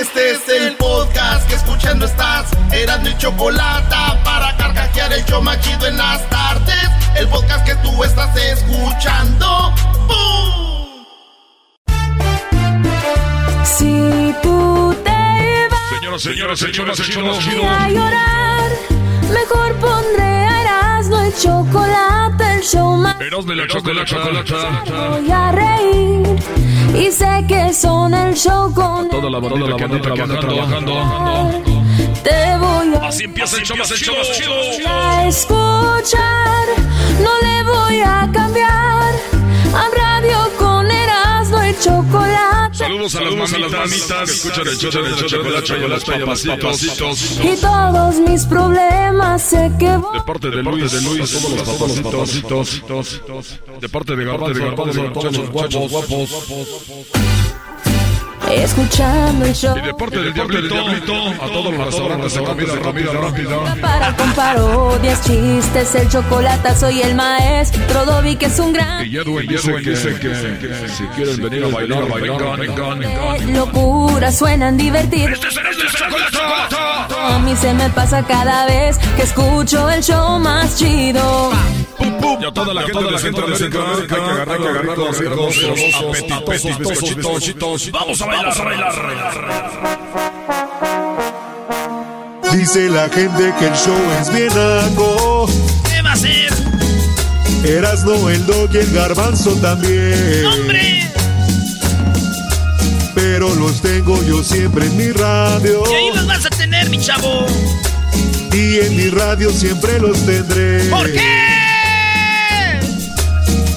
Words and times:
Este 0.00 0.30
es 0.30 0.48
el 0.48 0.76
podcast 0.76 1.46
que 1.46 1.56
escuchando 1.56 2.06
estás. 2.06 2.48
Eran 2.72 3.02
mi 3.02 3.14
chocolate 3.18 3.94
para 4.24 4.56
carcajear 4.56 5.12
el 5.12 5.22
show 5.26 5.42
machido 5.42 5.86
en 5.86 5.98
las 5.98 6.26
tardes. 6.30 6.88
El 7.16 7.28
podcast 7.28 7.66
que 7.66 7.74
tú 7.76 8.02
estás 8.02 8.34
escuchando. 8.34 9.74
¡Bum! 10.08 11.04
Si 13.62 14.34
tú 14.42 14.96
te 15.04 15.68
vas 15.70 15.90
Señoras, 15.90 16.22
señoras, 16.22 16.58
señoras, 16.58 16.96
señoras, 16.96 17.82
a 17.82 17.88
llorar, 17.90 18.70
mejor 19.30 19.74
pondré 19.80 20.46
a 20.46 20.59
Erasmo 21.10 21.26
el 21.26 21.34
chocolate, 21.34 22.54
el 22.54 22.62
show 22.62 22.96
más. 22.96 23.20
Erasmo 23.20 23.52
y 23.52 23.56
la 23.56 23.66
chocolata. 23.66 24.84
Voy 25.10 25.30
a 25.30 25.50
reír 25.50 26.36
y 26.96 27.10
sé 27.10 27.44
que 27.48 27.74
son 27.74 28.14
el 28.14 28.34
show 28.34 28.72
con 28.72 29.08
Toda 29.08 29.28
la 29.28 29.40
bandita 29.40 29.76
que 30.14 30.22
anda 30.22 30.38
trabajando. 30.38 30.92
Te 32.22 32.56
voy 32.58 32.94
a 32.94 33.08
Así 33.08 33.24
empieza 33.24 33.56
el 33.56 33.64
show 33.64 33.76
más 33.76 33.92
chido. 33.92 34.12
a 34.86 35.26
escuchar, 35.26 36.66
no 37.20 37.30
le 37.42 37.62
voy 37.64 38.00
a 38.00 38.30
cambiar 38.32 39.12
a 39.74 39.88
radio 39.92 40.38
con 40.58 40.69
Chocolate. 41.78 42.74
Saludos 42.74 43.14
a 43.14 43.22
las 43.22 43.72
mamitas 43.72 44.24
que 44.24 44.32
escuchan 44.32 44.66
el 44.66 44.76
show 44.76 45.02
de 45.02 45.50
la 45.50 45.62
chocolata 45.62 45.76
y 45.76 45.88
los 45.88 46.04
papacitos. 46.04 47.40
Y 47.42 47.56
todos 47.60 48.16
mis 48.20 48.44
problemas 48.46 49.42
sé 49.42 49.70
que 49.78 49.96
voy 49.96 50.18
De 50.18 50.24
parte 50.24 50.50
de 50.50 50.62
Luis, 50.62 50.92
de 50.92 51.00
Luis, 51.02 51.40
todos 51.66 51.88
los 51.88 52.00
papacitos. 52.00 52.82
De 53.80 53.88
parte 53.88 54.16
de 54.16 54.24
Garbanzo, 54.24 54.54
de 54.54 54.64
Garbanzo, 54.64 55.12
todos 55.12 55.36
los 55.36 55.50
guapos, 55.50 55.90
guapos. 55.90 57.69
Escuchando 58.54 59.46
el 59.46 59.54
show. 59.54 59.76
Y 59.76 59.80
de 59.80 59.94
parte 59.94 60.18
del 60.18 60.32
Diablito, 60.32 60.74
a 61.40 61.46
todos 61.46 61.74
los 61.74 61.86
restaurantes 61.86 62.34
de 62.34 62.42
comida 62.42 62.74
rápida, 62.76 63.12
rápida. 63.12 63.76
Para 63.80 64.16
con 64.16 64.32
parodias, 64.32 65.24
chistes, 65.24 65.94
el 65.94 66.08
chocolate, 66.08 66.74
soy 66.76 67.02
el 67.02 67.14
maestro 67.14 68.04
Dobby, 68.04 68.36
que 68.36 68.46
es 68.46 68.58
un 68.58 68.72
gran 68.72 69.06
Y 69.06 69.16
Edwin 69.16 69.46
dice 69.46 69.74
que, 69.74 69.82
que 69.82 70.88
si 70.88 71.04
quieren 71.14 71.42
venir 71.42 71.64
a 71.64 71.68
bailar, 71.68 72.04
vengan, 72.04 72.58
vengan, 72.58 72.98
vengan. 72.98 73.54
locura, 73.54 74.32
suenan 74.32 74.76
divertidos. 74.76 75.32
¡Este 75.32 75.48
es 75.48 75.56
el 75.56 75.92
chocolata! 75.92 77.36
A 77.36 77.38
mí 77.40 77.54
se 77.56 77.72
me 77.74 77.88
pasa 77.90 78.24
cada 78.26 78.66
vez 78.66 78.98
que 79.16 79.22
escucho 79.22 79.90
el 79.90 80.02
show 80.02 80.38
más 80.38 80.76
chido. 80.76 81.50
Y 82.40 82.44
a 82.44 82.52
toda 82.52 82.72
la 82.72 82.82
gente 82.82 83.04
de 83.04 83.18
Centroamérica, 83.18 83.78
hay 83.92 84.06
que 84.06 84.14
agarrar, 84.14 84.50
hay 84.50 84.62
que 84.62 84.68
agarrar 84.68 84.98
los 84.98 85.18
ricos, 85.18 85.58
apetitosos, 86.32 86.78
bizcochitos. 87.16 87.90
Vamos 87.90 88.22
a 88.22 88.26
bailar, 88.26 88.39
a 88.46 88.64
bailar. 88.64 88.92
Dice 92.52 92.88
la 92.88 93.08
gente 93.08 93.52
que 93.58 93.66
el 93.66 93.74
show 93.74 93.96
es 94.20 94.32
bien 94.32 94.50
algo. 94.52 95.46
¿Qué 95.88 96.02
va 96.02 96.12
a 96.12 96.16
ser? 96.16 96.52
Erasno, 97.64 98.30
el 98.30 98.44
dog 98.46 98.70
y 98.72 98.78
el 98.78 98.92
garbanzo 98.92 99.52
también. 99.56 100.46
¡Hombre! 100.46 101.10
Pero 103.14 103.54
los 103.54 103.82
tengo 103.82 104.22
yo 104.24 104.42
siempre 104.42 104.86
en 104.86 104.96
mi 104.96 105.12
radio. 105.12 105.82
Y 105.90 105.94
ahí 105.94 106.10
los 106.14 106.26
vas 106.26 106.46
a 106.46 106.50
tener, 106.50 106.88
mi 106.88 106.98
chavo. 106.98 107.46
Y 108.52 108.80
en 108.80 108.96
mi 108.96 109.10
radio 109.10 109.50
siempre 109.50 109.98
los 109.98 110.18
tendré. 110.24 110.84
¿Por 110.84 111.12
qué? 111.12 112.80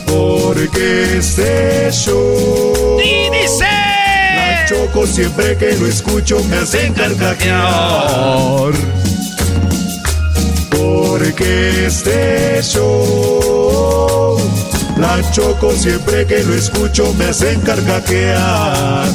Porque 0.05 1.17
este 1.17 1.89
show. 1.91 2.99
Y 3.03 3.29
dice. 3.29 3.72
Choco 4.73 5.05
siempre 5.05 5.55
que 5.55 5.77
lo 5.77 5.85
escucho 5.85 6.43
me 6.45 6.57
hacen 6.57 6.95
carcajear. 6.95 8.73
Porque 10.71 11.85
este 11.85 12.59
show. 12.63 14.35
La 14.97 15.21
choco 15.31 15.75
siempre 15.75 16.25
que 16.25 16.43
lo 16.43 16.55
escucho 16.55 17.13
me 17.13 17.25
hacen 17.25 17.61
carcajear. 17.61 19.05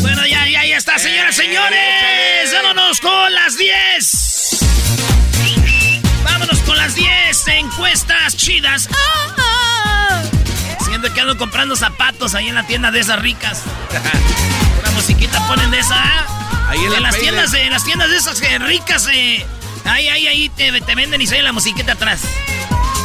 Bueno, 0.00 0.26
ya, 0.26 0.48
ya, 0.48 0.64
ya 0.64 0.76
está, 0.78 0.98
señoras, 0.98 1.36
señores. 1.36 2.52
Vámonos 2.52 2.98
con 3.00 3.32
las 3.32 3.56
10. 3.56 4.58
Vámonos 6.24 6.58
con 6.62 6.76
las 6.76 6.96
10 6.96 7.48
encuestas 7.58 8.36
chidas. 8.36 8.88
Ah, 8.92 10.24
que 11.14 11.20
ando 11.20 11.38
comprando 11.38 11.76
zapatos 11.76 12.34
ahí 12.34 12.48
en 12.48 12.56
la 12.56 12.66
tienda 12.66 12.90
de 12.90 12.98
esas 12.98 13.22
ricas. 13.22 13.62
Musiquita 14.98 15.46
ponen 15.46 15.70
de 15.70 15.78
esa. 15.78 15.94
¿ah? 15.96 16.66
Ahí 16.70 16.84
en 16.84 16.92
la 16.92 16.98
las 16.98 17.14
Payday. 17.14 17.30
tiendas, 17.30 17.54
en 17.54 17.70
las 17.70 17.84
tiendas 17.84 18.10
de 18.10 18.16
esas 18.16 18.42
eh, 18.42 18.58
ricas, 18.58 19.08
eh, 19.12 19.46
ahí, 19.84 20.08
ahí, 20.08 20.26
ahí 20.26 20.48
te, 20.48 20.72
te 20.80 20.94
venden 20.96 21.22
y 21.22 21.26
sale 21.28 21.42
la 21.42 21.52
musiquita 21.52 21.92
atrás. 21.92 22.22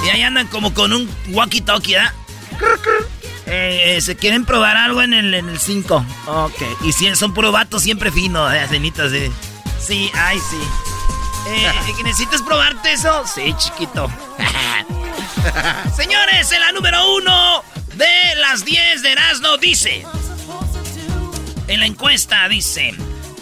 Y 0.03 0.09
ahí 0.09 0.23
andan 0.23 0.47
como 0.47 0.73
con 0.73 0.91
un 0.91 1.07
walkie-talkie, 1.27 1.93
¿verdad? 1.93 2.13
Eh, 3.45 3.95
eh, 3.95 4.01
¿Se 4.01 4.15
quieren 4.15 4.43
probar 4.43 4.75
algo 4.75 5.03
en 5.03 5.13
el 5.13 5.59
5? 5.59 6.05
ok. 6.25 6.61
Y 6.83 6.93
si 6.93 7.15
son 7.15 7.35
puro 7.35 7.51
vato 7.51 7.79
siempre 7.79 8.11
fino, 8.11 8.49
de 8.49 8.67
cenitas 8.67 9.11
de... 9.11 9.31
Sí, 9.79 10.09
ay, 10.15 10.39
sí. 10.49 10.57
Eh, 11.49 11.67
eh, 11.67 11.93
¿Necesitas 12.03 12.41
probarte 12.41 12.91
eso? 12.91 13.23
Sí, 13.27 13.53
chiquito. 13.55 14.09
Señores, 15.95 16.51
en 16.51 16.59
la 16.59 16.71
número 16.71 17.15
uno 17.15 17.63
de 17.93 18.35
las 18.37 18.65
10 18.65 19.03
de 19.03 19.11
Erasmo 19.11 19.57
dice... 19.57 20.03
En 21.68 21.79
la 21.79 21.85
encuesta 21.85 22.47
dice... 22.47 22.94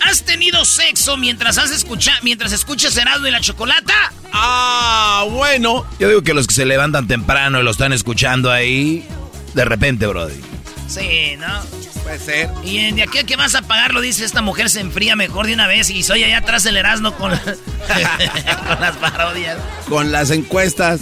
¿Has 0.03 0.23
tenido 0.23 0.65
sexo 0.65 1.15
mientras 1.15 1.59
has 1.59 1.69
escucha 1.69 2.11
mientras 2.23 2.51
escuchas 2.53 2.97
Erasmo 2.97 3.27
y 3.27 3.31
la 3.31 3.39
Chocolata? 3.39 3.93
Ah, 4.33 5.25
bueno. 5.29 5.85
Yo 5.99 6.07
digo 6.09 6.23
que 6.23 6.33
los 6.33 6.47
que 6.47 6.55
se 6.55 6.65
levantan 6.65 7.07
temprano 7.07 7.59
y 7.59 7.63
lo 7.63 7.69
están 7.69 7.93
escuchando 7.93 8.51
ahí, 8.51 9.05
de 9.53 9.63
repente, 9.63 10.07
Brody. 10.07 10.41
Sí, 10.87 11.35
¿no? 11.37 11.61
Puede 12.01 12.17
ser. 12.17 12.49
Y 12.63 12.79
en- 12.79 12.95
de 12.95 13.03
aquí 13.03 13.19
a 13.19 13.25
que 13.25 13.35
vas 13.35 13.53
a 13.53 13.61
pagarlo, 13.61 14.01
dice 14.01 14.25
esta 14.25 14.41
mujer 14.41 14.71
se 14.71 14.79
enfría 14.79 15.15
mejor 15.15 15.45
de 15.45 15.53
una 15.53 15.67
vez 15.67 15.91
y 15.91 16.01
soy 16.01 16.23
allá 16.23 16.39
atrás 16.39 16.65
el 16.65 16.77
Erasmo 16.77 17.13
con, 17.13 17.37
con 17.87 18.81
las 18.81 18.97
parodias. 18.97 19.59
Con 19.87 20.11
las 20.11 20.31
encuestas. 20.31 21.01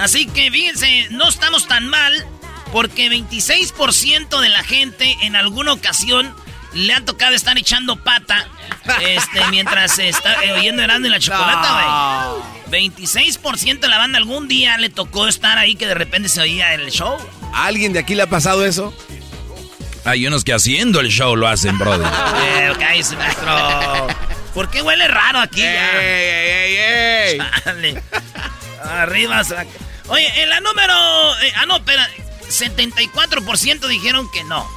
Así 0.00 0.26
que 0.26 0.50
fíjense, 0.50 1.06
no 1.12 1.28
estamos 1.28 1.68
tan 1.68 1.86
mal 1.88 2.12
porque 2.72 3.08
26% 3.10 4.40
de 4.40 4.48
la 4.48 4.62
gente 4.64 5.16
en 5.22 5.36
alguna 5.36 5.72
ocasión 5.72 6.34
le 6.72 6.92
ha 6.92 7.04
tocado 7.04 7.34
estar 7.34 7.56
echando 7.56 7.96
pata 7.96 8.46
este, 9.00 9.40
mientras 9.50 9.98
está 9.98 10.44
eh, 10.44 10.52
oyendo 10.52 10.82
Erasmo 10.82 11.06
y 11.06 11.10
la 11.10 11.18
Chocolata, 11.18 12.42
güey. 12.70 12.90
26% 12.90 13.80
de 13.80 13.88
la 13.88 13.98
banda 13.98 14.18
algún 14.18 14.48
día 14.48 14.76
le 14.78 14.90
tocó 14.90 15.26
estar 15.28 15.56
ahí 15.58 15.76
que 15.76 15.86
de 15.86 15.94
repente 15.94 16.28
se 16.28 16.40
oía 16.40 16.74
el 16.74 16.90
show. 16.90 17.16
¿A 17.54 17.66
alguien 17.66 17.92
de 17.92 18.00
aquí 18.00 18.14
le 18.14 18.22
ha 18.22 18.26
pasado 18.26 18.66
eso? 18.66 18.92
Hay 20.04 20.26
unos 20.26 20.44
que 20.44 20.52
haciendo 20.52 21.00
el 21.00 21.08
show 21.08 21.34
lo 21.34 21.48
hacen, 21.48 21.78
Brody. 21.78 22.04
Eh, 22.44 22.72
cállese, 22.78 23.16
maestro. 23.16 24.06
¿Por 24.54 24.70
qué 24.70 24.82
huele 24.82 25.08
raro 25.08 25.38
aquí 25.40 25.60
ya? 25.62 26.00
ey, 26.02 26.76
ey! 26.76 27.38
Chale. 27.64 28.02
Arriba. 28.82 29.42
saca. 29.44 29.66
Oye, 30.08 30.42
en 30.42 30.48
la 30.48 30.60
número. 30.60 30.92
eh, 31.42 31.52
ah, 31.56 31.66
no, 31.66 31.76
espera. 31.76 32.08
74% 32.48 33.86
dijeron 33.88 34.30
que 34.30 34.44
no. 34.44 34.68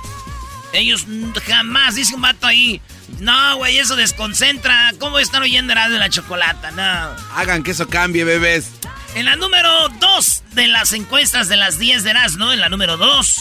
Ellos 0.73 1.05
jamás, 1.47 1.95
dice 1.95 2.15
un 2.15 2.21
vato 2.21 2.45
ahí. 2.47 2.81
No, 3.19 3.57
güey, 3.57 3.77
eso 3.77 3.95
desconcentra. 3.95 4.93
¿Cómo 4.99 5.19
están 5.19 5.41
oyendo 5.41 5.73
de 5.73 5.99
la 5.99 6.09
chocolata? 6.09 6.71
No. 6.71 7.15
Hagan 7.35 7.63
que 7.63 7.71
eso 7.71 7.87
cambie, 7.87 8.23
bebés. 8.23 8.69
En 9.15 9.25
la 9.25 9.35
número 9.35 9.89
2 9.89 10.43
de 10.51 10.67
las 10.67 10.93
encuestas 10.93 11.49
de 11.49 11.57
las 11.57 11.79
10 11.79 12.03
de 12.03 12.13
¿no? 12.37 12.53
en 12.53 12.59
la 12.59 12.69
número 12.69 12.97
2. 12.97 13.39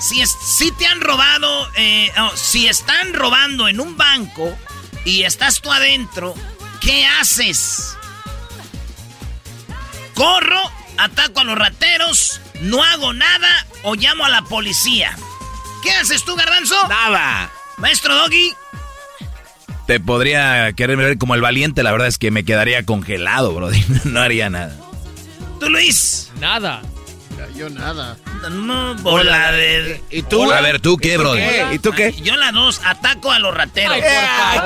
Si, 0.00 0.22
si 0.24 0.70
te 0.72 0.86
han 0.86 1.00
robado, 1.00 1.68
eh, 1.76 2.10
si 2.36 2.68
están 2.68 3.12
robando 3.12 3.68
en 3.68 3.80
un 3.80 3.96
banco 3.96 4.56
y 5.04 5.24
estás 5.24 5.60
tú 5.60 5.72
adentro, 5.72 6.34
¿qué 6.80 7.04
haces? 7.04 7.96
Corro, 10.14 10.62
ataco 11.04 11.40
a 11.40 11.44
los 11.44 11.58
rateros, 11.58 12.40
no 12.60 12.82
hago 12.82 13.12
nada 13.12 13.66
o 13.82 13.94
llamo 13.94 14.24
a 14.24 14.28
la 14.28 14.42
policía. 14.42 15.16
¿Qué 15.82 15.90
haces 15.92 16.24
tú, 16.24 16.36
garbanzo? 16.36 16.76
Nada. 16.88 17.50
Maestro 17.78 18.14
Doggy. 18.14 18.52
Te 19.86 19.98
podría 19.98 20.72
querer 20.74 20.96
ver 20.96 21.18
como 21.18 21.34
el 21.34 21.40
valiente, 21.40 21.82
la 21.82 21.90
verdad 21.92 22.06
es 22.06 22.18
que 22.18 22.30
me 22.30 22.44
quedaría 22.44 22.84
congelado, 22.84 23.54
bro. 23.54 23.70
No 24.04 24.20
haría 24.20 24.50
nada. 24.50 24.76
¿Tú, 25.58 25.68
Luis? 25.68 26.30
Nada. 26.38 26.82
Yo 27.48 27.70
nada. 27.70 28.16
No, 28.50 28.94
bola 28.96 29.52
de... 29.52 30.02
¿Y 30.10 30.22
tú? 30.22 30.50
A 30.50 30.60
ver, 30.60 30.80
¿tú 30.80 30.96
qué, 30.96 31.16
bro? 31.18 31.34
¿Y 31.72 31.78
tú 31.78 31.92
qué? 31.92 32.12
Yo 32.22 32.36
la 32.36 32.52
dos, 32.52 32.80
ataco 32.84 33.30
a 33.30 33.38
los 33.38 33.54
rateros. 33.54 33.98
ah, 34.02 34.64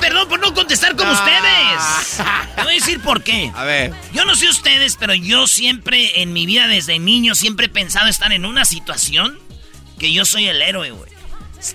perdón 0.00 0.28
por 0.28 0.40
no 0.40 0.52
contestar 0.54 0.96
como 0.96 1.12
ustedes. 1.12 2.18
Te 2.56 2.62
voy 2.62 2.72
a 2.72 2.74
decir 2.74 3.00
por 3.00 3.22
qué. 3.22 3.52
A 3.54 3.64
ver. 3.64 3.92
Yo 4.12 4.24
no 4.24 4.34
sé 4.34 4.48
ustedes, 4.48 4.96
pero 4.96 5.14
yo 5.14 5.46
siempre 5.46 6.22
en 6.22 6.32
mi 6.32 6.46
vida 6.46 6.66
desde 6.66 6.98
niño 6.98 7.34
siempre 7.34 7.66
he 7.66 7.70
pensado 7.70 8.08
estar 8.08 8.32
en 8.32 8.44
una 8.44 8.64
situación 8.64 9.38
que 9.98 10.12
yo 10.12 10.24
soy 10.24 10.48
el 10.48 10.60
héroe, 10.60 10.90
güey. 10.90 11.10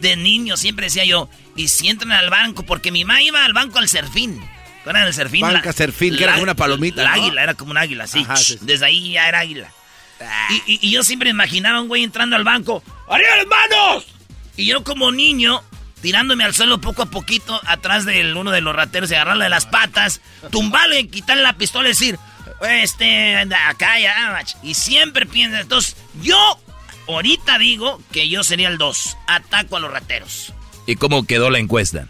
De 0.01 0.17
niño 0.17 0.57
siempre 0.57 0.87
decía 0.87 1.05
yo, 1.05 1.29
y 1.55 1.69
si 1.69 1.87
entran 1.87 2.11
al 2.11 2.29
banco, 2.29 2.63
porque 2.63 2.91
mi 2.91 3.05
mamá 3.05 3.21
iba 3.21 3.45
al 3.45 3.53
banco 3.53 3.79
al 3.79 3.87
serfín. 3.87 4.41
¿Cuál 4.87 4.95
era 4.95 5.07
el 5.07 5.13
serfín? 5.13 5.41
Banca 5.41 5.73
serfín, 5.73 6.15
que 6.15 6.23
era 6.23 6.31
como 6.31 6.43
una 6.43 6.55
palomita, 6.55 7.03
La 7.03 7.11
águila, 7.11 7.43
era 7.43 7.55
como 7.55 7.71
un 7.71 7.77
águila, 7.77 8.07
sí. 8.07 8.25
Desde 8.61 8.85
ahí 8.85 9.11
ya 9.11 9.27
era 9.27 9.39
águila. 9.39 9.69
Ah. 10.21 10.47
Y, 10.65 10.89
yo 10.89 11.03
siempre 11.03 11.29
imaginaba 11.29 11.79
a 11.79 11.81
un 11.81 11.89
güey 11.89 12.05
entrando 12.05 12.37
al 12.37 12.45
banco, 12.45 12.81
¡Arriba 13.09 13.35
las 13.35 13.47
manos! 13.47 14.05
Y 14.55 14.65
yo 14.65 14.85
como 14.85 15.11
niño, 15.11 15.61
tirándome 16.01 16.45
al 16.45 16.53
suelo 16.53 16.79
poco 16.79 17.01
a 17.01 17.07
poquito, 17.07 17.59
atrás 17.65 18.05
de 18.05 18.33
uno 18.33 18.51
de 18.51 18.61
los 18.61 18.73
rateros 18.73 19.11
y 19.11 19.15
agarrarle 19.15 19.43
de 19.43 19.49
las 19.49 19.65
patas, 19.65 20.21
tumbarle, 20.51 21.09
quitarle 21.09 21.43
la 21.43 21.57
pistola 21.57 21.89
y 21.89 21.91
decir, 21.91 22.17
este, 22.61 23.35
acá 23.35 23.99
ya, 23.99 24.41
y 24.63 24.73
siempre 24.75 25.25
piensa, 25.25 25.59
entonces, 25.59 25.97
yo 26.21 26.61
ahorita 27.09 27.57
digo 27.57 28.01
que 28.13 28.29
yo 28.29 28.41
sería 28.41 28.69
el 28.69 28.77
2. 28.77 29.17
Ataco 29.27 29.75
a 29.75 29.79
los 29.81 29.91
rateros. 29.91 30.53
¿Y 30.85 30.95
cómo 30.95 31.25
quedó 31.25 31.49
la 31.49 31.59
encuesta? 31.59 32.07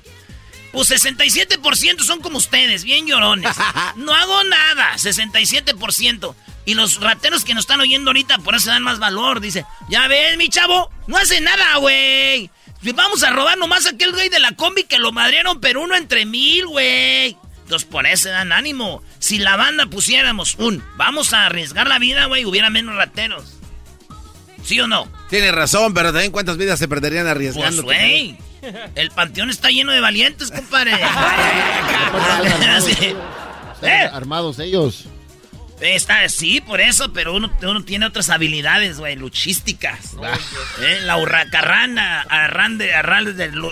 Pues 0.77 0.91
67% 0.91 2.01
son 2.03 2.21
como 2.21 2.37
ustedes, 2.37 2.83
bien 2.83 3.07
llorones. 3.07 3.49
No 3.95 4.13
hago 4.13 4.43
nada, 4.43 4.93
67%. 4.95 6.35
Y 6.65 6.75
los 6.75 7.01
rateros 7.01 7.43
que 7.43 7.55
nos 7.55 7.63
están 7.63 7.81
oyendo 7.81 8.11
ahorita 8.11 8.37
por 8.37 8.53
eso 8.53 8.69
dan 8.69 8.83
más 8.83 8.99
valor. 8.99 9.39
Dice, 9.39 9.65
ya 9.89 10.07
ves, 10.07 10.37
mi 10.37 10.49
chavo, 10.49 10.91
no 11.07 11.17
hace 11.17 11.41
nada, 11.41 11.77
güey. 11.77 12.51
Vamos 12.93 13.23
a 13.23 13.31
robar 13.31 13.57
nomás 13.57 13.87
a 13.87 13.89
aquel 13.89 14.11
güey 14.11 14.29
de 14.29 14.39
la 14.39 14.51
combi 14.51 14.83
que 14.83 14.99
lo 14.99 15.11
madrieron, 15.11 15.59
pero 15.59 15.81
uno 15.81 15.95
entre 15.95 16.27
mil, 16.27 16.67
güey. 16.67 17.35
Entonces 17.63 17.87
por 17.89 18.05
eso 18.05 18.29
dan 18.29 18.51
ánimo. 18.51 19.01
Si 19.17 19.39
la 19.39 19.55
banda 19.55 19.87
pusiéramos 19.87 20.55
un, 20.59 20.83
vamos 20.95 21.33
a 21.33 21.47
arriesgar 21.47 21.87
la 21.87 21.97
vida, 21.97 22.25
güey, 22.25 22.45
hubiera 22.45 22.69
menos 22.69 22.93
rateros. 22.93 23.55
¿Sí 24.63 24.79
o 24.79 24.85
no? 24.85 25.11
Tiene 25.31 25.51
razón, 25.51 25.95
pero 25.95 26.13
también 26.13 26.31
cuántas 26.31 26.57
vidas 26.57 26.77
se 26.77 26.87
perderían 26.87 27.25
arriesgando. 27.25 27.81
Pues, 27.81 27.97
güey. 27.97 28.46
El 28.95 29.11
panteón 29.11 29.49
está 29.49 29.69
lleno 29.69 29.91
de 29.91 30.01
valientes, 30.01 30.51
compadre. 30.51 30.91
¿Eh? 33.81 34.09
Armados 34.11 34.59
ellos. 34.59 35.05
Está, 35.79 36.27
sí, 36.27 36.59
por 36.59 36.81
eso, 36.81 37.13
pero 37.13 37.35
uno, 37.35 37.51
uno 37.61 37.83
tiene 37.83 38.07
otras 38.07 38.31
habilidades, 38.31 38.97
güey, 38.97 39.15
luchísticas. 39.15 40.15
¿Eh? 40.81 41.01
La 41.03 41.17
hurracarrana, 41.17 42.21
arran 42.21 42.79
de, 42.79 42.87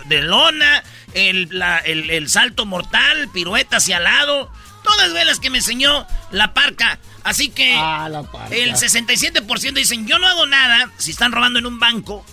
de, 0.05 0.21
lona, 0.21 0.83
el, 1.13 1.49
el, 1.85 2.29
salto 2.29 2.67
mortal, 2.67 3.29
pirueta 3.33 3.77
hacia 3.77 3.97
al 3.97 4.03
lado. 4.03 4.51
Todas 4.83 5.25
las 5.25 5.39
que 5.39 5.49
me 5.49 5.57
enseñó 5.57 6.05
la 6.29 6.53
parca. 6.53 6.99
Así 7.23 7.49
que 7.49 7.73
ah, 7.75 8.07
el 8.51 8.75
67% 8.75 9.73
dicen, 9.73 10.05
yo 10.05 10.19
no 10.19 10.27
hago 10.27 10.45
nada 10.45 10.91
si 10.97 11.09
están 11.09 11.31
robando 11.31 11.57
en 11.57 11.65
un 11.65 11.79
banco. 11.79 12.23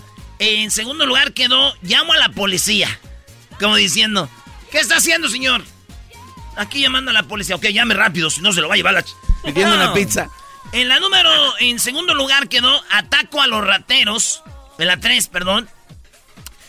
En 0.44 0.72
segundo 0.72 1.06
lugar 1.06 1.34
quedó, 1.34 1.72
llamo 1.82 2.14
a 2.14 2.18
la 2.18 2.30
policía. 2.30 2.88
Como 3.60 3.76
diciendo, 3.76 4.28
¿qué 4.72 4.80
está 4.80 4.96
haciendo, 4.96 5.28
señor? 5.28 5.62
Aquí 6.56 6.80
llamando 6.80 7.12
a 7.12 7.14
la 7.14 7.22
policía. 7.22 7.54
Ok, 7.54 7.66
llame 7.66 7.94
rápido, 7.94 8.28
si 8.28 8.40
no 8.40 8.52
se 8.52 8.60
lo 8.60 8.66
va 8.66 8.74
a 8.74 8.76
llevar 8.76 8.94
la... 8.94 9.04
Pidiendo 9.44 9.76
una 9.76 9.94
pizza. 9.94 10.30
En 10.72 10.88
la 10.88 10.98
número, 10.98 11.30
en 11.60 11.78
segundo 11.78 12.12
lugar 12.16 12.48
quedó, 12.48 12.82
ataco 12.90 13.40
a 13.40 13.46
los 13.46 13.64
rateros. 13.64 14.42
En 14.80 14.88
la 14.88 14.96
3, 14.96 15.28
perdón. 15.28 15.68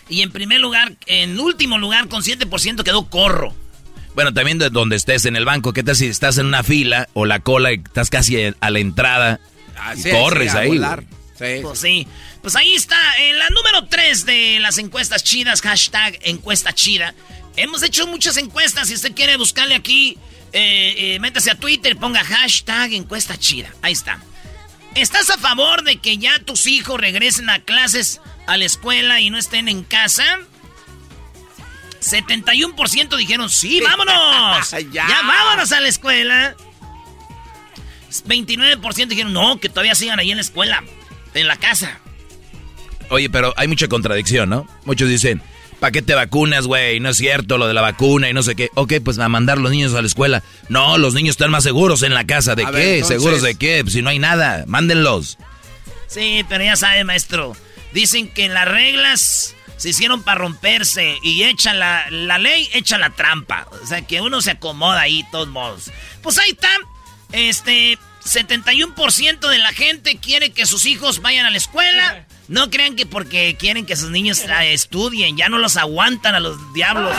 Y 0.07 0.21
en 0.21 0.31
primer 0.31 0.59
lugar, 0.59 0.93
en 1.07 1.39
último 1.39 1.79
lugar, 1.79 2.09
con 2.09 2.21
7% 2.21 2.83
quedó 2.83 3.09
corro. 3.09 3.55
Bueno, 4.13 4.35
también 4.35 4.59
de 4.59 4.69
donde 4.69 4.97
estés 4.97 5.25
en 5.25 5.35
el 5.35 5.45
banco, 5.45 5.73
¿qué 5.73 5.81
tal 5.81 5.95
si 5.95 6.05
estás 6.05 6.37
en 6.37 6.45
una 6.45 6.61
fila 6.61 7.09
o 7.13 7.25
la 7.25 7.39
cola 7.39 7.73
y 7.73 7.77
estás 7.77 8.11
casi 8.11 8.53
a 8.59 8.69
la 8.69 8.77
entrada? 8.77 9.39
Ah, 9.75 9.95
corres 10.11 10.53
ahí. 10.53 10.79
Sí, 11.35 11.59
pues 11.63 11.79
sí. 11.79 12.07
Pues 12.43 12.57
ahí 12.57 12.73
está, 12.73 12.99
en 13.19 13.39
la 13.39 13.49
número 13.51 13.85
3 13.87 14.25
de 14.25 14.59
las 14.59 14.77
encuestas 14.77 15.23
chidas, 15.23 15.61
hashtag 15.61 16.19
encuesta 16.23 16.73
chida. 16.73 17.15
Hemos 17.55 17.83
hecho 17.83 18.05
muchas 18.05 18.35
encuestas, 18.35 18.89
si 18.89 18.95
usted 18.95 19.15
quiere 19.15 19.37
buscarle 19.37 19.75
aquí, 19.75 20.17
eh, 20.51 20.93
eh, 20.97 21.19
métase 21.21 21.51
a 21.51 21.55
Twitter, 21.55 21.95
ponga 21.95 22.21
hashtag 22.21 22.95
encuesta 22.95 23.37
chida. 23.37 23.73
Ahí 23.81 23.93
está. 23.93 24.19
¿Estás 24.93 25.29
a 25.29 25.37
favor 25.37 25.83
de 25.83 26.01
que 26.01 26.17
ya 26.17 26.37
tus 26.39 26.67
hijos 26.67 26.99
regresen 26.99 27.49
a 27.49 27.59
clases 27.59 28.19
a 28.45 28.57
la 28.57 28.65
escuela 28.65 29.21
y 29.21 29.29
no 29.29 29.37
estén 29.37 29.69
en 29.69 29.85
casa? 29.85 30.25
71% 32.01 33.15
dijeron, 33.15 33.49
sí, 33.49 33.79
vámonos. 33.79 34.69
ya. 34.91 35.07
vámonos 35.07 35.71
a 35.71 35.79
la 35.79 35.87
escuela. 35.87 36.57
29% 38.27 39.07
dijeron, 39.07 39.31
no, 39.31 39.61
que 39.61 39.69
todavía 39.69 39.95
sigan 39.95 40.19
ahí 40.19 40.31
en 40.31 40.37
la 40.37 40.43
escuela, 40.43 40.83
en 41.33 41.47
la 41.47 41.55
casa. 41.55 42.01
Oye, 43.13 43.30
pero 43.30 43.54
hay 43.57 43.68
mucha 43.68 43.88
contradicción, 43.88 44.50
¿no? 44.50 44.67
Muchos 44.86 45.08
dicen, 45.08 45.39
¿para 45.79 45.91
qué 45.91 46.01
te 46.01 46.15
vacunas, 46.15 46.65
güey? 46.65 47.00
No 47.00 47.10
es 47.10 47.17
cierto 47.17 47.60
lo 47.60 47.67
de 47.67 47.75
la 47.75 47.82
vacuna 47.82 48.27
y 48.27 48.34
no 48.34 48.41
sé 48.41 48.55
qué. 48.55 48.72
Ok, 48.74 48.93
pues 49.05 49.20
a 49.20 49.29
mandar 49.29 49.60
los 49.60 49.70
niños 49.70 49.93
a 49.93 50.01
la 50.01 50.08
escuela. 50.08 50.41
No, 50.67 50.98
los 50.98 51.13
niños 51.13 51.34
están 51.34 51.51
más 51.51 51.63
seguros 51.63 52.01
en 52.01 52.15
la 52.15 52.25
casa. 52.25 52.55
¿De 52.55 52.65
qué? 52.65 53.03
¿Seguros 53.03 53.43
de 53.43 53.53
qué? 53.53 53.84
Pues 53.84 53.93
si 53.93 54.01
no 54.01 54.10
hay 54.10 54.17
nada, 54.17 54.63
mándenlos. 54.65 55.38
Sí, 56.08 56.43
pero 56.50 56.63
ya 56.63 56.75
sabe, 56.75 57.03
maestro. 57.03 57.55
Dicen 57.93 58.27
que 58.29 58.50
las 58.50 58.67
reglas 58.67 59.53
se 59.77 59.89
hicieron 59.89 60.24
para 60.24 60.39
romperse 60.39 61.17
y 61.22 61.43
echa 61.43 61.75
la, 61.75 62.10
la 62.10 62.39
ley, 62.39 62.67
echa 62.74 62.98
la 62.98 63.12
trampa. 63.12 63.67
O 63.84 63.86
sea, 63.86 64.01
que 64.01 64.22
uno 64.22 64.41
se 64.41 64.50
acomoda 64.50 65.01
ahí, 65.01 65.24
todos 65.32 65.50
modos. 65.50 65.91
Pues 66.24 66.39
ahí 66.39 66.50
está. 66.50 66.70
Este, 67.32 68.00
71% 68.25 69.50
de 69.50 69.58
la 69.60 69.74
gente 69.74 70.17
quiere 70.17 70.51
que 70.51 70.65
sus 70.65 70.88
hijos 70.88 71.22
vayan 71.22 71.46
a 71.46 71.51
la 71.51 71.58
escuela. 71.58 72.25
No 72.47 72.69
crean 72.69 72.95
que 72.95 73.05
porque 73.05 73.55
quieren 73.57 73.85
que 73.85 73.95
sus 73.95 74.09
niños 74.09 74.43
estudien, 74.63 75.38
ya 75.38 75.47
no 75.50 75.57
los 75.57 75.77
aguantan 75.77 76.35
a 76.35 76.39
los 76.39 76.73
diablos. 76.73 77.15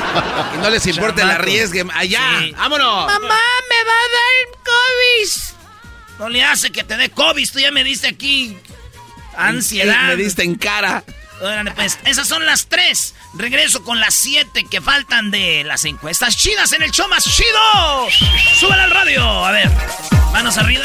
y 0.54 0.58
no 0.58 0.70
les 0.70 0.86
importa 0.86 1.22
el 1.22 1.30
arriesgue. 1.30 1.84
Allá, 1.94 2.22
vámonos. 2.56 3.06
Mamá, 3.06 3.18
me 3.18 3.84
va 3.84 3.92
a 3.92 4.08
dar 4.14 4.62
COVID. 4.64 5.30
No 6.20 6.28
le 6.28 6.44
hace 6.44 6.70
que 6.70 6.84
te 6.84 6.96
dé 6.96 7.10
COVID, 7.10 7.48
tú 7.50 7.58
ya 7.58 7.70
me 7.70 7.84
diste 7.84 8.08
aquí 8.08 8.56
ansiedad. 9.36 10.08
Me 10.08 10.16
diste 10.16 10.42
en 10.42 10.54
cara. 10.54 11.04
Órale, 11.40 11.70
pues, 11.72 11.98
esas 12.04 12.26
son 12.26 12.44
las 12.46 12.66
tres. 12.66 13.14
Regreso 13.34 13.84
con 13.84 14.00
las 14.00 14.14
siete 14.14 14.64
que 14.64 14.80
faltan 14.80 15.30
de 15.30 15.62
las 15.64 15.84
encuestas 15.84 16.36
chidas 16.36 16.72
en 16.72 16.82
el 16.82 16.90
show 16.90 17.08
más 17.08 17.24
chido. 17.24 18.08
Súbela 18.58 18.84
al 18.84 18.90
radio. 18.90 19.44
A 19.44 19.52
ver, 19.52 19.70
manos 20.32 20.56
arriba. 20.58 20.84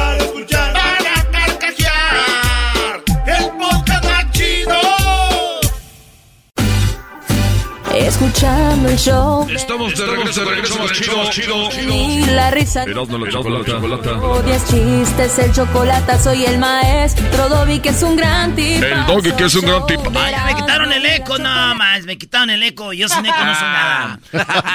escuchando 8.41 8.89
el 8.89 8.97
show. 8.97 9.47
Estamos 9.49 9.95
de 9.95 10.05
regreso, 10.05 10.43
de 10.43 10.49
regreso, 10.49 10.87
chido, 10.89 11.29
chido, 11.29 11.69
chido. 11.69 11.93
Y 11.93 12.25
la 12.25 12.49
risa. 12.49 12.83
Erasmo 12.83 13.19
la 13.19 13.29
chocolata. 13.29 14.13
Odias 14.17 14.67
chistes, 14.67 15.37
el 15.39 15.53
chocolate, 15.53 16.19
soy 16.19 16.45
el 16.45 16.57
maestro 16.57 17.49
Dobby, 17.49 17.79
que 17.79 17.89
es 17.89 18.01
un 18.01 18.15
gran 18.15 18.55
tipo. 18.55 18.85
El 18.85 19.05
doggy 19.05 19.31
que 19.33 19.43
es 19.45 19.55
un 19.55 19.65
gran 19.65 19.85
tipo. 19.85 20.11
Ay, 20.15 20.35
me 20.47 20.55
quitaron 20.55 20.91
el 20.91 21.05
eco, 21.05 21.37
no 21.37 21.75
más, 21.75 22.03
me 22.03 22.17
quitaron 22.17 22.49
el 22.49 22.63
eco. 22.63 22.93
Yo 22.93 23.07
sin 23.07 23.25
eco 23.25 23.45
no 23.45 23.53
soy 23.53 23.67
nada. 23.67 24.19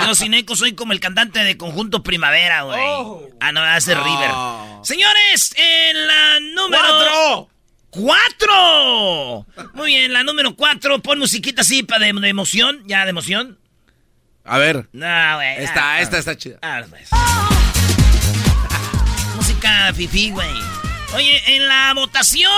Yo 0.06 0.14
sin 0.14 0.34
eco 0.34 0.54
soy 0.54 0.74
como 0.74 0.92
el 0.92 1.00
cantante 1.00 1.40
de 1.42 1.56
Conjunto 1.56 2.02
Primavera, 2.02 2.62
güey. 2.62 2.78
Ah, 3.40 3.50
no, 3.52 3.62
hace 3.62 3.94
River. 3.94 4.30
Señores, 4.82 5.54
en 5.56 6.06
la 6.06 6.40
número... 6.54 6.82
¡Cuatro! 6.82 7.55
¡Cuatro! 7.96 9.46
Muy 9.74 9.86
bien, 9.88 10.12
la 10.12 10.22
número 10.22 10.54
cuatro. 10.54 11.00
Pon 11.00 11.18
musiquita 11.18 11.62
así 11.62 11.82
para 11.82 12.04
de, 12.04 12.12
de 12.12 12.28
emoción. 12.28 12.82
Ya, 12.86 13.04
de 13.04 13.10
emoción. 13.10 13.58
A 14.44 14.58
ver. 14.58 14.88
No, 14.92 15.34
güey. 15.36 15.64
Esta, 15.64 15.94
ah, 15.94 16.00
esta 16.02 16.18
está 16.18 16.36
chida. 16.36 16.58
ah, 16.62 16.82
pues. 16.88 17.08
Música 19.36 19.92
fifí, 19.94 20.30
güey. 20.30 20.50
Oye, 21.14 21.56
en 21.56 21.66
la 21.66 21.94
votación 21.94 22.50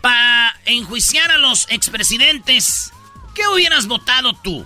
para 0.00 0.58
enjuiciar 0.64 1.30
a 1.30 1.38
los 1.38 1.66
expresidentes, 1.70 2.90
¿qué 3.34 3.46
hubieras 3.48 3.86
votado 3.86 4.32
tú? 4.42 4.64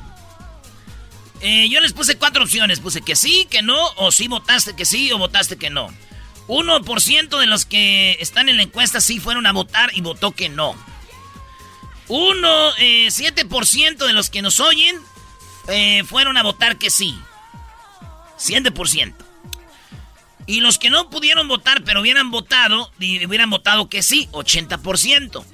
Eh, 1.40 1.68
yo 1.68 1.80
les 1.80 1.92
puse 1.92 2.16
cuatro 2.16 2.44
opciones. 2.44 2.78
Puse 2.78 3.02
que 3.02 3.16
sí, 3.16 3.49
que 3.50 3.62
no, 3.62 3.76
o 3.97 4.12
sí 4.12 4.28
votaste 4.28 4.76
que 4.76 4.85
sí, 4.85 5.11
o 5.11 5.18
votaste 5.18 5.56
que 5.56 5.70
no. 5.70 5.88
1% 6.50 7.38
de 7.38 7.47
los 7.47 7.64
que 7.64 8.16
están 8.19 8.49
en 8.49 8.57
la 8.57 8.64
encuesta 8.64 9.00
sí 9.00 9.21
fueron 9.21 9.47
a 9.47 9.52
votar 9.52 9.90
y 9.95 10.00
votó 10.00 10.33
que 10.33 10.49
no. 10.49 10.75
1, 12.09 12.76
eh, 12.78 13.07
7% 13.07 14.04
de 14.04 14.12
los 14.12 14.30
que 14.30 14.42
nos 14.42 14.59
oyen 14.59 14.97
eh, 15.69 16.02
fueron 16.04 16.37
a 16.37 16.42
votar 16.42 16.76
que 16.76 16.90
sí. 16.90 17.16
7%. 18.37 19.14
Y 20.47 20.61
los 20.61 20.78
que 20.78 20.90
no 20.90 21.09
pudieron 21.09 21.47
votar, 21.47 21.85
pero 21.85 22.00
hubieran 22.00 22.33
votado, 22.33 22.90
y 22.99 23.25
hubieran 23.25 23.50
votado 23.50 23.88
que 23.88 24.02
sí, 24.02 24.28
80%. 24.33 25.45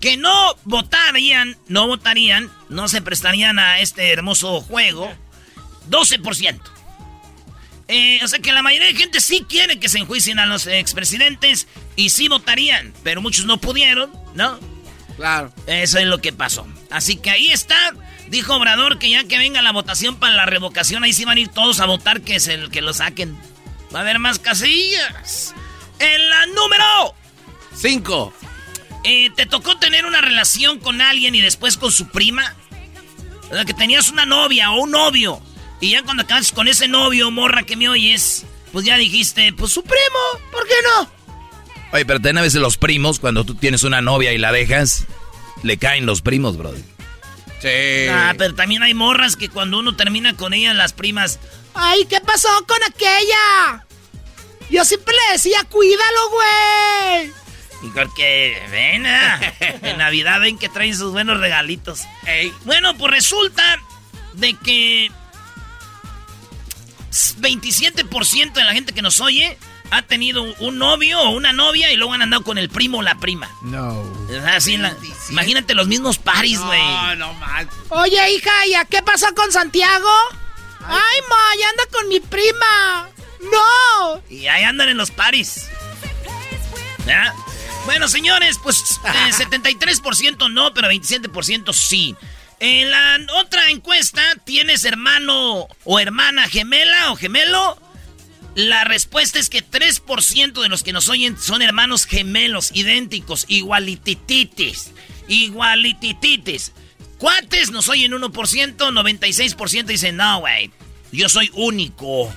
Que 0.00 0.16
no 0.16 0.56
votarían, 0.64 1.58
no 1.68 1.86
votarían, 1.86 2.50
no 2.70 2.88
se 2.88 3.02
prestarían 3.02 3.58
a 3.58 3.80
este 3.80 4.10
hermoso 4.10 4.62
juego, 4.62 5.12
12%. 5.90 6.73
Eh, 7.88 8.20
o 8.22 8.28
sea 8.28 8.38
que 8.38 8.52
la 8.52 8.62
mayoría 8.62 8.88
de 8.88 8.94
gente 8.94 9.20
sí 9.20 9.44
quiere 9.48 9.78
que 9.78 9.88
se 9.88 9.98
enjuicien 9.98 10.38
a 10.38 10.46
los 10.46 10.66
expresidentes 10.66 11.66
y 11.96 12.10
sí 12.10 12.28
votarían, 12.28 12.94
pero 13.02 13.20
muchos 13.20 13.44
no 13.44 13.58
pudieron, 13.58 14.10
¿no? 14.34 14.58
Claro. 15.16 15.52
Eso 15.66 15.98
es 15.98 16.06
lo 16.06 16.18
que 16.18 16.32
pasó. 16.32 16.66
Así 16.90 17.16
que 17.16 17.30
ahí 17.30 17.48
está. 17.48 17.92
Dijo 18.28 18.54
Obrador 18.56 18.98
que 18.98 19.10
ya 19.10 19.24
que 19.24 19.36
venga 19.38 19.60
la 19.62 19.70
votación 19.72 20.16
para 20.16 20.34
la 20.34 20.46
revocación, 20.46 21.04
ahí 21.04 21.12
sí 21.12 21.24
van 21.24 21.36
a 21.36 21.40
ir 21.40 21.48
todos 21.48 21.80
a 21.80 21.86
votar 21.86 22.22
que 22.22 22.36
es 22.36 22.48
el 22.48 22.70
que 22.70 22.80
lo 22.80 22.94
saquen. 22.94 23.36
Va 23.94 23.98
a 23.98 24.02
haber 24.02 24.18
más 24.18 24.38
casillas. 24.38 25.54
En 25.98 26.30
la 26.30 26.46
número 26.46 27.14
Cinco. 27.76 28.32
eh, 29.04 29.30
¿Te 29.36 29.46
tocó 29.46 29.76
tener 29.76 30.06
una 30.06 30.20
relación 30.20 30.78
con 30.80 31.00
alguien 31.00 31.34
y 31.34 31.40
después 31.42 31.76
con 31.76 31.92
su 31.92 32.08
prima? 32.08 32.54
O 33.50 33.54
sea, 33.54 33.64
que 33.64 33.74
tenías 33.74 34.08
una 34.08 34.24
novia 34.26 34.70
o 34.72 34.80
un 34.80 34.90
novio. 34.90 35.40
Y 35.84 35.90
ya 35.90 36.02
cuando 36.02 36.22
acabas 36.22 36.50
con 36.50 36.66
ese 36.66 36.88
novio, 36.88 37.30
morra 37.30 37.64
que 37.64 37.76
me 37.76 37.90
oyes, 37.90 38.46
pues 38.72 38.86
ya 38.86 38.96
dijiste, 38.96 39.52
pues 39.52 39.70
su 39.70 39.82
primo, 39.82 40.40
¿por 40.50 40.66
qué 40.66 40.76
no? 40.82 41.10
Oye, 41.92 42.06
pero 42.06 42.20
ten 42.20 42.38
a 42.38 42.40
veces 42.40 42.62
los 42.62 42.78
primos, 42.78 43.20
cuando 43.20 43.44
tú 43.44 43.54
tienes 43.54 43.82
una 43.82 44.00
novia 44.00 44.32
y 44.32 44.38
la 44.38 44.50
dejas, 44.50 45.04
le 45.62 45.76
caen 45.76 46.06
los 46.06 46.22
primos, 46.22 46.56
brother. 46.56 46.80
Sí. 47.60 48.08
Ah, 48.10 48.32
pero 48.38 48.54
también 48.54 48.82
hay 48.82 48.94
morras 48.94 49.36
que 49.36 49.50
cuando 49.50 49.78
uno 49.78 49.94
termina 49.94 50.34
con 50.34 50.54
ellas, 50.54 50.74
las 50.74 50.94
primas. 50.94 51.38
¡Ay, 51.74 52.06
qué 52.06 52.18
pasó 52.22 52.48
con 52.66 52.82
aquella! 52.88 53.84
Yo 54.70 54.86
siempre 54.86 55.12
le 55.12 55.34
decía, 55.34 55.64
cuídalo, 55.64 56.30
güey. 56.30 57.32
Y 57.82 57.90
porque, 57.92 58.58
ven, 58.70 59.04
ah, 59.04 59.38
en 59.82 59.98
Navidad 59.98 60.40
ven 60.40 60.56
que 60.56 60.70
traen 60.70 60.96
sus 60.96 61.12
buenos 61.12 61.38
regalitos. 61.40 62.00
Bueno, 62.64 62.96
pues 62.96 63.12
resulta 63.12 63.62
de 64.32 64.54
que 64.54 65.10
27% 67.40 68.52
de 68.52 68.64
la 68.64 68.72
gente 68.72 68.92
que 68.92 69.02
nos 69.02 69.20
oye 69.20 69.56
ha 69.90 70.02
tenido 70.02 70.42
un 70.60 70.78
novio 70.78 71.20
o 71.20 71.30
una 71.30 71.52
novia 71.52 71.92
y 71.92 71.96
luego 71.96 72.12
han 72.14 72.22
andado 72.22 72.42
con 72.42 72.58
el 72.58 72.68
primo 72.68 72.98
o 72.98 73.02
la 73.02 73.14
prima. 73.16 73.48
No. 73.62 74.02
Así 74.54 74.74
en 74.74 74.82
la- 74.82 74.96
imagínate 75.30 75.74
los 75.74 75.86
mismos 75.86 76.18
paris, 76.18 76.58
güey. 76.60 76.80
No, 76.82 77.14
no 77.16 77.34
más. 77.34 77.66
Oye, 77.90 78.32
hija, 78.32 78.50
¿ya 78.70 78.84
qué 78.86 79.02
pasó 79.02 79.26
con 79.34 79.52
Santiago? 79.52 80.08
Ay, 80.86 81.20
ma, 81.28 81.60
ya 81.60 81.68
anda 81.70 81.82
con 81.92 82.08
mi 82.08 82.18
prima. 82.20 83.08
No. 83.40 84.22
Y 84.30 84.46
ahí 84.48 84.64
andan 84.64 84.88
en 84.88 84.96
los 84.96 85.10
paris. 85.10 85.66
¿Ya? 87.06 87.34
Bueno, 87.84 88.08
señores, 88.08 88.58
pues 88.62 88.98
eh, 89.04 89.30
73% 89.32 90.50
no, 90.52 90.72
pero 90.74 90.88
27% 90.88 91.72
sí. 91.74 92.16
En 92.66 92.90
la 92.90 93.18
otra 93.34 93.68
encuesta, 93.68 94.22
¿tienes 94.44 94.86
hermano 94.86 95.68
o 95.84 96.00
hermana 96.00 96.48
gemela 96.48 97.12
o 97.12 97.16
gemelo? 97.16 97.78
La 98.54 98.84
respuesta 98.84 99.38
es 99.38 99.50
que 99.50 99.62
3% 99.62 100.62
de 100.62 100.70
los 100.70 100.82
que 100.82 100.94
nos 100.94 101.10
oyen 101.10 101.38
son 101.38 101.60
hermanos 101.60 102.06
gemelos, 102.06 102.70
idénticos, 102.72 103.44
igualitititis. 103.48 104.92
Igualitititis. 105.28 106.72
Cuates 107.18 107.70
nos 107.70 107.90
oyen 107.90 108.12
1%, 108.12 108.32
96% 108.32 109.84
dicen, 109.84 110.16
no, 110.16 110.40
güey, 110.40 110.70
yo 111.12 111.28
soy 111.28 111.50
único. 111.52 112.34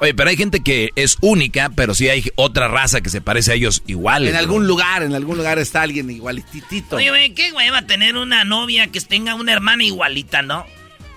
Oye, 0.00 0.14
pero 0.14 0.30
hay 0.30 0.36
gente 0.36 0.60
que 0.60 0.92
es 0.96 1.18
única, 1.20 1.70
pero 1.76 1.94
sí 1.94 2.08
hay 2.08 2.24
otra 2.34 2.68
raza 2.68 3.02
que 3.02 3.10
se 3.10 3.20
parece 3.20 3.52
a 3.52 3.54
ellos 3.54 3.82
iguales. 3.86 4.30
En 4.30 4.34
bro. 4.34 4.40
algún 4.40 4.66
lugar, 4.66 5.02
en 5.02 5.14
algún 5.14 5.36
lugar 5.36 5.58
está 5.58 5.82
alguien 5.82 6.10
igualititito. 6.10 6.96
Oye, 6.96 7.10
güey, 7.10 7.34
qué 7.34 7.50
güey 7.50 7.68
va 7.68 7.78
a 7.78 7.86
tener 7.86 8.16
una 8.16 8.44
novia 8.44 8.86
que 8.86 9.00
tenga 9.02 9.34
una 9.34 9.52
hermana 9.52 9.84
igualita, 9.84 10.40
¿no? 10.40 10.66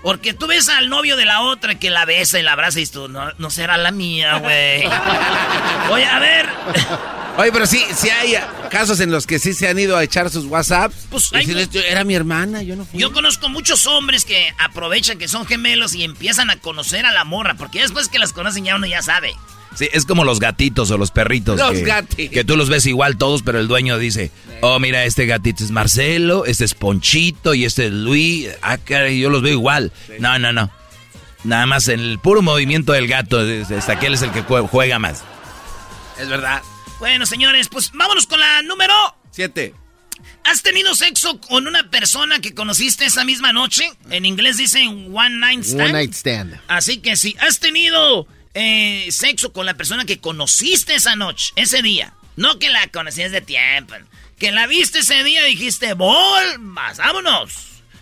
Porque 0.02 0.34
tú 0.34 0.46
ves 0.46 0.68
al 0.68 0.90
novio 0.90 1.16
de 1.16 1.24
la 1.24 1.40
otra 1.40 1.76
que 1.76 1.88
la 1.88 2.04
besa 2.04 2.38
y 2.38 2.42
la 2.42 2.52
abraza 2.52 2.78
y 2.78 2.82
dices 2.82 2.92
tú, 2.92 3.08
no, 3.08 3.32
no 3.38 3.48
será 3.48 3.78
la 3.78 3.90
mía, 3.90 4.36
güey. 4.36 4.84
Oye, 5.90 6.04
a 6.04 6.18
ver. 6.18 6.46
Oye, 7.36 7.50
pero 7.52 7.66
sí, 7.66 7.82
sí 7.96 8.08
hay 8.10 8.34
casos 8.70 9.00
en 9.00 9.10
los 9.10 9.26
que 9.26 9.38
sí 9.40 9.54
se 9.54 9.66
han 9.68 9.78
ido 9.78 9.96
a 9.96 10.04
echar 10.04 10.30
sus 10.30 10.44
WhatsApps. 10.46 10.94
Pues 11.10 11.32
hay- 11.32 11.40
decirles, 11.40 11.70
"Yo- 11.70 11.80
era 11.80 12.04
mi 12.04 12.14
hermana, 12.14 12.62
yo 12.62 12.76
no 12.76 12.84
fui. 12.84 13.00
Yo 13.00 13.12
conozco 13.12 13.48
muchos 13.48 13.86
hombres 13.86 14.24
que 14.24 14.52
aprovechan 14.58 15.18
que 15.18 15.26
son 15.26 15.44
gemelos 15.44 15.94
y 15.94 16.04
empiezan 16.04 16.50
a 16.50 16.56
conocer 16.56 17.06
a 17.06 17.12
la 17.12 17.24
morra, 17.24 17.54
porque 17.54 17.80
después 17.80 18.08
que 18.08 18.18
las 18.20 18.32
conocen 18.32 18.64
ya 18.64 18.76
uno 18.76 18.86
ya 18.86 19.02
sabe. 19.02 19.34
Sí, 19.76 19.88
es 19.92 20.04
como 20.06 20.22
los 20.22 20.38
gatitos 20.38 20.92
o 20.92 20.98
los 20.98 21.10
perritos. 21.10 21.58
Los 21.58 21.72
que, 21.72 21.80
gati. 21.80 22.28
Que 22.28 22.44
tú 22.44 22.56
los 22.56 22.68
ves 22.68 22.86
igual 22.86 23.16
todos, 23.18 23.42
pero 23.42 23.58
el 23.58 23.66
dueño 23.66 23.98
dice, 23.98 24.30
oh, 24.60 24.78
mira, 24.78 25.04
este 25.04 25.26
gatito 25.26 25.64
es 25.64 25.72
Marcelo, 25.72 26.44
este 26.46 26.64
es 26.64 26.74
Ponchito 26.74 27.54
y 27.54 27.64
este 27.64 27.86
es 27.86 27.92
Luis. 27.92 28.48
Ah, 28.62 28.78
caray, 28.78 29.18
yo 29.18 29.30
los 29.30 29.42
veo 29.42 29.52
igual. 29.54 29.90
No, 30.20 30.38
no, 30.38 30.52
no. 30.52 30.70
Nada 31.42 31.66
más 31.66 31.88
en 31.88 31.98
el 31.98 32.20
puro 32.20 32.40
movimiento 32.42 32.92
del 32.92 33.08
gato, 33.08 33.44
es 33.44 33.88
aquel 33.88 34.14
es 34.14 34.22
el 34.22 34.30
que 34.30 34.44
jue- 34.44 34.68
juega 34.68 35.00
más. 35.00 35.24
Es 36.20 36.28
verdad. 36.28 36.62
Bueno, 37.04 37.26
señores, 37.26 37.68
pues 37.68 37.90
vámonos 37.92 38.26
con 38.26 38.40
la 38.40 38.62
número. 38.62 38.94
Siete. 39.30 39.74
¿Has 40.42 40.62
tenido 40.62 40.94
sexo 40.94 41.38
con 41.38 41.66
una 41.66 41.90
persona 41.90 42.40
que 42.40 42.54
conociste 42.54 43.04
esa 43.04 43.26
misma 43.26 43.52
noche? 43.52 43.92
En 44.08 44.24
inglés 44.24 44.56
dicen 44.56 45.14
one 45.14 45.36
night 45.36 45.64
stand. 45.64 45.82
One 45.82 45.92
night 45.92 46.14
stand. 46.14 46.58
Así 46.66 47.02
que 47.02 47.16
si 47.16 47.36
has 47.40 47.60
tenido 47.60 48.26
eh, 48.54 49.06
sexo 49.10 49.52
con 49.52 49.66
la 49.66 49.74
persona 49.74 50.06
que 50.06 50.18
conociste 50.18 50.94
esa 50.94 51.14
noche, 51.14 51.52
ese 51.56 51.82
día, 51.82 52.14
no 52.36 52.58
que 52.58 52.70
la 52.70 52.88
conocías 52.88 53.32
de 53.32 53.42
tiempo, 53.42 53.96
que 54.38 54.50
la 54.50 54.66
viste 54.66 55.00
ese 55.00 55.22
día 55.24 55.46
y 55.46 55.56
dijiste, 55.56 55.92
¡Volmas! 55.92 56.96
¡Vámonos! 56.96 57.52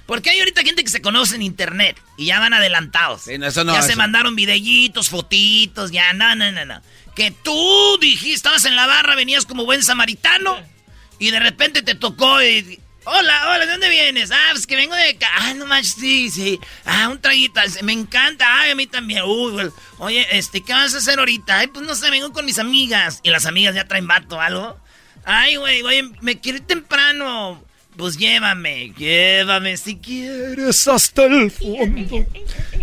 Porque 0.06 0.30
hay 0.30 0.38
ahorita 0.38 0.62
gente 0.62 0.84
que 0.84 0.90
se 0.90 1.02
conoce 1.02 1.34
en 1.36 1.42
internet 1.42 2.00
y 2.16 2.26
ya 2.26 2.38
van 2.38 2.54
adelantados. 2.54 3.22
Sí, 3.22 3.38
no, 3.38 3.46
eso 3.46 3.64
no, 3.64 3.72
ya 3.72 3.82
se 3.82 3.96
mandaron 3.96 4.36
videitos, 4.36 5.08
fotitos, 5.08 5.90
ya, 5.90 6.12
no, 6.12 6.36
no, 6.36 6.52
no, 6.52 6.64
no. 6.64 6.82
Que 7.14 7.30
tú 7.30 7.98
dijiste, 8.00 8.34
estabas 8.34 8.64
en 8.64 8.76
la 8.76 8.86
barra, 8.86 9.14
venías 9.14 9.44
como 9.44 9.64
buen 9.64 9.82
samaritano 9.82 10.58
y 11.18 11.30
de 11.30 11.40
repente 11.40 11.82
te 11.82 11.94
tocó 11.94 12.42
y... 12.42 12.80
Hola, 13.04 13.48
hola, 13.48 13.66
¿de 13.66 13.72
dónde 13.72 13.88
vienes? 13.88 14.30
Ah, 14.30 14.50
pues 14.52 14.64
que 14.66 14.76
vengo 14.76 14.94
de 14.94 15.10
acá. 15.10 15.26
Ah, 15.32 15.54
no 15.54 15.66
manches, 15.66 15.96
sí, 15.98 16.30
sí. 16.30 16.60
Ah, 16.84 17.08
un 17.08 17.20
traguito. 17.20 17.60
Me 17.82 17.92
encanta. 17.92 18.46
Ay, 18.60 18.70
a 18.70 18.74
mí 18.76 18.86
también. 18.86 19.22
Uy, 19.24 19.52
güey. 19.52 19.70
Oye, 19.98 20.26
este, 20.30 20.62
¿qué 20.62 20.72
vas 20.72 20.94
a 20.94 20.98
hacer 20.98 21.18
ahorita? 21.18 21.58
Ay, 21.58 21.66
pues 21.66 21.84
no 21.84 21.96
sé, 21.96 22.10
vengo 22.10 22.32
con 22.32 22.44
mis 22.44 22.60
amigas. 22.60 23.18
Y 23.24 23.30
las 23.30 23.44
amigas 23.44 23.74
ya 23.74 23.88
traen 23.88 24.06
vato 24.06 24.36
o 24.36 24.40
algo. 24.40 24.78
Ay, 25.24 25.56
güey, 25.56 25.82
oye, 25.82 26.10
me 26.20 26.38
quiero 26.38 26.62
temprano. 26.62 27.64
Pues 27.96 28.16
llévame, 28.16 28.94
llévame 28.96 29.76
si 29.76 29.96
quieres 29.96 30.88
hasta 30.88 31.24
el 31.24 31.50
fondo. 31.50 32.26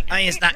Ahí 0.10 0.28
está. 0.28 0.56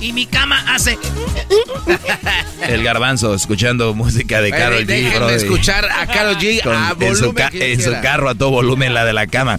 Y 0.00 0.12
mi 0.12 0.26
cama 0.26 0.64
hace... 0.74 0.96
El 2.68 2.82
garbanzo 2.82 3.34
escuchando 3.34 3.94
música 3.94 4.40
de 4.40 4.50
Carol 4.50 4.82
G. 4.82 4.86
Déjenme 4.86 5.34
escuchar 5.34 5.86
a 5.90 6.06
Carol 6.06 6.36
G 6.36 6.60
a 6.66 6.90
en, 7.00 7.16
su, 7.16 7.32
volumen. 7.32 7.48
en 7.62 7.82
su 7.82 7.90
carro 8.02 8.28
a 8.28 8.34
todo 8.34 8.50
volumen, 8.50 8.94
la 8.94 9.04
de 9.04 9.12
la 9.12 9.26
cama. 9.26 9.56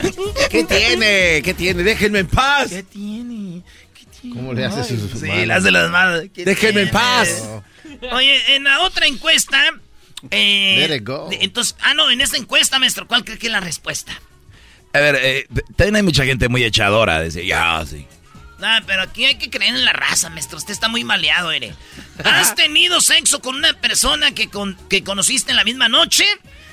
¿Qué 0.49 0.63
tiene? 0.63 1.41
¿Qué 1.43 1.53
tiene? 1.53 1.83
Déjenme 1.83 2.19
en 2.19 2.27
paz. 2.27 2.69
¿Qué 2.69 2.83
tiene? 2.83 3.63
¿Cómo 4.33 4.53
le 4.53 4.65
hace 4.65 4.83
sus 4.97 5.11
Sí, 5.19 5.27
manos? 5.27 5.47
le 5.47 5.53
hace 5.53 5.71
las 5.71 5.89
manos. 5.91 6.23
¿Qué 6.33 6.45
Déjenme 6.45 6.81
en 6.81 6.89
tiene? 6.89 7.05
paz. 7.05 7.43
Oye, 8.11 8.55
en 8.55 8.63
la 8.65 8.81
otra 8.81 9.07
encuesta... 9.07 9.61
eh, 10.31 10.85
Let 10.87 10.95
it 10.97 11.03
go. 11.07 11.27
de- 11.29 11.39
entonces, 11.41 11.75
ah, 11.81 11.93
no, 11.93 12.09
en 12.11 12.21
esta 12.21 12.37
encuesta, 12.37 12.79
maestro, 12.79 13.07
¿cuál 13.07 13.23
cree 13.25 13.37
que 13.37 13.47
es 13.47 13.51
la 13.53 13.59
respuesta? 13.61 14.11
A 14.93 14.99
ver, 14.99 15.17
eh, 15.21 15.47
también 15.75 15.97
hay 15.97 16.03
mucha 16.03 16.25
gente 16.25 16.47
muy 16.49 16.63
echadora. 16.63 17.21
Dice, 17.21 17.45
ya, 17.45 17.83
sí. 17.89 18.05
Ah, 18.61 18.81
pero 18.85 19.03
aquí 19.03 19.25
hay 19.25 19.37
que 19.37 19.49
creer 19.49 19.75
en 19.75 19.85
la 19.85 19.93
raza, 19.93 20.29
maestro. 20.29 20.57
Usted 20.57 20.73
está 20.73 20.89
muy 20.89 21.03
maleado, 21.03 21.51
Ere. 21.51 21.73
¿Has 22.23 22.55
tenido 22.55 22.99
sexo 23.01 23.39
con 23.41 23.55
una 23.55 23.73
persona 23.73 24.31
que, 24.33 24.49
con- 24.49 24.75
que 24.89 25.03
conociste 25.03 25.51
en 25.51 25.57
la 25.57 25.63
misma 25.63 25.87
noche? 25.89 26.25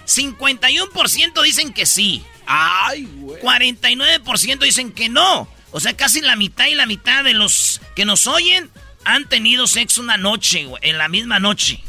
51% 0.06 1.42
dicen 1.42 1.72
que 1.72 1.86
sí. 1.86 2.24
Ay, 2.46 3.08
güey. 3.16 3.40
49% 3.42 4.58
dicen 4.60 4.92
que 4.92 5.08
no. 5.08 5.48
O 5.72 5.80
sea, 5.80 5.96
casi 5.96 6.20
la 6.20 6.36
mitad 6.36 6.66
y 6.66 6.74
la 6.74 6.86
mitad 6.86 7.24
de 7.24 7.34
los 7.34 7.80
que 7.94 8.04
nos 8.04 8.26
oyen 8.26 8.70
han 9.04 9.28
tenido 9.28 9.66
sexo 9.66 10.00
una 10.00 10.16
noche, 10.16 10.64
güey, 10.64 10.80
en 10.88 10.98
la 10.98 11.08
misma 11.08 11.38
noche. 11.38 11.80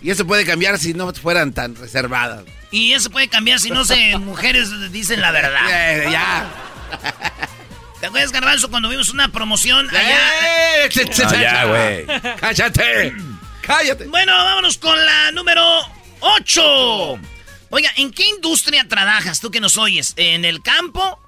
Y 0.00 0.10
eso 0.10 0.26
puede 0.26 0.44
cambiar 0.44 0.78
si 0.78 0.94
no 0.94 1.12
fueran 1.12 1.52
tan 1.52 1.74
reservadas. 1.76 2.44
Y 2.70 2.92
eso 2.92 3.10
puede 3.10 3.28
cambiar 3.28 3.58
si 3.60 3.70
no 3.70 3.84
se 3.84 4.16
mujeres 4.18 4.70
dicen 4.92 5.20
la 5.20 5.30
verdad. 5.30 5.66
Eh, 5.70 6.08
ya. 6.10 6.50
¿Te 8.00 8.06
acuerdas, 8.06 8.30
Garbanzo, 8.32 8.70
cuando 8.70 8.88
vimos 8.88 9.08
una 9.10 9.28
promoción 9.30 9.88
allá? 9.94 10.18
Eh, 10.80 10.88
ch- 10.90 11.40
ya, 11.40 11.64
güey. 11.64 12.06
Cállate. 12.38 13.12
Cállate. 13.62 14.04
Bueno, 14.06 14.32
vámonos 14.32 14.78
con 14.78 14.96
la 15.04 15.32
número 15.32 15.62
8. 16.20 17.18
Oiga, 17.70 17.90
¿en 17.96 18.12
qué 18.12 18.26
industria 18.28 18.86
trabajas 18.86 19.40
tú 19.40 19.50
que 19.50 19.58
nos 19.60 19.76
oyes? 19.76 20.14
¿En 20.16 20.44
el 20.44 20.62
campo? 20.62 21.18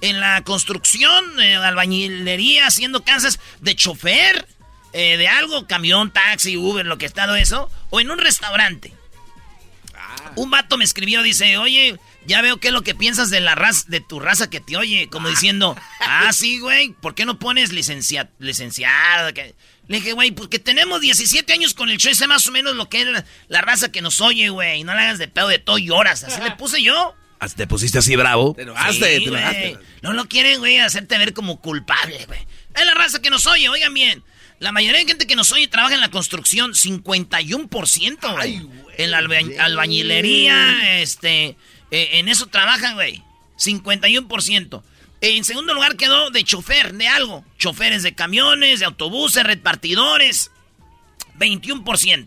¿En 0.00 0.20
la 0.20 0.42
construcción? 0.44 1.40
¿En 1.40 1.60
la 1.60 1.68
albañilería? 1.68 2.66
¿Haciendo 2.68 3.02
casas 3.02 3.40
de 3.60 3.74
chofer? 3.74 4.46
Eh, 4.92 5.16
¿De 5.16 5.26
algo? 5.28 5.66
¿Camión, 5.66 6.12
taxi, 6.12 6.56
Uber, 6.56 6.86
lo 6.86 6.96
que 6.96 7.06
está 7.06 7.24
todo 7.26 7.34
eso? 7.36 7.68
¿O 7.90 8.00
en 8.00 8.10
un 8.12 8.18
restaurante? 8.18 8.92
Un 10.36 10.50
vato 10.50 10.76
me 10.78 10.84
escribió, 10.84 11.22
dice, 11.22 11.58
oye, 11.58 11.98
ya 12.30 12.40
veo 12.42 12.56
qué 12.58 12.68
es 12.68 12.74
lo 12.74 12.82
que 12.82 12.94
piensas 12.94 13.28
de 13.30 13.40
la 13.40 13.54
raza, 13.54 13.84
de 13.88 14.00
tu 14.00 14.20
raza 14.20 14.48
que 14.48 14.60
te 14.60 14.76
oye, 14.76 15.08
como 15.10 15.28
diciendo, 15.28 15.76
ah, 16.00 16.32
sí, 16.32 16.58
güey, 16.60 16.90
¿por 17.02 17.14
qué 17.14 17.26
no 17.26 17.38
pones 17.38 17.72
licencia, 17.72 18.30
licenciada? 18.38 19.32
Que- 19.32 19.54
Le 19.88 19.96
dije, 19.98 20.12
güey, 20.12 20.30
porque 20.30 20.58
tenemos 20.58 21.00
17 21.00 21.52
años 21.52 21.74
con 21.74 21.90
el 21.90 21.98
show, 21.98 22.14
sé 22.14 22.26
más 22.26 22.46
o 22.46 22.52
menos 22.52 22.74
lo 22.76 22.88
que 22.88 23.00
es 23.02 23.06
la, 23.08 23.24
la 23.48 23.60
raza 23.60 23.90
que 23.92 24.00
nos 24.00 24.20
oye, 24.20 24.48
güey, 24.48 24.84
no 24.84 24.94
le 24.94 25.00
hagas 25.00 25.18
de 25.18 25.28
pedo 25.28 25.48
de 25.48 25.58
todo 25.58 25.78
y 25.78 25.86
lloras, 25.86 26.24
así 26.24 26.40
le 26.40 26.52
puse 26.52 26.82
yo. 26.82 27.14
Hasta 27.40 27.56
te 27.56 27.66
pusiste 27.66 27.98
así 27.98 28.16
bravo. 28.16 28.52
Te 28.54 28.62
enojaste, 28.62 29.18
Sí, 29.18 29.24
te 29.24 29.30
enojaste. 29.30 29.78
No 30.02 30.12
lo 30.12 30.26
quieren, 30.26 30.58
güey, 30.58 30.78
hacerte 30.78 31.16
ver 31.18 31.32
como 31.34 31.60
culpable, 31.60 32.24
güey. 32.26 32.38
Es 32.76 32.84
la 32.86 32.94
raza 32.94 33.20
que 33.20 33.30
nos 33.30 33.46
oye, 33.46 33.68
oigan 33.68 33.92
bien. 33.94 34.22
La 34.58 34.72
mayoría 34.72 35.00
de 35.00 35.06
gente 35.06 35.26
que 35.26 35.36
nos 35.36 35.50
oye 35.52 35.66
trabaja 35.68 35.94
en 35.94 36.02
la 36.02 36.10
construcción, 36.10 36.74
51%, 36.74 38.32
güey. 38.34 38.60
En 38.98 39.10
la 39.10 39.18
alba- 39.18 39.38
albañilería, 39.58 41.00
este, 41.00 41.56
eh, 41.90 42.10
en 42.14 42.28
eso 42.28 42.46
trabajan, 42.46 42.94
güey. 42.94 43.22
51%. 43.58 44.82
En 45.22 45.44
segundo 45.44 45.74
lugar 45.74 45.96
quedó 45.96 46.30
de 46.30 46.44
chofer, 46.44 46.94
de 46.94 47.06
algo. 47.08 47.44
Choferes 47.58 48.02
de 48.02 48.14
camiones, 48.14 48.80
de 48.80 48.86
autobuses, 48.86 49.44
repartidores. 49.44 50.50
21%. 51.38 52.26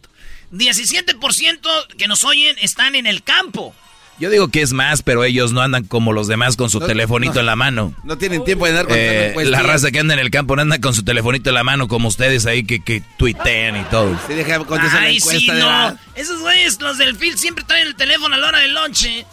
17% 0.51 1.87
que 1.97 2.07
nos 2.07 2.23
oyen 2.23 2.55
están 2.61 2.95
en 2.95 3.07
el 3.07 3.23
campo. 3.23 3.73
Yo 4.19 4.29
digo 4.29 4.49
que 4.49 4.61
es 4.61 4.73
más, 4.73 5.01
pero 5.01 5.23
ellos 5.23 5.53
no 5.53 5.61
andan 5.61 5.85
como 5.85 6.13
los 6.13 6.27
demás 6.27 6.55
con 6.55 6.69
su 6.69 6.79
No, 6.79 6.85
telefonito 6.85 7.33
no. 7.35 7.39
en 7.39 7.45
la 7.47 7.55
mano. 7.55 7.95
No 8.03 8.15
tienen 8.19 8.43
tiempo 8.43 8.65
de 8.65 8.71
andar 8.71 8.85
contestando 8.87 9.41
Eh, 9.41 9.45
la 9.45 9.63
raza 9.63 9.89
que 9.89 9.97
anda 9.99 10.13
en 10.13 10.19
el 10.19 10.29
campo 10.29 10.55
no 10.55 10.61
anda 10.61 10.79
con 10.79 10.93
su 10.93 11.03
telefonito 11.03 11.49
en 11.49 11.55
la 11.55 11.63
mano 11.63 11.87
como 11.87 12.09
ustedes 12.09 12.45
ahí 12.45 12.63
que, 12.63 12.79
que 12.79 13.01
tuitean 13.17 13.75
y 13.75 13.83
todo. 13.85 14.15
Sí, 14.27 14.35
déjame 14.35 14.65
contestar 14.65 15.01
la 15.01 15.09
sí, 15.09 15.15
encuesta 15.17 15.53
de 15.55 15.59
no. 15.59 15.65
la- 15.67 15.99
Esos 16.13 16.39
güeyes, 16.41 16.79
los 16.79 16.99
del 16.99 17.15
field, 17.15 17.37
siempre 17.39 17.63
traen 17.63 17.87
el 17.87 17.95
teléfono 17.95 18.35
a 18.35 18.37
la 18.37 18.47
hora 18.49 18.59
del 18.59 18.75
lonche. 18.75 19.25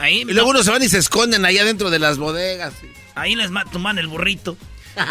Ahí, 0.00 0.22
Y 0.22 0.24
luego 0.24 0.50
unos 0.50 0.64
se 0.64 0.70
van 0.70 0.82
y 0.82 0.88
se 0.88 0.98
esconden 0.98 1.44
allá 1.44 1.64
dentro 1.64 1.90
de 1.90 1.98
las 1.98 2.18
bodegas. 2.18 2.72
ahí 3.14 3.34
les 3.36 3.50
ma- 3.50 3.64
toman 3.66 3.98
el 3.98 4.06
burrito. 4.08 4.56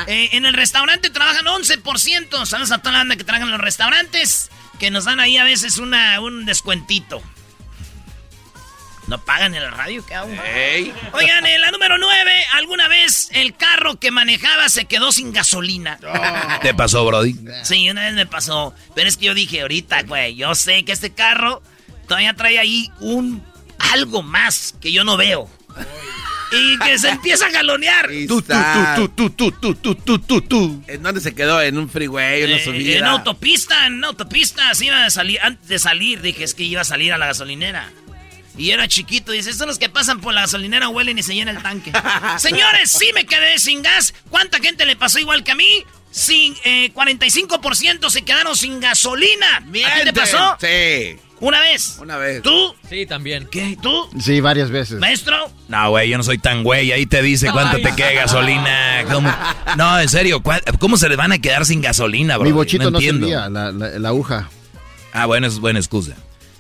Eh, 0.08 0.30
en 0.34 0.46
el 0.46 0.54
restaurante 0.54 1.10
trabajan 1.10 1.46
11%. 1.46 2.46
Saludos 2.46 2.72
a 2.72 2.80
toda 2.80 2.92
la 2.92 2.98
banda 3.00 3.16
que 3.16 3.24
trabaja 3.24 3.46
en 3.46 3.52
los 3.52 3.62
restaurantes. 3.62 4.50
Que 4.78 4.92
nos 4.92 5.06
dan 5.06 5.20
ahí 5.22 5.38
a 5.38 5.44
veces 5.46 5.78
una, 5.78 6.20
un 6.20 6.46
descuentito. 6.46 7.22
¿No 9.08 9.18
pagan 9.24 9.56
en 9.56 9.64
la 9.64 9.72
radio? 9.72 10.06
¿Qué 10.06 10.14
hago? 10.14 10.30
Oigan, 11.14 11.46
en 11.46 11.62
la 11.62 11.72
número 11.72 11.98
9, 11.98 12.32
¿alguna 12.54 12.88
vez 12.88 13.30
el 13.34 13.56
carro 13.56 14.00
que 14.00 14.12
manejaba 14.12 14.70
se 14.70 14.86
quedó 14.86 15.12
sin 15.12 15.32
gasolina? 15.34 15.98
¿Te 16.62 16.74
pasó, 16.76 17.04
Brody? 17.06 17.36
Sí, 17.64 17.90
una 17.90 18.06
vez 18.06 18.14
me 18.14 18.28
pasó. 18.28 18.76
Pero 18.94 19.10
es 19.10 19.18
que 19.18 19.26
yo 19.26 19.34
dije, 19.34 19.62
ahorita, 19.62 20.04
güey, 20.04 20.36
yo 20.36 20.54
sé 20.54 20.86
que 20.86 20.92
este 20.92 21.12
carro 21.12 21.64
todavía 22.08 22.36
trae 22.36 22.60
ahí 22.60 22.92
un 23.00 23.44
algo 23.80 24.22
más 24.24 24.76
que 24.82 24.92
yo 24.92 25.04
no 25.04 25.18
veo. 25.18 25.50
Y 26.52 26.80
que 26.80 26.98
se 26.98 27.10
empieza 27.10 27.46
a 27.46 27.50
galonear. 27.52 28.10
Ahí 28.10 28.26
Tú, 28.26 28.42
tú, 28.42 28.52
está. 28.54 28.96
tú, 28.96 29.10
tú, 29.10 29.30
tú, 29.30 29.52
tú, 29.52 29.76
tú, 29.76 29.96
tú, 29.96 30.20
tú, 30.20 30.42
tú. 30.42 30.84
¿En 30.88 31.04
dónde 31.04 31.22
se 31.22 31.36
quedó? 31.36 31.62
¿En 31.62 31.78
un 31.78 31.88
freeway? 31.90 32.42
¿En 32.42 32.50
una 32.50 32.58
Eh, 32.60 32.64
subida? 32.66 32.98
en 32.98 33.06
autopista, 33.06 33.86
en 33.86 34.04
autopista, 34.04 34.70
así 34.72 34.88
iba 34.88 35.06
a 35.06 35.10
salir. 35.12 35.40
Antes 35.42 35.68
de 35.68 35.78
salir, 35.78 36.22
dije, 36.22 36.44
es 36.44 36.56
que 36.56 36.64
iba 36.64 36.82
a 36.82 36.86
salir 36.86 37.14
a 37.14 37.20
la 37.20 37.28
gasolinera. 37.28 37.92
Y 38.58 38.72
era 38.72 38.88
chiquito, 38.88 39.32
dice, 39.32 39.52
estos 39.52 39.68
los 39.68 39.78
que 39.78 39.90
pasan 39.90 40.22
por 40.22 40.34
la 40.34 40.42
gasolinera 40.42 40.90
huelen 40.90 41.20
y 41.20 41.24
se 41.24 41.36
llena 41.36 41.52
el 41.52 41.62
tanque. 41.62 41.92
Señores, 42.40 42.92
sí 42.92 43.12
me 43.14 43.26
quedé 43.28 43.60
sin 43.60 43.84
gas. 43.84 44.16
¿Cuánta 44.30 44.58
gente 44.60 44.86
le 44.88 44.96
pasó 44.96 45.20
igual 45.20 45.44
que 45.44 45.52
a 45.52 45.56
mí? 45.56 45.86
Sin, 46.12 46.56
eh, 46.64 46.92
45% 46.96 48.10
se 48.10 48.24
quedaron 48.24 48.56
sin 48.58 48.80
gasolina. 48.80 49.58
¿A 49.58 49.62
ti 50.00 50.04
te 50.06 50.14
pasó? 50.14 50.58
Sí, 50.60 51.16
Una 51.42 51.62
vez. 51.62 51.98
una 52.02 52.18
vez. 52.18 52.42
¿Tú? 52.42 52.76
Sí, 52.90 53.06
también. 53.06 53.48
¿Qué? 53.50 53.78
¿Tú? 53.82 54.10
Sí, 54.20 54.42
varias 54.42 54.70
veces. 54.72 55.00
¿Maestro? 55.00 55.38
No, 55.68 55.90
güey, 55.92 56.10
yo 56.10 56.18
no 56.18 56.24
soy 56.24 56.38
tan 56.38 56.64
güey. 56.64 56.92
Ahí 56.92 57.06
te 57.06 57.22
dice 57.22 57.50
cuánto 57.52 57.78
Ay. 57.78 57.84
te 57.84 57.96
queda 57.96 58.12
gasolina. 58.12 59.04
¿Cómo? 59.12 59.34
No, 59.78 60.00
en 60.00 60.10
serio, 60.10 60.42
¿cuál- 60.42 60.62
¿cómo 60.80 60.98
se 60.98 61.08
les 61.10 61.18
van 61.18 61.32
a 61.32 61.40
quedar 61.40 61.66
sin 61.66 61.82
gasolina, 61.82 62.38
bro? 62.38 62.46
Mi 62.46 62.52
bochito 62.52 62.92
no, 62.92 62.98
entiendo. 62.98 63.28
servía, 63.28 63.50
la, 63.50 63.72
la, 63.72 64.00
la 64.00 64.10
aguja. 64.10 64.50
Ah, 65.14 65.26
bueno, 65.26 65.48
es 65.48 65.60
buena 65.60 65.80
excusa. 65.80 66.16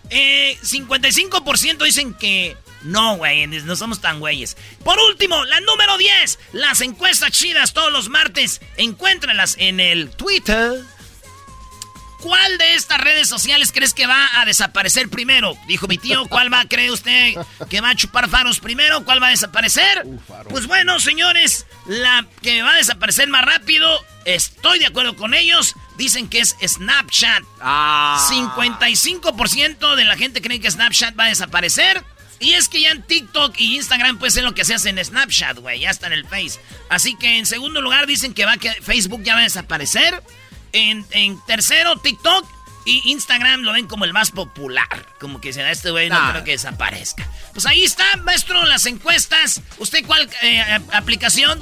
Eh, 0.09 0.57
55% 0.63 1.83
dicen 1.83 2.13
que 2.13 2.55
no, 2.83 3.17
güey, 3.17 3.45
no 3.47 3.75
somos 3.75 3.99
tan 4.01 4.19
güeyes. 4.19 4.55
Por 4.83 4.97
último, 4.99 5.43
la 5.45 5.59
número 5.61 5.97
10. 5.97 6.39
Las 6.53 6.81
encuestas 6.81 7.31
chidas 7.31 7.73
todos 7.73 7.91
los 7.91 8.09
martes. 8.09 8.61
Encuéntralas 8.77 9.55
en 9.59 9.79
el 9.79 10.09
Twitter. 10.09 10.71
¿Cuál 12.21 12.57
de 12.57 12.75
estas 12.75 12.99
redes 12.99 13.29
sociales 13.29 13.71
crees 13.71 13.93
que 13.93 14.05
va 14.05 14.29
a 14.39 14.45
desaparecer 14.45 15.09
primero? 15.09 15.57
Dijo 15.67 15.87
mi 15.87 15.97
tío. 15.97 16.27
¿Cuál 16.27 16.51
va, 16.51 16.65
cree 16.65 16.91
usted, 16.91 17.33
que 17.69 17.81
va 17.81 17.91
a 17.91 17.95
chupar 17.95 18.29
faros 18.29 18.59
primero? 18.59 19.05
¿Cuál 19.05 19.23
va 19.23 19.27
a 19.27 19.31
desaparecer? 19.31 20.05
Pues 20.49 20.67
bueno, 20.67 20.99
señores, 20.99 21.65
la 21.85 22.25
que 22.41 22.61
va 22.61 22.73
a 22.73 22.77
desaparecer 22.77 23.29
más 23.29 23.45
rápido, 23.45 23.87
estoy 24.25 24.79
de 24.79 24.87
acuerdo 24.87 25.15
con 25.15 25.33
ellos. 25.33 25.75
Dicen 25.97 26.27
que 26.27 26.39
es 26.39 26.57
Snapchat. 26.61 27.43
Ah. 27.61 28.27
55% 28.29 29.95
de 29.95 30.05
la 30.05 30.17
gente 30.17 30.41
cree 30.41 30.59
que 30.59 30.69
Snapchat 30.69 31.17
va 31.17 31.25
a 31.25 31.29
desaparecer. 31.29 32.03
Y 32.39 32.53
es 32.53 32.69
que 32.69 32.81
ya 32.81 32.91
en 32.91 33.03
TikTok 33.03 33.53
y 33.57 33.75
Instagram 33.75 34.17
puede 34.17 34.31
ser 34.31 34.43
lo 34.43 34.53
que 34.53 34.63
se 34.63 34.73
hace 34.73 34.89
en 34.89 35.03
Snapchat, 35.03 35.57
güey. 35.59 35.81
Ya 35.81 35.89
está 35.89 36.07
en 36.07 36.13
el 36.13 36.25
Face. 36.25 36.59
Así 36.89 37.15
que 37.15 37.37
en 37.37 37.45
segundo 37.45 37.81
lugar 37.81 38.07
dicen 38.07 38.33
que 38.33 38.45
va 38.45 38.57
que 38.57 38.71
Facebook 38.81 39.23
ya 39.23 39.33
va 39.33 39.41
a 39.41 39.43
desaparecer. 39.43 40.23
En, 40.73 41.05
en 41.11 41.39
tercero, 41.45 41.97
TikTok. 41.97 42.45
Y 42.85 43.11
Instagram 43.11 43.61
lo 43.61 43.73
ven 43.73 43.87
como 43.87 44.05
el 44.05 44.13
más 44.13 44.31
popular. 44.31 45.05
Como 45.19 45.39
que 45.41 45.49
dicen, 45.49 45.65
a 45.65 45.71
este 45.71 45.91
güey 45.91 46.09
no 46.09 46.17
creo 46.31 46.43
que 46.43 46.51
desaparezca. 46.51 47.27
Pues 47.53 47.65
ahí 47.65 47.83
está, 47.83 48.03
maestro, 48.23 48.65
las 48.65 48.85
encuestas. 48.85 49.61
¿Usted 49.77 50.05
cuál 50.05 50.27
eh, 50.41 50.79
aplicación? 50.93 51.59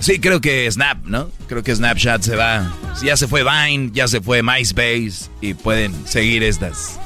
Sí, 0.00 0.18
creo 0.20 0.40
que 0.42 0.70
Snap, 0.70 1.04
¿no? 1.04 1.30
Creo 1.48 1.62
que 1.62 1.74
Snapchat 1.74 2.20
se 2.20 2.36
va. 2.36 2.70
Ya 3.02 3.16
se 3.16 3.26
fue 3.26 3.42
Vine, 3.42 3.90
ya 3.94 4.06
se 4.06 4.20
fue 4.20 4.42
MySpace 4.42 5.30
y 5.40 5.54
pueden 5.54 6.06
seguir 6.06 6.42
estas. 6.42 7.00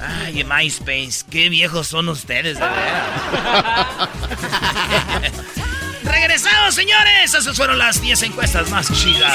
Ay, 0.00 0.44
MySpace, 0.44 1.24
qué 1.28 1.48
viejos 1.48 1.88
son 1.88 2.08
ustedes, 2.08 2.58
de 2.58 2.64
verdad. 2.64 4.08
Regresamos, 6.20 6.74
señores. 6.74 7.32
Esas 7.34 7.56
fueron 7.56 7.78
las 7.78 8.02
10 8.02 8.24
encuestas 8.24 8.68
más 8.68 8.92
chidas. 8.92 9.32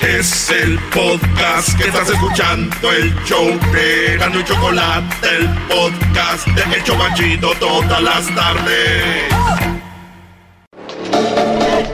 Es 0.00 0.50
el 0.50 0.76
podcast 0.92 1.78
que 1.78 1.84
estás 1.84 2.10
escuchando, 2.10 2.90
el 2.90 3.14
show 3.24 3.46
de 3.72 4.16
Gano 4.18 4.40
y 4.40 4.44
Chocolate, 4.44 5.28
el 5.36 5.48
podcast 5.68 6.48
de 6.48 6.74
El 6.74 6.82
Chobachito 6.82 7.54
todas 7.60 8.02
las 8.02 8.34
tardes. 8.34 9.32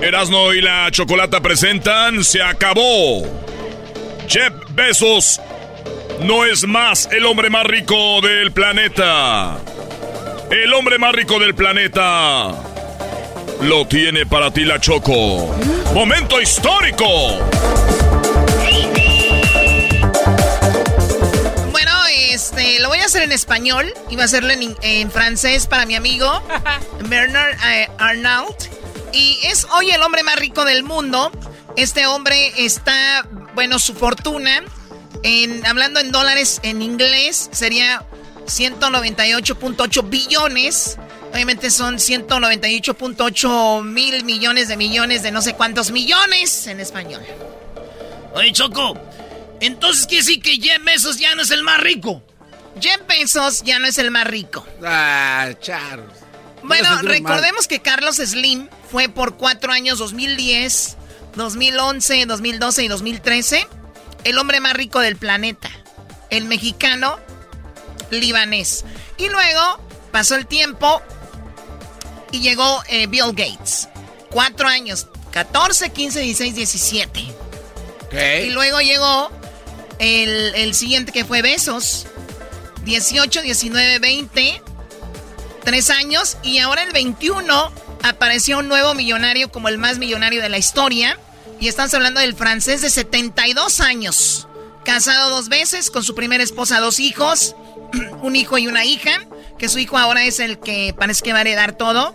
Erasno 0.00 0.54
y 0.54 0.62
la 0.62 0.90
Chocolata 0.90 1.42
presentan 1.42 2.24
Se 2.24 2.42
acabó. 2.42 3.22
Jeff 4.28 4.54
Bezos 4.70 5.42
no 6.22 6.46
es 6.46 6.66
más 6.66 7.06
el 7.12 7.26
hombre 7.26 7.50
más 7.50 7.66
rico 7.66 8.22
del 8.22 8.50
planeta. 8.50 9.58
El 10.50 10.72
hombre 10.74 10.96
más 10.98 11.12
rico 11.12 11.40
del 11.40 11.56
planeta 11.56 12.54
lo 13.62 13.86
tiene 13.88 14.26
para 14.26 14.52
ti 14.52 14.64
la 14.64 14.80
Choco. 14.80 15.52
Momento 15.92 16.40
histórico. 16.40 17.04
Bueno, 21.72 21.90
este, 22.30 22.78
lo 22.78 22.88
voy 22.88 22.98
a 22.98 23.06
hacer 23.06 23.22
en 23.22 23.32
español 23.32 23.92
y 24.08 24.14
va 24.14 24.22
a 24.22 24.24
hacerlo 24.26 24.52
en, 24.52 24.76
en 24.82 25.10
francés 25.10 25.66
para 25.66 25.84
mi 25.84 25.96
amigo 25.96 26.30
Bernard 27.08 27.56
eh, 27.66 27.88
Arnault. 27.98 28.66
Y 29.12 29.40
es 29.42 29.66
hoy 29.72 29.90
el 29.90 30.02
hombre 30.02 30.22
más 30.22 30.36
rico 30.36 30.64
del 30.64 30.84
mundo. 30.84 31.32
Este 31.76 32.06
hombre 32.06 32.52
está, 32.56 33.26
bueno, 33.54 33.80
su 33.80 33.94
fortuna, 33.94 34.62
en, 35.24 35.66
hablando 35.66 35.98
en 35.98 36.12
dólares 36.12 36.60
en 36.62 36.82
inglés, 36.82 37.48
sería 37.52 38.04
198.8 38.46 40.08
billones. 40.08 40.98
Obviamente 41.32 41.70
son 41.70 41.96
198.8 41.96 43.82
mil 43.82 44.24
millones 44.24 44.68
de 44.68 44.76
millones 44.76 45.22
de 45.22 45.32
no 45.32 45.42
sé 45.42 45.54
cuántos 45.54 45.90
millones 45.90 46.66
en 46.66 46.80
español. 46.80 47.22
Oye, 48.32 48.52
Choco, 48.52 48.98
entonces 49.60 50.06
quiere 50.06 50.24
decir 50.24 50.42
que 50.42 50.52
Jeff 50.52 50.82
Bezos 50.84 51.18
ya 51.18 51.34
no 51.34 51.42
es 51.42 51.50
el 51.50 51.62
más 51.62 51.80
rico. 51.80 52.22
Jeff 52.80 53.00
Bezos 53.08 53.62
ya 53.62 53.78
no 53.78 53.86
es 53.86 53.98
el 53.98 54.10
más 54.10 54.26
rico. 54.26 54.66
Ah, 54.84 55.50
Charles. 55.60 56.26
Bueno, 56.62 57.00
recordemos 57.02 57.68
que 57.68 57.80
Carlos 57.80 58.16
Slim 58.16 58.68
fue 58.90 59.08
por 59.08 59.36
cuatro 59.36 59.72
años, 59.72 59.98
2010, 59.98 60.96
2011, 61.36 62.26
2012 62.26 62.84
y 62.84 62.88
2013, 62.88 63.68
el 64.24 64.38
hombre 64.38 64.60
más 64.60 64.72
rico 64.72 65.00
del 65.00 65.16
planeta. 65.16 65.70
El 66.28 66.46
mexicano 66.46 67.18
libanés. 68.10 68.84
Y 69.16 69.28
luego 69.28 69.80
pasó 70.12 70.34
el 70.36 70.46
tiempo 70.46 71.02
y 72.32 72.40
llegó 72.40 72.82
eh, 72.88 73.06
Bill 73.06 73.32
Gates. 73.32 73.88
Cuatro 74.30 74.68
años, 74.68 75.06
14, 75.30 75.90
15, 75.90 76.20
16, 76.20 76.54
17. 76.54 77.34
Y 78.44 78.50
luego 78.50 78.80
llegó 78.80 79.30
el, 79.98 80.54
el 80.54 80.74
siguiente 80.74 81.12
que 81.12 81.24
fue 81.24 81.42
Besos. 81.42 82.06
18, 82.84 83.42
19, 83.42 83.98
20. 83.98 84.62
Tres 85.64 85.90
años. 85.90 86.36
Y 86.42 86.58
ahora 86.58 86.82
el 86.82 86.92
21 86.92 87.72
apareció 88.02 88.58
un 88.58 88.68
nuevo 88.68 88.94
millonario 88.94 89.50
como 89.50 89.68
el 89.68 89.78
más 89.78 89.98
millonario 89.98 90.40
de 90.40 90.48
la 90.48 90.58
historia. 90.58 91.18
Y 91.60 91.68
estamos 91.68 91.92
hablando 91.94 92.20
del 92.20 92.34
francés 92.34 92.82
de 92.82 92.90
72 92.90 93.80
años. 93.80 94.48
Casado 94.84 95.30
dos 95.30 95.48
veces, 95.48 95.90
con 95.90 96.04
su 96.04 96.14
primera 96.14 96.44
esposa, 96.44 96.80
dos 96.80 97.00
hijos. 97.00 97.56
Un 98.22 98.36
hijo 98.36 98.58
y 98.58 98.66
una 98.66 98.84
hija. 98.84 99.20
Que 99.58 99.68
su 99.68 99.78
hijo 99.78 99.96
ahora 99.96 100.24
es 100.24 100.40
el 100.40 100.58
que 100.58 100.94
parece 100.98 101.22
que 101.22 101.32
va 101.32 101.38
a 101.38 101.40
heredar 101.42 101.72
todo. 101.72 102.14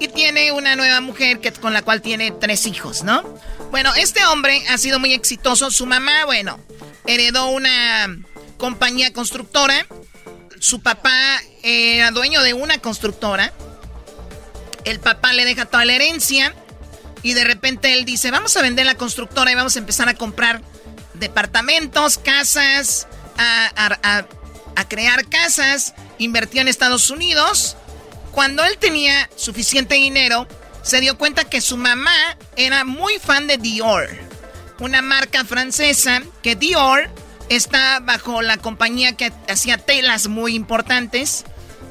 Y 0.00 0.08
tiene 0.08 0.50
una 0.52 0.74
nueva 0.74 1.00
mujer 1.00 1.40
que, 1.40 1.52
con 1.52 1.72
la 1.72 1.82
cual 1.82 2.02
tiene 2.02 2.32
tres 2.32 2.66
hijos, 2.66 3.04
¿no? 3.04 3.22
Bueno, 3.70 3.94
este 3.94 4.24
hombre 4.26 4.62
ha 4.68 4.78
sido 4.78 4.98
muy 4.98 5.12
exitoso. 5.12 5.70
Su 5.70 5.86
mamá, 5.86 6.24
bueno, 6.24 6.58
heredó 7.06 7.46
una 7.48 8.16
compañía 8.58 9.12
constructora. 9.12 9.86
Su 10.58 10.82
papá 10.82 11.40
era 11.62 12.10
dueño 12.10 12.42
de 12.42 12.54
una 12.54 12.78
constructora. 12.78 13.52
El 14.84 14.98
papá 14.98 15.32
le 15.32 15.44
deja 15.44 15.66
toda 15.66 15.84
la 15.84 15.94
herencia. 15.94 16.54
Y 17.22 17.34
de 17.34 17.44
repente 17.44 17.92
él 17.92 18.04
dice, 18.04 18.30
vamos 18.30 18.56
a 18.56 18.62
vender 18.62 18.84
la 18.84 18.96
constructora 18.96 19.52
y 19.52 19.54
vamos 19.54 19.76
a 19.76 19.78
empezar 19.78 20.08
a 20.08 20.14
comprar 20.14 20.60
departamentos, 21.14 22.18
casas, 22.18 23.06
a, 23.38 24.24
a 24.76 24.88
crear 24.88 25.28
casas. 25.28 25.94
Invertió 26.18 26.60
en 26.60 26.68
Estados 26.68 27.10
Unidos. 27.10 27.76
Cuando 28.30 28.64
él 28.64 28.78
tenía 28.78 29.28
suficiente 29.36 29.96
dinero, 29.96 30.46
se 30.82 31.00
dio 31.00 31.18
cuenta 31.18 31.44
que 31.44 31.60
su 31.60 31.76
mamá 31.76 32.14
era 32.56 32.84
muy 32.84 33.18
fan 33.18 33.46
de 33.46 33.58
Dior. 33.58 34.08
Una 34.78 35.02
marca 35.02 35.44
francesa 35.44 36.22
que 36.42 36.56
Dior 36.56 37.10
está 37.48 38.00
bajo 38.00 38.42
la 38.42 38.56
compañía 38.56 39.16
que 39.16 39.32
hacía 39.48 39.78
telas 39.78 40.28
muy 40.28 40.54
importantes 40.54 41.44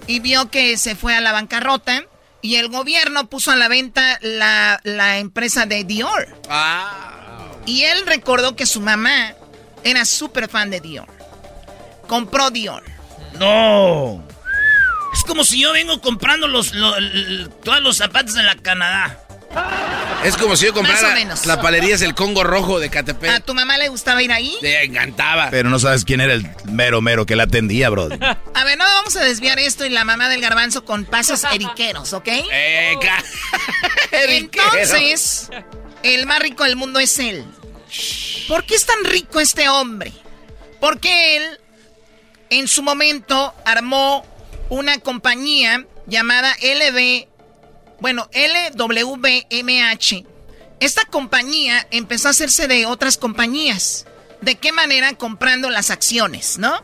y 0.08 0.20
vio 0.20 0.50
que 0.50 0.78
se 0.78 0.96
fue 0.96 1.16
a 1.16 1.22
la 1.22 1.32
bancarrota 1.32 2.04
y 2.42 2.56
el 2.56 2.70
gobierno 2.70 3.30
puso 3.30 3.52
a 3.52 3.56
la 3.56 3.68
venta 3.68 4.18
la, 4.22 4.82
la 4.84 5.20
empresa 5.20 5.66
de 5.66 5.84
Dior. 5.84 6.28
Y 7.66 7.84
él 7.84 8.06
recordó 8.08 8.56
que 8.56 8.66
su 8.66 8.82
mamá 8.82 9.36
era 9.84 10.06
súper 10.06 10.50
fan 10.50 10.72
de 10.72 10.82
Dior. 10.82 11.21
Compró 12.12 12.52
Dior. 12.52 12.84
No. 13.40 14.22
Es 15.14 15.24
como 15.24 15.46
si 15.46 15.62
yo 15.62 15.72
vengo 15.72 16.02
comprando 16.02 16.46
los, 16.50 16.74
todos 17.64 17.82
los 17.82 17.96
zapatos 17.96 18.36
en 18.36 18.46
la 18.46 18.58
Canadá. 18.58 19.18
Es 20.26 20.36
como 20.36 20.58
si 20.58 20.66
yo 20.66 20.74
comprara 20.74 21.02
Más 21.02 21.12
o 21.12 21.16
menos. 21.16 21.46
la 21.46 21.62
palería 21.62 21.96
es 21.96 22.02
el 22.02 22.14
Congo 22.14 22.44
Rojo 22.44 22.82
de 22.82 22.88
¿A 22.88 22.92
Catepec. 22.92 23.46
tu 23.46 23.54
mamá 23.54 23.78
le 23.78 23.88
gustaba 23.88 24.22
ir 24.22 24.34
ahí? 24.34 24.54
Te 24.60 24.84
encantaba. 24.84 25.48
Pero 25.52 25.70
no 25.70 25.80
sabes 25.80 26.04
quién 26.04 26.20
era 26.20 26.34
el 26.34 26.46
mero 26.66 27.00
mero 27.02 27.26
que 27.26 27.38
la 27.38 27.44
atendía, 27.44 27.90
bro. 27.90 28.10
A 28.56 28.64
ver, 28.66 28.78
no 28.78 28.84
vamos 28.84 29.16
a 29.16 29.24
desviar 29.24 29.58
esto 29.60 29.86
y 29.86 29.90
la 29.90 30.04
mamá 30.04 30.28
del 30.28 30.42
garbanzo 30.42 30.84
con 30.84 31.06
pasos 31.06 31.46
eriqueros, 31.46 32.12
¿ok? 32.12 32.28
Eh. 32.28 33.00
Entonces, 34.12 35.50
el 36.04 36.26
más 36.26 36.40
rico 36.40 36.66
del 36.66 36.76
mundo 36.76 37.00
es 37.00 37.18
él. 37.20 37.46
¿Por 38.50 38.66
qué 38.66 38.76
es 38.76 38.86
tan 38.86 39.02
rico 39.06 39.40
este 39.40 39.70
hombre? 39.70 40.12
Porque 40.82 41.38
él, 41.38 41.61
en 42.52 42.68
su 42.68 42.84
momento, 42.84 43.56
armó 43.66 44.24
una 44.70 45.00
compañía 45.00 45.88
llamada 46.06 46.54
LB, 46.62 47.28
bueno, 48.00 48.30
LWMH. 48.34 50.26
Esta 50.80 51.06
compañía 51.06 51.88
empezó 51.92 52.28
a 52.28 52.32
hacerse 52.32 52.68
de 52.68 52.86
otras 52.86 53.18
compañías. 53.18 54.06
¿De 54.42 54.56
qué 54.56 54.72
manera? 54.72 55.14
Comprando 55.14 55.70
las 55.70 55.90
acciones, 55.92 56.58
¿no? 56.58 56.84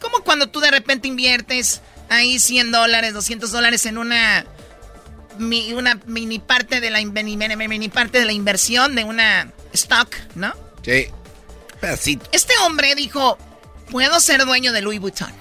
Como 0.00 0.20
cuando 0.20 0.48
tú 0.48 0.60
de 0.60 0.70
repente 0.70 1.08
inviertes 1.08 1.80
ahí 2.10 2.38
100 2.38 2.70
dólares, 2.70 3.14
200 3.14 3.50
dólares 3.50 3.86
en 3.86 3.98
una 3.98 4.46
mi- 5.38 5.72
una 5.72 6.00
mini 6.06 6.38
parte 6.40 6.80
de 6.80 6.90
la 6.90 7.00
in- 7.00 7.12
mini, 7.12 7.88
parte 7.88 8.18
de 8.18 8.24
la 8.26 8.32
inversión 8.32 8.94
de 8.96 9.04
una 9.04 9.52
stock, 9.72 10.14
¿no? 10.34 10.52
Sí. 10.84 11.06
Pedacito. 11.80 12.28
Este 12.32 12.52
hombre 12.66 12.94
dijo, 12.96 13.38
puedo 13.90 14.20
ser 14.20 14.44
dueño 14.44 14.72
de 14.72 14.82
Louis 14.82 15.00
Vuitton. 15.00 15.32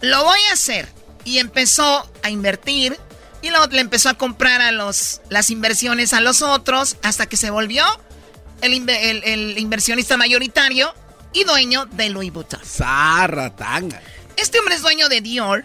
Lo 0.00 0.24
voy 0.24 0.38
a 0.50 0.52
hacer. 0.54 0.88
Y 1.24 1.38
empezó 1.38 2.08
a 2.22 2.30
invertir 2.30 2.96
y 3.42 3.50
luego 3.50 3.66
le 3.66 3.80
empezó 3.80 4.08
a 4.08 4.14
comprar 4.14 4.60
a 4.60 4.70
los, 4.72 5.20
las 5.28 5.50
inversiones 5.50 6.12
a 6.12 6.20
los 6.20 6.40
otros 6.42 6.96
hasta 7.02 7.26
que 7.26 7.36
se 7.36 7.50
volvió 7.50 7.84
el, 8.60 8.72
inve- 8.72 8.98
el- 9.02 9.24
el 9.24 9.58
inversionista 9.58 10.16
mayoritario 10.16 10.94
y 11.32 11.44
dueño 11.44 11.86
de 11.86 12.10
Louis 12.10 12.32
Vuitton. 12.32 12.60
Zarra, 12.64 13.54
tanga. 13.56 14.00
Este 14.36 14.58
hombre 14.60 14.76
es 14.76 14.82
dueño 14.82 15.08
de 15.08 15.20
Dior, 15.20 15.64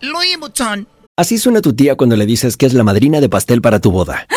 Louis 0.00 0.36
Vuitton, 0.38 0.88
Así 1.18 1.38
suena 1.38 1.62
tu 1.62 1.72
tía 1.74 1.94
cuando 1.96 2.14
le 2.14 2.26
dices 2.26 2.58
que 2.58 2.66
es 2.66 2.74
la 2.74 2.82
madrina 2.84 3.20
de 3.22 3.28
pastel 3.30 3.62
para 3.62 3.80
tu 3.80 3.90
boda. 3.90 4.26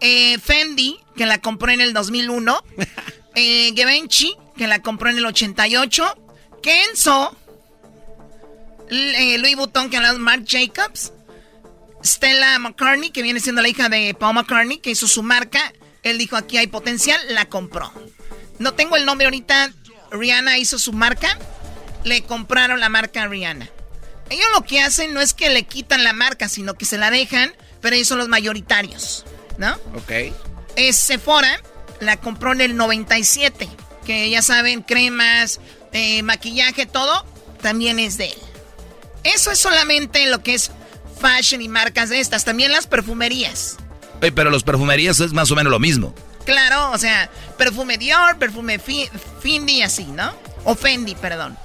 Eh, 0.00 0.38
Fendi, 0.38 0.98
que 1.16 1.26
la 1.26 1.38
compró 1.40 1.70
en 1.70 1.80
el 1.80 1.92
2001. 1.92 2.64
eh, 3.34 3.72
Givenchy, 3.74 4.34
que 4.56 4.66
la 4.66 4.80
compró 4.80 5.10
en 5.10 5.18
el 5.18 5.26
88. 5.26 6.14
Kenzo. 6.62 7.36
Eh, 8.90 9.38
Louis 9.38 9.56
Vuitton, 9.56 9.90
que 9.90 9.96
hablaba 9.96 10.18
Marc 10.18 10.44
Jacobs. 10.46 11.12
Stella 12.02 12.58
McCartney, 12.58 13.10
que 13.10 13.22
viene 13.22 13.40
siendo 13.40 13.62
la 13.62 13.68
hija 13.68 13.88
de 13.88 14.14
Paul 14.14 14.34
McCartney, 14.34 14.78
que 14.78 14.90
hizo 14.90 15.06
su 15.06 15.22
marca. 15.22 15.72
Él 16.02 16.18
dijo, 16.18 16.36
aquí 16.36 16.56
hay 16.56 16.66
potencial, 16.66 17.20
la 17.28 17.44
compró. 17.46 17.92
No 18.58 18.74
tengo 18.74 18.96
el 18.96 19.04
nombre 19.04 19.26
ahorita. 19.26 19.72
Rihanna 20.10 20.58
hizo 20.58 20.78
su 20.78 20.92
marca. 20.92 21.38
Le 22.04 22.22
compraron 22.22 22.80
la 22.80 22.88
marca 22.88 23.22
a 23.22 23.28
Rihanna. 23.28 23.68
Ellos 24.30 24.46
lo 24.54 24.62
que 24.62 24.80
hacen 24.80 25.12
no 25.12 25.20
es 25.20 25.34
que 25.34 25.50
le 25.50 25.64
quitan 25.64 26.04
la 26.04 26.12
marca, 26.12 26.48
sino 26.48 26.74
que 26.74 26.84
se 26.84 26.98
la 26.98 27.10
dejan, 27.10 27.52
pero 27.80 27.96
ellos 27.96 28.08
son 28.08 28.18
los 28.18 28.28
mayoritarios, 28.28 29.24
¿no? 29.58 29.74
Ok. 29.96 30.32
Es 30.76 30.96
Sephora, 30.96 31.60
la 32.00 32.16
compró 32.18 32.52
en 32.52 32.60
el 32.60 32.76
97, 32.76 33.68
que 34.06 34.30
ya 34.30 34.42
saben, 34.42 34.82
cremas, 34.82 35.60
eh, 35.92 36.22
maquillaje, 36.22 36.86
todo, 36.86 37.24
también 37.60 37.98
es 37.98 38.16
de 38.16 38.26
él. 38.26 38.38
Eso 39.24 39.50
es 39.50 39.58
solamente 39.58 40.26
lo 40.26 40.42
que 40.42 40.54
es 40.54 40.70
fashion 41.20 41.60
y 41.60 41.68
marcas 41.68 42.08
de 42.08 42.20
estas, 42.20 42.44
también 42.44 42.72
las 42.72 42.86
perfumerías. 42.86 43.76
Oye, 44.22 44.32
pero 44.32 44.50
los 44.50 44.62
perfumerías 44.62 45.20
es 45.20 45.32
más 45.32 45.50
o 45.50 45.56
menos 45.56 45.70
lo 45.70 45.78
mismo. 45.78 46.14
Claro, 46.46 46.90
o 46.92 46.98
sea, 46.98 47.30
perfume 47.58 47.98
Dior, 47.98 48.38
perfume 48.38 48.78
Fi- 48.78 49.10
Fendi, 49.42 49.82
así, 49.82 50.04
¿no? 50.04 50.34
O 50.64 50.74
Fendi, 50.74 51.14
perdón. 51.14 51.56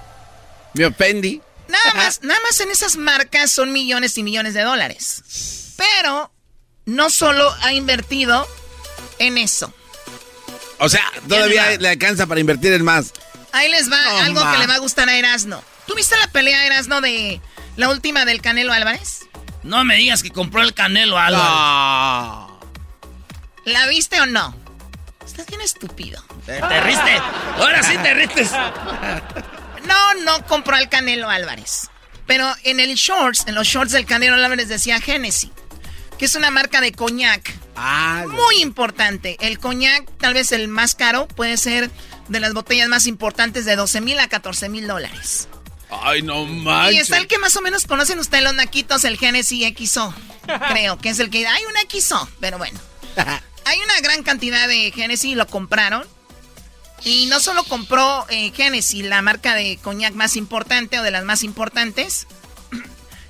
Me 0.73 0.85
ofendí. 0.85 1.41
Nada 1.69 1.93
más, 1.95 2.19
nada 2.21 2.39
más 2.41 2.59
en 2.59 2.69
esas 2.69 2.97
marcas 2.97 3.49
son 3.51 3.71
millones 3.71 4.17
y 4.17 4.23
millones 4.23 4.53
de 4.53 4.61
dólares. 4.61 5.73
Pero 5.77 6.31
no 6.85 7.09
solo 7.09 7.53
ha 7.61 7.73
invertido 7.73 8.47
en 9.19 9.37
eso. 9.37 9.73
O 10.79 10.89
sea, 10.89 11.03
todavía 11.27 11.77
le 11.77 11.89
alcanza 11.89 12.27
para 12.27 12.39
invertir 12.39 12.73
en 12.73 12.83
más. 12.83 13.13
Ahí 13.51 13.69
les 13.69 13.89
va 13.91 14.25
algo 14.25 14.41
que 14.51 14.57
le 14.57 14.67
va 14.67 14.75
a 14.75 14.79
gustar 14.79 15.07
a 15.07 15.15
Erasno. 15.15 15.63
¿Tú 15.87 15.95
viste 15.95 16.17
la 16.17 16.27
pelea 16.27 16.65
Erasno 16.65 16.99
de 17.01 17.39
la 17.77 17.89
última 17.89 18.25
del 18.25 18.41
Canelo 18.41 18.73
Álvarez? 18.73 19.21
No 19.63 19.83
me 19.83 19.95
digas 19.95 20.21
que 20.21 20.31
compró 20.31 20.61
el 20.61 20.73
Canelo 20.73 21.17
Álvarez. 21.17 22.51
¿La 23.63 23.87
viste 23.87 24.19
o 24.19 24.25
no? 24.25 24.55
Estás 25.25 25.47
bien 25.47 25.61
estúpido. 25.61 26.23
Te, 26.45 26.59
te 26.61 26.81
riste. 26.81 27.17
Ahora 27.57 27.81
sí 27.81 27.97
te 27.97 28.13
ristes. 28.13 28.51
No, 29.87 30.13
no 30.23 30.45
compró 30.45 30.75
al 30.75 30.89
Canelo 30.89 31.29
Álvarez. 31.29 31.89
Pero 32.27 32.51
en 32.63 32.79
el 32.79 32.95
shorts, 32.95 33.47
en 33.47 33.55
los 33.55 33.67
shorts 33.67 33.91
del 33.91 34.05
Canelo 34.05 34.35
Álvarez 34.35 34.67
decía 34.67 34.99
Genesis, 34.99 35.51
que 36.17 36.25
es 36.25 36.35
una 36.35 36.51
marca 36.51 36.81
de 36.81 36.91
coñac. 36.91 37.53
Muy 38.27 38.61
importante. 38.61 39.37
El 39.39 39.59
coñac, 39.59 40.05
tal 40.17 40.33
vez 40.33 40.51
el 40.51 40.67
más 40.67 40.95
caro, 40.95 41.27
puede 41.27 41.57
ser 41.57 41.91
de 42.27 42.39
las 42.39 42.53
botellas 42.53 42.87
más 42.89 43.05
importantes 43.07 43.65
de 43.65 43.75
12 43.75 44.01
mil 44.01 44.19
a 44.19 44.27
14 44.27 44.69
mil 44.69 44.87
dólares. 44.87 45.47
Ay, 45.89 46.21
no 46.21 46.43
Y 46.43 46.47
manches. 46.47 47.01
está 47.03 47.17
el 47.17 47.27
que 47.27 47.37
más 47.37 47.55
o 47.55 47.61
menos 47.61 47.85
conocen 47.85 48.17
ustedes 48.19 48.43
los 48.43 48.55
naquitos, 48.55 49.03
el 49.03 49.17
Genesis 49.17 49.65
XO. 49.77 50.13
Creo 50.69 50.97
que 50.97 51.09
es 51.09 51.19
el 51.19 51.29
que 51.29 51.45
hay 51.47 51.63
un 51.65 51.89
XO, 52.01 52.27
pero 52.39 52.57
bueno. 52.57 52.79
Hay 53.67 53.79
una 53.79 53.99
gran 54.01 54.21
cantidad 54.21 54.67
de 54.67 54.91
Genesis 54.91 55.31
y 55.31 55.35
lo 55.35 55.47
compraron. 55.47 56.05
Y 57.03 57.25
no 57.25 57.39
solo 57.39 57.63
compró 57.63 58.25
eh, 58.29 58.51
Genesis, 58.55 59.03
la 59.03 59.23
marca 59.23 59.55
de 59.55 59.79
coñac 59.81 60.13
más 60.13 60.35
importante 60.35 60.99
o 60.99 61.03
de 61.03 61.09
las 61.09 61.23
más 61.23 61.41
importantes, 61.43 62.27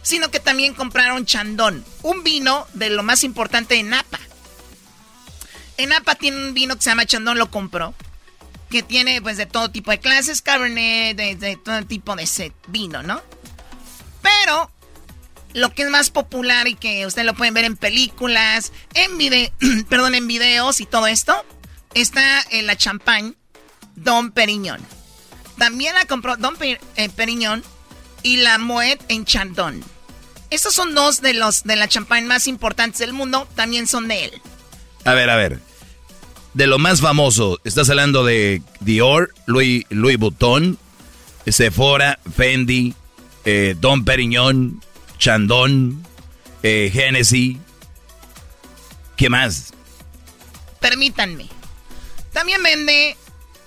sino 0.05 0.29
que 0.29 0.39
también 0.39 0.75
compraron 0.75 1.25
Chandon, 1.25 1.83
un 2.03 2.23
vino 2.23 2.67
de 2.73 2.91
lo 2.91 3.01
más 3.01 3.23
importante 3.23 3.73
de 3.73 3.81
Napa. 3.81 4.19
En 5.77 5.89
Napa 5.89 6.13
tiene 6.13 6.37
un 6.37 6.53
vino 6.53 6.75
que 6.75 6.83
se 6.83 6.91
llama 6.91 7.07
Chandon, 7.07 7.39
lo 7.39 7.49
compró, 7.49 7.95
que 8.69 8.83
tiene 8.83 9.19
pues 9.23 9.37
de 9.37 9.47
todo 9.47 9.71
tipo 9.71 9.89
de 9.89 9.99
clases, 9.99 10.43
Cabernet, 10.43 11.17
de, 11.17 11.57
todo 11.57 11.83
tipo 11.87 12.15
de 12.15 12.21
ese 12.21 12.53
vino, 12.67 13.01
¿no? 13.01 13.19
Pero 14.21 14.69
lo 15.53 15.73
que 15.73 15.81
es 15.81 15.89
más 15.89 16.11
popular 16.11 16.67
y 16.67 16.75
que 16.75 17.07
ustedes 17.07 17.25
lo 17.25 17.33
pueden 17.33 17.55
ver 17.55 17.65
en 17.65 17.75
películas, 17.75 18.73
en 18.93 19.17
perdón, 19.89 20.13
en 20.13 20.27
videos 20.27 20.81
y 20.81 20.85
todo 20.85 21.07
esto, 21.07 21.33
está 21.95 22.45
en 22.51 22.67
la 22.67 22.77
champagne 22.77 23.33
Don 23.95 24.29
Perignon. 24.29 24.85
También 25.57 25.95
la 25.95 26.05
compró 26.05 26.37
Don 26.37 26.55
eh, 26.61 27.09
Perignon 27.15 27.63
y 28.21 28.37
la 28.37 28.59
Moet 28.59 29.01
en 29.07 29.25
Chandon. 29.25 29.94
Estos 30.49 30.73
son 30.73 30.93
dos 30.95 31.21
de 31.21 31.34
los 31.34 31.63
de 31.63 31.75
la 31.75 31.88
champagne 31.88 32.27
más 32.27 32.47
importantes 32.47 32.99
del 32.99 33.13
mundo, 33.13 33.47
también 33.55 33.88
son 33.88 34.08
de 34.08 34.25
él. 34.25 34.41
A 35.03 35.13
ver, 35.13 35.29
a 35.29 35.36
ver. 35.36 35.60
De 36.53 36.67
lo 36.67 36.79
más 36.79 37.01
famoso, 37.01 37.60
estás 37.65 37.89
hablando 37.89 38.23
de 38.23 38.62
Dior, 38.79 39.34
Louis, 39.45 39.86
Louis 39.89 40.17
Vuitton, 40.17 40.77
Sephora, 41.45 42.19
Fendi, 42.36 42.93
eh, 43.43 43.75
Don 43.77 44.05
Perignon, 44.05 44.81
Chandon, 45.17 46.01
eh, 46.63 46.91
Hennessy. 46.93 47.60
¿Qué 49.17 49.29
más? 49.29 49.73
Permítanme. 50.79 51.47
También 52.31 52.62
vende 52.63 53.17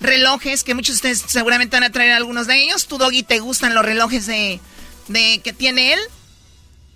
relojes 0.01 0.64
que 0.64 0.75
muchos 0.75 1.01
de 1.01 1.11
ustedes 1.11 1.31
seguramente 1.31 1.77
van 1.77 1.85
a 1.85 1.93
traer 1.93 2.12
algunos 2.12 2.47
de 2.47 2.62
ellos. 2.62 2.87
¿Tu 2.87 2.99
doggy 2.99 3.23
te 3.23 3.41
gustan 3.41 3.75
los 3.75 3.85
relojes 3.85 4.27
de, 4.27 4.61
de 5.09 5.41
que 5.43 5.53
tiene 5.53 5.95
él? 5.95 6.01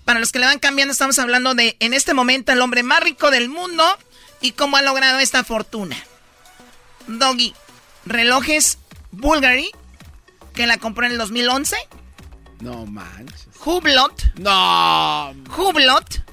Para 0.05 0.19
los 0.19 0.31
que 0.31 0.39
le 0.39 0.45
van 0.45 0.59
cambiando, 0.59 0.91
estamos 0.91 1.17
hablando 1.19 1.53
de 1.55 1.77
en 1.79 1.93
este 1.93 2.13
momento 2.13 2.51
el 2.51 2.61
hombre 2.61 2.83
más 2.83 3.01
rico 3.01 3.31
del 3.31 3.49
mundo 3.49 3.83
y 4.41 4.51
cómo 4.51 4.77
ha 4.77 4.81
logrado 4.81 5.19
esta 5.19 5.43
fortuna. 5.43 5.95
Doggy, 7.07 7.53
relojes 8.05 8.77
Bulgari, 9.11 9.69
que 10.53 10.67
la 10.67 10.77
compró 10.77 11.05
en 11.05 11.13
el 11.13 11.17
2011. 11.17 11.75
No 12.59 12.85
manches. 12.85 13.47
Hublot. 13.63 14.35
No. 14.39 15.33
Hublot. 15.57 16.23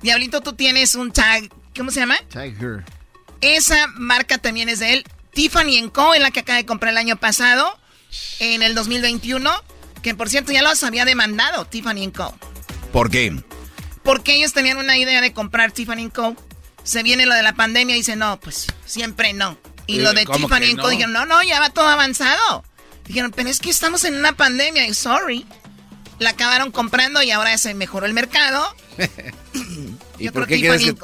Diablito, 0.00 0.40
tú 0.40 0.52
tienes 0.52 0.94
un 0.94 1.12
tag. 1.12 1.48
¿Cómo 1.76 1.90
se 1.90 2.00
llama? 2.00 2.18
Tiger. 2.28 2.84
Esa 3.40 3.86
marca 3.94 4.38
también 4.38 4.68
es 4.68 4.80
de 4.80 4.94
él. 4.94 5.04
Tiffany 5.32 5.90
Co. 5.92 6.14
es 6.14 6.20
la 6.20 6.30
que 6.30 6.40
acaba 6.40 6.56
de 6.56 6.66
comprar 6.66 6.92
el 6.92 6.98
año 6.98 7.16
pasado, 7.16 7.78
en 8.38 8.62
el 8.62 8.74
2021. 8.74 9.50
Que 10.02 10.14
por 10.14 10.28
cierto 10.28 10.52
ya 10.52 10.62
los 10.62 10.82
había 10.84 11.04
demandado 11.04 11.64
Tiffany 11.64 12.10
Co. 12.12 12.34
¿Por 12.92 13.10
qué? 13.10 13.34
Porque 14.02 14.34
ellos 14.36 14.52
tenían 14.52 14.78
una 14.78 14.96
idea 14.96 15.20
de 15.20 15.32
comprar 15.32 15.72
Tiffany 15.72 16.10
Co. 16.10 16.34
Se 16.82 17.02
viene 17.02 17.26
lo 17.26 17.34
de 17.34 17.42
la 17.42 17.52
pandemia 17.54 17.94
y 17.94 17.98
dicen, 17.98 18.18
no, 18.20 18.38
pues 18.40 18.66
siempre 18.86 19.32
no. 19.32 19.58
Y 19.86 19.98
Eh, 19.98 20.02
lo 20.02 20.12
de 20.12 20.24
¿cómo 20.24 20.48
Tiffany 20.48 20.76
Co. 20.76 20.88
dijeron, 20.88 21.12
no, 21.12 21.26
no, 21.26 21.42
ya 21.42 21.60
va 21.60 21.70
todo 21.70 21.86
avanzado. 21.88 22.64
Dijeron, 23.06 23.32
pero 23.34 23.48
es 23.48 23.58
que 23.60 23.70
estamos 23.70 24.04
en 24.04 24.14
una 24.16 24.32
pandemia. 24.32 24.86
Y 24.86 24.94
sorry. 24.94 25.46
La 26.18 26.30
acabaron 26.30 26.70
comprando 26.72 27.22
y 27.22 27.30
ahora 27.30 27.56
se 27.58 27.74
mejoró 27.74 28.06
el 28.06 28.12
mercado. 28.14 28.66
¿Y 30.18 30.24
Yo 30.24 30.32
por 30.32 30.46
creo 30.46 30.60
qué 30.60 30.78
que 30.78 30.94
que, 30.94 30.98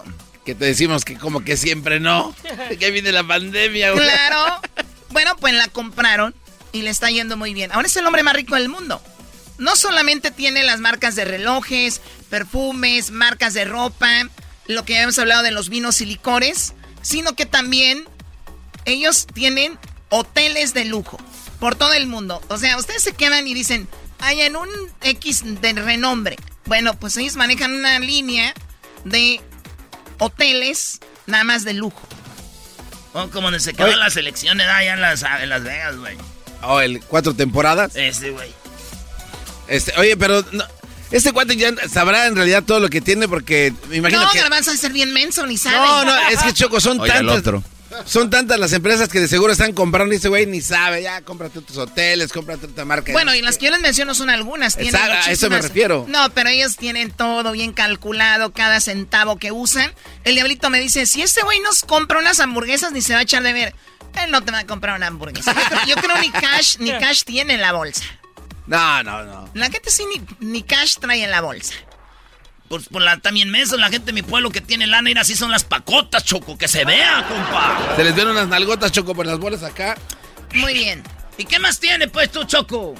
que 0.44 0.54
te 0.54 0.64
decimos 0.64 1.04
que 1.04 1.16
como 1.16 1.44
que 1.44 1.56
siempre 1.56 2.00
no? 2.00 2.34
Que 2.78 2.90
viene 2.90 3.12
la 3.12 3.24
pandemia, 3.26 3.92
güey. 3.92 4.02
Claro. 4.04 4.60
Bueno, 5.10 5.36
pues 5.36 5.54
la 5.54 5.68
compraron 5.68 6.34
y 6.72 6.82
le 6.82 6.90
está 6.90 7.08
yendo 7.08 7.36
muy 7.36 7.54
bien. 7.54 7.70
Ahora 7.70 7.86
es 7.86 7.96
el 7.96 8.04
hombre 8.04 8.24
más 8.24 8.34
rico 8.34 8.56
del 8.56 8.68
mundo. 8.68 9.00
No 9.58 9.76
solamente 9.76 10.30
tiene 10.30 10.62
las 10.64 10.80
marcas 10.80 11.14
de 11.14 11.24
relojes, 11.24 12.00
perfumes, 12.28 13.10
marcas 13.10 13.54
de 13.54 13.64
ropa, 13.64 14.28
lo 14.66 14.84
que 14.84 14.96
habíamos 14.96 15.18
hablado 15.18 15.42
de 15.42 15.52
los 15.52 15.68
vinos 15.68 16.00
y 16.00 16.06
licores, 16.06 16.74
sino 17.02 17.34
que 17.36 17.46
también 17.46 18.04
ellos 18.84 19.26
tienen 19.26 19.78
hoteles 20.08 20.74
de 20.74 20.84
lujo 20.84 21.18
por 21.60 21.76
todo 21.76 21.92
el 21.92 22.06
mundo. 22.06 22.42
O 22.48 22.58
sea, 22.58 22.76
ustedes 22.76 23.02
se 23.02 23.12
quedan 23.12 23.46
y 23.46 23.54
dicen, 23.54 23.88
hay 24.18 24.40
en 24.40 24.56
un 24.56 24.68
X 25.02 25.42
de 25.60 25.72
renombre. 25.74 26.36
Bueno, 26.66 26.98
pues 26.98 27.16
ellos 27.16 27.36
manejan 27.36 27.72
una 27.72 27.98
línea 27.98 28.54
de 29.04 29.40
hoteles 30.18 31.00
nada 31.26 31.44
más 31.44 31.64
de 31.64 31.74
lujo. 31.74 32.08
O 33.12 33.28
como 33.30 33.42
donde 33.42 33.60
se 33.60 33.74
quedó 33.74 33.94
la 33.94 34.10
selección 34.10 34.58
de 34.58 34.64
allá 34.64 34.94
en 34.94 35.00
Las, 35.00 35.22
en 35.22 35.48
Las 35.48 35.62
Vegas, 35.62 35.96
güey. 35.96 36.16
Oh, 36.62 36.80
el 36.80 37.00
cuatro 37.00 37.34
temporadas. 37.34 37.94
Ese, 37.94 38.30
güey. 38.30 38.52
Este, 39.68 39.92
oye, 39.98 40.16
pero 40.16 40.44
no, 40.52 40.64
este 41.10 41.32
cuate 41.32 41.56
ya 41.56 41.72
sabrá 41.88 42.26
en 42.26 42.36
realidad 42.36 42.64
todo 42.64 42.80
lo 42.80 42.90
que 42.90 43.00
tiene 43.00 43.28
porque 43.28 43.72
me 43.88 43.96
imagino 43.96 44.22
no, 44.22 44.30
que 44.30 44.40
garbanzo 44.40 44.72
a 44.72 44.76
ser 44.76 44.92
bien 44.92 45.12
menso, 45.12 45.46
ni 45.46 45.56
sabe. 45.56 45.76
No, 45.76 46.04
no, 46.04 46.28
es 46.28 46.42
que 46.42 46.52
Choco 46.52 46.80
son 46.80 47.00
Oye, 47.00 47.12
tantas. 47.12 47.38
otro. 47.38 47.62
Son 48.04 48.28
tantas 48.28 48.58
las 48.58 48.72
empresas 48.72 49.08
que 49.08 49.20
de 49.20 49.28
seguro 49.28 49.52
están 49.52 49.72
comprando 49.72 50.12
y 50.12 50.16
ese 50.16 50.28
güey 50.28 50.46
ni 50.46 50.60
sabe, 50.60 51.02
ya 51.02 51.22
cómprate 51.22 51.60
otros 51.60 51.78
hoteles, 51.78 52.32
cómprate 52.32 52.66
otra 52.66 52.84
marca. 52.84 53.12
Bueno, 53.12 53.32
y 53.34 53.40
las 53.40 53.56
que 53.56 53.66
yo 53.66 53.70
les 53.70 53.80
menciono 53.80 54.14
son 54.14 54.30
algunas. 54.30 54.74
Tienen 54.76 54.94
Exacto, 54.96 55.28
a 55.28 55.32
eso 55.32 55.48
me 55.48 55.62
refiero. 55.62 56.04
No, 56.08 56.28
pero 56.30 56.50
ellos 56.50 56.76
tienen 56.76 57.12
todo 57.12 57.52
bien 57.52 57.72
calculado, 57.72 58.52
cada 58.52 58.80
centavo 58.80 59.36
que 59.38 59.52
usan. 59.52 59.92
El 60.24 60.34
diablito 60.34 60.70
me 60.70 60.80
dice, 60.80 61.06
si 61.06 61.22
este 61.22 61.42
güey 61.42 61.60
nos 61.60 61.82
compra 61.82 62.18
unas 62.18 62.40
hamburguesas, 62.40 62.90
ni 62.90 63.00
se 63.00 63.12
va 63.12 63.20
a 63.20 63.22
echar 63.22 63.44
de 63.44 63.52
ver. 63.52 63.74
Él 64.24 64.30
no 64.30 64.42
te 64.42 64.50
va 64.50 64.60
a 64.60 64.66
comprar 64.66 64.96
una 64.96 65.06
hamburguesa. 65.06 65.54
Yo 65.54 65.68
creo, 65.68 65.86
yo 65.86 65.96
creo 65.96 66.18
ni 66.18 66.30
cash, 66.30 66.78
ni 66.78 66.90
cash 66.98 67.22
tiene 67.22 67.54
en 67.54 67.60
la 67.60 67.72
bolsa. 67.72 68.02
No, 68.66 69.02
no, 69.02 69.24
no. 69.24 69.50
La 69.54 69.70
gente 69.70 69.90
sí 69.90 70.04
ni, 70.06 70.46
ni 70.46 70.62
cash 70.62 70.96
trae 70.98 71.22
en 71.22 71.30
la 71.30 71.40
bolsa. 71.40 71.74
Pues 72.68 72.88
por 72.88 73.02
la, 73.02 73.18
también 73.18 73.50
mesos, 73.50 73.78
la 73.78 73.90
gente 73.90 74.06
de 74.06 74.12
mi 74.14 74.22
pueblo 74.22 74.50
que 74.50 74.60
tiene 74.60 74.86
lana, 74.86 75.10
y 75.10 75.14
así 75.14 75.36
son 75.36 75.50
las 75.50 75.64
pacotas, 75.64 76.24
Choco, 76.24 76.56
que 76.56 76.66
se 76.66 76.84
vea, 76.84 77.26
compa. 77.28 77.94
Se 77.96 78.04
les 78.04 78.14
ven 78.14 78.28
unas 78.28 78.48
nalgotas, 78.48 78.90
Choco, 78.90 79.14
por 79.14 79.26
las 79.26 79.38
bolas 79.38 79.62
acá. 79.62 79.96
Muy 80.54 80.72
bien. 80.72 81.02
¿Y 81.36 81.44
qué 81.44 81.58
más 81.58 81.78
tiene, 81.78 82.08
pues, 82.08 82.30
tú, 82.30 82.44
Choco? 82.44 82.94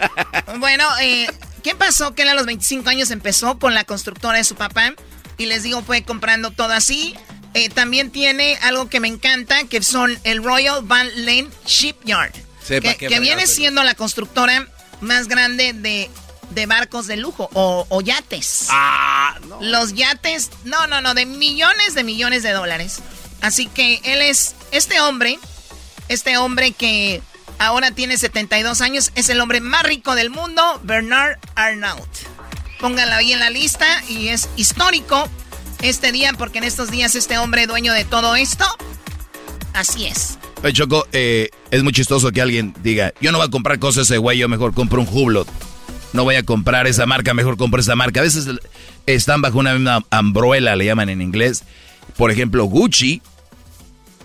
bueno, 0.58 0.84
eh, 1.02 1.26
¿qué 1.62 1.74
pasó? 1.74 2.14
Que 2.14 2.22
él 2.22 2.30
a 2.30 2.34
los 2.34 2.46
25 2.46 2.88
años 2.88 3.10
empezó 3.10 3.58
con 3.58 3.74
la 3.74 3.84
constructora 3.84 4.38
de 4.38 4.44
su 4.44 4.54
papá. 4.54 4.94
Y 5.36 5.46
les 5.46 5.62
digo, 5.62 5.82
fue 5.82 6.02
comprando 6.02 6.50
todo 6.50 6.72
así. 6.72 7.14
Eh, 7.52 7.68
también 7.68 8.10
tiene 8.10 8.56
algo 8.62 8.88
que 8.88 9.00
me 9.00 9.08
encanta, 9.08 9.64
que 9.64 9.82
son 9.82 10.18
el 10.24 10.42
Royal 10.42 10.80
Van 10.82 11.08
Lane 11.26 11.48
Shipyard. 11.66 12.32
que, 12.66 13.20
viene 13.20 13.46
siendo 13.46 13.82
la 13.82 13.94
constructora 13.94 14.66
más 15.00 15.28
grande 15.28 15.72
de, 15.72 16.10
de 16.50 16.66
barcos 16.66 17.06
de 17.06 17.16
lujo 17.16 17.48
o, 17.52 18.00
yates. 18.00 18.66
Ah, 18.70 19.38
Los 19.60 19.94
yates, 19.94 20.50
no, 20.64 20.86
no, 20.86 21.00
no, 21.00 21.14
de 21.14 21.26
millones 21.26 21.94
de 21.94 22.04
millones 22.04 22.42
de 22.42 22.52
dólares. 22.52 23.00
Así 23.40 23.66
que 23.66 24.00
él 24.04 24.20
es, 24.22 24.54
este 24.70 25.00
hombre, 25.00 25.38
este 26.08 26.36
hombre 26.36 26.72
que 26.72 27.22
ahora 27.58 27.90
tiene 27.90 28.18
72 28.18 28.80
años, 28.80 29.12
es 29.14 29.28
el 29.28 29.40
hombre 29.40 29.60
más 29.60 29.82
rico 29.82 30.14
del 30.14 30.30
mundo, 30.30 30.80
Bernard 30.82 31.38
Arnault. 31.54 32.08
Pónganlo 32.80 33.14
ahí 33.14 33.32
en 33.32 33.40
la 33.40 33.50
lista 33.50 33.86
y 34.08 34.28
es 34.28 34.48
histórico 34.56 35.28
este 35.82 36.12
día 36.12 36.32
porque 36.34 36.58
en 36.58 36.64
estos 36.64 36.90
días 36.90 37.14
este 37.14 37.38
hombre 37.38 37.66
dueño 37.66 37.92
de 37.92 38.04
todo 38.04 38.36
esto, 38.36 38.64
así 39.74 40.06
es. 40.06 40.38
Oye, 40.62 40.74
Choco, 40.74 41.06
eh, 41.12 41.48
es 41.70 41.82
muy 41.82 41.92
chistoso 41.92 42.32
que 42.32 42.42
alguien 42.42 42.74
diga, 42.82 43.14
yo 43.20 43.32
no 43.32 43.38
voy 43.38 43.46
a 43.46 43.50
comprar 43.50 43.78
cosas 43.78 44.06
ese 44.06 44.18
güey, 44.18 44.38
yo 44.38 44.48
mejor 44.48 44.74
compro 44.74 45.00
un 45.00 45.08
Hublot. 45.10 45.48
No 46.12 46.24
voy 46.24 46.34
a 46.34 46.42
comprar 46.42 46.86
esa 46.86 47.06
marca, 47.06 47.32
mejor 47.32 47.56
compro 47.56 47.80
esa 47.80 47.96
marca. 47.96 48.20
A 48.20 48.24
veces 48.24 48.46
están 49.06 49.40
bajo 49.40 49.58
una 49.58 49.72
misma 49.72 50.04
umbrella, 50.10 50.76
le 50.76 50.84
llaman 50.84 51.08
en 51.08 51.22
inglés. 51.22 51.62
Por 52.16 52.30
ejemplo, 52.30 52.64
Gucci, 52.64 53.22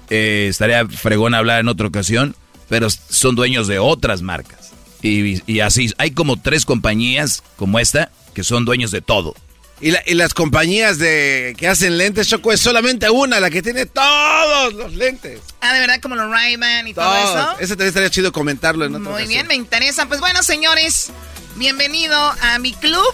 eh, 0.10 0.48
estaría 0.50 0.86
fregón 0.88 1.36
hablar 1.36 1.62
en 1.62 1.69
otra 1.69 1.88
ocasión, 1.88 2.36
pero 2.67 2.89
son 2.89 3.36
dueños 3.36 3.67
de 3.67 3.80
otras 3.80 4.21
marcas. 4.21 4.74
Y 5.02 5.60
así, 5.60 5.93
hay 6.00 6.12
como 6.12 6.41
tres 6.41 6.65
compañías 6.65 7.43
como 7.58 7.78
esta 7.78 8.12
que 8.34 8.43
son 8.43 8.65
dueños 8.65 8.89
de 8.89 9.02
todo. 9.02 9.36
Y, 9.81 9.91
las 10.13 10.33
compañías 10.33 10.97
de 10.97 11.53
que 11.57 11.67
hacen 11.67 11.97
lentes, 11.97 12.29
Choco, 12.29 12.53
es 12.53 12.61
solamente 12.61 13.09
una, 13.09 13.41
la 13.41 13.49
que 13.49 13.61
tiene 13.61 13.85
todos 13.85 14.73
los 14.73 14.93
lentes. 14.93 15.41
Ah, 15.59 15.73
de 15.73 15.81
verdad, 15.81 15.99
como 16.01 16.15
los 16.15 16.31
ray 16.31 16.57
y 16.85 16.93
todo 16.93 17.15
eso. 17.17 17.59
Ese 17.59 17.69
también 17.69 17.89
estaría 17.89 18.09
chido 18.09 18.31
comentarlo 18.31 18.85
en 18.85 18.95
otra 18.95 19.11
Muy 19.11 19.27
bien, 19.27 19.47
me 19.47 19.55
interesa. 19.55 20.05
Pues 20.05 20.21
bueno, 20.21 20.43
señores, 20.43 21.11
bienvenido 21.55 22.17
a 22.41 22.57
mi 22.59 22.73
club. 22.73 23.05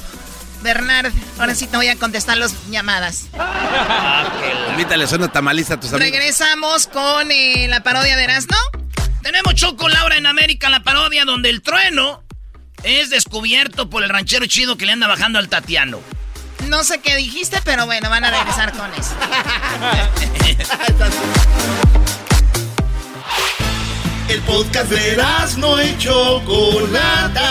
Bernard, 0.61 1.11
ahora 1.39 1.55
sí 1.55 1.65
te 1.65 1.75
voy 1.77 1.87
a 1.87 1.95
contestar 1.95 2.37
las 2.37 2.53
llamadas. 2.69 3.23
Invítale, 4.69 5.07
suena 5.07 5.31
tamalista 5.31 5.73
a 5.73 5.79
tus 5.79 5.91
amigos. 5.91 6.11
Regresamos 6.11 6.85
con 6.85 7.31
eh, 7.31 7.67
la 7.67 7.81
parodia 7.81 8.15
de 8.15 8.23
Erasmo. 8.23 8.57
Tenemos 9.23 9.55
Choco 9.55 9.89
Laura 9.89 10.15
en 10.17 10.27
América, 10.27 10.69
la 10.69 10.83
parodia 10.83 11.25
donde 11.25 11.49
el 11.49 11.63
trueno 11.63 12.23
es 12.83 13.09
descubierto 13.09 13.89
por 13.89 14.03
el 14.03 14.09
ranchero 14.09 14.45
chido 14.45 14.77
que 14.77 14.85
le 14.85 14.91
anda 14.91 15.07
bajando 15.07 15.39
al 15.39 15.49
Tatiano. 15.49 15.99
No 16.67 16.83
sé 16.83 16.99
qué 16.99 17.15
dijiste, 17.15 17.61
pero 17.63 17.85
bueno, 17.85 18.09
van 18.09 18.25
a 18.25 18.31
regresar 18.31 18.73
con 18.73 18.93
eso. 18.93 19.11
El 24.31 24.39
podcast 24.43 24.89
de 24.89 25.21
no 25.57 25.83
y 25.83 25.97
Chocolata. 25.97 27.49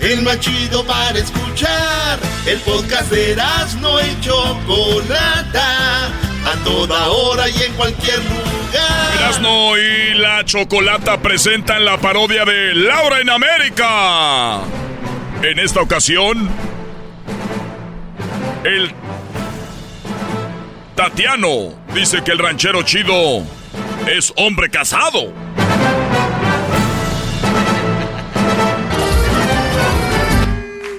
El 0.00 0.22
más 0.22 0.38
chido 0.40 0.84
para 0.84 1.18
escuchar. 1.18 2.18
El 2.44 2.58
podcast 2.58 3.10
de 3.10 3.36
no 3.80 4.00
y 4.00 4.20
Chocolata. 4.20 6.08
A 6.44 6.64
toda 6.64 7.08
hora 7.08 7.48
y 7.48 7.62
en 7.62 7.72
cualquier 7.72 8.18
lugar. 8.18 9.14
Erasno 9.18 9.78
y 9.78 10.14
la 10.14 10.44
Chocolata 10.44 11.18
presentan 11.20 11.86
la 11.86 11.98
parodia 11.98 12.44
de 12.44 12.74
Laura 12.74 13.20
en 13.20 13.30
América. 13.30 14.60
En 15.42 15.58
esta 15.58 15.80
ocasión, 15.80 16.50
el 18.64 18.90
Tatiano 20.94 21.74
dice 21.94 22.22
que 22.22 22.32
el 22.32 22.38
ranchero 22.38 22.82
chido 22.82 23.42
es 24.06 24.32
hombre 24.36 24.70
casado. 24.70 25.32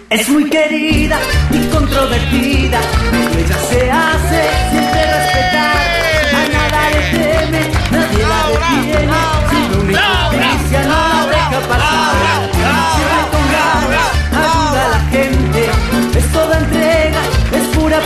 Es 0.10 0.28
muy 0.28 0.50
querida 0.50 1.20
y 1.52 1.68
controvertida, 1.68 2.82
ella 3.38 3.58
se 3.70 3.92
hace 3.92 4.91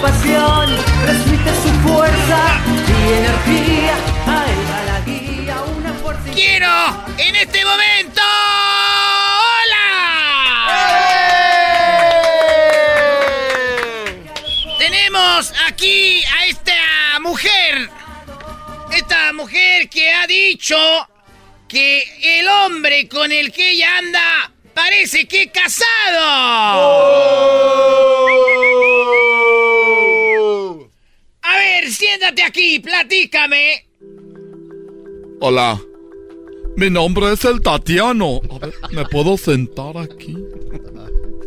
pasión, 0.01 0.75
transmite 1.03 1.51
su 1.63 1.69
fuerza 1.87 2.61
y 2.87 3.13
energía. 3.13 3.95
Va 4.27 4.45
la 4.85 4.99
guía, 5.05 5.61
una 5.77 5.93
fuerza. 5.93 6.31
¡Quiero 6.33 7.05
en 7.17 7.35
este 7.35 7.63
momento! 7.65 8.21
¡Hola! 9.65 9.87
Tenemos 14.79 15.53
aquí 15.67 16.23
a 16.25 16.45
esta 16.45 17.19
mujer. 17.21 17.89
Esta 18.91 19.33
mujer 19.33 19.89
que 19.89 20.13
ha 20.13 20.27
dicho 20.27 20.77
que 21.67 22.39
el 22.39 22.47
hombre 22.47 23.07
con 23.09 23.31
el 23.31 23.51
que 23.51 23.71
ella 23.71 23.97
anda 23.97 24.51
parece 24.73 25.27
que 25.27 25.51
casado. 25.51 25.85
A 31.55 31.57
ver, 31.57 31.89
siéntate 31.89 32.43
aquí, 32.43 32.79
platícame. 32.79 33.87
Hola. 35.39 35.79
Mi 36.75 36.89
nombre 36.89 37.31
es 37.31 37.45
el 37.45 37.61
Tatiano. 37.61 38.41
A 38.51 38.59
ver, 38.59 38.73
¿me 38.91 39.05
puedo 39.05 39.37
sentar 39.37 39.97
aquí? 39.97 40.35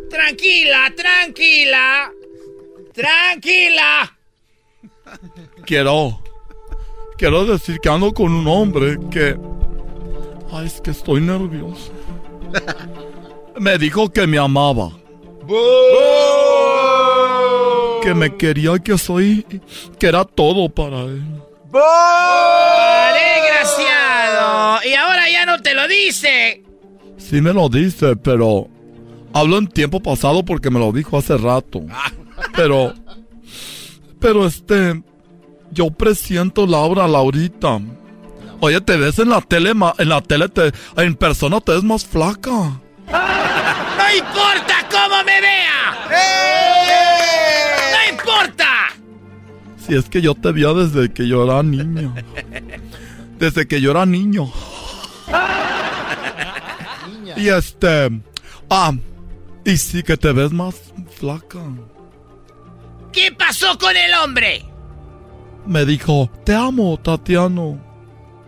Tranquila, 0.08 0.90
tranquila. 0.96 2.10
Tranquila. 2.94 4.18
Quiero. 5.66 6.22
Quiero 7.18 7.44
decir 7.44 7.78
que 7.78 7.90
ando 7.90 8.14
con 8.14 8.32
un 8.32 8.48
hombre 8.48 8.96
que. 9.10 9.36
Ay, 10.50 10.68
es 10.68 10.80
que 10.80 10.92
estoy 10.92 11.20
nervioso. 11.20 11.92
Me 13.60 13.76
dijo 13.76 14.10
que 14.10 14.26
me 14.26 14.38
amaba. 14.38 14.90
Que 18.02 18.14
me 18.14 18.36
quería, 18.36 18.78
que 18.78 18.98
soy, 18.98 19.46
que 19.98 20.06
era 20.06 20.24
todo 20.24 20.68
para 20.68 21.00
él. 21.04 21.22
¡Desgraciado! 23.14 24.80
Y 24.84 24.92
ahora 24.94 25.30
ya 25.30 25.46
no 25.46 25.62
te 25.62 25.72
lo 25.74 25.88
dice. 25.88 26.62
Sí 27.16 27.40
me 27.40 27.54
lo 27.54 27.70
dice, 27.70 28.14
pero 28.16 28.68
hablo 29.32 29.56
en 29.56 29.68
tiempo 29.68 30.00
pasado 30.00 30.44
porque 30.44 30.70
me 30.70 30.78
lo 30.78 30.92
dijo 30.92 31.16
hace 31.16 31.38
rato. 31.38 31.82
Pero, 32.54 32.92
pero 34.20 34.46
este, 34.46 35.02
yo 35.70 35.90
presiento 35.90 36.66
Laura, 36.66 37.08
Laurita. 37.08 37.80
Oye, 38.60 38.82
te 38.82 38.98
ves 38.98 39.18
en 39.18 39.30
la 39.30 39.40
tele, 39.40 39.70
en 39.70 40.08
la 40.08 40.20
tele, 40.20 40.48
te, 40.50 40.72
en 40.96 41.14
persona 41.14 41.60
te 41.60 41.72
ves 41.72 41.84
más 41.84 42.04
flaca. 42.04 42.80
¡No 44.08 44.16
importa 44.16 44.74
cómo 44.90 45.22
me 45.22 45.40
vea! 45.40 46.08
¡No 47.92 48.10
importa! 48.10 48.88
Si 49.76 49.94
es 49.94 50.08
que 50.08 50.22
yo 50.22 50.34
te 50.34 50.50
vi 50.52 50.62
desde 50.62 51.12
que 51.12 51.28
yo 51.28 51.44
era 51.44 51.62
niño. 51.62 52.14
Desde 53.38 53.68
que 53.68 53.82
yo 53.82 53.90
era 53.90 54.06
niño. 54.06 54.50
Y 57.36 57.48
este... 57.48 58.22
Ah, 58.70 58.92
y 59.64 59.76
sí 59.76 60.02
que 60.02 60.16
te 60.16 60.32
ves 60.32 60.52
más 60.52 60.74
flaca. 61.18 61.60
¿Qué 63.12 63.30
pasó 63.32 63.76
con 63.78 63.94
el 63.94 64.14
hombre? 64.14 64.64
Me 65.66 65.84
dijo, 65.84 66.30
te 66.44 66.54
amo, 66.54 66.98
Tatiano 66.98 67.78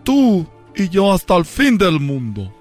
tú 0.03 0.47
y 0.75 0.89
yo 0.89 1.11
hasta 1.11 1.35
el 1.35 1.45
fin 1.45 1.77
del 1.77 1.99
mundo. 1.99 2.51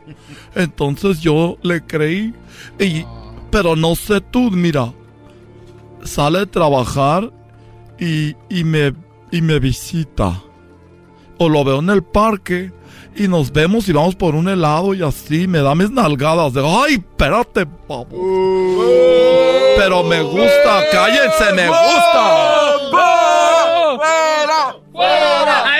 Entonces 0.54 1.20
yo 1.20 1.58
le 1.62 1.84
creí, 1.84 2.34
y, 2.78 3.04
pero 3.50 3.76
no 3.76 3.94
sé 3.94 4.20
tú, 4.20 4.50
mira, 4.50 4.92
sale 6.04 6.40
a 6.40 6.46
trabajar 6.46 7.30
y, 7.98 8.34
y, 8.48 8.64
me, 8.64 8.94
y 9.30 9.40
me 9.42 9.58
visita. 9.58 10.42
O 11.38 11.48
lo 11.48 11.64
veo 11.64 11.78
en 11.78 11.90
el 11.90 12.02
parque 12.02 12.70
y 13.16 13.28
nos 13.28 13.52
vemos 13.52 13.88
y 13.88 13.92
vamos 13.92 14.14
por 14.14 14.34
un 14.34 14.48
helado 14.48 14.94
y 14.94 15.02
así 15.02 15.46
me 15.46 15.60
da 15.60 15.74
mis 15.74 15.90
nalgadas 15.90 16.52
de, 16.52 16.62
ay, 16.66 16.94
espérate, 16.94 17.66
pavo. 17.66 18.08
Pero 19.76 20.02
me 20.04 20.20
gusta, 20.22 20.84
cállense, 20.92 21.52
me 21.54 21.68
gusta. 21.68 22.72
¡Fuera! 22.90 24.76
¡Fuera! 24.92 25.64
A 25.64 25.64
ver, 25.64 25.70
tranquilos. 25.70 25.79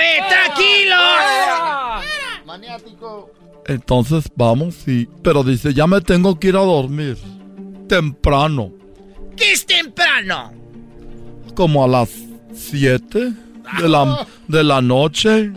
Maniático. 2.61 3.31
Entonces 3.65 4.25
vamos 4.35 4.87
y, 4.87 5.07
pero 5.23 5.43
dice, 5.43 5.73
ya 5.73 5.87
me 5.87 6.01
tengo 6.01 6.39
que 6.39 6.49
ir 6.49 6.55
a 6.55 6.61
dormir. 6.61 7.17
Temprano, 7.87 8.71
¿Qué 9.35 9.51
es 9.53 9.65
temprano? 9.65 10.53
como 11.55 11.83
a 11.83 11.87
las 11.87 12.09
7 12.53 13.33
de 13.81 13.89
la, 13.89 14.25
de 14.47 14.63
la 14.63 14.81
noche. 14.81 15.51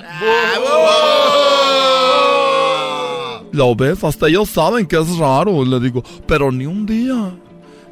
Lo 3.53 3.77
ves, 3.77 4.03
hasta 4.03 4.27
ellos 4.29 4.49
saben 4.49 4.87
que 4.87 4.97
es 5.01 5.17
raro, 5.17 5.65
le 5.65 5.79
digo, 5.79 6.03
pero 6.27 6.51
ni 6.51 6.67
un 6.67 6.87
día. 6.87 7.37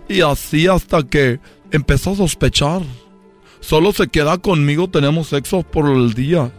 Y 0.09 0.21
así 0.21 0.67
hasta 0.67 1.05
que 1.05 1.39
empezó 1.71 2.11
a 2.11 2.17
sospechar. 2.17 2.83
Solo 3.61 3.93
se 3.93 4.09
queda 4.09 4.39
conmigo, 4.39 4.91
tenemos 4.91 5.29
sexo 5.29 5.63
por 5.63 5.89
el 5.89 6.15
día. 6.15 6.51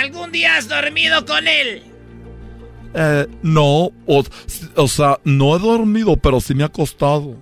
¿Algún 0.00 0.32
día 0.32 0.56
has 0.56 0.68
dormido 0.68 1.24
con 1.24 1.46
él? 1.46 1.82
Eh, 2.94 3.26
no, 3.42 3.90
o, 4.06 4.24
o 4.76 4.88
sea, 4.88 5.18
no 5.24 5.56
he 5.56 5.58
dormido, 5.58 6.16
pero 6.16 6.40
sí 6.40 6.54
me 6.54 6.62
he 6.62 6.66
acostado. 6.66 7.36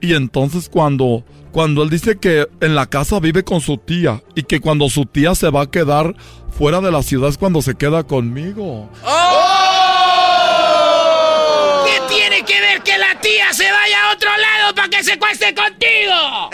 Y 0.00 0.14
entonces 0.14 0.68
cuando, 0.68 1.24
cuando 1.52 1.82
él 1.82 1.90
dice 1.90 2.18
que 2.18 2.46
en 2.60 2.74
la 2.74 2.86
casa 2.86 3.20
vive 3.20 3.44
con 3.44 3.60
su 3.60 3.78
tía 3.78 4.22
y 4.34 4.42
que 4.42 4.60
cuando 4.60 4.88
su 4.88 5.06
tía 5.06 5.34
se 5.34 5.50
va 5.50 5.62
a 5.62 5.70
quedar 5.70 6.14
fuera 6.50 6.80
de 6.80 6.90
la 6.90 7.02
ciudad 7.02 7.30
es 7.30 7.38
cuando 7.38 7.62
se 7.62 7.74
queda 7.76 8.02
conmigo. 8.02 8.90
¿Qué 11.86 12.14
tiene 12.14 12.44
que 12.44 12.60
ver 12.60 12.82
que 12.82 12.98
la 12.98 13.18
tía 13.20 13.52
se 13.52 13.70
vaya 13.70 14.10
a 14.10 14.14
otro 14.14 14.30
lado 14.30 14.74
para 14.74 14.88
que 14.88 15.04
se 15.04 15.18
cueste 15.18 15.54
contigo? 15.54 16.50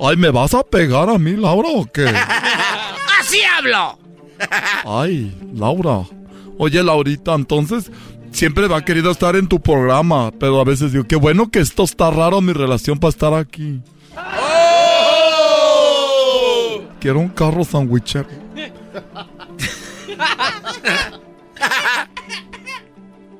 Ay, 0.00 0.16
¿me 0.16 0.30
vas 0.30 0.54
a 0.54 0.62
pegar 0.62 1.08
a 1.08 1.18
mí, 1.18 1.32
Laura, 1.32 1.70
o 1.70 1.84
qué? 1.86 2.06
Así 3.20 3.40
hablo. 3.56 3.98
Ay, 4.84 5.34
Laura. 5.54 6.02
Oye, 6.58 6.82
Laurita, 6.82 7.34
entonces 7.34 7.90
siempre 8.30 8.68
me 8.68 8.74
ha 8.74 8.84
querido 8.84 9.10
estar 9.10 9.36
en 9.36 9.48
tu 9.48 9.60
programa, 9.60 10.32
pero 10.38 10.60
a 10.60 10.64
veces 10.64 10.92
digo, 10.92 11.04
qué 11.04 11.16
bueno 11.16 11.50
que 11.50 11.60
esto 11.60 11.84
está 11.84 12.10
raro 12.10 12.40
mi 12.40 12.52
relación 12.52 12.98
para 12.98 13.10
estar 13.10 13.34
aquí. 13.34 13.80
Quiero 17.00 17.20
un 17.20 17.28
carro 17.28 17.64
sandwichero. 17.64 18.26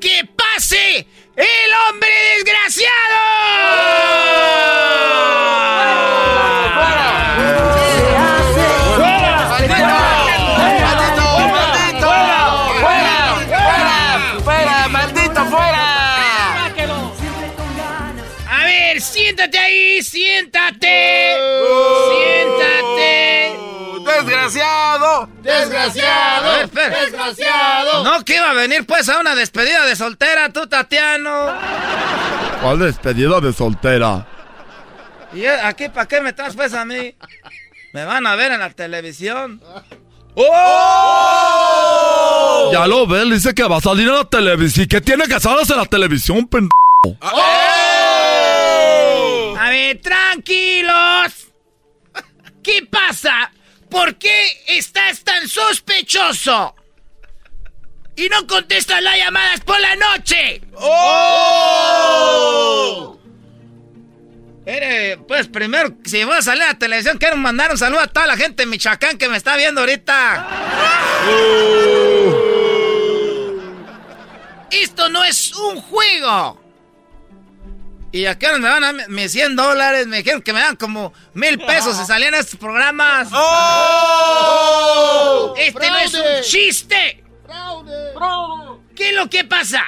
¡Que 0.00 0.28
pase 0.36 1.06
el 1.36 1.70
hombre 1.88 2.08
desgraciado! 2.36 4.77
¡Desgraciado! 26.90 28.04
No, 28.04 28.24
que 28.24 28.36
iba 28.36 28.50
a 28.50 28.54
venir 28.54 28.86
pues 28.86 29.08
a 29.08 29.18
una 29.18 29.34
despedida 29.34 29.84
de 29.86 29.96
soltera, 29.96 30.52
tú, 30.52 30.66
Tatiano. 30.66 31.52
¿Cuál 32.62 32.78
despedida 32.80 33.40
de 33.40 33.52
soltera? 33.52 34.26
¿Y 35.32 35.44
eh, 35.44 35.60
aquí 35.62 35.88
para 35.88 36.06
qué 36.06 36.20
me 36.20 36.32
traes 36.32 36.54
pues 36.56 36.74
a 36.74 36.84
mí? 36.84 37.14
Me 37.92 38.04
van 38.04 38.26
a 38.26 38.34
ver 38.36 38.52
en 38.52 38.60
la 38.60 38.70
televisión. 38.70 39.62
¡Oh! 40.34 40.48
Ya 42.72 42.86
lo 42.86 43.06
ves, 43.06 43.30
dice 43.30 43.54
que 43.54 43.64
va 43.64 43.78
a 43.78 43.80
salir 43.80 44.08
en 44.08 44.14
la 44.14 44.24
televisión. 44.24 44.86
¿Qué 44.86 45.00
tiene 45.00 45.24
que 45.24 45.40
salir 45.40 45.70
en 45.70 45.76
la 45.76 45.86
televisión, 45.86 46.46
pendejo? 46.46 46.72
A 49.58 49.70
ver, 49.70 50.00
tranquilos. 50.00 51.48
¿Qué 52.62 52.86
pasa? 52.90 53.50
¿Por 53.90 54.16
qué 54.16 54.64
estás 54.68 55.24
tan 55.24 55.48
sospechoso? 55.48 56.74
Y 58.16 58.28
no 58.28 58.46
contestas 58.46 59.02
las 59.02 59.16
llamadas 59.16 59.60
por 59.60 59.80
la 59.80 59.94
noche. 59.96 60.60
¡Oh! 60.74 61.98
Mire, 64.66 65.18
pues 65.26 65.48
primero, 65.48 65.96
si 66.04 66.24
voy 66.24 66.36
a 66.36 66.42
salir 66.42 66.64
a 66.64 66.72
la 66.72 66.78
televisión, 66.78 67.16
quiero 67.16 67.36
mandar 67.36 67.70
un 67.70 67.78
saludo 67.78 68.00
a 68.00 68.08
toda 68.08 68.26
la 68.26 68.36
gente 68.36 68.64
de 68.64 68.66
Michoacán 68.66 69.16
que 69.16 69.28
me 69.28 69.38
está 69.38 69.56
viendo 69.56 69.80
ahorita. 69.80 70.46
Esto 74.70 75.08
no 75.08 75.24
es 75.24 75.54
un 75.54 75.80
juego. 75.80 76.67
Y 78.18 78.26
aquí 78.26 78.46
me 78.60 78.68
van 78.68 78.82
a 78.82 78.92
mis 79.06 79.30
100 79.30 79.54
dólares, 79.54 80.08
me 80.08 80.16
dijeron 80.16 80.42
que 80.42 80.52
me 80.52 80.58
dan 80.58 80.74
como 80.74 81.12
mil 81.34 81.56
pesos 81.56 81.96
si 81.96 82.04
salían 82.04 82.34
estos 82.34 82.58
programas. 82.58 83.28
Este 85.56 85.88
no 85.88 85.98
es 85.98 86.14
un 86.14 86.42
chiste. 86.42 87.22
¿Qué 88.96 89.10
es 89.10 89.14
lo 89.14 89.30
que 89.30 89.44
pasa? 89.44 89.84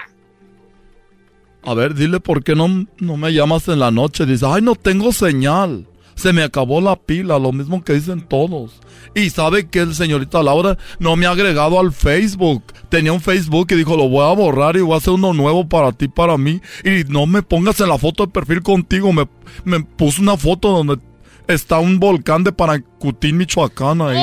A 1.64 1.74
ver, 1.74 1.92
dile 1.94 2.20
por 2.20 2.44
qué 2.44 2.54
no, 2.54 2.86
no 2.98 3.16
me 3.16 3.32
llamas 3.32 3.66
en 3.66 3.80
la 3.80 3.90
noche. 3.90 4.26
Dice, 4.26 4.46
ay, 4.48 4.62
no 4.62 4.76
tengo 4.76 5.12
señal. 5.12 5.88
Se 6.14 6.32
me 6.32 6.44
acabó 6.44 6.80
la 6.80 6.94
pila, 6.94 7.36
lo 7.36 7.50
mismo 7.50 7.82
que 7.82 7.94
dicen 7.94 8.28
todos. 8.28 8.74
Y 9.12 9.30
sabe 9.30 9.68
que 9.68 9.80
el 9.80 9.92
señorita 9.92 10.40
Laura 10.40 10.78
no 11.00 11.16
me 11.16 11.26
ha 11.26 11.30
agregado 11.30 11.80
al 11.80 11.90
Facebook. 11.90 12.62
Tenía 12.90 13.12
un 13.12 13.20
Facebook 13.20 13.68
y 13.70 13.76
dijo, 13.76 13.96
lo 13.96 14.08
voy 14.08 14.28
a 14.28 14.34
borrar 14.34 14.76
y 14.76 14.80
voy 14.80 14.94
a 14.94 14.96
hacer 14.98 15.12
uno 15.12 15.32
nuevo 15.32 15.68
para 15.68 15.92
ti, 15.92 16.08
para 16.08 16.36
mí. 16.36 16.60
Y 16.84 17.04
no 17.08 17.24
me 17.24 17.40
pongas 17.40 17.80
en 17.80 17.88
la 17.88 17.98
foto 17.98 18.26
de 18.26 18.32
perfil 18.32 18.62
contigo. 18.62 19.12
Me, 19.12 19.28
me 19.64 19.80
puso 19.80 20.20
una 20.20 20.36
foto 20.36 20.70
donde 20.70 20.98
está 21.46 21.78
un 21.78 22.00
volcán 22.00 22.42
de 22.42 22.50
Paracutín, 22.50 23.36
Michoacán 23.36 24.02
ahí. 24.02 24.16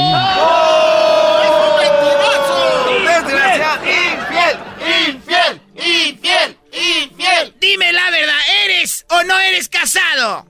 ¡Desgraciado! 3.06 3.86
¡Infiel! 3.86 4.58
¡Infiel! 5.08 5.62
¡Infiel! 5.76 6.58
¡Infiel! 6.74 7.54
Dime 7.62 7.94
la 7.94 8.12
verdad, 8.12 8.36
¿eres 8.66 9.06
o 9.10 9.24
no 9.24 9.40
eres 9.40 9.70
casado? 9.70 10.46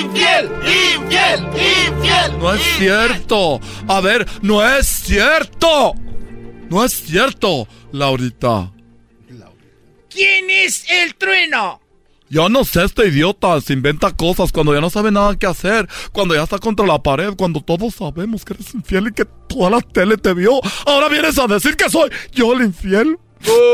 ¡Infiel! 0.00 0.50
¡Infiel! 0.96 1.40
¡Infiel! 1.40 2.38
No 2.38 2.54
es 2.54 2.62
cierto. 2.78 3.60
A 3.88 4.00
ver, 4.00 4.26
no 4.42 4.66
es 4.66 4.86
cierto. 4.86 5.94
No 6.68 6.84
es 6.84 6.92
cierto, 6.92 7.68
Laurita. 7.92 8.70
¿Quién 10.10 10.48
es 10.50 10.84
el 10.88 11.14
trueno? 11.16 11.80
Yo 12.34 12.48
no 12.48 12.64
sé, 12.64 12.82
este 12.82 13.06
idiota 13.06 13.60
se 13.60 13.74
inventa 13.74 14.10
cosas 14.10 14.50
cuando 14.50 14.74
ya 14.74 14.80
no 14.80 14.90
sabe 14.90 15.12
nada 15.12 15.36
que 15.38 15.46
hacer, 15.46 15.88
cuando 16.10 16.34
ya 16.34 16.42
está 16.42 16.58
contra 16.58 16.84
la 16.84 17.00
pared, 17.00 17.34
cuando 17.36 17.60
todos 17.60 17.94
sabemos 17.94 18.44
que 18.44 18.54
eres 18.54 18.74
infiel 18.74 19.06
y 19.06 19.12
que 19.12 19.24
toda 19.48 19.70
la 19.70 19.80
tele 19.80 20.16
te 20.16 20.34
vio. 20.34 20.60
Ahora 20.84 21.08
vienes 21.08 21.38
a 21.38 21.46
decir 21.46 21.76
que 21.76 21.88
soy 21.88 22.10
yo 22.32 22.52
el 22.54 22.62
infiel. 22.62 23.16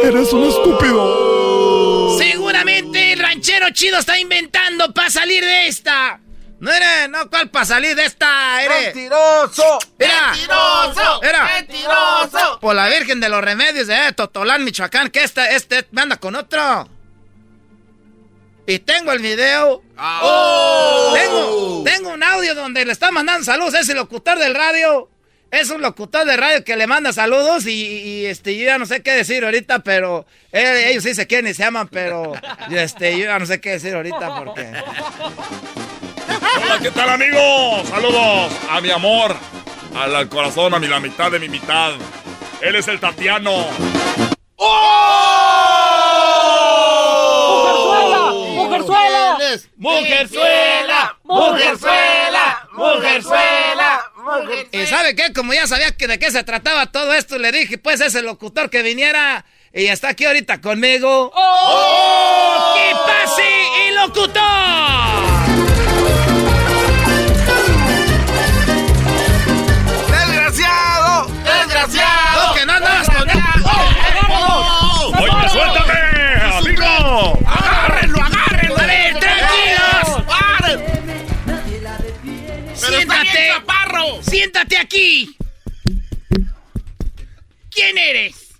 Eres 0.04 0.30
un 0.34 0.46
estúpido. 0.46 2.18
Seguramente 2.18 3.14
el 3.14 3.20
ranchero 3.20 3.70
chido 3.70 3.96
está 3.96 4.20
inventando 4.20 4.92
para 4.92 5.08
salir 5.08 5.42
de 5.42 5.66
esta. 5.68 6.20
No 6.58 6.70
era, 6.70 7.08
no, 7.08 7.30
¿cuál 7.30 7.48
para 7.48 7.64
salir 7.64 7.96
de 7.96 8.04
esta? 8.04 8.62
Eres. 8.62 8.94
¡Mentiroso! 8.94 9.78
Era. 9.98 10.32
¡Mentiroso! 10.32 11.22
Era. 11.22 11.44
¡Mentiroso! 11.44 12.60
Por 12.60 12.74
la 12.74 12.90
Virgen 12.90 13.20
de 13.20 13.30
los 13.30 13.42
Remedios 13.42 13.86
de 13.86 14.12
Totolán, 14.12 14.64
Michoacán, 14.64 15.08
que 15.08 15.24
este, 15.24 15.54
este 15.56 15.86
me 15.92 16.02
anda 16.02 16.18
con 16.18 16.36
otro. 16.36 16.99
Y 18.70 18.78
tengo 18.78 19.10
el 19.10 19.18
video. 19.18 19.82
¡Oh! 19.98 21.12
Tengo, 21.12 21.82
tengo 21.84 22.10
un 22.10 22.22
audio 22.22 22.54
donde 22.54 22.84
le 22.84 22.92
está 22.92 23.10
mandando 23.10 23.44
saludos 23.44 23.74
a 23.74 23.80
ese 23.80 23.94
locutor 23.94 24.38
del 24.38 24.54
radio. 24.54 25.10
Es 25.50 25.70
un 25.70 25.82
locutor 25.82 26.24
de 26.24 26.36
radio 26.36 26.62
que 26.62 26.76
le 26.76 26.86
manda 26.86 27.12
saludos 27.12 27.66
y, 27.66 27.72
y, 27.72 28.26
este, 28.26 28.56
yo 28.56 28.66
ya 28.66 28.78
no 28.78 28.86
sé 28.86 29.02
qué 29.02 29.10
decir 29.10 29.44
ahorita, 29.44 29.80
pero 29.80 30.24
eh, 30.52 30.84
ellos 30.86 31.02
sí 31.02 31.16
se 31.16 31.26
quieren 31.26 31.50
y 31.50 31.54
se 31.54 31.64
aman, 31.64 31.88
pero 31.88 32.34
este, 32.70 33.18
yo 33.18 33.24
ya 33.24 33.40
no 33.40 33.46
sé 33.46 33.60
qué 33.60 33.70
decir 33.70 33.92
ahorita 33.92 34.36
porque... 34.36 34.70
Hola, 36.62 36.78
¿qué 36.80 36.92
tal 36.92 37.08
amigos? 37.10 37.88
Saludos 37.88 38.52
a 38.70 38.80
mi 38.80 38.92
amor, 38.92 39.34
al, 39.96 40.14
al 40.14 40.28
corazón, 40.28 40.74
a 40.74 40.78
mi, 40.78 40.86
la 40.86 41.00
mitad 41.00 41.32
de 41.32 41.40
mi 41.40 41.48
mitad. 41.48 41.94
Él 42.60 42.76
es 42.76 42.86
el 42.86 43.00
Tatiano. 43.00 43.66
¡Mujerzuela! 49.76 51.18
¡Mujerzuela! 51.24 52.68
¡Mujerzuela! 52.72 54.10
¡Mujerzuela! 54.16 54.70
¿Y 54.72 54.86
sabe 54.86 55.14
qué? 55.16 55.32
Como 55.32 55.52
ya 55.54 55.66
sabía 55.66 55.90
que 55.92 56.06
de 56.06 56.18
qué 56.18 56.30
se 56.30 56.42
trataba 56.44 56.86
todo 56.86 57.12
esto, 57.14 57.38
le 57.38 57.52
dije, 57.52 57.78
pues, 57.78 58.00
ese 58.00 58.22
locutor 58.22 58.70
que 58.70 58.82
viniera 58.82 59.44
y 59.72 59.86
está 59.86 60.08
aquí 60.10 60.24
ahorita 60.24 60.60
conmigo. 60.60 61.30
¡Oh! 61.34 62.74
¡Que 62.76 62.92
pase 63.06 63.88
el 63.88 63.94
locutor! 63.94 64.39
Siéntate 84.60 84.76
aquí. 84.76 85.36
¿Quién 87.70 87.96
eres? 87.96 88.58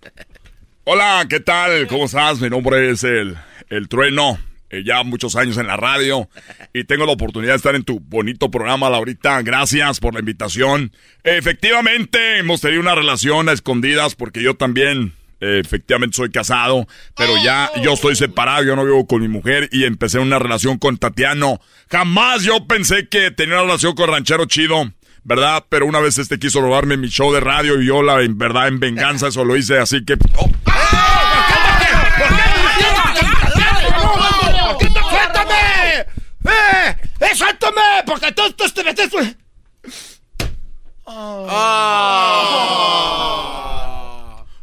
Hola, 0.84 1.26
¿qué 1.28 1.40
tal? 1.40 1.86
¿Cómo 1.88 2.07
estás? 2.07 2.40
Mi 2.40 2.48
nombre 2.48 2.90
es 2.90 3.05
el, 3.05 3.36
el 3.68 3.88
Trueno. 3.88 4.38
Eh, 4.70 4.82
ya 4.82 5.03
muchos 5.03 5.36
años 5.36 5.59
en 5.59 5.66
la 5.66 5.76
radio 5.76 6.30
y 6.72 6.84
tengo 6.84 7.05
la 7.05 7.12
oportunidad 7.12 7.53
de 7.53 7.57
estar 7.57 7.74
en 7.74 7.84
tu 7.84 8.01
bonito 8.01 8.51
programa, 8.51 8.88
Laurita. 8.88 9.42
Gracias 9.42 10.01
por 10.01 10.14
la 10.14 10.20
invitación. 10.20 10.92
Efectivamente, 11.22 12.38
hemos 12.38 12.62
tenido 12.62 12.80
una 12.80 12.94
relación 12.94 13.51
a 13.51 13.53
escondidas 13.53 14.14
porque 14.14 14.42
yo 14.42 14.55
también, 14.55 15.12
eh, 15.40 15.61
efectivamente, 15.62 16.16
soy 16.16 16.30
casado, 16.30 16.86
pero 17.14 17.34
ya 17.44 17.70
yo 17.82 17.92
estoy 17.92 18.16
separado, 18.16 18.62
yo 18.62 18.74
no 18.74 18.86
vivo 18.86 19.07
con 19.07 19.20
mi 19.20 19.28
mujer 19.28 19.68
y 19.70 19.84
empecé 19.84 20.18
una 20.18 20.38
relación 20.38 20.78
con 20.78 20.96
Tatiano. 20.96 21.61
Jamás 21.90 22.42
yo 22.44 22.66
pensé 22.66 23.09
que 23.09 23.30
tenía 23.32 23.57
una 23.57 23.64
relación 23.64 23.94
con 23.94 24.09
Ranchero 24.09 24.46
Chido. 24.46 24.92
¿Verdad? 25.22 25.64
Pero 25.68 25.86
una 25.86 26.00
vez 26.00 26.18
este 26.18 26.38
quiso 26.38 26.60
robarme 26.60 26.96
mi 26.96 27.08
show 27.08 27.32
de 27.32 27.40
radio 27.40 27.80
y 27.80 27.86
yo, 27.86 28.02
la 28.02 28.22
en 28.22 28.38
verdad, 28.38 28.68
en 28.68 28.80
venganza, 28.80 29.28
eso 29.28 29.44
lo 29.44 29.56
hice, 29.56 29.78
así 29.78 30.04
que... 30.04 30.14
oh, 30.36 30.50
¡Suéltame! 35.10 36.00
¡Eh! 36.44 36.96
¡Eh, 37.20 37.36
suéltame! 37.36 37.80
Porque 38.06 38.32
tú, 38.32 38.42
tú 38.52 38.68
te 38.70 38.84
metes... 38.84 39.10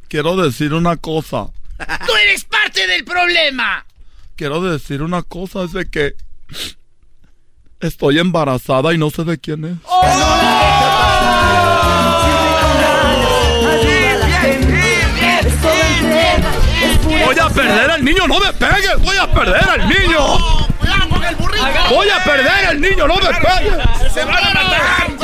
Quiero 0.07 0.37
decir 0.37 0.73
una 0.73 0.95
cosa. 0.97 1.47
¡Tú 1.77 2.15
eres 2.23 2.45
parte 2.45 2.87
del 2.87 3.03
problema! 3.03 3.85
Quiero 4.35 4.61
decir 4.61 5.01
una 5.01 5.23
cosa, 5.23 5.63
es 5.63 5.73
de 5.73 5.89
que 5.89 6.15
estoy 7.80 8.19
embarazada 8.19 8.93
y 8.93 8.97
no 8.97 9.09
sé 9.09 9.23
de 9.23 9.38
quién 9.38 9.65
es. 9.65 9.78
Voy 17.25 17.39
a 17.39 17.49
perder 17.49 17.91
al 17.91 18.05
niño, 18.05 18.28
no 18.28 18.39
me 18.39 18.53
pegues. 18.53 19.01
Voy 19.01 19.17
a 19.17 19.28
perder 19.28 19.69
al 19.69 19.89
niño. 19.89 20.38
Voy 21.89 22.09
a 22.09 22.23
perder 22.23 22.65
al 22.67 22.82
niño, 22.82 23.07
no 23.07 23.15
me 23.15 23.28
pegues. 23.28 24.13
¡Se 24.13 24.23
van 24.23 24.38
a 24.38 24.53
matar! 24.53 25.16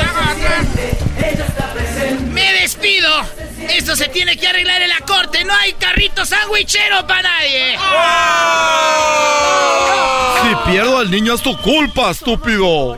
Esto 3.70 3.96
se 3.96 4.08
tiene 4.08 4.36
que 4.36 4.46
arreglar 4.46 4.82
en 4.82 4.88
la 4.88 5.00
corte. 5.00 5.44
No 5.44 5.54
hay 5.54 5.72
carrito 5.74 6.24
sandwichero 6.24 7.06
para 7.06 7.22
nadie. 7.22 7.76
Si 10.42 10.70
pierdo 10.70 10.98
al 10.98 11.10
niño 11.10 11.34
es 11.34 11.42
tu 11.42 11.56
culpa, 11.58 12.10
estúpido. 12.10 12.96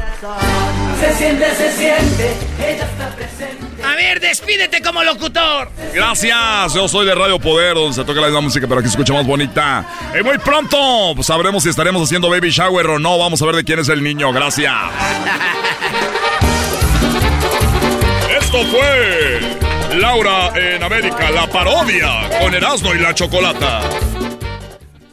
Se 1.00 1.14
siente, 1.14 1.54
se 1.54 1.72
siente, 1.72 2.36
ella 2.58 2.84
está 2.84 3.14
presente. 3.14 3.82
A 3.84 3.94
ver, 3.94 4.18
despídete 4.18 4.80
como 4.80 5.04
locutor. 5.04 5.70
Gracias, 5.92 6.74
yo 6.74 6.88
soy 6.88 7.06
de 7.06 7.14
Radio 7.14 7.38
Poder, 7.38 7.74
donde 7.74 7.94
se 7.94 8.04
toca 8.04 8.20
la 8.20 8.28
misma 8.28 8.40
música, 8.40 8.66
pero 8.66 8.80
aquí 8.80 8.88
se 8.88 8.94
escucha 8.94 9.12
más 9.12 9.26
bonita. 9.26 9.84
Y 10.18 10.22
muy 10.22 10.38
pronto 10.38 11.12
pues, 11.14 11.26
sabremos 11.26 11.62
si 11.62 11.68
estaremos 11.68 12.02
haciendo 12.02 12.30
baby 12.30 12.50
shower 12.50 12.86
o 12.86 12.98
no. 12.98 13.18
Vamos 13.18 13.42
a 13.42 13.46
ver 13.46 13.56
de 13.56 13.64
quién 13.64 13.78
es 13.78 13.90
el 13.90 14.02
niño. 14.02 14.32
Gracias. 14.32 14.72
Esto 18.40 18.64
fue 18.66 19.65
Laura 19.96 20.52
en 20.54 20.82
América, 20.82 21.30
la 21.30 21.48
parodia 21.48 22.28
con 22.40 22.54
Erasmo 22.54 22.94
y 22.94 22.98
la 22.98 23.14
Chocolata. 23.14 23.80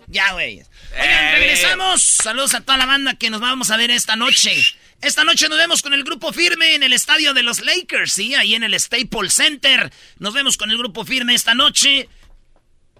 Ya, 0.07 0.33
güey. 0.33 0.61
Oigan, 0.99 1.31
regresamos. 1.33 2.03
Saludos 2.03 2.53
a 2.53 2.61
toda 2.61 2.77
la 2.77 2.85
banda 2.85 3.15
que 3.15 3.29
nos 3.29 3.39
vamos 3.41 3.71
a 3.71 3.77
ver 3.77 3.91
esta 3.91 4.15
noche. 4.15 4.53
Esta 5.01 5.23
noche 5.23 5.49
nos 5.49 5.57
vemos 5.57 5.81
con 5.81 5.93
el 5.93 6.03
grupo 6.03 6.31
firme 6.33 6.75
en 6.75 6.83
el 6.83 6.93
estadio 6.93 7.33
de 7.33 7.43
los 7.43 7.61
Lakers, 7.61 8.13
sí, 8.13 8.35
ahí 8.35 8.55
en 8.55 8.63
el 8.63 8.79
Staples 8.79 9.33
Center. 9.33 9.91
Nos 10.19 10.33
vemos 10.33 10.57
con 10.57 10.71
el 10.71 10.77
grupo 10.77 11.05
firme 11.05 11.33
esta 11.33 11.53
noche. 11.53 12.07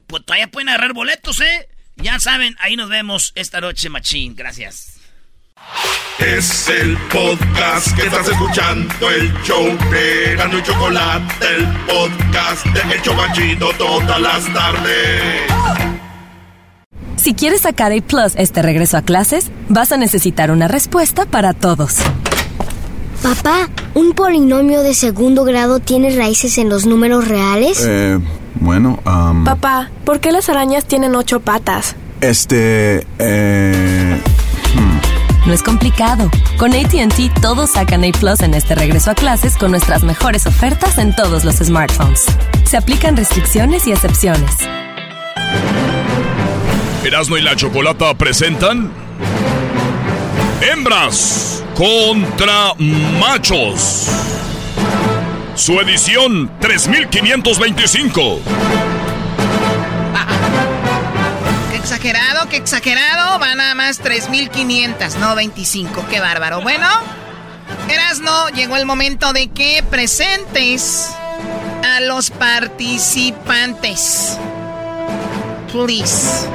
Pues 0.08 0.26
todavía 0.26 0.52
pueden 0.52 0.70
agarrar 0.70 0.94
boletos, 0.94 1.40
¿eh? 1.42 1.70
Ya 1.96 2.20
saben, 2.20 2.56
ahí 2.60 2.76
nos 2.76 2.90
vemos 2.90 3.32
esta 3.36 3.62
noche, 3.62 3.90
machín. 3.90 4.36
Gracias. 4.36 4.93
Es 6.20 6.70
el 6.70 6.98
podcast 7.12 7.96
que 7.96 8.04
estás 8.06 8.28
escuchando, 8.30 9.10
el 9.10 9.34
show 9.44 9.66
de 9.92 10.36
Gano 10.38 10.58
y 10.60 10.64
Chocolate, 10.64 11.46
el 11.56 11.68
podcast 11.86 12.66
de 12.68 12.94
El 12.96 13.02
Chobachito 13.02 13.70
todas 13.78 14.22
las 14.22 14.54
tardes. 14.54 15.42
Si 17.18 17.34
quieres 17.34 17.62
sacar 17.62 17.92
A 17.92 18.02
Plus 18.02 18.34
este 18.36 18.62
regreso 18.62 18.98
a 18.98 19.02
clases, 19.02 19.52
vas 19.70 19.92
a 19.92 19.98
necesitar 19.98 20.52
una 20.52 20.68
respuesta 20.68 21.26
para 21.26 21.54
todos. 21.54 21.98
Papá, 23.22 23.70
¿un 23.94 24.14
polinomio 24.14 24.82
de 24.82 24.94
segundo 24.94 25.44
grado 25.46 25.80
tiene 25.80 26.16
raíces 26.16 26.58
en 26.58 26.70
los 26.70 26.86
números 26.86 27.28
reales? 27.28 27.84
Eh, 27.86 28.20
bueno, 28.56 29.00
am, 29.06 29.46
Papá, 29.46 29.90
¿por 30.06 30.20
qué 30.20 30.32
las 30.32 30.48
arañas 30.50 30.86
tienen 30.86 31.16
ocho 31.16 31.40
patas? 31.40 31.96
este, 32.22 33.06
eh. 33.20 34.22
No 35.46 35.54
es 35.54 35.64
complicado. 35.64 36.30
Con 36.58 36.74
ATT 36.74 37.42
todos 37.42 37.72
sacan 37.72 38.04
A 38.04 38.12
Plus 38.12 38.42
en 38.42 38.54
este 38.54 38.76
regreso 38.76 39.12
a 39.12 39.16
clases 39.16 39.58
con 39.58 39.72
nuestras 39.72 40.04
mejores 40.04 40.46
ofertas 40.46 40.98
en 40.98 41.16
todos 41.16 41.44
los 41.44 41.56
smartphones. 41.56 42.26
Se 42.66 42.78
aplican 42.78 43.18
restricciones 43.18 43.88
y 43.88 43.92
excepciones. 43.92 44.52
Erasmo 47.04 47.38
y 47.38 47.42
la 47.42 47.56
Chocolata 47.56 48.14
presentan 48.14 48.92
Hembras 50.62 51.64
contra 51.76 52.74
Machos. 53.20 54.08
Su 55.56 55.80
edición 55.80 56.50
3525. 56.60 58.40
Qué 61.84 61.90
exagerado, 61.96 62.48
qué 62.48 62.56
exagerado. 62.56 63.40
Va 63.40 63.56
nada 63.56 63.76
más 63.76 64.02
3.500, 64.02 65.18
no 65.18 65.36
25. 65.36 66.08
Qué 66.10 66.22
bárbaro. 66.22 66.62
Bueno, 66.62 66.88
Erasno, 67.90 68.48
llegó 68.52 68.78
el 68.78 68.86
momento 68.86 69.34
de 69.34 69.52
que 69.52 69.84
presentes 69.90 71.10
a 71.84 72.00
los 72.00 72.30
participantes. 72.30 74.38
Please. 75.74 76.48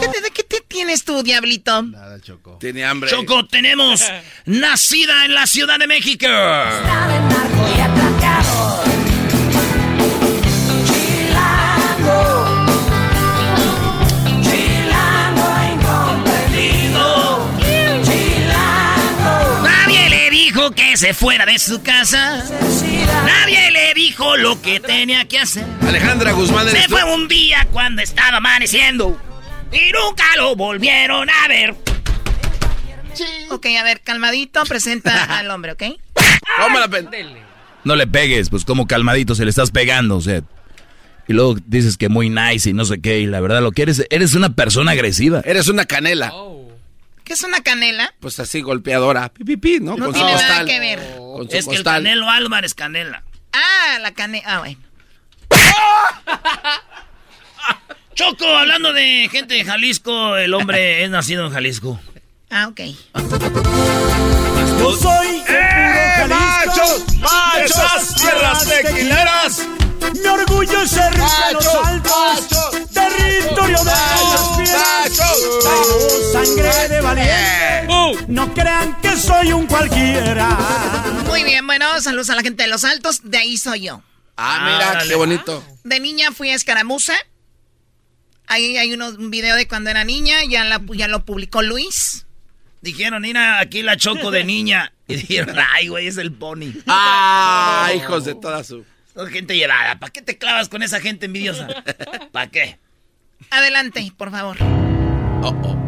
qué, 0.00 0.08
de 0.20 0.30
qué 0.32 0.42
te 0.42 0.62
tienes 0.62 1.04
tú, 1.04 1.22
diablito? 1.22 1.84
Nada, 1.84 2.20
Choco. 2.20 2.56
Tiene 2.58 2.84
hambre. 2.84 3.08
Choco, 3.10 3.46
tenemos 3.46 4.02
nacida 4.46 5.26
en 5.26 5.34
la 5.34 5.46
Ciudad 5.46 5.78
de 5.78 5.86
México. 5.86 6.26
Nadie 6.26 7.20
se 20.98 21.14
fuera 21.14 21.46
de 21.46 21.58
su 21.60 21.80
casa. 21.82 22.44
Nadie 23.24 23.70
le 23.70 23.94
dijo 23.94 24.36
lo 24.36 24.60
que 24.60 24.80
tenía 24.80 25.26
que 25.26 25.38
hacer. 25.38 25.64
Alejandra 25.86 26.32
Guzmán. 26.32 26.66
¿eres 26.68 26.82
Se 26.82 26.88
tú? 26.88 26.94
fue 26.96 27.04
un 27.14 27.28
día 27.28 27.68
cuando 27.70 28.02
estaba 28.02 28.38
amaneciendo. 28.38 29.16
Y 29.70 29.92
nunca 29.92 30.24
lo 30.36 30.56
volvieron 30.56 31.28
a 31.30 31.46
ver. 31.48 31.76
Ok, 33.50 33.66
a 33.78 33.84
ver, 33.84 34.00
calmadito, 34.00 34.64
presenta 34.64 35.24
al 35.38 35.48
hombre, 35.52 35.72
¿ok? 35.72 35.82
Toma 36.60 36.80
la 36.80 36.88
pen- 36.88 37.08
No 37.84 37.94
le 37.94 38.06
pegues, 38.08 38.50
pues 38.50 38.64
como 38.64 38.86
calmadito 38.88 39.36
se 39.36 39.44
le 39.44 39.50
estás 39.50 39.70
pegando, 39.70 40.16
o 40.16 40.20
sea. 40.20 40.42
Y 41.28 41.32
luego 41.32 41.56
dices 41.66 41.96
que 41.96 42.08
muy 42.08 42.28
nice 42.30 42.70
y 42.70 42.72
no 42.72 42.84
sé 42.86 43.00
qué, 43.00 43.20
y 43.20 43.26
la 43.26 43.38
verdad 43.40 43.60
lo 43.60 43.70
que 43.70 43.82
eres, 43.82 44.04
eres 44.10 44.34
una 44.34 44.54
persona 44.54 44.92
agresiva. 44.92 45.42
Eres 45.44 45.68
una 45.68 45.84
canela. 45.84 46.32
¿Qué 47.28 47.34
es 47.34 47.44
una 47.44 47.60
canela? 47.60 48.12
Pues 48.20 48.40
así 48.40 48.62
golpeadora. 48.62 49.28
Pi, 49.28 49.44
pi, 49.44 49.58
pi, 49.58 49.80
¿no? 49.80 49.96
No 49.98 50.06
Con 50.06 50.14
su 50.14 50.18
tiene 50.20 50.32
nada 50.32 50.46
costal. 50.48 50.66
que 50.66 50.80
ver. 50.80 50.98
Su 51.14 51.46
Es 51.50 51.66
que 51.68 51.76
el. 51.76 51.84
Canelo 51.84 52.30
Álvarez 52.30 52.72
Canela. 52.72 53.22
Ah, 53.52 53.98
la 54.00 54.12
canela. 54.14 54.44
Ah, 54.46 54.58
bueno. 54.60 54.78
Choco, 58.14 58.46
hablando 58.46 58.94
de 58.94 59.28
gente 59.30 59.52
de 59.54 59.64
Jalisco, 59.66 60.36
el 60.38 60.54
hombre 60.54 61.04
es 61.04 61.10
nacido 61.10 61.46
en 61.46 61.52
Jalisco. 61.52 62.00
Ah, 62.50 62.68
ok. 62.68 62.80
Yo 64.78 64.96
soy 64.96 65.42
¡Eh, 65.48 66.26
machos! 66.30 67.06
de 67.06 67.64
¡Esas 67.64 68.14
tierras 68.14 68.66
tequileras! 68.66 69.66
Mi 70.14 70.26
orgullo 70.28 70.80
es 70.80 70.90
ser 70.90 71.17
soy 79.38 79.52
un 79.52 79.66
cualquiera. 79.66 80.56
Muy 81.26 81.44
bien, 81.44 81.66
bueno, 81.66 82.00
saludos 82.00 82.30
a 82.30 82.34
la 82.34 82.42
gente 82.42 82.64
de 82.64 82.68
Los 82.68 82.84
Altos. 82.84 83.20
De 83.22 83.38
ahí 83.38 83.56
soy 83.56 83.82
yo. 83.82 84.02
Ah, 84.36 84.60
mira, 84.64 84.90
Árale. 84.90 85.08
qué 85.08 85.14
bonito. 85.16 85.64
De 85.84 86.00
niña 86.00 86.32
fui 86.32 86.50
a 86.50 86.54
Escaramuza. 86.54 87.14
Ahí 88.46 88.76
hay 88.76 88.92
unos, 88.92 89.14
un 89.14 89.30
video 89.30 89.54
de 89.56 89.68
cuando 89.68 89.90
era 89.90 90.04
niña. 90.04 90.38
Ya, 90.48 90.64
la, 90.64 90.80
ya 90.94 91.08
lo 91.08 91.24
publicó 91.24 91.62
Luis. 91.62 92.26
Dijeron, 92.80 93.22
mira, 93.22 93.60
aquí 93.60 93.82
la 93.82 93.96
Choco 93.96 94.30
de 94.30 94.44
niña. 94.44 94.92
Y 95.10 95.16
dijeron, 95.16 95.56
ay, 95.72 95.88
güey, 95.88 96.06
es 96.06 96.18
el 96.18 96.34
pony. 96.34 96.70
Ah, 96.86 97.90
hijos 97.96 98.26
de 98.26 98.34
toda 98.34 98.62
su. 98.62 98.84
Son 99.14 99.26
gente 99.28 99.56
llevada. 99.56 99.98
¿Para 99.98 100.12
qué 100.12 100.20
te 100.20 100.36
clavas 100.36 100.68
con 100.68 100.82
esa 100.82 101.00
gente 101.00 101.24
envidiosa? 101.24 101.66
¿Para 102.32 102.50
qué? 102.50 102.78
Adelante, 103.48 104.12
por 104.18 104.30
favor. 104.30 104.58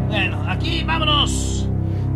Bueno, 0.09 0.43
aquí 0.49 0.83
vámonos. 0.85 1.70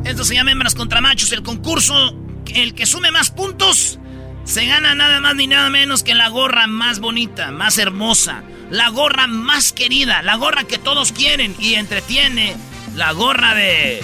Esto 0.05 0.25
se 0.25 0.35
llama 0.35 0.53
Hembras 0.53 0.75
contra 0.75 1.01
Machos, 1.01 1.33
el 1.33 1.43
concurso. 1.43 2.15
El 2.47 2.75
que 2.75 2.87
sume 2.87 3.11
más 3.11 3.31
puntos 3.31 3.99
se 4.45 4.67
gana 4.67 4.95
nada 4.95 5.21
más 5.21 5.35
ni 5.35 5.47
nada 5.47 5.71
menos 5.71 6.03
que 6.03 6.15
la 6.15 6.29
gorra 6.29 6.67
más 6.67 7.01
bonita, 7.01 7.51
más 7.51 7.79
hermosa, 7.79 8.43
la 8.71 8.91
gorra 8.91 9.27
más 9.27 9.73
querida, 9.73 10.23
la 10.23 10.37
gorra 10.37 10.65
que 10.65 10.79
todos 10.79 11.13
quieren 11.13 11.57
y 11.59 11.75
entretiene, 11.75 12.55
la 12.95 13.13
gorra 13.13 13.55
de... 13.55 14.03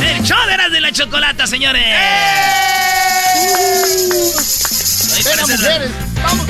El 0.00 0.24
show 0.24 0.38
de 0.70 0.80
la 0.80 0.92
chocolata, 0.92 1.46
señores. 1.46 1.84
Ahí 5.14 5.22
¡Ven, 5.24 5.40
mujeres! 5.40 5.90
¡Vamos! 6.22 6.46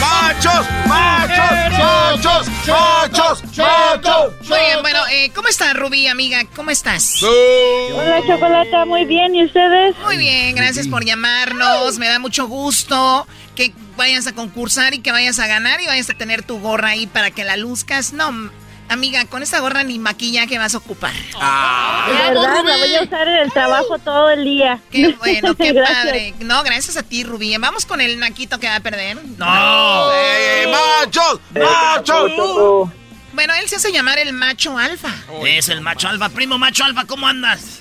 ¡Machos! 0.00 0.66
¡Machos! 0.86 2.48
¡Machos! 2.66 3.42
¡Machos! 3.56 4.32
Muy 4.48 4.58
bien, 4.58 4.82
bueno, 4.82 4.98
eh, 5.10 5.30
¿cómo 5.34 5.48
estás, 5.48 5.74
Rubí, 5.74 6.06
amiga? 6.06 6.42
¿Cómo 6.56 6.70
estás? 6.70 7.22
Hola, 7.22 8.20
Chocolata, 8.26 8.84
muy 8.86 9.04
bien. 9.04 9.34
¿Y 9.34 9.44
ustedes? 9.44 9.94
Muy 10.04 10.16
bien, 10.16 10.54
gracias 10.54 10.88
por 10.88 11.04
llamarnos. 11.04 11.98
Me 11.98 12.08
da 12.08 12.18
mucho 12.18 12.46
gusto 12.48 13.26
que 13.54 13.72
vayas 13.96 14.26
a 14.26 14.32
concursar 14.32 14.94
y 14.94 15.00
que 15.00 15.12
vayas 15.12 15.38
a 15.38 15.46
ganar 15.46 15.80
y 15.80 15.86
vayas 15.86 16.08
a 16.10 16.14
tener 16.14 16.42
tu 16.42 16.58
gorra 16.60 16.88
ahí 16.88 17.06
para 17.06 17.30
que 17.30 17.44
la 17.44 17.56
luzcas. 17.56 18.12
No, 18.12 18.50
amiga, 18.90 19.24
con 19.26 19.42
esta 19.42 19.60
gorra 19.60 19.82
ni 19.82 19.98
maquillaje 19.98 20.58
vas 20.58 20.74
a 20.74 20.78
ocupar. 20.78 21.12
De 21.12 22.12
verdad, 22.34 22.64
la 22.64 22.76
voy 22.76 22.94
a 22.94 23.02
usar 23.02 23.28
en 23.28 23.36
el 23.36 23.52
trabajo 23.52 23.98
todo 23.98 24.30
el 24.30 24.44
día. 24.44 24.80
Qué 24.90 25.14
bueno, 25.18 25.54
qué 25.58 25.74
padre. 25.74 26.34
No, 26.40 26.62
gracias 26.62 26.96
a 26.96 27.02
ti, 27.02 27.24
Rubí. 27.24 27.56
Vamos 27.58 27.86
con 27.86 28.00
el 28.00 28.18
naquito 28.18 28.58
que 28.58 28.66
va 28.68 28.76
a 28.76 28.80
perder. 28.80 29.16
No. 29.38 30.12
¡Eh, 30.12 30.66
machos! 30.70 31.40
¡Machos! 31.54 32.90
Bueno, 33.32 33.54
él 33.54 33.68
se 33.68 33.76
hace 33.76 33.92
llamar 33.92 34.18
el 34.18 34.32
macho 34.32 34.76
alfa. 34.76 35.14
Es 35.46 35.68
el 35.68 35.80
macho 35.80 36.08
alfa. 36.08 36.28
Primo 36.28 36.58
macho 36.58 36.84
alfa, 36.84 37.04
¿cómo 37.06 37.26
andas? 37.26 37.80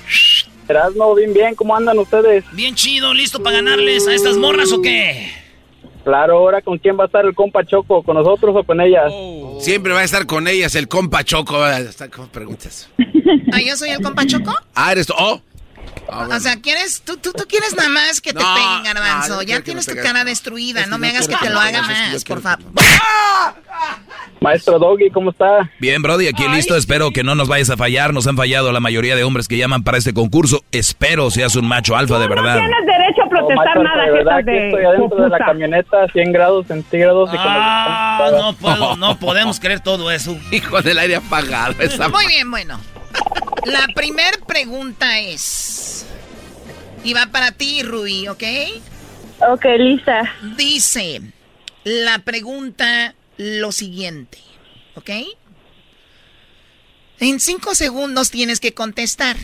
Erasmo, 0.67 1.15
bien, 1.15 1.33
bien, 1.33 1.55
¿cómo 1.55 1.75
andan 1.75 1.97
ustedes? 1.97 2.45
Bien 2.51 2.75
chido, 2.75 3.11
¿listo 3.15 3.41
para 3.41 3.55
ganarles 3.57 4.07
a 4.07 4.13
estas 4.13 4.37
morras 4.37 4.71
o 4.71 4.81
qué? 4.81 5.33
Claro, 6.09 6.37
ahora 6.39 6.59
con 6.63 6.75
quién 6.79 6.97
va 6.97 7.03
a 7.03 7.05
estar 7.05 7.23
el 7.23 7.35
compa 7.35 7.63
Choco, 7.63 8.01
con 8.01 8.15
nosotros 8.15 8.55
o 8.57 8.63
con 8.63 8.81
ellas. 8.81 9.13
Siempre 9.59 9.93
va 9.93 9.99
a 9.99 10.03
estar 10.03 10.25
con 10.25 10.47
ellas 10.47 10.73
el 10.73 10.87
compa 10.87 11.23
Choco. 11.23 11.63
Está- 11.67 12.09
¿Cómo 12.09 12.27
preguntas? 12.29 12.89
Ah, 13.53 13.59
yo 13.63 13.75
soy 13.75 13.89
el 13.89 14.01
compa 14.01 14.25
Choco. 14.25 14.51
Ah, 14.73 14.91
eres 14.91 15.05
tú. 15.05 15.13
Oh. 15.17 15.39
Ah, 16.11 16.17
bueno. 16.19 16.35
O 16.35 16.39
sea, 16.39 16.55
¿quieres, 16.61 17.01
tú, 17.05 17.17
tú, 17.17 17.31
tú 17.33 17.45
quieres 17.47 17.75
nada 17.75 17.89
más 17.89 18.21
que 18.21 18.33
te 18.33 18.39
No, 18.41 18.53
peguen, 18.55 18.83
garbanzo. 18.83 19.41
ya 19.43 19.61
tienes 19.61 19.85
tu 19.85 19.95
cara 19.95 20.23
destruida. 20.23 20.79
Es 20.81 20.85
que 20.85 20.91
No 20.91 20.97
me 20.97 21.09
hagas 21.09 21.27
que 21.27 21.35
te 21.35 21.49
lo 21.49 21.59
haga 21.59 21.81
más, 21.81 22.23
por 22.25 22.41
favor. 22.41 22.59
Maestro 24.41 24.79
Doggy, 24.79 25.09
¿cómo 25.11 25.31
está? 25.31 25.69
Bien, 25.79 26.01
Brody, 26.01 26.27
aquí 26.27 26.47
listo. 26.47 26.75
Espero 26.77 27.11
que 27.11 27.23
no 27.23 27.35
nos 27.35 27.47
vayas 27.49 27.69
a 27.69 27.77
fallar. 27.77 28.13
Nos 28.13 28.25
han 28.27 28.37
fallado 28.37 28.71
la 28.71 28.79
mayoría 28.79 29.15
de 29.15 29.23
hombres 29.23 29.47
que 29.47 29.57
llaman 29.57 29.83
para 29.83 29.97
este 29.97 30.13
concurso. 30.13 30.63
Espero 30.71 31.29
seas 31.29 31.55
un 31.55 31.67
macho 31.67 31.95
alfa 31.97 32.19
de 32.19 32.27
verdad. 32.27 32.55
No 32.55 32.59
tienes 32.67 32.85
derecho 32.85 33.21
a 33.21 33.25
No, 33.25 33.29
protestar 33.29 33.65
macho, 33.67 33.83
nada, 33.83 34.05
de 34.05 34.11
verdad, 34.11 34.37
jetas 34.37 34.47
aquí 34.47 34.51
de 34.59 34.67
estoy 34.67 34.85
adentro 34.85 35.23
de 35.23 35.29
la 35.29 35.37
camioneta, 35.39 36.07
100 36.13 36.31
grados 36.31 36.67
centígrados 36.67 37.29
y 37.33 37.37
con 37.37 37.45
Ah, 37.47 38.29
no 38.31 38.53
puedo, 38.53 38.95
no 38.95 39.19
podemos 39.19 39.59
creer 39.59 39.81
todo 39.81 40.09
eso. 40.09 40.37
Y 40.51 40.61
con 40.61 40.87
el 40.87 40.97
aire 40.97 41.17
apagado. 41.17 41.75
Esa... 41.79 42.07
Muy 42.07 42.25
bien, 42.27 42.49
bueno. 42.49 42.79
La 43.65 43.87
primer 43.95 44.39
pregunta 44.47 45.19
es... 45.19 46.05
Y 47.03 47.13
va 47.13 47.27
para 47.27 47.53
ti, 47.53 47.81
Rubí, 47.81 48.27
¿ok? 48.27 48.43
Ok, 49.49 49.65
lista. 49.77 50.35
Dice 50.57 51.21
la 51.83 52.19
pregunta 52.19 53.15
lo 53.37 53.71
siguiente, 53.71 54.37
¿ok? 54.95 55.09
En 57.19 57.39
cinco 57.39 57.75
segundos 57.75 58.31
tienes 58.31 58.59
que 58.59 58.73
contestar. 58.73 59.37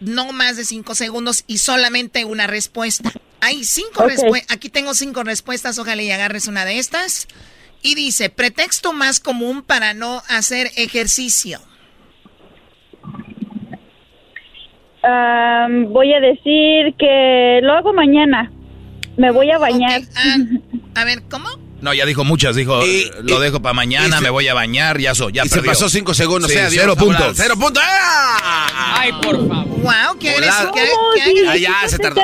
No 0.00 0.32
más 0.32 0.56
de 0.56 0.64
cinco 0.64 0.94
segundos 0.94 1.44
y 1.46 1.58
solamente 1.58 2.24
una 2.24 2.46
respuesta. 2.46 3.12
Hay 3.40 3.64
cinco 3.64 4.04
respuestas. 4.04 4.54
Aquí 4.54 4.68
tengo 4.68 4.94
cinco 4.94 5.22
respuestas. 5.22 5.78
Ojalá 5.78 6.02
y 6.02 6.10
agarres 6.10 6.48
una 6.48 6.64
de 6.64 6.78
estas. 6.78 7.28
Y 7.82 7.94
dice, 7.94 8.28
pretexto 8.28 8.92
más 8.92 9.20
común 9.20 9.62
para 9.62 9.94
no 9.94 10.22
hacer 10.28 10.72
ejercicio. 10.76 11.60
Am, 15.06 15.92
voy 15.92 16.12
a 16.12 16.20
decir 16.20 16.94
que 16.98 17.60
lo 17.62 17.72
hago 17.74 17.92
mañana. 17.92 18.50
Me 19.16 19.30
voy 19.30 19.50
a 19.50 19.58
bañar. 19.58 20.02
Ah, 20.16 20.36
a 21.00 21.04
ver, 21.04 21.22
¿cómo? 21.30 21.48
No, 21.80 21.92
ya 21.94 22.04
dijo 22.06 22.24
muchas. 22.24 22.56
Dijo, 22.56 22.84
Y- 22.84 23.10
lo 23.22 23.38
y- 23.38 23.40
dejo 23.44 23.60
para 23.60 23.72
mañana, 23.74 24.18
y 24.18 24.22
me 24.22 24.30
voy 24.30 24.48
a 24.48 24.54
bañar, 24.54 24.98
ya, 24.98 25.14
so, 25.14 25.28
ya 25.30 25.44
y 25.44 25.48
se 25.48 25.62
pasó 25.62 25.88
cinco 25.88 26.14
segundos. 26.14 26.50
Sí, 26.50 26.56
eh, 26.58 26.62
adiós, 26.62 26.82
cero 26.82 26.96
puntos. 26.96 27.36
Cero 27.36 27.54
puntos. 27.58 27.82
¡Ah! 27.86 28.96
Ay, 28.98 29.12
por 29.22 29.36
favor. 29.48 29.66
Wow, 29.80 30.18
qué 30.18 30.30
agresivos. 30.30 30.72
Qué, 30.74 30.80
No, 30.80 30.96
qué 31.14 31.20
sí, 31.22 31.30
agresivos. 31.46 31.50
Ah, 31.50 31.56
ya, 31.82 31.88
se 31.88 31.98
tardó. 31.98 32.22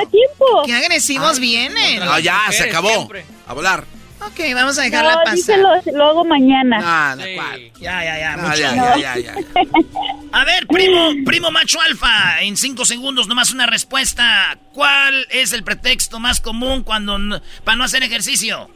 Qué 0.65 0.73
agresivos 0.73 1.39
vienen. 1.39 1.99
No, 1.99 2.19
ya, 2.19 2.41
se 2.51 2.63
acabó. 2.63 3.09
A 3.47 3.53
volar. 3.53 3.85
Ok, 4.27 4.39
vamos 4.55 4.77
a 4.79 4.83
dejarla 4.83 5.11
No, 5.11 5.17
pasar. 5.19 5.35
díselo, 5.35 5.69
lo 5.93 6.05
hago 6.05 6.25
mañana. 6.25 6.79
Ah, 6.81 7.15
no, 7.17 7.23
¿cuál? 7.35 7.71
Ya, 7.79 8.03
ya, 8.03 8.19
ya. 8.19 8.35
No, 8.37 8.43
mucho. 8.47 8.59
ya, 8.59 8.75
ya, 8.75 8.97
ya, 8.97 9.17
ya. 9.19 9.35
A 10.31 10.45
ver, 10.45 10.65
primo, 10.67 11.11
primo 11.25 11.51
macho 11.51 11.79
alfa, 11.81 12.41
en 12.41 12.57
cinco 12.57 12.85
segundos 12.85 13.27
nomás 13.27 13.51
una 13.51 13.65
respuesta. 13.67 14.57
¿Cuál 14.73 15.27
es 15.29 15.53
el 15.53 15.63
pretexto 15.63 16.19
más 16.19 16.41
común 16.41 16.83
cuando 16.83 17.17
para 17.63 17.75
no 17.77 17.83
hacer 17.83 18.01
ejercicio? 18.03 18.69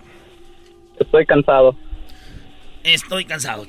Estoy 1.00 1.26
cansado. 1.26 1.76
Estoy 2.84 3.26
cansado. 3.26 3.66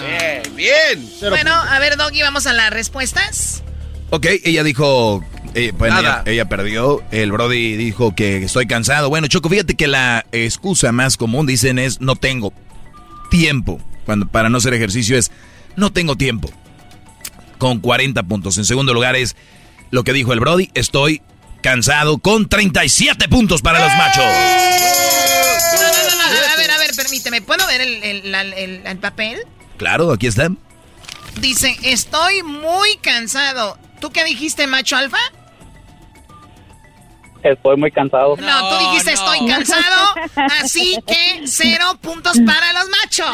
Bien, 0.00 0.56
bien. 0.56 1.10
Bueno, 1.30 1.52
a 1.54 1.78
ver, 1.78 1.96
Doggy, 1.96 2.22
vamos 2.22 2.46
a 2.46 2.52
las 2.52 2.70
respuestas. 2.70 3.62
Ok, 4.10 4.26
ella 4.44 4.62
dijo, 4.62 5.24
eh, 5.54 5.72
bueno, 5.76 5.98
ella, 6.26 6.48
perdió, 6.48 7.02
el 7.10 7.32
Brody 7.32 7.76
dijo 7.76 8.14
que 8.14 8.38
estoy 8.44 8.66
cansado. 8.66 9.08
Bueno, 9.08 9.26
Choco, 9.28 9.48
fíjate 9.48 9.74
que 9.74 9.86
la 9.86 10.24
excusa 10.32 10.92
más 10.92 11.16
común, 11.16 11.46
dicen, 11.46 11.78
es 11.78 12.00
no 12.00 12.16
tengo 12.16 12.52
tiempo. 13.30 13.80
Cuando 14.04 14.26
para 14.28 14.48
no 14.48 14.58
hacer 14.58 14.74
ejercicio 14.74 15.16
es 15.16 15.30
no 15.76 15.92
tengo 15.92 16.16
tiempo. 16.16 16.50
Con 17.58 17.80
40 17.80 18.22
puntos. 18.24 18.58
En 18.58 18.64
segundo 18.64 18.92
lugar 18.92 19.16
es 19.16 19.36
lo 19.90 20.04
que 20.04 20.12
dijo 20.12 20.32
el 20.32 20.40
Brody, 20.40 20.70
estoy 20.74 21.22
cansado 21.62 22.18
con 22.18 22.48
37 22.48 23.28
puntos 23.28 23.62
para 23.62 23.78
los 23.80 23.88
machos. 23.96 24.24
No, 24.24 25.80
no, 25.80 25.88
no, 25.88 26.16
no, 26.16 26.52
A 26.52 26.56
ver, 26.56 26.70
a 26.70 26.78
ver, 26.78 26.90
permíteme. 26.96 27.40
¿Puedo 27.42 27.66
ver 27.66 27.80
el, 27.80 28.02
el- 28.02 28.32
la- 28.32 28.42
el- 28.42 28.82
el 28.86 28.98
papel? 28.98 29.38
Claro, 29.78 30.12
aquí 30.12 30.26
está. 30.26 30.50
Dice, 31.40 31.76
estoy 31.82 32.42
muy 32.42 32.96
cansado. 33.00 33.78
¿Tú 34.00 34.10
qué 34.10 34.24
dijiste, 34.24 34.66
macho 34.66 34.96
alfa? 34.96 35.18
Estoy 37.44 37.76
muy 37.76 37.90
cansado. 37.92 38.36
No, 38.38 38.68
tú 38.70 38.78
dijiste 38.88 39.12
estoy 39.12 39.46
cansado, 39.46 40.14
así 40.62 40.96
que 41.06 41.42
cero 41.46 41.98
puntos 42.00 42.38
para 42.46 42.72
los 42.72 42.88
machos. 42.88 43.28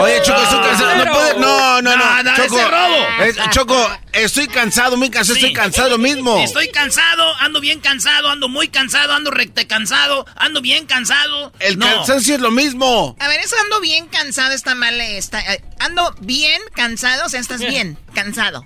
Oye, 0.00 0.22
Choco, 0.22 0.42
estoy 0.42 0.60
cansado. 0.60 1.04
No, 1.04 1.12
puede, 1.12 1.34
no, 1.34 1.82
no, 1.82 1.96
no. 1.96 1.96
No, 1.96 2.22
no, 2.22 2.34
Choco, 2.36 2.58
ese 2.58 2.68
robo. 2.68 3.06
es- 3.22 3.50
Choco, 3.50 3.90
estoy 4.12 4.46
cansado, 4.48 4.96
muy 4.96 5.10
cansado, 5.10 5.34
Sí. 5.38 5.40
estoy 5.46 5.52
cansado 5.52 5.90
lo 5.90 5.98
mismo. 5.98 6.38
Estoy 6.38 6.68
cansado, 6.70 7.34
ando 7.40 7.60
bien 7.60 7.80
cansado, 7.80 8.30
ando 8.30 8.48
muy 8.48 8.68
cansado, 8.68 9.12
ando 9.12 9.30
recte 9.30 9.66
cansado, 9.66 10.24
ando 10.36 10.62
bien 10.62 10.86
cansado. 10.86 11.52
El 11.58 11.78
No. 11.78 11.86
cansancio 11.86 12.34
es 12.36 12.40
lo 12.40 12.50
mismo. 12.50 13.14
A 13.20 13.28
ver, 13.28 13.40
eso 13.40 13.56
ando 13.62 13.80
bien 13.80 14.06
cansado, 14.06 14.52
está 14.54 14.74
mal. 14.74 14.98
Está, 15.02 15.40
eh, 15.52 15.62
ando 15.80 16.14
bien 16.20 16.62
cansado, 16.74 17.26
o 17.26 17.28
sea, 17.28 17.40
estás 17.40 17.60
bien 17.60 17.98
cansado. 18.14 18.64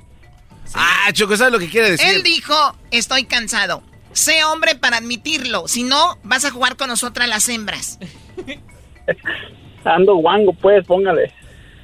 Ah, 0.74 1.10
Choco, 1.14 1.34
¿sabes 1.36 1.52
lo 1.52 1.58
que 1.58 1.68
quiere 1.70 1.92
decir? 1.92 2.06
Él 2.06 2.22
dijo, 2.22 2.76
estoy 2.90 3.24
cansado. 3.24 3.82
Sé 4.12 4.44
hombre 4.44 4.74
para 4.74 4.98
admitirlo, 4.98 5.68
si 5.68 5.82
no, 5.82 6.18
vas 6.22 6.44
a 6.44 6.50
jugar 6.50 6.76
con 6.76 6.88
nosotras 6.88 7.28
las 7.28 7.48
hembras. 7.48 7.98
Ando 9.84 10.16
guango, 10.16 10.52
pues, 10.54 10.86
póngale. 10.86 11.32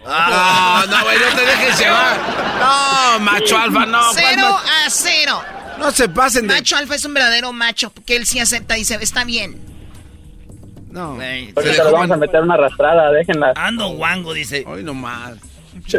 Ah, 0.06 0.84
no, 0.88 1.02
güey, 1.04 1.18
no 1.18 1.36
te 1.36 1.46
dejes 1.46 1.78
llevar. 1.78 2.18
No, 2.58 3.20
macho 3.20 3.56
alfa, 3.56 3.86
no. 3.86 4.00
¿cuál 4.00 4.14
cero 4.14 4.42
macho? 4.42 4.72
a 4.86 4.90
cero. 4.90 5.42
No 5.78 5.90
se 5.90 6.08
pasen 6.08 6.46
de... 6.46 6.54
Macho 6.54 6.76
alfa 6.76 6.94
es 6.94 7.04
un 7.04 7.14
verdadero 7.14 7.52
macho, 7.52 7.92
que 8.06 8.16
él 8.16 8.26
sí 8.26 8.38
acepta 8.38 8.76
y 8.76 8.80
dice, 8.80 8.98
está 9.00 9.24
bien. 9.24 9.58
No. 10.90 11.18
Porque 11.54 11.70
te 11.70 11.78
lo 11.78 11.92
vamos 11.92 12.10
a 12.10 12.16
meter 12.16 12.40
una 12.40 12.54
arrastrada, 12.54 13.10
déjenla. 13.10 13.54
Ando 13.56 13.88
guango, 13.88 14.32
dice. 14.32 14.64
Hoy 14.66 14.84
nomás. 14.84 15.38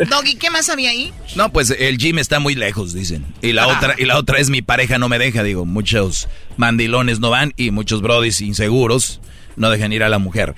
Doggy, 0.09 0.35
¿qué 0.35 0.49
más 0.49 0.69
había 0.69 0.89
ahí? 0.89 1.13
No, 1.35 1.51
pues 1.51 1.69
el 1.71 1.97
gym 1.97 2.17
está 2.19 2.39
muy 2.39 2.55
lejos, 2.55 2.93
dicen. 2.93 3.25
Y 3.41 3.53
la 3.53 3.67
otra, 3.67 3.95
y 3.97 4.05
la 4.05 4.17
otra 4.17 4.39
es 4.39 4.49
mi 4.49 4.61
pareja 4.61 4.97
no 4.97 5.09
me 5.09 5.19
deja, 5.19 5.43
digo, 5.43 5.65
muchos 5.65 6.27
mandilones 6.57 7.19
no 7.19 7.29
van 7.29 7.53
y 7.57 7.71
muchos 7.71 8.01
brodis 8.01 8.41
inseguros 8.41 9.21
no 9.55 9.69
dejan 9.69 9.93
ir 9.93 10.03
a 10.03 10.09
la 10.09 10.19
mujer. 10.19 10.55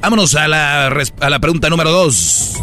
Vámonos 0.00 0.34
a 0.34 0.48
la, 0.48 0.86
a 0.86 1.30
la 1.30 1.38
pregunta 1.40 1.68
número 1.68 1.90
dos. 1.90 2.54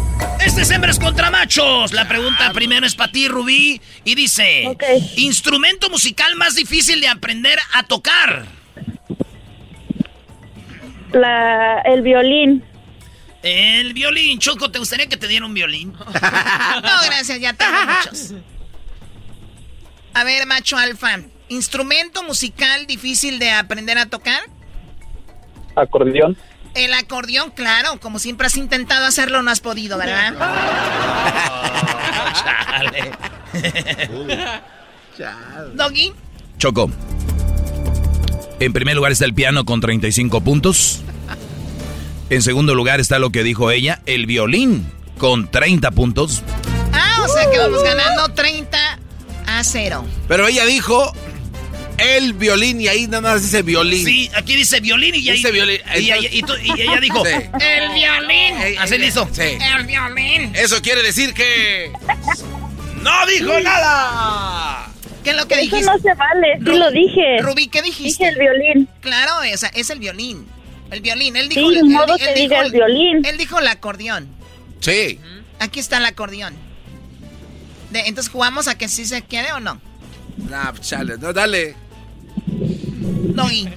Este 0.44 0.62
es 0.62 0.70
hembras 0.70 0.98
contra 0.98 1.30
machos. 1.30 1.92
La 1.92 2.08
pregunta 2.08 2.52
primero 2.52 2.86
es 2.86 2.94
para 2.94 3.12
ti, 3.12 3.28
Rubí. 3.28 3.80
Y 4.04 4.14
dice: 4.14 4.76
Instrumento 5.16 5.88
musical 5.88 6.34
más 6.36 6.56
difícil 6.56 7.00
de 7.00 7.08
aprender 7.08 7.58
a 7.74 7.84
tocar. 7.84 8.46
La, 11.12 11.80
el 11.84 12.02
violín. 12.02 12.64
El 13.42 13.94
violín. 13.94 14.38
Choco, 14.38 14.70
¿te 14.70 14.78
gustaría 14.78 15.08
que 15.08 15.16
te 15.16 15.28
diera 15.28 15.46
un 15.46 15.54
violín? 15.54 15.92
No, 15.92 16.92
gracias, 17.06 17.40
ya 17.40 17.52
tengo 17.52 17.72
muchos. 17.86 18.34
A 20.14 20.24
ver, 20.24 20.46
macho 20.46 20.76
alfa, 20.76 21.20
¿instrumento 21.48 22.22
musical 22.24 22.86
difícil 22.86 23.38
de 23.38 23.52
aprender 23.52 23.98
a 23.98 24.06
tocar? 24.06 24.40
Acordeón. 25.76 26.36
El 26.74 26.92
acordeón, 26.92 27.50
claro, 27.50 27.98
como 28.00 28.18
siempre 28.18 28.46
has 28.46 28.56
intentado 28.56 29.06
hacerlo, 29.06 29.42
no 29.42 29.50
has 29.50 29.60
podido, 29.60 29.96
¿verdad? 29.98 30.34
Doggy, 35.74 36.12
Choco. 36.58 36.90
En 38.60 38.72
primer 38.72 38.96
lugar 38.96 39.12
está 39.12 39.24
el 39.24 39.34
piano 39.34 39.64
con 39.64 39.80
35 39.80 40.40
puntos. 40.40 41.02
En 42.30 42.42
segundo 42.42 42.74
lugar 42.74 43.00
está 43.00 43.18
lo 43.18 43.30
que 43.30 43.42
dijo 43.42 43.70
ella, 43.70 44.00
el 44.06 44.26
violín 44.26 44.86
con 45.18 45.50
30 45.50 45.90
puntos. 45.92 46.42
ah, 46.92 47.24
o 47.24 47.28
sea 47.32 47.50
que 47.50 47.58
vamos 47.58 47.82
ganando 47.82 48.28
30 48.34 48.98
a 49.46 49.64
0. 49.64 50.04
Pero 50.28 50.46
ella 50.46 50.64
dijo 50.66 51.12
el 51.96 52.34
violín 52.34 52.80
y 52.80 52.88
ahí 52.88 53.06
nada 53.06 53.22
más 53.22 53.42
dice 53.42 53.62
violín. 53.62 54.04
Sí, 54.04 54.30
aquí 54.36 54.54
dice 54.56 54.80
violín 54.80 55.14
y 55.14 55.28
ahí. 55.30 55.36
Dice 55.38 55.50
violín. 55.50 55.80
Y, 56.30 56.42
tú- 56.42 56.54
y 56.62 56.82
ella 56.82 57.00
dijo: 57.00 57.24
Sí. 57.24 57.32
El 57.32 57.94
violín. 57.94 58.78
Así 58.78 58.94
eh, 58.94 58.98
le 58.98 59.06
hizo. 59.06 59.28
Sí. 59.32 59.42
El 59.76 59.86
violín. 59.86 60.52
Eso 60.54 60.80
quiere 60.82 61.02
decir 61.02 61.32
que... 61.34 61.90
¡No 63.02 63.26
dijo 63.26 63.58
nada! 63.60 64.90
¿Qué 65.24 65.30
es 65.30 65.36
lo 65.36 65.48
que 65.48 65.54
Eso 65.54 65.62
dijiste? 65.62 65.86
no 65.86 65.98
se 65.98 66.14
vale, 66.14 66.58
sí 66.58 66.64
Ru- 66.64 66.78
lo 66.78 66.90
dije. 66.90 67.38
Rubí, 67.40 67.68
¿qué 67.68 67.82
dijiste? 67.82 68.24
Dije 68.24 68.28
el 68.28 68.38
violín. 68.38 68.88
Claro, 69.00 69.32
o 69.52 69.56
sea, 69.56 69.70
es 69.74 69.90
el 69.90 69.98
violín. 69.98 70.46
El 70.90 71.00
violín. 71.00 71.36
Él 71.36 71.48
dijo, 71.48 71.70
Sí, 71.70 71.82
ni 71.82 71.88
modo 71.90 72.14
él 72.14 72.18
que 72.18 72.26
dijo 72.34 72.38
diga 72.54 72.62
el 72.62 72.72
violín. 72.72 73.24
Él 73.24 73.36
dijo 73.38 73.58
el 73.58 73.66
acordeón. 73.66 74.28
Sí. 74.80 75.18
Aquí 75.58 75.80
está 75.80 75.98
el 75.98 76.04
acordeón. 76.06 76.54
De- 77.90 78.00
entonces 78.00 78.30
jugamos 78.30 78.68
a 78.68 78.76
que 78.78 78.88
sí 78.88 79.04
se 79.06 79.22
quiere 79.22 79.52
o 79.52 79.60
no. 79.60 79.80
Nah, 80.48 80.72
chale, 80.80 81.18
no, 81.18 81.32
dale. 81.32 81.74
Doggy. 82.46 83.68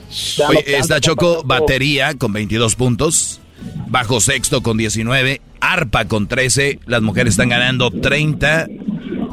Oye, 0.48 0.78
está 0.78 1.00
Choco, 1.00 1.44
batería 1.44 2.14
con 2.16 2.34
22 2.34 2.76
puntos. 2.76 3.40
Bajo 3.88 4.22
sexto 4.22 4.64
con 4.64 4.78
19. 4.78 5.42
Arpa 5.60 6.06
con 6.06 6.28
13. 6.28 6.80
Las 6.86 7.02
mujeres 7.02 7.32
están 7.34 7.50
ganando 7.50 7.92
30 7.92 8.68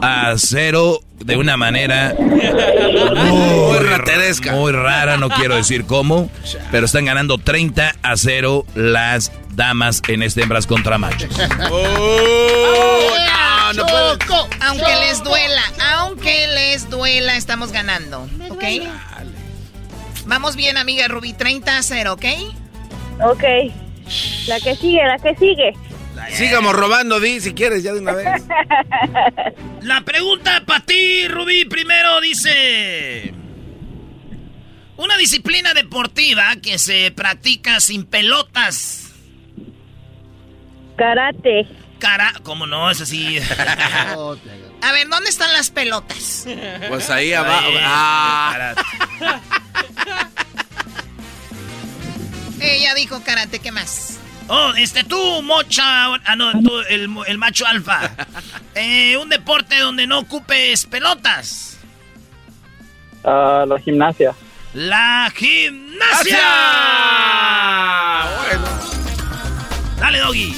a 0.02 0.34
0 0.36 1.00
de 1.18 1.36
una 1.36 1.56
manera 1.56 2.14
muy, 2.18 3.78
rateresca. 3.78 4.52
muy 4.52 4.72
rara, 4.72 5.16
no 5.16 5.28
quiero 5.28 5.56
decir 5.56 5.84
cómo, 5.84 6.30
pero 6.70 6.86
están 6.86 7.04
ganando 7.04 7.38
30 7.38 7.94
a 8.02 8.16
0 8.16 8.64
las 8.74 9.32
damas 9.50 10.02
en 10.08 10.22
este 10.22 10.42
hembras 10.42 10.66
contra 10.66 10.98
machos. 10.98 11.30
Oh, 11.70 13.14
no, 13.74 13.82
no 13.82 14.18
Choco, 14.18 14.48
aunque 14.60 14.96
les 15.06 15.22
duela, 15.22 15.62
aunque 15.96 16.46
les 16.48 16.88
duela, 16.88 17.36
estamos 17.36 17.72
ganando. 17.72 18.28
¿Ok? 18.48 18.64
Vamos 20.26 20.56
bien, 20.56 20.76
amiga 20.76 21.08
Rubí, 21.08 21.32
30 21.32 21.78
a 21.78 21.82
0, 21.82 22.12
¿ok? 22.12 22.24
Ok. 23.24 23.44
La 24.46 24.60
que 24.60 24.76
sigue, 24.76 25.04
la 25.04 25.18
que 25.18 25.34
sigue. 25.36 25.74
Sigamos 26.30 26.74
robando, 26.74 27.20
Di, 27.20 27.40
si 27.40 27.54
quieres, 27.54 27.82
ya 27.82 27.92
de 27.92 28.00
una 28.00 28.12
vez. 28.12 28.28
La 29.82 30.02
pregunta 30.02 30.62
para 30.66 30.84
ti, 30.84 31.26
Rubí, 31.28 31.64
primero 31.64 32.20
dice... 32.20 33.34
Una 34.96 35.16
disciplina 35.16 35.74
deportiva 35.74 36.56
que 36.60 36.78
se 36.78 37.12
practica 37.12 37.78
sin 37.78 38.04
pelotas. 38.04 39.12
Karate. 40.96 41.68
Cara, 42.00 42.32
¿cómo 42.42 42.66
no? 42.66 42.90
Es 42.90 43.00
así. 43.00 43.38
A 44.82 44.92
ver, 44.92 45.08
¿dónde 45.08 45.30
están 45.30 45.52
las 45.52 45.70
pelotas? 45.70 46.46
Pues 46.88 47.10
ahí 47.10 47.32
abajo. 47.32 47.68
Ah. 47.80 48.74
Ella 52.60 52.94
dijo 52.94 53.22
karate, 53.24 53.60
¿qué 53.60 53.70
más? 53.70 54.17
Oh, 54.48 54.72
este, 54.76 55.04
tú, 55.04 55.42
mocha. 55.42 56.14
Ah, 56.24 56.34
no, 56.36 56.50
tú, 56.62 56.72
el, 56.88 57.08
el 57.26 57.38
macho 57.38 57.66
alfa. 57.66 58.10
Eh, 58.80 59.16
un 59.16 59.28
deporte 59.28 59.76
donde 59.76 60.06
no 60.06 60.20
ocupes 60.20 60.86
pelotas. 60.86 61.78
Ah, 63.24 63.64
la 63.66 63.76
gimnasia. 63.80 64.32
La 64.72 65.32
gimnasia. 65.34 66.38
Dale, 69.98 70.18
Doggy. 70.20 70.54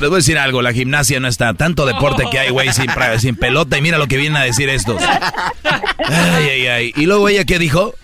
Les 0.00 0.08
voy 0.08 0.16
a 0.16 0.16
decir 0.16 0.38
algo, 0.38 0.60
la 0.60 0.72
gimnasia 0.72 1.20
no 1.20 1.28
está. 1.28 1.54
Tanto 1.54 1.86
deporte 1.86 2.24
que 2.32 2.40
hay, 2.40 2.50
güey, 2.50 2.72
sin, 2.72 3.36
pelota. 3.36 3.78
Y 3.78 3.82
mira 3.82 3.98
lo 3.98 4.08
que 4.08 4.16
vienen 4.16 4.38
a 4.38 4.44
decir 4.44 4.68
estos. 4.68 5.00
Ay, 6.04 6.48
ay, 6.50 6.66
ay. 6.66 6.92
Y 6.96 7.06
luego 7.06 7.28
ella, 7.28 7.44
¿qué 7.44 7.60
dijo? 7.60 7.94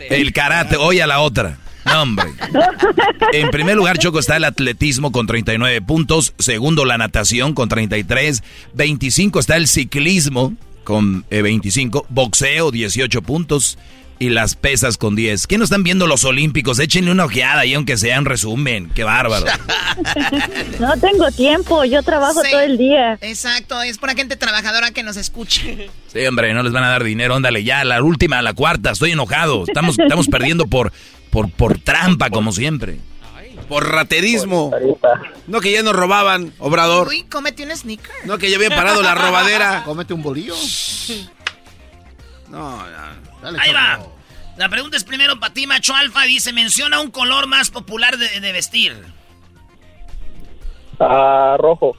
El 0.00 0.32
karate. 0.32 0.76
Oye 0.76 1.00
a 1.00 1.06
la 1.06 1.20
otra. 1.20 1.58
No, 1.84 2.02
hombre. 2.02 2.26
En 3.32 3.50
primer 3.50 3.76
lugar, 3.76 3.98
Choco, 3.98 4.18
está 4.18 4.36
el 4.36 4.44
atletismo 4.44 5.12
con 5.12 5.26
39 5.26 5.80
puntos. 5.82 6.34
Segundo, 6.38 6.84
la 6.84 6.98
natación 6.98 7.54
con 7.54 7.68
33. 7.68 8.42
25 8.74 9.40
está 9.40 9.56
el 9.56 9.66
ciclismo 9.68 10.54
con 10.84 11.24
eh, 11.30 11.42
25. 11.42 12.06
Boxeo, 12.08 12.70
18 12.70 13.22
puntos. 13.22 13.78
Y 14.22 14.28
las 14.28 14.54
pesas 14.54 14.98
con 14.98 15.16
10. 15.16 15.46
¿Qué 15.46 15.56
no 15.56 15.64
están 15.64 15.82
viendo 15.82 16.06
los 16.06 16.24
olímpicos? 16.24 16.78
Échenle 16.78 17.10
una 17.10 17.24
ojeada 17.24 17.60
ahí, 17.60 17.72
aunque 17.72 17.96
sea 17.96 18.16
en 18.18 18.26
resumen. 18.26 18.90
Qué 18.94 19.02
bárbaro. 19.02 19.46
No 20.78 20.96
tengo 20.98 21.30
tiempo, 21.30 21.84
yo 21.84 22.02
trabajo 22.02 22.42
Sí. 22.42 22.50
todo 22.50 22.60
el 22.60 22.78
día. 22.78 23.18
Exacto, 23.20 23.80
es 23.82 23.98
para 23.98 24.14
gente 24.14 24.36
trabajadora 24.36 24.90
que 24.92 25.02
nos 25.02 25.16
escucha. 25.16 25.62
Sí, 26.12 26.26
hombre, 26.26 26.52
no 26.54 26.62
les 26.62 26.72
van 26.72 26.84
a 26.84 26.88
dar 26.90 27.04
dinero. 27.04 27.34
Óndale, 27.34 27.64
ya, 27.64 27.84
la 27.84 28.02
última, 28.02 28.40
la 28.42 28.52
cuarta. 28.54 28.90
Estoy 28.90 29.12
enojado. 29.12 29.64
Estamos, 29.66 29.98
estamos 29.98 30.28
perdiendo 30.28 30.66
por, 30.66 30.92
por, 31.30 31.50
por 31.50 31.78
trampa, 31.78 32.30
como 32.30 32.52
siempre. 32.52 32.98
Por 33.68 33.88
raterismo. 33.88 34.72
No 35.46 35.60
que 35.60 35.72
ya 35.72 35.82
nos 35.82 35.94
robaban, 35.94 36.52
Obrador. 36.58 37.08
Uy, 37.08 37.22
cómete 37.24 37.62
un 37.64 37.76
sneaker. 37.76 38.10
No 38.24 38.38
que 38.38 38.50
ya 38.50 38.56
había 38.56 38.70
parado 38.70 39.02
la 39.02 39.14
robadera. 39.14 39.82
Cómete 39.84 40.12
un 40.14 40.22
bolillo. 40.22 40.54
No, 42.48 42.78
no. 43.42 43.60
Ahí 43.60 43.72
va. 43.72 44.00
La 44.56 44.68
pregunta 44.68 44.96
es 44.96 45.04
primero 45.04 45.38
para 45.38 45.54
ti, 45.54 45.66
macho 45.66 45.94
alfa. 45.94 46.22
Dice, 46.22 46.52
menciona 46.52 47.00
un 47.00 47.10
color 47.10 47.46
más 47.46 47.70
popular 47.70 48.18
de, 48.18 48.40
de 48.40 48.52
vestir. 48.52 48.96
Ah, 50.98 51.56
rojo. 51.58 51.96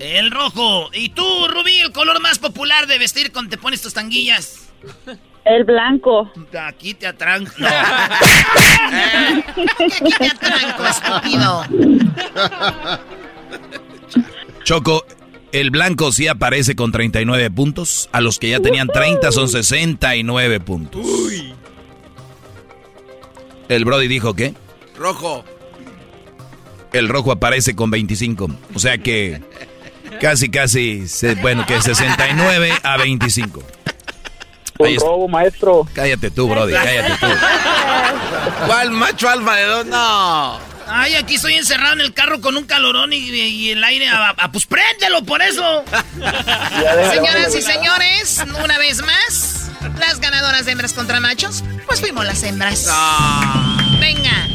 El 0.00 0.30
rojo. 0.30 0.90
¿Y 0.92 1.10
tú, 1.10 1.24
Rubí, 1.48 1.78
el 1.78 1.92
color 1.92 2.20
más 2.20 2.38
popular 2.38 2.86
de 2.86 2.98
vestir 2.98 3.32
cuando 3.32 3.50
te 3.50 3.58
pones 3.58 3.80
tus 3.80 3.94
tanguillas? 3.94 4.68
El 5.46 5.64
blanco. 5.64 6.30
Aquí 6.66 6.92
te 6.94 7.06
atranco. 7.06 7.52
No. 7.58 7.66
Aquí 9.46 10.10
te 10.18 10.26
atranco, 10.26 10.86
estúpido. 10.86 11.64
Choco, 14.64 15.06
el 15.52 15.70
blanco 15.70 16.10
sí 16.12 16.26
aparece 16.28 16.74
con 16.74 16.90
39 16.92 17.50
puntos. 17.50 18.08
A 18.12 18.20
los 18.20 18.38
que 18.38 18.50
ya 18.50 18.60
tenían 18.60 18.88
30 18.88 19.30
son 19.32 19.48
69 19.48 20.60
puntos. 20.60 21.06
El 23.68 23.84
Brody 23.84 24.08
dijo 24.08 24.34
que 24.34 24.54
Rojo. 24.96 25.44
el 26.92 27.08
rojo 27.08 27.30
aparece 27.32 27.74
con 27.76 27.90
25. 27.90 28.48
O 28.74 28.78
sea 28.78 28.98
que 28.98 29.40
casi, 30.20 30.48
casi, 30.50 31.06
se- 31.08 31.34
bueno, 31.36 31.64
que 31.66 31.80
69 31.80 32.72
a 32.82 32.96
25. 32.96 33.62
Un 34.78 34.86
Ahí 34.86 34.94
está. 34.94 35.06
robo, 35.06 35.28
maestro. 35.28 35.86
Cállate 35.94 36.30
tú, 36.30 36.48
Brody, 36.48 36.72
cállate 36.72 37.12
tú. 37.20 37.26
¿Cuál 38.66 38.90
macho 38.90 39.28
alfa 39.28 39.56
de 39.56 39.64
dos? 39.64 39.86
No. 39.86 40.58
Ay, 40.88 41.14
aquí 41.16 41.34
estoy 41.34 41.54
encerrado 41.54 41.94
en 41.94 42.00
el 42.00 42.14
carro 42.14 42.40
con 42.40 42.56
un 42.56 42.64
calorón 42.64 43.12
y, 43.12 43.16
y 43.18 43.70
el 43.72 43.82
aire. 43.82 44.08
a- 44.08 44.30
a- 44.36 44.52
pues 44.52 44.66
préndelo 44.66 45.24
por 45.24 45.42
eso. 45.42 45.84
Señoras 47.12 47.54
y 47.54 47.62
señores, 47.62 48.44
una 48.62 48.78
vez 48.78 49.02
más, 49.02 49.70
las 49.98 50.20
ganadoras 50.20 50.64
de 50.64 50.72
hembras 50.72 50.92
contra 50.92 51.18
machos, 51.20 51.64
pues 51.86 52.00
fuimos 52.00 52.24
las 52.24 52.42
hembras. 52.44 52.88
Venga. 54.00 54.45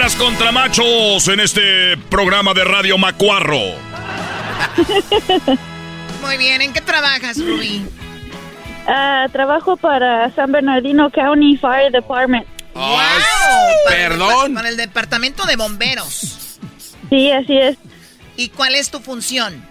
Hembras 0.00 0.16
contra 0.16 0.50
machos 0.50 1.28
en 1.28 1.40
este 1.40 1.94
programa 2.08 2.54
de 2.54 2.64
Radio 2.64 2.96
Macuarro. 2.96 3.60
Muy 6.22 6.38
bien, 6.38 6.62
¿en 6.62 6.72
qué 6.72 6.80
trabajas, 6.80 7.36
Rubí? 7.36 7.82
Ah, 8.86 9.26
trabajo 9.30 9.76
para 9.76 10.34
San 10.34 10.52
Bernardino 10.52 11.10
County 11.10 11.58
Fire 11.58 11.92
Department. 11.92 12.46
¡Wow! 12.74 12.96
Para 13.84 14.02
el 14.02 14.08
perdón. 14.08 14.54
Para 14.54 14.70
el 14.70 14.78
departamento 14.78 15.44
de 15.44 15.56
bomberos. 15.56 16.58
Sí, 17.10 17.30
así 17.30 17.58
es. 17.58 17.76
¿Y 18.38 18.48
cuál 18.48 18.76
es 18.76 18.90
tu 18.90 19.00
función? 19.00 19.62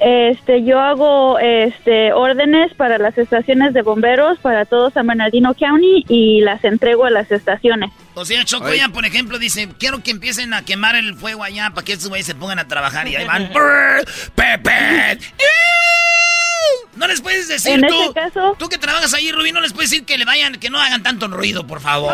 Este, 0.00 0.64
yo 0.64 0.80
hago 0.80 1.38
este 1.38 2.12
órdenes 2.12 2.74
para 2.74 2.98
las 2.98 3.16
estaciones 3.16 3.72
de 3.72 3.82
bomberos 3.82 4.38
para 4.40 4.64
todo 4.64 4.90
San 4.90 5.06
Bernardino 5.06 5.54
County 5.54 6.04
y 6.08 6.40
las 6.40 6.62
entrego 6.64 7.04
a 7.04 7.10
las 7.10 7.30
estaciones. 7.30 7.90
O 8.14 8.24
sea, 8.24 8.44
Choco 8.44 8.72
ya, 8.74 8.88
por 8.88 9.04
ejemplo, 9.06 9.38
dice, 9.38 9.68
quiero 9.78 10.02
que 10.02 10.10
empiecen 10.10 10.52
a 10.52 10.62
quemar 10.64 10.96
el 10.96 11.14
fuego 11.14 11.42
allá 11.44 11.70
para 11.70 11.84
que 11.84 11.92
estos 11.92 12.08
güeyes 12.08 12.26
se 12.26 12.34
pongan 12.34 12.58
a 12.58 12.68
trabajar. 12.68 13.06
Y 13.08 13.16
ahí 13.16 13.24
van. 13.24 13.50
"Brr, 13.54 14.04
Pepe. 14.34 15.18
No 16.96 17.08
les 17.08 17.20
puedes 17.20 17.48
decir 17.48 17.72
En 17.72 17.80
tú. 17.88 17.94
este 18.02 18.14
caso- 18.14 18.54
Tú 18.58 18.68
que 18.68 18.78
trabajas 18.78 19.12
ahí, 19.14 19.32
Rubí, 19.32 19.50
no 19.50 19.60
les 19.60 19.72
puedes 19.72 19.90
decir 19.90 20.06
que 20.06 20.16
le 20.16 20.24
vayan, 20.24 20.54
que 20.54 20.70
no 20.70 20.78
hagan 20.78 21.02
tanto 21.02 21.26
ruido, 21.26 21.66
por 21.66 21.80
favor. 21.80 22.12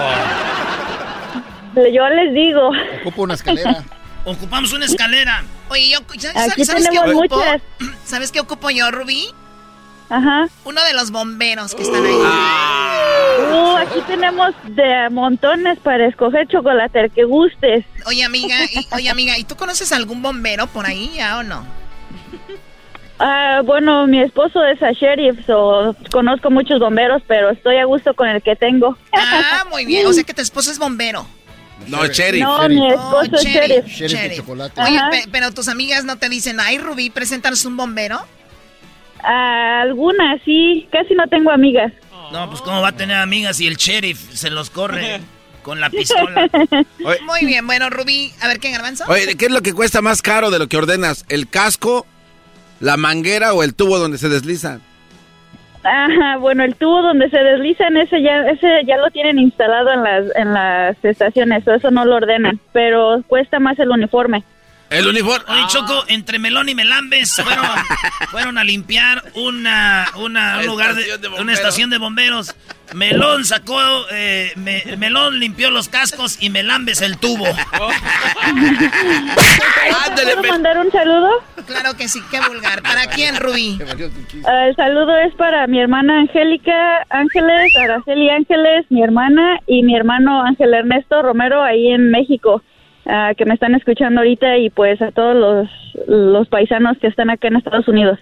Yo 1.92 2.08
les 2.08 2.32
digo. 2.34 2.70
Ocupo 3.02 3.22
una 3.22 3.34
escalera. 3.34 3.84
Ocupamos 4.24 4.72
una 4.72 4.86
escalera. 4.86 5.44
Oye, 5.70 5.88
yo, 5.88 5.98
¿sabes, 6.32 6.52
Aquí 6.52 6.64
sabes 6.64 6.88
qué 6.88 6.98
tenemos 6.98 7.16
ocupo? 7.16 7.36
muchas. 7.36 7.62
¿Sabes 8.04 8.32
qué 8.32 8.40
ocupo 8.40 8.70
yo, 8.70 8.90
Rubí? 8.90 9.28
Ajá. 10.08 10.48
Uno 10.64 10.82
de 10.82 10.92
los 10.92 11.12
bomberos 11.12 11.74
que 11.74 11.82
están 11.82 12.04
ahí. 12.04 12.12
Uh, 12.12 13.76
aquí 13.76 14.00
tenemos 14.08 14.52
de 14.64 15.08
montones 15.10 15.78
para 15.78 16.06
escoger 16.08 16.48
chocolate, 16.48 17.00
el 17.02 17.10
que 17.12 17.22
gustes. 17.22 17.84
Oye, 18.06 18.24
amiga, 18.24 18.56
y, 18.64 18.86
oye, 18.92 19.08
amiga, 19.08 19.38
¿y 19.38 19.44
tú 19.44 19.54
conoces 19.54 19.92
algún 19.92 20.20
bombero 20.20 20.66
por 20.66 20.84
ahí 20.86 21.12
ya 21.14 21.38
o 21.38 21.42
no? 21.44 21.64
Ah, 23.22 23.60
bueno, 23.66 24.06
mi 24.06 24.18
esposo 24.22 24.64
es 24.64 24.82
a 24.82 24.92
sheriff, 24.92 25.44
so 25.46 25.94
conozco 26.10 26.50
muchos 26.50 26.80
bomberos, 26.80 27.20
pero 27.26 27.50
estoy 27.50 27.76
a 27.76 27.84
gusto 27.84 28.14
con 28.14 28.26
el 28.26 28.40
que 28.40 28.56
tengo. 28.56 28.96
Ah, 29.12 29.66
muy 29.70 29.84
bien. 29.84 30.06
O 30.06 30.12
sea 30.14 30.24
que 30.24 30.32
tu 30.32 30.40
esposo 30.40 30.70
es 30.70 30.78
bombero. 30.78 31.26
No, 31.88 32.06
sheriff. 32.06 32.42
No, 32.42 32.68
mi 32.68 32.88
esposo 32.90 33.30
Oh, 33.32 33.36
es 33.36 33.42
sheriff. 33.44 33.86
Sheriff 33.86 34.20
de 34.20 34.36
chocolate. 34.36 34.80
Oye, 34.80 34.98
pe- 35.10 35.28
pero 35.32 35.50
tus 35.52 35.68
amigas 35.68 36.04
no 36.04 36.16
te 36.18 36.28
dicen, 36.28 36.60
ay, 36.60 36.78
Rubí, 36.78 37.10
preséntanos 37.10 37.64
un 37.64 37.76
bombero. 37.76 38.20
Ah, 39.22 39.80
algunas, 39.82 40.40
sí. 40.44 40.88
Casi 40.92 41.14
no 41.14 41.26
tengo 41.28 41.50
amigas. 41.50 41.92
No, 42.32 42.48
pues 42.48 42.60
cómo 42.62 42.80
va 42.80 42.88
a 42.88 42.96
tener 42.96 43.16
amigas 43.16 43.56
si 43.56 43.66
el 43.66 43.76
sheriff 43.76 44.32
se 44.32 44.50
los 44.50 44.70
corre 44.70 45.20
con 45.62 45.80
la 45.80 45.90
pistola. 45.90 46.48
Oye, 47.04 47.20
Muy 47.22 47.44
bien, 47.44 47.66
bueno, 47.66 47.90
Rubí, 47.90 48.32
a 48.40 48.46
ver 48.48 48.60
qué 48.60 48.70
garbanzo. 48.70 49.04
oye, 49.08 49.36
¿qué 49.36 49.46
es 49.46 49.50
lo 49.50 49.62
que 49.62 49.72
cuesta 49.74 50.00
más 50.00 50.22
caro 50.22 50.50
de 50.50 50.58
lo 50.58 50.68
que 50.68 50.76
ordenas? 50.76 51.24
¿El 51.28 51.48
casco, 51.48 52.06
la 52.78 52.96
manguera 52.96 53.52
o 53.52 53.62
el 53.62 53.74
tubo 53.74 53.98
donde 53.98 54.16
se 54.18 54.28
desliza? 54.28 54.80
Ajá, 55.82 56.36
bueno, 56.36 56.62
el 56.62 56.74
tubo 56.74 57.00
donde 57.00 57.30
se 57.30 57.38
deslizan, 57.38 57.96
ese 57.96 58.20
ya, 58.20 58.46
ese 58.50 58.84
ya 58.84 58.98
lo 58.98 59.10
tienen 59.10 59.38
instalado 59.38 59.90
en 59.90 60.02
las, 60.02 60.36
en 60.36 60.52
las 60.52 61.02
estaciones, 61.02 61.66
eso 61.66 61.90
no 61.90 62.04
lo 62.04 62.16
ordenan, 62.16 62.60
pero 62.72 63.22
cuesta 63.26 63.58
más 63.60 63.78
el 63.78 63.88
uniforme. 63.88 64.44
El 64.90 65.06
uniforme. 65.06 65.44
Oye, 65.48 65.62
Choco, 65.68 66.04
entre 66.08 66.38
Melón 66.40 66.68
y 66.68 66.74
Melambes 66.74 67.34
fueron, 67.36 67.64
fueron 68.30 68.58
a 68.58 68.64
limpiar 68.64 69.22
una, 69.34 70.06
una, 70.16 70.58
un 70.58 70.66
lugar 70.66 70.94
de, 70.94 71.02
Estación 71.02 71.20
de 71.20 71.28
una 71.28 71.36
bomberos. 71.38 71.58
estación 71.60 71.90
de 71.90 71.98
bomberos. 71.98 72.54
Melón 72.92 73.44
sacó, 73.44 73.78
eh, 74.10 74.50
me- 74.56 74.82
Melón 74.96 75.38
limpió 75.38 75.70
los 75.70 75.88
cascos 75.88 76.42
y 76.42 76.50
Melambes 76.50 77.02
el 77.02 77.18
tubo. 77.18 77.44
Ándale, 80.06 80.36
¿Puedo 80.36 80.48
mandar 80.52 80.78
un 80.78 80.90
saludo? 80.90 81.30
Claro 81.66 81.94
que 81.96 82.08
sí, 82.08 82.20
qué 82.30 82.40
vulgar. 82.40 82.82
¿Para 82.82 83.06
quién, 83.06 83.36
Rubí? 83.36 83.78
Ah, 84.46 84.66
el 84.66 84.76
saludo 84.76 85.16
es 85.18 85.32
para 85.34 85.66
mi 85.66 85.80
hermana 85.80 86.18
Angélica 86.20 87.06
Ángeles, 87.10 87.74
Araceli 87.76 88.28
Ángeles, 88.30 88.86
mi 88.88 89.02
hermana 89.02 89.60
y 89.66 89.82
mi 89.82 89.94
hermano 89.96 90.42
Ángel 90.42 90.74
Ernesto 90.74 91.22
Romero 91.22 91.62
ahí 91.62 91.88
en 91.92 92.10
México, 92.10 92.62
ah, 93.06 93.32
que 93.36 93.44
me 93.44 93.54
están 93.54 93.74
escuchando 93.74 94.20
ahorita 94.20 94.56
y 94.58 94.70
pues 94.70 95.00
a 95.02 95.10
todos 95.12 95.36
los, 95.36 95.68
los 96.08 96.48
paisanos 96.48 96.96
que 97.00 97.06
están 97.08 97.30
acá 97.30 97.48
en 97.48 97.56
Estados 97.56 97.86
Unidos. 97.88 98.18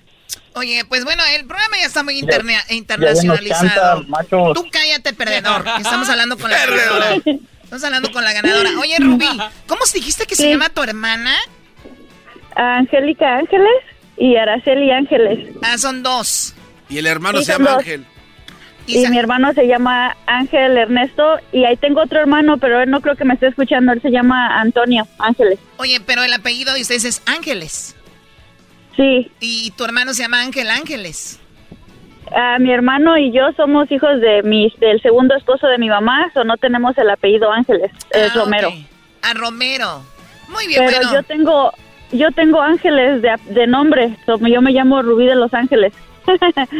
Oye, 0.55 0.83
pues 0.89 1.05
bueno, 1.05 1.23
el 1.39 1.47
programa 1.47 1.77
ya 1.79 1.87
está 1.87 2.03
muy 2.03 2.15
Ya- 2.15 2.21
interna- 2.21 2.65
Ya 2.69 2.75
internacionalizado. 2.75 3.97
canta, 4.03 4.09
machos. 4.09 4.55
Tú 4.55 4.67
cállate, 4.71 5.13
perdedor, 5.13 5.63
que 5.65 5.83
estamos 5.83 6.09
hablando 6.09 6.37
con 6.37 6.51
la 6.51 6.59
ganadora. 6.67 7.15
Estamos 7.63 7.85
hablando 7.85 8.11
con 8.13 8.25
la 8.25 8.33
ganadora. 8.33 8.71
Oye, 8.81 8.97
Rubí, 8.99 9.29
¿cómo 9.67 9.81
dijiste 9.95 10.27
que 10.27 10.35
se 10.37 10.51
llama 10.51 10.71
tu 10.71 10.83
hermana? 10.83 11.35
Angélica 12.57 13.37
Ángeles 13.37 13.69
y 14.17 14.37
Araceli 14.37 14.91
Ángeles. 14.91 15.55
Ah, 15.63 15.79
son 15.79 16.03
dos. 16.03 16.55
Y 16.89 16.99
el 16.99 17.07
hermano 17.07 17.39
Sí, 17.39 17.45
se 17.45 17.53
llama 17.53 17.71
dos. 17.71 17.79
Ángel. 17.81 18.05
Y 18.89 19.07
mi 19.09 19.19
hermano 19.19 19.53
se 19.53 19.67
llama 19.67 20.17
Ángel 20.27 20.77
Ernesto 20.77 21.37
y 21.53 21.65
ahí 21.65 21.77
tengo 21.77 22.01
otro 22.03 22.19
hermano, 22.21 22.57
pero 22.59 22.81
él 22.83 22.91
no 22.91 23.01
creo 23.01 23.17
que 23.17 23.25
me 23.25 23.35
esté 23.35 23.49
escuchando, 23.49 23.93
él 23.93 24.01
se 24.03 24.11
llama 24.11 24.61
Antonio 24.61 25.07
Ángeles. 25.19 25.59
Oye, 25.77 26.01
pero 26.05 26.23
el 26.23 26.33
apellido 26.33 26.73
de 26.75 26.81
ustedes 26.81 27.05
es 27.05 27.23
Ángeles. 27.27 27.95
Sí. 28.97 29.31
Y 29.41 29.71
tu 29.77 29.85
hermano 29.85 30.13
se 30.15 30.23
llama 30.23 30.41
Ángel 30.41 30.71
Ángeles. 30.71 31.39
Ah, 32.35 32.59
mi 32.59 32.71
hermano 32.73 33.17
y 33.17 33.33
yo 33.33 33.53
somos 33.57 33.91
hijos 33.91 34.21
de 34.21 34.43
mi, 34.43 34.73
del 34.81 35.01
segundo 35.01 35.35
esposo 35.37 35.67
de 35.67 35.79
mi 35.79 35.89
mamá, 35.89 36.31
o 36.35 36.45
no 36.45 36.57
tenemos 36.57 36.97
el 36.99 37.09
apellido 37.11 37.51
Ángeles, 37.51 37.91
es 38.11 38.31
Ah, 38.33 38.35
Romero. 38.35 38.73
A 39.23 39.35
Romero. 39.35 40.03
Muy 40.49 40.67
bien, 40.67 40.83
Pero 40.87 40.97
bueno. 40.99 41.13
yo 41.15 41.23
tengo 41.23 41.73
yo 42.11 42.31
tengo 42.33 42.61
Ángeles 42.63 43.21
de, 43.23 43.35
de 43.51 43.67
nombre, 43.67 44.17
so, 44.25 44.39
yo 44.47 44.63
me 44.63 44.73
llamo 44.73 45.03
Rubí 45.03 45.27
de 45.27 45.37
Los 45.37 45.53
Ángeles. 45.55 45.93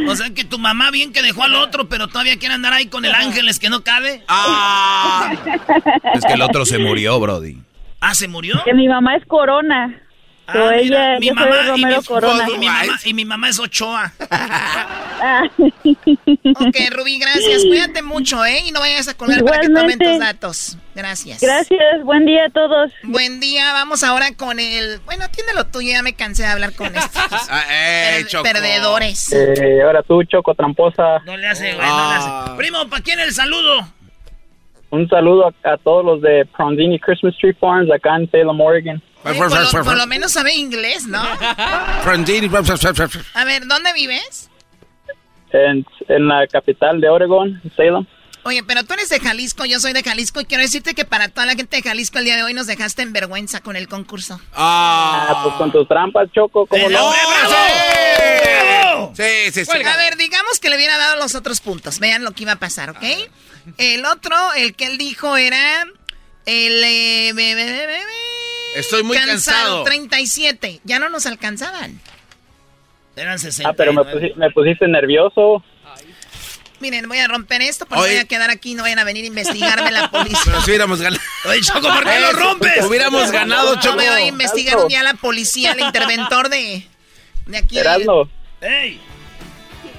O 0.07 0.15
sea 0.15 0.29
que 0.33 0.43
tu 0.43 0.59
mamá 0.59 0.91
bien 0.91 1.13
que 1.13 1.21
dejó 1.21 1.43
al 1.43 1.55
otro, 1.55 1.89
pero 1.89 2.07
todavía 2.07 2.37
quiere 2.37 2.55
andar 2.55 2.73
ahí 2.73 2.87
con 2.87 3.05
el 3.05 3.13
ángeles 3.13 3.59
que 3.59 3.69
no 3.69 3.83
cabe. 3.83 4.23
Ah. 4.27 5.31
Es 6.13 6.25
que 6.25 6.33
el 6.33 6.41
otro 6.41 6.65
se 6.65 6.77
murió, 6.79 7.19
Brody. 7.19 7.57
Ah, 8.01 8.13
¿se 8.15 8.27
murió? 8.27 8.61
Que 8.63 8.73
mi 8.73 8.87
mamá 8.87 9.15
es 9.15 9.25
Corona. 9.25 10.01
Ah, 10.53 10.71
mira, 10.81 11.17
ella, 11.17 11.17
soy 11.19 11.29
Romero 11.29 11.77
y, 11.77 11.85
mi, 11.85 12.03
Corona. 12.05 12.47
y 12.49 12.57
mi 12.57 12.65
mamá, 12.67 12.99
y 13.05 13.13
mi 13.13 13.25
mamá 13.25 13.49
es 13.49 13.59
Ochoa. 13.59 14.11
Ah. 15.21 15.43
Ok, 15.57 16.75
Rubí, 16.91 17.19
gracias. 17.19 17.63
Cuídate 17.67 18.01
mucho, 18.01 18.43
¿eh? 18.45 18.61
Y 18.65 18.71
no 18.71 18.79
vayas 18.79 19.07
a 19.07 19.13
colgar 19.15 19.43
para 19.43 19.59
que 19.61 19.67
tomen 19.67 19.75
Igualmente. 19.91 20.05
tus 20.05 20.19
datos. 20.19 20.77
Gracias. 20.95 21.39
Gracias, 21.41 22.03
buen 22.03 22.25
día 22.25 22.45
a 22.45 22.49
todos. 22.49 22.91
Buen 23.03 23.39
día, 23.39 23.71
vamos 23.73 24.03
ahora 24.03 24.33
con 24.35 24.59
el... 24.59 24.99
Bueno, 25.05 25.23
atiéndelo 25.25 25.65
tú, 25.67 25.81
yo 25.81 25.91
ya 25.91 26.01
me 26.03 26.13
cansé 26.13 26.43
de 26.43 26.49
hablar 26.49 26.73
con 26.73 26.93
estos 26.95 27.11
Ah, 27.49 27.63
eh, 27.71 28.25
per- 28.29 28.41
perdedores. 28.41 29.31
Eh, 29.31 29.81
ahora 29.83 30.03
tú, 30.03 30.21
Choco 30.23 30.53
Tramposa. 30.55 31.19
No 31.25 31.37
le 31.37 31.47
hace, 31.47 31.73
güey, 31.75 31.87
no 31.87 32.09
le 32.09 32.15
hace. 32.15 32.29
Primo, 32.57 32.89
¿para 32.89 33.01
quién 33.03 33.19
el 33.19 33.33
saludo? 33.33 33.87
Un 34.91 35.07
saludo 35.07 35.47
a, 35.47 35.73
a 35.73 35.77
todos 35.77 36.03
los 36.03 36.21
de 36.21 36.47
Prondini 36.57 36.99
Christmas 36.99 37.35
Tree 37.39 37.53
Farms 37.53 37.91
acá 37.91 38.15
en 38.15 38.29
Salem, 38.31 38.59
Oregon. 38.59 39.01
Oye, 39.23 39.37
por, 39.37 39.51
lo, 39.51 39.83
por 39.83 39.97
lo 39.97 40.07
menos 40.07 40.31
sabe 40.31 40.55
inglés, 40.55 41.05
¿no? 41.05 41.21
Frondini. 42.03 42.49
A 43.33 43.45
ver, 43.45 43.67
¿dónde 43.67 43.93
vives? 43.93 44.49
En, 45.51 45.85
en 46.07 46.27
la 46.27 46.47
capital 46.47 47.01
de 47.01 47.09
Oregon, 47.09 47.61
Salem. 47.75 48.05
Oye, 48.43 48.63
pero 48.63 48.83
tú 48.83 48.93
eres 48.93 49.09
de 49.09 49.19
Jalisco, 49.19 49.65
yo 49.65 49.79
soy 49.79 49.91
de 49.93 50.01
Jalisco 50.01 50.39
y 50.39 50.45
quiero 50.45 50.63
decirte 50.63 50.95
que 50.95 51.03
para 51.03 51.27
toda 51.27 51.45
la 51.45 51.55
gente 51.55 51.75
de 51.75 51.83
Jalisco 51.83 52.19
el 52.19 52.25
día 52.25 52.37
de 52.37 52.43
hoy 52.43 52.53
nos 52.53 52.67
dejaste 52.67 53.01
en 53.01 53.11
vergüenza 53.11 53.59
con 53.59 53.75
el 53.75 53.87
concurso. 53.87 54.39
Ah, 54.55 55.41
pues 55.43 55.55
con 55.55 55.71
tus 55.71 55.87
trampas, 55.87 56.29
Choco, 56.33 56.65
¿cómo 56.65 56.89
no? 56.89 57.11
Sí, 59.13 59.51
sí, 59.51 59.65
sí. 59.65 59.71
A 59.71 59.97
ver, 59.97 60.15
digamos 60.17 60.59
que 60.59 60.69
le 60.69 60.77
hubiera 60.77 60.97
dado 60.97 61.17
los 61.17 61.35
otros 61.35 61.59
puntos. 61.59 61.99
Vean 61.99 62.23
lo 62.23 62.31
que 62.31 62.43
iba 62.43 62.53
a 62.53 62.59
pasar, 62.59 62.91
¿ok? 62.91 63.03
El 63.77 64.05
otro, 64.05 64.35
el 64.55 64.75
que 64.75 64.85
él 64.85 64.97
dijo 64.97 65.37
era 65.37 65.83
el... 66.45 66.83
eh, 66.83 67.31
be- 67.33 67.55
be- 67.55 67.65
be- 67.65 67.87
be- 67.87 67.99
Estoy 68.75 69.03
muy 69.03 69.17
cansado. 69.17 69.83
37. 69.83 70.81
Ya 70.83 70.99
no 70.99 71.09
nos 71.09 71.25
alcanzaban. 71.25 71.99
Eran 73.15 73.39
60. 73.39 73.69
Ah, 73.69 73.73
pero 73.73 73.91
me, 73.93 74.01
pusi- 74.03 74.35
me 74.35 74.49
pusiste 74.51 74.87
nervioso. 74.87 75.63
Miren, 76.79 77.09
voy 77.09 77.17
a 77.17 77.27
romper 77.27 77.61
esto 77.61 77.85
porque 77.85 78.03
Oye. 78.03 78.11
voy 78.13 78.19
a 78.21 78.25
quedar 78.25 78.49
aquí 78.51 78.71
y 78.71 78.75
no 78.75 78.83
vayan 78.83 78.99
a 78.99 79.03
venir 79.03 79.25
a 79.25 79.27
investigarme 79.27 79.91
la 79.91 80.09
policía. 80.11 80.39
Pero 80.45 80.61
si 80.61 80.69
hubiéramos 80.69 81.01
ganado. 81.01 81.21
Oye, 81.49 81.59
Choco, 81.61 81.81
¿por 81.81 82.03
qué 82.05 82.19
lo 82.21 82.31
rompes? 82.31 82.85
Hubiéramos 82.85 83.31
ganado, 83.31 83.75
No 83.75 83.81
Choco. 83.81 83.97
me 83.97 84.07
va 84.07 84.15
a 84.15 84.21
investigar 84.21 84.77
un 84.77 84.87
día 84.87 85.03
la 85.03 85.15
policía, 85.15 85.73
el 85.73 85.81
interventor 85.81 86.47
de, 86.47 86.87
de 87.47 87.57
aquí. 87.57 87.79
Erasmo, 87.79 88.29
¡Ey! 88.61 89.01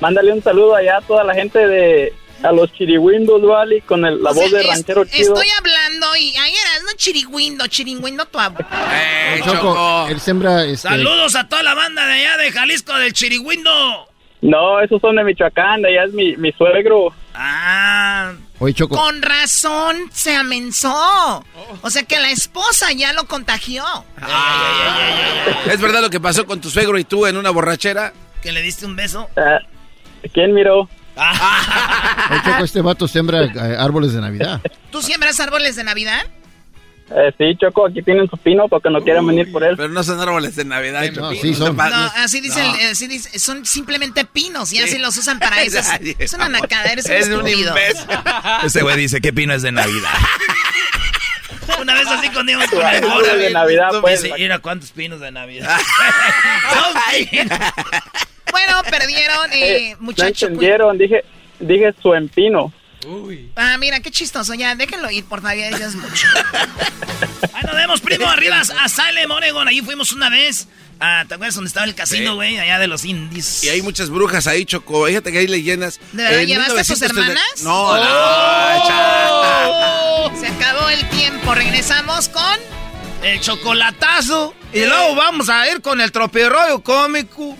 mándale 0.01 0.33
un 0.33 0.43
saludo 0.43 0.75
allá 0.77 0.97
a 0.99 1.01
toda 1.03 1.23
la 1.25 1.35
gente 1.35 1.59
de... 1.67 2.15
A 2.43 2.53
los 2.53 2.73
Chiriwindos, 2.73 3.43
¿vale? 3.43 3.83
Con 3.83 4.05
el- 4.07 4.23
la 4.23 4.31
O 4.31 4.35
sea, 4.35 4.43
voz 4.45 4.53
de 4.53 4.61
es- 4.63 4.67
ranchero 4.69 5.05
chido. 5.05 5.35
Estoy 5.35 5.49
hablando 5.59 6.17
y 6.17 6.35
ahí 6.37 6.53
eras, 6.53 6.83
no 6.85 6.93
chirigüindo, 6.97 7.67
chirigüindo 7.67 8.25
tu 8.27 8.39
abu. 8.39 8.63
Eh, 8.93 9.41
Choco, 9.45 9.57
Choco. 9.59 10.07
él 10.09 10.21
sembra 10.21 10.65
este, 10.65 10.89
Saludos 10.89 11.37
a 11.37 11.47
toda 11.49 11.63
la 11.63 11.75
banda 11.75 12.07
de 12.07 12.13
allá 12.15 12.37
de 12.39 12.51
Jalisco, 12.53 12.95
del 12.95 13.13
Chirigüindo. 13.13 14.09
No, 14.43 14.81
esos 14.81 15.03
son 15.03 15.17
de 15.17 15.25
Michoacán, 15.25 15.83
de 15.83 15.89
allá 15.91 16.05
es 16.09 16.15
mi, 16.15 16.35
mi 16.39 16.51
suegro. 16.53 17.13
Ah. 17.35 18.33
Oye, 18.59 18.73
Choco. 18.73 18.97
Con 18.97 19.21
razón 19.21 19.97
se 20.11 20.35
amenzó. 20.35 21.45
O 21.83 21.91
sea 21.91 22.05
que 22.05 22.19
la 22.21 22.31
esposa 22.31 22.91
ya 22.93 23.13
lo 23.13 23.27
contagió. 23.27 23.85
¿Es 25.71 25.79
verdad 25.81 26.01
lo 26.01 26.09
que 26.11 26.21
pasó 26.21 26.47
con 26.47 26.61
tu 26.61 26.71
suegro 26.71 26.99
y 26.99 27.05
tú 27.05 27.27
en 27.27 27.37
una 27.37 27.51
borrachera? 27.51 28.13
Que 28.43 28.53
le 28.53 28.63
diste 28.63 28.87
un 28.87 28.97
beso. 28.97 29.29
Ah, 29.37 29.59
¿Quién 30.33 30.55
miró? 30.55 30.89
Choco, 32.45 32.65
este 32.65 32.81
vato 32.81 33.07
sembra 33.09 33.45
eh, 33.45 33.77
árboles 33.79 34.13
de 34.13 34.21
Navidad. 34.21 34.61
¿Tú 34.91 35.03
siembras 35.03 35.39
árboles 35.41 35.77
de 35.77 35.85
Navidad? 35.85 36.23
Eh, 37.13 37.33
sí, 37.37 37.57
Choco, 37.61 37.87
aquí 37.87 38.03
tienen 38.03 38.29
su 38.31 38.37
pino 38.37 38.69
porque 38.69 38.89
no 38.89 39.01
quieren 39.01 39.27
venir 39.27 39.51
por 39.51 39.65
él. 39.65 39.77
Pero 39.77 39.89
no 39.89 40.03
son 40.05 40.21
árboles 40.21 40.55
de 40.55 40.65
Navidad, 40.65 41.03
Choco. 41.13 41.33
sí 41.35 41.55
son. 41.55 41.77
No, 41.77 41.89
no- 41.91 42.13
así 42.19 42.41
dice, 42.41 42.63
no. 42.63 42.73
así 42.93 43.09
dice, 43.09 43.37
son 43.39 43.67
simplemente 43.67 44.25
pinos 44.25 44.73
y 44.73 44.79
así 44.79 44.93
Sí. 44.93 44.99
los 44.99 45.17
usan 45.17 45.39
para 45.41 45.61
eso. 45.63 45.81
Es, 46.19 46.33
una 46.35 46.49
nacada, 46.49 46.85
eres 46.93 47.07
Es 47.09 47.29
un 47.29 47.47
imbécil. 47.49 48.07
Ese 48.65 48.83
güey 48.83 48.97
dice, 48.97 49.21
¿qué 49.21 49.33
pino 49.33 49.53
es 49.55 49.63
de 49.63 49.73
Navidad? 49.73 50.11
Una 51.81 51.95
vez 51.95 52.07
así 52.09 52.29
con 52.31 52.47
Dios 52.47 52.63
con 52.71 52.81
el 52.87 53.39
de 53.41 53.51
Navidad, 53.53 53.91
pues. 54.01 54.23
Dice, 54.23 54.35
mira 54.37 54.59
cuántos 54.61 54.91
pinos 54.93 55.21
de 55.21 55.31
Navidad. 55.33 55.79
Bueno, 58.51 58.83
perdieron, 58.91 59.53
eh, 59.53 59.77
Eh, 59.77 59.97
no 59.99 60.05
muchacho. 60.07 60.47
entendieron, 60.47 60.99
dije, 60.99 61.25
dije 61.59 61.95
su 62.03 62.15
empino. 62.15 62.73
Ah, 63.57 63.77
mira, 63.79 64.01
qué 64.01 64.11
chistoso. 64.11 64.53
Ya, 64.55 64.75
déjenlo 64.75 65.11
ir, 65.11 65.25
por 65.25 65.41
favor, 65.41 65.57
ya 65.57 65.69
es 65.69 65.95
mucho. 65.95 66.27
Ahí 67.55 67.63
nos 67.65 67.75
vemos, 67.75 68.01
primo, 68.03 68.27
arriba 68.29 68.61
a 68.61 68.89
Salem, 68.89 69.31
Oregon. 69.31 69.67
Ahí 69.69 69.81
fuimos 69.81 70.13
una 70.13 70.29
vez. 70.29 70.69
Ah, 71.03 71.25
¿te 71.27 71.33
acuerdas 71.35 71.55
donde 71.55 71.69
estaba 71.69 71.87
el 71.87 71.95
casino, 71.95 72.33
Sí. 72.33 72.37
güey? 72.37 72.59
Allá 72.59 72.79
de 72.79 72.87
los 72.87 73.07
indies. 73.07 73.65
Y 73.65 73.71
hay 73.71 73.81
muchas 73.81 74.11
brujas 74.11 74.47
ahí, 74.47 74.67
Choco. 74.67 75.07
Fíjate 75.07 75.33
que 75.33 75.39
hay 75.39 75.47
leyendas. 75.47 75.99
¿De 76.13 76.23
verdad 76.23 76.41
llevaste 76.43 76.73
a 76.73 76.85
tus 76.85 77.01
1930 77.01 77.21
hermanas? 77.33 77.63
No, 77.63 77.97
no, 77.97 78.87
chata. 78.87 79.69
Oh, 79.71 80.33
se 80.39 80.47
acabó 80.49 80.91
el 80.91 81.09
tiempo. 81.09 81.55
Regresamos 81.55 82.29
con 82.29 82.59
El 83.23 83.41
chocolatazo. 83.41 84.55
Y 84.73 84.85
luego 84.85 85.17
vamos 85.17 85.49
a 85.49 85.69
ir 85.71 85.83
con 85.83 86.01
el 86.01 86.13
tropirroyo 86.13 86.81
cómico. 86.83 87.57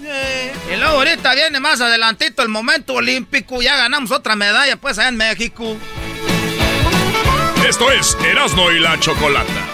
Y 0.73 0.77
luego 0.77 0.99
ahorita 0.99 1.35
viene 1.35 1.59
más 1.61 1.81
adelantito 1.81 2.43
el 2.43 2.49
momento 2.49 2.95
olímpico. 2.95 3.61
Ya 3.61 3.77
ganamos 3.77 4.11
otra 4.13 4.37
medalla, 4.37 4.77
pues, 4.77 4.99
allá 4.99 5.09
en 5.09 5.17
México. 5.17 5.77
Esto 7.69 7.91
es 7.91 8.17
Erasmo 8.25 8.71
y 8.71 8.79
la 8.79 8.99
Chocolata. 9.01 9.67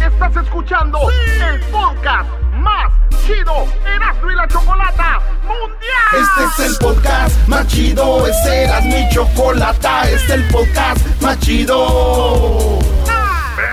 Estás 0.00 0.44
escuchando 0.44 0.98
el 1.10 1.60
podcast 1.66 2.28
más 2.54 2.92
chido 3.26 3.66
Erasmo 3.86 4.30
y 4.30 4.34
la 4.34 4.48
Chocolata 4.48 5.20
Mundial. 5.42 6.12
Este 6.12 6.64
es 6.64 6.70
el 6.70 6.76
podcast 6.78 7.48
más 7.48 7.66
chido, 7.66 8.26
este 8.26 8.62
era 8.64 8.80
mi 8.80 9.08
chocolata, 9.10 10.10
este 10.10 10.14
es 10.14 10.30
el 10.30 10.44
podcast 10.48 11.06
más 11.20 11.38
chido. 11.40 12.78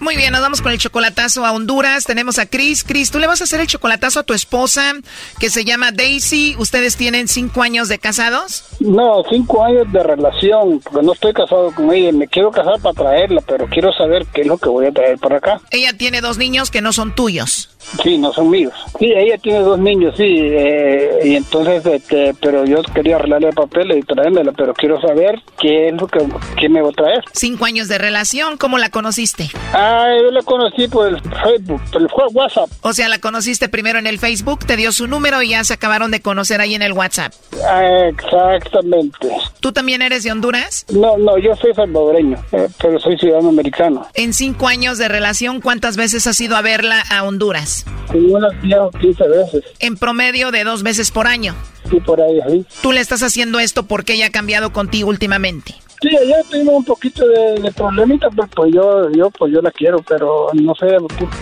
Muy 0.00 0.16
bien, 0.16 0.32
nos 0.32 0.40
vamos 0.40 0.62
con 0.62 0.72
el 0.72 0.78
chocolatazo 0.78 1.44
a 1.44 1.52
Honduras. 1.52 2.04
Tenemos 2.04 2.38
a 2.38 2.46
Chris. 2.46 2.84
Chris, 2.84 3.10
tú 3.10 3.18
le 3.18 3.26
vas 3.26 3.42
a 3.42 3.44
hacer 3.44 3.60
el 3.60 3.66
chocolatazo 3.66 4.20
a 4.20 4.22
tu 4.22 4.32
esposa 4.32 4.94
que 5.38 5.50
se 5.50 5.66
llama 5.66 5.92
Daisy. 5.92 6.56
¿Ustedes 6.58 6.96
tienen 6.96 7.28
cinco 7.28 7.62
años 7.62 7.88
de 7.88 7.98
casados? 7.98 8.64
No, 8.80 9.22
cinco 9.28 9.62
años 9.62 9.92
de 9.92 10.02
relación, 10.02 10.80
porque 10.80 11.04
no 11.04 11.12
estoy 11.12 11.34
casado 11.34 11.74
con 11.74 11.92
ella. 11.92 12.12
Me 12.12 12.26
quiero 12.26 12.50
casar 12.50 12.80
para 12.80 12.94
traerla, 12.94 13.42
pero 13.46 13.66
quiero 13.68 13.92
saber 13.92 14.26
qué 14.32 14.40
es 14.40 14.46
lo 14.46 14.56
que 14.56 14.70
voy 14.70 14.86
a 14.86 14.92
traer 14.92 15.18
para 15.18 15.36
acá. 15.36 15.60
Ella 15.70 15.92
tiene 15.92 16.22
dos 16.22 16.38
niños 16.38 16.70
que 16.70 16.80
no 16.80 16.94
son 16.94 17.14
tuyos. 17.14 17.68
Sí, 18.02 18.18
no 18.18 18.32
son 18.32 18.50
míos. 18.50 18.72
Sí, 18.98 19.12
ella 19.14 19.36
tiene 19.38 19.60
dos 19.60 19.78
niños, 19.78 20.14
sí, 20.16 20.24
eh, 20.26 21.20
y 21.24 21.36
entonces, 21.36 21.84
este, 21.86 22.34
pero 22.40 22.64
yo 22.64 22.82
quería 22.94 23.16
arreglarle 23.16 23.48
el 23.48 23.54
papel 23.54 23.92
y 23.96 24.02
traérmela, 24.02 24.52
pero 24.52 24.74
quiero 24.74 25.00
saber 25.00 25.40
qué 25.58 25.88
es 25.88 25.94
lo 25.94 26.06
que, 26.06 26.20
qué 26.58 26.68
me 26.68 26.82
va 26.82 26.90
a 26.90 26.92
traer. 26.92 27.24
Cinco 27.32 27.64
años 27.64 27.88
de 27.88 27.98
relación, 27.98 28.56
¿cómo 28.58 28.78
la 28.78 28.90
conociste? 28.90 29.50
Ah, 29.72 30.08
yo 30.22 30.30
la 30.30 30.42
conocí 30.42 30.88
por 30.88 31.08
el 31.08 31.20
Facebook, 31.20 31.82
por 31.90 32.02
el 32.02 32.08
WhatsApp. 32.32 32.70
O 32.82 32.92
sea, 32.92 33.08
la 33.08 33.18
conociste 33.18 33.68
primero 33.68 33.98
en 33.98 34.06
el 34.06 34.18
Facebook, 34.18 34.64
te 34.66 34.76
dio 34.76 34.92
su 34.92 35.06
número 35.06 35.42
y 35.42 35.50
ya 35.50 35.64
se 35.64 35.74
acabaron 35.74 36.10
de 36.10 36.20
conocer 36.20 36.60
ahí 36.60 36.74
en 36.74 36.82
el 36.82 36.92
WhatsApp. 36.92 37.32
Ah, 37.66 38.08
exactamente. 38.08 39.28
¿Tú 39.60 39.72
también 39.72 40.02
eres 40.02 40.22
de 40.22 40.32
Honduras? 40.32 40.86
No, 40.90 41.16
no, 41.18 41.38
yo 41.38 41.54
soy 41.56 41.74
salvadoreño, 41.74 42.38
eh, 42.52 42.68
pero 42.80 42.98
soy 42.98 43.18
ciudadano 43.18 43.48
americano. 43.48 44.06
En 44.14 44.32
cinco 44.32 44.68
años 44.68 44.98
de 44.98 45.08
relación, 45.08 45.60
¿cuántas 45.60 45.96
veces 45.96 46.26
has 46.26 46.40
ido 46.40 46.56
a 46.56 46.62
verla 46.62 47.02
a 47.10 47.24
Honduras? 47.24 47.69
Como 48.08 48.36
unas 48.36 48.60
10 48.62 48.78
o 48.78 48.90
15 48.90 49.28
veces. 49.28 49.64
En 49.78 49.96
promedio 49.96 50.50
de 50.50 50.64
dos 50.64 50.82
veces 50.82 51.10
por 51.10 51.26
año. 51.26 51.54
Sí, 51.90 52.00
por 52.00 52.20
ahí, 52.20 52.38
sí. 52.48 52.66
¿Tú 52.82 52.92
le 52.92 53.00
estás 53.00 53.22
haciendo 53.22 53.58
esto 53.58 53.84
porque 53.84 54.14
ella 54.14 54.26
ha 54.26 54.30
cambiado 54.30 54.72
contigo 54.72 55.08
últimamente? 55.08 55.74
Sí, 56.00 56.08
ella 56.08 56.36
tuvimos 56.50 56.74
un 56.76 56.84
poquito 56.84 57.26
de, 57.26 57.60
de 57.60 57.72
problemita, 57.72 58.28
pues, 58.30 58.48
pues 58.54 58.72
yo, 58.74 59.10
yo, 59.10 59.30
pues 59.30 59.52
yo 59.52 59.60
la 59.60 59.70
quiero, 59.70 59.98
pero 60.08 60.48
no 60.54 60.74
sé, 60.74 60.86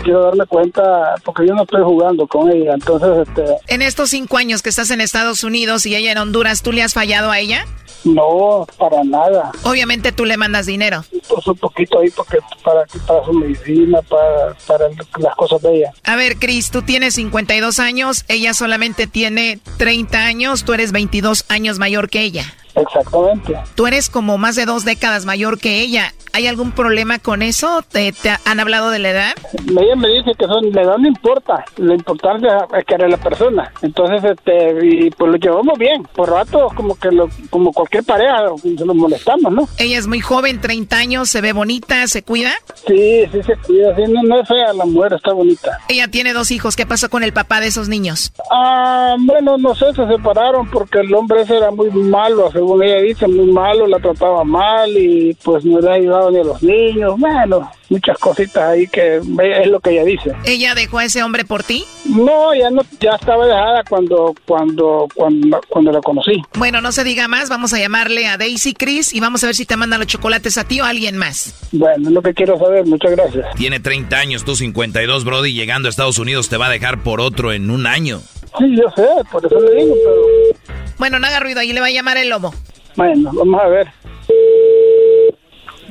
quiero 0.02 0.24
darme 0.24 0.46
cuenta, 0.46 1.14
porque 1.24 1.46
yo 1.46 1.54
no 1.54 1.62
estoy 1.62 1.82
jugando 1.82 2.26
con 2.26 2.50
ella, 2.50 2.74
entonces, 2.74 3.28
este... 3.28 3.44
En 3.68 3.82
estos 3.82 4.10
cinco 4.10 4.36
años 4.36 4.62
que 4.62 4.70
estás 4.70 4.90
en 4.90 5.00
Estados 5.00 5.44
Unidos 5.44 5.86
y 5.86 5.94
ella 5.94 6.12
en 6.12 6.18
Honduras, 6.18 6.62
¿tú 6.62 6.72
le 6.72 6.82
has 6.82 6.94
fallado 6.94 7.30
a 7.30 7.38
ella? 7.38 7.66
No, 8.04 8.66
para 8.78 9.02
nada. 9.04 9.50
Obviamente 9.62 10.12
tú 10.12 10.24
le 10.24 10.36
mandas 10.36 10.66
dinero. 10.66 11.04
Pues 11.28 11.46
un 11.46 11.56
poquito 11.56 12.00
ahí 12.00 12.10
porque 12.10 12.38
para, 12.64 12.84
para 13.06 13.24
su 13.24 13.32
medicina, 13.32 14.00
para, 14.02 14.54
para 14.66 14.88
las 15.18 15.34
cosas 15.36 15.60
de 15.62 15.78
ella. 15.78 15.92
A 16.04 16.16
ver, 16.16 16.38
Cris, 16.38 16.70
tú 16.70 16.82
tienes 16.82 17.14
52 17.14 17.78
años, 17.80 18.24
ella 18.28 18.54
solamente 18.54 19.06
tiene 19.06 19.58
30 19.78 20.18
años, 20.18 20.64
tú 20.64 20.72
eres 20.74 20.92
22 20.92 21.44
años 21.48 21.78
mayor 21.78 22.08
que 22.08 22.22
ella. 22.22 22.54
Exactamente. 22.74 23.56
Tú 23.74 23.86
eres 23.86 24.08
como 24.08 24.38
más 24.38 24.56
de 24.56 24.64
dos 24.64 24.84
décadas 24.84 25.24
mayor 25.24 25.58
que 25.58 25.80
ella. 25.80 26.12
¿Hay 26.32 26.46
algún 26.46 26.72
problema 26.72 27.18
con 27.18 27.42
eso? 27.42 27.82
¿Te, 27.90 28.12
han 28.44 28.60
hablado 28.60 28.90
de 28.90 28.98
la 28.98 29.10
edad? 29.10 29.32
Ella 29.66 29.96
me 29.96 30.08
dice 30.08 30.32
que 30.38 30.46
son, 30.46 30.70
la 30.72 30.82
edad 30.82 30.98
no 30.98 31.08
importa, 31.08 31.64
lo 31.78 31.94
importante 31.94 32.46
es 32.78 32.84
que 32.84 32.94
era 32.94 33.08
la 33.08 33.16
persona. 33.16 33.72
Entonces, 33.82 34.22
este, 34.24 34.86
y 34.86 35.10
pues 35.10 35.32
lo 35.32 35.36
llevamos 35.38 35.78
bien. 35.78 36.02
Por 36.14 36.30
rato, 36.30 36.68
como 36.74 36.94
que 36.96 37.10
lo, 37.10 37.28
como 37.50 37.72
cualquier 37.72 38.04
pareja, 38.04 38.44
nos 38.62 38.96
molestamos, 38.96 39.52
¿no? 39.52 39.68
Ella 39.78 39.98
es 39.98 40.06
muy 40.06 40.20
joven, 40.20 40.60
30 40.60 40.96
años, 40.96 41.28
se 41.28 41.40
ve 41.40 41.52
bonita, 41.52 42.06
¿se 42.06 42.22
cuida? 42.22 42.52
Sí, 42.86 43.24
sí 43.32 43.42
se 43.42 43.56
cuida, 43.56 43.96
sí, 43.96 44.02
no, 44.08 44.22
no 44.22 44.40
es 44.40 44.48
fea, 44.48 44.72
la 44.74 44.84
mujer 44.84 45.14
está 45.14 45.32
bonita. 45.32 45.78
Ella 45.88 46.08
tiene 46.08 46.32
dos 46.32 46.50
hijos, 46.50 46.76
¿qué 46.76 46.86
pasó 46.86 47.08
con 47.10 47.22
el 47.22 47.32
papá 47.32 47.60
de 47.60 47.68
esos 47.68 47.88
niños? 47.88 48.32
Ah, 48.50 49.16
bueno, 49.18 49.58
no 49.58 49.74
sé, 49.74 49.86
se 49.94 50.06
separaron 50.06 50.68
porque 50.70 51.00
el 51.00 51.12
hombre 51.14 51.42
ese 51.42 51.56
era 51.56 51.70
muy 51.70 51.90
malo, 51.90 52.50
según 52.58 52.82
ella 52.82 53.00
dice, 53.00 53.28
muy 53.28 53.52
malo, 53.52 53.86
la 53.86 54.00
trataba 54.00 54.42
mal 54.42 54.90
y 54.96 55.32
pues 55.44 55.64
no 55.64 55.80
le 55.80 55.88
ha 55.88 55.92
ayudado 55.92 56.28
ni 56.32 56.40
a 56.40 56.42
los 56.44 56.60
niños, 56.60 57.14
bueno, 57.16 57.70
muchas 57.88 58.18
cositas 58.18 58.70
ahí 58.70 58.88
que 58.88 59.18
es 59.18 59.66
lo 59.68 59.78
que 59.78 59.90
ella 59.90 60.02
dice. 60.02 60.32
¿Ella 60.44 60.74
dejó 60.74 60.98
a 60.98 61.04
ese 61.04 61.22
hombre 61.22 61.44
por 61.44 61.62
ti? 61.62 61.84
No, 62.04 62.52
ya 62.56 62.68
no, 62.70 62.82
ya 62.98 63.12
estaba 63.12 63.46
dejada 63.46 63.84
cuando, 63.88 64.34
cuando, 64.44 65.06
cuando, 65.14 65.60
cuando 65.68 65.92
la 65.92 66.00
conocí. 66.00 66.42
Bueno, 66.54 66.80
no 66.80 66.90
se 66.90 67.04
diga 67.04 67.28
más, 67.28 67.48
vamos 67.48 67.72
a 67.74 67.78
llamarle 67.78 68.26
a 68.26 68.36
Daisy 68.36 68.74
Chris 68.74 69.14
y 69.14 69.20
vamos 69.20 69.44
a 69.44 69.46
ver 69.46 69.54
si 69.54 69.64
te 69.64 69.76
mandan 69.76 70.00
los 70.00 70.08
chocolates 70.08 70.58
a 70.58 70.64
ti 70.64 70.80
o 70.80 70.84
a 70.84 70.88
alguien 70.88 71.16
más. 71.16 71.68
Bueno, 71.70 72.08
es 72.08 72.12
lo 72.12 72.22
que 72.22 72.34
quiero 72.34 72.58
saber, 72.58 72.84
muchas 72.86 73.12
gracias. 73.12 73.54
Tiene 73.54 73.78
30 73.78 74.16
años, 74.16 74.44
tú 74.44 74.56
52, 74.56 75.24
Brody, 75.24 75.52
llegando 75.52 75.86
a 75.86 75.90
Estados 75.90 76.18
Unidos 76.18 76.48
te 76.48 76.56
va 76.56 76.66
a 76.66 76.70
dejar 76.70 77.04
por 77.04 77.20
otro 77.20 77.52
en 77.52 77.70
un 77.70 77.86
año. 77.86 78.20
Sí, 78.56 78.76
yo 78.76 78.88
sé, 78.96 79.06
por 79.30 79.44
eso 79.44 79.60
le 79.60 79.82
digo, 79.82 79.94
pero... 80.04 80.74
Bueno, 80.98 81.18
no 81.18 81.26
haga 81.26 81.40
ruido, 81.40 81.60
ahí 81.60 81.72
le 81.72 81.80
va 81.80 81.86
a 81.86 81.90
llamar 81.90 82.16
el 82.16 82.28
lobo. 82.28 82.52
Bueno, 82.96 83.30
vamos 83.32 83.60
a 83.60 83.68
ver. 83.68 83.88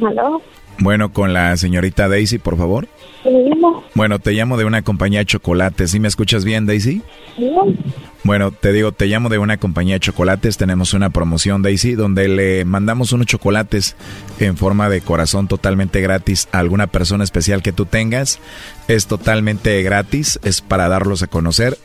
¿Aló? 0.05 0.41
Bueno, 0.80 1.12
con 1.12 1.34
la 1.34 1.58
señorita 1.58 2.08
Daisy, 2.08 2.38
por 2.38 2.58
favor. 2.58 2.88
Bueno, 3.95 4.20
te 4.20 4.32
llamo 4.32 4.58
de 4.58 4.66
una 4.66 4.84
compañía 4.84 5.20
de 5.20 5.26
chocolates. 5.26 5.91
¿Sí 5.91 5.99
me 5.99 6.08
escuchas 6.08 6.45
bien, 6.45 6.66
Daisy? 6.66 7.01
Sí. 7.36 7.51
Bueno, 8.24 8.51
te 8.51 8.72
digo, 8.72 8.91
te 8.91 9.08
llamo 9.08 9.30
de 9.30 9.38
una 9.38 9.58
compañía 9.58 9.95
de 9.95 9.99
chocolates. 10.01 10.58
Tenemos 10.58 10.93
una 10.93 11.10
promoción, 11.10 11.62
Daisy, 11.62 11.95
donde 11.95 12.28
le 12.28 12.64
mandamos 12.64 13.12
unos 13.12 13.26
chocolates 13.26 13.95
en 14.39 14.55
forma 14.55 14.89
de 14.89 15.01
corazón 15.01 15.47
totalmente 15.47 15.99
gratis 16.01 16.47
a 16.51 16.60
alguna 16.60 16.88
persona 16.88 17.24
especial 17.24 17.64
que 17.64 17.72
tú 17.72 17.86
tengas. 17.86 18.39
Es 18.88 19.08
totalmente 19.08 19.82
gratis, 19.82 20.39
es 20.43 20.62
para 20.62 20.89
darlos 20.89 21.24
a 21.24 21.28
conocer. 21.28 21.78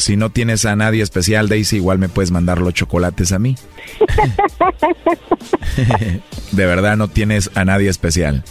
Si 0.00 0.16
no 0.16 0.30
tienes 0.30 0.64
a 0.64 0.74
nadie 0.76 1.02
especial, 1.02 1.50
Daisy, 1.50 1.76
igual 1.76 1.98
me 1.98 2.08
puedes 2.08 2.30
mandar 2.30 2.58
los 2.58 2.72
chocolates 2.72 3.32
a 3.32 3.38
mí. 3.38 3.54
de 6.52 6.66
verdad, 6.66 6.96
no 6.96 7.08
tienes 7.08 7.50
a 7.54 7.66
nadie 7.66 7.90
especial. 7.90 8.42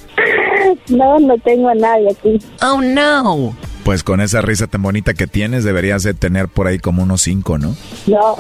No, 0.90 1.20
no 1.20 1.36
tengo 1.40 1.70
a 1.70 1.74
nadie 1.74 2.12
aquí. 2.12 2.40
Oh, 2.62 2.84
no. 2.84 3.58
Pues 3.84 4.04
con 4.04 4.22
esa 4.22 4.42
risa 4.42 4.68
tan 4.68 4.84
bonita 4.84 5.16
que 5.16 5.26
tienes, 5.26 5.64
deberías 5.64 6.04
de 6.04 6.14
tener 6.14 6.50
por 6.50 6.68
ahí 6.68 6.78
como 6.78 7.02
unos 7.02 7.24
cinco, 7.24 7.58
¿no? 7.58 7.76
No. 8.06 8.36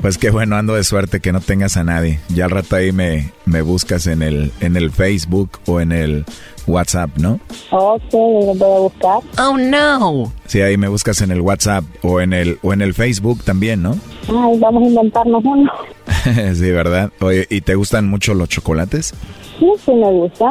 Pues 0.00 0.18
qué 0.18 0.30
bueno, 0.30 0.56
ando 0.56 0.74
de 0.74 0.82
suerte 0.82 1.20
que 1.20 1.30
no 1.30 1.40
tengas 1.40 1.76
a 1.76 1.84
nadie. 1.84 2.18
Ya 2.30 2.46
al 2.46 2.50
rato 2.50 2.74
ahí 2.74 2.90
me, 2.90 3.30
me 3.44 3.62
buscas 3.62 4.08
en 4.08 4.22
el, 4.22 4.50
en 4.60 4.76
el 4.76 4.90
Facebook 4.90 5.60
o 5.66 5.80
en 5.80 5.92
el 5.92 6.24
WhatsApp, 6.66 7.10
¿no? 7.16 7.40
Ok, 7.70 8.12
lo 8.12 8.54
voy 8.54 8.76
a 8.76 8.80
buscar. 8.80 9.18
Oh, 9.38 9.56
no. 9.56 10.32
Sí, 10.46 10.60
ahí 10.60 10.76
me 10.76 10.88
buscas 10.88 11.20
en 11.22 11.30
el 11.30 11.40
WhatsApp 11.40 11.84
o 12.02 12.20
en 12.20 12.32
el, 12.32 12.58
o 12.62 12.72
en 12.72 12.82
el 12.82 12.94
Facebook 12.94 13.42
también, 13.44 13.82
¿no? 13.82 13.96
Ay, 14.28 14.58
vamos 14.58 14.82
a 14.82 14.86
inventarnos 14.86 15.42
uno. 15.44 15.72
sí, 16.54 16.70
¿verdad? 16.70 17.10
Oye, 17.20 17.46
¿y 17.50 17.60
te 17.60 17.74
gustan 17.74 18.08
mucho 18.08 18.34
los 18.34 18.48
chocolates? 18.48 19.14
Sí, 19.58 19.66
sí 19.84 19.92
me 19.92 20.10
gusta. 20.10 20.46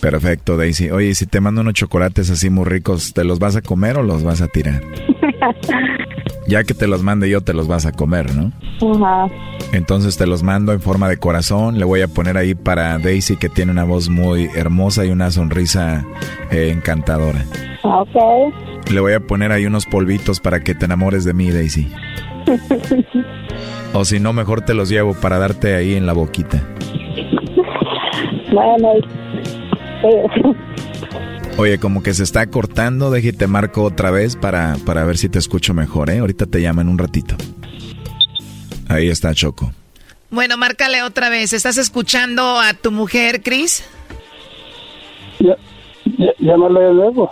Perfecto, 0.00 0.56
Daisy. 0.56 0.90
Oye, 0.90 1.14
si 1.14 1.26
te 1.26 1.40
mando 1.40 1.60
unos 1.60 1.74
chocolates 1.74 2.30
así 2.30 2.50
muy 2.50 2.64
ricos, 2.64 3.12
¿te 3.14 3.24
los 3.24 3.38
vas 3.38 3.56
a 3.56 3.62
comer 3.62 3.96
o 3.96 4.02
los 4.02 4.22
vas 4.22 4.40
a 4.40 4.48
tirar? 4.48 4.82
ya 6.46 6.64
que 6.64 6.74
te 6.74 6.86
los 6.86 7.02
mande 7.02 7.28
yo, 7.28 7.40
te 7.40 7.54
los 7.54 7.68
vas 7.68 7.86
a 7.86 7.92
comer, 7.92 8.34
¿no? 8.34 8.52
Ajá. 8.94 9.28
Entonces 9.72 10.16
te 10.16 10.26
los 10.26 10.42
mando 10.42 10.72
en 10.72 10.80
forma 10.80 11.08
de 11.08 11.16
corazón. 11.16 11.78
Le 11.78 11.84
voy 11.84 12.02
a 12.02 12.08
poner 12.08 12.36
ahí 12.36 12.54
para 12.54 12.98
Daisy, 12.98 13.36
que 13.36 13.48
tiene 13.48 13.72
una 13.72 13.84
voz 13.84 14.08
muy 14.08 14.48
hermosa 14.54 15.04
y 15.04 15.10
una 15.10 15.30
sonrisa 15.30 16.04
eh, 16.50 16.70
encantadora. 16.72 17.44
Ok. 17.82 18.54
Le 18.90 19.00
voy 19.00 19.14
a 19.14 19.20
poner 19.20 19.52
ahí 19.52 19.66
unos 19.66 19.86
polvitos 19.86 20.40
para 20.40 20.60
que 20.60 20.74
te 20.74 20.84
enamores 20.84 21.24
de 21.24 21.34
mí, 21.34 21.50
Daisy. 21.50 21.90
o 23.94 24.04
si 24.04 24.20
no, 24.20 24.32
mejor 24.32 24.60
te 24.62 24.74
los 24.74 24.88
llevo 24.88 25.14
para 25.14 25.38
darte 25.38 25.74
ahí 25.74 25.94
en 25.94 26.06
la 26.06 26.12
boquita. 26.12 26.62
Bueno, 28.52 28.92
Oye, 31.56 31.78
como 31.78 32.02
que 32.02 32.12
se 32.14 32.24
está 32.24 32.46
cortando, 32.48 33.10
déjate 33.10 33.46
marco 33.46 33.84
otra 33.84 34.10
vez 34.10 34.34
para, 34.34 34.76
para 34.84 35.04
ver 35.04 35.16
si 35.16 35.28
te 35.28 35.38
escucho 35.38 35.72
mejor, 35.72 36.10
¿eh? 36.10 36.18
Ahorita 36.18 36.46
te 36.46 36.58
llamo 36.58 36.80
en 36.80 36.88
un 36.88 36.98
ratito. 36.98 37.36
Ahí 38.88 39.08
está 39.08 39.32
Choco. 39.34 39.72
Bueno, 40.30 40.56
márcale 40.56 41.02
otra 41.02 41.28
vez. 41.28 41.52
¿Estás 41.52 41.76
escuchando 41.76 42.58
a 42.58 42.74
tu 42.74 42.90
mujer, 42.90 43.40
Chris? 43.42 43.84
Ya, 45.38 45.56
llámale 46.40 46.80
de 46.80 46.92
nuevo. 46.92 47.30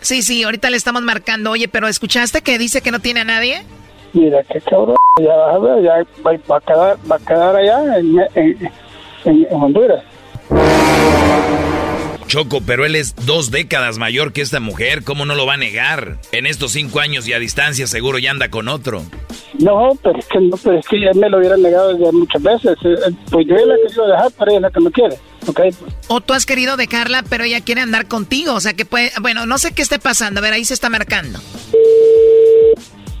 Sí, 0.00 0.20
sí, 0.22 0.42
ahorita 0.42 0.68
le 0.68 0.76
estamos 0.76 1.02
marcando. 1.02 1.50
Oye, 1.50 1.68
pero 1.68 1.88
¿escuchaste 1.88 2.42
que 2.42 2.58
dice 2.58 2.82
que 2.82 2.90
no 2.90 3.00
tiene 3.00 3.20
a 3.20 3.24
nadie? 3.24 3.62
Mira, 4.12 4.42
qué 4.44 4.60
cabrón. 4.60 4.96
Ya 5.20 5.34
vas 5.34 5.54
a 5.54 5.58
ver, 5.58 5.82
ya 5.82 5.92
va, 6.22 6.56
a, 6.56 6.60
quedar, 6.60 6.98
va 7.10 7.16
a 7.16 7.18
quedar 7.18 7.56
allá 7.56 7.98
en, 7.98 8.14
en, 8.34 8.70
en 9.24 9.46
Honduras. 9.50 10.04
Choco, 12.28 12.60
pero 12.60 12.84
él 12.84 12.94
es 12.94 13.16
dos 13.24 13.50
décadas 13.50 13.96
mayor 13.96 14.34
que 14.34 14.42
esta 14.42 14.60
mujer, 14.60 15.02
¿cómo 15.02 15.24
no 15.24 15.34
lo 15.34 15.46
va 15.46 15.54
a 15.54 15.56
negar? 15.56 16.18
En 16.30 16.44
estos 16.44 16.72
cinco 16.72 17.00
años 17.00 17.26
y 17.26 17.32
a 17.32 17.38
distancia 17.38 17.86
seguro 17.86 18.18
ya 18.18 18.30
anda 18.30 18.50
con 18.50 18.68
otro. 18.68 19.02
No, 19.58 19.92
pero 20.02 20.18
es 20.18 20.26
que, 20.26 20.38
no, 20.38 20.58
pero 20.62 20.78
es 20.78 20.86
que 20.86 21.00
ya 21.00 21.14
me 21.14 21.30
lo 21.30 21.38
hubiera 21.38 21.56
negado 21.56 21.98
ya 21.98 22.12
muchas 22.12 22.42
veces. 22.42 22.76
Eh, 22.84 22.96
eh, 23.08 23.14
Pues 23.30 23.46
yo 23.46 23.54
la 23.56 23.76
he 23.76 23.80
querido 23.82 24.08
dejar, 24.08 24.30
pero 24.38 24.50
ella 24.50 24.58
es 24.58 24.62
la 24.62 24.70
que 24.70 24.80
no 24.80 24.90
quiere. 24.90 25.16
Okay. 25.46 25.70
O 26.08 26.20
tú 26.20 26.34
has 26.34 26.44
querido 26.44 26.76
dejarla, 26.76 27.24
pero 27.30 27.44
ella 27.44 27.62
quiere 27.62 27.80
andar 27.80 28.06
contigo. 28.06 28.52
O 28.52 28.60
sea 28.60 28.74
que 28.74 28.84
puede. 28.84 29.10
Bueno, 29.22 29.46
no 29.46 29.56
sé 29.56 29.72
qué 29.72 29.80
esté 29.80 29.98
pasando. 29.98 30.40
A 30.40 30.42
ver, 30.42 30.52
ahí 30.52 30.66
se 30.66 30.74
está 30.74 30.90
marcando. 30.90 31.38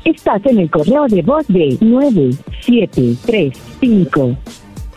Estás 0.04 0.44
en 0.44 0.58
el 0.58 0.68
correo 0.70 1.06
de 1.08 1.22
voz 1.22 1.46
de 1.48 1.78
9735. 1.80 4.36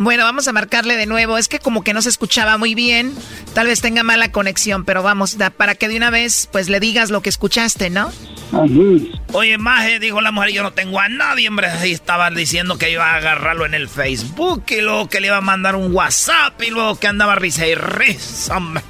Bueno, 0.03 0.23
vamos 0.23 0.48
a 0.48 0.52
marcarle 0.52 0.98
de 0.98 1.06
nuevo. 1.06 1.38
Es 1.38 1.48
que 1.48 1.60
como 1.60 1.84
que 1.84 1.94
no 1.94 2.02
se 2.02 2.10
escuchaba 2.10 2.57
muy 2.57 2.73
bien. 2.73 3.14
Tal 3.53 3.68
vez 3.68 3.82
tenga 3.82 4.02
mala 4.02 4.32
conexión, 4.32 4.84
pero 4.84 5.03
vamos, 5.03 5.38
para 5.56 5.76
que 5.76 5.88
de 5.88 5.95
una 5.95 6.10
vez 6.10 6.49
pues 6.52 6.69
le 6.69 6.80
digas 6.80 7.11
lo 7.11 7.22
que 7.22 7.30
escuchaste, 7.30 7.91
¿no? 7.91 8.11
Oye, 9.32 9.60
Maje, 9.60 9.99
dijo 9.99 10.19
la 10.19 10.32
mujer, 10.32 10.53
yo 10.53 10.64
no 10.64 10.73
tengo 10.73 10.99
a 10.99 11.07
nadie, 11.07 11.48
hombre. 11.48 11.69
Y 11.86 11.91
estaban 11.91 12.34
diciendo 12.34 12.80
que 12.80 12.90
iba 12.90 13.11
a 13.11 13.18
agarrarlo 13.18 13.64
en 13.68 13.76
el 13.76 13.88
Facebook 13.88 14.64
y 14.69 14.82
luego 14.82 15.07
que 15.07 15.22
le 15.22 15.28
iba 15.28 15.38
a 15.38 15.41
mandar 15.41 15.76
un 15.76 15.94
WhatsApp 15.94 16.60
y 16.64 16.72
luego 16.72 16.99
que 16.99 17.06
andaba 17.06 17.36
risa 17.36 17.68
y 17.68 17.76
risa, 17.76 18.57
hombre. 18.57 18.84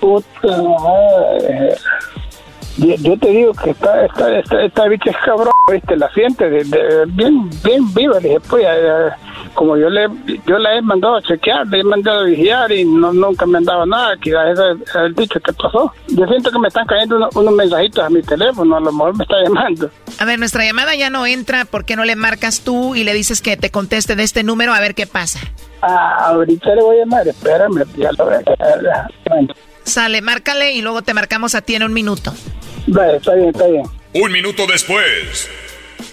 Puta 0.00 0.48
madre. 0.48 1.76
Yo, 2.78 2.94
yo 2.96 3.18
te 3.18 3.28
digo 3.28 3.52
que 3.54 3.70
esta, 3.70 4.04
esta, 4.06 4.38
esta, 4.38 4.62
esta 4.64 4.88
bicha 4.88 5.10
es 5.10 5.16
cabrón, 5.24 5.52
¿viste? 5.72 5.96
La 5.96 6.08
siente 6.12 6.48
de, 6.48 6.62
de- 6.64 7.04
bien, 7.08 7.50
bien 7.64 7.92
viva. 7.92 8.20
Le 8.20 8.28
dije, 8.28 8.40
pues, 8.48 8.64
eh, 8.68 9.08
como 9.54 9.76
yo 9.76 9.88
le 9.90 10.06
yo 10.46 10.58
la 10.58 10.76
he 10.76 10.82
mandado 10.82 11.16
a 11.16 11.22
chequear, 11.22 11.66
le 11.66 11.80
he 11.80 11.84
mandado 11.84 12.20
a 12.20 12.24
vigilar 12.24 12.70
y 12.70 12.84
no, 12.84 13.12
nunca 13.12 13.46
me 13.46 13.58
han 13.58 13.64
dado 13.64 13.84
nada, 13.84 14.14
ese 14.14 14.30
es 14.84 14.94
el 14.94 15.14
dicho 15.14 15.40
que 15.40 15.52
pasó. 15.52 15.92
Yo 16.08 16.26
siento 16.26 16.50
que 16.52 16.58
me 16.60 16.68
están 16.68 16.86
cayendo 16.86 17.16
unos, 17.16 17.34
unos 17.34 17.54
mensajitos 17.54 18.04
a 18.04 18.10
mi 18.10 18.22
teléfono, 18.22 18.76
a 18.76 18.80
lo 18.80 18.92
mejor 18.92 19.16
me 19.16 19.24
está 19.24 19.42
llamando. 19.42 19.90
A 20.20 20.24
ver, 20.24 20.38
nuestra 20.38 20.64
llamada 20.64 20.94
ya 20.94 21.10
no 21.10 21.26
entra. 21.26 21.64
¿Por 21.64 21.84
qué 21.84 21.96
no 21.96 22.04
le 22.04 22.14
marcas 22.14 22.60
tú 22.60 22.94
y 22.94 23.02
le 23.04 23.12
dices 23.12 23.42
que 23.42 23.56
te 23.56 23.70
conteste 23.70 24.14
de 24.14 24.22
este 24.22 24.44
número 24.44 24.72
a 24.72 24.80
ver 24.80 24.94
qué 24.94 25.06
pasa? 25.08 25.40
Ah, 25.82 26.26
ahorita 26.28 26.74
le 26.76 26.82
voy 26.82 26.96
a 26.96 27.00
llamar, 27.00 27.26
espérame, 27.26 27.84
ya 27.96 28.10
lo. 28.16 28.24
Bueno, 28.26 29.54
Sale, 29.84 30.20
márcale 30.20 30.72
y 30.74 30.82
luego 30.82 31.02
te 31.02 31.14
marcamos 31.14 31.54
a 31.54 31.62
ti 31.62 31.74
en 31.74 31.82
un 31.82 31.92
minuto. 31.92 32.32
Vale, 32.86 33.16
está 33.16 33.34
bien, 33.34 33.48
está 33.48 33.66
bien. 33.66 33.84
Un 34.14 34.32
minuto 34.32 34.66
después. 34.66 35.50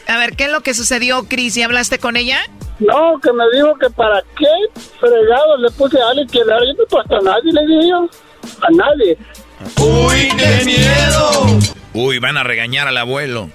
A 0.08 0.18
ver, 0.18 0.36
¿qué 0.36 0.46
es 0.46 0.52
lo 0.52 0.62
que 0.62 0.74
sucedió, 0.74 1.24
Cris? 1.28 1.58
¿Y 1.58 1.64
hablaste 1.64 2.00
con 2.00 2.16
ella? 2.16 2.40
No, 2.80 3.20
que 3.22 3.32
me 3.32 3.44
dijo 3.54 3.76
que 3.76 3.90
para 3.90 4.22
qué 4.38 4.82
fregado 5.00 5.58
le 5.58 5.72
puse 5.72 6.00
a 6.00 6.10
alguien 6.10 6.28
que 6.28 6.40
le 6.40 6.46
yo 6.46 6.74
no 6.78 6.84
he 6.84 6.88
puesto 6.88 7.16
a 7.16 7.22
nadie, 7.22 7.54
le 7.54 7.66
dije 7.66 7.90
yo. 7.90 8.10
A 8.62 8.70
nadie. 8.72 9.18
¡Uy, 9.80 10.30
qué 10.38 10.66
miedo! 10.66 11.60
Uy, 11.94 12.20
van 12.20 12.38
a 12.38 12.44
regañar 12.44 12.88
al 12.88 12.98
abuelo. 12.98 13.50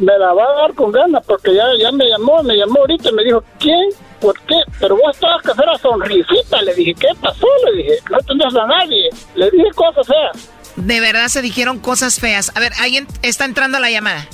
Me 0.00 0.18
la 0.18 0.32
va 0.32 0.44
a 0.44 0.62
dar 0.62 0.74
con 0.74 0.90
ganas 0.90 1.24
porque 1.26 1.54
ya, 1.54 1.64
ya 1.78 1.92
me 1.92 2.08
llamó, 2.08 2.42
me 2.42 2.56
llamó 2.56 2.80
ahorita 2.80 3.10
y 3.10 3.12
me 3.12 3.24
dijo, 3.24 3.44
¿quién? 3.60 3.90
¿Por 4.20 4.38
qué? 4.40 4.56
Pero 4.80 4.96
vos 4.96 5.14
estabas 5.14 5.42
que 5.42 5.52
hacer 5.52 5.66
la 5.66 5.78
sonrisita. 5.78 6.62
Le 6.62 6.74
dije, 6.74 6.94
¿qué 6.94 7.08
pasó? 7.20 7.46
Le 7.66 7.82
dije, 7.82 7.94
no 8.10 8.18
tenías 8.18 8.54
a 8.56 8.66
nadie. 8.66 9.10
Le 9.36 9.50
dije 9.50 9.70
cosas 9.74 10.06
feas. 10.06 10.50
De 10.76 11.00
verdad 11.00 11.28
se 11.28 11.42
dijeron 11.42 11.78
cosas 11.78 12.18
feas. 12.20 12.50
A 12.56 12.60
ver, 12.60 12.72
alguien 12.80 13.06
está 13.22 13.44
entrando 13.44 13.78
a 13.78 13.80
la 13.80 13.90
llamada. 13.90 14.26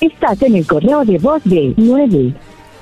Estás 0.00 0.40
en 0.42 0.56
el 0.56 0.66
correo 0.66 1.04
de 1.04 1.18
voz 1.18 1.42
de 1.44 1.74
9. 1.76 2.34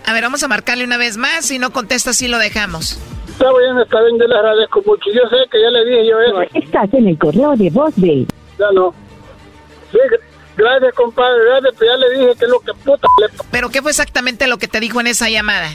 A 0.07 0.13
ver, 0.13 0.23
vamos 0.23 0.43
a 0.43 0.49
marcarle 0.49 0.85
una 0.85 0.97
vez 0.99 1.17
más. 1.17 1.47
Si 1.47 1.59
no 1.59 1.73
contesta, 1.73 2.13
sí 2.13 2.29
lo 2.29 2.39
dejamos. 2.39 2.99
Está 3.29 3.47
bien, 3.59 3.79
está 3.83 4.03
bien, 4.03 4.19
yo 4.19 4.27
le 4.27 4.37
agradezco 4.37 4.83
mucho. 4.87 5.05
Yo 5.15 5.23
sé 5.31 5.37
que 5.51 5.61
ya 5.63 5.71
le 5.71 5.85
dije 5.87 6.07
yo 6.11 6.21
eso. 6.21 6.51
Estás 6.55 6.93
en 6.95 7.09
el 7.09 7.19
correo 7.19 7.55
de 7.57 7.71
voz 7.71 7.93
de. 7.97 8.27
Ya 8.59 8.67
no. 8.75 8.95
Sí, 9.91 9.99
gr- 9.99 10.21
gracias, 10.57 10.95
compadre, 10.95 11.39
gracias, 11.47 11.75
pero 11.79 11.93
ya 11.93 11.99
le 11.99 12.19
dije 12.21 12.39
que 12.39 12.45
es 12.45 12.51
lo 12.51 12.61
que 12.61 12.73
puta 12.75 13.09
le 13.21 13.29
¿Pero 13.51 13.71
qué 13.71 13.81
fue 13.81 13.91
exactamente 13.93 14.47
lo 14.47 14.59
que 14.59 14.69
te 14.69 14.79
dijo 14.81 15.01
en 15.01 15.07
esa 15.07 15.31
llamada? 15.31 15.71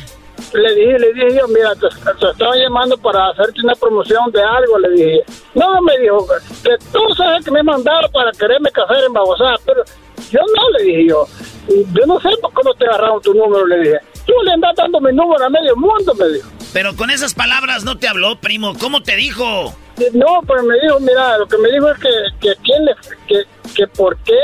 Le 0.53 0.76
dije, 0.76 0.99
le 0.99 1.14
dije 1.14 1.38
yo, 1.38 1.48
mira, 1.48 1.74
te, 1.76 1.88
te 2.20 2.32
estaba 2.32 2.56
llamando 2.56 2.98
para 2.98 3.30
hacerte 3.30 3.61
una 3.64 3.76
promoción 3.76 4.32
de 4.32 4.41
algo, 4.41 4.80
le 4.80 4.90
dije. 4.91 5.24
No, 5.53 5.82
me 5.82 5.98
dijo, 5.99 6.26
que 6.64 6.78
tú 6.91 6.99
sabes 7.16 7.45
que 7.45 7.52
me 7.52 7.64
mandaron 7.64 8.11
para 8.11 8.32
quererme 8.32 8.72
casar 8.72 9.03
en 9.06 9.14
Babosá, 9.14 9.56
pero 9.66 9.84
yo 10.32 10.40
no, 10.40 10.78
le 10.78 10.84
dije 10.84 11.07
yo. 11.10 11.26
Yo 11.68 12.06
no 12.07 12.20
sé 12.20 12.30
por 12.41 12.53
cómo 12.53 12.74
te 12.74 12.86
agarraron 12.86 13.22
tu 13.22 13.34
número, 13.34 13.66
le 13.66 13.80
dije. 13.80 13.98
Tú 14.26 14.34
le 14.44 14.52
andas 14.52 14.76
dando 14.76 14.99
mi 14.99 15.11
número 15.14 15.45
a 15.45 15.49
medio 15.49 15.76
mundo, 15.76 16.14
me 16.16 16.28
dijo. 16.30 16.49
Pero 16.74 16.95
con 16.95 17.10
esas 17.10 17.34
palabras 17.34 17.84
no 17.84 17.98
te 17.98 18.07
habló, 18.07 18.40
primo. 18.40 18.74
¿Cómo 18.80 19.02
te 19.02 19.16
dijo? 19.16 19.74
No, 20.14 20.41
pero 20.48 20.64
me 20.64 20.80
dijo, 20.80 20.99
mira, 20.99 21.38
lo 21.38 21.48
que 21.48 21.57
me 21.57 21.72
dijo 21.72 21.90
es 21.90 21.99
que, 21.99 22.10
que 22.40 22.56
quién 22.64 22.86
le, 22.86 22.95
que, 23.28 23.44
que 23.76 23.88
por 23.88 24.18
qué 24.20 24.40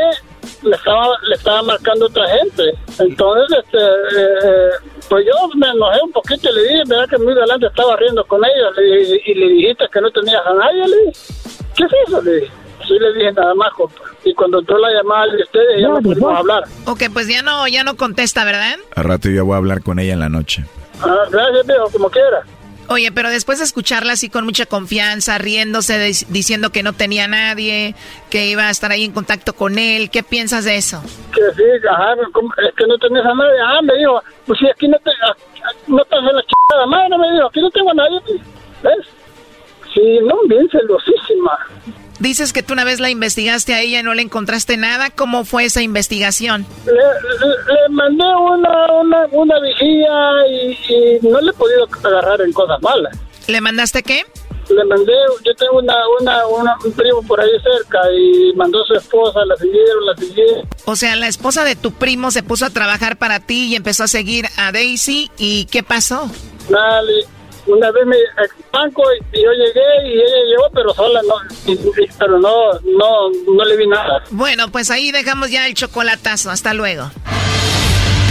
le 0.63 0.75
estaba, 0.75 1.17
le 1.23 1.35
estaba 1.35 1.61
marcando 1.63 2.07
otra 2.07 2.27
gente. 2.27 2.63
Entonces, 2.99 3.57
este, 3.63 3.77
eh, 3.77 4.39
eh, 4.43 4.69
pues 5.09 5.25
yo 5.25 5.47
me 5.55 5.67
enojé 5.67 5.99
un 6.03 6.11
poquito 6.11 6.49
y 6.49 6.55
le 6.55 6.63
dije, 6.63 6.83
mira 6.85 7.07
que 7.07 7.17
muy 7.17 7.33
adelante 7.33 7.67
estaba 7.67 7.95
riendo 7.95 8.23
con 8.25 8.41
ella 8.43 8.71
le 8.75 8.97
dije, 8.97 9.21
y 9.25 9.33
le 9.35 9.47
dijiste 9.49 9.85
que 9.91 10.01
no 10.01 10.11
tenías 10.11 10.41
a 10.45 10.53
nadie, 10.53 10.87
le 10.87 10.97
dije. 11.05 11.19
¿Qué 11.75 11.83
es 11.83 11.91
eso? 12.07 12.21
Le 12.21 12.35
dije. 12.35 12.51
Sí 12.87 12.93
le 12.99 13.13
dije 13.13 13.31
nada 13.31 13.55
más, 13.55 13.73
compa. 13.73 14.01
Y 14.23 14.33
cuando 14.33 14.59
entró 14.59 14.77
la 14.77 14.91
llamada 14.91 15.31
de 15.31 15.41
ustedes, 15.41 15.81
ya 15.81 15.87
no 15.87 16.01
pudimos 16.01 16.37
hablar. 16.37 16.63
Ok, 16.85 17.03
pues 17.13 17.27
ya 17.27 17.41
no, 17.41 17.67
ya 17.67 17.83
no 17.83 17.95
contesta, 17.95 18.43
¿verdad? 18.43 18.77
Al 18.95 19.03
rato 19.03 19.29
yo 19.29 19.45
voy 19.45 19.55
a 19.55 19.57
hablar 19.57 19.81
con 19.81 19.99
ella 19.99 20.13
en 20.13 20.19
la 20.19 20.29
noche. 20.29 20.65
Ah, 21.01 21.25
gracias, 21.31 21.65
viejo, 21.65 21.89
como 21.91 22.09
quiera. 22.09 22.43
Oye, 22.87 23.11
pero 23.11 23.29
después 23.29 23.57
de 23.57 23.65
escucharla 23.65 24.13
así 24.13 24.29
con 24.29 24.45
mucha 24.45 24.65
confianza, 24.65 25.37
riéndose, 25.37 25.97
diciendo 26.29 26.69
que 26.69 26.83
no 26.83 26.93
tenía 26.93 27.27
nadie, 27.27 27.95
que 28.29 28.47
iba 28.47 28.67
a 28.67 28.69
estar 28.69 28.91
ahí 28.91 29.03
en 29.03 29.11
contacto 29.11 29.53
con 29.53 29.79
él, 29.79 30.11
¿qué 30.11 30.21
piensas 30.21 30.65
de 30.65 30.77
eso? 30.77 31.01
Que 31.33 31.41
sí, 31.55 31.63
ajá, 31.89 32.13
es 32.13 32.75
que 32.75 32.85
no 32.87 32.97
tenés 32.99 33.25
a 33.25 33.33
nadie. 33.33 33.59
Ah, 33.65 33.81
me 33.81 33.97
dijo, 33.97 34.21
pues 34.45 34.59
si 34.59 34.69
aquí 34.69 34.87
no 34.87 34.97
te, 34.99 35.09
ah, 35.09 35.35
no 35.87 36.01
estás 36.03 36.19
en 36.19 36.35
la 36.35 36.43
chingada 36.43 36.85
madre, 36.87 37.17
me 37.17 37.31
dijo, 37.33 37.47
aquí 37.47 37.61
no 37.61 37.71
tengo 37.71 37.89
a 37.89 37.93
nadie. 37.95 38.21
¿Ves? 38.83 39.07
Sí, 39.93 40.19
no, 40.21 40.35
bien 40.47 40.69
celosísima. 40.69 41.57
Dices 42.25 42.53
que 42.53 42.63
tú 42.63 42.73
una 42.73 42.83
vez 42.83 42.99
la 42.99 43.11
investigaste 43.11 43.75
a 43.75 43.81
ella 43.81 43.99
y 43.99 44.03
no 44.03 44.15
le 44.15 44.23
encontraste 44.23 44.77
nada. 44.77 45.11
¿Cómo 45.11 45.45
fue 45.45 45.65
esa 45.65 45.83
investigación? 45.83 46.65
Le, 46.87 46.91
le- 46.93 46.99
le 46.99 47.89
mandé 47.91 48.23
una, 48.23 48.93
una, 48.93 49.27
una 49.31 49.59
vigía 49.59 50.47
y, 50.49 50.71
y 50.91 51.19
no 51.29 51.39
le 51.39 51.51
he 51.51 51.53
podido 51.53 51.87
agarrar 52.03 52.41
en 52.41 52.51
cosas 52.51 52.81
malas. 52.81 53.15
¿Le 53.47 53.61
mandaste 53.61 54.01
qué? 54.01 54.23
Le 54.69 54.83
mandé, 54.85 55.13
yo 55.45 55.53
tengo 55.53 55.77
una, 55.77 55.93
una, 56.19 56.47
una- 56.47 56.75
un 56.83 56.91
primo 56.93 57.21
por 57.21 57.39
ahí 57.39 57.51
cerca 57.61 57.99
y 58.11 58.53
mandó 58.55 58.81
a 58.83 58.87
su 58.87 58.95
esposa, 58.95 59.45
la 59.45 59.55
siguieron, 59.57 60.05
la 60.07 60.15
siguieron. 60.17 60.67
O 60.85 60.95
sea, 60.95 61.15
la 61.15 61.27
esposa 61.27 61.63
de 61.63 61.75
tu 61.75 61.91
primo 61.91 62.31
se 62.31 62.41
puso 62.41 62.65
a 62.65 62.71
trabajar 62.71 63.17
para 63.17 63.39
ti 63.39 63.67
y 63.67 63.75
empezó 63.75 64.03
a 64.03 64.07
seguir 64.07 64.47
a 64.57 64.71
Daisy. 64.71 65.29
¿Y 65.37 65.65
qué 65.65 65.83
pasó? 65.83 66.27
Nada, 66.71 67.03
le- 67.03 67.27
una 67.67 67.91
vez 67.91 68.05
me 68.05 68.15
eh, 68.17 68.49
banco 68.71 69.03
y 69.31 69.43
yo 69.43 69.51
llegué 69.51 70.07
y 70.07 70.13
ella 70.13 70.43
llegó, 70.47 70.69
pero 70.73 70.93
sola, 70.93 71.21
no, 71.23 71.35
pero 72.19 72.39
no, 72.39 72.73
no, 72.83 73.29
no 73.53 73.65
le 73.65 73.77
vi 73.77 73.87
nada. 73.87 74.23
Bueno, 74.29 74.69
pues 74.71 74.91
ahí 74.91 75.11
dejamos 75.11 75.51
ya 75.51 75.67
el 75.67 75.73
chocolatazo. 75.73 76.51
Hasta 76.51 76.73
luego. 76.73 77.09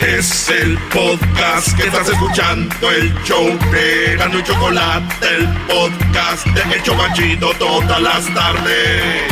Es 0.00 0.48
el 0.48 0.78
podcast 0.92 1.76
que 1.76 1.88
estás 1.88 2.08
escuchando, 2.08 2.88
el 2.88 3.12
show 3.24 3.48
de 3.72 4.14
Gano 4.16 4.38
y 4.38 4.44
Chocolate, 4.44 5.26
el 5.26 5.48
podcast 5.66 6.46
de 6.46 6.76
El 6.76 6.82
Chocachito 6.84 7.50
todas 7.58 8.00
las 8.00 8.32
tardes. 8.32 9.24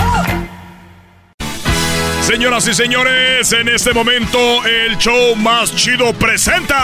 Señoras 2.23 2.67
y 2.67 2.75
señores, 2.75 3.53
en 3.53 3.69
este 3.69 3.93
momento 3.95 4.65
el 4.65 4.99
show 4.99 5.37
más 5.37 5.73
chido 5.77 6.13
presenta 6.15 6.75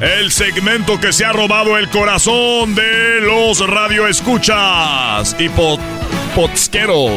el 0.00 0.32
segmento 0.32 0.98
que 0.98 1.12
se 1.12 1.24
ha 1.24 1.32
robado 1.32 1.78
el 1.78 1.88
corazón 1.88 2.74
de 2.74 3.20
los 3.20 3.64
radioescuchas 3.64 5.36
y 5.38 5.48
podsqueros. 6.34 7.12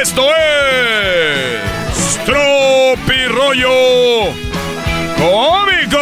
Esto 0.00 0.28
es 0.30 1.65
Tropirollo 2.26 3.70
Cómico. 5.16 5.98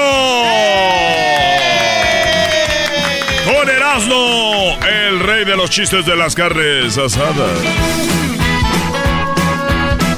Con 3.45 3.69
Erasmo, 3.69 4.79
el 4.89 5.21
rey 5.21 5.45
de 5.45 5.55
los 5.55 5.69
chistes 5.69 6.07
de 6.07 6.17
las 6.17 6.35
carnes 6.35 6.97
asadas. 6.97 7.59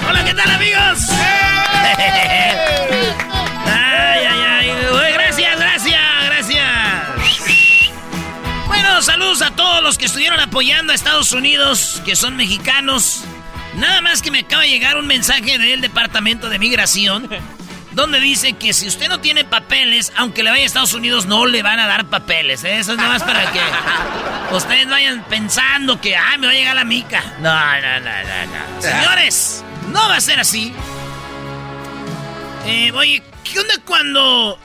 Hola, 0.09 0.25
¿qué 0.25 0.33
tal, 0.33 0.49
amigos? 0.49 1.09
ay, 3.67 4.27
ay, 4.29 4.41
ay. 4.49 4.71
Uy, 4.71 5.13
Gracias, 5.13 5.59
gracias, 5.59 6.01
gracias. 6.27 6.65
Bueno, 8.69 9.03
saludos 9.03 9.43
a 9.43 9.51
todos 9.51 9.83
los 9.83 9.99
que 9.99 10.07
estuvieron 10.07 10.39
apoyando 10.39 10.93
a 10.93 10.95
Estados 10.95 11.33
Unidos, 11.33 12.01
que 12.05 12.15
son 12.15 12.37
mexicanos. 12.37 13.25
Nada 13.77 14.01
más 14.01 14.23
que 14.23 14.31
me 14.31 14.41
acaba 14.41 14.63
de 14.63 14.71
llegar 14.71 14.97
un 14.97 15.07
mensaje 15.07 15.59
del 15.59 15.81
Departamento 15.81 16.49
de 16.49 16.59
Migración 16.59 17.29
donde 17.93 18.21
dice 18.21 18.53
que 18.53 18.75
si 18.75 18.87
usted 18.87 19.09
no 19.09 19.21
tiene 19.21 19.45
papeles, 19.45 20.13
aunque 20.17 20.43
le 20.43 20.51
vaya 20.51 20.63
a 20.63 20.67
Estados 20.67 20.93
Unidos, 20.93 21.25
no 21.27 21.47
le 21.47 21.63
van 21.63 21.81
a 21.81 21.87
dar 21.87 22.05
papeles. 22.07 22.63
¿eh? 22.65 22.79
Eso 22.79 22.93
es 22.93 22.99
nada 22.99 23.09
más 23.09 23.23
para 23.23 23.51
que 23.53 23.61
ustedes 24.55 24.89
vayan 24.89 25.25
pensando 25.25 25.99
que, 26.01 26.15
ay, 26.15 26.39
me 26.39 26.47
va 26.47 26.53
a 26.53 26.57
llegar 26.57 26.77
la 26.77 26.85
mica. 26.85 27.23
No, 27.41 27.55
no, 27.55 28.01
no, 28.01 28.11
no, 28.11 28.77
no. 28.77 28.83
Señores, 28.83 29.65
no 29.89 30.09
va 30.09 30.17
a 30.17 30.21
ser 30.21 30.41
así. 30.41 30.75
Eh, 32.67 32.93
oye, 32.93 33.23
¿qué 33.45 33.61
onda 33.61 33.75
cuando 33.85 34.59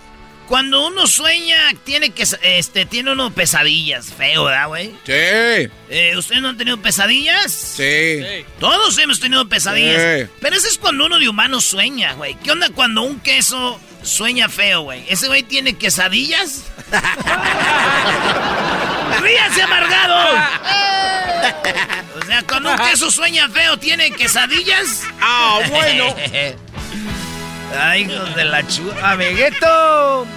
cuando 0.52 0.86
uno 0.86 1.08
sueña 1.08 1.56
tiene 1.86 2.10
que 2.10 2.28
este 2.42 2.86
tiene 2.86 3.14
uno 3.14 3.34
pesadillas, 3.34 4.14
feo, 4.14 4.44
¿verdad, 4.44 4.68
güey? 4.68 4.88
Sí. 5.06 5.14
Eh, 5.14 6.14
¿Ustedes 6.18 6.42
no 6.42 6.50
han 6.50 6.58
tenido 6.58 6.76
pesadillas? 6.76 7.54
Sí. 7.54 8.22
Todos 8.60 8.98
hemos 8.98 9.22
tenido 9.22 9.48
pesadillas. 9.48 10.28
Pero 10.42 10.58
eso 10.58 10.68
es 10.68 10.78
cuando 10.78 11.06
uno 11.06 11.20
de 11.20 11.30
humano 11.30 11.62
sueña, 11.62 12.16
güey. 12.16 12.36
¿Qué 12.44 12.52
onda 12.52 12.70
cuando 12.70 13.04
un 13.04 13.22
queso 13.22 13.80
sueña 14.04 14.50
feo, 14.50 14.82
güey? 14.82 15.06
¿Ese 15.08 15.28
güey 15.28 15.44
tiene 15.44 15.78
quesadillas? 15.78 16.66
¡Ríase, 19.22 19.62
amargado! 19.62 20.22
o 22.22 22.26
sea, 22.26 22.44
cuando 22.44 22.72
un 22.72 22.78
queso 22.78 23.10
sueña 23.10 23.48
feo, 23.48 23.78
¿tiene 23.78 24.12
quesadillas? 24.12 25.04
Ah, 25.22 25.62
bueno. 25.70 26.14
Ay, 27.80 28.02
hijos 28.02 28.36
de 28.36 28.44
la 28.44 28.68
churra, 28.68 29.16
Vegueto. 29.16 30.28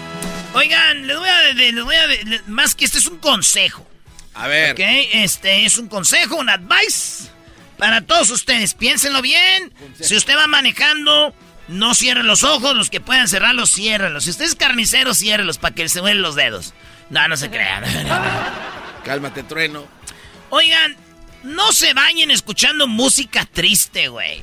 Oigan, 0.55 1.07
les 1.07 1.19
voy 1.19 1.29
a, 1.29 1.43
les 1.53 1.85
voy 1.85 1.95
a, 1.97 2.07
más 2.47 2.75
que 2.75 2.85
este 2.85 2.99
es 2.99 3.07
un 3.07 3.19
consejo. 3.19 3.87
A 4.35 4.49
ver. 4.49 4.73
Ok, 4.73 4.81
este 5.13 5.65
es 5.65 5.79
un 5.79 5.89
consejo, 5.89 6.37
un 6.37 6.49
advice 6.49 7.29
para 7.79 8.01
todos 8.03 8.31
ustedes. 8.31 8.75
Piénsenlo 8.75 9.21
bien. 9.23 9.73
Si 10.01 10.17
usted 10.17 10.37
va 10.37 10.47
manejando, 10.47 11.35
no 11.69 11.95
cierren 11.95 12.27
los 12.27 12.43
ojos. 12.43 12.75
Los 12.77 12.91
que 12.91 13.01
puedan 13.01 13.29
cerrarlos, 13.29 13.71
ciérrenlos. 13.73 14.25
Si 14.25 14.31
usted 14.31 14.45
es 14.45 14.55
carnicero, 14.55 15.15
ciérrenlos 15.15 15.59
para 15.59 15.75
que 15.75 15.89
se 15.89 16.01
mueven 16.01 16.23
los 16.23 16.35
dedos. 16.35 16.73
No, 17.11 17.27
no 17.29 17.37
se 17.37 17.51
crean. 17.51 17.85
Cálmate, 19.05 19.43
trueno. 19.43 19.87
Oigan, 20.51 20.97
no 21.43 21.73
se 21.73 21.93
bañen 21.95 22.31
escuchando 22.31 22.87
música 22.87 23.45
triste, 23.47 24.09
güey. 24.09 24.43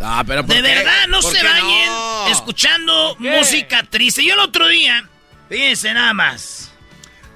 Ah, 0.00 0.22
pero 0.26 0.44
¿por 0.44 0.54
De 0.56 0.62
qué? 0.62 0.68
verdad, 0.74 1.06
no 1.08 1.20
¿Por 1.20 1.32
se 1.32 1.40
qué 1.40 1.46
bañen 1.46 1.86
no? 1.86 2.28
escuchando 2.28 3.16
música 3.18 3.82
triste. 3.88 4.24
Yo 4.24 4.34
el 4.34 4.40
otro 4.40 4.66
día, 4.68 5.08
fíjense 5.52 5.92
nada 5.92 6.14
más. 6.14 6.70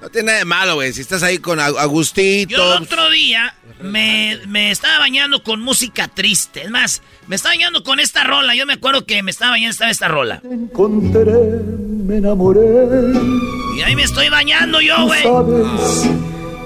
No 0.01 0.09
tiene 0.09 0.27
nada 0.27 0.37
de 0.39 0.45
malo, 0.45 0.75
güey. 0.75 0.93
Si 0.93 1.01
estás 1.01 1.23
ahí 1.23 1.39
con 1.39 1.59
Ag- 1.59 1.77
Agustito. 1.79 2.55
Yo 2.55 2.75
el 2.75 2.83
otro 2.83 3.09
día 3.09 3.55
me, 3.81 4.39
me 4.47 4.69
estaba 4.71 4.99
bañando 4.99 5.41
con 5.41 5.59
música 5.61 6.07
triste. 6.07 6.63
Es 6.63 6.69
más, 6.69 7.01
me 7.27 7.35
estaba 7.35 7.55
bañando 7.55 7.81
con 7.83 7.99
esta 7.99 8.23
rola. 8.23 8.53
Yo 8.53 8.65
me 8.67 8.73
acuerdo 8.73 9.05
que 9.05 9.23
me 9.23 9.31
estaba 9.31 9.51
bañando 9.51 9.71
estaba 9.71 9.89
esta 9.91 10.07
rola. 10.07 10.41
encontré, 10.43 11.23
me 12.05 12.17
enamoré. 12.17 12.61
Y 13.77 13.81
ahí 13.81 13.95
me 13.95 14.03
estoy 14.03 14.29
bañando 14.29 14.81
yo, 14.81 15.05
güey. 15.05 15.23
Sabes 15.23 16.09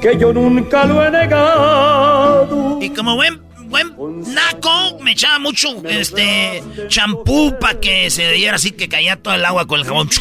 que 0.01 0.17
yo 0.19 0.33
nunca 0.33 0.85
lo 0.85 1.05
he 1.05 1.11
negado. 1.11 2.79
Y 2.81 2.89
como 2.89 3.15
buen, 3.15 3.41
buen 3.71 3.95
naco, 4.33 4.99
me 4.99 5.13
echaba 5.13 5.39
mucho 5.39 5.81
este 5.87 6.63
champú 6.87 7.57
para 7.59 7.79
que 7.79 8.11
se 8.11 8.31
diera 8.33 8.57
así 8.57 8.71
que 8.71 8.87
caía 8.87 9.15
todo 9.15 9.33
el 9.33 9.43
agua 9.43 9.65
con 9.65 9.79
el 9.79 9.85
jabón. 9.85 10.09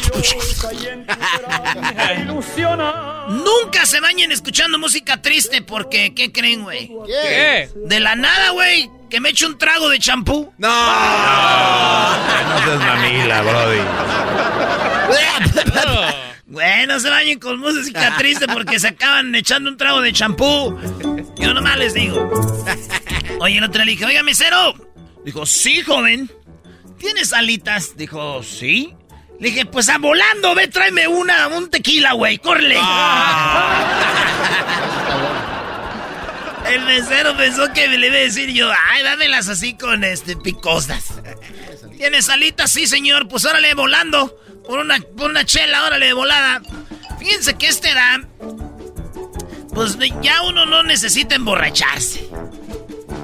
Nunca 3.29 3.85
se 3.85 3.99
bañen 3.99 4.31
escuchando 4.31 4.79
música 4.79 5.21
triste 5.21 5.61
porque, 5.61 6.13
¿qué 6.15 6.31
creen, 6.31 6.63
güey? 6.63 6.91
¿Qué? 7.05 7.69
De 7.75 7.99
la 7.99 8.15
nada, 8.15 8.51
güey, 8.51 8.89
que 9.09 9.19
me 9.19 9.29
eche 9.29 9.45
un 9.45 9.57
trago 9.57 9.89
de 9.89 9.99
champú. 9.99 10.51
No. 10.57 10.69
No 12.51 12.57
seas 12.65 12.79
mamila, 12.79 13.41
Brody. 13.41 13.79
Güey, 16.51 16.85
no 16.85 16.99
se 16.99 17.09
bañen 17.09 17.39
con 17.39 17.59
música 17.59 18.17
triste 18.17 18.45
porque 18.45 18.77
se 18.77 18.89
acaban 18.89 19.33
echando 19.33 19.69
un 19.69 19.77
trago 19.77 20.01
de 20.01 20.11
champú. 20.11 20.77
Yo 21.37 21.53
nomás 21.53 21.77
les 21.77 21.93
digo. 21.93 22.29
Oye, 23.39 23.57
el 23.57 23.63
otro 23.63 23.85
le 23.85 23.91
dije, 23.91 24.05
oiga, 24.05 24.21
mesero. 24.21 24.73
Dijo, 25.23 25.45
sí, 25.45 25.81
joven. 25.81 26.29
¿Tienes 26.99 27.31
alitas? 27.31 27.95
Dijo, 27.95 28.43
sí. 28.43 28.93
Le 29.39 29.47
dije, 29.47 29.65
pues 29.65 29.87
a 29.87 29.97
volando, 29.97 30.53
ve, 30.53 30.67
tráeme 30.67 31.07
una, 31.07 31.47
un 31.47 31.69
tequila, 31.69 32.11
güey, 32.11 32.37
córrele. 32.37 32.77
El 36.69 36.81
mesero 36.81 37.37
pensó 37.37 37.71
que 37.71 37.87
le 37.87 38.07
iba 38.07 38.17
a 38.17 38.19
decir 38.19 38.51
yo, 38.51 38.69
ay, 38.89 39.03
dámelas 39.03 39.47
así 39.47 39.75
con 39.75 40.03
este 40.03 40.35
picosas. 40.35 41.13
¿Tienes 41.97 42.27
alitas? 42.27 42.71
Sí, 42.71 42.87
señor. 42.87 43.29
Pues 43.29 43.45
órale, 43.45 43.73
volando. 43.73 44.40
Por 44.65 44.79
una, 44.79 44.97
por 45.17 45.29
una 45.29 45.45
chela, 45.45 45.83
órale, 45.85 46.07
de 46.07 46.13
volada. 46.13 46.61
Fíjense 47.19 47.55
que 47.55 47.67
este 47.67 47.93
da. 47.93 48.21
Pues 49.73 49.97
ya 50.21 50.41
uno 50.43 50.65
no 50.65 50.83
necesita 50.83 51.35
emborracharse. 51.35 52.27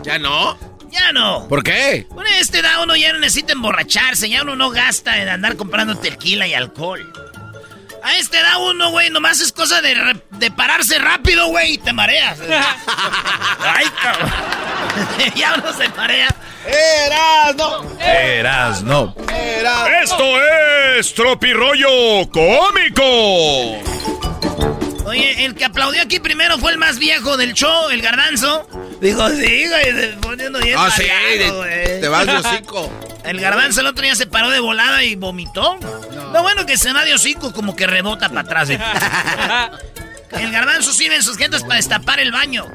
¿Ya 0.03 0.17
no? 0.19 0.57
Ya 0.89 1.11
no. 1.11 1.47
¿Por 1.47 1.63
qué? 1.63 2.07
Con 2.09 2.25
este 2.25 2.61
da 2.61 2.81
uno 2.81 2.95
ya 2.95 3.11
no 3.13 3.19
necesita 3.19 3.53
emborracharse. 3.53 4.29
Ya 4.29 4.41
uno 4.43 4.55
no 4.55 4.69
gasta 4.69 5.21
en 5.21 5.29
andar 5.29 5.55
comprando 5.57 5.97
tequila 5.97 6.47
y 6.47 6.53
alcohol. 6.53 7.11
A 8.03 8.15
este 8.17 8.41
da 8.41 8.57
uno, 8.59 8.91
güey, 8.91 9.09
nomás 9.09 9.41
es 9.41 9.51
cosa 9.51 9.81
de, 9.81 9.93
re- 9.93 10.23
de 10.31 10.51
pararse 10.51 10.97
rápido, 10.99 11.47
güey, 11.47 11.73
y 11.73 11.77
te 11.77 11.91
mareas. 11.91 12.39
Ay, 13.59 13.85
cabrón. 14.01 14.31
ya 15.35 15.55
uno 15.57 15.73
se 15.73 15.89
marea. 15.89 16.33
¡Eras, 16.65 17.55
no! 17.55 17.99
Eras, 17.99 18.83
no. 18.83 19.13
Esto 20.03 20.23
es 20.97 21.13
Tropirollo 21.13 22.29
Cómico. 22.31 23.03
Oye, 25.05 25.45
el 25.45 25.55
que 25.55 25.65
aplaudió 25.65 26.01
aquí 26.01 26.19
primero 26.19 26.57
fue 26.57 26.71
el 26.71 26.77
más 26.77 26.99
viejo 26.99 27.37
del 27.37 27.53
show, 27.53 27.89
el 27.89 28.01
garbanzo. 28.01 28.67
Dijo, 29.01 29.29
sí, 29.29 29.65
güey, 29.67 30.15
poniendo 30.21 30.59
bien 30.59 30.75
Ah, 30.77 30.89
sí, 30.95 31.03
mareado, 31.03 31.61
de- 31.63 31.85
güey. 31.85 32.01
te 32.01 32.07
vas 32.07 32.25
de 32.25 32.33
hocico. 32.37 32.91
El 33.27 33.41
garbanzo 33.41 33.81
el 33.81 33.87
otro 33.87 34.03
día 34.03 34.15
se 34.15 34.25
paró 34.25 34.49
de 34.49 34.61
volada 34.61 35.03
y 35.03 35.15
vomitó. 35.15 35.77
Lo 36.31 36.41
bueno 36.43 36.65
que 36.65 36.77
se 36.77 36.93
va 36.93 37.03
de 37.03 37.13
hocico 37.13 37.51
como 37.51 37.75
que 37.75 37.85
rebota 37.85 38.29
para 38.29 38.39
atrás. 38.41 38.69
¿eh? 38.69 38.79
el 40.31 40.49
garbanzo 40.49 40.93
sirve 40.93 41.15
en 41.17 41.23
sus 41.23 41.35
gentes 41.37 41.61
para 41.63 41.75
destapar 41.75 42.21
el 42.21 42.31
baño. 42.31 42.65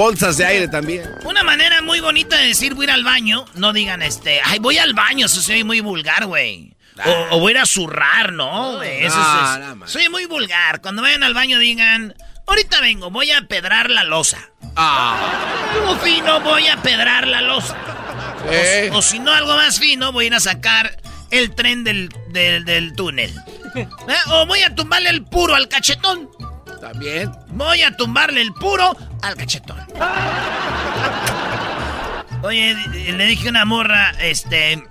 Bolsas 0.00 0.38
de 0.38 0.46
aire 0.46 0.66
también. 0.68 1.04
Una 1.24 1.42
manera 1.42 1.82
muy 1.82 2.00
bonita 2.00 2.38
de 2.38 2.46
decir 2.46 2.72
voy 2.74 2.84
a 2.86 2.88
ir 2.88 2.90
al 2.94 3.04
baño, 3.04 3.44
no 3.54 3.74
digan 3.74 4.00
este, 4.00 4.40
ay, 4.42 4.58
voy 4.58 4.78
al 4.78 4.94
baño, 4.94 5.26
eso 5.26 5.42
soy 5.42 5.62
muy 5.62 5.80
vulgar, 5.80 6.24
güey. 6.24 6.74
O, 7.04 7.36
o 7.36 7.40
voy 7.40 7.50
a 7.52 7.56
ir 7.56 7.58
a 7.60 7.66
zurrar, 7.66 8.32
¿no? 8.32 8.82
Eso 8.82 9.16
no, 9.18 9.84
es- 9.84 9.90
soy 9.92 10.08
muy 10.08 10.24
vulgar. 10.24 10.80
Cuando 10.80 11.02
vayan 11.02 11.22
al 11.22 11.34
baño 11.34 11.58
digan, 11.58 12.14
ahorita 12.46 12.80
vengo, 12.80 13.10
voy 13.10 13.30
a 13.30 13.42
pedrar 13.42 13.90
la 13.90 14.04
losa. 14.04 14.38
Como 15.78 15.96
fino, 15.98 16.40
voy 16.40 16.66
a 16.68 16.78
pedrar 16.80 17.26
la 17.26 17.42
losa. 17.42 17.76
Eh. 18.50 18.88
O, 18.92 18.98
o 18.98 19.02
si 19.02 19.18
no, 19.18 19.30
algo 19.32 19.54
más 19.54 19.78
fino, 19.78 20.12
voy 20.12 20.24
a 20.24 20.26
ir 20.28 20.34
a 20.34 20.40
sacar 20.40 20.96
el 21.30 21.54
tren 21.54 21.84
del, 21.84 22.08
del, 22.30 22.64
del 22.64 22.94
túnel. 22.94 23.30
¿Eh? 23.74 23.86
O 24.28 24.46
voy 24.46 24.62
a 24.62 24.74
tumbarle 24.74 25.10
el 25.10 25.24
puro 25.26 25.54
al 25.54 25.68
cachetón. 25.68 26.30
También. 26.80 27.30
Voy 27.48 27.82
a 27.82 27.94
tumbarle 27.96 28.40
el 28.40 28.54
puro 28.54 28.96
al 29.22 29.36
cachetón. 29.36 29.78
Oye, 32.42 32.74
le 33.12 33.26
dije 33.26 33.48
a 33.48 33.50
una 33.50 33.64
morra, 33.66 34.12
este. 34.20 34.82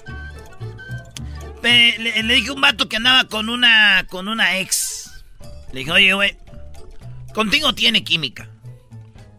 pe- 1.62 1.96
Le, 1.98 2.24
le 2.24 2.34
dije 2.36 2.50
a 2.50 2.54
un 2.54 2.62
vato 2.62 2.88
que 2.88 2.98
andaba 2.98 3.24
con 3.26 3.50
una. 3.50 4.06
con 4.10 4.28
una 4.28 4.58
ex. 4.60 5.24
Le 5.72 5.80
dije, 5.80 5.92
oye, 5.92 6.14
güey. 6.14 6.38
Contigo 7.34 7.74
tiene 7.74 8.04
química. 8.04 8.48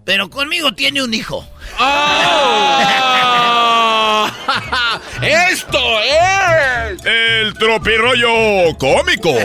Pero 0.04 0.28
conmigo 0.30 0.72
tiene 0.74 1.02
un 1.02 1.12
hijo. 1.14 1.46
¡Esto 5.22 5.78
es! 6.00 7.04
El 7.04 7.54
Tropirollo 7.54 8.76
Cómico. 8.78 9.32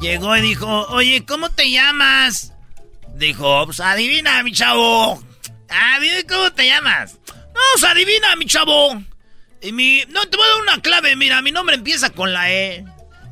Llegó 0.00 0.36
y 0.36 0.40
dijo, 0.40 0.66
oye, 0.88 1.24
¿cómo 1.26 1.50
te 1.50 1.70
llamas? 1.70 2.52
Dijo, 3.20 3.66
pues 3.66 3.80
adivina, 3.80 4.42
mi 4.42 4.50
chavo. 4.50 5.22
Ah, 5.68 5.98
dime 6.00 6.24
cómo 6.24 6.50
te 6.52 6.66
llamas. 6.66 7.18
No, 7.26 7.60
pues 7.74 7.84
adivina, 7.84 8.34
mi 8.36 8.46
chavo. 8.46 8.98
Y 9.60 9.72
mi... 9.72 10.02
No, 10.08 10.22
te 10.22 10.38
voy 10.38 10.46
a 10.46 10.48
dar 10.48 10.62
una 10.62 10.82
clave, 10.82 11.14
mira, 11.16 11.42
mi 11.42 11.52
nombre 11.52 11.76
empieza 11.76 12.08
con 12.08 12.32
la 12.32 12.50
E. 12.50 12.82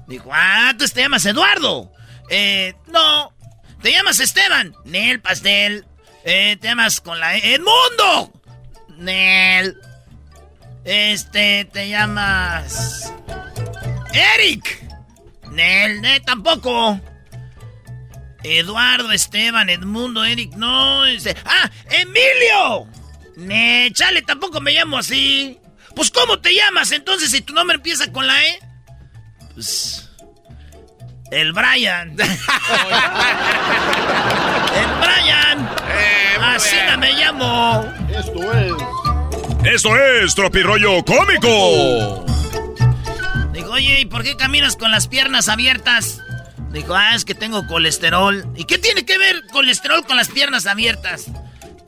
Dijo, 0.06 0.28
ah, 0.30 0.74
tú 0.78 0.86
te 0.86 1.00
llamas 1.00 1.24
Eduardo. 1.24 1.90
Eh, 2.28 2.74
no. 2.88 3.32
¿Te 3.80 3.92
llamas 3.92 4.20
Esteban? 4.20 4.76
Nel 4.84 5.22
Pastel. 5.22 5.86
Eh, 6.22 6.58
te 6.60 6.68
llamas 6.68 7.00
con 7.00 7.18
la 7.18 7.38
E. 7.38 7.54
¡Edmundo! 7.54 8.30
Nel. 8.98 9.74
Este, 10.84 11.64
te 11.64 11.88
llamas... 11.88 13.10
Eric. 14.12 14.84
Nel, 15.50 16.02
Nel, 16.02 16.22
tampoco. 16.26 17.00
Eduardo, 18.42 19.12
Esteban, 19.12 19.68
Edmundo, 19.70 20.24
Eric, 20.24 20.54
no. 20.54 21.04
ese- 21.06 21.36
¡Ah! 21.44 21.70
¡Emilio! 21.90 22.86
Ne, 23.36 23.90
chale, 23.92 24.22
tampoco 24.22 24.60
me 24.60 24.72
llamo 24.72 24.98
así. 24.98 25.58
Pues, 25.94 26.10
¿cómo 26.10 26.38
te 26.38 26.54
llamas 26.54 26.92
entonces 26.92 27.30
si 27.30 27.40
tu 27.40 27.52
nombre 27.52 27.76
empieza 27.76 28.10
con 28.12 28.26
la 28.26 28.44
E? 28.46 28.58
Pues. 29.54 30.08
El 31.30 31.52
Brian. 31.52 32.10
el 32.18 32.26
Brian. 35.00 35.68
Así 36.40 36.76
no 36.90 36.98
me 36.98 37.12
llamo. 37.12 37.84
Esto 38.10 38.52
es. 38.52 38.72
Esto 39.74 39.96
es 39.96 40.34
Tropirollo 40.34 41.04
Cómico. 41.04 42.24
Dijo, 43.52 43.70
oye, 43.72 44.00
¿y 44.00 44.06
por 44.06 44.22
qué 44.22 44.36
caminas 44.36 44.76
con 44.76 44.90
las 44.90 45.08
piernas 45.08 45.48
abiertas? 45.48 46.22
Dijo, 46.72 46.94
ah, 46.94 47.14
es 47.14 47.24
que 47.24 47.34
tengo 47.34 47.66
colesterol. 47.66 48.46
¿Y 48.56 48.64
qué 48.64 48.76
tiene 48.78 49.06
que 49.06 49.18
ver 49.18 49.46
colesterol 49.52 50.04
con 50.04 50.16
las 50.16 50.28
piernas 50.28 50.66
abiertas? 50.66 51.26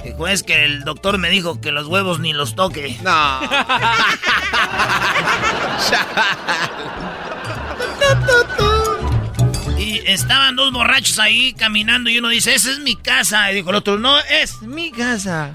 Dijo, 0.02 0.27
es 0.27 0.43
que 0.43 0.65
el 0.65 0.85
doctor 0.85 1.19
me 1.19 1.28
dijo 1.28 1.61
que 1.61 1.73
los 1.73 1.86
huevos 1.86 2.20
ni 2.20 2.32
los 2.32 2.57
toque. 2.57 2.97
No. 3.02 3.40
y 9.78 9.98
estaban 10.07 10.57
dos 10.57 10.73
borrachos 10.73 11.19
ahí 11.19 11.52
caminando 11.52 12.09
y 12.09 12.16
uno 12.19 12.31
dice, 12.31 12.55
esa 12.55 12.70
es 12.70 12.78
mi 12.78 12.97
casa. 12.97 13.52
Y 13.52 13.57
dijo 13.57 13.69
el 13.70 13.77
otro, 13.77 13.98
no, 13.98 14.19
es 14.19 14.62
mi 14.62 14.90
casa. 14.90 15.55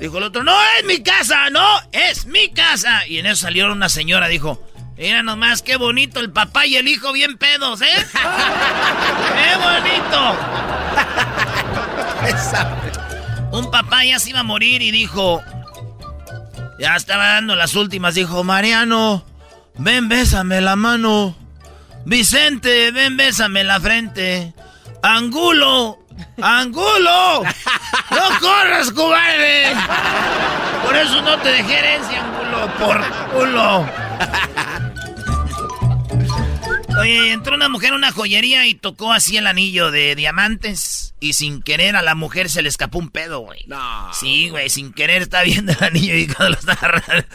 Dijo 0.00 0.18
el 0.18 0.24
otro, 0.24 0.42
no, 0.42 0.58
es 0.78 0.84
mi 0.84 1.00
casa, 1.02 1.48
no, 1.50 1.64
es 1.92 2.26
mi 2.26 2.50
casa. 2.50 3.06
Y 3.06 3.18
en 3.18 3.26
eso 3.26 3.42
salió 3.42 3.70
una 3.72 3.88
señora, 3.88 4.26
dijo, 4.26 4.60
mira 4.96 5.22
nomás 5.22 5.62
qué 5.62 5.76
bonito 5.76 6.20
el 6.20 6.30
papá 6.30 6.66
y 6.66 6.76
el 6.76 6.88
hijo 6.88 7.12
bien 7.12 7.36
pedos, 7.38 7.82
¿eh? 7.82 7.86
¡Qué 9.36 9.56
bonito! 9.56 10.36
Un 13.56 13.70
papá 13.70 14.04
ya 14.04 14.18
se 14.18 14.30
iba 14.30 14.40
a 14.40 14.42
morir 14.42 14.82
y 14.82 14.90
dijo, 14.90 15.42
ya 16.78 16.96
estaba 16.96 17.26
dando 17.34 17.54
las 17.54 17.74
últimas, 17.74 18.14
dijo, 18.14 18.44
Mariano, 18.44 19.24
ven, 19.78 20.08
bésame 20.08 20.60
la 20.60 20.76
mano. 20.76 21.36
Vicente, 22.04 22.90
ven, 22.92 23.16
bésame 23.16 23.64
la 23.64 23.80
frente. 23.80 24.52
Angulo, 25.02 25.98
Angulo, 26.40 27.42
no 27.42 28.40
corras, 28.40 28.90
cobarde. 28.90 29.74
Por 30.84 30.96
eso 30.96 31.22
no 31.22 31.38
te 31.38 31.48
dejé 31.50 31.78
herencia, 31.78 32.24
Angulo, 32.24 32.72
por 32.78 33.04
culo. 33.32 34.05
Oye, 36.98 37.32
entró 37.32 37.54
una 37.54 37.68
mujer 37.68 37.92
a 37.92 37.96
una 37.96 38.10
joyería 38.10 38.66
y 38.66 38.74
tocó 38.74 39.12
así 39.12 39.36
el 39.36 39.46
anillo 39.46 39.90
de 39.90 40.14
diamantes. 40.14 41.14
Y 41.20 41.34
sin 41.34 41.62
querer 41.62 41.94
a 41.96 42.02
la 42.02 42.14
mujer 42.14 42.48
se 42.48 42.62
le 42.62 42.68
escapó 42.68 42.98
un 42.98 43.10
pedo, 43.10 43.40
güey. 43.40 43.64
No. 43.66 44.10
Sí, 44.14 44.48
güey, 44.48 44.70
sin 44.70 44.92
querer 44.92 45.22
está 45.22 45.42
viendo 45.42 45.72
el 45.72 45.84
anillo 45.84 46.14
y 46.14 46.26
cuando 46.26 46.50
lo 46.50 46.58
está 46.58 46.72
agarrando. 46.72 47.26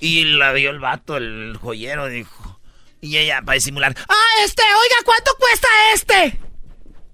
Y 0.00 0.24
la 0.24 0.52
vio 0.52 0.70
el 0.70 0.80
vato, 0.80 1.16
el 1.16 1.56
joyero, 1.60 2.06
dijo. 2.08 2.60
Y 3.00 3.16
ella, 3.18 3.42
para 3.42 3.54
disimular, 3.54 3.94
¡ah, 4.08 4.44
este! 4.44 4.62
Oiga, 4.62 4.96
¿cuánto 5.04 5.32
cuesta 5.38 5.68
este? 5.94 6.38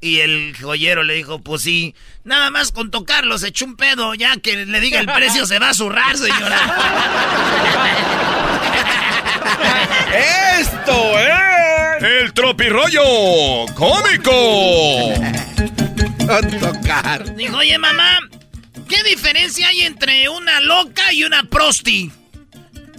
Y 0.01 0.21
el 0.21 0.57
joyero 0.59 1.03
le 1.03 1.15
dijo, 1.15 1.41
pues 1.41 1.63
sí, 1.63 1.95
nada 2.25 2.51
más 2.51 2.73
con 2.73 2.91
tocarlo 2.91 3.37
se 3.37 3.49
echó 3.49 3.65
un 3.65 3.77
pedo, 3.77 4.15
ya 4.15 4.37
que 4.37 4.65
le 4.65 4.81
diga 4.81 5.01
el 5.01 5.07
precio 5.07 5.45
se 5.45 5.59
va 5.59 5.71
a 5.71 5.75
zurrar, 5.75 6.17
señora. 6.17 6.61
Esto 10.61 11.19
es 11.19 12.03
el 12.03 12.33
tropirollo 12.33 13.03
cómico. 13.75 15.13
tocar. 16.61 17.35
Dijo, 17.35 17.57
oye 17.57 17.79
mamá, 17.79 18.19
¿qué 18.89 19.03
diferencia 19.03 19.69
hay 19.69 19.83
entre 19.83 20.29
una 20.29 20.61
loca 20.61 21.13
y 21.13 21.25
una 21.25 21.45
prosti? 21.45 22.13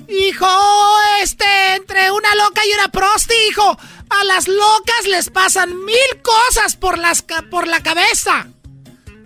Hijo, 0.07 0.47
este, 1.21 1.75
entre 1.75 2.09
una 2.11 2.33
loca 2.35 2.61
y 2.65 2.73
una 2.73 2.89
prosti, 2.89 3.35
hijo. 3.49 3.77
A 4.09 4.23
las 4.23 4.47
locas 4.47 5.05
les 5.07 5.29
pasan 5.29 5.85
mil 5.85 6.21
cosas 6.23 6.75
por, 6.75 6.97
las 6.97 7.23
por 7.51 7.67
la 7.67 7.83
cabeza. 7.83 8.47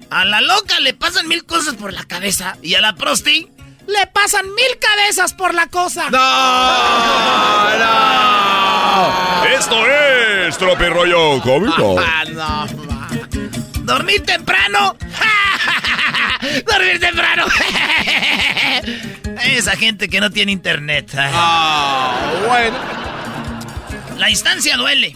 A 0.10 0.26
la 0.26 0.42
loca 0.42 0.80
le 0.82 0.94
pasan 0.94 1.28
mil 1.28 1.46
cosas 1.46 1.76
por 1.76 1.94
la 1.94 2.04
cabeza. 2.04 2.58
¿Y 2.62 2.76
a 2.76 2.82
la 2.82 2.96
prosti? 2.96 3.50
Le 3.88 4.08
pasan 4.08 4.46
mil 4.54 4.80
cabezas 4.80 5.34
por 5.34 5.54
la 5.54 5.68
cosa. 5.68 6.10
¡No! 6.10 6.18
¡No! 7.80 9.46
Esto 9.46 9.86
es 9.88 10.58
Tropirollo 10.58 11.42
Cómico. 11.42 11.96
no, 12.34 12.68
¿Dormir 13.84 14.24
temprano? 14.26 14.96
¡Dormir 16.66 17.00
temprano! 17.00 17.46
Esa 19.44 19.76
gente 19.76 20.08
que 20.10 20.22
no 20.22 20.30
tiene 20.30 20.52
internet. 20.52 21.12
Ah, 21.18 22.32
bueno. 22.48 22.78
La 24.18 24.28
distancia 24.28 24.78
duele. 24.78 25.16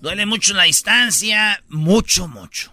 Duele 0.00 0.26
mucho 0.26 0.54
la 0.54 0.64
distancia. 0.64 1.62
Mucho, 1.68 2.28
mucho. 2.28 2.72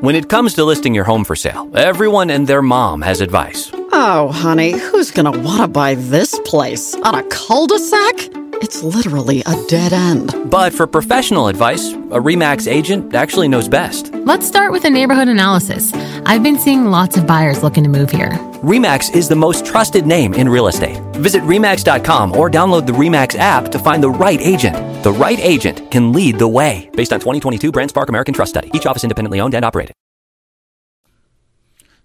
When 0.00 0.16
it 0.16 0.28
comes 0.28 0.54
to 0.54 0.64
listing 0.64 0.94
your 0.94 1.04
home 1.04 1.22
for 1.24 1.36
sale, 1.36 1.70
everyone 1.76 2.30
and 2.30 2.46
their 2.46 2.62
mom 2.62 3.02
has 3.02 3.20
advice. 3.20 3.70
Oh, 3.92 4.32
honey, 4.32 4.72
who's 4.72 5.10
going 5.10 5.30
to 5.32 5.38
want 5.40 5.60
to 5.60 5.68
buy 5.68 5.94
this 5.94 6.38
place? 6.44 6.94
On 6.94 7.14
a 7.14 7.22
cul 7.24 7.66
de 7.66 7.78
sac? 7.78 8.14
It's 8.62 8.82
literally 8.82 9.42
a 9.44 9.54
dead 9.68 9.92
end. 9.92 10.34
But 10.50 10.72
for 10.72 10.86
professional 10.86 11.48
advice, 11.48 11.92
a 11.92 12.18
REMAX 12.20 12.70
agent 12.70 13.14
actually 13.14 13.48
knows 13.48 13.68
best. 13.68 14.12
Let's 14.14 14.46
start 14.46 14.72
with 14.72 14.84
a 14.84 14.90
neighborhood 14.90 15.28
analysis. 15.28 15.92
I've 16.26 16.42
been 16.42 16.58
seeing 16.58 16.86
lots 16.86 17.16
of 17.16 17.26
buyers 17.26 17.62
looking 17.62 17.84
to 17.84 17.90
move 17.90 18.10
here. 18.10 18.30
REMAX 18.62 19.14
is 19.14 19.28
the 19.28 19.36
most 19.36 19.66
trusted 19.66 20.06
name 20.06 20.32
in 20.34 20.48
real 20.48 20.68
estate. 20.68 20.96
Visit 21.16 21.42
REMAX.com 21.42 22.36
or 22.36 22.48
download 22.48 22.86
the 22.86 22.92
REMAX 22.92 23.36
app 23.38 23.70
to 23.72 23.78
find 23.78 24.02
the 24.02 24.10
right 24.10 24.40
agent. 24.40 24.76
The 25.02 25.12
right 25.12 25.38
agent 25.40 25.90
can 25.90 26.12
lead 26.12 26.38
the 26.38 26.46
way. 26.46 26.88
Based 26.94 27.12
on 27.12 27.18
2022 27.18 27.72
BrandSpark 27.72 28.08
American 28.08 28.32
Trust 28.34 28.50
Study. 28.50 28.70
Each 28.72 28.86
office 28.86 29.02
independently 29.02 29.40
owned 29.40 29.54
and 29.54 29.64
operated. 29.64 29.94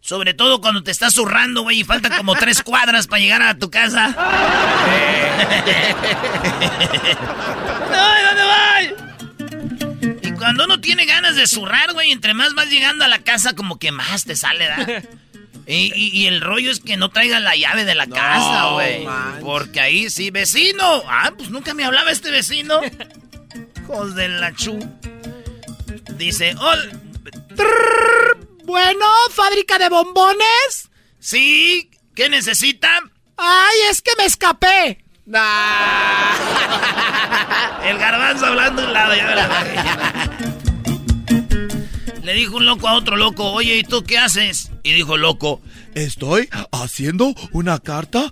Sobre 0.01 0.33
todo 0.33 0.61
cuando 0.61 0.81
te 0.83 0.91
estás 0.91 1.13
zurrando, 1.13 1.63
güey, 1.63 1.81
y 1.81 1.83
faltan 1.83 2.13
como 2.17 2.33
tres 2.35 2.63
cuadras 2.63 3.07
para 3.07 3.19
llegar 3.19 3.41
a 3.41 3.57
tu 3.57 3.69
casa. 3.69 4.05
¡Ay, 7.91 8.23
dónde 8.25 8.43
voy! 8.47 10.19
Y 10.23 10.31
cuando 10.31 10.63
uno 10.65 10.79
tiene 10.79 11.05
ganas 11.05 11.35
de 11.35 11.45
zurrar, 11.45 11.93
güey, 11.93 12.11
entre 12.11 12.33
más 12.33 12.53
vas 12.55 12.69
llegando 12.69 13.03
a 13.03 13.09
la 13.09 13.19
casa, 13.19 13.53
como 13.53 13.77
que 13.77 13.91
más 13.91 14.23
te 14.23 14.35
sale, 14.35 14.69
¿verdad? 14.69 15.03
Y, 15.67 15.91
y- 15.93 16.09
y 16.21 16.27
el 16.27 16.39
rollo 16.41 16.71
es 16.71 16.79
que 16.79 16.95
no 16.95 17.09
traigan 17.09 17.43
la 17.43 17.55
llave 17.55 17.83
de 17.83 17.93
la 17.93 18.07
casa, 18.07 18.69
güey. 18.71 19.05
Porque 19.41 19.81
ahí 19.81 20.09
sí, 20.09 20.31
vecino. 20.31 21.03
Ah, 21.07 21.33
pues 21.37 21.49
nunca 21.49 21.73
me 21.73 21.83
hablaba 21.83 22.09
este 22.11 22.31
vecino. 22.31 22.79
Hijos 23.83 24.15
de 24.15 24.29
la 24.29 24.53
chu. 24.55 24.79
Dice, 26.15 26.55
"Hol- 26.55 27.01
Trrr, 27.55 28.37
bueno, 28.63 29.05
fábrica 29.33 29.77
de 29.77 29.89
bombones. 29.89 30.89
Sí, 31.19 31.91
¿qué 32.15 32.29
necesitan? 32.29 33.11
Ay, 33.35 33.75
es 33.91 34.01
que 34.01 34.11
me 34.17 34.25
escapé. 34.25 35.03
El 37.83 37.97
garbanzo 37.97 38.45
hablando 38.45 38.81
a 38.81 38.85
un 38.85 38.93
lado. 38.93 39.15
ya 39.15 39.25
verás. 39.27 39.49
Le 42.27 42.33
dijo 42.33 42.57
un 42.57 42.65
loco 42.65 42.89
a 42.89 42.95
otro 42.95 43.15
loco, 43.15 43.53
oye, 43.53 43.77
¿y 43.77 43.83
tú 43.83 44.03
qué 44.03 44.17
haces? 44.17 44.69
Y 44.83 44.91
dijo 44.91 45.15
loco, 45.15 45.61
Estoy 45.95 46.49
haciendo 46.73 47.33
una 47.53 47.79
carta. 47.79 48.29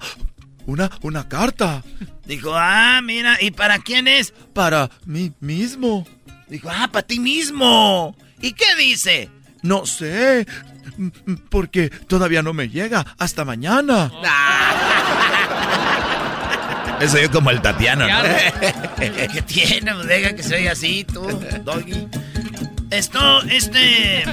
Una, 0.66 0.92
una 1.02 1.30
carta. 1.30 1.82
dijo, 2.26 2.54
ah, 2.54 3.00
mira, 3.02 3.38
¿y 3.42 3.52
para 3.52 3.80
quién 3.80 4.10
es? 4.10 4.34
Para 4.52 4.90
mí 5.06 5.32
mismo. 5.40 6.06
Dijo, 6.50 6.70
ah, 6.70 6.90
para 6.92 7.08
ti 7.08 7.22
mismo. 7.22 8.18
¿Y 8.42 8.52
qué 8.52 8.76
dice? 8.78 9.30
No 9.62 9.86
sé. 9.86 10.46
Porque 11.50 11.90
todavía 11.90 12.44
no 12.44 12.52
me 12.52 12.68
llega. 12.68 13.16
Hasta 13.18 13.46
mañana. 13.46 14.12
Eso 17.00 17.18
yo 17.18 17.32
como 17.32 17.50
el 17.50 17.62
Tatiano, 17.62 18.06
¿no? 18.06 18.24
¿Qué 18.98 19.42
tiene? 19.48 19.94
Pues 19.94 20.08
deja 20.08 20.36
que 20.36 20.44
se 20.44 20.56
oiga 20.56 20.74
así, 20.74 21.06
tú, 21.06 21.22
doggy. 21.64 22.10
Esto, 22.92 23.42
este... 23.44 24.24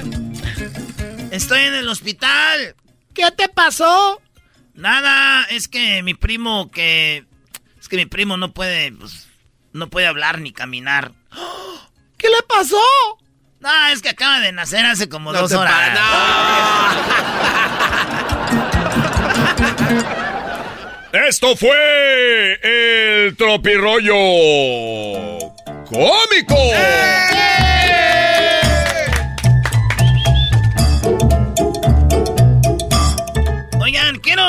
Estoy 1.31 1.61
en 1.61 1.73
el 1.73 1.89
hospital. 1.89 2.75
¿Qué 3.13 3.29
te 3.31 3.49
pasó? 3.49 4.21
Nada, 4.73 5.45
es 5.49 5.67
que 5.67 6.03
mi 6.03 6.13
primo 6.13 6.69
que... 6.71 7.25
Es 7.79 7.89
que 7.89 7.97
mi 7.97 8.05
primo 8.05 8.37
no 8.37 8.53
puede... 8.53 8.91
pues, 8.91 9.27
no 9.73 9.89
puede 9.89 10.07
hablar 10.07 10.39
ni 10.39 10.51
caminar. 10.51 11.11
¿Qué 12.17 12.29
le 12.29 12.41
pasó? 12.47 12.77
No, 13.59 13.87
es 13.87 14.01
que 14.01 14.09
acaba 14.09 14.39
de 14.39 14.51
nacer 14.51 14.85
hace 14.85 15.09
como 15.09 15.31
No 15.31 15.41
dos 15.41 15.51
te 15.51 15.57
horas. 15.57 15.99
Esto 21.29 21.55
fue 21.55 22.59
el 22.63 23.37
tropirollo 23.37 24.15
cómico. 25.85 26.55
Oigan, 26.55 27.72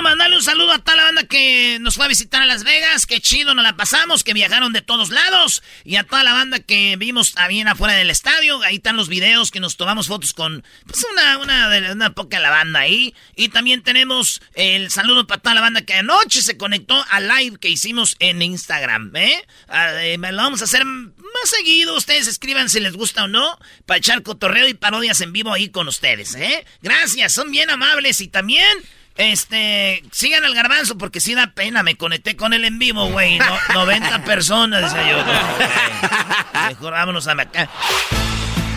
mandarle 0.03 0.37
un 0.37 0.43
saludo 0.43 0.73
a 0.73 0.79
toda 0.79 0.97
la 0.97 1.05
banda 1.05 1.25
que 1.25 1.79
nos 1.81 1.97
fue 1.97 2.05
a 2.05 2.09
visitar 2.09 2.43
a 2.43 2.47
Las 2.47 2.65
Vegas. 2.65 3.07
Qué 3.07 3.21
chido 3.21 3.55
nos 3.55 3.65
la 3.65 3.77
pasamos, 3.77 4.25
que 4.25 4.33
viajaron 4.33 4.73
de 4.73 4.83
todos 4.83 5.11
lados. 5.11 5.63
Y 5.85 5.97
a 5.97 6.05
toda 6.05 6.23
la 6.23 6.33
banda 6.33 6.61
que 6.61 6.97
vimos 6.97 7.33
también 7.33 7.69
afuera 7.69 7.95
del 7.95 8.11
estadio. 8.11 8.63
Ahí 8.63 8.77
están 8.77 8.97
los 8.97 9.09
videos 9.09 9.51
que 9.51 9.61
nos 9.61 9.77
tomamos 9.77 10.09
fotos 10.09 10.33
con 10.33 10.65
pues 10.87 11.05
una, 11.13 11.39
una, 11.39 12.11
poca 12.15 12.41
la 12.41 12.51
banda 12.51 12.81
ahí. 12.81 13.15
Y 13.37 13.49
también 13.49 13.83
tenemos 13.83 14.43
el 14.55 14.91
saludo 14.91 15.27
para 15.27 15.41
toda 15.41 15.55
la 15.55 15.61
banda 15.61 15.83
que 15.83 15.95
anoche 15.95 16.43
se 16.43 16.57
conectó 16.57 17.05
al 17.11 17.29
live 17.29 17.59
que 17.59 17.69
hicimos 17.69 18.17
en 18.19 18.43
Instagram. 18.43 19.15
¿eh? 19.17 19.45
Eh, 19.73 20.17
lo 20.19 20.37
vamos 20.37 20.61
a 20.61 20.65
hacer 20.65 20.85
más 20.85 21.15
seguido. 21.45 21.97
Ustedes 21.97 22.27
escriban 22.27 22.69
si 22.69 22.81
les 22.81 22.95
gusta 22.95 23.25
o 23.25 23.29
no. 23.29 23.59
Para 23.87 23.99
echar 23.99 24.23
cotorreo 24.23 24.69
y 24.69 24.75
parodias 24.75 25.21
en 25.21 25.33
vivo 25.33 25.53
ahí 25.53 25.69
con 25.69 25.89
ustedes. 25.89 26.35
¿eh? 26.35 26.65
Gracias, 26.83 27.33
son 27.33 27.51
bien 27.51 27.71
amables. 27.71 28.21
Y 28.21 28.29
también... 28.29 28.67
Este, 29.17 30.03
sigan 30.11 30.45
al 30.45 30.55
garbanzo 30.55 30.99
porque 30.99 31.21
sí 31.21 31.35
da 31.35 31.53
pena. 31.55 31.83
Me 31.83 31.97
conecté 31.97 32.37
con 32.37 32.53
él 32.53 32.65
en 32.65 32.79
vivo, 32.79 33.09
güey. 33.11 33.39
No- 33.39 33.59
90 33.75 34.25
personas, 34.25 34.83
decía 34.83 35.11
yo. 35.11 35.19
No. 35.25 36.69
Mejor 36.69 36.93
vámonos 36.93 37.29
a 37.29 37.33
acá. 37.33 37.69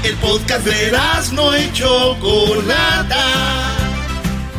El 0.03 0.15
podcast 0.17 0.65
de 0.65 0.91
no 1.33 1.57
y 1.57 1.71
Chocolata. 1.73 3.23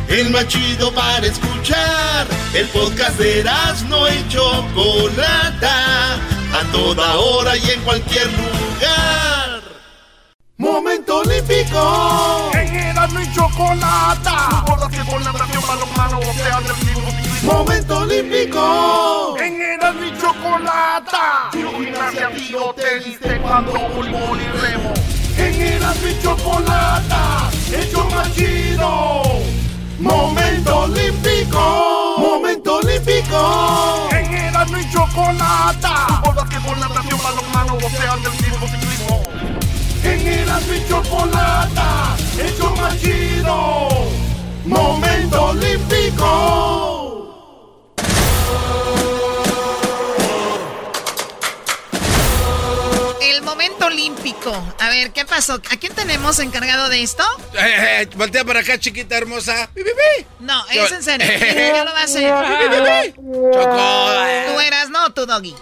El 0.09 0.29
más 0.31 0.47
chido 0.47 0.91
para 0.93 1.25
escuchar. 1.25 2.27
El 2.53 2.67
podcast 2.67 3.17
de 3.17 3.43
no 3.87 4.09
y 4.09 4.27
Chocolata. 4.27 6.15
A 6.15 6.63
toda 6.71 7.15
hora 7.15 7.55
y 7.55 7.69
en 7.69 7.81
cualquier 7.81 8.27
lugar. 8.27 9.61
Momento 10.57 11.19
olímpico. 11.19 12.51
En 12.53 12.75
Erasmo 12.75 13.19
y 13.21 13.33
Chocolata. 13.33 14.18
Bolas 14.67 14.89
que 14.89 15.01
volan, 15.03 15.33
natación, 15.33 15.63
balonmano, 15.67 16.17
boxeo, 16.17 16.55
atletismo, 16.55 17.11
ciclismo. 17.11 17.53
Momento 17.53 17.97
olímpico. 17.99 19.35
En 19.39 19.61
Erasmo 19.61 20.03
y 20.03 20.17
Chocolata. 20.19 21.49
Tiro, 21.51 21.71
gimnasia, 21.71 22.29
tiro, 22.33 22.73
tenis, 22.73 23.19
taekwondo, 23.19 23.71
voleibol 23.95 24.39
y 24.41 24.47
remo. 24.61 24.93
En 25.37 25.61
Erasmo 25.61 26.07
y 26.07 26.21
Chocolata. 26.21 27.49
Hecho 27.73 28.05
más 28.09 28.33
chido. 28.35 29.21
Momento 29.99 30.79
olímpico. 30.79 32.15
Momento 32.19 32.75
olímpico. 32.77 34.09
En 34.11 34.33
Erasmo 34.33 34.77
y 34.77 34.91
Chocolata. 34.91 36.21
Bolas 36.23 36.49
que 36.49 36.59
volan, 36.59 36.89
natación, 36.89 37.19
balonmano, 37.23 37.73
boxeo, 37.73 38.13
atletismo, 38.13 38.67
ciclismo. 38.67 39.23
En 40.03 40.27
Erasmo 40.27 40.73
y 40.73 40.87
Chocolata. 40.87 42.15
Hecho 42.37 42.75
más 42.75 42.99
chido. 42.99 44.28
Momento 44.65 45.45
olímpico. 45.45 47.25
El 53.21 53.41
momento 53.43 53.85
olímpico. 53.87 54.75
A 54.79 54.89
ver, 54.89 55.11
¿qué 55.11 55.25
pasó? 55.25 55.55
¿A 55.55 55.77
quién 55.77 55.93
tenemos 55.93 56.39
encargado 56.39 56.89
de 56.89 57.03
esto? 57.03 57.23
Eh, 57.53 58.01
eh, 58.03 58.09
voltea 58.15 58.43
para 58.45 58.61
acá, 58.61 58.77
chiquita 58.79 59.17
hermosa. 59.17 59.69
No, 60.39 60.63
Yo- 60.73 60.85
es 60.85 60.91
en 60.91 61.03
serio. 61.03 61.27
¿Quién 61.39 61.85
lo 61.85 61.91
va 61.93 61.99
a 62.01 62.03
hacer? 62.03 62.33
¡Bi, 62.33 62.75
bi, 62.75 62.81
bi! 62.81 63.13
Choco. 63.53 64.53
Tú 64.53 64.59
eras, 64.61 64.89
no, 64.89 65.09
tú, 65.13 65.25
Doggy. 65.25 65.53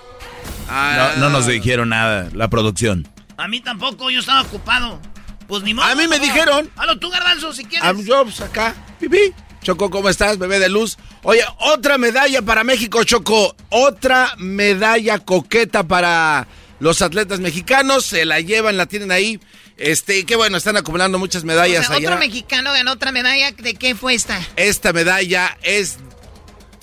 No, 0.70 1.16
no 1.18 1.30
nos 1.30 1.48
dijeron 1.48 1.90
nada, 1.90 2.30
la 2.34 2.48
producción. 2.50 3.08
A 3.38 3.48
mí 3.48 3.62
tampoco, 3.62 4.10
yo 4.10 4.20
estaba 4.20 4.42
ocupado. 4.42 5.00
Pues 5.48 5.64
ni 5.64 5.74
modo. 5.74 5.86
A 5.88 5.96
mí 5.96 6.08
me 6.08 6.18
no. 6.20 6.24
dijeron. 6.24 6.70
Halo 6.76 7.00
tú, 7.00 7.10
garbanzo, 7.10 7.54
si 7.54 7.64
quieres. 7.66 7.88
I'm 7.88 8.06
Jobs 8.06 8.42
acá. 8.42 8.76
Pipi. 9.00 9.34
Choco, 9.64 9.90
¿cómo 9.90 10.08
estás, 10.10 10.38
bebé 10.38 10.60
de 10.60 10.70
luz? 10.70 10.98
Oye, 11.24 11.42
otra 11.60 11.98
medalla 11.98 12.42
para 12.42 12.64
México, 12.64 13.04
Choco. 13.04 13.56
Otra 13.70 14.34
medalla 14.38 15.20
coqueta 15.20 15.84
para 15.84 16.48
los 16.80 17.02
atletas 17.02 17.40
mexicanos. 17.40 18.06
Se 18.06 18.24
la 18.26 18.40
llevan, 18.40 18.78
la 18.78 18.86
tienen 18.86 19.12
ahí. 19.12 19.40
Este, 19.78 20.20
y 20.20 20.24
qué 20.24 20.36
bueno, 20.36 20.58
están 20.58 20.78
acumulando 20.78 21.20
muchas 21.20 21.44
O 21.44 21.48
medallas 21.48 21.88
sea, 21.88 21.98
allá. 21.98 22.08
otro 22.10 22.20
mexicano 22.20 22.72
ganó 22.72 22.94
otra 22.94 23.12
medalla. 23.12 23.52
¿De 23.52 23.74
qué 23.76 23.94
fue 23.96 24.14
esta? 24.14 24.40
Esta 24.56 24.94
medalla 24.94 25.58
es. 25.62 25.98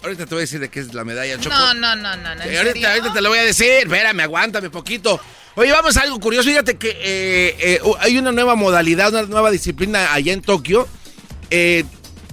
Ahorita 0.03 0.27
te 0.27 0.35
voy 0.35 0.41
a 0.41 0.43
decir 0.43 0.61
de 0.61 0.69
qué 0.69 0.81
es 0.81 0.93
la 0.93 1.05
medalla, 1.05 1.39
Choco. 1.41 1.57
No, 1.57 1.73
no, 1.75 1.97
no, 1.97 2.17
no. 2.17 2.35
no 2.35 2.43
¿en 2.43 2.51
Sí, 2.51 2.57
ahorita, 2.57 2.73
serio? 2.75 2.89
ahorita 2.89 3.13
te 3.15 3.21
lo 3.23 3.29
voy 3.31 3.39
a 3.39 3.45
decir. 3.45 3.67
Espérame, 3.85 4.21
aguántame 4.21 4.69
poquito. 4.69 5.19
Oye, 5.57 5.73
vamos 5.73 5.97
a 5.97 6.03
algo 6.03 6.21
curioso. 6.21 6.49
Fíjate 6.51 6.77
que 6.77 6.91
eh, 6.91 7.57
eh, 7.59 7.81
hay 8.01 8.19
una 8.19 8.31
nueva 8.33 8.57
modalidad, 8.57 9.09
una 9.11 9.23
nueva 9.23 9.51
disciplina 9.51 10.13
allá 10.13 10.33
en 10.35 10.43
Tokio. 10.43 10.87
Eh, 11.51 11.85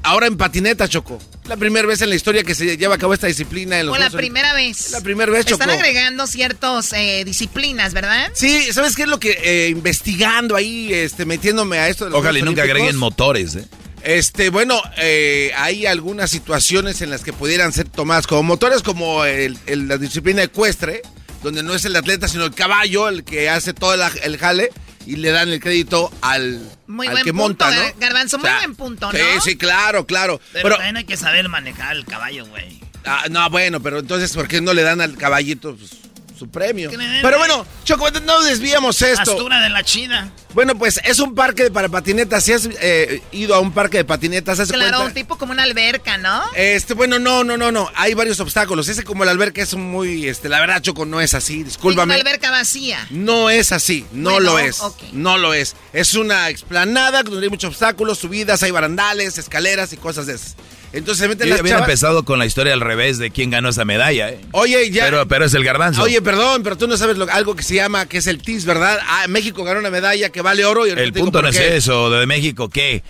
ahora 0.04 0.28
en 0.28 0.38
patineta, 0.38 0.88
Choco. 0.88 1.20
La 1.46 1.58
primera 1.58 1.88
vez 1.88 2.02
en 2.02 2.10
la 2.10 2.16
historia 2.16 2.44
que 2.44 2.56
se 2.56 2.78
lleva 2.78 2.96
a 2.96 2.98
cabo 2.98 3.14
esta 3.14 3.28
disciplina 3.28 3.80
en 3.80 3.88
los 3.88 3.96
Fue 3.98 4.04
la 4.04 4.10
primera 4.12 4.54
vez. 4.54 4.92
La 4.92 5.02
primera 5.02 5.32
vez, 5.32 5.46
Choco. 5.46 5.62
Están 5.64 5.78
agregando 5.78 6.28
ciertas 6.28 6.94
disciplinas, 7.26 7.94
¿verdad? 7.94 8.32
Sí, 8.34 8.72
¿sabes 8.72 8.96
qué 8.96 9.04
es 9.04 9.08
lo 9.10 9.20
que 9.20 9.38
eh, 9.44 9.70
investigando 9.70 10.56
ahí, 10.56 10.94
este, 10.94 11.26
metiéndome 11.26 11.80
a 11.80 11.90
esto 11.90 12.06
de 12.06 12.12
los 12.12 12.20
Ojalá 12.20 12.40
y 12.40 12.42
nunca 12.44 12.64
agreguen 12.64 12.96
motores, 12.98 13.56
¿eh? 13.56 13.66
Este, 14.04 14.50
bueno, 14.50 14.82
eh, 14.98 15.52
hay 15.58 15.86
algunas 15.86 16.32
situaciones 16.32 17.02
en 17.02 17.10
las 17.12 17.22
que 17.24 17.34
pudieran 17.34 17.72
ser 17.74 17.88
tomadas 17.88 18.26
como 18.26 18.42
motores, 18.44 18.82
como 18.82 19.26
el- 19.26 19.58
el- 19.68 19.88
la 19.88 19.98
disciplina 19.98 20.42
ecuestre, 20.42 21.02
donde 21.44 21.62
no 21.64 21.76
es 21.76 21.86
el 21.86 21.96
atleta, 21.96 22.28
sino 22.28 22.46
el 22.46 22.54
caballo 22.54 23.10
el 23.10 23.24
que 23.24 23.50
hace 23.50 23.74
todo 23.74 23.94
el, 23.94 24.02
el 24.24 24.38
jale 24.38 24.70
y 25.06 25.16
le 25.18 25.32
dan 25.32 25.50
el 25.50 25.60
crédito 25.60 26.12
al, 26.22 26.62
Muy 26.88 27.08
al 27.08 27.14
buen 27.14 27.24
que 27.24 27.32
punto, 27.34 27.44
monta, 27.66 27.72
¿no? 27.72 27.82
Gar- 27.82 27.94
Garbanzo, 28.00 28.38
muy 28.38 28.48
O 28.48 28.50
sea, 28.52 28.58
buen 28.60 28.76
punto, 28.76 29.12
¿no? 29.12 29.18
Sí, 29.18 29.26
sí, 29.44 29.58
claro, 29.58 30.06
claro. 30.06 30.40
Pero, 30.54 30.64
Pero, 30.64 30.76
también 30.78 30.98
hay 30.98 31.06
que 31.06 31.18
saber 31.18 31.48
manejar 31.50 31.96
el 31.96 32.06
caballo, 32.06 32.46
güey. 32.48 32.80
ah, 33.06 33.26
no, 33.30 33.50
bueno, 33.50 33.82
pero 33.82 34.00
entonces, 34.00 34.32
¿por 34.34 34.48
qué 34.48 34.62
no 34.62 34.74
le 34.74 34.84
dan 34.84 35.02
al 35.02 35.18
caballito 35.18 35.76
pues, 35.76 35.92
su 36.42 36.50
premio? 36.50 36.90
Pero 37.22 37.38
bueno, 37.38 37.66
Choco, 37.84 38.10
no 38.10 38.42
desviamos 38.42 39.00
esto. 39.04 39.32
Pastura 39.34 39.62
de 39.62 39.70
la 39.70 39.84
china. 39.84 40.32
Bueno, 40.56 40.76
pues 40.76 41.00
es 41.06 41.20
un 41.20 41.36
parque 41.36 41.70
para 41.70 41.88
patinetas. 41.88 42.44
Si 42.44 42.52
has 42.52 42.68
eh, 42.82 43.22
ido 43.32 43.54
a 43.54 43.60
un 43.60 43.72
parque 43.72 43.98
de 43.98 44.06
patinetas, 44.06 44.60
¿haz 44.60 44.70
Claro, 44.72 44.98
cuenta? 44.98 45.06
un 45.08 45.14
tipo 45.14 45.38
como 45.38 45.52
una 45.54 45.62
alberca, 45.64 46.18
¿no? 46.18 46.42
Este, 46.56 46.96
bueno, 46.96 47.20
no, 47.20 47.44
no, 47.44 47.58
no, 47.58 47.72
no. 47.72 47.90
Hay 47.96 48.16
varios 48.16 48.40
obstáculos. 48.40 48.88
Ese 48.88 49.04
como 49.04 49.24
la 49.24 49.32
alberca 49.32 49.62
es 49.62 49.76
muy, 49.76 50.28
este, 50.28 50.50
la 50.50 50.60
verdad, 50.60 50.82
Choco, 50.82 51.06
no 51.06 51.22
es 51.22 51.36
así. 51.36 51.58
Una 51.58 51.66
Discúlpame. 51.66 52.16
alberca 52.16 52.50
vacía. 52.50 53.06
No 53.12 53.50
es 53.52 53.72
así, 53.72 54.06
no 54.12 54.32
Bueno, 54.32 54.52
lo 54.54 54.60
es. 54.60 54.82
No 55.14 55.38
lo 55.38 55.54
es. 55.54 55.76
Es 55.94 56.16
una 56.16 56.50
explanada 56.50 57.22
donde 57.22 57.44
hay 57.46 57.50
muchos 57.52 57.70
obstáculos, 57.70 58.18
subidas, 58.18 58.64
hay 58.64 58.72
barandales, 58.72 59.38
escaleras 59.38 59.94
y 59.94 59.98
cosas 59.98 60.26
de 60.26 60.34
esas. 60.34 60.56
Entonces 60.94 61.20
se 61.24 61.30
meten 61.30 61.48
Yo 61.48 61.54
las 61.54 61.62
hubiera 61.62 61.78
chavas. 61.78 61.90
empezado 61.90 62.26
con 62.26 62.38
la 62.38 62.46
historia 62.46 62.74
al 62.74 62.82
revés 62.82 63.18
de 63.18 63.32
quién 63.32 63.50
ganó 63.50 63.70
esa 63.70 63.86
medalla, 63.86 64.30
¿eh? 64.30 64.42
Oye, 64.52 64.92
ya. 64.92 65.06
Pero, 65.06 65.26
pero 65.28 65.46
es 65.46 65.54
el 65.54 65.64
garbanzo. 65.64 66.04
Oye, 66.04 66.22
perdón, 66.22 66.64
pero 66.64 66.78
tú 66.78 66.88
no 66.88 66.98
sabes 66.98 67.18
lo- 67.18 67.32
algo 67.32 67.56
que 67.56 67.64
se 67.64 67.76
llama, 67.76 68.06
que 68.08 68.18
es 68.18 68.28
el 68.28 68.42
TIS, 68.42 68.66
¿verdad? 68.66 69.00
Ah, 69.08 69.26
México 69.30 69.64
ganó 69.64 69.80
una 69.80 69.90
medalla 69.90 70.30
que 70.30 70.42
vale 70.42 70.66
oro 70.66 70.86
y 70.86 70.90
el 70.90 71.14
punto 71.14 71.42
no 71.42 71.48
es 71.48 71.58
eso, 71.58 72.10
de 72.10 72.26
México, 72.26 72.70
¿qué? 72.70 73.04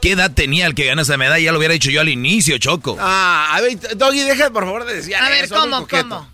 ¿Qué 0.00 0.12
edad 0.12 0.32
tenía 0.32 0.66
el 0.66 0.74
que 0.74 0.86
ganó 0.86 1.02
esa 1.02 1.16
medalla? 1.16 1.44
Ya 1.44 1.52
lo 1.52 1.58
hubiera 1.58 1.74
dicho 1.74 1.90
yo 1.90 2.00
al 2.00 2.08
inicio, 2.08 2.56
Choco. 2.58 2.96
Ah, 2.98 3.54
a 3.54 3.60
ver, 3.60 3.78
Doggy, 3.96 4.20
deja 4.20 4.50
por 4.50 4.64
favor 4.64 4.84
de 4.84 4.94
decir 4.94 5.14
A 5.14 5.28
ver, 5.28 5.48
¿cómo, 5.48 5.86
cómo? 5.86 6.28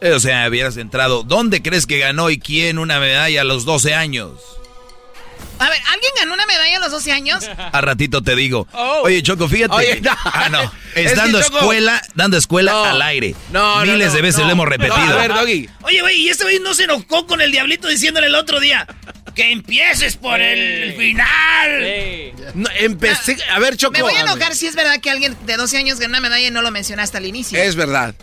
Eh, 0.00 0.12
O 0.12 0.18
sea, 0.18 0.48
hubieras 0.48 0.76
entrado. 0.78 1.22
¿Dónde 1.24 1.60
crees 1.62 1.86
que 1.86 1.98
ganó 1.98 2.30
y 2.30 2.38
quién 2.38 2.78
una 2.78 2.98
medalla 2.98 3.42
a 3.42 3.44
los 3.44 3.64
12 3.66 3.94
años? 3.94 4.32
A 5.60 5.68
ver, 5.68 5.78
¿alguien 5.92 6.12
ganó 6.18 6.34
una 6.34 6.46
medalla 6.46 6.78
a 6.78 6.80
los 6.80 6.90
12 6.90 7.12
años? 7.12 7.48
A 7.72 7.80
ratito 7.80 8.22
te 8.22 8.34
digo. 8.34 8.66
Oye, 9.02 9.22
Choco, 9.22 9.48
fíjate. 9.48 9.74
Oye, 9.74 10.00
no. 10.00 10.10
Ah, 10.24 10.48
no. 10.50 10.72
Es 10.94 11.14
dando 11.14 11.40
Choco- 11.40 11.58
escuela, 11.58 12.02
dando 12.14 12.36
escuela 12.36 12.90
al 12.90 13.00
aire. 13.02 13.36
No, 13.52 13.84
no, 13.84 13.92
Miles 13.92 14.08
no, 14.08 14.14
de 14.14 14.22
veces 14.22 14.40
no. 14.40 14.46
lo 14.46 14.52
hemos 14.52 14.68
repetido. 14.68 14.96
No, 14.96 15.12
a 15.12 15.16
ver, 15.16 15.32
Doggy. 15.32 15.68
Oye, 15.82 16.00
güey, 16.00 16.16
y 16.22 16.28
este 16.30 16.42
güey 16.44 16.58
no 16.58 16.74
se 16.74 16.84
enojó 16.84 17.26
con 17.28 17.40
el 17.40 17.52
diablito 17.52 17.86
diciéndole 17.86 18.26
el 18.26 18.34
otro 18.34 18.58
día 18.58 18.86
que 19.34 19.52
empieces 19.52 20.16
por 20.16 20.40
el 20.40 20.94
final. 20.96 22.32
No, 22.54 22.68
empecé. 22.76 23.36
A 23.52 23.58
ver, 23.60 23.76
Choco. 23.76 23.92
Me 23.92 24.02
voy 24.02 24.14
a 24.14 24.20
enojar 24.22 24.54
si 24.56 24.66
es 24.66 24.74
verdad 24.74 25.00
que 25.00 25.10
alguien 25.10 25.36
de 25.46 25.56
12 25.56 25.76
años 25.76 26.00
ganó 26.00 26.10
una 26.12 26.20
medalla 26.20 26.48
y 26.48 26.50
no 26.50 26.62
lo 26.62 26.70
mencionaste 26.70 27.18
al 27.18 27.26
inicio. 27.26 27.56
Es 27.62 27.76
verdad. 27.76 28.14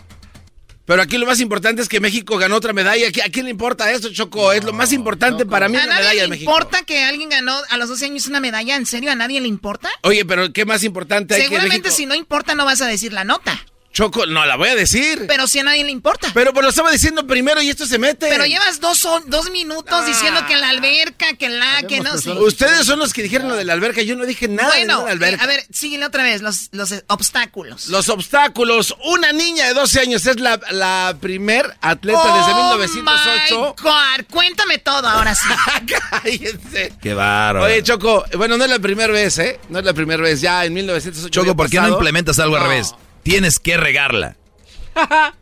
Pero 0.88 1.02
aquí 1.02 1.18
lo 1.18 1.26
más 1.26 1.38
importante 1.40 1.82
es 1.82 1.88
que 1.88 2.00
México 2.00 2.38
ganó 2.38 2.56
otra 2.56 2.72
medalla. 2.72 3.08
¿A 3.08 3.28
quién 3.28 3.44
le 3.44 3.50
importa 3.50 3.92
eso, 3.92 4.08
Choco? 4.10 4.52
es 4.54 4.64
lo 4.64 4.72
más 4.72 4.90
importante 4.94 5.44
para 5.44 5.68
mí 5.68 5.76
¿A 5.76 5.80
la 5.80 5.86
medalla 5.86 6.04
nadie 6.06 6.20
de 6.22 6.26
le 6.26 6.30
México. 6.30 6.50
importa 6.50 6.82
que 6.84 7.04
alguien 7.04 7.28
ganó 7.28 7.54
a 7.68 7.76
los 7.76 7.90
12 7.90 8.06
años 8.06 8.26
una 8.26 8.40
medalla? 8.40 8.74
¿En 8.74 8.86
serio 8.86 9.12
a 9.12 9.14
nadie 9.14 9.38
le 9.42 9.48
importa? 9.48 9.90
Oye, 10.02 10.24
pero 10.24 10.50
¿qué 10.50 10.64
más 10.64 10.82
importante 10.84 11.34
hay 11.34 11.42
que 11.42 11.48
Seguramente 11.48 11.78
México? 11.90 11.94
si 11.94 12.06
no 12.06 12.14
importa 12.14 12.54
no 12.54 12.64
vas 12.64 12.80
a 12.80 12.86
decir 12.86 13.12
la 13.12 13.24
nota. 13.24 13.62
Choco, 13.92 14.26
no 14.26 14.44
la 14.46 14.56
voy 14.56 14.68
a 14.68 14.74
decir. 14.76 15.24
Pero 15.26 15.46
si 15.46 15.58
a 15.58 15.64
nadie 15.64 15.82
le 15.82 15.90
importa. 15.90 16.28
Pero 16.34 16.52
pues 16.52 16.62
lo 16.62 16.68
estaba 16.70 16.90
diciendo 16.92 17.26
primero 17.26 17.60
y 17.62 17.70
esto 17.70 17.86
se 17.86 17.98
mete. 17.98 18.28
Pero 18.28 18.44
llevas 18.44 18.80
dos, 18.80 19.04
dos 19.26 19.50
minutos 19.50 19.92
Ah. 19.92 20.04
diciendo 20.06 20.44
que 20.46 20.56
la 20.56 20.68
alberca, 20.68 21.34
que 21.36 21.48
la, 21.48 21.82
que 21.88 22.00
no 22.00 22.16
sé. 22.18 22.30
Ustedes 22.30 22.86
son 22.86 22.98
los 23.00 23.12
que 23.12 23.22
dijeron 23.22 23.48
lo 23.48 23.56
de 23.56 23.64
la 23.64 23.72
alberca. 23.72 24.02
Yo 24.02 24.14
no 24.14 24.24
dije 24.26 24.46
nada 24.46 24.70
de 24.74 24.84
Bueno, 24.84 25.06
la 25.06 25.12
alberca. 25.12 25.42
eh, 25.42 25.44
a 25.44 25.46
ver, 25.48 25.66
síguele 25.72 26.04
otra 26.06 26.22
vez, 26.22 26.42
los, 26.42 26.68
los 26.72 26.94
obstáculos. 27.08 27.88
Los 27.88 28.08
obstáculos. 28.08 28.94
Una 29.06 29.32
niña 29.32 29.66
de 29.66 29.74
12 29.74 30.00
años 30.00 30.26
es 30.26 30.38
la, 30.38 30.60
la 30.70 31.16
primer 31.20 31.76
atleta 31.80 32.36
desde 32.36 32.52
Oh 32.52 32.76
1908. 32.78 33.74
my 33.78 33.82
God, 33.82 34.26
cuéntame 34.30 34.78
todo 34.78 35.08
ahora 35.08 35.34
sí. 35.34 35.48
Cállense. 36.10 36.92
Qué 37.00 37.14
bárbaro. 37.14 37.64
Oye, 37.66 37.82
Choco, 37.82 38.24
bueno, 38.36 38.56
no 38.56 38.64
es 38.64 38.70
la 38.70 38.78
primera 38.78 39.12
vez, 39.12 39.38
¿eh? 39.38 39.58
No 39.68 39.78
es 39.78 39.84
la 39.84 39.92
primera 39.94 40.22
vez. 40.22 40.40
Ya 40.40 40.64
en 40.64 40.72
1908. 40.74 41.28
Choco, 41.30 41.56
¿por 41.56 41.68
qué 41.70 41.80
no 41.80 41.88
implementas 41.88 42.38
algo 42.38 42.56
al 42.56 42.62
revés? 42.62 42.94
Tienes 43.28 43.58
que 43.58 43.76
regarla. 43.76 44.36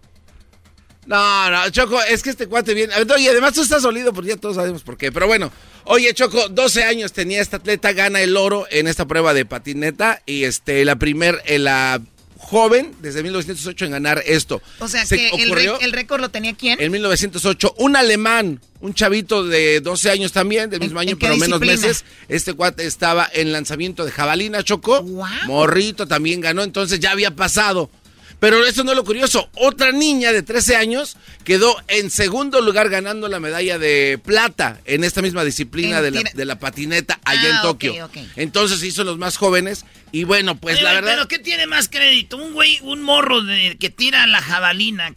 No, 1.09 1.51
no, 1.53 1.71
Choco, 1.71 2.03
es 2.03 2.21
que 2.21 2.31
este 2.31 2.49
cuate 2.49 2.75
viene. 2.75 2.93
Oye, 3.15 3.31
además 3.31 3.53
tú 3.53 3.63
estás 3.63 3.85
olido 3.85 4.13
porque 4.13 4.31
ya 4.31 4.37
todos 4.37 4.57
sabemos 4.57 4.83
por 4.83 4.97
qué. 4.97 5.13
Pero 5.13 5.29
bueno, 5.29 5.53
oye, 5.85 6.13
Choco, 6.15 6.49
12 6.49 6.83
años 6.83 7.13
tenía 7.13 7.41
esta 7.41 7.59
atleta, 7.59 7.93
gana 7.93 8.21
el 8.23 8.37
oro 8.37 8.67
en 8.73 8.89
esta 8.89 9.07
prueba 9.07 9.33
de 9.33 9.45
patineta. 9.45 10.21
Y 10.27 10.43
este, 10.43 10.85
la 10.85 10.97
primer, 10.97 11.41
eh, 11.45 11.61
la 11.61 12.01
joven 12.47 12.95
desde 13.03 13.25
1908 13.25 13.87
en 13.87 13.91
ganar 13.91 14.23
esto. 14.25 14.63
O 14.79 14.87
sea, 14.87 15.05
Se 15.05 15.17
que 15.17 15.31
el, 15.31 15.49
ocurrió 15.49 15.81
el 15.81 15.91
récord 15.91 16.21
lo 16.21 16.29
tenía 16.29 16.55
quién? 16.55 16.81
En 16.81 16.93
1908, 16.93 17.75
un 17.79 17.97
alemán, 17.97 18.61
un 18.81 18.95
chavito 18.95 19.43
de 19.45 19.81
12 19.81 20.11
años 20.11 20.31
también, 20.31 20.71
del 20.71 20.79
mismo 20.79 21.01
año, 21.01 21.13
en 21.13 21.19
pero 21.19 21.37
menos 21.37 21.59
meses. 21.59 22.05
Este 22.29 22.55
cuate 22.55 22.87
estaba 22.87 23.29
en 23.33 23.51
lanzamiento 23.53 24.05
de 24.05 24.13
jabalina, 24.13 24.63
Choco. 24.63 25.03
Morrito 25.47 26.07
también 26.07 26.41
ganó, 26.41 26.63
entonces 26.63 27.01
ya 27.01 27.11
había 27.11 27.35
pasado. 27.35 27.91
Pero 28.39 28.65
eso 28.67 28.85
no 28.85 28.91
es 28.93 28.97
lo 28.97 29.05
curioso. 29.05 29.49
Otra 29.55 29.93
niña 29.93 30.31
de 30.31 30.43
13 30.43 30.77
años 30.77 31.17
quedó 31.45 31.75
en 31.89 32.11
segundo 32.11 32.61
lugar 32.61 32.91
ganando 32.91 33.29
la 33.29 33.41
medalla 33.41 33.79
de 33.79 34.21
plata 34.23 34.79
en 34.85 35.05
esta 35.05 35.23
misma 35.23 35.43
disciplina 35.43 36.03
de 36.03 36.11
la, 36.11 36.23
de 36.35 36.45
la 36.45 36.59
patineta 36.59 37.19
allá 37.25 37.41
Ah, 37.43 37.49
en 37.49 37.57
ok, 37.57 37.63
Tokio. 37.63 38.05
ok. 38.05 38.17
Entonces 38.37 38.81
se 38.81 38.89
hizo 38.89 39.05
los 39.05 39.17
más 39.17 39.39
jóvenes 39.39 39.87
y 40.13 40.25
bueno, 40.25 40.55
pues 40.57 40.77
Oye, 40.77 40.85
la 40.85 40.93
verdad... 40.93 41.13
Pero 41.15 41.29
¿qué 41.29 41.39
tiene 41.39 41.67
más 41.67 41.89
crédito? 41.89 42.37
¿Un 42.37 42.53
güey, 42.53 42.79
un 42.83 43.03
morro 43.03 43.43
de, 43.43 43.79
que 43.81 43.89
tira 43.89 44.27
la 44.27 44.43
jabalina? 44.43 45.15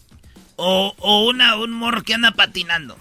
¿O, 0.56 0.96
o 0.98 1.28
una, 1.28 1.58
un 1.58 1.72
morro 1.72 2.04
que 2.04 2.14
anda 2.14 2.32
patinando? 2.32 2.98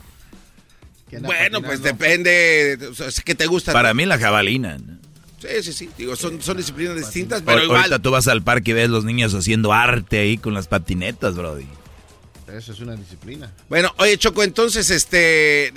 Bueno, 1.23 1.63
pues 1.63 1.81
depende, 1.83 2.79
o 2.91 2.95
sea, 2.95 3.09
¿qué 3.25 3.35
te 3.35 3.47
gusta? 3.47 3.73
Para 3.73 3.95
mí 3.95 4.05
la 4.05 4.19
jabalina. 4.19 4.77
¿no? 4.79 4.98
Sí, 5.41 5.63
sí, 5.63 5.73
sí. 5.73 5.91
Digo, 5.97 6.17
son, 6.17 6.43
son 6.43 6.57
disciplinas 6.57 6.97
distintas, 6.97 7.43
pero 7.45 7.63
igual. 7.63 7.79
Ahorita 7.83 7.99
tú 8.01 8.11
vas 8.11 8.27
al 8.29 8.43
parque 8.43 8.73
y 8.73 8.75
ves 8.75 8.91
los 8.91 9.05
niños 9.05 9.35
haciendo 9.35 9.73
arte 9.73 10.19
ahí 10.19 10.37
con 10.39 10.55
las 10.55 10.67
patinetas, 10.67 11.37
brody. 11.37 11.67
Eso 12.53 12.73
es 12.73 12.81
una 12.81 12.97
disciplina. 12.97 13.53
Bueno, 13.69 13.93
oye, 13.99 14.17
Choco, 14.17 14.43
entonces, 14.43 14.89
este, 14.91 15.73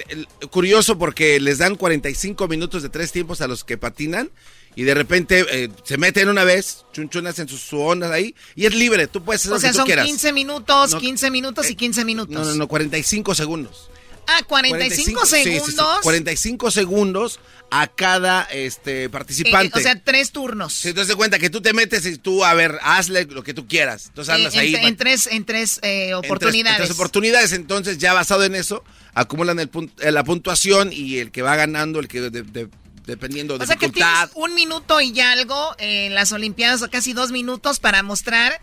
curioso 0.49 0.97
porque 0.97 1.39
les 1.39 1.57
dan 1.57 1.75
45 1.75 2.47
minutos 2.47 2.81
de 2.81 2.89
tres 2.89 3.11
tiempos 3.11 3.41
a 3.41 3.47
los 3.47 3.63
que 3.65 3.77
patinan 3.77 4.31
y 4.73 4.83
de 4.83 4.93
repente 4.93 5.45
eh, 5.51 5.69
se 5.83 5.97
meten 5.97 6.29
una 6.29 6.45
vez, 6.45 6.85
chunchunas 6.93 7.37
en 7.39 7.49
sus, 7.49 7.59
sus 7.59 7.79
ondas 7.79 8.09
ahí 8.11 8.33
y 8.55 8.65
es 8.65 8.73
libre, 8.73 9.07
tú 9.07 9.21
puedes 9.21 9.41
hacer 9.41 9.51
O 9.51 9.55
lo 9.55 9.59
sea, 9.59 9.71
que 9.71 9.73
tú 9.73 9.77
son 9.79 9.85
quieras. 9.85 10.05
15 10.05 10.31
minutos, 10.33 10.91
No, 10.93 10.99
15 10.99 11.29
minutos 11.29 11.69
y 11.69 11.75
15 11.75 12.05
minutos. 12.05 12.33
No, 12.33 12.45
no, 12.45 12.55
no, 12.55 12.67
45 12.69 13.35
segundos. 13.35 13.89
Ah, 14.27 14.43
45, 14.47 15.25
sí, 15.25 15.35
sí, 15.37 15.43
sí, 15.43 15.51
segundos. 15.59 15.99
45 16.03 16.71
segundos 16.71 17.39
a 17.69 17.87
cada 17.87 18.43
este 18.43 19.09
participante. 19.09 19.77
Eh, 19.77 19.81
o 19.81 19.83
sea, 19.83 20.01
tres 20.01 20.31
turnos. 20.31 20.73
Si 20.73 20.93
te 20.93 21.03
das 21.05 21.15
cuenta 21.15 21.39
que 21.39 21.49
tú 21.49 21.61
te 21.61 21.73
metes 21.73 22.05
y 22.05 22.17
tú, 22.17 22.43
a 22.45 22.53
ver, 22.53 22.79
hazle 22.83 23.25
lo 23.25 23.43
que 23.43 23.53
tú 23.53 23.67
quieras. 23.67 24.07
Entonces 24.07 24.33
andas 24.33 24.53
Eh, 24.55 24.57
en, 24.69 24.75
ahí. 24.75 24.85
en 24.85 24.95
tres, 24.97 25.27
en 25.27 25.45
tres 25.45 25.79
eh, 25.81 26.09
en 26.11 26.21
tres- 26.21 26.29
oportunidades. 26.31 26.79
en 26.79 26.85
tres 26.85 26.95
oportunidades, 26.95 27.51
entonces 27.53 27.97
ya 27.97 28.13
basado 28.13 28.43
en 28.43 28.55
eso, 28.55 28.83
acumulan 29.13 29.59
el 29.59 29.69
pun- 29.71 29.91
eh, 29.99 30.11
la 30.11 30.23
puntuación 30.23 30.91
y 30.93 31.17
el 31.17 31.31
que 31.31 31.41
va 31.41 31.55
ganando, 31.55 31.99
el 31.99 32.07
que 32.07 32.21
de- 32.21 32.41
de- 32.43 32.69
dependiendo 33.05 33.57
de 33.57 33.63
o 33.63 33.67
sea 33.67 33.75
que 33.77 33.87
dificultad. 33.87 34.29
tienes 34.29 34.31
un 34.35 34.53
minuto 34.55 35.01
y 35.01 35.19
algo 35.19 35.75
en 35.79 36.13
las 36.13 36.31
Olimpiadas, 36.31 36.81
o 36.83 36.89
casi 36.89 37.13
dos 37.13 37.31
minutos 37.31 37.79
para 37.79 38.03
mostrar 38.03 38.61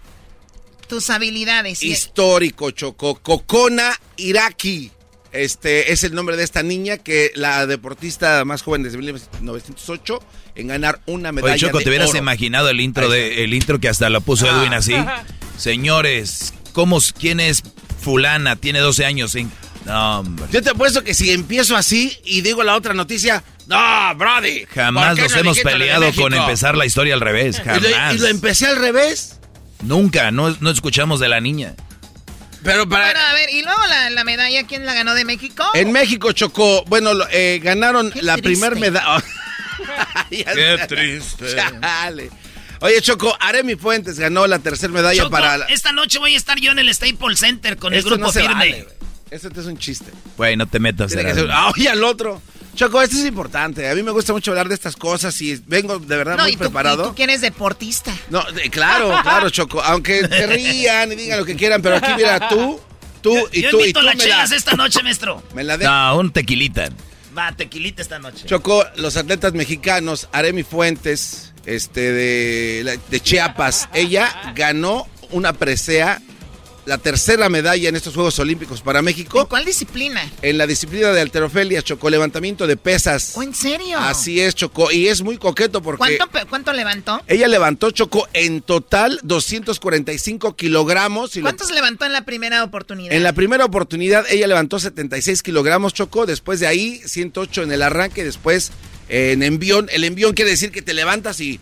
tus 0.86 1.10
habilidades. 1.10 1.82
Histórico, 1.82 2.70
Choco. 2.70 3.16
Kokona 3.16 3.98
Iraki. 4.16 4.90
Este 5.32 5.92
es 5.92 6.04
el 6.04 6.14
nombre 6.14 6.36
de 6.36 6.44
esta 6.44 6.62
niña 6.62 6.96
que 6.98 7.30
la 7.34 7.66
deportista 7.66 8.44
más 8.44 8.62
joven 8.62 8.82
desde 8.82 8.96
1908 8.98 10.20
en 10.54 10.66
ganar 10.68 11.00
una 11.06 11.32
medalla 11.32 11.52
Oye, 11.54 11.60
Choco, 11.60 11.78
de 11.78 11.84
¿te 11.84 11.90
hubieras 11.90 12.08
oro. 12.10 12.18
imaginado 12.18 12.70
el 12.70 12.80
intro 12.80 13.08
de 13.10 13.44
el 13.44 13.52
intro 13.52 13.78
que 13.78 13.88
hasta 13.88 14.08
lo 14.08 14.20
puso 14.22 14.46
Ah. 14.50 14.58
Edwin 14.60 14.72
así? 14.74 14.94
Señores, 15.58 16.54
¿cómo, 16.72 16.98
¿quién 17.18 17.40
es 17.40 17.62
fulana? 18.00 18.56
Tiene 18.56 18.78
12 18.80 19.04
años. 19.04 19.34
en- 19.34 19.50
No, 19.84 20.20
hombre. 20.20 20.46
Yo 20.52 20.62
te 20.62 20.70
apuesto 20.70 21.02
que 21.04 21.14
si 21.14 21.30
empiezo 21.30 21.76
así 21.76 22.16
y 22.24 22.40
digo 22.42 22.62
la 22.62 22.74
otra 22.76 22.94
noticia, 22.94 23.42
no, 23.66 24.14
Brody. 24.16 24.66
¿por 24.66 24.74
Jamás 24.74 25.16
nos 25.18 25.32
no 25.32 25.38
hemos 25.40 25.58
peleado 25.60 26.12
con 26.14 26.32
empezar 26.34 26.76
la 26.76 26.86
historia 26.86 27.14
al 27.14 27.20
revés. 27.20 27.60
Y 27.64 27.68
lo, 27.80 27.88
Jamás. 27.90 28.14
y 28.14 28.18
lo 28.18 28.26
empecé 28.28 28.66
al 28.66 28.76
revés. 28.76 29.38
Nunca, 29.82 30.30
no, 30.30 30.56
no 30.60 30.70
escuchamos 30.70 31.20
de 31.20 31.28
la 31.28 31.40
niña. 31.40 31.74
Pero 32.62 32.88
para... 32.88 33.04
Bueno, 33.06 33.20
a 33.20 33.32
ver, 33.34 33.50
y 33.50 33.62
luego 33.62 33.80
la, 33.86 34.10
la 34.10 34.24
medalla, 34.24 34.66
¿quién 34.66 34.84
la 34.84 34.94
ganó 34.94 35.14
de 35.14 35.24
México? 35.24 35.64
En 35.74 35.92
México, 35.92 36.32
Chocó, 36.32 36.84
bueno, 36.86 37.12
eh, 37.30 37.60
ganaron 37.62 38.10
la 38.20 38.34
triste. 38.34 38.42
primer 38.42 38.76
medalla. 38.76 39.22
Qué 40.30 40.84
triste. 40.88 41.54
Chale. 41.54 42.30
Oye, 42.80 43.00
Choco, 43.00 43.36
Aremi 43.40 43.74
Fuentes 43.74 44.18
ganó 44.18 44.46
la 44.46 44.58
tercera 44.60 44.92
medalla 44.92 45.18
Choco, 45.22 45.30
para... 45.30 45.58
la- 45.58 45.64
esta 45.66 45.92
noche 45.92 46.18
voy 46.18 46.34
a 46.34 46.36
estar 46.36 46.58
yo 46.60 46.70
en 46.72 46.78
el 46.78 46.92
Staples 46.94 47.40
Center 47.40 47.76
con 47.76 47.92
el 47.92 47.98
Esto 48.00 48.10
grupo 48.10 48.26
no 48.26 48.32
se 48.32 48.40
firme. 48.40 48.54
vale. 48.54 48.88
Esto 49.30 49.48
es 49.60 49.66
un 49.66 49.76
chiste. 49.76 50.10
Güey, 50.36 50.56
no 50.56 50.66
te 50.66 50.78
metas. 50.78 51.08
Tiene 51.08 51.22
que 51.24 51.30
Erasmo. 51.30 51.46
ser- 51.48 51.52
Ah, 51.54 51.68
oye, 51.74 51.88
al 51.88 52.02
otro. 52.04 52.40
Choco, 52.78 53.02
esto 53.02 53.16
es 53.16 53.24
importante. 53.26 53.90
A 53.90 53.94
mí 53.96 54.04
me 54.04 54.12
gusta 54.12 54.32
mucho 54.32 54.52
hablar 54.52 54.68
de 54.68 54.74
estas 54.76 54.94
cosas 54.94 55.40
y 55.42 55.60
vengo 55.66 55.98
de 55.98 56.16
verdad 56.16 56.36
no, 56.36 56.44
muy 56.44 56.52
y 56.52 56.54
tú, 56.54 56.60
preparado. 56.60 57.06
y 57.06 57.08
tú 57.08 57.14
quién 57.16 57.28
eres 57.30 57.40
deportista. 57.42 58.14
No, 58.30 58.40
de- 58.52 58.70
claro, 58.70 59.08
claro, 59.24 59.50
Choco. 59.50 59.82
Aunque 59.82 60.28
te 60.28 60.46
rían 60.46 61.10
y 61.10 61.16
digan 61.16 61.40
lo 61.40 61.44
que 61.44 61.56
quieran, 61.56 61.82
pero 61.82 61.96
aquí 61.96 62.12
mira, 62.16 62.48
tú, 62.48 62.80
tú 63.20 63.34
y 63.52 63.62
Yo 63.62 63.70
tú 63.70 63.78
y 63.78 63.80
invito 63.80 63.98
tú 63.98 64.06
las 64.06 64.16
chelas 64.16 64.50
la, 64.50 64.56
esta 64.56 64.76
noche, 64.76 65.02
maestro. 65.02 65.42
me 65.54 65.64
la 65.64 65.76
de- 65.76 65.86
No, 65.86 66.18
un 66.18 66.30
tequilita. 66.32 66.88
Va, 67.36 67.50
tequilita 67.50 68.00
esta 68.00 68.20
noche. 68.20 68.46
Choco, 68.46 68.84
los 68.96 69.16
atletas 69.16 69.54
mexicanos, 69.54 70.28
Aremi 70.30 70.62
Fuentes, 70.62 71.52
este 71.66 72.12
de, 72.12 72.98
de 73.10 73.20
Chiapas, 73.20 73.88
ella 73.92 74.52
ganó 74.54 75.08
una 75.30 75.52
presea, 75.52 76.22
la 76.88 76.98
tercera 76.98 77.48
medalla 77.48 77.88
en 77.88 77.96
estos 77.96 78.14
Juegos 78.14 78.38
Olímpicos 78.38 78.80
para 78.80 79.02
México. 79.02 79.46
¿Cuál 79.46 79.64
disciplina? 79.64 80.28
En 80.42 80.58
la 80.58 80.66
disciplina 80.66 81.12
de 81.12 81.20
alterofelia, 81.20 81.82
Choco, 81.82 82.08
levantamiento 82.10 82.66
de 82.66 82.76
pesas. 82.76 83.32
¿O 83.36 83.42
en 83.42 83.54
serio? 83.54 83.98
Así 83.98 84.40
es, 84.40 84.54
Choco, 84.54 84.90
y 84.90 85.08
es 85.08 85.22
muy 85.22 85.36
coqueto 85.38 85.82
porque 85.82 85.98
¿Cuánto, 85.98 86.26
pe- 86.28 86.46
¿Cuánto 86.46 86.72
levantó? 86.72 87.22
ella 87.26 87.46
levantó, 87.46 87.90
Choco, 87.90 88.26
en 88.32 88.62
total 88.62 89.20
245 89.22 90.56
kilogramos. 90.56 91.36
Y 91.36 91.40
lo- 91.40 91.44
¿Cuántos 91.44 91.70
levantó 91.70 92.04
en 92.06 92.12
la 92.12 92.24
primera 92.24 92.64
oportunidad? 92.64 93.12
en 93.14 93.22
la 93.22 93.32
primera 93.32 93.64
oportunidad 93.64 94.24
ella 94.30 94.46
levantó 94.46 94.78
76 94.78 95.42
kilogramos, 95.42 95.94
Choco. 95.94 96.26
Después 96.26 96.58
de 96.60 96.66
ahí 96.66 97.00
108 97.04 97.62
en 97.62 97.72
el 97.72 97.82
arranque, 97.82 98.24
después 98.24 98.72
eh, 99.08 99.32
en 99.32 99.42
envión. 99.42 99.88
El 99.92 100.04
envión 100.04 100.32
quiere 100.32 100.50
decir 100.50 100.70
que 100.70 100.82
te 100.82 100.94
levantas 100.94 101.40
y 101.40 101.60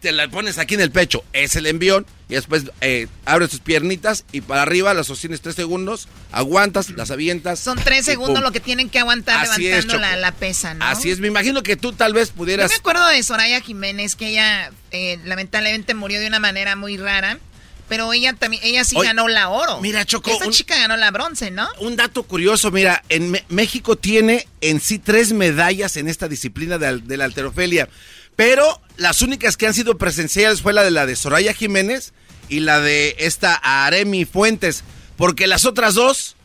te 0.00 0.12
la 0.12 0.28
pones 0.28 0.58
aquí 0.58 0.74
en 0.74 0.80
el 0.80 0.90
pecho. 0.90 1.24
Es 1.32 1.56
el 1.56 1.66
envión. 1.66 2.06
Y 2.28 2.34
después 2.34 2.64
eh, 2.80 3.08
abres 3.24 3.50
tus 3.50 3.58
piernitas 3.58 4.24
y 4.30 4.40
para 4.40 4.62
arriba 4.62 4.94
las 4.94 5.08
sostienes 5.08 5.40
3 5.40 5.52
segundos, 5.54 6.06
aguantas, 6.30 6.90
las 6.90 7.10
avientas. 7.10 7.58
Son 7.58 7.76
tres 7.76 8.04
segundos 8.04 8.36
pum. 8.36 8.44
lo 8.44 8.52
que 8.52 8.60
tienen 8.60 8.88
que 8.88 9.00
aguantar 9.00 9.40
Así 9.40 9.66
es, 9.66 9.84
levantando 9.84 9.98
la, 9.98 10.16
la 10.16 10.30
pesa, 10.30 10.74
¿no? 10.74 10.84
Así 10.84 11.10
es, 11.10 11.18
me 11.18 11.26
imagino 11.26 11.64
que 11.64 11.74
tú 11.74 11.92
tal 11.92 12.12
vez 12.14 12.28
Yo 12.28 12.34
pudieras... 12.36 12.70
me 12.70 12.76
acuerdo 12.76 13.04
de 13.08 13.20
Soraya 13.24 13.60
Jiménez, 13.60 14.14
que 14.14 14.28
ella 14.28 14.70
eh, 14.92 15.18
lamentablemente 15.24 15.94
murió 15.94 16.20
de 16.20 16.28
una 16.28 16.38
manera 16.38 16.76
muy 16.76 16.96
rara, 16.96 17.40
pero 17.88 18.12
ella 18.12 18.32
también, 18.34 18.62
ella 18.64 18.84
sí 18.84 18.94
ganó 19.02 19.26
la 19.26 19.48
oro. 19.48 19.80
mira, 19.80 20.04
Choco, 20.04 20.30
Esta 20.30 20.46
un- 20.46 20.52
chica 20.52 20.78
ganó 20.78 20.96
la 20.96 21.10
bronce, 21.10 21.50
¿no? 21.50 21.68
Un 21.80 21.96
dato 21.96 22.22
curioso, 22.22 22.70
mira, 22.70 23.02
en 23.08 23.40
México 23.48 23.96
tiene 23.96 24.46
en 24.60 24.80
sí 24.80 25.00
tres 25.00 25.32
medallas 25.32 25.96
en 25.96 26.06
esta 26.06 26.28
disciplina 26.28 26.78
de 26.78 27.16
la 27.16 27.24
alterofelia, 27.24 27.88
pero 28.36 28.80
las 28.96 29.22
únicas 29.22 29.56
que 29.56 29.66
han 29.66 29.74
sido 29.74 29.98
presenciales 29.98 30.62
fue 30.62 30.72
la 30.72 30.82
de 30.82 30.90
la 30.90 31.06
de 31.06 31.16
Soraya 31.16 31.52
Jiménez 31.54 32.12
y 32.48 32.60
la 32.60 32.80
de 32.80 33.16
esta 33.18 33.54
Aremi 33.54 34.24
Fuentes, 34.24 34.82
porque 35.16 35.46
las 35.46 35.64
otras 35.64 35.94
dos 35.94 36.36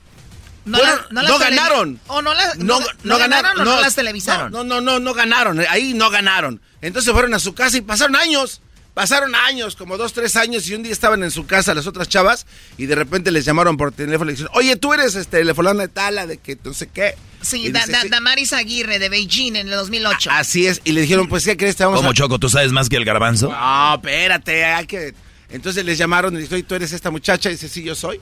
No, 0.66 0.78
la- 0.80 1.38
ganaron. 1.38 2.00
¿O 2.08 2.22
no, 2.22 2.34
las 2.34 2.58
No, 2.58 2.80
no, 2.80 2.86
no 3.04 3.18
ganaron, 3.18 3.60
o 3.62 3.66
no, 3.66 3.82
las 3.82 3.96
televisaron? 3.96 4.52
No, 4.52 4.64
no, 4.64 4.82
no, 4.82 5.00
no 5.00 5.14
ganaron, 5.14 5.60
ahí 5.70 5.94
no 5.94 6.10
ganaron. 6.10 6.62
Entonces 6.82 7.12
fueron 7.14 7.34
a 7.34 7.40
su 7.40 7.54
casa 7.54 7.78
y 7.78 7.82
pasaron 7.82 8.16
años. 8.16 8.62
Pasaron 8.96 9.36
años, 9.36 9.76
como 9.76 9.98
dos, 9.98 10.14
tres 10.14 10.36
años, 10.38 10.68
y 10.70 10.74
un 10.74 10.82
día 10.82 10.92
estaban 10.94 11.22
en 11.22 11.30
su 11.30 11.46
casa 11.46 11.74
las 11.76 11.86
otras 11.86 12.08
chavas, 12.10 12.48
y 12.78 12.86
de 12.88 12.96
repente 12.96 13.30
les 13.30 13.44
llamaron 13.46 13.76
por 13.78 13.92
teléfono 13.92 14.32
y 14.32 14.34
le 14.34 14.38
dijeron, 14.38 14.52
oye, 14.56 14.76
tú 14.78 14.94
eres 14.94 15.16
este, 15.16 15.44
la 15.44 15.54
fulana 15.54 15.82
de 15.84 15.88
Tala, 15.90 16.26
de 16.26 16.38
que 16.38 16.58
no 16.64 16.74
sé 16.74 16.88
qué. 16.88 17.14
Sí, 17.42 17.70
Da- 17.72 17.82
dice, 17.82 17.92
Da- 17.92 18.02
"Sí". 18.04 18.10
Damaris 18.10 18.54
Aguirre 18.54 18.98
de 18.98 19.10
Beijing 19.10 19.58
en 19.58 19.68
el 19.68 19.72
2008. 19.76 20.32
Así 20.32 20.66
es, 20.66 20.82
y 20.86 20.94
le 20.94 21.02
dijeron, 21.02 21.28
pues, 21.28 21.44
¿qué 21.44 21.58
crees? 21.58 21.76
Te 21.76 21.84
vamos 21.84 22.00
¿Cómo 22.00 22.12
a... 22.12 22.14
Choco? 22.14 22.40
¿Tú 22.40 22.50
sabes 22.50 22.72
más 22.72 22.88
que 22.88 22.96
el 22.96 23.04
garbanzo? 23.06 23.50
No, 23.52 23.96
espérate, 23.96 24.64
hay 24.66 24.88
que... 24.88 25.14
Entonces 25.50 25.84
les 25.86 25.98
llamaron 25.98 26.32
y 26.34 26.38
le 26.38 26.42
dijeron, 26.44 26.60
"Oye, 26.60 26.68
tú 26.68 26.76
eres 26.76 26.92
esta 26.94 27.12
muchacha, 27.12 27.50
y 27.50 27.54
dice, 27.54 27.68
sí, 27.70 27.84
yo 27.84 27.96
soy. 27.96 28.20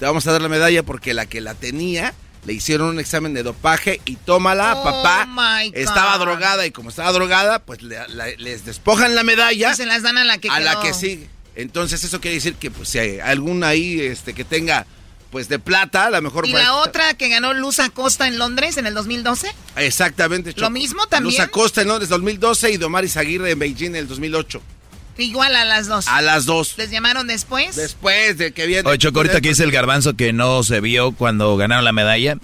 Te 0.00 0.04
vamos 0.04 0.26
a 0.26 0.32
dar 0.32 0.42
la 0.42 0.48
medalla 0.48 0.82
porque 0.82 1.14
la 1.14 1.24
que 1.26 1.40
la 1.40 1.54
tenía, 1.54 2.12
le 2.44 2.52
hicieron 2.52 2.88
un 2.90 3.00
examen 3.00 3.34
de 3.34 3.42
dopaje 3.42 4.00
y 4.04 4.16
tómala, 4.16 4.74
Oh, 4.76 4.84
papá. 4.84 5.26
my 5.26 5.70
God. 5.70 5.76
Estaba 5.78 6.18
drogada 6.18 6.66
y 6.66 6.70
como 6.70 6.90
estaba 6.90 7.10
drogada, 7.12 7.58
pues 7.60 7.82
le- 7.82 8.36
les 8.38 8.64
despojan 8.64 9.14
la 9.14 9.24
medalla. 9.24 9.72
Y 9.72 9.76
se 9.76 9.86
las 9.86 10.02
dan 10.02 10.18
a 10.18 10.24
la 10.24 10.38
que 10.38 10.48
a 10.48 10.60
la 10.60 10.80
que 10.80 10.94
sigue. 10.94 11.28
Entonces 11.56 12.04
eso 12.04 12.20
quiere 12.20 12.34
decir 12.36 12.54
que 12.54 12.70
pues, 12.70 12.88
si 12.90 12.98
hay 12.98 13.18
alguna 13.18 13.68
ahí 13.68 14.00
este, 14.00 14.34
que 14.34 14.44
tenga 14.44 14.86
pues 15.30 15.48
de 15.48 15.58
plata, 15.58 16.06
a 16.06 16.10
lo 16.10 16.22
mejor... 16.22 16.46
¿Y 16.46 16.52
la 16.52 16.76
otra 16.76 17.14
que 17.14 17.28
ganó 17.28 17.52
Luz 17.52 17.80
Acosta 17.80 18.28
en 18.28 18.38
Londres 18.38 18.76
en 18.76 18.86
el 18.86 18.94
2012? 18.94 19.52
Exactamente. 19.76 20.52
¿Lo 20.56 20.70
mismo 20.70 21.06
también? 21.08 21.34
Luz 21.34 21.40
Acosta 21.40 21.82
en 21.82 21.88
Londres 21.88 22.08
2012 22.10 22.70
y 22.70 22.76
Domaris 22.76 23.16
Aguirre 23.16 23.50
en 23.50 23.58
Beijing 23.58 23.88
en 23.90 23.96
el 23.96 24.08
2008. 24.08 24.62
Igual 25.18 25.56
a 25.56 25.64
las 25.64 25.86
dos. 25.88 26.06
A 26.08 26.20
las 26.22 26.44
dos. 26.46 26.74
¿Les 26.78 26.90
llamaron 26.90 27.26
después? 27.26 27.76
Después 27.76 28.36
de 28.38 28.52
que 28.52 28.66
viene... 28.66 28.88
Oye, 28.88 28.98
Choco, 28.98 29.20
ahorita 29.20 29.40
que 29.40 29.48
dice 29.50 29.64
el 29.64 29.72
garbanzo 29.72 30.14
que 30.14 30.32
no 30.32 30.62
se 30.62 30.80
vio 30.80 31.12
cuando 31.12 31.56
ganaron 31.56 31.84
la 31.84 31.92
medalla, 31.92 32.36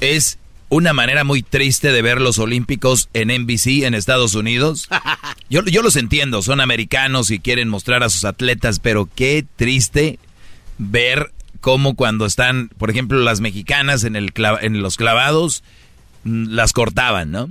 es 0.00 0.38
una 0.68 0.92
manera 0.92 1.24
muy 1.24 1.42
triste 1.42 1.90
de 1.92 2.00
ver 2.00 2.20
los 2.20 2.38
Olímpicos 2.38 3.08
en 3.12 3.28
NBC 3.42 3.82
en 3.84 3.94
Estados 3.94 4.34
Unidos. 4.34 4.88
Yo, 5.50 5.64
yo 5.64 5.82
los 5.82 5.96
entiendo, 5.96 6.42
son 6.42 6.60
americanos 6.60 7.32
y 7.32 7.40
quieren 7.40 7.68
mostrar 7.68 8.04
a 8.04 8.08
sus 8.08 8.24
atletas, 8.24 8.78
pero 8.78 9.08
qué 9.16 9.44
triste 9.56 10.20
ver 10.78 11.32
cómo 11.60 11.96
cuando 11.96 12.24
están, 12.24 12.68
por 12.78 12.88
ejemplo, 12.88 13.18
las 13.18 13.40
mexicanas 13.40 14.04
en, 14.04 14.14
el 14.14 14.32
clav- 14.32 14.60
en 14.62 14.80
los 14.80 14.96
clavados, 14.96 15.64
mm, 16.22 16.50
las 16.52 16.72
cortaban, 16.72 17.32
¿no? 17.32 17.50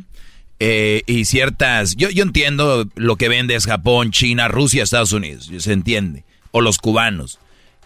Eh, 0.59 1.03
y 1.07 1.25
ciertas, 1.25 1.95
yo, 1.95 2.09
yo 2.09 2.23
entiendo 2.23 2.85
lo 2.95 3.15
que 3.15 3.29
vende 3.29 3.55
es 3.55 3.65
Japón, 3.65 4.11
China, 4.11 4.49
Rusia, 4.49 4.83
Estados 4.83 5.13
Unidos, 5.13 5.49
se 5.57 5.71
entiende, 5.71 6.25
o 6.51 6.59
los 6.59 6.79
cubanos, 6.79 7.39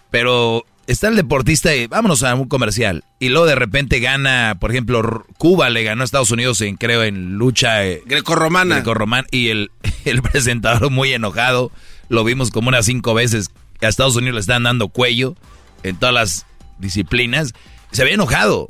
pero 0.10 0.66
está 0.88 1.08
el 1.08 1.16
deportista 1.16 1.76
y 1.76 1.86
vámonos 1.86 2.24
a 2.24 2.34
un 2.34 2.48
comercial, 2.48 3.04
y 3.20 3.30
luego 3.30 3.46
de 3.46 3.54
repente 3.54 4.00
gana, 4.00 4.58
por 4.60 4.72
ejemplo, 4.72 5.24
Cuba 5.38 5.70
le 5.70 5.84
ganó 5.84 6.02
a 6.02 6.06
Estados 6.06 6.32
Unidos 6.32 6.62
en, 6.62 6.78
creo, 6.78 7.04
en 7.04 7.38
lucha 7.38 7.86
eh, 7.86 8.02
grecorromana. 8.08 8.76
grecorromana, 8.76 9.28
y 9.30 9.50
el, 9.50 9.70
el 10.06 10.24
presentador 10.24 10.90
muy 10.90 11.14
enojado, 11.14 11.72
lo 12.10 12.24
vimos 12.24 12.50
como 12.50 12.70
unas 12.70 12.86
cinco 12.88 13.14
veces, 13.14 13.52
a 13.82 13.88
Estados 13.88 14.16
Unidos 14.16 14.36
le 14.36 14.42
están 14.42 14.64
dando 14.64 14.88
cuello 14.88 15.36
en 15.84 15.96
todas 15.98 16.16
las 16.16 16.46
disciplinas, 16.80 17.54
se 17.92 18.02
había 18.02 18.16
enojado. 18.16 18.70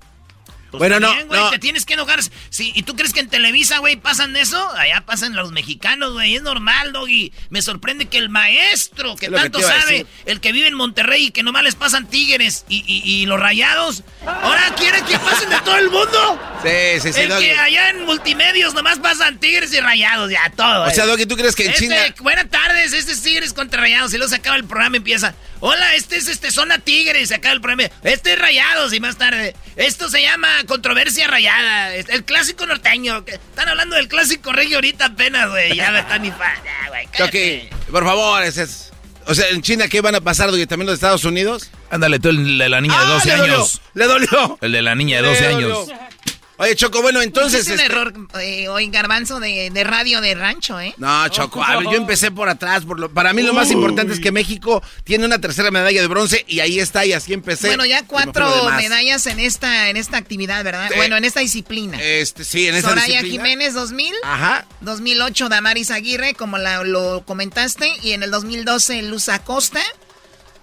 Pues 0.77 0.89
Bueno, 0.89 0.99
no, 0.99 1.07
también, 1.07 1.27
güey, 1.27 1.39
no. 1.39 1.49
te 1.51 1.59
tienes 1.59 1.85
que 1.85 1.93
enojar. 1.93 2.19
Sí, 2.49 2.71
¿Y 2.75 2.81
tú 2.83 2.95
crees 2.95 3.13
que 3.13 3.19
en 3.19 3.29
Televisa, 3.29 3.77
güey, 3.77 3.95
pasan 3.95 4.33
de 4.33 4.41
eso? 4.41 4.69
Allá 4.75 5.01
pasan 5.05 5.35
los 5.35 5.51
mexicanos, 5.51 6.13
güey. 6.13 6.35
Es 6.35 6.41
normal, 6.41 6.91
Doggy. 6.93 7.31
Me 7.51 7.61
sorprende 7.61 8.07
que 8.07 8.17
el 8.17 8.29
maestro, 8.29 9.15
que 9.15 9.29
tanto 9.29 9.61
sabe, 9.61 10.05
el 10.25 10.39
que 10.39 10.51
vive 10.51 10.67
en 10.67 10.73
Monterrey 10.73 11.27
y 11.27 11.31
que 11.31 11.43
nomás 11.43 11.63
les 11.63 11.75
pasan 11.75 12.07
tigres 12.09 12.65
y, 12.69 12.83
y- 12.87 13.03
y 13.21 13.25
los 13.27 13.39
rayados, 13.39 14.03
ahora 14.25 14.73
quiere 14.75 15.01
que 15.03 15.19
pasen 15.19 15.49
de 15.51 15.59
todo 15.61 15.77
el 15.77 15.89
mundo. 15.91 16.41
Sí, 16.63 16.99
sí, 17.01 17.13
sí. 17.13 17.19
el 17.21 17.29
Doggy. 17.29 17.45
que 17.45 17.53
allá 17.53 17.89
en 17.91 18.05
multimedios 18.05 18.73
nomás 18.73 18.97
pasan 18.99 19.39
tigres 19.39 19.71
y 19.73 19.79
rayados, 19.79 20.31
ya 20.31 20.51
todo. 20.55 20.85
O 20.85 20.89
sea. 20.89 21.05
Doggy, 21.05 21.25
¿tú 21.25 21.35
crees 21.35 21.55
que 21.55 21.65
en 21.65 21.71
Este, 21.71 21.83
China... 21.83 21.95
Buenas 22.21 22.49
tardes, 22.49 22.93
este 22.93 23.11
es 23.11 23.21
Tigres 23.21 23.53
contra 23.53 23.81
Rayados. 23.81 24.13
Y 24.13 24.17
luego 24.17 24.29
se 24.29 24.37
acaba 24.37 24.55
el 24.55 24.63
programa 24.63 24.95
y 24.95 24.97
empieza. 24.97 25.35
Hola, 25.65 25.95
este 25.95 26.17
es 26.17 26.27
este 26.27 26.51
zona 26.51 26.79
Tigres. 26.79 27.21
Y 27.21 27.25
se 27.27 27.35
acaba 27.35 27.53
el 27.53 27.61
programa. 27.61 27.89
Este 28.03 28.33
es 28.33 28.39
Rayados. 28.39 28.91
Y 28.93 28.99
más 28.99 29.17
tarde. 29.17 29.55
Esto 29.77 30.09
se 30.09 30.21
llama 30.21 30.49
controversia 30.67 31.25
rayada. 31.27 31.95
es 31.95 32.09
El 32.09 32.25
clásico 32.25 32.65
norteño. 32.65 33.23
que- 33.23 33.35
Están 33.35 33.69
hablando 33.69 33.95
del 33.95 34.09
clásico 34.09 34.51
regio 34.51 34.75
ahorita 34.77 35.05
apenas, 35.05 35.49
güey. 35.49 35.73
Ya 35.73 35.91
me 35.91 35.99
están. 35.99 36.21
Ya, 36.21 36.35
güey. 36.89 37.07
cállate. 37.13 37.69
Por 37.89 38.03
favor, 38.03 38.43
ese 38.43 38.63
es... 38.63 38.91
O 39.25 39.33
sea, 39.33 39.47
¿en 39.51 39.61
China 39.61 39.87
qué 39.87 40.01
van 40.01 40.15
a 40.15 40.19
pasar, 40.21 40.51
Doggy? 40.51 40.65
¿También 40.67 40.87
los 40.87 40.95
Estados 40.95 41.23
Unidos? 41.23 41.69
Ándale, 41.89 42.19
tú 42.19 42.27
el 42.27 42.57
de 42.57 42.67
la 42.67 42.81
niña 42.81 42.99
de 42.99 43.05
Ah, 43.05 43.09
12 43.13 43.27
le 43.29 43.37
dolió, 43.37 43.53
años. 43.55 43.81
Le 43.93 44.05
dolió. 44.05 44.57
El 44.59 44.71
de 44.73 44.81
la 44.81 44.95
niña 44.95 45.15
de 45.15 45.21
Le 45.21 45.27
12 45.29 45.43
dolió. 45.49 45.67
años. 45.81 45.99
Oye, 46.63 46.75
Choco, 46.75 47.01
bueno, 47.01 47.21
entonces... 47.21 47.61
Es 47.61 47.67
un 47.67 47.73
este- 47.73 47.85
error 47.85 48.13
eh, 48.39 48.67
hoy, 48.69 48.87
garbanzo 48.87 49.39
de, 49.39 49.69
de 49.69 49.83
radio 49.83 50.21
de 50.21 50.33
rancho, 50.33 50.79
¿eh? 50.79 50.93
No, 50.97 51.27
Choco, 51.27 51.61
a 51.63 51.75
ver, 51.77 51.83
yo 51.85 51.95
empecé 51.97 52.31
por 52.31 52.47
atrás. 52.47 52.85
Por 52.85 52.99
lo- 52.99 53.11
para 53.11 53.33
mí 53.33 53.41
lo 53.41 53.53
más 53.53 53.69
importante 53.71 54.13
es 54.13 54.19
que 54.19 54.31
México 54.31 54.81
tiene 55.03 55.25
una 55.25 55.39
tercera 55.41 55.71
medalla 55.71 55.99
de 56.01 56.07
bronce 56.07 56.45
y 56.47 56.61
ahí 56.61 56.79
está, 56.79 57.05
y 57.05 57.13
así 57.13 57.33
empecé. 57.33 57.67
Bueno, 57.67 57.85
ya 57.85 58.03
cuatro 58.07 58.49
medallas 58.77 59.27
en 59.27 59.39
esta, 59.39 59.89
en 59.89 59.97
esta 59.97 60.17
actividad, 60.17 60.63
¿verdad? 60.63 60.87
Sí. 60.89 60.95
Bueno, 60.95 61.17
en 61.17 61.25
esta 61.25 61.41
disciplina. 61.41 61.97
Este, 62.01 62.43
sí, 62.43 62.67
en 62.67 62.75
esa 62.75 62.89
Soraya 62.89 63.07
disciplina. 63.21 63.43
Jiménez 63.43 63.73
2000. 63.73 64.13
Ajá. 64.23 64.65
2008 64.81 65.49
Damaris 65.49 65.91
Aguirre, 65.91 66.33
como 66.33 66.57
la- 66.57 66.83
lo 66.83 67.23
comentaste. 67.25 67.91
Y 68.03 68.11
en 68.13 68.23
el 68.23 68.31
2012 68.31 69.01
Luz 69.03 69.27
Acosta. 69.29 69.81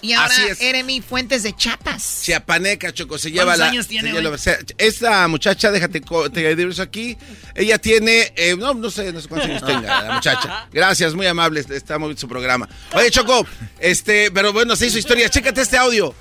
Y 0.02 0.12
ahora. 0.12 0.34
Eremi 0.60 1.00
Fuentes 1.00 1.42
de 1.42 1.54
Chapas. 1.54 2.22
Chiapaneca, 2.22 2.92
Choco, 2.92 3.18
se 3.18 3.30
lleva 3.30 3.44
¿Cuántos 3.44 3.58
la... 3.58 3.66
años 3.66 3.86
tiene, 3.86 4.12
se 4.12 4.20
lleva 4.20 4.36
esta 4.78 5.28
muchacha, 5.28 5.70
déjate, 5.70 6.00
te 6.32 6.56
digo 6.56 6.70
eso 6.70 6.82
aquí, 6.82 7.16
ella 7.54 7.78
tiene, 7.78 8.32
eh, 8.36 8.56
no, 8.56 8.74
no 8.74 8.90
sé, 8.90 9.12
no 9.12 9.20
sé 9.20 9.28
cuántos 9.28 9.50
años 9.50 9.64
tenga 9.64 10.02
la 10.02 10.14
muchacha. 10.14 10.68
Gracias, 10.72 11.14
muy 11.14 11.26
amable, 11.26 11.60
está 11.68 11.98
muy 11.98 12.08
bien 12.08 12.18
su 12.18 12.28
programa. 12.28 12.68
Oye, 12.94 13.10
Choco, 13.10 13.46
este, 13.78 14.30
pero 14.30 14.52
bueno, 14.52 14.76
se 14.76 14.86
hizo 14.86 14.98
historia. 14.98 15.28
Chécate 15.28 15.60
este 15.60 15.76
audio. 15.76 16.14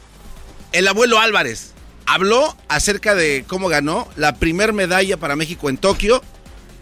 El 0.71 0.87
abuelo 0.87 1.19
Álvarez 1.19 1.73
habló 2.05 2.57
acerca 2.67 3.15
de 3.15 3.45
cómo 3.47 3.69
ganó 3.69 4.07
la 4.15 4.35
primer 4.35 4.73
medalla 4.73 5.17
para 5.17 5.35
México 5.35 5.69
en 5.69 5.77
Tokio. 5.77 6.23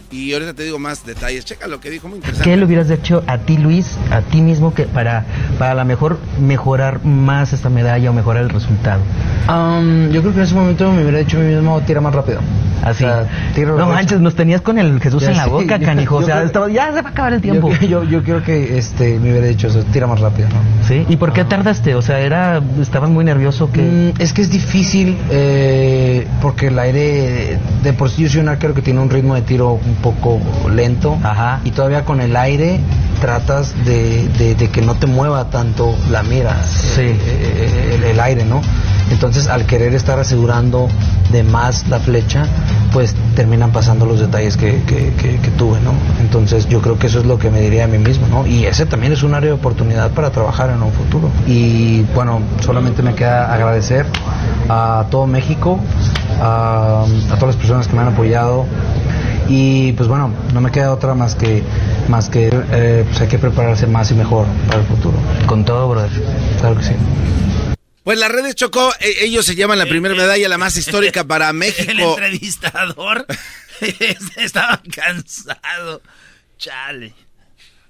Y 0.10 0.32
ahorita 0.34 0.54
te 0.54 0.64
digo 0.64 0.80
más 0.80 1.06
detalles. 1.06 1.44
Checa 1.44 1.68
lo 1.68 1.80
que 1.82 1.90
dijo, 1.90 2.08
muy 2.08 2.18
interesante. 2.18 2.50
¿Qué 2.50 2.56
le 2.56 2.64
hubieras 2.66 2.90
hecho 2.90 3.24
a 3.28 3.40
ti, 3.40 3.58
Luis, 3.58 3.98
a 4.10 4.22
ti 4.22 4.42
mismo, 4.42 4.74
que 4.74 4.84
para, 4.84 5.26
para 5.60 5.72
a 5.72 5.76
lo 5.76 5.84
mejor 5.86 6.18
mejorar 6.40 7.04
más 7.04 7.52
esta 7.52 7.70
medalla 7.70 8.10
o 8.10 8.14
mejorar 8.14 8.44
el 8.44 8.50
resultado? 8.50 9.02
Um, 9.50 10.10
yo 10.12 10.22
creo 10.22 10.34
que 10.34 10.40
en 10.40 10.46
ese 10.46 10.56
momento 10.56 10.92
me 10.94 11.02
hubiera 11.02 11.20
dicho 11.20 11.38
a 11.38 11.42
mí 11.42 11.54
mismo, 11.54 11.82
tira 11.82 12.00
más 12.00 12.16
rápido. 12.16 12.40
Así. 12.84 13.04
O 13.04 13.08
sea, 13.08 13.28
no 13.66 13.88
manches, 13.88 14.22
nos 14.22 14.36
tenías 14.36 14.62
con 14.62 14.78
el 14.78 15.02
Jesús 15.02 15.24
Ya 15.24 15.32
en 15.32 15.38
la 15.38 15.44
sé, 15.46 15.50
boca, 15.50 15.78
yo- 15.78 15.86
canijo. 15.86 16.18
O 16.18 16.20
yo 16.22 16.26
sea, 16.28 16.36
creo- 16.36 16.46
estaba- 16.46 16.70
ya 16.70 16.86
se 16.94 17.02
va 17.02 17.10
a 17.10 17.12
acabar 17.12 17.34
el 17.34 17.42
tiempo. 17.42 17.70
Yo, 17.82 17.88
yo, 17.88 18.04
yo 18.04 18.24
creo 18.24 18.44
que 18.44 18.78
este, 18.78 19.20
me 19.20 19.32
hubiera 19.32 19.48
dicho 19.48 19.68
eso, 19.68 19.84
tira 19.92 20.08
más 20.08 20.20
rápido, 20.22 20.48
¿no? 20.50 20.88
¿Sí? 20.88 21.04
¿Y 21.10 21.18
por 21.18 21.34
qué 21.34 21.44
tardaste? 21.44 21.96
O 21.96 22.02
sea, 22.02 22.20
era, 22.20 22.62
estabas 22.82 23.10
muy 23.10 23.26
nervioso 23.26 23.72
que... 23.72 23.82
Mm, 23.82 24.22
es 24.22 24.32
que 24.32 24.42
es 24.44 24.50
difícil 24.52 25.18
eh, 25.32 26.28
porque 26.42 26.68
el 26.68 26.78
aire, 26.80 27.58
de 27.84 27.94
por 27.94 28.10
sí 28.10 28.24
yo 28.24 28.30
soy 28.30 28.42
un 28.42 28.50
arquero 28.50 28.74
que 28.74 28.82
tiene 28.84 29.00
un 29.02 29.10
ritmo 29.10 29.34
de 29.36 29.42
tiro 29.42 29.74
un 29.74 29.96
poco 30.02 30.40
lento 30.74 31.18
y 31.66 31.72
todavía 31.72 32.06
con 32.06 32.22
el 32.22 32.36
aire 32.36 32.80
tratas 33.22 33.74
de, 33.86 34.28
de- 34.38 34.54
de 34.56 34.70
que 34.70 34.82
no 34.82 34.94
te 34.96 35.08
mueva 35.08 35.50
tanto 35.50 35.96
la 36.12 36.22
mira, 36.24 36.56
eh, 36.98 37.18
eh, 37.20 37.92
el, 37.96 38.04
el 38.04 38.20
aire, 38.20 38.46
¿no? 38.46 38.62
Entonces 39.10 39.48
al 39.48 39.66
querer 39.66 39.96
estar 39.96 40.20
asegurando 40.20 40.88
de 41.32 41.42
más 41.44 41.88
la 41.88 42.00
flecha, 42.00 42.46
pues 42.94 43.16
terminan 43.36 43.72
pasando 43.72 44.06
los 44.06 44.20
detalles 44.20 44.56
que, 44.58 44.82
que- 44.84 45.14
que- 45.14 45.38
que 45.40 45.50
tuve, 45.52 45.80
¿no? 45.80 45.94
Entonces 46.22 46.68
yo 46.70 46.82
creo 46.82 47.00
que 47.00 47.08
eso 47.08 47.20
es 47.20 47.26
lo 47.26 47.40
que 47.40 47.50
me 47.50 47.60
diría 47.62 47.86
a 47.86 47.88
mí 47.88 47.98
mismo, 47.98 48.28
¿no? 48.28 48.46
Y 48.46 48.66
ese 48.66 48.86
también 48.86 49.14
es 49.14 49.24
un 49.24 49.34
área 49.34 49.50
de 49.50 49.56
oportunidad 49.56 50.12
para 50.12 50.30
trabajar 50.30 50.70
en 50.70 50.84
un 50.84 50.92
futuro. 50.92 51.30
Y 51.48 52.02
bueno, 52.14 52.40
solamente 52.62 53.02
me 53.02 53.16
queda 53.16 53.52
agradecer 53.54 54.06
a 54.70 55.06
todo 55.10 55.26
México, 55.26 55.80
a, 56.42 57.04
a 57.32 57.36
todas 57.36 57.48
las 57.48 57.56
personas 57.56 57.88
que 57.88 57.96
me 57.96 58.02
han 58.04 58.10
apoyado. 58.10 58.66
Y 59.50 59.94
pues 59.94 60.10
bueno, 60.10 60.34
no 60.54 60.62
me 60.62 60.72
queda 60.72 60.92
otra 60.94 61.14
más 61.14 61.36
que 61.36 61.64
más 62.10 62.30
que 62.30 62.50
eh, 62.72 63.06
pues 63.08 63.22
hay 63.22 63.28
que 63.28 63.38
prepararse 63.40 63.88
más 63.88 64.12
y 64.12 64.14
mejor 64.14 64.46
para 64.68 64.82
el 64.82 64.86
futuro. 64.88 65.18
Con 65.46 65.64
todo, 65.66 65.88
brother. 65.90 66.10
Claro 66.60 66.78
que 66.78 66.84
sí. 66.84 66.94
Pues 68.04 68.18
las 68.20 68.32
redes 68.32 68.56
chocó, 68.56 68.92
e- 69.00 69.26
ellos 69.26 69.46
se 69.46 69.56
llaman 69.56 69.78
la 69.80 69.86
primera 69.86 70.16
medalla, 70.16 70.48
la 70.50 70.58
más 70.58 70.76
histórica 70.78 71.24
para 71.26 71.50
El 71.52 71.56
México. 71.56 71.92
entrevistador 72.18 73.26
estaba 74.38 74.82
cansado. 74.94 76.02
Chale. 76.58 77.14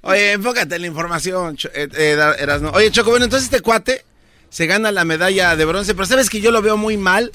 Oye, 0.01 0.33
enfócate 0.33 0.75
en 0.75 0.81
la 0.81 0.87
información, 0.87 1.57
eh, 1.73 1.87
eh, 1.93 2.35
Erasmo. 2.39 2.69
Oye, 2.73 2.91
Choco, 2.91 3.09
bueno, 3.09 3.25
entonces 3.25 3.45
este 3.51 3.61
cuate 3.61 4.05
se 4.49 4.65
gana 4.67 4.91
la 4.91 5.05
medalla 5.05 5.55
de 5.55 5.65
bronce, 5.65 5.93
pero 5.95 6.05
sabes 6.05 6.29
que 6.29 6.39
yo 6.39 6.51
lo 6.51 6.61
veo 6.61 6.77
muy 6.77 6.97
mal 6.97 7.31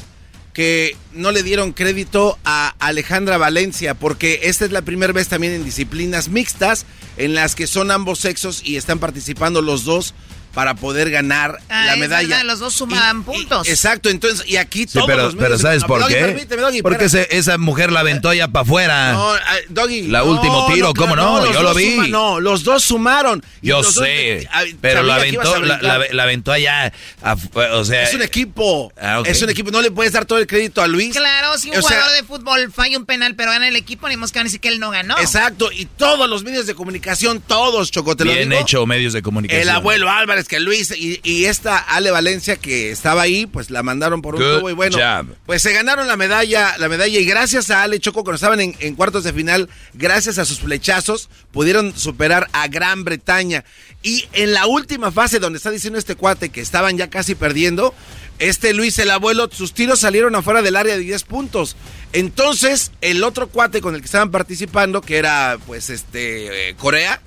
que 0.52 0.96
no 1.12 1.32
le 1.32 1.42
dieron 1.42 1.72
crédito 1.72 2.38
a 2.44 2.74
Alejandra 2.78 3.38
Valencia, 3.38 3.94
porque 3.94 4.40
esta 4.44 4.64
es 4.64 4.72
la 4.72 4.82
primera 4.82 5.12
vez 5.12 5.28
también 5.28 5.54
en 5.54 5.64
disciplinas 5.64 6.28
mixtas 6.28 6.84
en 7.16 7.34
las 7.34 7.54
que 7.54 7.66
son 7.66 7.90
ambos 7.90 8.18
sexos 8.18 8.62
y 8.64 8.76
están 8.76 8.98
participando 8.98 9.62
los 9.62 9.84
dos 9.84 10.14
para 10.54 10.74
poder 10.74 11.10
ganar 11.10 11.58
Ah, 11.68 11.84
la 11.86 11.96
medalla. 11.96 12.28
verdad, 12.28 12.44
los 12.44 12.58
dos 12.58 12.74
sumaban 12.74 13.22
puntos. 13.24 13.68
Exacto, 13.68 14.08
entonces, 14.10 14.46
y 14.48 14.56
aquí 14.56 14.80
Sí, 14.80 14.94
todos 14.94 15.06
pero, 15.06 15.22
los 15.24 15.34
pero 15.34 15.44
medios- 15.50 15.60
¿sabes 15.62 15.84
por 15.84 16.00
Doggy, 16.00 16.14
qué? 16.14 16.20
permíteme, 16.20 16.62
Doggy, 16.62 16.82
Porque 16.82 17.06
esa 17.30 17.58
mujer 17.58 17.90
la 17.92 18.00
aventó 18.00 18.32
ya 18.32 18.48
para 18.48 18.62
afuera. 18.64 19.12
No, 19.12 19.30
ah, 19.32 19.40
Doggy. 19.68 20.08
La 20.08 20.20
no, 20.20 20.26
último 20.26 20.66
tiro, 20.72 20.92
¿cómo 20.94 21.16
no? 21.16 21.50
Yo 21.52 21.62
lo 21.62 21.74
vi. 21.74 21.92
suma- 21.96 22.08
no, 22.08 22.40
los 22.40 22.64
dos 22.64 22.82
sumaron. 22.84 23.42
Yo 23.62 23.82
dos- 23.82 23.94
sé, 23.94 24.48
pero 24.80 25.02
la 25.02 25.14
a 25.14 25.16
aventó, 25.18 25.60
la, 25.60 25.78
la- 25.80 26.06
la 26.10 26.22
aventó 26.22 26.52
allá, 26.52 26.92
afu- 27.22 27.50
o 27.72 27.84
sea... 27.84 28.02
Es 28.02 28.14
un 28.14 28.22
equipo. 28.22 28.92
Ah, 29.00 29.20
ok. 29.20 29.28
Es 29.28 29.40
un 29.42 29.50
equipo. 29.50 29.70
No 29.70 29.80
le 29.82 29.90
puedes 29.90 30.12
dar 30.12 30.24
todo 30.26 30.38
el 30.38 30.46
crédito 30.46 30.82
a 30.82 30.86
Luis. 30.88 31.16
Claro, 31.16 31.56
si 31.58 31.70
un 31.70 31.76
O 31.76 31.82
sea, 31.82 31.98
jugador 32.02 32.16
de 32.16 32.22
fútbol 32.24 32.72
falla 32.72 32.98
un 32.98 33.06
penal 33.06 33.34
pero 33.36 33.50
gana 33.52 33.68
el 33.68 33.76
equipo, 33.76 34.08
ni 34.08 34.14
que 34.16 34.20
van 34.20 34.40
a 34.40 34.44
decir 34.44 34.60
que 34.60 34.68
él 34.68 34.78
no 34.80 34.90
ganó. 34.90 35.18
Exacto. 35.18 35.70
Y 35.72 35.86
todos 35.86 36.28
los 36.28 36.42
medios 36.44 36.66
de 36.66 36.74
comunicación, 36.74 37.40
todos, 37.40 37.90
Choco, 37.90 38.16
te 38.16 38.24
lo 38.24 38.32
Bien 38.32 38.48
digo. 38.50 38.60
hecho, 38.60 38.86
medios 38.86 39.12
de 39.12 39.22
comunicación. 39.22 39.62
El 39.62 39.68
abuelo 39.70 40.10
Álvarez, 40.10 40.41
que 40.48 40.60
Luis 40.60 40.92
y, 40.96 41.20
y 41.22 41.44
esta 41.46 41.78
Ale 41.78 42.10
Valencia 42.10 42.56
que 42.56 42.90
estaba 42.90 43.22
ahí, 43.22 43.46
pues 43.46 43.70
la 43.70 43.82
mandaron 43.82 44.22
por 44.22 44.34
un 44.34 44.42
Good 44.42 44.58
tubo 44.58 44.70
y 44.70 44.72
bueno, 44.72 44.98
job. 44.98 45.34
pues 45.46 45.62
se 45.62 45.72
ganaron 45.72 46.06
la 46.06 46.16
medalla, 46.16 46.76
la 46.78 46.88
medalla 46.88 47.18
y 47.18 47.24
gracias 47.24 47.70
a 47.70 47.82
Ale 47.82 48.00
Choco 48.00 48.24
cuando 48.24 48.36
estaban 48.36 48.60
en, 48.60 48.74
en 48.80 48.94
cuartos 48.94 49.24
de 49.24 49.32
final, 49.32 49.68
gracias 49.94 50.38
a 50.38 50.44
sus 50.44 50.60
flechazos, 50.60 51.28
pudieron 51.52 51.96
superar 51.96 52.48
a 52.52 52.68
Gran 52.68 53.04
Bretaña. 53.04 53.64
Y 54.02 54.26
en 54.32 54.52
la 54.52 54.66
última 54.66 55.12
fase 55.12 55.38
donde 55.38 55.58
está 55.58 55.70
diciendo 55.70 55.98
este 55.98 56.16
cuate 56.16 56.48
que 56.48 56.60
estaban 56.60 56.98
ya 56.98 57.08
casi 57.08 57.34
perdiendo, 57.34 57.94
este 58.38 58.74
Luis 58.74 58.98
el 58.98 59.10
abuelo, 59.10 59.48
sus 59.52 59.72
tiros 59.72 60.00
salieron 60.00 60.34
afuera 60.34 60.62
del 60.62 60.76
área 60.76 60.94
de 60.96 61.00
10 61.00 61.22
puntos. 61.24 61.76
Entonces, 62.12 62.90
el 63.00 63.22
otro 63.22 63.48
cuate 63.48 63.80
con 63.80 63.94
el 63.94 64.00
que 64.00 64.06
estaban 64.06 64.30
participando, 64.30 65.00
que 65.00 65.16
era 65.16 65.58
pues 65.66 65.90
este 65.90 66.70
eh, 66.70 66.74
Corea, 66.74 67.20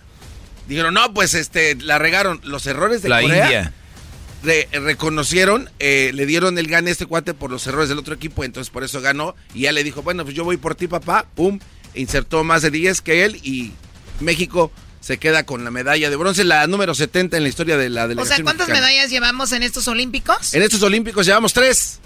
dijeron, 0.67 0.93
no, 0.93 1.13
pues 1.13 1.33
este, 1.33 1.75
la 1.75 1.97
regaron 1.99 2.39
los 2.43 2.65
errores 2.67 3.01
de 3.01 3.09
La 3.09 3.21
Corea. 3.21 3.43
India. 3.45 3.73
re- 4.43 4.67
reconocieron, 4.71 5.69
eh, 5.79 6.11
le 6.13 6.25
dieron 6.25 6.57
el 6.57 6.67
gane 6.67 6.89
a 6.89 6.93
este 6.93 7.05
cuate 7.05 7.33
por 7.33 7.51
los 7.51 7.65
errores 7.67 7.89
del 7.89 7.97
otro 7.99 8.13
equipo, 8.15 8.43
entonces 8.43 8.71
por 8.71 8.83
eso 8.83 9.01
ganó. 9.01 9.35
Y 9.53 9.61
ya 9.61 9.71
le 9.71 9.83
dijo, 9.83 10.01
bueno, 10.03 10.23
pues 10.23 10.35
yo 10.35 10.43
voy 10.43 10.57
por 10.57 10.75
ti, 10.75 10.87
papá. 10.87 11.25
Pum, 11.35 11.59
insertó 11.93 12.43
más 12.43 12.61
de 12.61 12.71
10 12.71 13.01
que 13.01 13.25
él 13.25 13.37
y 13.43 13.71
México 14.19 14.71
se 15.01 15.17
queda 15.17 15.45
con 15.45 15.63
la 15.63 15.69
medalla 15.71 16.09
de 16.09 16.15
bronce, 16.15 16.43
la 16.43 16.65
número 16.67 16.95
70 16.95 17.37
en 17.37 17.43
la 17.43 17.49
historia 17.49 17.77
de 17.77 17.89
la 17.89 18.05
o 18.05 18.07
delegación. 18.07 18.35
sea, 18.37 18.43
¿cuántas 18.43 18.67
mexicana. 18.67 18.87
medallas 18.91 19.11
llevamos 19.11 19.51
en 19.51 19.61
estos 19.63 19.87
Olímpicos? 19.87 20.53
En 20.55 20.63
estos 20.63 20.81
Olímpicos 20.81 21.25
llevamos 21.27 21.53
tres. 21.53 21.99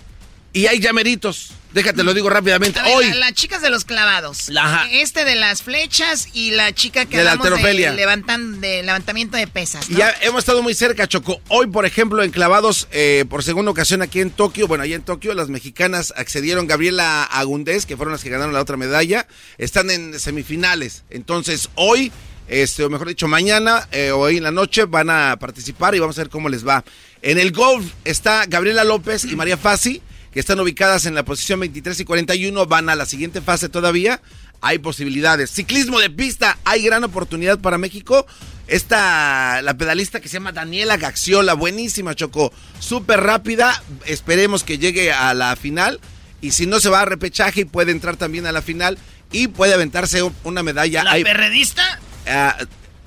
Y 0.54 0.68
hay 0.68 0.80
llameritos. 0.80 1.52
Déjate, 1.74 2.02
lo 2.02 2.16
digo 2.16 2.30
rápidamente. 2.32 2.82
Ver, 2.82 2.96
Hoy, 2.96 3.10
la- 3.10 3.16
las 3.16 3.34
chicas 3.34 3.62
de 3.62 3.70
los 3.70 3.86
clavados. 3.86 4.50
Ajá. 4.58 4.88
Este 4.92 5.24
de 5.24 5.36
las 5.36 5.62
flechas 5.62 6.30
y 6.34 6.50
la 6.52 6.74
chica 6.74 7.06
que 7.06 7.18
De 7.18 7.24
la 7.24 7.36
de, 7.36 7.74
levantan, 7.96 8.60
de 8.60 8.82
levantamiento 8.82 9.38
de 9.38 9.46
pesas. 9.46 9.88
Ya 9.88 10.12
hemos 10.22 10.40
estado 10.40 10.64
muy 10.64 10.74
cerca, 10.74 11.08
Choco. 11.08 11.40
Hoy, 11.48 11.68
por 11.68 11.86
ejemplo, 11.86 12.24
en 12.24 12.32
clavados, 12.32 12.88
eh, 12.92 13.26
por 13.30 13.44
segunda 13.44 13.70
ocasión 13.70 14.02
aquí 14.02 14.20
en 14.20 14.32
Tokio, 14.32 14.68
bueno, 14.68 14.84
allá 14.84 14.96
en 14.96 15.04
Tokio, 15.04 15.36
las 15.36 15.50
mexicanas 15.50 16.12
accedieron, 16.18 16.66
Gabriela 16.66 17.24
Agundés, 17.24 17.86
que 17.86 17.96
fueron 17.96 18.14
las 18.14 18.24
que 18.24 18.30
ganaron 18.32 18.52
la 18.54 18.62
otra 18.62 18.76
medalla, 18.78 19.28
están 19.60 19.92
en 19.92 20.20
semifinales. 20.20 21.04
Entonces, 21.12 21.70
hoy, 21.76 22.12
este, 22.48 22.84
o 22.84 22.90
mejor 22.90 23.08
dicho, 23.10 23.28
mañana 23.28 23.88
eh, 23.92 24.10
o 24.10 24.18
hoy 24.22 24.38
en 24.38 24.44
la 24.44 24.52
noche 24.52 24.86
van 24.86 25.12
a 25.12 25.38
participar 25.40 25.94
y 25.94 26.00
vamos 26.00 26.18
a 26.18 26.22
ver 26.24 26.30
cómo 26.32 26.50
les 26.50 26.68
va. 26.68 26.84
En 27.22 27.38
el 27.38 27.52
golf 27.52 27.86
está 28.06 28.46
Gabriela 28.48 28.84
López 28.84 29.24
y 29.26 29.36
María 29.36 29.56
Fassi, 29.58 30.02
que 30.34 30.40
están 30.40 30.60
ubicadas 30.60 31.06
en 31.06 31.16
la 31.16 31.24
posición 31.24 31.60
23 31.60 32.00
y 32.00 32.06
41, 32.06 32.66
van 32.68 32.90
a 32.90 32.96
la 32.96 33.06
siguiente 33.06 33.42
fase 33.42 33.70
todavía. 33.70 34.22
Hay 34.62 34.78
posibilidades. 34.80 35.50
Ciclismo 35.52 36.00
de 36.00 36.10
pista, 36.10 36.58
hay 36.66 36.84
gran 36.84 37.04
oportunidad 37.04 37.60
para 37.60 37.78
México. 37.78 38.28
Esta, 38.68 39.62
la 39.64 39.74
pedalista 39.76 40.20
que 40.20 40.28
se 40.30 40.34
llama 40.36 40.52
Daniela 40.52 40.98
Gaxiola, 40.98 41.54
buenísima, 41.54 42.14
Choco, 42.14 42.54
súper 42.80 43.22
rápida. 43.22 43.82
Esperemos 44.06 44.64
que 44.64 44.78
llegue 44.78 45.12
a 45.12 45.34
la 45.34 45.56
final. 45.56 46.00
Y 46.42 46.52
si 46.52 46.68
no, 46.68 46.80
se 46.80 46.90
va 46.90 47.02
a 47.02 47.06
repechaje 47.06 47.62
y 47.62 47.66
puede 47.66 47.92
entrar 47.92 48.16
también 48.18 48.46
a 48.46 48.52
la 48.52 48.62
final. 48.62 48.98
Y 49.32 49.48
puede 49.48 49.74
aventarse 49.74 50.22
un- 50.24 50.36
una 50.44 50.62
medalla. 50.64 51.04
¿La 51.04 51.12
Hay- 51.14 51.24
perredista? 51.24 52.00
ah, 52.28 52.56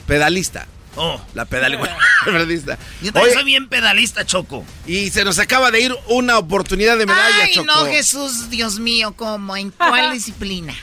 pedalista. 0.06 0.66
Oh. 0.96 1.20
La 1.34 1.44
pedal, 1.46 1.78
pedalista. 2.24 2.78
Yo 3.00 3.12
también 3.12 3.24
Oye, 3.32 3.34
soy 3.34 3.44
bien 3.44 3.68
pedalista, 3.68 4.24
Choco. 4.26 4.64
y 4.86 5.10
se 5.10 5.24
nos 5.24 5.38
acaba 5.38 5.70
de 5.70 5.80
ir 5.80 5.94
una 6.08 6.38
oportunidad 6.38 6.98
de 6.98 7.06
medalla, 7.06 7.44
Ay, 7.44 7.52
Choco. 7.54 7.66
no, 7.66 7.86
Jesús, 7.86 8.50
Dios 8.50 8.78
mío, 8.78 9.14
¿cómo? 9.16 9.56
¿En 9.56 9.70
cuál 9.70 10.12
disciplina? 10.12 10.74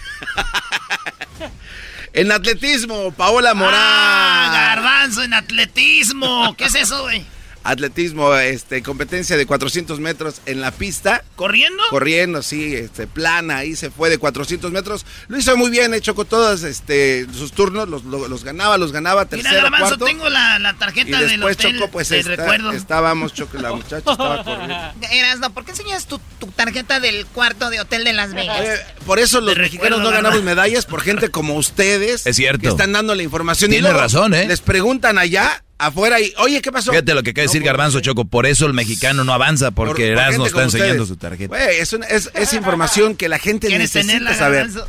En 2.13 2.31
atletismo, 2.31 3.11
Paola 3.11 3.53
Morán. 3.53 3.75
Ah, 3.79 4.49
garbanzo 4.75 5.21
en 5.21 5.33
atletismo. 5.35 6.55
¿Qué 6.57 6.65
es 6.65 6.75
eso, 6.75 7.03
güey? 7.03 7.23
Atletismo, 7.63 8.33
este, 8.35 8.81
competencia 8.81 9.37
de 9.37 9.45
400 9.45 9.99
metros 9.99 10.41
en 10.45 10.61
la 10.61 10.71
pista. 10.71 11.23
¿Corriendo? 11.35 11.81
Corriendo, 11.89 12.41
sí, 12.41 12.75
este, 12.75 13.05
plana, 13.07 13.57
ahí 13.57 13.75
se 13.75 13.91
fue 13.91 14.09
de 14.09 14.17
400 14.17 14.71
metros. 14.71 15.05
Lo 15.27 15.37
hizo 15.37 15.55
muy 15.57 15.69
bien, 15.69 15.93
hecho 15.93 16.15
con 16.15 16.25
todos 16.27 16.63
este, 16.63 17.27
sus 17.33 17.51
turnos, 17.51 17.87
los, 17.89 18.03
los- 18.05 18.29
los 18.29 18.43
ganaba, 18.43 18.77
los 18.77 18.91
ganaba, 18.91 19.25
Mira, 19.25 19.29
tercero, 19.43 19.61
garbanzo, 19.63 19.87
cuarto. 19.97 20.05
tengo 20.05 20.29
la, 20.29 20.57
la 20.59 20.71
y 20.71 20.75
tarjeta 20.75 21.19
del 21.19 21.29
después 21.31 21.55
hotel. 21.57 21.75
Choco, 21.79 21.91
pues 21.91 22.09
te 22.09 22.19
está- 22.19 22.35
recuerdo. 22.35 22.71
estábamos, 22.71 23.33
Choco, 23.33 23.57
la 23.57 23.73
muchacha 23.73 23.97
estaba 24.11 24.43
corriendo. 24.43 24.75
Erasno, 25.11 25.53
¿por 25.53 25.65
qué 25.65 25.71
enseñas 25.71 26.05
tu, 26.07 26.19
tu 26.39 26.47
tarjeta 26.47 26.99
del 26.99 27.25
cuarto 27.27 27.69
de 27.69 27.79
hotel 27.81 28.03
de 28.03 28.13
Las 28.13 28.33
Vegas? 28.33 28.79
Por 29.05 29.19
eso 29.19 29.41
los 29.41 29.53
Te 29.55 29.61
mexicanos 29.61 29.99
recuerdo, 29.99 30.11
no 30.11 30.15
ganamos 30.23 30.43
medallas 30.43 30.85
por 30.85 31.01
gente 31.01 31.29
como 31.29 31.55
ustedes. 31.55 32.25
Es 32.25 32.35
cierto. 32.35 32.61
Que 32.61 32.67
están 32.69 32.93
dando 32.93 33.15
la 33.15 33.23
información. 33.23 33.69
Tiene 33.69 33.79
y 33.79 33.81
luego 33.83 33.99
razón, 33.99 34.33
¿eh? 34.33 34.45
Les 34.47 34.61
preguntan 34.61 35.17
allá, 35.17 35.63
afuera, 35.79 36.19
y, 36.21 36.31
oye, 36.37 36.61
¿qué 36.61 36.71
pasó? 36.71 36.91
Fíjate 36.91 37.13
lo 37.15 37.23
que 37.23 37.31
acaba 37.31 37.41
de 37.43 37.47
decir 37.47 37.63
Garbanzo 37.63 37.99
Choco, 38.01 38.25
por 38.25 38.45
eso 38.45 38.67
el 38.67 38.73
mexicano 38.73 39.23
no 39.23 39.33
avanza, 39.33 39.71
Por- 39.71 39.87
porque 39.87 40.03
por 40.03 40.11
Erasmo 40.11 40.43
gente 40.45 40.47
está 40.49 40.63
enseñando 40.63 41.03
ustedes. 41.03 41.07
su 41.07 41.15
tarjeta. 41.17 41.47
Güey, 41.57 41.79
es, 41.79 41.93
una- 41.93 42.05
es, 42.05 42.29
es 42.35 42.53
información 42.53 43.15
que 43.15 43.27
la 43.29 43.39
gente 43.39 43.67
¿Quieres 43.67 43.93
necesita 43.95 44.13
tenerla, 44.13 44.35
saber. 44.37 44.67
garbanzo? 44.67 44.87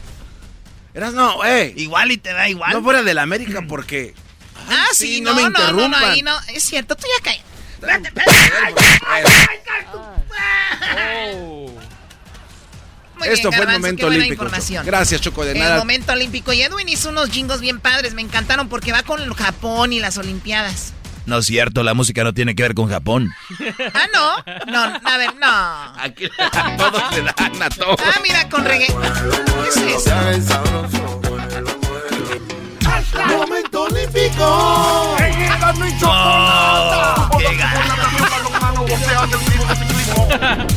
Eras 0.92 1.14
no, 1.14 1.36
güey. 1.36 1.72
Igual 1.80 2.10
y 2.12 2.18
te 2.18 2.32
da 2.32 2.48
igual. 2.48 2.72
No 2.72 2.82
fuera 2.82 3.02
de 3.02 3.14
la 3.14 3.22
América 3.22 3.62
porque. 3.68 4.12
ah, 4.68 4.86
sí, 4.92 5.06
sí, 5.16 5.20
no 5.20 5.30
no, 5.30 5.36
me 5.36 5.42
no, 5.42 5.48
no, 5.50 5.58
no, 5.58 5.62
interrumpan. 5.72 6.04
ahí 6.10 6.22
no, 6.22 6.36
es 6.52 6.64
cierto, 6.64 6.96
tú 6.96 7.06
ya 7.18 7.22
caes. 7.24 7.40
Muy 13.20 13.28
bien, 13.28 13.36
Esto 13.36 13.52
fue 13.52 13.64
el 13.66 13.72
momento 13.72 14.06
olímpico. 14.06 14.46
Gracias, 14.82 15.20
Choco, 15.20 15.44
de 15.44 15.52
El 15.52 15.58
nada. 15.58 15.76
momento 15.76 16.12
olímpico. 16.12 16.54
Y 16.54 16.62
Edwin 16.62 16.88
hizo 16.88 17.10
unos 17.10 17.28
jingos 17.28 17.60
bien 17.60 17.78
padres, 17.78 18.14
me 18.14 18.22
encantaron 18.22 18.70
porque 18.70 18.92
va 18.92 19.02
con 19.02 19.30
Japón 19.34 19.92
y 19.92 20.00
las 20.00 20.16
Olimpiadas. 20.16 20.94
No 21.26 21.36
es 21.38 21.44
cierto, 21.44 21.82
la 21.82 21.92
música 21.92 22.24
no 22.24 22.32
tiene 22.32 22.54
que 22.54 22.62
ver 22.62 22.74
con 22.74 22.88
Japón. 22.88 23.30
Ah, 23.92 24.06
no, 24.14 24.72
no, 24.72 25.00
a 25.04 25.16
ver, 25.18 25.34
no. 25.36 26.00
Aquí 26.00 26.30
a 26.38 26.76
todos 26.78 27.02
le 27.14 27.22
dan 27.22 27.62
a 27.62 27.68
todos. 27.68 28.00
Ah, 28.00 28.20
mira, 28.22 28.48
con 28.48 28.64
reggae. 28.64 28.86
¿Qué 29.74 29.94
es 29.94 30.06
eso? 30.06 30.62
Momento 33.28 33.82
olímpico. 33.82 35.16
Qué 35.18 35.50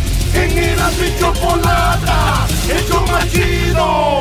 En 0.34 0.58
el 0.58 1.08
y 1.08 1.20
chocolata, 1.20 2.48
hecho 2.70 3.02
más 3.02 3.32
chido. 3.32 4.20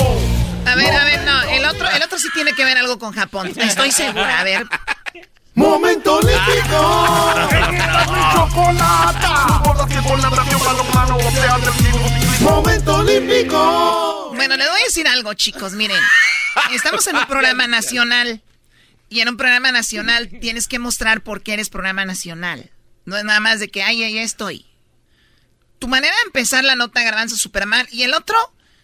A 0.66 0.74
ver, 0.74 0.94
a 0.94 1.04
ver, 1.04 1.24
no, 1.24 1.42
el 1.42 1.64
otro, 1.64 1.88
el 1.90 2.02
otro 2.02 2.18
sí 2.18 2.28
tiene 2.34 2.52
que 2.54 2.64
ver 2.64 2.78
algo 2.78 2.98
con 2.98 3.12
Japón. 3.12 3.52
Estoy 3.56 3.92
segura, 3.92 4.40
a 4.40 4.44
ver. 4.44 4.66
Momento 5.54 6.16
olímpico. 6.16 7.34
En 7.50 7.74
el 7.74 7.80
y 7.80 8.34
chocolata. 8.34 9.62
Momento 12.40 12.96
olímpico. 12.96 14.32
Bueno, 14.34 14.56
les 14.56 14.68
voy 14.68 14.80
a 14.80 14.84
decir 14.84 15.06
algo, 15.06 15.34
chicos. 15.34 15.72
Miren, 15.74 16.00
estamos 16.72 17.06
en 17.06 17.16
un 17.16 17.26
programa 17.26 17.66
nacional. 17.66 18.42
Y 19.08 19.20
en 19.20 19.28
un 19.28 19.36
programa 19.36 19.72
nacional 19.72 20.28
tienes 20.40 20.66
que 20.66 20.78
mostrar 20.78 21.22
por 21.22 21.42
qué 21.42 21.52
eres 21.52 21.68
programa 21.68 22.04
nacional. 22.04 22.70
No 23.04 23.16
es 23.16 23.24
nada 23.24 23.40
más 23.40 23.60
de 23.60 23.68
que, 23.68 23.82
ay, 23.82 24.02
ahí 24.02 24.18
estoy. 24.18 24.66
Tu 25.82 25.88
manera 25.88 26.14
de 26.14 26.22
empezar 26.26 26.62
la 26.62 26.76
nota 26.76 27.02
garbanzo 27.02 27.36
super 27.36 27.66
mal. 27.66 27.88
Y 27.90 28.04
el 28.04 28.14
otro, 28.14 28.36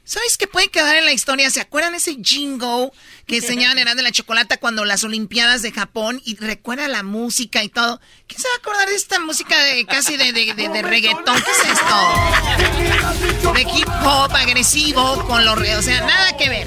¿sabes 0.03 0.37
qué 0.37 0.49
puede 0.49 0.67
quedar 0.69 0.97
en 0.97 1.05
la 1.05 1.13
historia? 1.13 1.49
¿Se 1.49 1.61
acuerdan 1.61 1.95
ese 1.95 2.17
jingo 2.21 2.93
que 3.25 3.37
enseñaban 3.41 3.79
en 3.79 3.97
de 3.97 4.03
la 4.03 4.11
Chocolata 4.11 4.57
cuando 4.57 4.85
las 4.85 5.05
Olimpiadas 5.05 5.63
de 5.63 5.71
Japón? 5.71 6.21
Y 6.25 6.35
recuerda 6.39 6.89
la 6.89 7.05
música 7.05 7.63
y 7.63 7.69
todo. 7.69 8.01
¿Quién 8.27 8.41
se 8.41 8.49
va 8.49 8.55
a 8.55 8.59
acordar 8.59 8.89
de 8.89 8.97
esta 8.97 9.21
música 9.21 9.57
de 9.63 9.87
casi 9.87 10.17
de, 10.17 10.33
de, 10.33 10.55
de- 10.55 10.69
de 10.71 10.83
reggaetón? 10.83 11.41
¿Qué 11.41 11.51
es 11.53 11.73
esto? 11.73 13.53
De 13.53 13.63
hip 13.63 13.89
hop 14.05 14.35
agresivo 14.35 15.25
con 15.29 15.45
los... 15.45 15.57
re- 15.57 15.77
O 15.77 15.83
sea, 15.83 16.01
nada 16.01 16.37
que 16.37 16.49
ver. 16.49 16.67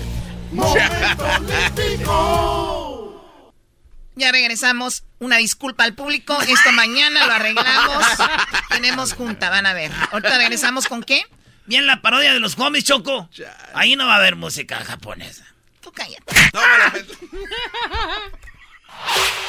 Ya 4.16 4.32
regresamos. 4.32 5.04
Una 5.20 5.38
disculpa 5.38 5.84
al 5.84 5.94
público. 5.94 6.40
Esto 6.42 6.72
mañana 6.74 7.26
lo 7.28 7.34
arreglamos. 7.34 8.06
Tenemos 8.70 9.14
junta, 9.14 9.50
van 9.50 9.66
a 9.66 9.74
ver. 9.74 9.92
Ahorita 10.12 10.38
regresamos 10.38 10.88
con 10.88 11.04
qué? 11.04 11.24
Bien 11.66 11.86
la 11.88 12.02
parodia 12.02 12.34
de 12.34 12.40
los 12.40 12.58
homies, 12.58 12.84
Choco. 12.84 13.30
Ahí 13.74 13.96
no 13.96 14.06
va 14.08 14.16
a 14.16 14.18
haber 14.18 14.36
música 14.36 14.84
japonesa. 14.84 15.46
Tú 15.80 15.92
cállate. 15.92 16.34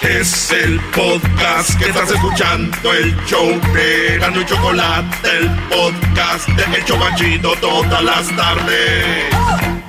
Es 0.00 0.50
el 0.50 0.80
podcast 0.80 1.78
que 1.78 1.88
estás 1.88 2.10
escuchando, 2.10 2.92
el 2.92 3.14
show 3.26 3.48
de 3.74 4.18
Gano 4.18 4.40
y 4.40 4.46
Chocolate, 4.46 5.38
el 5.38 5.50
podcast 5.68 6.48
de 6.48 6.76
El 6.76 6.84
Chobachito 6.84 7.54
todas 7.56 8.02
las 8.02 8.34
tardes. 8.34 9.81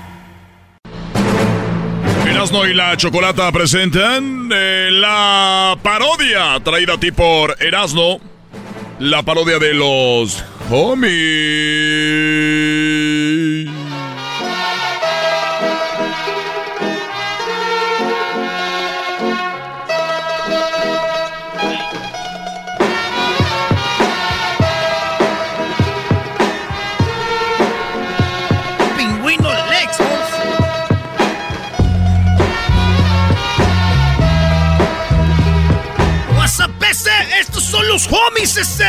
Erasmo 2.26 2.66
y 2.66 2.74
la 2.74 2.96
Chocolata 2.96 3.52
presentan 3.52 4.50
eh, 4.54 4.90
la 4.92 5.78
parodia 5.82 6.60
traída 6.64 6.94
a 6.94 6.98
ti 7.00 7.12
por 7.12 7.56
Erasmo. 7.62 8.22
La 9.00 9.24
parodia 9.24 9.60
de 9.60 9.74
los 9.74 10.44
homies. 10.70 11.04
Son 37.84 37.90
los 37.90 38.08
homies, 38.08 38.50
sa. 38.50 38.84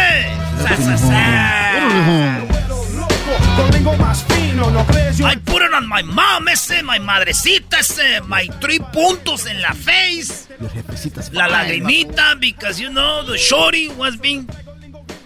I 5.26 5.36
put 5.44 5.62
it 5.62 5.72
on 5.72 5.88
my 5.88 6.02
mom, 6.02 6.48
ese, 6.48 6.82
my 6.82 6.98
madrecita, 6.98 7.78
ese, 7.78 8.20
my 8.26 8.46
three 8.60 8.78
puntos 8.78 9.46
en 9.46 9.60
la 9.62 9.72
face. 9.72 10.48
La 11.32 11.48
lagrimita, 11.48 12.38
because 12.40 12.80
you 12.80 12.90
know, 12.90 13.22
the 13.22 13.38
shorty 13.38 13.88
was 13.88 14.16
being, 14.16 14.48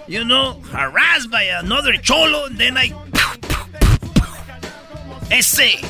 you 0.06 0.24
know, 0.24 0.60
harassed 0.70 1.30
by 1.30 1.42
another 1.42 1.94
cholo, 1.94 2.46
and 2.46 2.58
then 2.58 2.76
I. 2.76 2.92
Ese. 5.30 5.82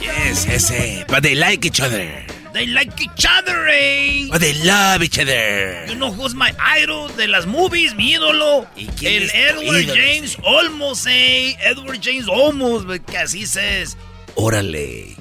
Yes, 0.00 0.46
ese. 0.46 1.04
But 1.08 1.22
they 1.22 1.34
like 1.34 1.64
each 1.66 1.80
other. 1.80 2.33
They 2.54 2.66
like 2.68 3.00
each 3.02 3.26
other, 3.28 3.66
eh. 3.68 4.28
But 4.30 4.40
they 4.40 4.54
love 4.62 5.02
each 5.02 5.18
other. 5.18 5.86
You 5.88 5.96
know 5.96 6.12
who's 6.12 6.34
my 6.36 6.52
idol 6.78 7.08
de 7.08 7.26
las 7.26 7.46
movies, 7.46 7.96
mi 7.96 8.14
ídolo. 8.14 8.68
quién 8.96 9.16
El 9.16 9.22
es 9.24 9.34
Edward 9.34 9.82
ídolo? 9.82 9.94
James 9.96 10.36
Olmos, 10.44 11.04
eh. 11.08 11.56
Edward 11.60 11.98
James 12.00 12.28
Olmos, 12.28 12.84
porque 12.86 13.18
así 13.18 13.44
says. 13.44 13.96
Órale. 14.36 15.16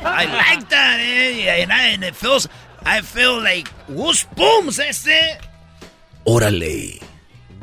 I 0.00 0.24
like 0.24 0.66
that, 0.70 0.98
eh. 1.00 1.62
And, 1.62 1.70
I, 1.70 1.88
and 1.92 2.04
it 2.04 2.16
feels, 2.16 2.48
I 2.86 3.02
feel 3.02 3.38
like 3.42 3.68
goosebumps, 3.90 4.78
ese. 4.78 5.38
Órale. 6.24 7.02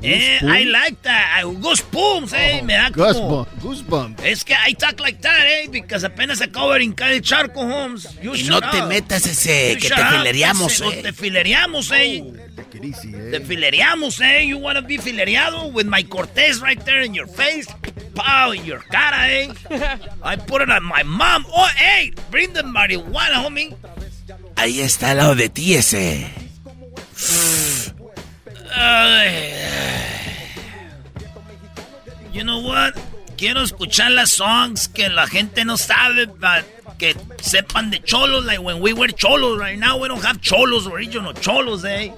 Eh, 0.01 0.39
I 0.43 0.65
like 0.65 1.01
that. 1.03 1.39
I, 1.39 1.43
goosebumps, 1.45 2.33
eh. 2.33 2.61
Me 2.63 2.73
da 2.73 2.91
como... 2.91 3.05
Goosebumps. 3.07 3.63
Goosebumps. 3.63 4.23
Es 4.23 4.43
que 4.43 4.53
I 4.53 4.73
talk 4.75 4.99
like 4.99 5.19
that, 5.21 5.45
eh. 5.45 5.67
Because 5.69 6.05
apenas 6.05 6.41
acabo 6.41 6.71
de 6.73 6.79
brincar 6.79 7.11
el 7.11 7.21
charco, 7.21 7.61
Holmes. 7.61 8.07
You 8.21 8.35
Y 8.35 8.43
no 8.43 8.59
te 8.61 8.81
up. 8.81 8.87
metas 8.87 9.25
ese, 9.25 9.73
You 9.73 9.79
que 9.79 9.89
te 9.89 9.95
filereamos, 10.03 10.81
eh. 10.81 11.01
Te 11.01 11.13
filereamos, 11.13 11.91
eh. 11.91 12.23
Te 13.31 13.39
filereamos, 13.41 14.19
eh. 14.21 14.45
You 14.45 14.57
wanna 14.59 14.81
be 14.81 14.97
filereado 14.99 15.71
with 15.71 15.85
my 15.85 16.03
Cortez 16.03 16.59
right 16.61 16.79
there 16.85 17.01
in 17.03 17.13
your 17.13 17.27
face? 17.27 17.67
Pow, 18.13 18.51
in 18.51 18.63
your 18.65 18.83
cara, 18.91 19.27
eh. 19.29 19.47
I 20.23 20.35
put 20.35 20.61
it 20.61 20.69
on 20.69 20.83
my 20.83 21.03
mom. 21.03 21.45
Oh, 21.51 21.67
hey, 21.77 22.13
bring 22.29 22.53
the 22.53 22.63
marijuana, 22.63 23.43
homie. 23.43 23.75
Ahí 24.55 24.81
está 24.81 25.11
al 25.11 25.17
lado 25.17 25.35
de 25.35 25.49
ti 25.49 25.75
ese. 25.75 26.31
You 32.31 32.43
know 32.43 32.59
what? 32.59 32.95
Quiero 33.37 33.61
escuchar 33.61 34.11
las 34.11 34.31
songs 34.31 34.87
que 34.87 35.09
la 35.09 35.27
gente 35.27 35.63
no 35.65 35.77
sabe, 35.77 36.27
but 36.27 36.65
que 36.97 37.13
sepan 37.41 37.91
de 37.91 37.99
cholos, 37.99 38.45
like 38.45 38.61
when 38.61 38.79
we 38.81 38.93
were 38.93 39.07
cholos. 39.07 39.59
Right 39.59 39.77
now 39.77 39.97
we 39.99 40.07
don't 40.07 40.23
have 40.23 40.41
cholos, 40.41 40.87
original 40.87 41.33
cholos, 41.33 41.83
eh? 41.85 42.11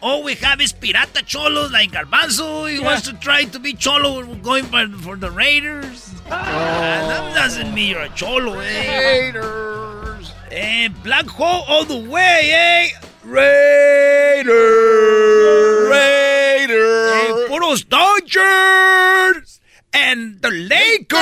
All 0.00 0.24
we 0.24 0.34
have 0.34 0.60
is 0.60 0.72
pirata 0.72 1.24
cholos, 1.24 1.70
like 1.70 1.92
Garbanzo. 1.92 2.68
He 2.68 2.80
wants 2.80 3.02
to 3.02 3.12
try 3.14 3.44
to 3.44 3.58
be 3.60 3.72
cholo. 3.72 4.26
We're 4.26 4.34
going 4.36 4.64
for, 4.64 4.88
for 4.98 5.16
the 5.16 5.30
Raiders. 5.30 6.12
Ah, 6.28 7.04
that 7.08 7.34
doesn't 7.34 7.72
mean 7.72 7.90
you're 7.90 8.02
a 8.02 8.08
cholo, 8.10 8.58
eh? 8.58 8.98
Raiders. 8.98 10.32
Eh, 10.50 10.88
Black 11.04 11.26
Hole 11.26 11.64
all 11.68 11.84
the 11.84 11.98
way, 12.10 12.50
eh? 12.52 12.88
Raiders. 13.24 14.50
Raiders. 15.90 17.48
Puros 17.48 17.88
Dodgers. 17.88 19.60
And 19.92 20.40
the 20.42 20.50
Lakers. 20.50 21.20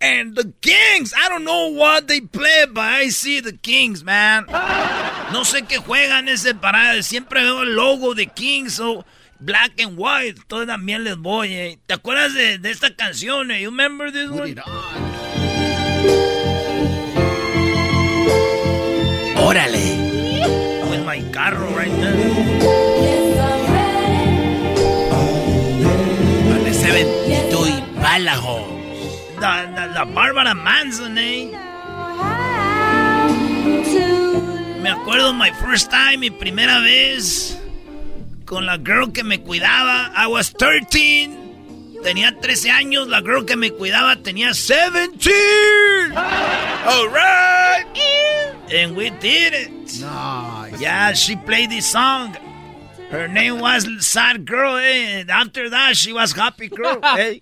And 0.00 0.34
the 0.34 0.52
Kings. 0.60 1.14
I 1.16 1.28
don't 1.28 1.44
know 1.44 1.68
what 1.68 2.08
they 2.08 2.20
play, 2.20 2.66
but 2.68 2.82
I 2.84 3.08
see 3.08 3.40
the 3.40 3.52
Kings, 3.52 4.02
man. 4.02 4.46
No 5.32 5.44
sé 5.44 5.62
qué 5.66 5.78
juegan 5.78 6.28
ese 6.28 6.54
parada. 6.54 7.02
Siempre 7.02 7.42
veo 7.42 7.62
el 7.62 7.74
logo 7.74 8.14
de 8.14 8.26
Kings, 8.26 8.74
so 8.74 9.04
black 9.38 9.80
and 9.80 9.96
white. 9.96 10.40
Todo 10.48 10.66
también 10.66 11.04
les 11.04 11.16
voy, 11.16 11.54
eh. 11.54 11.78
¿Te 11.86 11.94
acuerdas 11.94 12.34
de, 12.34 12.58
de 12.58 12.70
esta 12.70 12.94
canción, 12.94 13.50
eh? 13.52 13.62
You 13.62 13.70
remember 13.70 14.10
this 14.12 14.28
one? 14.28 14.56
Órale. 19.42 19.84
With 20.90 21.04
my 21.04 21.20
carro 21.32 21.68
right 21.76 21.92
there. 22.00 22.16
Ese 26.68 26.90
ventito 26.90 27.66
y 27.66 28.00
balajo. 28.00 28.66
La, 29.40 29.64
la, 29.70 29.86
la 29.86 30.04
Bárbara 30.04 30.54
Manson, 30.54 31.18
eh. 31.18 31.50
Me 34.80 34.90
acuerdo 34.90 35.32
my 35.32 35.50
first 35.64 35.90
time, 35.90 36.18
mi 36.18 36.30
primera 36.30 36.80
vez 36.80 37.58
con 38.52 38.66
la 38.66 38.76
girl 38.76 39.12
que 39.12 39.24
me 39.24 39.40
cuidaba. 39.40 40.12
I 40.14 40.26
was 40.26 40.52
13. 40.52 41.30
Tenía 42.02 42.38
13 42.38 42.70
años. 42.70 43.08
La 43.08 43.20
girl 43.22 43.46
que 43.46 43.56
me 43.56 43.70
cuidaba 43.70 44.16
tenía 44.16 44.48
17. 44.48 45.08
All 46.86 47.08
right. 47.08 48.51
And 48.72 48.96
we 48.96 49.10
did 49.10 49.52
it. 49.54 49.70
Nice. 50.00 50.80
Yeah, 50.80 51.12
she 51.12 51.36
played 51.36 51.70
this 51.70 51.86
song. 51.90 52.36
Her 53.10 53.28
name 53.28 53.58
was 53.60 53.86
Sad 54.06 54.46
Girl, 54.46 54.76
eh? 54.76 55.20
And 55.20 55.30
after 55.30 55.68
that, 55.68 55.96
she 55.96 56.12
was 56.12 56.32
Happy 56.32 56.68
Girl, 56.68 56.98
eh? 57.02 57.40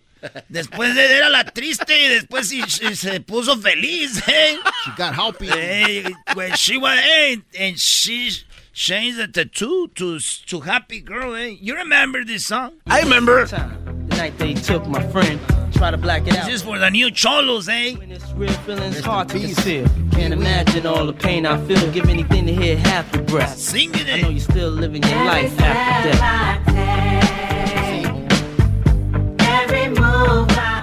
Después 0.52 0.94
de- 0.94 1.16
era 1.16 1.30
la 1.30 1.44
triste 1.44 1.88
y 1.92 2.08
después 2.08 2.50
sí- 2.50 2.62
sí 2.68 2.94
se 2.96 3.20
puso 3.20 3.56
feliz, 3.56 4.20
eh? 4.28 4.56
She 4.84 4.90
got 4.96 5.14
happy. 5.14 5.46
Hey, 5.46 6.04
when 6.34 6.52
she 6.56 6.76
was, 6.76 6.98
hey, 6.98 7.38
and 7.58 7.78
she 7.78 8.30
changed 8.72 9.16
the 9.18 9.28
tattoo 9.28 9.88
to 9.94 10.18
to 10.46 10.60
Happy 10.60 11.00
Girl, 11.00 11.34
eh? 11.36 11.56
You 11.60 11.74
remember 11.76 12.24
this 12.24 12.44
song? 12.46 12.72
I 12.86 13.00
remember. 13.02 13.46
The 13.46 14.16
night 14.16 14.36
they 14.38 14.52
took 14.54 14.86
my 14.88 15.02
friend, 15.08 15.40
try 15.70 15.90
to 15.90 15.96
black 15.96 16.26
it 16.26 16.36
out. 16.36 16.46
This 16.46 16.56
is 16.56 16.62
for 16.62 16.78
the 16.78 16.90
new 16.90 17.10
cholos, 17.10 17.68
eh? 17.68 17.96
Real 18.34 18.52
feelings 18.64 19.00
hard 19.00 19.28
to 19.30 19.38
conceal. 19.38 19.86
Can't 20.12 20.32
imagine 20.32 20.86
all 20.86 21.06
the 21.06 21.12
pain 21.12 21.46
I 21.46 21.58
feel. 21.66 21.90
Give 21.92 22.08
anything 22.08 22.46
to 22.46 22.52
hear 22.54 22.76
half 22.76 23.12
your 23.14 23.24
breath. 23.24 23.58
Sing 23.58 23.90
it. 23.94 24.08
I 24.08 24.20
know 24.22 24.28
you're 24.30 24.40
still 24.40 24.70
living 24.70 25.02
your 25.02 25.24
life 25.24 25.60
after 25.60 26.10
death. 26.10 26.60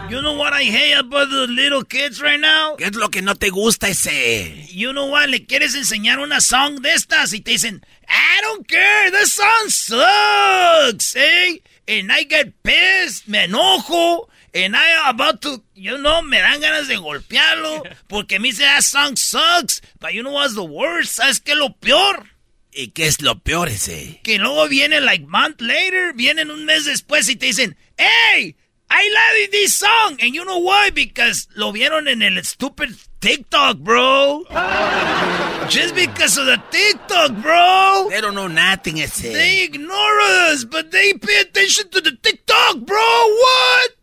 You 0.10 0.22
know 0.24 0.34
what 0.38 0.54
I 0.54 0.64
hate 0.64 0.98
about 0.98 1.30
the 1.30 1.48
little 1.48 1.84
kids 1.84 2.22
right 2.22 2.40
now? 2.40 2.76
¿Qué 2.78 2.86
es 2.88 2.96
lo 2.96 3.10
que 3.10 3.22
no 3.22 3.36
te 3.36 3.50
gusta 3.50 3.90
ese? 3.90 4.66
You 4.70 4.92
know 4.94 5.06
what? 5.08 5.30
Le 5.30 5.46
quieres 5.46 5.76
enseñar 5.76 6.20
una 6.20 6.42
song 6.42 6.82
de 6.82 6.94
estas 6.94 7.34
y 7.34 7.42
te 7.42 7.52
dicen, 7.52 7.84
I 8.08 8.42
don't 8.42 8.68
care, 8.68 9.12
this 9.12 9.34
song 9.34 9.70
sucks, 9.70 11.16
eh? 11.16 11.60
And 11.88 12.12
I 12.12 12.24
get 12.24 12.54
pissed, 12.64 13.28
me 13.28 13.46
enojo, 13.46 14.28
and 14.54 14.76
I 14.76 15.10
about 15.10 15.42
to, 15.44 15.62
you 15.76 15.98
know, 15.98 16.22
me 16.22 16.38
dan 16.38 16.62
ganas 16.62 16.88
de 16.88 16.96
golpearlo 16.96 17.84
porque 18.08 18.40
me 18.40 18.50
dice 18.50 18.60
that 18.60 18.84
song 18.84 19.16
sucks. 19.16 19.82
But 20.00 20.14
you 20.14 20.24
know 20.24 20.32
what's 20.32 20.56
the 20.56 20.64
worst? 20.64 21.20
¿Sabes 21.20 21.40
qué 21.40 21.54
es 21.54 21.58
lo 21.58 21.70
peor? 21.70 22.28
¿Y 22.72 22.90
qué 22.90 23.08
es 23.08 23.22
lo 23.22 23.40
peor 23.40 23.70
ese? 23.70 24.22
Que 24.24 24.38
luego 24.38 24.68
viene 24.68 25.02
like 25.02 25.26
month 25.26 25.62
later, 25.62 26.14
vienen 26.14 26.52
un 26.52 26.66
mes 26.66 26.86
después 26.86 27.28
y 27.28 27.36
te 27.36 27.48
dicen, 27.48 27.76
hey, 27.98 28.56
I 28.90 29.10
love 29.10 29.52
this 29.52 29.74
song. 29.74 30.18
And 30.22 30.34
you 30.34 30.46
know 30.46 30.60
why? 30.60 30.92
Because 30.92 31.48
lo 31.56 31.72
vieron 31.72 32.08
en 32.08 32.22
el 32.22 32.44
stupid 32.44 32.96
TikTok, 33.20 33.78
bro. 33.80 34.44
Just 35.70 35.96
because 35.96 36.38
of 36.38 36.46
the 36.46 36.62
TikTok, 36.72 37.42
bro. 37.42 38.08
They 38.10 38.22
don't 38.22 38.36
know 38.36 38.48
nothing 38.48 39.00
ese. 39.00 39.22
They 39.22 39.64
ignore 39.64 40.20
us, 40.22 40.64
but 40.64 40.92
they 40.92 41.14
pay 41.14 41.42
attention 41.42 41.90
to 41.90 42.02
the 42.02 42.16
TikTok, 42.22 42.78
bro. 42.86 42.98
What? 42.98 43.97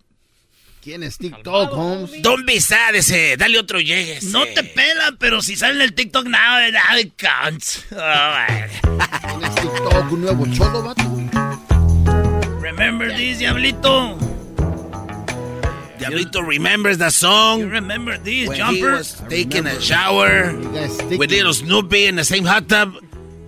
¿Quién 0.85 1.03
es 1.03 1.17
TikTok, 1.17 1.73
Holmes? 1.73 2.21
Don't 2.21 2.45
be 2.45 2.61
sad 2.61 2.95
ese. 2.95 3.39
Dale 3.39 3.59
otro 3.59 3.81
llegue. 3.81 4.19
ese. 4.19 4.29
No 4.29 4.45
te 4.45 4.63
pela, 4.63 5.15
pero 5.19 5.41
si 5.41 5.57
sale 5.57 5.77
en 5.77 5.81
el 5.81 5.95
TikTok 5.95 6.27
nada, 6.27 6.71
nada 6.71 7.01
counts. 7.17 7.87
¿Quién 7.89 9.45
es 9.45 9.55
TikTok? 9.55 10.13
¿Un 10.13 10.21
nuevo 10.21 10.47
cholo, 10.55 10.83
vato? 10.83 11.03
Remember 12.61 13.17
this, 13.17 13.39
Diablito. 13.39 14.19
Diablito 15.99 16.43
remembers 16.43 16.99
the 16.99 17.11
song. 17.11 17.61
You 17.61 17.69
remember 17.71 18.19
this, 18.23 18.51
when 18.51 18.59
he 18.59 18.81
Jumper? 18.83 18.97
was 18.99 19.23
taking 19.31 19.67
a 19.67 19.81
shower 19.81 20.53
with 21.17 21.31
little 21.31 21.55
Snoopy 21.55 22.09
in 22.09 22.17
the 22.17 22.25
same 22.25 22.45
hot 22.45 22.69
tub. 22.69 22.93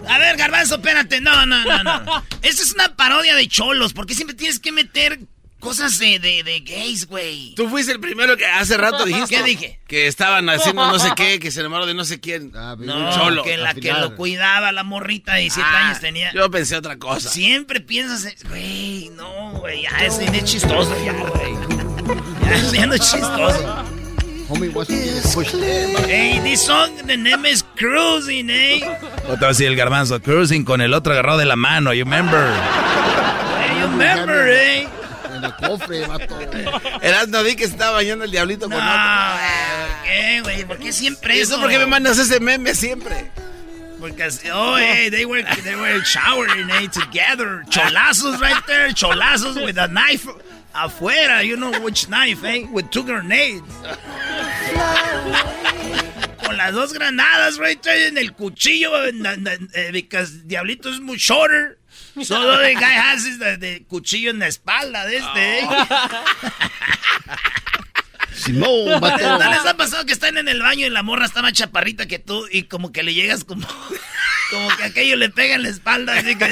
A 0.08 0.18
ver, 0.18 0.38
Garbanzo, 0.38 0.76
espérate. 0.76 1.20
No, 1.20 1.44
no, 1.44 1.62
no, 1.64 1.82
no. 1.82 2.22
Esta 2.42 2.62
es 2.62 2.72
una 2.72 2.96
parodia 2.96 3.34
de 3.34 3.46
cholos. 3.46 3.92
¿Por 3.92 4.06
qué 4.06 4.14
siempre 4.14 4.34
tienes 4.34 4.58
que 4.58 4.72
meter 4.72 5.18
cosas 5.60 5.98
de, 5.98 6.18
de, 6.18 6.42
de 6.42 6.60
gays, 6.60 7.06
güey? 7.06 7.54
Tú 7.54 7.68
fuiste 7.68 7.92
el 7.92 8.00
primero 8.00 8.36
que 8.36 8.46
hace 8.46 8.76
rato 8.76 9.04
dijiste. 9.04 9.36
¿Qué 9.36 9.42
dije? 9.42 9.80
Que 9.86 10.06
estaban 10.06 10.48
haciendo 10.48 10.86
no 10.86 10.98
sé 10.98 11.10
qué, 11.16 11.38
que 11.38 11.50
se 11.50 11.60
enamoró 11.60 11.86
de 11.86 11.94
no 11.94 12.04
sé 12.04 12.20
quién. 12.20 12.52
un 12.56 12.86
No, 12.86 13.12
cholo. 13.14 13.42
que 13.42 13.56
la 13.56 13.74
que 13.74 13.92
lo 13.92 14.14
cuidaba, 14.16 14.70
la 14.72 14.84
morrita 14.84 15.34
de 15.34 15.40
17 15.42 15.68
Ah, 15.70 15.86
años 15.88 16.00
tenía. 16.00 16.32
Yo 16.32 16.50
pensé 16.50 16.76
otra 16.76 16.96
cosa. 16.98 17.28
Siempre 17.30 17.80
piensas, 17.80 18.24
en- 18.24 18.48
güey, 18.48 19.10
no, 19.10 19.52
güey, 19.52 19.82
ya 19.82 19.90
es, 20.04 20.18
es 20.18 20.44
chistoso, 20.44 20.94
ya, 21.04 21.12
güey. 21.12 21.54
Ya, 22.42 22.72
ya 22.72 22.86
no 22.86 22.94
es 22.94 23.00
chistoso. 23.00 23.84
Homie 24.48 24.70
pushed. 24.70 24.94
Hey, 26.06 26.40
this 26.44 26.62
song, 26.64 26.90
the 27.06 27.16
name 27.16 27.44
is 27.50 27.64
Cruising, 27.74 28.48
eh? 28.48 28.80
Otra 29.28 29.48
vez 29.48 29.60
el 29.60 29.74
garbanzo. 29.74 30.20
Cruising 30.22 30.64
con 30.64 30.80
el 30.80 30.94
otro 30.94 31.12
agarrado 31.14 31.38
de 31.38 31.46
la 31.46 31.56
mano, 31.56 31.92
you 31.92 32.04
remember. 32.04 32.52
Hey, 33.58 33.80
you 33.80 33.86
remember, 33.88 34.48
eh? 34.48 34.86
El 35.46 35.68
cofre, 35.68 36.06
vato. 36.06 36.38
Eras 37.02 37.28
no 37.28 37.42
vi 37.42 37.56
que 37.56 37.64
estaba 37.64 37.92
bañando 37.92 38.24
el 38.24 38.30
diablito 38.30 38.68
con 38.68 38.78
No, 38.78 38.84
otro. 38.84 38.92
¿por 38.92 40.02
qué, 40.04 40.40
güey? 40.42 40.64
¿Por 40.64 40.78
qué 40.78 40.92
siempre 40.92 41.36
¿Y 41.36 41.40
eso? 41.40 41.54
eso 41.54 41.62
por 41.62 41.70
qué 41.70 41.78
me 41.78 41.86
mandas 41.86 42.18
ese 42.18 42.40
meme 42.40 42.74
siempre? 42.74 43.30
Porque, 43.98 44.24
así- 44.24 44.50
oh, 44.50 44.76
hey, 44.76 45.08
they 45.10 45.24
were, 45.24 45.42
they 45.64 45.74
were 45.74 46.02
showering, 46.04 46.68
eh, 46.70 46.88
together. 46.88 47.62
Cholazos 47.70 48.38
right 48.40 48.62
there, 48.66 48.92
cholazos 48.92 49.56
with 49.64 49.78
a 49.78 49.88
knife 49.88 50.28
afuera. 50.74 51.42
You 51.42 51.56
know 51.56 51.70
which 51.80 52.06
knife, 52.08 52.44
eh? 52.44 52.66
With 52.70 52.90
two 52.90 53.04
grenades. 53.04 53.62
Con 56.44 56.56
las 56.56 56.72
dos 56.74 56.92
granadas 56.92 57.58
right 57.58 57.80
there 57.82 58.06
en 58.08 58.18
el 58.18 58.32
cuchillo, 58.34 58.90
eh, 59.06 59.90
because 59.92 60.46
Diablito 60.46 60.90
es 60.90 61.00
muy 61.00 61.16
shorter. 61.16 61.78
Solo 62.24 62.58
the 62.58 62.74
guy 62.74 62.94
has 62.94 63.24
his 63.26 63.38
the, 63.38 63.56
the 63.58 63.84
cuchillo 63.88 64.30
en 64.30 64.38
la 64.38 64.46
espalda 64.46 65.04
de 65.06 65.16
este, 65.18 65.58
eh. 65.60 65.68
Simón. 68.34 69.00
¿No 69.00 69.50
les 69.50 69.66
ha 69.66 69.76
pasado 69.76 70.04
que 70.06 70.12
están 70.12 70.36
en 70.36 70.48
el 70.48 70.60
baño 70.62 70.86
y 70.86 70.90
la 70.90 71.02
morra 71.02 71.24
está 71.26 71.42
más 71.42 71.52
chaparrita 71.52 72.06
que 72.06 72.18
tú 72.18 72.46
y 72.50 72.64
como 72.64 72.92
que 72.92 73.02
le 73.02 73.14
llegas 73.14 73.44
como... 73.44 73.66
Como 74.48 74.68
que 74.76 74.84
aquello 74.84 75.16
le 75.16 75.28
pega 75.28 75.56
en 75.56 75.64
la 75.64 75.70
espalda, 75.70 76.14
así 76.20 76.36
que... 76.36 76.48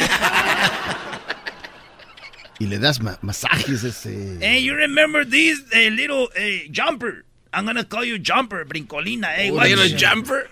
Y 2.58 2.66
le 2.66 2.80
das 2.80 2.98
ma- 3.00 3.20
masajes 3.22 3.84
ese. 3.84 4.36
Hey, 4.40 4.64
you 4.64 4.74
remember 4.74 5.24
this 5.24 5.60
eh, 5.70 5.90
little 5.90 6.28
eh, 6.34 6.68
jumper? 6.72 7.24
I'm 7.52 7.64
gonna 7.66 7.84
call 7.84 8.04
you 8.04 8.18
jumper, 8.18 8.64
brincolina. 8.64 9.28
Hey, 9.36 9.50
Un 9.50 9.58
watch 9.58 9.68
little 9.68 9.84
it. 9.84 9.96
jumper. 9.96 10.50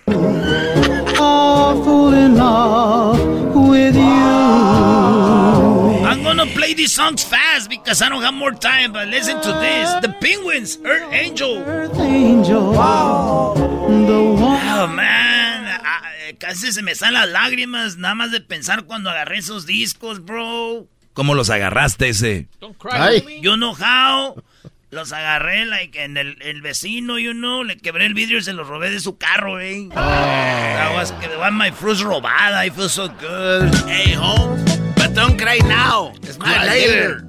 Awful 1.25 2.15
in 2.15 2.35
love 2.37 3.19
with 3.55 3.95
you. 3.95 4.03
I'm 6.05 6.23
gonna 6.25 6.47
play 6.47 6.75
these 6.75 6.93
songs 6.93 7.23
fast 7.23 7.71
because 7.71 8.03
I 8.03 8.09
don't 8.09 8.23
have 8.23 8.35
more 8.35 8.51
time. 8.51 8.93
But 8.93 9.07
listen 9.09 9.41
to 9.41 9.53
this: 9.61 9.89
The 10.03 10.13
Penguins, 10.21 10.79
Earth 10.85 11.13
Angel. 11.13 11.63
Angel. 12.01 12.73
The 12.73 14.21
one. 14.35 14.63
Oh 14.83 14.87
man, 14.89 15.81
ah, 15.85 16.03
eh, 16.27 16.35
casi 16.39 16.73
se 16.73 16.83
me 16.83 16.95
salen 16.97 17.21
las 17.21 17.29
lágrimas 17.29 17.97
nada 17.99 18.15
más 18.17 18.33
de 18.33 18.41
pensar 18.41 18.85
cuando 18.87 19.11
agarré 19.11 19.39
esos 19.39 19.65
discos, 19.65 20.25
bro. 20.25 20.89
¿Cómo 21.15 21.35
los 21.35 21.51
agarraste 21.51 22.09
ese? 22.09 22.49
Ay. 22.91 23.41
You 23.41 23.57
know 23.57 23.75
how. 23.75 24.43
Los 24.93 25.11
agarré 25.11 25.65
like 25.65 25.97
en 26.05 26.19
el, 26.19 26.37
el 26.43 26.61
vecino, 26.61 27.19
you 27.19 27.33
know, 27.33 27.65
le 27.65 27.79
quebré 27.79 28.05
el 28.05 28.13
vidrio 28.13 28.37
y 28.37 28.43
se 28.43 28.53
los 28.53 28.69
robé 28.69 28.91
de 28.91 29.01
su 29.01 29.17
carro, 29.17 29.59
eh. 29.59 29.89
That 29.95 30.93
was, 30.95 31.13
that 31.13 31.39
was 31.39 31.51
my 31.51 31.71
fruits 31.71 32.03
robada. 32.03 32.59
I 32.63 32.69
feel 32.69 32.91
so 32.91 33.09
good. 33.09 33.75
Hey, 33.89 34.13
home. 34.13 34.63
But 34.97 35.15
don't 35.15 35.39
cry 35.39 35.61
now. 35.67 36.13
Smile 36.31 36.37
Cry 36.39 36.67
later. 36.67 37.25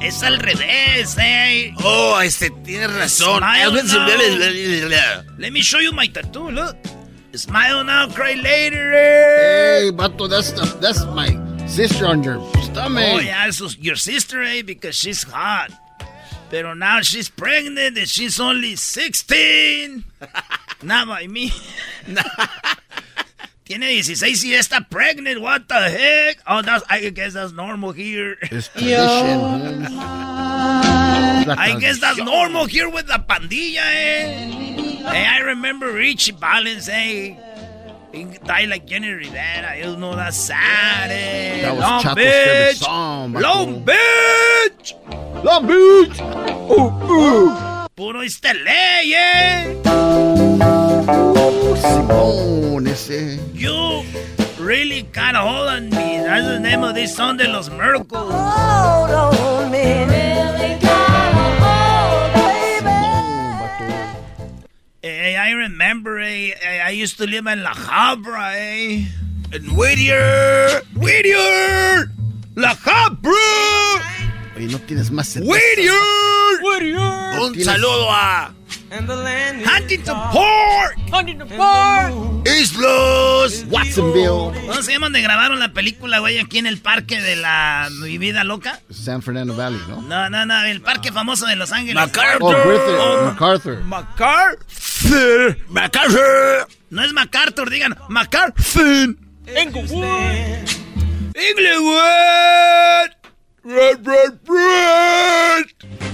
Es 0.00 0.22
al 0.22 0.38
revés, 0.38 1.16
eh. 1.18 1.74
Oh, 1.82 2.20
este, 2.20 2.50
tienes 2.62 2.92
razón. 2.92 3.38
Smile 3.40 3.82
now. 3.82 5.22
Let 5.38 5.50
me 5.50 5.62
show 5.62 5.80
you 5.80 5.90
my 5.90 6.06
tattoo, 6.06 6.52
look. 6.52 6.76
Smile 7.34 7.82
now, 7.82 8.06
cry 8.10 8.34
later. 8.34 8.92
eh. 8.94 9.80
Hey, 9.86 9.90
vato, 9.92 10.28
that's, 10.28 10.52
the, 10.52 10.62
that's 10.80 11.04
my 11.06 11.36
sister 11.66 12.06
on 12.06 12.22
your 12.22 12.38
stomach. 12.62 13.04
Oh, 13.12 13.18
yeah, 13.18 13.48
es 13.48 13.60
your 13.80 13.96
sister, 13.96 14.40
eh, 14.44 14.62
because 14.62 14.94
she's 14.94 15.24
hot. 15.24 15.72
Pero 16.50 16.74
now 16.74 17.00
she's 17.00 17.28
pregnant 17.28 17.96
and 17.96 18.08
she's 18.08 18.40
only 18.40 18.74
16. 18.74 20.04
Not 20.82 21.06
by 21.06 21.26
me. 21.28 21.52
Tiene 23.64 24.02
16 24.02 24.44
y 24.50 24.54
está 24.58 24.80
pregnant. 24.90 25.40
What 25.40 25.68
the 25.68 25.78
heck? 25.78 26.38
Oh, 26.48 26.60
that's, 26.60 26.84
I 26.90 27.08
guess 27.10 27.34
that's 27.34 27.52
normal 27.52 27.92
here. 27.92 28.36
It's 28.42 28.66
tradition, 28.74 29.86
I 31.46 31.76
guess 31.80 32.00
that's 32.00 32.18
normal 32.18 32.66
here 32.66 32.88
with 32.88 33.08
la 33.08 33.18
pandilla, 33.18 33.78
eh. 33.78 34.50
Hey, 35.06 35.24
I 35.24 35.38
remember 35.38 35.92
Richie 35.92 36.32
Valens, 36.32 36.88
eh. 36.88 37.36
Died 38.12 38.68
like 38.68 38.86
Jenny 38.86 39.10
Rivera. 39.10 39.78
You 39.78 39.96
know, 39.96 40.16
that's 40.16 40.36
sad, 40.36 41.10
eh. 41.12 41.62
That 41.62 41.76
was 41.76 42.04
Long 42.04 42.14
Beach. 42.16 42.76
song. 42.78 43.32
Long 43.34 43.84
Beach. 43.84 44.96
Long 45.44 45.66
Beach. 45.66 46.18
Uh, 46.20 47.86
Puro 47.94 48.22
estelé, 48.22 49.14
eh. 49.14 49.76
uh. 49.86 51.00
Simón, 51.76 52.88
ese. 52.88 53.38
You 53.54 54.02
really 54.58 55.02
got 55.02 55.36
a 55.36 55.40
hold 55.40 55.68
on 55.68 55.90
me. 55.90 56.18
That's 56.18 56.46
the 56.46 56.58
name 56.58 56.82
of 56.82 56.94
this 56.96 57.14
song 57.14 57.36
de 57.36 57.46
los 57.46 57.70
Miracles. 57.70 58.32
Hey, 59.70 60.99
I 65.42 65.52
remember, 65.54 66.18
eh, 66.20 66.50
eh, 66.62 66.80
I 66.84 66.90
used 67.02 67.16
to 67.18 67.26
live 67.26 67.46
in 67.46 67.62
La 67.62 67.72
Habra, 67.72 68.52
eh. 68.58 69.06
En 69.52 69.68
Whittier. 69.76 70.82
Whittier! 70.94 72.08
La 72.56 72.70
Habra! 72.74 73.32
Oye, 74.56 74.66
no 74.66 74.78
tienes 74.80 75.10
más 75.10 75.28
cerveza. 75.28 75.50
Whittier! 75.52 75.92
Un 77.40 77.52
Tienes- 77.54 77.64
saludo 77.64 78.10
a 78.10 78.52
Huntington 78.90 80.16
Park! 80.32 80.98
Huntington 81.12 81.48
Park. 81.56 82.12
Islos. 82.44 83.64
Watsonville. 83.68 84.50
¿Cómo 84.66 84.82
se 84.82 84.92
llama 84.92 85.06
donde 85.06 85.22
grabaron 85.22 85.60
la 85.60 85.72
película, 85.72 86.18
güey, 86.18 86.38
aquí 86.38 86.58
en 86.58 86.66
el 86.66 86.78
parque 86.78 87.20
de 87.20 87.36
la 87.36 87.88
Mi 88.02 88.18
Vida 88.18 88.42
Loca? 88.42 88.80
San 88.90 89.22
Fernando 89.22 89.54
Valley, 89.54 89.80
¿no? 89.88 90.02
No, 90.02 90.28
no, 90.28 90.44
no, 90.44 90.64
el 90.64 90.80
parque 90.80 91.12
famoso 91.12 91.46
de 91.46 91.54
Los 91.54 91.70
Ángeles. 91.70 91.94
MacArthur. 91.94 92.42
Oh, 92.42 92.68
Griffith, 92.68 93.84
MacArthur. 93.84 93.84
MacArthur. 93.84 95.56
MacArthur. 95.68 96.68
No 96.90 97.04
es 97.04 97.12
MacArthur, 97.12 97.70
digan 97.70 97.96
MacArthur. 98.08 99.16
Englewood. 99.46 100.68
Inglewood. 101.34 103.10
Red, 103.62 104.04
red, 104.04 104.32
red. 104.48 106.09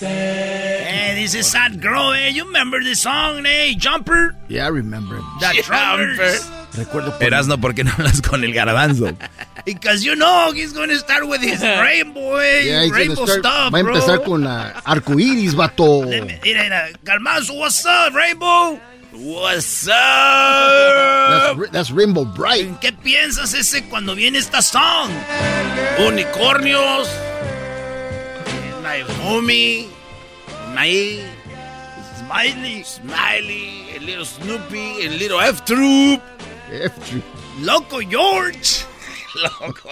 Hey, 0.00 1.14
this 1.16 1.34
is 1.34 1.50
Sad 1.50 1.80
Girl, 1.82 2.12
eh? 2.12 2.28
You 2.28 2.44
remember 2.46 2.78
this 2.82 3.02
song, 3.02 3.44
eh? 3.44 3.74
Jumper? 3.76 4.36
Yeah, 4.48 4.66
I 4.66 4.68
remember 4.68 5.16
it. 5.18 5.24
The 5.40 5.62
Trumpers. 5.62 6.48
Recuerdo 6.74 7.18
por 7.18 7.26
Erasno, 7.26 7.60
¿por 7.60 7.74
qué 7.74 7.82
no 7.84 7.90
hablas 7.90 8.20
con 8.22 8.44
el 8.44 8.52
garbanzo? 8.52 9.16
Because 9.64 10.02
you 10.04 10.14
know 10.14 10.52
he's 10.54 10.72
going 10.72 10.88
to 10.88 10.96
start 10.98 11.26
with 11.28 11.42
his 11.42 11.60
rainbow, 11.62 12.36
eh? 12.36 12.60
Yeah, 12.62 12.82
he's 12.84 12.92
rainbow 12.92 13.24
start- 13.26 13.40
stuff, 13.40 13.72
va 13.74 13.78
a 13.80 13.82
bro. 13.82 13.94
empezar 13.94 14.22
con 14.24 14.44
la 14.44 14.70
arcoíris, 14.84 15.54
vato. 15.54 16.02
Mira, 16.06 16.62
mira. 16.62 16.88
Garbanzo, 17.04 17.58
what's 17.58 17.84
up, 17.84 18.14
Rainbow? 18.14 18.80
What's 19.12 19.86
That's, 19.86 21.50
up? 21.50 21.58
ri- 21.58 21.68
that's 21.72 21.90
Rainbow 21.90 22.24
Bright. 22.24 22.66
¿En 22.66 22.76
qué 22.76 22.92
piensas 22.92 23.52
ese 23.54 23.82
cuando 23.88 24.14
viene 24.14 24.38
esta 24.38 24.62
song? 24.62 25.10
Unicornios. 26.06 27.08
My 28.88 29.00
homie. 29.20 29.90
My 30.72 31.20
Smiley. 32.16 32.82
Smiley. 32.84 33.84
El 33.94 34.02
little 34.06 34.24
Snoopy. 34.24 35.04
El 35.04 35.18
little 35.18 35.40
F 35.40 35.62
Troop. 35.66 36.22
F- 36.72 37.22
Loco 37.60 38.00
George. 38.00 38.86
Loco. 39.42 39.90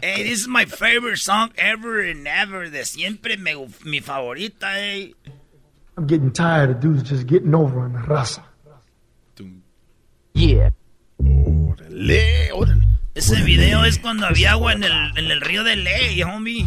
Hey, 0.00 0.22
this 0.28 0.42
is 0.42 0.46
my 0.46 0.64
favorite 0.64 1.18
song 1.18 1.50
ever 1.58 1.98
and 2.02 2.24
ever. 2.28 2.68
De 2.68 2.84
siempre 2.84 3.36
me, 3.36 3.54
mi 3.84 4.00
favorita, 4.00 4.70
hey. 4.70 5.12
I'm 5.96 6.06
getting 6.06 6.30
tired 6.30 6.70
of 6.70 6.78
dudes 6.78 7.02
just 7.02 7.26
getting 7.26 7.52
over 7.52 7.80
on 7.80 7.94
the 7.94 7.98
raza. 7.98 8.44
Yeah. 10.34 10.70
Órale, 11.20 12.52
órale. 12.52 12.86
Ese 13.16 13.42
video 13.42 13.84
es 13.84 13.98
cuando 13.98 14.24
había 14.24 14.52
agua 14.52 14.72
en 14.72 14.84
el, 14.84 14.92
en 15.18 15.32
el 15.32 15.40
río 15.40 15.64
de 15.64 15.74
Ley, 15.74 16.22
homie. 16.22 16.64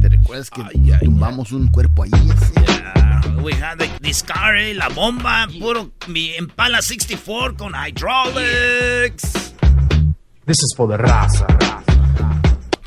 ¿Te 0.00 0.08
recuerdas 0.08 0.50
que 0.50 0.62
tumbamos 1.00 1.52
un 1.52 1.68
cuerpo 1.68 2.04
ahí? 2.04 2.10
Yeah, 2.10 3.42
we 3.42 3.52
had 3.52 3.78
the, 3.78 3.88
this 4.00 4.22
car, 4.22 4.56
eh, 4.56 4.74
la 4.74 4.88
bomba, 4.88 5.48
puro 5.58 5.92
mi 6.06 6.34
Impala 6.36 6.82
64 6.82 7.56
con 7.56 7.74
hydraulics. 7.74 9.54
This 10.46 10.62
is 10.62 10.74
for 10.76 10.88
the 10.88 10.96
raza. 10.96 11.46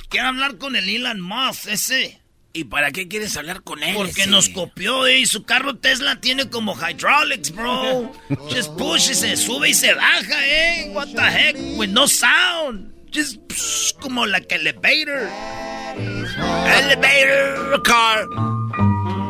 Quiero 0.09 0.27
hablar 0.27 0.57
con 0.57 0.75
el 0.75 0.89
Elon 0.89 1.21
Musk, 1.21 1.67
ese. 1.67 2.21
¿Y 2.53 2.65
para 2.65 2.91
qué 2.91 3.07
quieres 3.07 3.37
hablar 3.37 3.63
con 3.63 3.81
él? 3.81 3.95
Porque 3.95 4.23
ese? 4.23 4.29
nos 4.29 4.49
copió, 4.49 5.07
eh, 5.07 5.25
su 5.25 5.43
carro 5.43 5.77
Tesla 5.77 6.19
tiene 6.19 6.49
como 6.49 6.75
hydraulics, 6.75 7.51
bro. 7.55 8.11
Just 8.49 8.71
push 8.77 9.11
y 9.11 9.15
se 9.15 9.37
sube 9.37 9.69
y 9.69 9.73
se 9.73 9.93
baja, 9.93 10.47
eh. 10.47 10.91
What 10.93 11.09
the 11.15 11.21
heck? 11.21 11.55
With 11.77 11.89
no 11.89 12.07
sound. 12.07 12.93
Just 13.13 13.37
psh, 13.47 13.93
como 13.99 14.25
la 14.25 14.41
que 14.41 14.55
elevator. 14.55 15.29
Elevator 16.41 17.77
car. 17.83 18.25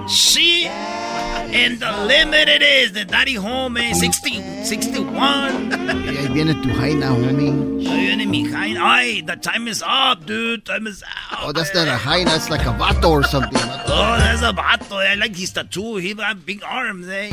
Sí. 0.08 0.68
And 1.54 1.80
the 1.80 1.92
limit 2.08 2.48
it 2.48 2.62
is. 2.62 2.94
The 2.94 3.04
daddy 3.04 3.34
home, 3.36 3.76
eh. 3.76 3.94
60, 3.94 4.64
61. 4.64 5.70
Y 6.06 6.18
ahí 6.18 6.28
viene 6.34 6.54
tu 6.56 6.70
jaina, 6.70 7.12
homie. 7.14 7.52
Ahí 7.86 8.06
viene 8.06 8.26
mi 8.26 8.46
jaina. 8.50 8.80
Ay, 8.82 9.22
the 9.22 9.36
time 9.36 9.68
is 9.68 9.84
up, 9.86 10.26
dude. 10.26 10.64
Time 10.66 10.88
is 10.88 11.04
up. 11.04 11.40
Oh, 11.44 11.52
that's 11.52 11.74
not 11.74 11.90
a 11.90 11.98
jaina, 11.98 12.34
it's 12.36 12.50
like 12.50 12.62
a 12.62 12.72
vato 12.74 13.10
or 13.10 13.24
something. 13.24 13.62
Oh, 13.86 14.16
that's 14.18 14.42
a 14.42 14.54
vato. 14.54 14.96
I 14.96 15.16
like 15.16 15.36
his 15.36 15.52
tattoo. 15.52 15.98
He 15.98 16.14
got 16.14 16.46
big 16.46 16.64
arms, 16.64 17.08
eh. 17.10 17.30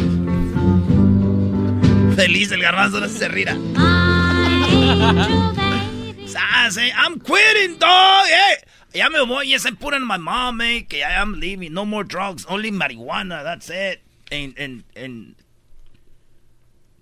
Feliz 2.17 2.51
el 2.51 2.61
garbanzo, 2.61 2.99
no 3.01 3.07
se 3.07 3.29
rira. 3.29 3.55
Sas, 6.27 6.77
eh. 6.77 6.91
I'm 6.97 7.21
quitting, 7.21 7.79
dog. 7.79 8.27
Eh. 8.29 8.57
Ya 8.93 9.09
me 9.10 9.20
voy. 9.20 9.48
Yes, 9.48 9.66
I'm 9.66 9.77
putting 9.77 10.06
my 10.06 10.19
mom, 10.19 10.60
eh. 10.60 10.86
Que 10.89 10.98
I 10.98 11.20
am 11.20 11.35
leaving. 11.35 11.73
No 11.73 11.85
more 11.85 12.05
drugs. 12.05 12.47
Only 12.48 12.70
marijuana. 12.70 13.43
That's 13.43 13.70
it. 13.70 14.02
And, 14.31 14.55
and, 14.59 14.85
and... 14.97 15.35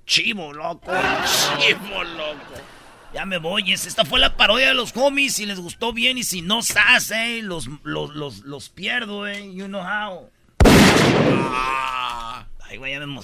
Chivo, 0.06 0.52
loco. 0.52 0.92
Chivo, 0.92 2.04
loco. 2.16 2.60
Ya 3.14 3.24
me 3.24 3.38
voy. 3.38 3.62
Yes, 3.62 3.86
esta 3.86 4.04
fue 4.04 4.18
la 4.18 4.36
parodia 4.36 4.68
de 4.68 4.74
los 4.74 4.92
homies. 4.96 5.34
Si 5.34 5.46
les 5.46 5.60
gustó 5.60 5.92
bien 5.92 6.18
y 6.18 6.24
si 6.24 6.42
no, 6.42 6.62
sas, 6.62 7.10
eh. 7.10 7.40
Los, 7.42 7.68
los, 7.82 8.14
los, 8.14 8.38
los 8.40 8.68
pierdo, 8.68 9.26
eh. 9.26 9.52
You 9.52 9.66
know 9.66 9.82
how. 9.82 10.30
Ah. 10.64 12.46
Ay, 12.68 12.78
güey, 12.78 12.92
ya 12.92 13.06
me. 13.06 13.20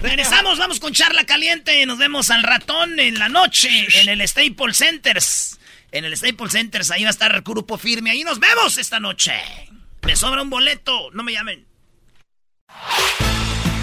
Regresamos, 0.00 0.58
vamos 0.58 0.78
con 0.78 0.92
charla 0.92 1.24
caliente. 1.24 1.84
Nos 1.84 1.98
vemos 1.98 2.30
al 2.30 2.44
ratón 2.44 2.98
en 3.00 3.18
la 3.18 3.28
noche 3.28 3.68
en 4.00 4.08
el 4.08 4.26
Staples 4.28 4.76
Centers. 4.76 5.58
En 5.92 6.06
el 6.06 6.16
Staples 6.16 6.52
Centers, 6.52 6.90
ahí 6.90 7.02
va 7.02 7.08
a 7.08 7.10
estar 7.10 7.34
el 7.34 7.42
grupo 7.42 7.76
firme. 7.76 8.10
Ahí 8.10 8.24
nos 8.24 8.40
vemos 8.40 8.78
esta 8.78 8.98
noche. 8.98 9.34
Me 10.00 10.16
sobra 10.16 10.40
un 10.40 10.48
boleto, 10.48 11.10
no 11.12 11.22
me 11.22 11.32
llamen. 11.32 11.66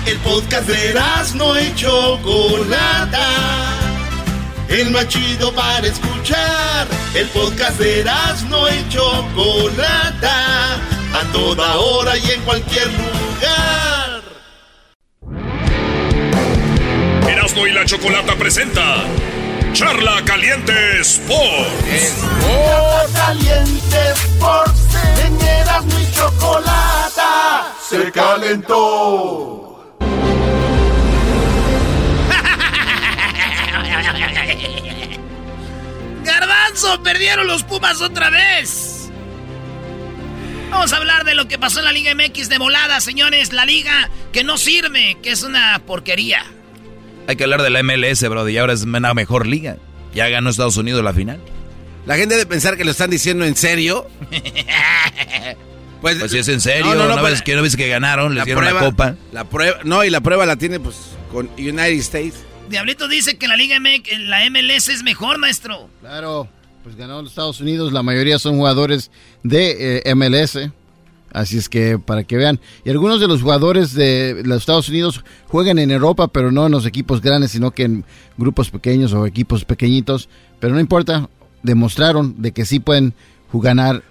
El 0.08 0.18
podcast 0.18 0.68
de 0.68 1.00
no 1.36 1.62
y 1.62 1.76
Chocolata. 1.76 3.28
El 4.70 4.90
más 4.90 5.08
chido 5.08 5.54
para 5.54 5.86
escuchar. 5.86 6.88
El 7.14 7.28
podcast 7.28 7.80
de 7.80 8.04
no 8.50 8.68
y 8.68 8.90
Chocolata. 8.90 10.76
A 11.14 11.32
toda 11.32 11.76
hora 11.78 12.18
y 12.18 12.32
en 12.32 12.42
cualquier 12.42 12.88
lugar. 12.88 14.24
Erasmo 17.30 17.68
y 17.68 17.72
la 17.72 17.86
Chocolata 17.86 18.36
presenta 18.36 19.06
Charla 19.74 20.24
Caliente 20.26 21.00
Sports. 21.02 22.26
Charla 22.42 23.06
Caliente 23.14 24.12
Sports. 24.14 24.96
En 25.26 25.42
Erasmo 25.42 26.00
y 26.00 26.12
Chocolata. 26.12 27.74
Se 27.88 28.12
calentó. 28.12 29.96
Garbanzo, 36.24 37.02
perdieron 37.04 37.48
los 37.48 37.64
Pumas 37.64 38.02
otra 38.02 38.30
vez. 38.30 39.10
Vamos 40.72 40.94
a 40.94 40.98
hablar 40.98 41.24
de 41.26 41.36
lo 41.36 41.48
que 41.48 41.58
pasó 41.58 41.80
en 41.80 41.86
la 41.86 41.92
Liga 41.92 42.14
MX 42.16 42.50
de 42.50 42.58
volada, 42.58 43.00
señores. 43.02 43.54
La 43.54 43.66
liga 43.66 44.10
que 44.32 44.44
no 44.44 44.58
sirve, 44.58 45.18
que 45.22 45.32
es 45.32 45.44
una 45.44 45.80
porquería. 45.86 46.44
Hay 47.30 47.36
que 47.36 47.44
hablar 47.44 47.62
de 47.62 47.70
la 47.70 47.84
MLS, 47.84 48.28
bro, 48.28 48.50
y 48.50 48.58
ahora 48.58 48.74
es 48.74 48.82
una 48.82 49.14
mejor 49.14 49.46
liga. 49.46 49.78
Ya 50.16 50.28
ganó 50.30 50.50
Estados 50.50 50.78
Unidos 50.78 51.04
la 51.04 51.14
final. 51.14 51.40
La 52.08 52.18
gente 52.18 52.34
debe 52.34 52.48
pensar 52.48 52.76
que 52.76 52.84
lo 52.84 52.90
están 52.90 53.12
diciendo 53.12 53.46
en 53.46 53.56
serio. 53.56 54.08
Pues, 56.02 56.18
pues 56.18 56.32
si 56.32 56.38
es 56.38 56.48
en 56.48 56.62
serio, 56.62 56.96
no, 56.96 57.10
no, 57.10 57.18
no, 57.18 57.22
ves, 57.22 57.42
que 57.42 57.58
no 57.58 57.62
ves 57.62 57.76
que 57.76 57.90
ganaron, 57.90 58.34
les 58.34 58.46
dieron 58.46 58.64
prueba, 58.64 58.80
la 58.82 58.90
copa. 58.90 59.16
La 59.34 59.44
prueba, 59.44 59.80
no, 59.84 60.06
y 60.06 60.10
la 60.10 60.22
prueba 60.22 60.46
la 60.46 60.56
tiene 60.56 60.80
pues 60.80 60.96
con 61.30 61.50
United 61.58 62.00
States. 62.00 62.36
Diablito 62.70 63.10
dice 63.10 63.38
que 63.38 63.50
la 63.50 63.58
Liga 63.58 63.78
MX, 63.82 64.18
la 64.20 64.50
MLS 64.50 64.88
es 64.88 65.04
mejor, 65.04 65.40
maestro. 65.40 65.90
Claro, 66.00 66.48
pues 66.86 66.96
ganó 66.96 67.22
los 67.22 67.32
Estados 67.32 67.60
Unidos, 67.60 67.92
la 67.92 68.02
mayoría 68.02 68.40
son 68.40 68.56
jugadores 68.56 69.12
de 69.44 70.02
eh, 70.06 70.16
MLS. 70.16 70.70
Así 71.32 71.58
es 71.58 71.70
que 71.70 72.00
para 72.00 72.24
que 72.24 72.38
vean. 72.38 72.60
Y 72.84 72.90
algunos 72.90 73.20
de 73.20 73.28
los 73.28 73.42
jugadores 73.42 73.94
de 73.94 74.42
los 74.46 74.60
Estados 74.60 74.90
Unidos 74.90 75.24
juegan 75.48 75.80
en 75.80 75.92
Europa, 75.92 76.28
pero 76.28 76.52
no 76.52 76.66
en 76.66 76.72
los 76.72 76.86
equipos 76.86 77.22
grandes, 77.22 77.52
sino 77.52 77.72
que 77.72 77.84
en 77.84 78.06
grupos 78.38 78.70
pequeños 78.70 79.14
o 79.14 79.26
equipos 79.26 79.66
pequeñitos. 79.66 80.30
Pero 80.60 80.74
no 80.74 80.80
importa, 80.80 81.30
demostraron 81.64 82.42
de 82.42 82.52
que 82.52 82.66
sí 82.66 82.80
pueden 82.80 83.14
jugar. 83.52 84.04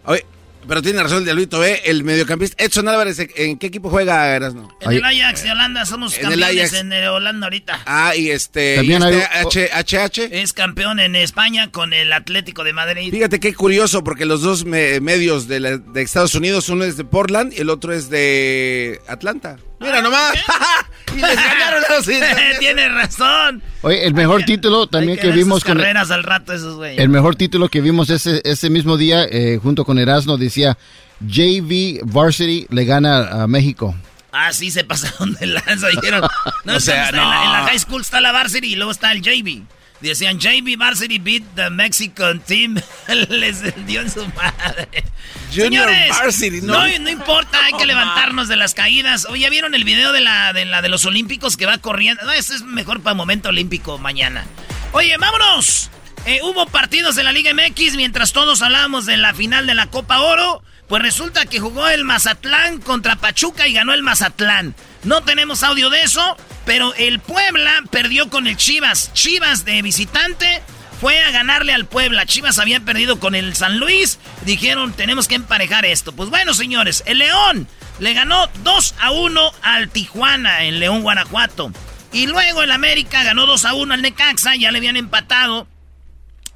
Pero 0.68 0.82
tiene 0.82 1.02
razón 1.02 1.18
el 1.18 1.24
Diablito, 1.24 1.64
¿eh? 1.64 1.80
El 1.86 2.04
mediocampista 2.04 2.62
Edson 2.62 2.86
Álvarez, 2.88 3.18
¿en 3.36 3.58
qué 3.58 3.66
equipo 3.68 3.90
juega 3.90 4.36
Erasno? 4.36 4.68
En 4.80 4.92
el 4.92 5.04
Ajax 5.04 5.42
de 5.42 5.50
Holanda, 5.50 5.86
somos 5.86 6.16
En 6.18 6.26
el 6.26 6.30
campeones 6.40 6.60
Ajax. 6.72 6.80
en 6.80 6.92
eh, 6.92 7.08
Holanda 7.08 7.46
ahorita. 7.46 7.80
Ah, 7.86 8.14
y 8.14 8.30
este. 8.30 8.76
También 8.76 9.02
y 9.02 9.06
este 9.42 9.70
hay- 9.72 9.82
HH. 9.82 10.28
Es 10.42 10.52
campeón 10.52 11.00
en 11.00 11.16
España 11.16 11.70
con 11.72 11.92
el 11.92 12.12
Atlético 12.12 12.62
de 12.64 12.72
Madrid. 12.72 13.10
Fíjate 13.10 13.40
qué 13.40 13.54
curioso, 13.54 14.04
porque 14.04 14.24
los 14.26 14.42
dos 14.42 14.64
me- 14.64 15.00
medios 15.00 15.48
de, 15.48 15.60
la- 15.60 15.78
de 15.78 16.02
Estados 16.02 16.34
Unidos, 16.34 16.68
uno 16.68 16.84
es 16.84 16.96
de 16.96 17.04
Portland 17.04 17.52
y 17.56 17.60
el 17.62 17.70
otro 17.70 17.92
es 17.92 18.10
de 18.10 19.00
Atlanta. 19.08 19.56
Mira 19.80 20.02
nomás. 20.02 20.34
y 21.16 21.20
les 21.20 21.36
ganaron 21.36 21.84
a 21.84 21.94
los 21.94 22.04
Tiene 22.58 22.88
razón. 22.88 23.62
Oye, 23.82 24.06
el 24.06 24.14
mejor 24.14 24.42
título 24.44 24.86
también 24.86 25.12
Hay 25.18 25.22
que, 25.22 25.26
ver 25.28 25.36
vimos 25.36 25.64
con 25.64 25.76
carreras 25.76 26.10
al 26.10 26.22
rato 26.24 26.52
esos 26.52 26.76
güeyes. 26.76 26.98
el 27.00 27.08
mejor 27.08 27.36
título 27.36 27.68
que 27.68 27.80
vimos 27.80 28.10
ese 28.10 28.40
ese 28.44 28.70
mismo 28.70 28.96
día 28.96 29.24
eh, 29.24 29.58
junto 29.62 29.84
con 29.84 29.98
Erasmo 29.98 30.36
decía 30.36 30.76
JV 31.20 32.00
Varsity 32.04 32.66
le 32.70 32.84
gana 32.84 33.42
a 33.42 33.46
México. 33.46 33.94
Ah, 34.32 34.52
sí, 34.52 34.70
se 34.70 34.84
pasaron 34.84 35.34
de 35.34 35.46
lanza. 35.46 35.88
Dijeron, 35.88 36.22
no, 36.64 36.76
O 36.76 36.80
sea, 36.80 37.06
está 37.06 37.16
en, 37.16 37.16
la, 37.16 37.34
no. 37.34 37.44
en 37.44 37.52
la 37.52 37.68
high 37.68 37.78
school 37.78 38.00
está 38.02 38.20
la 38.20 38.32
varsity 38.32 38.72
y 38.72 38.76
luego 38.76 38.92
está 38.92 39.12
el 39.12 39.22
JV. 39.22 39.62
Decían, 40.00 40.38
JV 40.38 40.76
varsity 40.76 41.18
beat 41.18 41.42
the 41.56 41.70
Mexican 41.70 42.40
team. 42.40 42.76
Les 43.28 43.62
dio 43.86 44.00
en 44.00 44.10
su 44.10 44.26
madre. 44.28 45.04
Junior 45.52 45.88
Señores, 45.88 46.08
varsity, 46.10 46.60
no, 46.60 46.86
¿no? 46.86 46.98
no, 47.00 47.10
importa, 47.10 47.64
hay 47.64 47.72
que 47.72 47.86
levantarnos 47.86 48.48
de 48.48 48.56
las 48.56 48.74
caídas. 48.74 49.26
Oye, 49.28 49.42
¿ya 49.42 49.50
vieron 49.50 49.74
el 49.74 49.84
video 49.84 50.12
de 50.12 50.20
la 50.20 50.52
de, 50.52 50.64
la 50.66 50.82
de 50.82 50.88
los 50.88 51.04
olímpicos 51.04 51.56
que 51.56 51.66
va 51.66 51.78
corriendo? 51.78 52.24
No, 52.24 52.32
este 52.32 52.54
es 52.54 52.62
mejor 52.62 53.02
para 53.02 53.14
momento 53.14 53.48
olímpico 53.48 53.98
mañana. 53.98 54.44
Oye, 54.92 55.16
vámonos. 55.18 55.90
Eh, 56.26 56.40
hubo 56.42 56.66
partidos 56.66 57.16
de 57.16 57.24
la 57.24 57.32
Liga 57.32 57.52
MX 57.54 57.96
mientras 57.96 58.32
todos 58.32 58.62
hablábamos 58.62 59.06
de 59.06 59.16
la 59.16 59.34
final 59.34 59.66
de 59.66 59.74
la 59.74 59.86
Copa 59.86 60.20
Oro. 60.20 60.62
Pues 60.88 61.02
resulta 61.02 61.44
que 61.44 61.60
jugó 61.60 61.86
el 61.88 62.04
Mazatlán 62.04 62.80
contra 62.80 63.16
Pachuca 63.16 63.68
y 63.68 63.74
ganó 63.74 63.92
el 63.92 64.02
Mazatlán. 64.02 64.74
No 65.04 65.22
tenemos 65.22 65.62
audio 65.62 65.90
de 65.90 66.00
eso, 66.00 66.36
pero 66.64 66.94
el 66.94 67.20
Puebla 67.20 67.82
perdió 67.90 68.30
con 68.30 68.46
el 68.46 68.56
Chivas. 68.56 69.12
Chivas 69.12 69.66
de 69.66 69.82
visitante 69.82 70.62
fue 71.00 71.20
a 71.20 71.30
ganarle 71.30 71.74
al 71.74 71.84
Puebla. 71.84 72.24
Chivas 72.24 72.58
había 72.58 72.80
perdido 72.80 73.20
con 73.20 73.34
el 73.34 73.54
San 73.54 73.78
Luis. 73.78 74.18
Dijeron, 74.46 74.94
tenemos 74.94 75.28
que 75.28 75.34
emparejar 75.34 75.84
esto. 75.84 76.12
Pues 76.12 76.30
bueno, 76.30 76.54
señores, 76.54 77.02
el 77.06 77.18
León 77.18 77.68
le 77.98 78.14
ganó 78.14 78.48
2 78.64 78.94
a 78.98 79.10
1 79.10 79.52
al 79.62 79.90
Tijuana 79.90 80.64
en 80.64 80.80
León, 80.80 81.02
Guanajuato. 81.02 81.70
Y 82.12 82.26
luego 82.26 82.62
el 82.62 82.72
América 82.72 83.22
ganó 83.24 83.44
2 83.46 83.64
a 83.66 83.74
1 83.74 83.94
al 83.94 84.02
Necaxa. 84.02 84.56
Ya 84.56 84.72
le 84.72 84.78
habían 84.78 84.96
empatado 84.96 85.68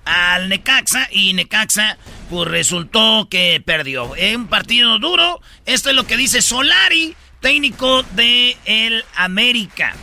al 0.05 0.49
Necaxa 0.49 1.09
y 1.11 1.35
Necaxa 1.35 1.99
pues 2.33 2.49
resultó 2.51 3.29
que 3.31 3.63
perdió. 3.63 4.17
En 4.17 4.41
un 4.41 4.47
partido 4.47 4.99
duro. 4.99 5.43
Esto 5.67 5.91
es 5.91 5.97
lo 5.97 6.07
que 6.07 6.17
dice 6.17 6.41
Solari, 6.41 7.15
técnico 7.41 8.03
de 8.15 8.57
el 8.65 9.05
América. 9.17 9.95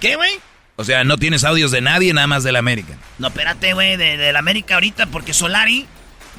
¿Qué, 0.00 0.16
güey? 0.16 0.32
O 0.74 0.82
sea, 0.82 1.04
no 1.04 1.16
tienes 1.16 1.44
audios 1.44 1.70
de 1.70 1.80
nadie, 1.80 2.12
nada 2.12 2.26
más 2.26 2.42
del 2.42 2.56
América. 2.56 2.98
No, 3.20 3.28
espérate, 3.28 3.72
güey, 3.72 3.96
de- 3.96 4.16
del 4.16 4.34
América 4.34 4.74
ahorita 4.74 5.06
porque 5.06 5.32
Solari 5.32 5.86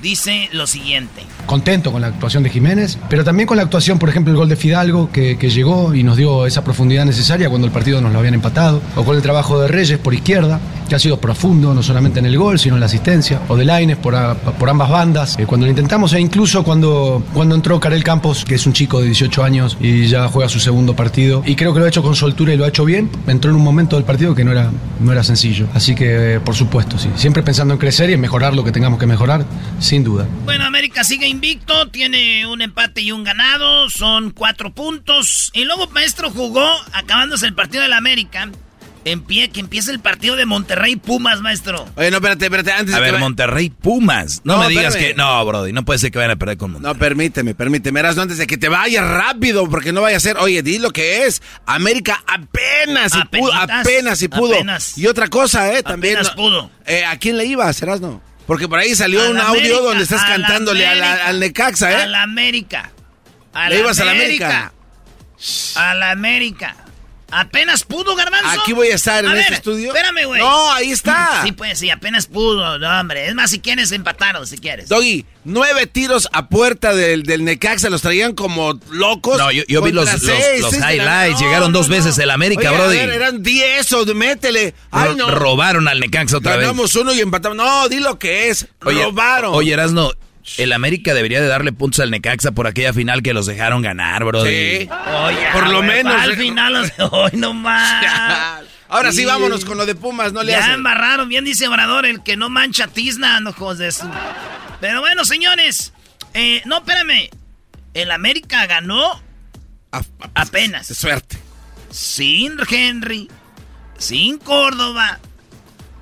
dice 0.02 0.50
lo 0.52 0.68
siguiente. 0.68 1.24
Contento 1.46 1.92
con 1.92 2.02
la 2.02 2.08
actuación 2.08 2.44
de 2.44 2.50
Jiménez, 2.50 2.98
pero 3.10 3.24
también 3.24 3.48
con 3.48 3.58
la 3.58 3.64
actuación, 3.64 4.00
por 4.00 4.10
ejemplo, 4.10 4.32
el 4.32 4.38
gol 4.38 4.50
de 4.50 4.56
Fidalgo, 4.56 5.10
que, 5.12 5.38
que 5.38 5.50
llegó 5.50 5.94
y 5.94 6.04
nos 6.04 6.18
dio 6.18 6.46
esa 6.46 6.64
profundidad 6.64 7.06
necesaria 7.06 7.50
cuando 7.50 7.68
el 7.68 7.74
partido 7.74 8.02
nos 8.02 8.12
lo 8.14 8.20
habían 8.20 8.34
empatado, 8.34 8.82
o 8.96 9.04
con 9.04 9.16
el 9.16 9.22
trabajo 9.22 9.60
de 9.60 9.68
Reyes 9.68 10.00
por 10.00 10.14
izquierda, 10.14 10.60
que 10.88 10.96
ha 10.96 11.00
sido 11.00 11.22
profundo, 11.22 11.74
no 11.74 11.84
solamente 11.84 12.20
en 12.20 12.26
el 12.26 12.38
gol, 12.38 12.60
sino 12.60 12.76
en 12.76 12.82
la 12.82 12.86
asistencia, 12.88 13.42
o 13.48 13.56
de 13.56 13.66
Laines 13.66 13.98
por, 13.98 14.14
por 14.36 14.70
ambas 14.70 14.90
bandas, 14.90 15.38
eh, 15.40 15.46
cuando 15.46 15.66
lo 15.66 15.70
intentamos, 15.70 16.14
e 16.14 16.20
incluso 16.20 16.64
cuando, 16.64 17.24
cuando 17.34 17.56
entró 17.56 17.80
Karel 17.80 18.04
Campos, 18.04 18.44
que 18.44 18.56
es 18.56 18.66
un 18.66 18.74
chico 18.74 19.00
de 19.00 19.06
18 19.06 19.44
años 19.44 19.78
y 19.80 20.08
ya 20.08 20.28
juega 20.28 20.50
su 20.50 20.60
segundo 20.60 20.96
partido, 20.96 21.44
y 21.46 21.56
creo 21.56 21.74
que 21.74 21.80
lo 21.80 21.86
ha 21.86 21.90
hecho 21.90 22.04
con 22.04 22.16
soltura 22.16 22.54
y 22.54 22.58
lo 22.58 22.66
ha 22.66 22.68
hecho 22.68 22.86
bien, 22.86 23.10
entró 23.28 23.52
en 23.52 23.58
un 23.58 23.64
momento 23.64 23.96
del 23.96 24.06
partido 24.06 24.36
que 24.36 24.44
no 24.44 24.52
era, 24.52 24.70
no 25.00 25.12
era 25.12 25.24
sencillo. 25.24 25.68
Así 25.74 25.96
que, 25.96 26.36
eh, 26.36 26.40
por 26.40 26.56
supuesto, 26.56 26.98
sí, 26.98 27.10
siempre 27.16 27.42
pensando 27.42 27.74
en 27.74 27.80
crecer 27.80 28.10
y 28.10 28.14
en 28.14 28.20
mejorar 28.20 28.54
lo 28.54 28.64
que 28.64 28.72
tengamos 28.72 29.00
que 29.00 29.08
mejorar, 29.08 29.46
sin 29.92 30.06
duda. 30.06 30.26
Bueno, 30.46 30.64
América 30.64 31.04
sigue 31.04 31.28
invicto, 31.28 31.90
tiene 31.90 32.48
un 32.48 32.62
empate 32.62 33.02
y 33.02 33.12
un 33.12 33.26
ganado, 33.26 33.90
son 33.90 34.32
cuatro 34.32 34.74
puntos. 34.74 35.52
Y 35.54 35.66
luego 35.66 35.88
Maestro 35.90 36.30
jugó, 36.32 36.66
acabándose 36.94 37.46
el 37.46 37.54
partido 37.54 37.84
del 37.84 37.92
América, 37.92 38.50
en 39.04 39.22
pie, 39.22 39.50
que 39.50 39.60
empieza 39.60 39.92
el 39.92 40.00
partido 40.00 40.38
de 40.38 40.46
Monterrey 40.46 40.96
Pumas, 40.96 41.42
maestro. 41.42 41.90
Oye, 41.98 42.10
no, 42.10 42.18
espérate, 42.18 42.46
espérate. 42.46 42.72
Antes 42.72 42.96
A 42.96 43.02
de 43.02 43.12
ver, 43.12 43.20
Monterrey 43.20 43.70
Pumas. 43.70 44.40
No, 44.46 44.54
No, 44.56 44.60
me 44.64 44.70
digas 44.70 44.96
espérame. 44.96 45.10
que. 45.10 45.18
No, 45.18 45.46
Brody, 45.46 45.74
no 45.74 45.84
puede 45.84 46.00
ser 46.00 46.10
que 46.12 46.20
vayan 46.20 46.32
a 46.32 46.36
perder 46.38 46.56
con 46.56 46.72
Monterrey. 46.72 46.94
No, 46.94 46.98
permíteme, 47.00 47.54
permíteme. 47.54 48.00
Erasno, 48.00 48.22
antes 48.22 48.38
de 48.38 48.48
que 48.48 48.58
te 48.58 48.70
vayas 48.70 49.06
rápido, 49.06 49.68
porque 49.68 49.92
no 49.92 50.00
vaya 50.02 50.16
a 50.16 50.20
ser. 50.22 50.38
Oye, 50.38 50.64
di 50.64 50.78
lo 50.80 50.92
que 50.92 51.26
es. 51.26 51.42
América 51.66 52.24
apenas 52.28 53.12
si 53.12 53.20
pudo. 53.26 53.52
Apenas 53.54 54.20
si 54.20 54.30
pudo. 54.30 54.54
apenas. 54.56 54.98
Y 54.98 55.08
otra 55.08 55.28
cosa, 55.28 55.74
¿eh? 55.74 55.84
También. 55.84 56.16
Apenas 56.16 56.38
no- 56.38 56.42
pudo. 56.42 56.72
Eh, 56.86 57.04
¿A 57.04 57.18
quién 57.18 57.38
le 57.38 57.46
ibas, 57.46 57.82
Erasno? 57.82 58.22
Porque 58.52 58.68
por 58.68 58.80
ahí 58.80 58.94
salió 58.96 59.22
Al 59.22 59.30
un 59.32 59.38
América, 59.40 59.76
audio 59.76 59.82
donde 59.82 60.04
estás 60.04 60.26
cantándole 60.26 60.86
a 60.86 60.94
la- 60.94 61.26
al 61.28 61.40
Necaxa, 61.40 61.90
¿eh? 61.90 61.96
A 62.04 62.06
la 62.08 62.22
América. 62.24 62.92
A 63.54 63.70
Le 63.70 63.80
ibas 63.80 63.98
a 64.02 64.04
la 64.04 64.12
América. 64.12 64.74
A 65.78 65.94
la 65.96 66.12
América. 66.12 66.76
Apenas 67.32 67.84
pudo, 67.84 68.16
Garbanzo. 68.16 68.62
Aquí 68.62 68.74
voy 68.74 68.90
a 68.90 68.96
estar 68.96 69.24
en 69.24 69.32
A 69.32 69.40
este 69.40 69.54
estudio. 69.56 69.88
Espérame, 69.96 70.26
güey. 70.26 70.42
No, 70.42 70.72
ahí 70.74 70.92
está. 70.92 71.42
Sí, 71.44 71.52
pues 71.54 71.80
sí, 71.80 71.90
apenas 71.90 72.28
pudo, 72.28 72.78
no, 72.78 73.00
hombre. 73.00 73.28
Es 73.28 73.36
más, 73.36 73.50
si 73.52 73.60
quieres 73.60 73.92
empataron, 73.92 74.46
si 74.46 74.58
quieres. 74.58 74.90
Doggy, 74.90 75.26
nueve 75.46 75.88
tiros 75.88 76.28
a 76.34 76.50
puerta 76.50 76.94
del, 76.94 77.24
del 77.24 77.44
Necaxa, 77.46 77.90
los 77.90 78.02
traían 78.02 78.34
como 78.36 78.80
locos. 78.92 79.38
No, 79.38 79.52
yo, 79.52 79.64
yo 79.68 79.82
vi 79.82 79.92
los, 79.92 80.12
los- 80.12 80.22
seis, 80.22 80.64
highlights. 80.74 81.40
No, 81.40 81.48
Llegaron 81.48 81.72
no, 81.72 81.80
dos 81.80 81.88
no. 81.90 81.96
veces 81.96 82.18
el 82.18 82.30
América, 82.32 82.62
Oye, 82.62 82.68
a 82.70 82.72
Brody. 82.82 82.98
ver, 82.98 83.10
eran 83.10 83.44
diez, 83.44 83.92
o 83.94 84.06
métele. 84.14 84.74
Ay, 84.92 85.16
no. 85.16 85.32
Robaron 85.32 85.88
al 85.88 86.00
Necaxa 86.00 86.38
otra 86.38 86.58
vez. 86.58 86.62
Ganamos 86.68 86.94
uno 86.96 87.14
y 87.14 87.22
empatamos. 87.22 87.58
No, 87.58 87.88
di 87.90 88.00
lo 88.00 88.20
que 88.20 88.50
es. 88.50 88.68
Oye, 88.84 89.04
Robaron. 89.04 89.54
Oye, 89.56 89.72
Erasno, 89.74 90.12
el 90.58 90.74
América 90.74 91.14
debería 91.14 91.42
de 91.42 91.48
darle 91.48 91.72
puntos 91.72 92.00
al 92.02 92.12
Necaxa 92.12 92.52
por 92.52 92.68
aquella 92.68 92.94
final 92.94 93.22
que 93.24 93.34
los 93.34 93.46
dejaron 93.46 93.82
ganar, 93.82 94.24
Brody. 94.24 94.50
Sí. 94.82 94.90
Oye, 95.24 95.48
Por 95.54 95.70
lo 95.70 95.82
menos. 95.82 96.14
Al 96.22 96.36
final, 96.36 96.74
los- 96.74 96.92
hoy 97.12 97.32
no 97.34 97.54
más. 97.54 98.62
Ahora 98.90 99.12
sí, 99.14 99.24
vámonos 99.24 99.64
con 99.64 99.78
lo 99.78 99.86
de 99.86 99.96
Pumas, 99.96 100.34
no 100.34 100.44
le 100.44 100.52
Ya 100.52 100.60
hacen. 100.60 100.74
embarraron, 100.74 101.30
bien 101.30 101.46
dice 101.46 101.66
Obrador, 101.68 102.06
el 102.06 102.24
que 102.24 102.36
no 102.36 102.50
mancha 102.50 102.88
tizna, 102.88 103.40
no 103.40 103.54
de 103.78 103.92
su. 103.94 104.06
Pero 104.82 105.00
bueno, 105.00 105.24
señores. 105.24 105.94
eh, 106.34 106.62
no, 106.66 106.80
espérame. 106.80 107.30
El 107.94 108.12
América 108.12 108.66
ganó 108.68 109.22
apenas. 110.34 110.88
suerte. 110.88 111.38
Sin 111.90 112.58
Henry, 112.70 113.30
sin 113.98 114.38
Córdoba, 114.38 115.20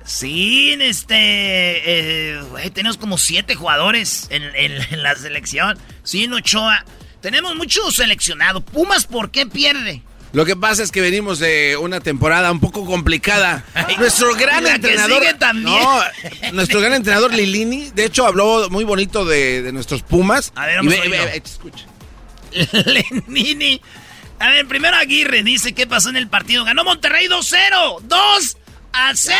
sin 0.04 0.82
este. 0.82 1.14
eh, 1.16 2.70
tenemos 2.72 2.96
como 2.96 3.18
siete 3.18 3.54
jugadores 3.54 4.26
en, 4.30 4.42
en- 4.54 4.82
en 4.92 5.02
la 5.02 5.14
selección. 5.16 5.78
Sin 6.02 6.32
Ochoa. 6.32 6.84
Tenemos 7.20 7.54
mucho 7.54 7.90
seleccionado. 7.90 8.60
Pumas, 8.62 9.06
¿por 9.06 9.30
qué 9.30 9.46
pierde? 9.46 10.02
Lo 10.32 10.44
que 10.46 10.54
pasa 10.56 10.82
es 10.84 10.92
que 10.92 11.00
venimos 11.00 11.38
de 11.40 11.76
una 11.76 12.00
temporada 12.00 12.50
un 12.52 12.60
poco 12.60 12.86
complicada. 12.86 13.64
nuestro 13.98 14.34
gran 14.36 14.64
entrenador. 14.66 15.20
sigue 15.20 15.34
también. 15.34 15.76
No, 15.82 16.00
nuestro 16.52 16.80
gran 16.80 16.94
entrenador 16.94 17.34
Lilini, 17.34 17.90
de 17.90 18.04
hecho, 18.04 18.26
habló 18.26 18.70
muy 18.70 18.84
bonito 18.84 19.24
de, 19.24 19.60
de 19.60 19.72
nuestros 19.72 20.02
Pumas. 20.02 20.52
A 20.54 20.66
ver, 20.66 20.76
vamos 20.76 20.94
Y 20.94 21.08
ve- 21.08 21.42
escucha. 21.44 21.84
Lenini. 22.86 23.80
A 24.38 24.48
ver, 24.50 24.66
primero 24.66 24.96
Aguirre 24.96 25.42
dice 25.42 25.72
qué 25.74 25.86
pasó 25.86 26.08
en 26.08 26.16
el 26.16 26.28
partido. 26.28 26.64
Ganó 26.64 26.84
Monterrey 26.84 27.26
2-0. 27.26 28.00
2 28.02 28.56
a 28.92 29.12
0. 29.14 29.36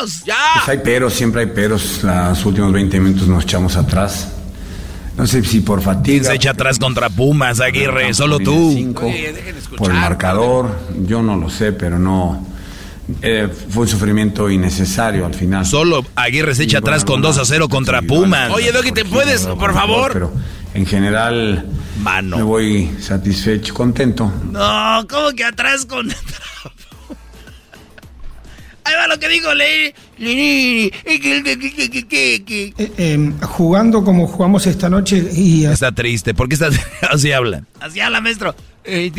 2. 0.00 0.24
Ya. 0.26 0.36
Pues 0.54 0.68
hay 0.68 0.78
peros, 0.78 1.14
siempre 1.14 1.42
hay 1.42 1.46
peros. 1.48 2.02
Los 2.02 2.44
últimos 2.44 2.72
20 2.72 3.00
minutos 3.00 3.28
nos 3.28 3.44
echamos 3.44 3.76
atrás. 3.76 4.28
No 5.16 5.26
sé 5.26 5.42
si 5.44 5.60
por 5.60 5.82
fatiga. 5.82 6.24
Se 6.30 6.34
echa 6.36 6.50
atrás 6.50 6.78
contra 6.78 7.10
Pumas, 7.10 7.60
Aguirre, 7.60 8.14
solo 8.14 8.38
tú. 8.38 8.72
cinco, 8.74 9.12
por 9.76 9.90
el 9.90 9.98
marcador, 9.98 10.78
yo 11.06 11.20
no 11.22 11.36
lo 11.36 11.50
sé, 11.50 11.72
pero 11.72 11.98
no. 11.98 12.46
eh, 13.20 13.48
fue 13.68 13.82
un 13.82 13.88
sufrimiento 13.88 14.48
innecesario 14.48 15.26
al 15.26 15.34
final. 15.34 15.66
Solo 15.66 16.06
Aguirre 16.14 16.54
se 16.54 16.62
echa 16.62 16.78
Y, 16.78 16.80
atrás 16.80 17.04
con 17.04 17.16
algunas 17.16 17.36
2 17.36 17.48
a 17.48 17.52
0 17.52 17.68
contra 17.68 18.00
Pumas. 18.02 18.50
Oye, 18.50 18.72
Doggy, 18.72 18.92
¿te 18.92 19.04
puedes, 19.04 19.42
por 19.46 19.74
favor? 19.74 20.12
Pero 20.12 20.32
en 20.72 20.86
general 20.86 21.66
me 22.24 22.42
voy 22.42 22.90
satisfecho, 23.00 23.74
contento. 23.74 24.32
No, 24.50 25.06
¿cómo 25.08 25.32
que 25.32 25.44
atrás 25.44 25.84
con. 25.84 26.08
Ahí 28.90 28.96
va 28.96 29.06
lo 29.06 29.18
que 29.20 29.28
dijo. 29.28 29.52
Eh, 29.52 29.94
eh, 32.98 33.32
jugando 33.42 34.02
como 34.02 34.26
jugamos 34.26 34.66
esta 34.66 34.88
noche 34.90 35.28
y 35.32 35.64
Está 35.64 35.92
triste. 35.92 36.34
¿Por 36.34 36.48
qué 36.48 36.54
está 36.54 36.70
así 37.10 37.30
habla? 37.30 37.62
Así 37.78 38.00
habla, 38.00 38.20
maestro. 38.20 38.54
Eh, 38.82 39.12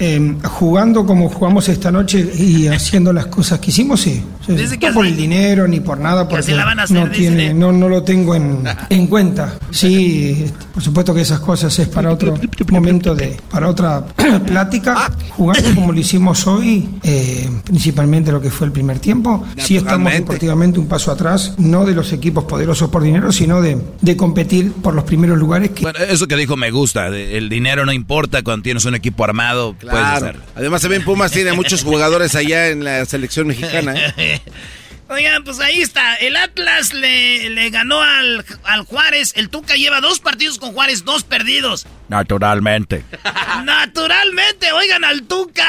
eh, 0.00 0.34
jugando 0.42 1.06
como 1.06 1.28
jugamos 1.28 1.68
esta 1.68 1.92
noche 1.92 2.28
y 2.36 2.66
haciendo 2.66 3.12
las 3.12 3.26
cosas 3.26 3.60
que 3.60 3.70
hicimos, 3.70 4.00
sí. 4.00 4.24
Sí, 4.44 4.52
Dice 4.54 4.78
que 4.78 4.88
no 4.88 4.94
por 4.94 5.06
el 5.06 5.16
dinero 5.16 5.68
ni 5.68 5.78
por 5.78 6.00
nada, 6.00 6.28
porque 6.28 6.52
la 6.52 6.64
van 6.64 6.80
a 6.80 6.82
hacer, 6.84 6.96
no, 6.96 7.10
tiene, 7.10 7.54
no, 7.54 7.70
no 7.70 7.88
lo 7.88 8.02
tengo 8.02 8.34
en, 8.34 8.64
en 8.90 9.06
cuenta. 9.06 9.58
Sí, 9.70 10.46
por 10.74 10.82
supuesto 10.82 11.14
que 11.14 11.20
esas 11.20 11.38
cosas 11.40 11.78
es 11.78 11.86
para 11.88 12.10
otro 12.10 12.34
momento, 12.70 13.14
de 13.14 13.36
para 13.50 13.68
otra 13.68 14.04
plática. 14.46 15.12
Jugando 15.30 15.74
como 15.74 15.92
lo 15.92 16.00
hicimos 16.00 16.46
hoy, 16.46 16.88
eh, 17.04 17.48
principalmente 17.64 18.32
lo 18.32 18.40
que 18.40 18.50
fue 18.50 18.66
el 18.66 18.72
primer 18.72 18.98
tiempo, 18.98 19.46
sí 19.58 19.76
estamos 19.76 20.12
deportivamente 20.12 20.80
un 20.80 20.88
paso 20.88 21.12
atrás, 21.12 21.54
no 21.58 21.84
de 21.84 21.94
los 21.94 22.12
equipos 22.12 22.44
poderosos 22.44 22.90
por 22.90 23.02
dinero, 23.02 23.30
sino 23.30 23.62
de, 23.62 23.78
de 24.00 24.16
competir 24.16 24.72
por 24.72 24.94
los 24.94 25.04
primeros 25.04 25.38
lugares 25.38 25.70
que 25.70 25.82
Bueno, 25.82 26.00
eso 26.00 26.26
que 26.26 26.36
dijo 26.36 26.56
me 26.56 26.72
gusta. 26.72 27.08
El 27.08 27.48
dinero 27.48 27.86
no 27.86 27.92
importa 27.92 28.07
cuando 28.42 28.62
tienes 28.62 28.84
un 28.84 28.94
equipo 28.94 29.24
armado. 29.24 29.74
Puedes 29.74 29.98
hacerlo. 29.98 30.42
Además, 30.56 30.82
también 30.82 31.04
Pumas 31.04 31.30
tiene 31.30 31.52
muchos 31.52 31.84
jugadores 31.84 32.34
allá 32.34 32.68
en 32.68 32.84
la 32.84 33.04
selección 33.04 33.46
mexicana. 33.46 33.94
¿eh? 34.16 34.40
Oigan, 35.10 35.42
pues 35.42 35.58
ahí 35.60 35.80
está. 35.80 36.16
El 36.16 36.36
Atlas 36.36 36.92
le, 36.92 37.48
le 37.48 37.70
ganó 37.70 38.02
al, 38.02 38.44
al 38.64 38.84
Juárez. 38.84 39.32
El 39.36 39.48
Tuca 39.48 39.74
lleva 39.74 40.00
dos 40.00 40.20
partidos 40.20 40.58
con 40.58 40.72
Juárez, 40.72 41.04
dos 41.04 41.24
perdidos. 41.24 41.86
Naturalmente. 42.08 43.04
Naturalmente, 43.64 44.72
oigan 44.72 45.04
al 45.04 45.22
Tuca. 45.22 45.66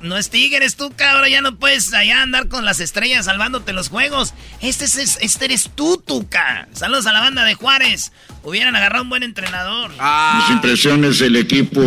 No 0.00 0.16
es 0.16 0.30
Tigres, 0.30 0.76
Tuca. 0.76 1.12
Ahora 1.12 1.28
ya 1.28 1.40
no 1.40 1.56
puedes 1.56 1.92
allá 1.92 2.22
andar 2.22 2.48
con 2.48 2.64
las 2.64 2.80
estrellas 2.80 3.26
salvándote 3.26 3.72
los 3.72 3.88
juegos. 3.90 4.34
Este, 4.60 4.86
es, 4.86 5.18
este 5.20 5.44
eres 5.44 5.70
tú, 5.74 6.02
Tuca. 6.04 6.68
Saludos 6.72 7.06
a 7.06 7.12
la 7.12 7.20
banda 7.20 7.44
de 7.44 7.54
Juárez. 7.54 8.12
Hubieran 8.42 8.74
agarrado 8.76 9.02
un 9.02 9.10
buen 9.10 9.22
entrenador. 9.22 9.90
Mis 9.90 10.50
impresiones, 10.50 11.20
el 11.20 11.36
equipo 11.36 11.82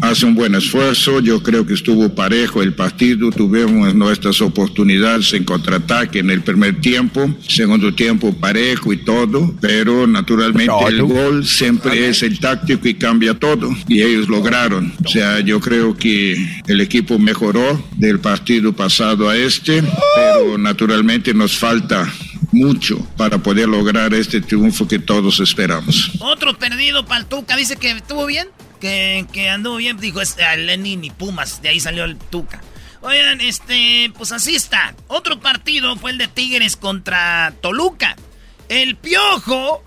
hace 0.00 0.26
un 0.26 0.34
buen 0.34 0.54
esfuerzo, 0.54 1.20
yo 1.20 1.42
creo 1.42 1.66
que 1.66 1.74
estuvo 1.74 2.14
parejo 2.14 2.62
el 2.62 2.74
partido, 2.74 3.30
tuvimos 3.30 3.94
nuestras 3.94 4.40
oportunidades 4.40 5.32
en 5.32 5.44
contraataque 5.44 6.18
en 6.20 6.30
el 6.30 6.42
primer 6.42 6.80
tiempo, 6.80 7.34
segundo 7.48 7.94
tiempo 7.94 8.32
parejo 8.34 8.92
y 8.92 8.98
todo, 8.98 9.54
pero 9.60 10.06
naturalmente 10.06 10.72
el 10.88 11.02
gol 11.02 11.46
siempre 11.46 12.08
es 12.08 12.22
el 12.22 12.38
táctico 12.38 12.86
y 12.86 12.94
cambia 12.94 13.34
todo, 13.34 13.74
y 13.88 14.02
ellos 14.02 14.28
lograron. 14.28 14.92
O 15.04 15.08
sea, 15.08 15.40
yo 15.40 15.58
creo 15.60 15.96
que 15.96 16.36
el 16.66 16.80
equipo 16.80 17.18
mejoró 17.18 17.82
del 17.96 18.20
partido 18.20 18.72
pasado 18.72 19.28
a 19.28 19.36
este, 19.36 19.82
pero 20.16 20.58
naturalmente 20.58 21.32
nos 21.32 21.56
falta 21.56 22.12
mucho 22.54 22.98
para 23.16 23.38
poder 23.38 23.68
lograr 23.68 24.14
este 24.14 24.40
triunfo 24.40 24.86
que 24.88 24.98
todos 24.98 25.40
esperamos. 25.40 26.12
Otro 26.20 26.56
perdido 26.56 27.04
para 27.04 27.20
el 27.20 27.26
Tuca. 27.26 27.56
Dice 27.56 27.76
que 27.76 27.90
estuvo 27.90 28.24
bien. 28.26 28.48
Que, 28.80 29.26
que 29.32 29.50
anduvo 29.50 29.76
bien. 29.76 29.98
Dijo 29.98 30.20
es, 30.20 30.38
a 30.38 30.56
Lenin 30.56 31.04
y 31.04 31.10
Pumas. 31.10 31.60
De 31.60 31.68
ahí 31.68 31.80
salió 31.80 32.04
el 32.04 32.16
Tuca. 32.16 32.62
Oigan, 33.00 33.40
este, 33.42 34.10
pues 34.16 34.32
así 34.32 34.54
está. 34.54 34.94
Otro 35.08 35.38
partido 35.40 35.94
fue 35.96 36.12
el 36.12 36.18
de 36.18 36.28
Tigres 36.28 36.76
contra 36.76 37.52
Toluca. 37.60 38.16
El 38.70 38.96
Piojo. 38.96 39.84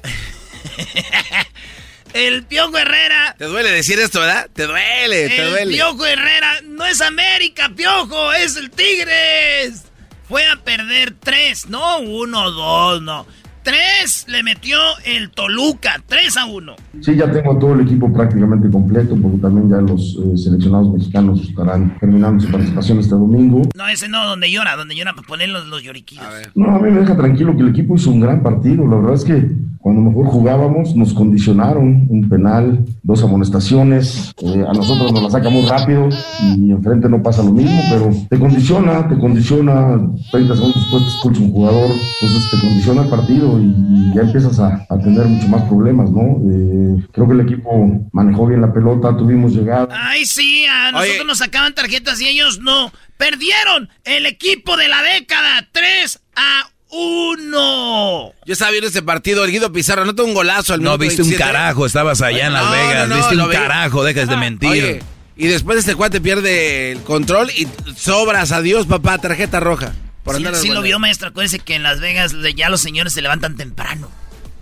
el 2.13 2.43
Piojo 2.43 2.77
Herrera. 2.77 3.35
Te 3.37 3.45
duele 3.45 3.71
decir 3.71 3.97
esto, 3.99 4.19
¿verdad? 4.19 4.49
Te 4.53 4.67
duele, 4.67 5.29
te 5.29 5.41
El 5.41 5.49
duele. 5.49 5.73
Piojo 5.73 6.05
Herrera 6.05 6.61
no 6.63 6.85
es 6.85 7.01
América, 7.01 7.71
Piojo, 7.75 8.33
es 8.33 8.55
el 8.55 8.69
Tigres. 8.69 9.86
Fue 10.27 10.41
a 10.45 10.57
perder 10.57 11.15
tres, 11.19 11.69
no 11.69 11.99
uno, 11.99 12.51
dos, 12.51 13.01
no. 13.01 13.25
Tres 13.63 14.25
le 14.29 14.43
metió 14.43 14.77
el 15.05 15.29
Toluca, 15.29 16.01
3 16.07 16.37
a 16.37 16.45
1. 16.45 16.75
Sí, 17.01 17.15
ya 17.17 17.29
tengo 17.29 17.57
todo 17.57 17.73
el 17.73 17.81
equipo 17.81 18.11
prácticamente 18.13 18.69
completo, 18.69 19.17
porque 19.21 19.36
también 19.37 19.69
ya 19.69 19.77
los 19.77 20.17
eh, 20.23 20.37
seleccionados 20.37 20.91
mexicanos 20.91 21.41
estarán 21.41 21.97
terminando 21.99 22.43
su 22.43 22.51
participación 22.51 22.99
este 22.99 23.15
domingo. 23.15 23.61
No, 23.75 23.87
ese 23.87 24.07
no, 24.09 24.25
donde 24.25 24.51
llora, 24.51 24.75
donde 24.75 24.95
llora 24.95 25.13
para 25.13 25.27
poner 25.27 25.49
los, 25.49 25.67
los 25.67 25.83
lloriquillos. 25.83 26.25
No, 26.55 26.75
a 26.75 26.79
mí 26.79 26.91
me 26.91 26.99
deja 26.99 27.15
tranquilo 27.15 27.55
que 27.55 27.63
el 27.63 27.69
equipo 27.69 27.95
hizo 27.95 28.11
un 28.11 28.19
gran 28.19 28.41
partido. 28.43 28.87
La 28.87 28.97
verdad 28.97 29.13
es 29.13 29.25
que 29.25 29.67
cuando 29.79 30.01
mejor 30.01 30.25
jugábamos 30.25 30.95
nos 30.97 31.13
condicionaron 31.13 32.07
un 32.09 32.27
penal, 32.27 32.85
dos 33.03 33.23
amonestaciones. 33.23 34.33
Eh, 34.41 34.65
a 34.67 34.73
nosotros 34.73 35.13
nos 35.13 35.23
la 35.23 35.29
saca 35.29 35.49
muy 35.49 35.65
rápido 35.65 36.09
y 36.57 36.71
enfrente 36.71 37.07
no 37.07 37.23
pasa 37.23 37.41
lo 37.41 37.51
mismo, 37.51 37.79
pero 37.89 38.09
te 38.29 38.37
condiciona, 38.37 39.07
te 39.07 39.17
condiciona. 39.17 39.97
30 40.31 40.55
segundos 40.55 40.81
después 40.81 41.03
te 41.03 41.09
expulsa 41.09 41.41
un 41.41 41.51
jugador, 41.51 41.89
entonces 42.21 42.51
te 42.51 42.67
condiciona 42.67 43.03
el 43.03 43.09
partido 43.09 43.61
y 43.61 44.13
ya 44.13 44.23
empiezas 44.23 44.59
a, 44.59 44.85
a 44.89 44.97
tener 44.99 45.25
mucho 45.25 45.47
más 45.47 45.63
problemas, 45.63 46.11
¿no? 46.11 46.37
Eh, 46.49 46.97
creo 47.13 47.27
que 47.27 47.33
el 47.33 47.41
equipo 47.41 47.71
manejó 48.11 48.45
bien 48.47 48.59
la 48.59 48.73
pelota, 48.73 49.15
tuvimos 49.27 49.51
llegada. 49.51 49.87
Ay, 50.09 50.25
sí, 50.25 50.65
a 50.65 50.91
nosotros 50.91 51.25
nos 51.25 51.37
sacaban 51.39 51.73
tarjetas 51.75 52.19
y 52.21 52.27
ellos 52.27 52.59
no. 52.59 52.91
Perdieron 53.17 53.89
el 54.05 54.25
equipo 54.25 54.77
de 54.77 54.87
la 54.87 55.01
década, 55.03 55.67
3 55.71 56.19
a 56.35 56.69
1. 56.89 58.33
Yo 58.45 58.53
estaba 58.53 58.71
viendo 58.71 58.87
ese 58.89 59.01
partido, 59.01 59.43
el 59.43 59.51
Guido 59.51 59.71
Pizarro, 59.71 60.05
no 60.05 60.23
un 60.23 60.33
golazo 60.33 60.73
al 60.73 60.81
No 60.81 60.97
viste 60.97 61.21
un 61.21 61.29
27. 61.29 61.37
carajo, 61.37 61.85
estabas 61.85 62.21
allá 62.21 62.47
en 62.47 62.53
Las 62.53 62.65
No, 62.65 62.71
Vegas, 62.71 63.07
no, 63.09 63.15
no, 63.15 63.21
viste 63.21 63.35
un 63.43 63.49
vi. 63.49 63.55
carajo, 63.55 64.03
dejas 64.03 64.29
de 64.29 64.37
mentir. 64.37 64.69
Oye, 64.69 65.03
y 65.35 65.47
después 65.47 65.77
este 65.79 65.95
cuate 65.95 66.19
pierde 66.21 66.91
el 66.91 67.01
control 67.01 67.49
y 67.51 67.67
sobras, 67.95 68.51
adiós 68.51 68.85
papá, 68.87 69.17
tarjeta 69.19 69.59
roja. 69.59 69.93
Por 70.23 70.35
Sí, 70.35 70.45
andar 70.45 70.55
sí 70.61 70.69
lo 70.69 70.81
vio, 70.81 70.99
maestro. 70.99 71.29
Acuérdense 71.29 71.59
que 71.59 71.75
en 71.75 71.83
Las 71.83 71.99
Vegas 71.99 72.33
ya 72.55 72.69
los 72.69 72.81
señores 72.81 73.13
se 73.13 73.21
levantan 73.21 73.55
temprano. 73.55 74.11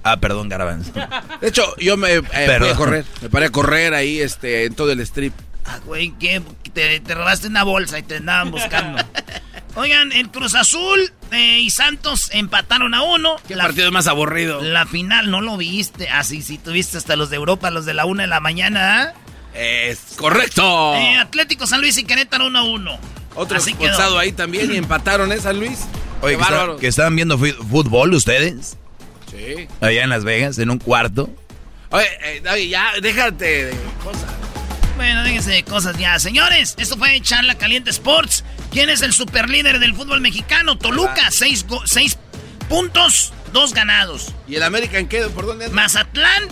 Ah, 0.08 0.18
perdón, 0.18 0.50
Garbanzo. 0.50 0.92
De 1.42 1.48
hecho, 1.48 1.76
yo 1.78 1.98
me 1.98 2.14
eh, 2.14 2.22
fui 2.22 2.70
a 2.70 2.76
correr, 2.76 3.06
me 3.24 3.30
paré 3.30 3.48
a 3.48 3.50
correr 3.50 3.94
ahí 3.96 4.20
este, 4.22 4.66
en 4.66 4.76
todo 4.76 4.92
el 4.92 5.00
strip. 5.02 5.34
Ah, 5.66 5.80
güey, 5.84 6.14
¿qué? 6.20 6.44
Te, 6.74 7.00
te 7.00 7.16
robaste 7.16 7.48
una 7.48 7.64
bolsa 7.64 7.98
y 7.98 8.04
te 8.04 8.18
andaban 8.18 8.52
buscando. 8.52 9.04
Oigan, 9.74 10.12
el 10.12 10.30
Cruz 10.30 10.54
Azul 10.54 11.12
eh, 11.32 11.60
y 11.60 11.72
Santos 11.72 12.30
empataron 12.34 12.94
a 12.94 13.02
uno. 13.02 13.38
Qué 13.48 13.58
partido 13.58 13.92
más 13.92 14.06
aburrido. 14.06 14.62
La 14.62 14.86
final 14.86 15.32
no 15.32 15.42
lo 15.42 15.58
viste. 15.58 16.08
Ah, 16.10 16.24
sí, 16.24 16.44
sí, 16.44 16.60
tuviste 16.60 17.00
hasta 17.00 17.16
los 17.16 17.32
de 17.32 17.38
Europa, 17.38 17.72
los 17.72 17.86
de 17.86 17.96
la 17.96 18.06
una 18.06 18.24
de 18.24 18.28
la 18.28 18.40
mañana. 18.40 19.02
¿ah? 19.02 19.14
Es 19.56 20.00
correcto. 20.18 20.94
Eh, 20.96 21.18
Atlético 21.18 21.66
San 21.66 21.82
Luis 21.82 21.98
y 21.98 22.04
Querétaro 22.04 22.46
1 22.46 22.60
a 22.60 22.64
1. 22.64 23.00
Otro 23.36 23.58
Así 23.58 23.74
quedó. 23.74 23.88
expulsado 23.88 24.20
ahí 24.20 24.32
también 24.32 24.72
y 24.72 24.78
empataron, 24.78 25.32
¿eh, 25.32 25.40
San 25.40 25.58
Luis? 25.60 25.80
Oye, 26.22 26.38
Qué 26.38 26.44
que, 26.44 26.44
está- 26.44 26.76
que 26.80 26.88
estaban 26.88 27.16
viendo 27.16 27.38
fútbol 27.40 28.14
ustedes, 28.14 28.78
Sí. 29.30 29.68
allá 29.82 30.04
en 30.04 30.10
Las 30.10 30.24
Vegas, 30.24 30.58
en 30.60 30.70
un 30.70 30.80
cuarto. 30.80 31.30
Oye, 31.90 32.08
eh, 32.24 32.42
David, 32.44 32.70
ya, 32.70 32.92
déjate 33.02 33.66
de 33.66 33.76
cosas. 34.04 34.26
Bueno, 34.96 35.24
déjense 35.24 35.52
de 35.52 35.64
cosas 35.64 35.98
ya. 35.98 36.18
Señores, 36.20 36.76
esto 36.78 36.98
fue 36.98 37.20
Charla 37.22 37.56
Caliente 37.56 37.90
Sports. 37.90 38.44
¿Quién 38.72 38.90
es 38.90 39.02
el 39.02 39.14
superlíder 39.14 39.80
del 39.80 39.94
fútbol 39.94 40.22
mexicano? 40.22 40.78
Toluca, 40.78 41.32
seis, 41.32 41.66
seis 41.86 42.18
puntos, 42.70 43.34
dos 43.52 43.74
ganados. 43.74 44.34
¿Y 44.48 44.56
el 44.56 44.64
América 44.64 44.98
en 44.98 45.08
qué? 45.08 45.22
¿Por 45.28 45.46
dónde 45.46 45.66
anda? 45.66 45.76
Mazatlán, 45.76 46.44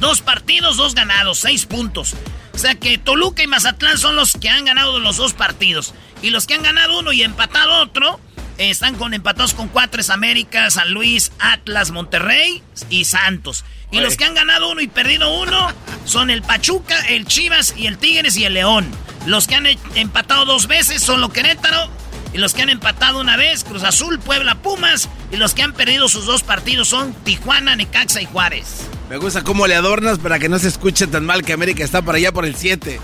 dos 0.00 0.20
partidos, 0.20 0.76
dos 0.76 0.94
ganados, 0.94 1.38
seis 1.38 1.66
puntos. 1.66 2.14
O 2.54 2.58
sea 2.58 2.74
que 2.74 2.98
Toluca 2.98 3.42
y 3.42 3.46
Mazatlán 3.46 3.98
son 3.98 4.16
los 4.16 4.32
que 4.32 4.48
han 4.48 4.64
ganado 4.64 4.98
los 4.98 5.16
dos 5.16 5.32
partidos. 5.32 5.94
Y 6.22 6.30
los 6.30 6.46
que 6.48 6.54
han 6.54 6.62
ganado 6.64 6.98
uno 6.98 7.12
y 7.12 7.22
empatado 7.22 7.80
otro, 7.82 8.18
eh, 8.58 8.70
están 8.70 8.96
con 8.96 9.14
empatados 9.14 9.54
con 9.54 9.68
cuatro 9.68 10.00
es 10.00 10.10
América, 10.10 10.70
San 10.70 10.92
Luis, 10.92 11.32
Atlas, 11.38 11.90
Monterrey 11.90 12.62
y 12.90 13.04
Santos. 13.04 13.64
Y 13.90 13.96
Oye. 13.96 14.04
los 14.04 14.16
que 14.16 14.24
han 14.24 14.34
ganado 14.34 14.70
uno 14.70 14.80
y 14.80 14.88
perdido 14.88 15.40
uno 15.40 15.68
son 16.04 16.30
el 16.30 16.42
Pachuca, 16.42 16.98
el 17.08 17.26
Chivas 17.26 17.74
y 17.76 17.86
el 17.86 17.98
Tigres 17.98 18.36
y 18.36 18.44
el 18.44 18.54
León. 18.54 18.86
Los 19.26 19.46
que 19.46 19.54
han 19.54 19.66
eh, 19.66 19.78
empatado 19.94 20.44
dos 20.44 20.66
veces 20.66 21.02
son 21.02 21.20
los 21.20 21.32
Querétaro. 21.32 21.88
Y 22.34 22.38
los 22.38 22.52
que 22.52 22.60
han 22.60 22.68
empatado 22.68 23.20
una 23.20 23.38
vez, 23.38 23.64
Cruz 23.64 23.84
Azul, 23.84 24.18
Puebla, 24.18 24.56
Pumas. 24.56 25.08
Y 25.32 25.36
los 25.36 25.54
que 25.54 25.62
han 25.62 25.72
perdido 25.72 26.08
sus 26.08 26.26
dos 26.26 26.42
partidos 26.42 26.88
son 26.88 27.14
Tijuana, 27.24 27.74
Necaxa 27.74 28.20
y 28.20 28.26
Juárez. 28.26 28.86
Me 29.08 29.16
gusta 29.16 29.42
cómo 29.42 29.66
le 29.66 29.74
adornas 29.74 30.18
para 30.18 30.38
que 30.38 30.50
no 30.50 30.58
se 30.58 30.68
escuche 30.68 31.06
tan 31.06 31.24
mal 31.24 31.42
que 31.42 31.54
América 31.54 31.82
está 31.82 32.02
por 32.02 32.14
allá 32.14 32.30
por 32.30 32.44
el 32.44 32.54
7. 32.54 33.00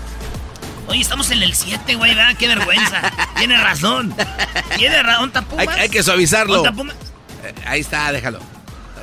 Oye, 0.87 1.01
estamos 1.01 1.31
en 1.31 1.41
el 1.41 1.53
7, 1.53 1.95
güey, 1.95 2.13
¿verdad? 2.15 2.35
Qué 2.37 2.47
vergüenza. 2.47 3.01
Tiene 3.37 3.57
razón. 3.57 4.15
Tiene 4.77 5.01
razón, 5.03 5.31
Hay, 5.57 5.67
hay 5.67 5.89
que 5.89 6.03
suavizarlo. 6.03 6.55
¿Dónde 6.57 6.71
Pumas? 6.71 6.95
Eh, 7.43 7.53
ahí 7.65 7.81
está, 7.81 8.11
déjalo. 8.11 8.39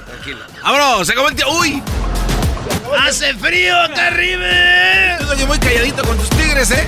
Tranquilo. 0.06 0.40
¡Vámonos! 0.62 1.06
¡Se 1.06 1.12
acabó 1.12 1.28
el! 1.28 1.36
¡Uy! 1.60 1.82
¡Hace 2.98 3.34
frío! 3.34 3.74
Tú, 3.88 5.30
Oye, 5.30 5.46
muy 5.46 5.58
calladito 5.58 6.02
con 6.04 6.16
tus 6.18 6.30
tigres, 6.30 6.70
¿eh? 6.70 6.86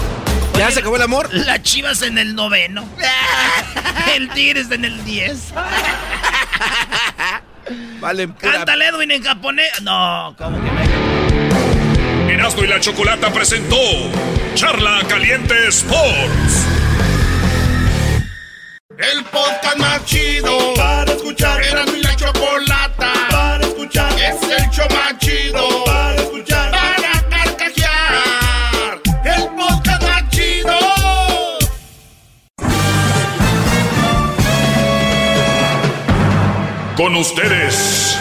¿Ya 0.56 0.70
se 0.70 0.80
acabó 0.80 0.96
el 0.96 1.02
amor? 1.02 1.28
La 1.32 1.62
chivas 1.62 2.02
en 2.02 2.18
el 2.18 2.34
noveno. 2.34 2.84
el 4.14 4.28
Tigres 4.30 4.70
en 4.70 4.84
el 4.84 5.04
10. 5.04 5.52
Vale, 8.00 8.28
pura... 8.28 8.52
Cántale 8.52 8.86
Edwin 8.86 9.10
en 9.10 9.22
japonés. 9.22 9.82
No, 9.82 10.34
¿cómo 10.38 10.62
que 10.62 10.70
me... 10.70 11.83
Erasmo 12.28 12.64
y 12.64 12.66
la 12.66 12.80
Chocolata 12.80 13.32
presentó 13.32 13.76
Charla 14.54 15.00
Caliente 15.08 15.54
Sports. 15.68 16.66
El 18.96 19.24
podcast 19.24 19.76
más 19.78 20.04
chido 20.04 20.74
para 20.74 21.12
escuchar. 21.12 21.62
Era 21.62 21.84
mi 21.86 22.00
la 22.00 22.14
chocolata 22.16 23.12
para 23.30 23.66
escuchar. 23.66 24.12
Es 24.12 24.42
el 24.42 24.70
show 24.70 24.86
más 24.90 25.18
chido 25.18 25.84
para 25.84 26.14
escuchar. 26.16 26.70
Para 26.70 27.28
carcajear. 27.28 29.00
El 29.24 29.48
podcast 29.56 30.02
más 30.02 30.28
chido. 30.30 30.78
Con 36.96 37.16
ustedes. 37.16 38.16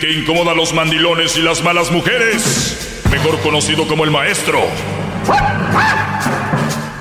Que 0.00 0.12
incomoda 0.12 0.52
a 0.52 0.54
los 0.54 0.72
mandilones 0.72 1.36
y 1.36 1.42
las 1.42 1.62
malas 1.64 1.90
mujeres. 1.90 3.02
Mejor 3.10 3.40
conocido 3.40 3.88
como 3.88 4.04
el 4.04 4.12
maestro. 4.12 4.60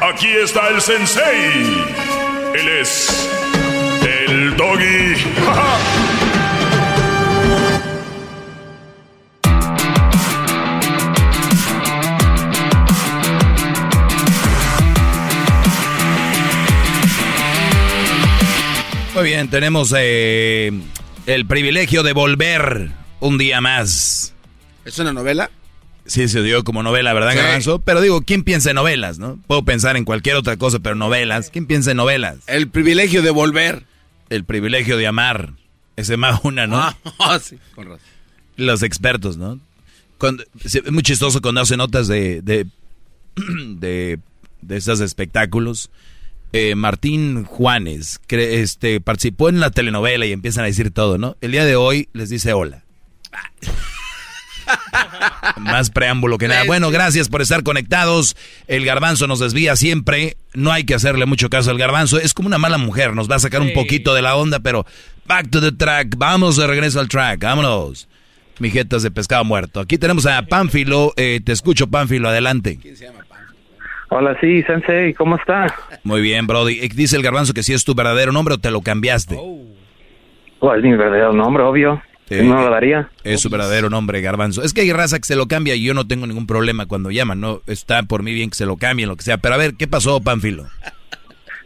Aquí 0.01 0.27
está 0.43 0.69
el 0.69 0.81
sensei. 0.81 1.85
Él 2.55 2.69
es 2.81 3.29
el 4.03 4.55
doggy. 4.55 5.15
Muy 19.17 19.23
bien, 19.23 19.49
tenemos 19.49 19.93
eh, 19.97 20.71
el 21.27 21.45
privilegio 21.45 22.01
de 22.01 22.13
volver 22.13 22.89
un 23.19 23.37
día 23.37 23.61
más. 23.61 24.33
¿Es 24.85 24.97
una 24.97 25.13
novela? 25.13 25.51
Sí, 26.05 26.27
se 26.29 26.41
dio 26.41 26.63
como 26.63 26.83
novela, 26.83 27.13
¿verdad, 27.13 27.31
Sí. 27.31 27.37
Garbanzo? 27.37 27.79
Pero 27.79 27.99
digo, 28.01 28.21
¿quién 28.21 28.43
piensa 28.43 28.69
en 28.69 28.75
novelas, 28.75 29.19
no? 29.19 29.37
Puedo 29.45 29.63
pensar 29.63 29.97
en 29.97 30.05
cualquier 30.05 30.37
otra 30.37 30.55
cosa, 30.57 30.79
pero 30.79 30.95
novelas. 30.95 31.49
¿Quién 31.51 31.65
piensa 31.67 31.91
en 31.91 31.97
novelas? 31.97 32.37
El 32.47 32.69
privilegio 32.69 33.21
de 33.21 33.29
volver. 33.29 33.83
El 34.29 34.45
privilegio 34.45 34.95
de 34.97 35.05
amar. 35.05 35.53
Ese 35.97 36.15
más 36.15 36.39
una, 36.43 36.65
¿no? 36.65 36.77
Ah, 36.79 37.39
sí, 37.43 37.57
con 37.75 37.85
razón. 37.87 37.99
Los 38.55 38.81
expertos, 38.83 39.35
¿no? 39.37 39.59
Cuando- 40.17 40.43
es 40.63 40.91
muy 40.91 41.03
chistoso 41.03 41.41
cuando 41.41 41.61
hacen 41.61 41.77
notas 41.77 42.07
de, 42.07 42.41
de, 42.41 42.65
de, 43.75 44.19
de 44.61 44.77
esos 44.77 45.01
espectáculos. 45.01 45.89
Eh, 46.53 46.75
Martín 46.75 47.43
Juanes 47.43 48.19
cre- 48.27 48.61
este, 48.61 49.01
participó 49.01 49.49
en 49.49 49.59
la 49.59 49.71
telenovela 49.71 50.25
y 50.25 50.31
empiezan 50.31 50.63
a 50.63 50.67
decir 50.67 50.91
todo, 50.91 51.17
¿no? 51.17 51.35
El 51.41 51.51
día 51.51 51.65
de 51.65 51.75
hoy 51.75 52.07
les 52.13 52.29
dice 52.29 52.53
hola. 52.53 52.83
Más 55.57 55.89
preámbulo 55.91 56.37
que 56.37 56.47
nada. 56.47 56.63
Bueno, 56.65 56.89
gracias 56.91 57.29
por 57.29 57.41
estar 57.41 57.63
conectados. 57.63 58.35
El 58.67 58.85
garbanzo 58.85 59.27
nos 59.27 59.39
desvía 59.39 59.75
siempre. 59.75 60.37
No 60.53 60.71
hay 60.71 60.83
que 60.83 60.95
hacerle 60.95 61.25
mucho 61.25 61.49
caso 61.49 61.71
al 61.71 61.77
garbanzo. 61.77 62.19
Es 62.19 62.33
como 62.33 62.47
una 62.47 62.57
mala 62.57 62.77
mujer. 62.77 63.13
Nos 63.13 63.29
va 63.29 63.35
a 63.35 63.39
sacar 63.39 63.61
un 63.61 63.73
poquito 63.73 64.13
de 64.13 64.21
la 64.21 64.35
onda, 64.35 64.59
pero 64.59 64.85
back 65.25 65.49
to 65.49 65.61
the 65.61 65.71
track. 65.71 66.15
Vamos 66.17 66.57
de 66.57 66.67
regreso 66.67 66.99
al 66.99 67.07
track. 67.07 67.41
Vámonos. 67.41 68.07
Mijetas 68.59 69.03
de 69.03 69.11
pescado 69.11 69.43
muerto. 69.45 69.79
Aquí 69.79 69.97
tenemos 69.97 70.25
a 70.25 70.41
Pánfilo. 70.43 71.13
Eh, 71.15 71.39
te 71.43 71.51
escucho, 71.53 71.87
Pánfilo. 71.87 72.29
Adelante. 72.29 72.79
Hola, 74.09 74.37
sí, 74.39 74.63
Sensei, 74.63 75.13
¿cómo 75.13 75.35
está? 75.35 75.67
Muy 76.03 76.21
bien, 76.21 76.47
Brody. 76.47 76.79
Eh, 76.79 76.89
Dice 76.95 77.17
el 77.17 77.23
garbanzo 77.23 77.53
que 77.53 77.63
si 77.63 77.73
es 77.73 77.83
tu 77.83 77.93
verdadero 77.93 78.31
nombre 78.31 78.55
o 78.55 78.57
te 78.57 78.71
lo 78.71 78.81
cambiaste. 78.81 79.35
Oh, 80.59 80.73
es 80.73 80.81
mi 80.83 80.91
verdadero 80.95 81.33
nombre, 81.33 81.63
obvio. 81.63 82.01
Sí. 82.29 82.41
No 82.43 82.61
lo 82.61 82.69
daría. 82.69 83.09
Es 83.23 83.41
su 83.41 83.49
verdadero 83.49 83.89
nombre, 83.89 84.19
Garbanzo. 84.21 84.61
Es 84.61 84.73
que 84.73 84.81
hay 84.81 84.91
raza 84.91 85.17
que 85.17 85.23
se 85.25 85.35
lo 85.37 85.47
cambia 85.47 85.75
y 85.75 85.83
yo 85.85 85.93
no 85.93 86.07
tengo 86.07 86.27
ningún 86.27 86.45
problema 86.45 86.85
cuando 86.85 87.09
llaman, 87.09 87.39
¿no? 87.39 87.61
Está 87.67 88.03
por 88.03 88.21
mí 88.21 88.33
bien 88.33 88.49
que 88.49 88.55
se 88.55 88.65
lo 88.65 88.75
cambien, 88.75 89.07
lo 89.07 89.15
que 89.15 89.23
sea. 89.23 89.37
Pero 89.37 89.55
a 89.55 89.57
ver, 89.57 89.75
¿qué 89.75 89.87
pasó, 89.87 90.21
Pánfilo? 90.21 90.65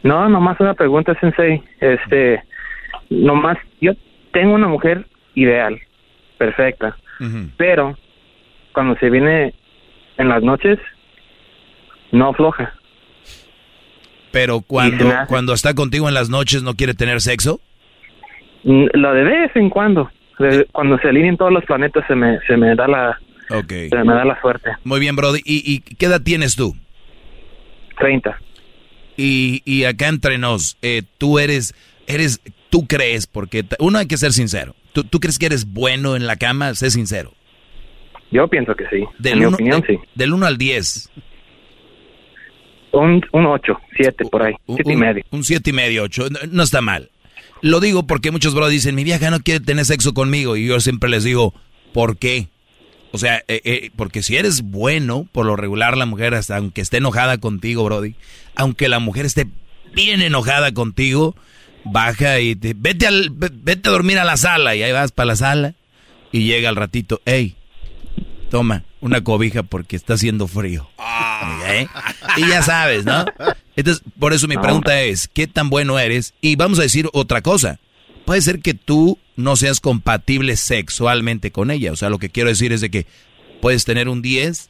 No, 0.04 0.28
nomás 0.28 0.60
una 0.60 0.74
pregunta, 0.74 1.18
Sensei. 1.20 1.62
Este, 1.80 2.42
nomás, 3.10 3.56
yo 3.80 3.92
tengo 4.32 4.54
una 4.54 4.68
mujer 4.68 5.06
ideal, 5.34 5.80
perfecta, 6.38 6.96
pero 7.56 7.96
cuando 8.72 8.96
se 8.98 9.10
viene 9.10 9.54
en 10.18 10.28
las 10.28 10.42
noches, 10.42 10.78
no 12.12 12.28
afloja. 12.28 12.72
Pero 14.30 14.60
cuando, 14.62 15.12
cuando 15.28 15.52
está 15.52 15.74
contigo 15.74 16.08
en 16.08 16.14
las 16.14 16.30
noches 16.30 16.62
no 16.62 16.74
quiere 16.74 16.94
tener 16.94 17.20
sexo. 17.20 17.60
Mm, 18.64 18.86
Lo 18.94 19.12
de 19.12 19.24
vez 19.24 19.50
en 19.56 19.68
cuando. 19.68 20.10
De- 20.38 20.64
cuando 20.72 20.98
se 20.98 21.08
alineen 21.08 21.36
todos 21.36 21.52
los 21.52 21.64
planetas 21.64 22.04
se 22.06 22.14
me, 22.14 22.38
se 22.46 22.56
me 22.56 22.74
da 22.74 22.88
la 22.88 23.18
se 23.48 23.96
me 24.04 24.14
da 24.14 24.24
la 24.24 24.40
suerte. 24.40 24.70
Muy 24.84 24.98
bien, 25.00 25.14
Brody. 25.14 25.40
¿Y, 25.44 25.70
y 25.74 25.80
qué 25.80 26.06
edad 26.06 26.22
tienes 26.22 26.56
tú? 26.56 26.74
30. 27.98 28.38
Y, 29.18 29.60
y 29.66 29.84
acá 29.84 30.08
entre 30.08 30.38
nos, 30.38 30.78
eh, 30.80 31.02
tú 31.18 31.38
eres, 31.38 31.74
eres, 32.06 32.40
tú 32.70 32.86
crees, 32.86 33.26
porque 33.26 33.64
uno 33.78 33.98
hay 33.98 34.06
que 34.06 34.16
ser 34.16 34.32
sincero. 34.32 34.74
¿Tú, 34.94 35.04
tú 35.04 35.20
crees 35.20 35.38
que 35.38 35.46
eres 35.46 35.66
bueno 35.70 36.16
en 36.16 36.26
la 36.26 36.36
cama? 36.36 36.74
Sé 36.74 36.90
sincero. 36.90 37.32
Yo 38.30 38.48
pienso 38.48 38.74
que 38.74 38.84
sí. 38.88 39.04
Del 39.18 39.34
en 39.34 39.38
mi 39.40 39.44
uno- 39.44 39.54
opinión, 39.56 39.80
de- 39.82 39.86
sí. 39.88 39.98
Del 40.14 40.32
1 40.32 40.46
al 40.46 40.56
10. 40.56 41.10
Un, 42.92 43.24
un 43.32 43.46
8, 43.46 43.72
7 43.96 44.24
por 44.30 44.42
ahí, 44.42 44.54
7 44.66 44.82
y 44.84 44.92
un, 44.94 45.00
medio. 45.00 45.24
Un 45.30 45.44
siete 45.44 45.70
y 45.70 45.72
medio, 45.72 46.02
ocho. 46.04 46.28
No, 46.30 46.38
no 46.50 46.62
está 46.62 46.80
mal. 46.80 47.10
Lo 47.62 47.80
digo 47.80 48.06
porque 48.06 48.30
muchos 48.30 48.54
bros 48.54 48.70
dicen, 48.70 48.94
mi 48.94 49.04
vieja 49.04 49.30
no 49.30 49.40
quiere 49.40 49.60
tener 49.60 49.84
sexo 49.84 50.12
conmigo. 50.14 50.56
Y 50.56 50.66
yo 50.66 50.80
siempre 50.80 51.08
les 51.08 51.24
digo, 51.24 51.54
¿por 51.94 52.18
qué? 52.18 52.48
O 53.12 53.18
sea, 53.18 53.38
eh, 53.48 53.60
eh, 53.64 53.90
porque 53.96 54.22
si 54.22 54.36
eres 54.36 54.62
bueno, 54.62 55.26
por 55.32 55.46
lo 55.46 55.54
regular 55.56 55.96
la 55.96 56.06
mujer, 56.06 56.34
hasta 56.34 56.56
aunque 56.56 56.80
esté 56.80 56.96
enojada 56.98 57.38
contigo, 57.38 57.84
Brody, 57.84 58.14
aunque 58.56 58.88
la 58.88 58.98
mujer 58.98 59.26
esté 59.26 59.46
bien 59.94 60.20
enojada 60.22 60.72
contigo, 60.72 61.36
baja 61.84 62.40
y 62.40 62.56
te, 62.56 62.74
vete, 62.76 63.06
al, 63.06 63.30
ve- 63.30 63.50
vete 63.52 63.88
a 63.88 63.92
dormir 63.92 64.18
a 64.18 64.24
la 64.24 64.36
sala. 64.36 64.74
Y 64.74 64.82
ahí 64.82 64.92
vas 64.92 65.12
para 65.12 65.26
la 65.28 65.36
sala 65.36 65.74
y 66.32 66.44
llega 66.44 66.68
al 66.68 66.76
ratito, 66.76 67.20
hey, 67.26 67.54
toma 68.52 68.84
una 69.00 69.24
cobija 69.24 69.62
porque 69.62 69.96
está 69.96 70.12
haciendo 70.12 70.46
frío. 70.46 70.86
¿Eh? 71.68 71.86
Y 72.36 72.42
ya 72.42 72.60
sabes, 72.62 73.06
¿no? 73.06 73.24
Entonces, 73.76 74.04
por 74.18 74.34
eso 74.34 74.46
mi 74.46 74.58
pregunta 74.58 75.00
es, 75.00 75.26
¿qué 75.26 75.46
tan 75.46 75.70
bueno 75.70 75.98
eres? 75.98 76.34
Y 76.42 76.56
vamos 76.56 76.78
a 76.78 76.82
decir 76.82 77.08
otra 77.14 77.40
cosa. 77.40 77.80
Puede 78.26 78.42
ser 78.42 78.60
que 78.60 78.74
tú 78.74 79.18
no 79.36 79.56
seas 79.56 79.80
compatible 79.80 80.56
sexualmente 80.56 81.50
con 81.50 81.70
ella. 81.70 81.92
O 81.92 81.96
sea, 81.96 82.10
lo 82.10 82.18
que 82.18 82.28
quiero 82.28 82.50
decir 82.50 82.74
es 82.74 82.82
de 82.82 82.90
que 82.90 83.06
puedes 83.62 83.86
tener 83.86 84.10
un 84.10 84.20
10 84.20 84.68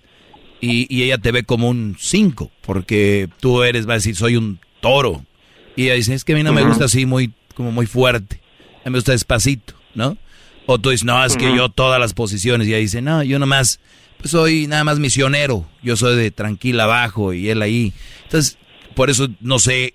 y, 0.60 0.86
y 0.88 1.02
ella 1.02 1.18
te 1.18 1.32
ve 1.32 1.42
como 1.42 1.68
un 1.68 1.96
5, 1.98 2.52
porque 2.60 3.28
tú 3.40 3.64
eres, 3.64 3.88
va 3.88 3.94
a 3.94 3.96
decir, 3.96 4.14
soy 4.14 4.36
un 4.36 4.60
toro. 4.80 5.26
Y 5.74 5.86
ella 5.86 5.94
dice, 5.94 6.14
es 6.14 6.22
que 6.22 6.34
a 6.34 6.36
mí 6.36 6.44
no 6.44 6.52
me 6.52 6.62
gusta 6.62 6.84
así 6.84 7.04
muy, 7.04 7.32
como 7.56 7.72
muy 7.72 7.86
fuerte. 7.86 8.40
A 8.84 8.88
mí 8.88 8.92
me 8.92 8.98
gusta 8.98 9.10
despacito, 9.10 9.74
¿no? 9.96 10.16
O 10.66 10.78
tú 10.78 10.90
dices, 10.90 11.04
no, 11.04 11.24
es 11.24 11.36
que 11.36 11.54
yo 11.56 11.68
todas 11.68 11.98
las 12.00 12.14
posiciones. 12.14 12.66
Y 12.68 12.70
ella 12.70 12.78
dice, 12.78 13.02
no, 13.02 13.22
yo 13.22 13.38
nomás, 13.38 13.80
pues 14.18 14.30
soy 14.30 14.66
nada 14.68 14.84
más 14.84 14.98
misionero. 14.98 15.66
Yo 15.82 15.96
soy 15.96 16.16
de 16.16 16.30
tranquila 16.30 16.84
abajo 16.84 17.32
y 17.32 17.48
él 17.50 17.62
ahí. 17.62 17.92
Entonces, 18.24 18.58
por 18.94 19.10
eso 19.10 19.28
no 19.40 19.58
sé 19.58 19.94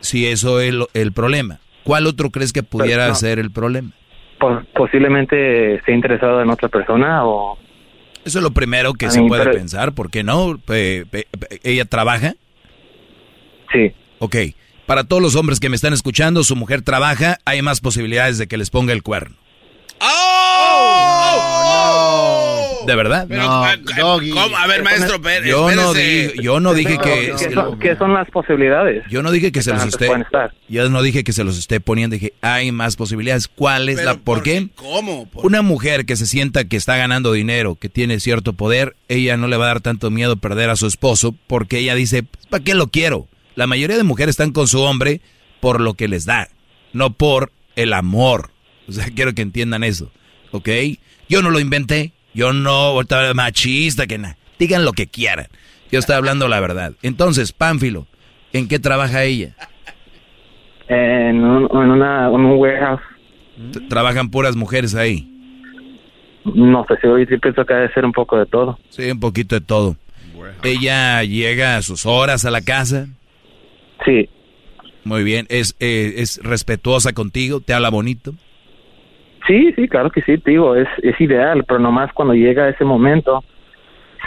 si 0.00 0.26
eso 0.26 0.60
es 0.60 0.74
lo- 0.74 0.88
el 0.94 1.12
problema. 1.12 1.60
¿Cuál 1.84 2.06
otro 2.06 2.30
crees 2.30 2.52
que 2.52 2.62
pudiera 2.62 3.08
no. 3.08 3.14
ser 3.14 3.38
el 3.38 3.50
problema? 3.50 3.92
Po- 4.40 4.62
posiblemente 4.74 5.76
esté 5.76 5.92
interesado 5.94 6.42
en 6.42 6.50
otra 6.50 6.68
persona 6.68 7.24
o... 7.24 7.58
Eso 8.24 8.38
es 8.40 8.42
lo 8.42 8.50
primero 8.50 8.92
que 8.94 9.06
A 9.06 9.10
se 9.10 9.22
mí, 9.22 9.28
puede 9.28 9.44
pero- 9.44 9.56
pensar, 9.56 9.92
¿por 9.94 10.10
qué 10.10 10.22
no? 10.24 10.60
¿Ella 11.62 11.84
trabaja? 11.86 12.34
Sí. 13.72 13.92
Ok. 14.18 14.36
Para 14.86 15.04
todos 15.04 15.22
los 15.22 15.36
hombres 15.36 15.60
que 15.60 15.68
me 15.68 15.76
están 15.76 15.92
escuchando, 15.92 16.42
su 16.42 16.56
mujer 16.56 16.82
trabaja, 16.82 17.38
hay 17.44 17.62
más 17.62 17.80
posibilidades 17.80 18.38
de 18.38 18.46
que 18.48 18.56
les 18.56 18.70
ponga 18.70 18.92
el 18.92 19.02
cuerno. 19.02 19.36
¿De 22.86 22.94
verdad? 22.94 23.26
Pero, 23.28 23.42
ah, 23.44 23.74
¿cómo? 24.32 24.56
A 24.56 24.66
ver, 24.66 24.82
maestro 24.82 25.20
Pérez, 25.20 25.50
Yo 25.50 25.70
no, 25.70 25.92
espérese. 25.92 26.32
di- 26.36 26.42
yo 26.42 26.58
no 26.60 26.72
dije 26.72 26.96
que... 26.96 27.34
¿Qué 27.38 27.52
son, 27.52 27.78
qué 27.78 27.96
son 27.96 28.14
las 28.14 28.30
posibilidades? 28.30 29.04
Yo 29.10 29.22
no 29.22 29.30
dije 29.30 29.52
que 29.52 29.60
se 29.62 29.72
los 29.72 29.84
esté... 29.84 30.08
Yo 30.68 30.88
no 30.88 31.02
dije 31.02 31.22
que 31.22 31.32
se 31.34 31.44
los 31.44 31.58
esté 31.58 31.80
poniendo, 31.80 32.14
dije, 32.14 32.32
hay 32.40 32.72
más 32.72 32.96
posibilidades. 32.96 33.46
¿Cuál 33.48 33.90
es 33.90 33.96
Pero 33.96 34.12
la... 34.12 34.18
¿Por 34.18 34.42
qué? 34.42 34.68
¿Cómo? 34.74 35.26
Por- 35.28 35.44
Una 35.44 35.60
mujer 35.60 36.06
que 36.06 36.16
se 36.16 36.24
sienta 36.26 36.64
que 36.64 36.78
está 36.78 36.96
ganando 36.96 37.32
dinero, 37.32 37.74
que 37.74 37.90
tiene 37.90 38.20
cierto 38.20 38.54
poder, 38.54 38.96
ella 39.08 39.36
no 39.36 39.48
le 39.48 39.58
va 39.58 39.66
a 39.66 39.68
dar 39.68 39.80
tanto 39.82 40.10
miedo 40.10 40.36
perder 40.36 40.70
a 40.70 40.76
su 40.76 40.86
esposo 40.86 41.34
porque 41.46 41.78
ella 41.80 41.94
dice, 41.94 42.24
¿para 42.48 42.64
qué 42.64 42.74
lo 42.74 42.86
quiero? 42.88 43.26
La 43.54 43.66
mayoría 43.66 43.98
de 43.98 44.04
mujeres 44.04 44.30
están 44.34 44.52
con 44.52 44.66
su 44.66 44.80
hombre 44.80 45.20
por 45.60 45.80
lo 45.82 45.92
que 45.92 46.08
les 46.08 46.24
da, 46.24 46.48
no 46.94 47.12
por 47.12 47.52
el 47.76 47.92
amor. 47.92 48.50
O 48.88 48.92
sea, 48.92 49.06
quiero 49.14 49.34
que 49.34 49.42
entiendan 49.42 49.84
eso, 49.84 50.10
¿ok? 50.50 50.68
Yo 51.28 51.42
no 51.42 51.50
lo 51.50 51.60
inventé, 51.60 52.12
yo 52.34 52.52
no, 52.52 52.70
ahorita 52.70 53.34
machista, 53.34 54.06
que 54.06 54.18
nada. 54.18 54.36
Digan 54.58 54.84
lo 54.84 54.92
que 54.92 55.06
quieran. 55.06 55.46
Yo 55.90 55.98
estoy 55.98 56.16
hablando 56.16 56.48
la 56.48 56.60
verdad. 56.60 56.92
Entonces, 57.02 57.52
Pánfilo, 57.52 58.06
¿en 58.52 58.68
qué 58.68 58.78
trabaja 58.78 59.24
ella? 59.24 59.54
En 60.88 61.44
un, 61.44 61.68
en 61.70 61.90
una, 61.90 62.26
en 62.26 62.34
un 62.34 62.58
warehouse. 62.58 63.00
Trabajan 63.88 64.30
puras 64.30 64.56
mujeres 64.56 64.94
ahí. 64.94 65.34
No 66.44 66.84
sé 66.88 66.94
si 67.00 67.06
hoy 67.06 67.26
sí 67.26 67.36
pienso 67.38 67.64
que 67.64 67.74
debe 67.74 67.92
ser 67.92 68.04
un 68.04 68.12
poco 68.12 68.38
de 68.38 68.46
todo. 68.46 68.78
Sí, 68.90 69.10
un 69.10 69.20
poquito 69.20 69.54
de 69.54 69.60
todo. 69.60 69.96
Ella 70.62 71.22
llega 71.24 71.76
a 71.76 71.82
sus 71.82 72.06
horas 72.06 72.44
a 72.44 72.50
la 72.50 72.60
casa. 72.60 73.06
Sí. 74.04 74.28
Muy 75.04 75.24
bien. 75.24 75.46
Es, 75.48 75.76
eh, 75.80 76.14
es 76.18 76.40
respetuosa 76.42 77.12
contigo, 77.12 77.60
te 77.60 77.74
habla 77.74 77.90
bonito. 77.90 78.34
Sí, 79.48 79.72
sí, 79.74 79.88
claro 79.88 80.10
que 80.10 80.20
sí, 80.22 80.36
te 80.38 80.50
digo, 80.52 80.76
es, 80.76 80.86
es 81.02 81.18
ideal, 81.20 81.64
pero 81.66 81.80
nomás 81.80 82.12
cuando 82.12 82.34
llega 82.34 82.68
ese 82.68 82.84
momento, 82.84 83.42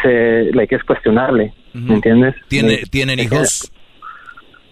se, 0.01 0.51
like, 0.53 0.75
es 0.75 0.83
cuestionable, 0.83 1.53
¿me 1.73 1.93
entiendes? 1.93 2.35
¿Tiene, 2.47 2.79
¿Tienen 2.89 3.19
hijos? 3.19 3.71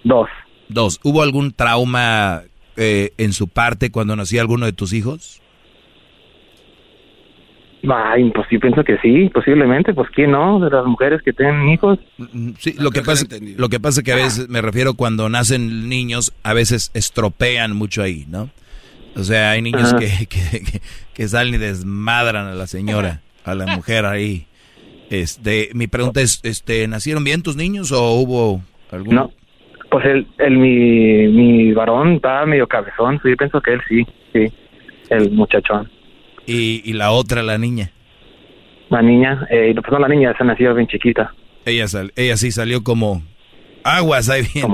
Dos. 0.04 0.28
Dos. 0.68 1.00
¿Hubo 1.04 1.22
algún 1.22 1.54
trauma 1.54 2.42
eh, 2.76 3.12
en 3.18 3.34
su 3.34 3.48
parte 3.48 3.92
cuando 3.92 4.16
nacía 4.16 4.42
alguno 4.42 4.66
de 4.66 4.74
tus 4.74 4.92
hijos? 4.92 5.42
Ay, 7.88 8.30
pues 8.32 8.48
yo 8.52 8.60
pienso 8.60 8.84
que 8.84 8.98
sí, 8.98 9.30
posiblemente, 9.34 9.94
pues 9.94 10.10
quién 10.10 10.32
no, 10.32 10.60
de 10.60 10.70
las 10.70 10.86
mujeres 10.86 11.22
que 11.24 11.32
tienen 11.32 11.70
hijos. 11.70 11.98
Sí, 12.58 12.76
lo 12.78 12.92
que 12.92 13.02
pasa, 13.02 13.26
lo 13.56 13.70
que 13.70 13.80
pasa 13.80 14.04
que 14.04 14.12
a 14.12 14.16
veces 14.16 14.50
me 14.50 14.62
refiero 14.62 14.96
cuando 14.96 15.30
nacen 15.30 15.88
niños, 15.88 16.34
a 16.44 16.54
veces 16.54 16.92
estropean 16.94 17.76
mucho 17.76 18.02
ahí, 18.02 18.26
¿no? 18.28 18.50
O 19.16 19.24
sea, 19.24 19.52
hay 19.52 19.62
niños 19.62 19.94
que, 20.00 20.08
que, 20.28 20.62
que- 20.64 20.82
que 21.14 21.28
salen 21.28 21.56
y 21.56 21.58
desmadran 21.58 22.48
a 22.48 22.54
la 22.56 22.68
señora, 22.68 23.22
a 23.44 23.54
la 23.56 23.66
mujer 23.76 24.06
ahí. 24.06 24.46
Este, 25.10 25.70
mi 25.74 25.88
pregunta 25.88 26.22
es, 26.22 26.40
este, 26.44 26.88
¿nacieron 26.88 27.24
bien 27.24 27.42
tus 27.42 27.56
niños 27.56 27.92
o 27.92 28.12
hubo 28.14 28.62
algún? 28.92 29.16
No, 29.16 29.32
pues 29.90 30.06
el, 30.06 30.28
el 30.38 30.58
mi, 30.58 31.28
mi 31.28 31.74
varón 31.74 32.14
está 32.14 32.46
medio 32.46 32.68
cabezón, 32.68 33.20
sí, 33.24 33.36
pienso 33.36 33.60
que 33.62 33.74
él 33.74 33.82
sí, 33.90 34.06
sí, 34.34 34.54
el 35.10 35.32
muchachón. 35.32 35.90
Y, 36.46 36.82
y 36.86 36.94
la 36.94 37.12
otra, 37.12 37.42
la 37.44 37.58
niña. 37.58 37.92
La 38.90 39.02
niña, 39.02 39.46
eh, 39.52 39.74
pues 39.76 39.92
no, 39.92 40.00
la 40.00 40.08
niña 40.08 40.34
se 40.38 40.44
nació 40.44 40.74
bien 40.76 40.88
chiquita. 40.88 41.34
Ella, 41.66 41.88
sal- 41.88 42.14
ella 42.16 42.38
sí 42.38 42.52
salió 42.52 42.84
como 42.84 43.22
aguas 43.84 44.30
ahí 44.30 44.44
bien. 44.54 44.68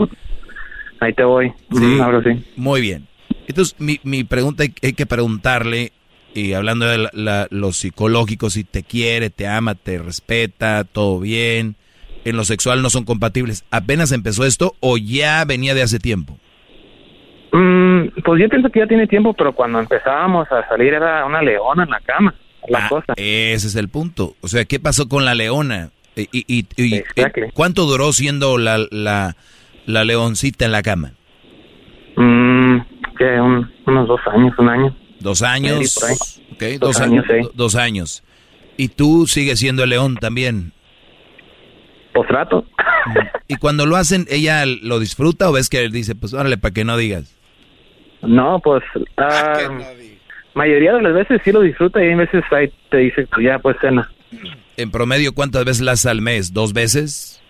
Ahí 0.99 1.13
te 1.13 1.23
voy, 1.23 1.51
Ujú, 1.71 2.01
ahora 2.03 2.21
sí. 2.23 2.43
Muy 2.55 2.81
bien. 2.81 3.07
Entonces, 3.47 3.75
mi, 3.79 3.99
mi 4.03 4.23
pregunta 4.23 4.63
hay, 4.63 4.73
hay 4.81 4.93
que 4.93 5.05
preguntarle, 5.05 5.91
y 6.33 6.53
hablando 6.53 6.85
de 6.85 6.97
la- 6.97 7.09
la- 7.13 7.47
lo 7.51 7.71
psicológico, 7.71 8.49
si 8.49 8.63
te 8.63 8.83
quiere, 8.83 9.29
te 9.29 9.47
ama, 9.47 9.75
te 9.75 9.97
respeta, 9.99 10.83
todo 10.83 11.19
bien. 11.19 11.75
En 12.25 12.37
lo 12.37 12.43
sexual 12.43 12.81
no 12.81 12.89
son 12.89 13.05
compatibles. 13.05 13.63
¿Apenas 13.71 14.11
empezó 14.11 14.45
esto 14.45 14.75
o 14.79 14.97
ya 14.97 15.45
venía 15.45 15.73
de 15.75 15.83
hace 15.83 15.99
tiempo? 15.99 16.37
Mm, 17.51 18.07
pues 18.25 18.41
yo 18.41 18.49
pienso 18.49 18.69
que 18.69 18.79
ya 18.79 18.87
tiene 18.87 19.07
tiempo, 19.07 19.33
pero 19.33 19.53
cuando 19.53 19.79
empezábamos 19.79 20.51
a 20.51 20.67
salir 20.67 20.93
era 20.93 21.23
una 21.25 21.41
leona 21.41 21.83
en 21.83 21.89
la 21.91 21.99
cama, 22.01 22.33
la 22.67 22.85
Ah, 22.85 22.89
cosa. 22.89 23.13
Ese 23.15 23.67
es 23.67 23.75
el 23.75 23.89
punto. 23.89 24.35
O 24.41 24.47
sea, 24.47 24.65
¿qué 24.65 24.79
pasó 24.79 25.07
con 25.07 25.23
la 25.23 25.35
leona? 25.35 25.91
Y, 26.15 26.23
y- 26.31 26.45
y- 26.77 26.95
y- 26.95 27.03
¿Cuánto 27.53 27.85
duró 27.85 28.11
siendo 28.11 28.57
la, 28.57 28.79
la, 28.89 29.35
la 29.85 30.03
leoncita 30.03 30.65
en 30.65 30.71
la 30.71 30.81
cama? 30.81 31.13
Mm, 32.17 32.54
que 33.17 33.39
un- 33.39 33.71
unos 33.85 34.07
dos 34.07 34.21
años, 34.31 34.53
un 34.57 34.69
año. 34.69 34.95
Dos 35.19 35.41
años. 35.41 35.95
Dos 35.95 36.79
dos, 36.79 37.01
años, 37.01 37.25
años. 37.29 37.47
sí. 37.47 37.51
Dos 37.55 37.75
años. 37.75 38.23
Y 38.77 38.89
tú 38.89 39.25
sigues 39.27 39.59
siendo 39.59 39.83
el 39.83 39.89
león 39.89 40.17
también. 40.17 40.71
Pues 42.13 42.27
trato. 42.27 42.65
Y 43.47 43.55
cuando 43.55 43.85
lo 43.85 43.95
hacen, 43.97 44.25
¿ella 44.29 44.65
lo 44.65 44.99
disfruta 44.99 45.49
o 45.49 45.53
ves 45.53 45.69
que 45.69 45.83
él 45.83 45.91
dice, 45.91 46.15
pues 46.15 46.33
órale, 46.33 46.57
para 46.57 46.73
que 46.73 46.83
no 46.85 46.97
digas? 46.97 47.35
No, 48.21 48.59
pues 48.59 48.83
ah, 49.17 49.53
mayoría 50.53 50.93
de 50.93 51.01
las 51.03 51.13
veces 51.13 51.41
sí 51.43 51.51
lo 51.51 51.61
disfruta 51.61 52.03
y 52.03 52.07
hay 52.09 52.15
veces 52.15 52.43
ahí 52.51 52.71
te 52.89 52.97
dice, 52.97 53.27
pues 53.27 53.45
ya, 53.45 53.59
pues 53.59 53.75
cena. 53.81 54.09
En 54.77 54.91
promedio, 54.91 55.33
¿cuántas 55.33 55.63
veces 55.65 55.81
la 55.83 55.91
haces 55.93 56.07
al 56.07 56.21
mes? 56.21 56.53
¿Dos 56.53 56.73
veces? 56.73 57.41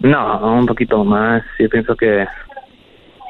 No, 0.00 0.38
un 0.58 0.66
poquito 0.66 1.04
más. 1.04 1.42
Yo 1.58 1.68
pienso 1.68 1.94
que 1.96 2.24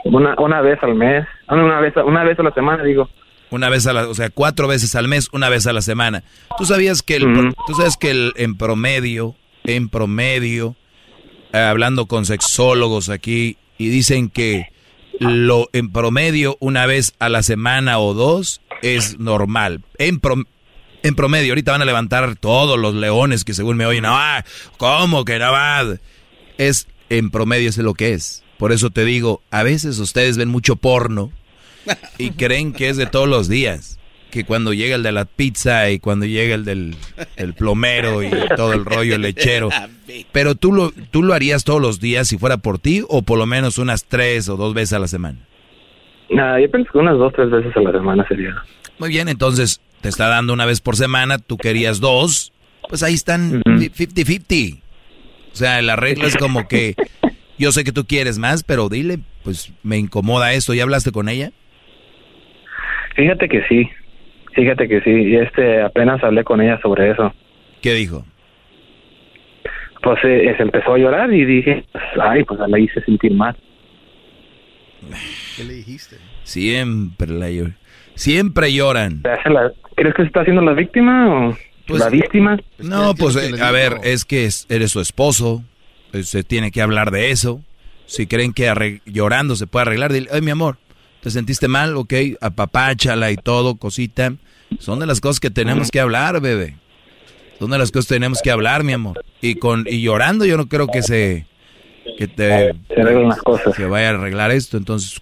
Una, 0.04 0.34
una 0.38 0.60
vez 0.60 0.78
al 0.82 0.94
mes, 0.94 1.26
ah, 1.46 1.54
una 1.54 1.80
vez, 1.80 1.94
una 2.04 2.24
vez 2.24 2.38
a 2.38 2.42
la 2.42 2.52
semana, 2.52 2.82
digo. 2.82 3.08
Una 3.50 3.68
vez 3.68 3.86
a 3.86 3.92
la, 3.92 4.08
o 4.08 4.14
sea, 4.14 4.30
cuatro 4.30 4.68
veces 4.68 4.94
al 4.94 5.08
mes, 5.08 5.28
una 5.32 5.48
vez 5.48 5.66
a 5.66 5.72
la 5.72 5.80
semana. 5.80 6.22
Tú 6.58 6.66
sabías 6.66 7.02
que 7.02 7.16
el, 7.16 7.54
tú 7.66 7.74
sabes 7.74 7.96
que 7.96 8.10
el, 8.10 8.32
en 8.36 8.56
promedio, 8.56 9.34
en 9.64 9.88
promedio, 9.88 10.76
eh, 11.52 11.58
hablando 11.58 12.06
con 12.06 12.26
sexólogos 12.26 13.08
aquí 13.08 13.56
y 13.78 13.88
dicen 13.88 14.28
que 14.28 14.66
lo 15.18 15.68
en 15.72 15.90
promedio 15.90 16.56
una 16.60 16.86
vez 16.86 17.14
a 17.18 17.28
la 17.28 17.42
semana 17.42 17.98
o 17.98 18.12
dos 18.12 18.60
es 18.82 19.18
normal. 19.18 19.82
En, 19.98 20.20
en 21.02 21.14
promedio, 21.14 21.52
ahorita 21.52 21.72
van 21.72 21.82
a 21.82 21.86
levantar 21.86 22.36
todos 22.36 22.78
los 22.78 22.94
leones 22.94 23.44
que 23.44 23.54
según 23.54 23.76
me 23.76 23.86
oyen, 23.86 24.04
ah, 24.06 24.44
¿cómo 24.76 25.24
que 25.24 25.38
no 25.38 25.52
va? 25.52 25.84
Es 26.58 26.86
en 27.08 27.30
promedio 27.30 27.70
es 27.70 27.78
lo 27.78 27.94
que 27.94 28.12
es. 28.12 28.44
Por 28.58 28.72
eso 28.72 28.90
te 28.90 29.04
digo, 29.04 29.40
a 29.50 29.62
veces 29.62 29.98
ustedes 29.98 30.36
ven 30.36 30.48
mucho 30.48 30.76
porno 30.76 31.30
y 32.18 32.30
creen 32.36 32.72
que 32.72 32.88
es 32.88 32.96
de 32.96 33.06
todos 33.06 33.28
los 33.28 33.48
días. 33.48 33.98
Que 34.30 34.44
cuando 34.44 34.74
llega 34.74 34.94
el 34.94 35.02
de 35.02 35.12
la 35.12 35.24
pizza 35.24 35.90
y 35.90 36.00
cuando 36.00 36.26
llega 36.26 36.54
el 36.54 36.66
del 36.66 36.96
el 37.36 37.54
plomero 37.54 38.22
y 38.22 38.30
todo 38.56 38.74
el 38.74 38.84
rollo 38.84 39.16
lechero. 39.16 39.70
Pero 40.32 40.54
tú 40.54 40.72
lo, 40.72 40.90
tú 41.10 41.22
lo 41.22 41.32
harías 41.32 41.64
todos 41.64 41.80
los 41.80 41.98
días 41.98 42.28
si 42.28 42.36
fuera 42.36 42.58
por 42.58 42.78
ti 42.78 43.02
o 43.08 43.22
por 43.22 43.38
lo 43.38 43.46
menos 43.46 43.78
unas 43.78 44.04
tres 44.04 44.50
o 44.50 44.56
dos 44.56 44.74
veces 44.74 44.92
a 44.92 44.98
la 44.98 45.08
semana. 45.08 45.38
Nada, 46.28 46.60
yo 46.60 46.70
pienso 46.70 46.92
que 46.92 46.98
unas 46.98 47.16
dos, 47.16 47.32
tres 47.32 47.50
veces 47.50 47.74
a 47.74 47.80
la 47.80 47.92
semana 47.92 48.26
sería. 48.28 48.54
Muy 48.98 49.08
bien, 49.08 49.28
entonces 49.28 49.80
te 50.02 50.10
está 50.10 50.28
dando 50.28 50.52
una 50.52 50.66
vez 50.66 50.80
por 50.80 50.96
semana, 50.96 51.38
tú 51.38 51.56
querías 51.56 52.00
dos, 52.00 52.52
pues 52.88 53.02
ahí 53.02 53.14
están 53.14 53.62
50-50. 53.62 54.80
O 55.52 55.56
sea, 55.56 55.80
la 55.82 55.96
regla 55.96 56.26
es 56.26 56.36
como 56.36 56.68
que 56.68 56.94
yo 57.58 57.72
sé 57.72 57.84
que 57.84 57.92
tú 57.92 58.06
quieres 58.06 58.38
más, 58.38 58.62
pero 58.62 58.88
dile, 58.88 59.18
pues 59.42 59.72
me 59.82 59.98
incomoda 59.98 60.52
esto. 60.52 60.74
¿Ya 60.74 60.84
hablaste 60.84 61.12
con 61.12 61.28
ella? 61.28 61.50
Fíjate 63.16 63.48
que 63.48 63.62
sí, 63.68 63.88
fíjate 64.54 64.88
que 64.88 65.00
sí. 65.00 65.10
Y 65.10 65.36
este, 65.36 65.82
apenas 65.82 66.22
hablé 66.22 66.44
con 66.44 66.60
ella 66.60 66.78
sobre 66.80 67.10
eso. 67.10 67.32
¿Qué 67.82 67.94
dijo? 67.94 68.24
Pues 70.02 70.18
eh, 70.24 70.54
se 70.56 70.62
empezó 70.62 70.94
a 70.94 70.98
llorar 70.98 71.32
y 71.32 71.44
dije, 71.44 71.84
ay, 72.20 72.44
pues 72.44 72.60
la 72.66 72.78
hice 72.78 73.00
sentir 73.02 73.32
mal. 73.32 73.56
¿Qué 75.56 75.64
le 75.64 75.74
dijiste? 75.74 76.16
Siempre 76.44 77.28
la 77.28 77.50
lloran. 77.50 77.76
Siempre 78.14 78.72
lloran. 78.72 79.22
¿Crees 79.94 80.14
que 80.14 80.22
se 80.22 80.26
está 80.26 80.40
haciendo 80.40 80.62
la 80.62 80.72
víctima 80.72 81.48
o 81.48 81.56
pues, 81.86 82.00
la 82.00 82.08
víctima? 82.08 82.58
No, 82.78 83.14
pues 83.14 83.36
eh, 83.36 83.62
a 83.62 83.70
ver, 83.70 83.94
es 84.02 84.24
que 84.24 84.48
eres 84.68 84.90
su 84.90 85.00
esposo, 85.00 85.62
se 86.22 86.44
tiene 86.44 86.70
que 86.70 86.82
hablar 86.82 87.10
de 87.10 87.30
eso. 87.30 87.62
Si 88.06 88.26
creen 88.26 88.52
que 88.52 89.00
llorando 89.06 89.56
se 89.56 89.66
puede 89.66 89.82
arreglar, 89.82 90.12
dile, 90.12 90.28
ay 90.32 90.40
mi 90.40 90.50
amor, 90.50 90.78
¿Te 91.20 91.30
sentiste 91.30 91.66
mal? 91.66 91.96
Ok, 91.96 92.14
apapáchala 92.40 93.30
y 93.30 93.36
todo, 93.36 93.76
cosita. 93.76 94.34
Son 94.78 95.00
de 95.00 95.06
las 95.06 95.20
cosas 95.20 95.40
que 95.40 95.50
tenemos 95.50 95.90
que 95.90 96.00
hablar, 96.00 96.40
bebé. 96.40 96.76
Son 97.58 97.70
de 97.70 97.78
las 97.78 97.90
cosas 97.90 98.06
que 98.08 98.14
tenemos 98.14 98.40
que 98.40 98.50
hablar, 98.50 98.84
mi 98.84 98.92
amor. 98.92 99.24
Y 99.40 99.56
con 99.56 99.86
y 99.88 100.00
llorando 100.00 100.44
yo 100.44 100.56
no 100.56 100.68
creo 100.68 100.86
que 100.86 101.02
se 101.02 101.46
que 102.16 102.28
te 102.28 102.74
se 102.88 103.00
arreglen 103.00 103.28
las 103.28 103.42
cosas. 103.42 103.76
Vaya 103.88 104.10
a 104.10 104.14
arreglar 104.14 104.52
esto, 104.52 104.76
entonces 104.76 105.20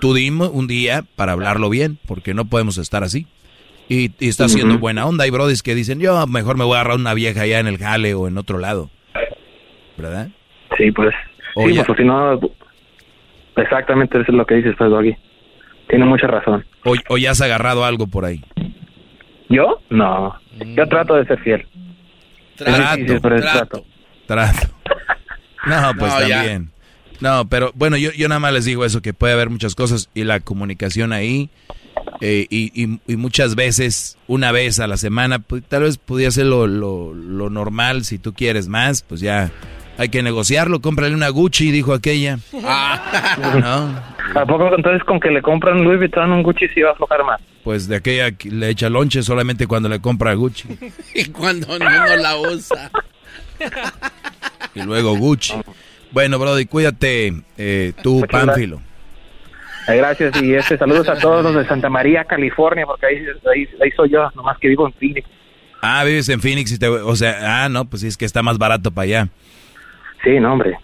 tú 0.00 0.14
dime 0.14 0.46
un 0.46 0.68
día 0.68 1.04
para 1.16 1.32
hablarlo 1.32 1.70
bien, 1.70 1.98
porque 2.06 2.32
no 2.32 2.44
podemos 2.44 2.78
estar 2.78 3.02
así. 3.02 3.26
Y, 3.88 4.12
está 4.20 4.46
haciendo 4.46 4.78
buena 4.78 5.06
onda. 5.06 5.24
Hay 5.24 5.30
brodis 5.30 5.62
que 5.62 5.74
dicen, 5.74 6.00
yo 6.00 6.26
mejor 6.26 6.56
me 6.56 6.64
voy 6.64 6.76
a 6.76 6.80
agarrar 6.80 6.98
una 6.98 7.14
vieja 7.14 7.42
allá 7.42 7.60
en 7.60 7.66
el 7.66 7.78
jale 7.78 8.14
o 8.14 8.28
en 8.28 8.38
otro 8.38 8.58
lado. 8.58 8.90
¿Verdad? 9.96 10.28
Sí, 10.76 10.90
pues. 10.92 11.14
sí, 11.54 11.80
pues 11.86 11.98
si 11.98 12.04
no, 12.04 12.38
Exactamente, 13.56 14.20
eso 14.20 14.32
es 14.32 14.36
lo 14.36 14.44
que 14.44 14.56
dices, 14.56 14.74
pues, 14.76 14.90
Doggy. 14.90 15.16
Tiene 15.88 16.04
mucha 16.04 16.26
razón. 16.26 16.64
O, 17.08 17.16
ya 17.16 17.30
has 17.30 17.40
agarrado 17.40 17.84
algo 17.84 18.06
por 18.06 18.24
ahí? 18.24 18.42
¿Yo? 19.48 19.80
No. 19.88 20.34
Yo 20.76 20.86
trato 20.88 21.14
de 21.14 21.24
ser 21.26 21.38
fiel. 21.40 21.66
Trato, 22.56 23.20
trato. 23.20 23.84
trato. 24.26 24.68
No, 25.66 25.92
pues 25.98 26.16
también. 26.16 26.70
No, 27.20 27.48
pero 27.48 27.72
bueno, 27.74 27.96
yo, 27.96 28.12
yo 28.12 28.28
nada 28.28 28.38
más 28.38 28.52
les 28.52 28.66
digo 28.66 28.84
eso, 28.84 29.02
que 29.02 29.12
puede 29.12 29.32
haber 29.32 29.50
muchas 29.50 29.74
cosas 29.74 30.08
y 30.14 30.22
la 30.22 30.38
comunicación 30.38 31.12
ahí, 31.12 31.50
eh, 32.20 32.46
y, 32.48 32.70
y, 32.80 33.16
muchas 33.16 33.56
veces, 33.56 34.16
una 34.28 34.52
vez 34.52 34.78
a 34.78 34.86
la 34.86 34.96
semana, 34.96 35.40
pues, 35.40 35.64
tal 35.64 35.82
vez 35.82 35.98
pudiera 35.98 36.30
ser 36.30 36.46
lo, 36.46 36.68
lo, 36.68 37.14
lo 37.14 37.50
normal, 37.50 38.04
si 38.04 38.18
tú 38.18 38.32
quieres 38.32 38.68
más, 38.68 39.02
pues 39.02 39.20
ya 39.20 39.50
hay 39.98 40.08
que 40.08 40.22
negociarlo, 40.22 40.80
cómprale 40.80 41.14
una 41.14 41.28
Gucci, 41.28 41.70
dijo 41.70 41.94
aquella. 41.94 42.38
Ah. 42.64 44.14
¿A 44.34 44.44
poco 44.44 44.74
entonces 44.74 45.02
con 45.04 45.20
que 45.20 45.30
le 45.30 45.40
compran 45.40 45.82
Louis 45.82 45.98
Vuitton 45.98 46.30
un 46.30 46.42
Gucci 46.42 46.68
sí 46.68 46.82
va 46.82 46.90
a 46.90 46.92
aflojar 46.92 47.24
más? 47.24 47.40
Pues 47.64 47.88
de 47.88 47.96
aquella 47.96 48.34
le 48.44 48.68
echa 48.68 48.90
lonche 48.90 49.22
solamente 49.22 49.66
cuando 49.66 49.88
le 49.88 50.00
compra 50.00 50.34
Gucci. 50.34 50.68
y 51.14 51.24
cuando 51.26 51.78
no, 51.78 52.16
la 52.16 52.36
usa. 52.36 52.90
y 54.74 54.82
luego 54.82 55.16
Gucci. 55.16 55.54
Bueno, 56.12 56.38
Brody, 56.38 56.66
cuídate 56.66 57.32
eh, 57.56 57.92
tú, 58.02 58.24
Pánfilo. 58.30 58.80
gracias 59.86 60.40
y 60.42 60.54
este 60.54 60.78
saludos 60.78 61.08
a 61.08 61.18
todos 61.18 61.42
los 61.42 61.54
de 61.54 61.66
Santa 61.66 61.88
María, 61.88 62.24
California, 62.24 62.84
porque 62.86 63.06
ahí, 63.06 63.26
ahí, 63.82 63.90
soy 63.92 64.10
yo, 64.10 64.30
nomás 64.34 64.58
que 64.58 64.68
vivo 64.68 64.86
en 64.86 64.92
Phoenix. 64.94 65.28
Ah, 65.82 66.04
vives 66.04 66.28
en 66.28 66.40
Phoenix 66.40 66.72
y 66.72 66.78
te, 66.78 66.88
o 66.88 67.16
sea, 67.16 67.64
ah, 67.64 67.68
no, 67.68 67.84
pues 67.84 68.02
sí 68.02 68.08
es 68.08 68.16
que 68.16 68.24
está 68.24 68.42
más 68.42 68.58
barato 68.58 68.90
para 68.90 69.04
allá. 69.04 69.28
Sí, 70.26 70.40
no, 70.40 70.54
hombre. 70.54 70.76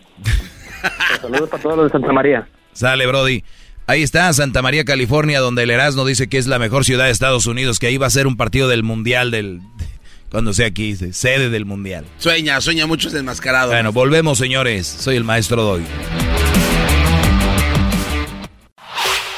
Saludos 1.21 1.51
para 1.51 1.63
todos 1.63 1.77
los 1.77 1.87
de 1.87 1.91
Santa 1.91 2.13
María. 2.13 2.47
Sale, 2.73 3.05
Brody. 3.09 3.43
Ahí 3.89 4.05
está, 4.05 4.33
Santa 4.33 4.63
María, 4.63 4.85
California, 4.85 5.41
donde 5.41 5.65
el 5.65 5.71
Erasmo 5.71 6.05
dice 6.05 6.29
que 6.29 6.39
es 6.39 6.47
la 6.47 6.61
mejor 6.61 6.85
ciudad 6.85 7.07
de 7.07 7.11
Estados 7.11 7.47
Unidos, 7.47 7.81
que 7.81 7.89
ahí 7.89 7.97
va 7.97 8.07
a 8.07 8.11
ser 8.11 8.29
un 8.29 8.37
partido 8.37 8.69
del 8.69 8.85
Mundial 8.85 9.33
del... 9.33 9.61
Cuando 10.31 10.55
sea 10.55 10.69
aquí, 10.69 10.95
sede 10.95 11.51
del 11.51 11.67
Mundial. 11.67 12.07
Sueña, 12.19 12.61
sueña 12.61 12.87
mucho 12.87 13.09
ese 13.09 13.19
enmascarado. 13.19 13.73
Bueno, 13.73 13.93
volvemos, 13.93 14.39
señores. 14.39 14.87
Soy 14.87 15.17
el 15.17 15.25
maestro 15.25 15.63
Doy. 15.63 15.83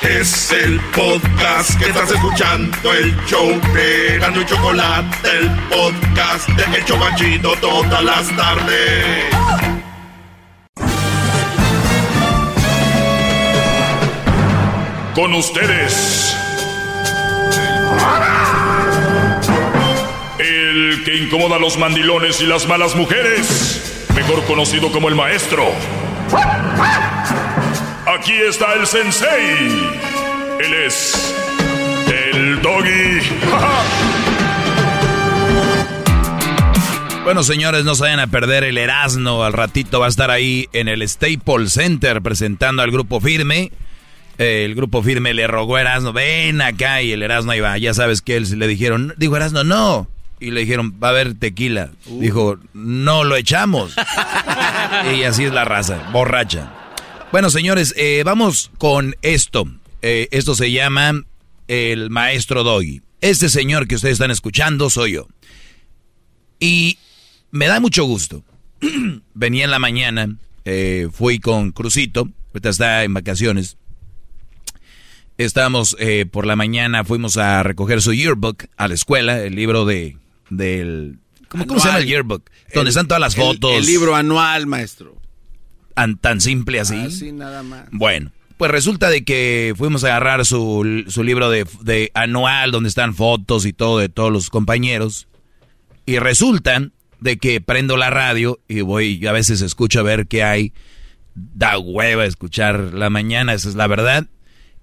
Es 0.02 0.52
el 0.52 0.78
podcast 0.94 1.81
que 1.81 1.86
estás 1.86 2.12
escuchando, 2.12 2.93
el 2.93 3.16
show 3.24 3.48
de 3.72 4.18
Gano 4.18 4.43
y 4.43 4.44
Chocolate, 4.44 5.28
el 5.40 5.51
podcast 5.68 6.49
de 6.50 6.76
El 6.76 6.84
Chobachito 6.84 7.55
todas 7.57 8.05
las 8.05 8.36
tardes. 8.36 9.83
Con 15.15 15.33
ustedes. 15.33 16.36
El 20.41 21.02
que 21.05 21.17
incomoda 21.17 21.55
a 21.55 21.59
los 21.60 21.78
mandilones 21.78 22.41
y 22.41 22.47
las 22.47 22.67
malas 22.67 22.97
mujeres. 22.97 24.09
Mejor 24.17 24.44
conocido 24.44 24.91
como 24.91 25.09
el 25.09 25.15
maestro. 25.15 25.67
Aquí 28.07 28.33
está 28.33 28.75
el 28.75 28.89
sensei. 28.89 29.91
Él 30.60 30.75
es 30.86 31.34
el 32.09 32.60
doggy. 32.60 33.20
Bueno, 37.25 37.43
señores, 37.43 37.86
no 37.86 37.94
se 37.94 38.02
vayan 38.02 38.20
a 38.20 38.26
perder 38.26 38.65
el 38.65 38.76
Erasmo. 38.76 39.44
Al 39.44 39.55
ratito 39.55 39.99
va 39.99 40.07
a 40.07 40.09
estar 40.10 40.31
ahí 40.31 40.68
en 40.75 40.89
el 40.89 41.09
Staples 41.09 41.73
Center 41.73 42.20
presentando 42.20 42.83
al 42.83 42.91
grupo 42.91 43.18
firme 43.18 43.70
el 44.38 44.74
grupo 44.74 45.02
firme 45.02 45.34
le 45.34 45.46
rogó 45.46 45.76
a 45.76 45.82
Erasmo, 45.82 46.12
ven 46.12 46.60
acá, 46.60 47.02
y 47.02 47.12
el 47.12 47.22
Erasmo 47.22 47.54
iba, 47.54 47.76
ya 47.78 47.94
sabes 47.94 48.22
que 48.22 48.36
él 48.36 48.58
le 48.58 48.66
dijeron, 48.66 49.14
dijo 49.16 49.36
Erasmo, 49.36 49.64
no. 49.64 50.08
Y 50.40 50.50
le 50.50 50.60
dijeron, 50.60 50.98
va 51.02 51.08
a 51.08 51.10
haber 51.12 51.34
tequila. 51.34 51.90
Uh. 52.06 52.20
Dijo, 52.20 52.58
no 52.74 53.24
lo 53.24 53.36
echamos. 53.36 53.94
y 55.16 55.22
así 55.22 55.44
es 55.44 55.52
la 55.52 55.64
raza, 55.64 56.10
borracha. 56.12 56.72
Bueno, 57.32 57.50
señores, 57.50 57.94
eh, 57.96 58.22
vamos 58.24 58.70
con 58.78 59.16
esto. 59.22 59.66
Eh, 60.02 60.28
esto 60.32 60.54
se 60.54 60.70
llama 60.70 61.22
el 61.68 62.10
maestro 62.10 62.62
Doggy. 62.62 63.00
Este 63.20 63.48
señor 63.48 63.88
que 63.88 63.94
ustedes 63.94 64.14
están 64.14 64.30
escuchando 64.30 64.90
soy 64.90 65.12
yo. 65.12 65.28
Y 66.60 66.98
me 67.50 67.66
da 67.66 67.80
mucho 67.80 68.04
gusto. 68.04 68.44
Venía 69.34 69.64
en 69.64 69.70
la 69.70 69.78
mañana, 69.78 70.36
eh, 70.64 71.08
fui 71.12 71.38
con 71.38 71.72
Crucito, 71.72 72.28
ahorita 72.48 72.68
está 72.68 73.04
en 73.04 73.14
vacaciones 73.14 73.78
Estábamos 75.36 75.96
eh, 75.98 76.26
por 76.26 76.46
la 76.46 76.54
mañana, 76.54 77.04
fuimos 77.04 77.36
a 77.36 77.62
recoger 77.62 78.00
su 78.00 78.12
yearbook 78.12 78.64
a 78.76 78.86
la 78.86 78.94
escuela, 78.94 79.40
el 79.40 79.56
libro 79.56 79.84
de 79.84 80.16
del 80.50 81.18
¿cómo, 81.48 81.64
se 81.80 81.88
llama 81.88 81.98
el 81.98 82.06
yearbook? 82.06 82.50
Donde 82.72 82.90
están 82.90 83.08
todas 83.08 83.20
las 83.20 83.34
fotos. 83.34 83.72
El, 83.72 83.86
libro 83.86 84.14
anual, 84.14 84.66
maestro. 84.66 85.16
Tan, 86.20 86.40
simple 86.40 86.80
así. 86.80 86.96
Así 86.96 87.32
nada 87.32 87.62
más. 87.62 87.86
Bueno, 87.90 88.30
pues 88.56 88.70
resulta 88.70 89.10
de 89.10 89.24
que 89.24 89.74
fuimos 89.76 90.04
a 90.04 90.08
agarrar 90.08 90.44
su, 90.44 91.04
su 91.08 91.22
libro 91.24 91.50
de, 91.50 91.66
de, 91.82 92.10
anual 92.14 92.70
donde 92.70 92.88
están 92.88 93.14
fotos 93.14 93.66
y 93.66 93.72
todo 93.72 93.98
de 93.98 94.08
todos 94.08 94.32
los 94.32 94.50
compañeros. 94.50 95.26
Y 96.06 96.18
resulta 96.18 96.90
de 97.20 97.38
que 97.38 97.60
prendo 97.60 97.96
la 97.96 98.10
radio 98.10 98.60
y 98.68 98.82
voy, 98.82 99.26
a 99.26 99.32
veces 99.32 99.62
escucho 99.62 100.00
a 100.00 100.04
ver 100.04 100.26
qué 100.26 100.44
hay 100.44 100.72
da 101.34 101.78
hueva 101.78 102.26
escuchar 102.26 102.94
la 102.94 103.10
mañana, 103.10 103.54
esa 103.54 103.68
es 103.68 103.74
la 103.74 103.86
verdad. 103.86 104.26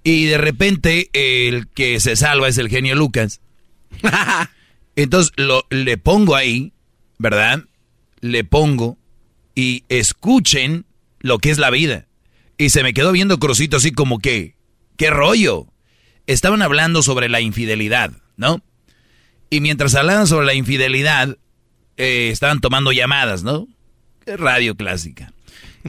Y 0.03 0.25
de 0.25 0.37
repente 0.37 1.09
el 1.13 1.67
que 1.67 1.99
se 1.99 2.15
salva 2.15 2.47
es 2.47 2.57
el 2.57 2.69
genio 2.69 2.95
Lucas. 2.95 3.41
Entonces 4.95 5.31
lo, 5.37 5.65
le 5.69 5.97
pongo 5.97 6.35
ahí, 6.35 6.73
¿verdad? 7.17 7.63
Le 8.19 8.43
pongo 8.43 8.97
y 9.55 9.83
escuchen 9.89 10.85
lo 11.19 11.37
que 11.39 11.51
es 11.51 11.57
la 11.57 11.69
vida. 11.69 12.07
Y 12.57 12.69
se 12.69 12.83
me 12.83 12.93
quedó 12.93 13.11
viendo 13.11 13.39
Crucito 13.39 13.77
así 13.77 13.91
como 13.91 14.19
que, 14.19 14.55
¿qué 14.97 15.09
rollo? 15.09 15.67
Estaban 16.27 16.61
hablando 16.61 17.01
sobre 17.03 17.29
la 17.29 17.41
infidelidad, 17.41 18.11
¿no? 18.37 18.61
Y 19.49 19.59
mientras 19.61 19.95
hablaban 19.95 20.27
sobre 20.27 20.45
la 20.45 20.53
infidelidad, 20.53 21.37
eh, 21.97 22.29
estaban 22.31 22.59
tomando 22.61 22.91
llamadas, 22.91 23.43
¿no? 23.43 23.67
Radio 24.25 24.75
clásica. 24.75 25.33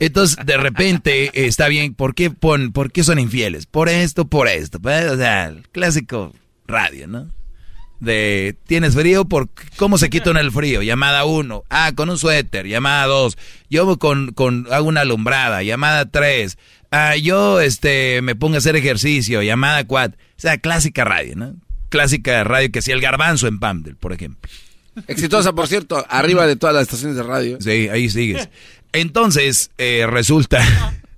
Entonces, 0.00 0.36
de 0.44 0.56
repente, 0.56 1.24
eh, 1.26 1.46
está 1.46 1.68
bien, 1.68 1.94
¿por 1.94 2.14
qué, 2.14 2.30
pon, 2.30 2.72
¿por 2.72 2.92
qué 2.92 3.04
son 3.04 3.18
infieles? 3.18 3.66
Por 3.66 3.88
esto, 3.88 4.26
por 4.26 4.48
esto. 4.48 4.80
Pues, 4.80 5.10
o 5.10 5.16
sea, 5.16 5.46
el 5.48 5.68
clásico 5.70 6.32
radio, 6.66 7.06
¿no? 7.06 7.30
De, 8.00 8.56
¿tienes 8.66 8.94
frío? 8.94 9.24
¿Por 9.26 9.48
¿Cómo 9.76 9.96
se 9.96 10.10
quita 10.10 10.30
el 10.32 10.50
frío? 10.50 10.82
Llamada 10.82 11.24
1. 11.24 11.64
Ah, 11.70 11.92
con 11.94 12.10
un 12.10 12.18
suéter. 12.18 12.66
Llamada 12.66 13.06
2. 13.06 13.38
Yo 13.70 13.98
con, 13.98 14.32
con, 14.32 14.66
hago 14.72 14.88
una 14.88 15.02
alumbrada. 15.02 15.62
Llamada 15.62 16.06
3. 16.06 16.58
Ah, 16.90 17.16
yo, 17.16 17.60
este, 17.60 18.20
me 18.22 18.34
pongo 18.34 18.56
a 18.56 18.58
hacer 18.58 18.74
ejercicio. 18.74 19.40
Llamada 19.40 19.84
4. 19.84 20.18
O 20.18 20.40
sea, 20.40 20.58
clásica 20.58 21.04
radio, 21.04 21.36
¿no? 21.36 21.54
Clásica 21.90 22.42
radio 22.42 22.72
que 22.72 22.82
si 22.82 22.90
el 22.90 23.00
garbanzo 23.00 23.46
en 23.46 23.60
Pamdel, 23.60 23.94
por 23.94 24.12
ejemplo. 24.12 24.50
Exitosa, 25.06 25.52
por 25.52 25.68
cierto, 25.68 26.04
arriba 26.08 26.46
de 26.46 26.56
todas 26.56 26.74
las 26.74 26.82
estaciones 26.82 27.16
de 27.16 27.22
radio. 27.22 27.58
Sí, 27.60 27.88
ahí 27.88 28.10
sigues. 28.10 28.48
Entonces, 28.92 29.70
eh, 29.78 30.06
resulta 30.08 30.60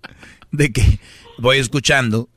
de 0.53 0.73
que 0.73 1.01
voy 1.39 1.59
escuchando 1.59 2.29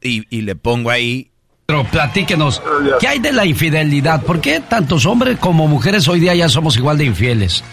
y, 0.00 0.24
y 0.30 0.42
le 0.42 0.56
pongo 0.56 0.90
ahí 0.90 1.30
pero 1.66 1.84
platíquenos, 1.90 2.62
¿qué 3.00 3.08
hay 3.08 3.20
de 3.20 3.32
la 3.32 3.46
infidelidad? 3.46 4.22
¿Por 4.22 4.42
qué 4.42 4.60
tantos 4.60 5.06
hombres 5.06 5.38
como 5.38 5.66
mujeres 5.66 6.06
hoy 6.08 6.20
día 6.20 6.34
ya 6.34 6.50
somos 6.50 6.76
igual 6.76 6.98
de 6.98 7.06
infieles? 7.06 7.64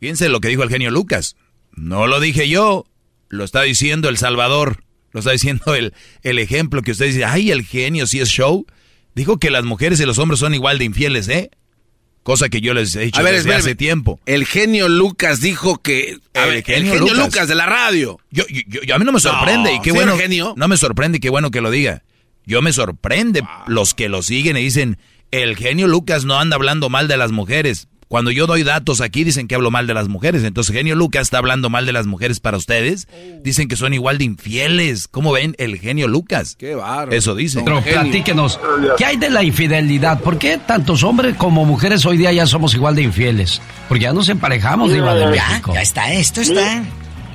Fíjense 0.00 0.28
lo 0.28 0.40
que 0.40 0.48
dijo 0.48 0.64
el 0.64 0.68
genio 0.68 0.90
Lucas. 0.90 1.36
No 1.72 2.08
lo 2.08 2.18
dije 2.18 2.48
yo, 2.48 2.86
lo 3.28 3.44
está 3.44 3.62
diciendo 3.62 4.08
El 4.08 4.16
Salvador. 4.18 4.82
Lo 5.12 5.20
está 5.20 5.30
diciendo 5.30 5.74
el, 5.74 5.94
el 6.22 6.38
ejemplo 6.40 6.82
que 6.82 6.90
usted 6.90 7.06
dice, 7.06 7.24
ay, 7.24 7.52
el 7.52 7.64
genio, 7.64 8.06
si 8.08 8.20
es 8.20 8.28
show. 8.28 8.66
Dijo 9.14 9.38
que 9.38 9.50
las 9.50 9.64
mujeres 9.64 10.00
y 10.00 10.06
los 10.06 10.18
hombres 10.18 10.40
son 10.40 10.52
igual 10.52 10.78
de 10.78 10.84
infieles, 10.84 11.28
¿eh? 11.28 11.50
Cosa 12.26 12.48
que 12.48 12.60
yo 12.60 12.74
les 12.74 12.96
he 12.96 13.02
dicho 13.02 13.22
desde 13.22 13.54
hace 13.54 13.76
tiempo. 13.76 14.18
El 14.26 14.46
genio 14.46 14.88
Lucas 14.88 15.40
dijo 15.40 15.80
que... 15.80 16.18
el, 16.34 16.64
genio, 16.64 16.96
Lucas. 17.14 17.46
de 17.46 17.54
la 17.54 17.66
radio. 17.66 18.18
Yo, 18.32 18.42
yo, 18.48 18.92
a 18.92 18.98
mí 18.98 19.04
no 19.04 19.12
me 19.12 19.20
sorprende 19.20 19.72
y 19.74 19.80
qué 19.80 19.92
bueno... 19.92 20.16
Genio? 20.18 20.52
No 20.56 20.66
me 20.66 20.76
sorprende 20.76 21.18
y 21.18 21.20
qué 21.20 21.30
bueno 21.30 21.52
que 21.52 21.60
lo 21.60 21.70
diga. 21.70 22.02
Yo 22.44 22.62
me 22.62 22.72
sorprende 22.72 23.44
los 23.68 23.94
que 23.94 24.08
lo 24.08 24.22
siguen 24.22 24.56
y 24.56 24.62
dicen, 24.62 24.98
el 25.30 25.54
genio 25.54 25.86
Lucas 25.86 26.24
no 26.24 26.36
anda 26.40 26.56
hablando 26.56 26.88
mal 26.88 27.06
de 27.06 27.16
las 27.16 27.30
mujeres. 27.30 27.86
Cuando 28.08 28.30
yo 28.30 28.46
doy 28.46 28.62
datos 28.62 29.00
aquí 29.00 29.24
dicen 29.24 29.48
que 29.48 29.56
hablo 29.56 29.70
mal 29.70 29.86
de 29.86 29.94
las 29.94 30.08
mujeres. 30.08 30.44
Entonces, 30.44 30.74
genio 30.74 30.94
Lucas 30.94 31.22
está 31.22 31.38
hablando 31.38 31.70
mal 31.70 31.86
de 31.86 31.92
las 31.92 32.06
mujeres 32.06 32.38
para 32.38 32.56
ustedes. 32.56 33.08
Dicen 33.42 33.66
que 33.66 33.76
son 33.76 33.94
igual 33.94 34.18
de 34.18 34.24
infieles. 34.24 35.08
¿Cómo 35.08 35.32
ven 35.32 35.54
el 35.58 35.78
genio 35.78 36.06
Lucas? 36.06 36.56
Qué 36.56 36.74
bárbaro. 36.74 37.12
Eso 37.12 37.34
dice. 37.34 37.62
Pero 37.64 37.82
platíquenos, 37.82 38.60
¿qué 38.96 39.04
hay 39.04 39.16
de 39.16 39.30
la 39.30 39.42
infidelidad? 39.42 40.20
¿Por 40.20 40.38
qué 40.38 40.58
tantos 40.58 41.02
hombres 41.02 41.34
como 41.36 41.64
mujeres 41.64 42.06
hoy 42.06 42.16
día 42.16 42.32
ya 42.32 42.46
somos 42.46 42.74
igual 42.74 42.94
de 42.94 43.02
infieles? 43.02 43.60
Porque 43.88 44.04
ya 44.04 44.12
nos 44.12 44.28
emparejamos, 44.28 44.92
Diva 44.92 45.14
de 45.14 45.26
México. 45.26 45.74
Ya 45.74 45.82
está, 45.82 46.12
esto 46.12 46.40
está 46.40 46.84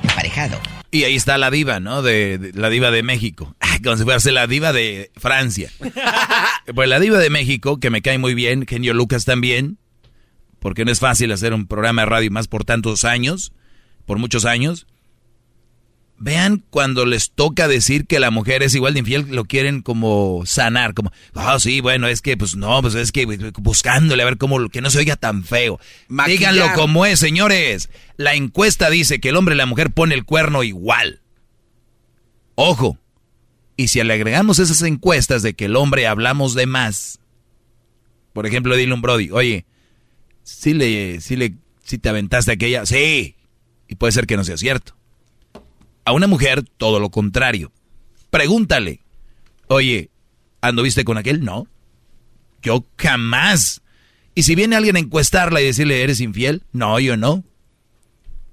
emparejado. 0.02 0.58
Y 0.90 1.04
ahí 1.04 1.16
está 1.16 1.38
la 1.38 1.50
diva, 1.50 1.80
¿no? 1.80 2.02
De, 2.02 2.52
la 2.54 2.68
diva 2.68 2.90
de 2.90 3.02
México. 3.02 3.56
Como 3.82 3.96
si 3.96 4.04
fuese 4.04 4.30
la 4.30 4.46
diva 4.46 4.74
de 4.74 5.10
Francia. 5.16 5.70
pues 6.74 6.88
la 6.88 7.00
diva 7.00 7.18
de 7.18 7.30
México, 7.30 7.80
que 7.80 7.88
me 7.88 8.02
cae 8.02 8.18
muy 8.18 8.34
bien, 8.34 8.66
genio 8.66 8.92
Lucas 8.92 9.24
también, 9.24 9.78
porque 10.62 10.84
no 10.84 10.92
es 10.92 11.00
fácil 11.00 11.32
hacer 11.32 11.52
un 11.52 11.66
programa 11.66 12.02
de 12.02 12.06
radio 12.06 12.30
más 12.30 12.46
por 12.46 12.64
tantos 12.64 13.04
años, 13.04 13.52
por 14.06 14.18
muchos 14.18 14.44
años. 14.44 14.86
Vean 16.18 16.62
cuando 16.70 17.04
les 17.04 17.32
toca 17.32 17.66
decir 17.66 18.06
que 18.06 18.20
la 18.20 18.30
mujer 18.30 18.62
es 18.62 18.72
igual 18.76 18.94
de 18.94 19.00
infiel, 19.00 19.26
lo 19.30 19.44
quieren 19.44 19.82
como 19.82 20.44
sanar, 20.46 20.94
como, 20.94 21.10
ah, 21.34 21.58
sí, 21.58 21.80
bueno, 21.80 22.06
es 22.06 22.22
que, 22.22 22.36
pues 22.36 22.54
no, 22.54 22.80
pues 22.80 22.94
es 22.94 23.10
que 23.10 23.26
buscándole 23.58 24.22
a 24.22 24.26
ver 24.26 24.38
cómo, 24.38 24.68
que 24.68 24.80
no 24.80 24.88
se 24.90 24.98
oiga 24.98 25.16
tan 25.16 25.42
feo. 25.42 25.80
Díganlo 26.26 26.72
como 26.76 27.04
es, 27.06 27.18
señores. 27.18 27.90
La 28.16 28.34
encuesta 28.34 28.88
dice 28.88 29.18
que 29.18 29.30
el 29.30 29.36
hombre 29.36 29.56
y 29.56 29.58
la 29.58 29.66
mujer 29.66 29.90
pone 29.90 30.14
el 30.14 30.24
cuerno 30.24 30.62
igual. 30.62 31.22
Ojo. 32.54 32.98
Y 33.76 33.88
si 33.88 34.00
le 34.04 34.14
agregamos 34.14 34.60
esas 34.60 34.82
encuestas 34.82 35.42
de 35.42 35.54
que 35.54 35.64
el 35.64 35.74
hombre 35.74 36.06
hablamos 36.06 36.54
de 36.54 36.66
más, 36.66 37.18
por 38.32 38.46
ejemplo, 38.46 38.76
dile 38.76 38.94
un 38.94 39.02
Brody, 39.02 39.30
oye, 39.32 39.66
si 40.42 40.74
le, 40.74 41.20
si 41.20 41.36
le, 41.36 41.54
si 41.82 41.98
te 41.98 42.08
aventaste 42.08 42.52
aquella, 42.52 42.86
sí, 42.86 43.36
y 43.88 43.94
puede 43.94 44.12
ser 44.12 44.26
que 44.26 44.36
no 44.36 44.44
sea 44.44 44.56
cierto. 44.56 44.96
A 46.04 46.12
una 46.12 46.26
mujer, 46.26 46.62
todo 46.76 46.98
lo 46.98 47.10
contrario. 47.10 47.72
Pregúntale, 48.30 49.00
oye, 49.68 50.10
¿anduviste 50.60 51.04
con 51.04 51.18
aquel? 51.18 51.44
No. 51.44 51.66
Yo 52.62 52.86
jamás. 52.96 53.82
Y 54.34 54.44
si 54.44 54.54
viene 54.54 54.76
alguien 54.76 54.96
a 54.96 55.00
encuestarla 55.00 55.60
y 55.60 55.66
decirle, 55.66 56.02
¿eres 56.02 56.20
infiel? 56.20 56.62
No, 56.72 56.98
yo 56.98 57.16
no. 57.16 57.44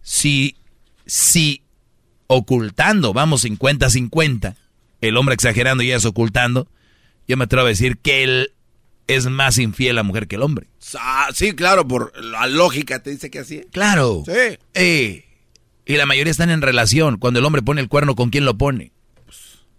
Si, 0.01 0.58
si 1.06 1.64
ocultando, 2.27 3.14
vamos 3.14 3.45
50-50, 3.45 4.56
el 5.01 5.18
hombre 5.18 5.34
exagerando 5.34 5.84
y 5.84 5.88
ella 5.88 5.98
es 5.98 6.06
ocultando, 6.06 6.68
yo 7.27 7.38
me 7.38 7.45
atrevo 7.45 7.66
a 7.66 7.69
decir 7.69 7.98
que 7.98 8.24
él 8.24 8.53
es 9.09 9.25
más 9.25 9.57
infiel 9.57 9.95
la 9.95 10.03
mujer 10.03 10.27
que 10.27 10.35
el 10.35 10.43
hombre. 10.43 10.67
Ah, 10.99 11.29
sí, 11.33 11.53
claro, 11.53 11.88
por 11.88 12.15
la 12.23 12.45
lógica 12.45 13.01
te 13.01 13.09
dice 13.09 13.31
que 13.31 13.39
así. 13.39 13.61
Claro. 13.71 14.23
Sí. 14.25 14.59
Eh, 14.75 15.25
y 15.85 15.95
la 15.95 16.05
mayoría 16.05 16.29
están 16.29 16.51
en 16.51 16.61
relación. 16.61 17.17
Cuando 17.17 17.39
el 17.39 17.45
hombre 17.45 17.63
pone 17.63 17.81
el 17.81 17.89
cuerno, 17.89 18.15
¿con 18.15 18.29
quién 18.29 18.45
lo 18.45 18.57
pone? 18.59 18.91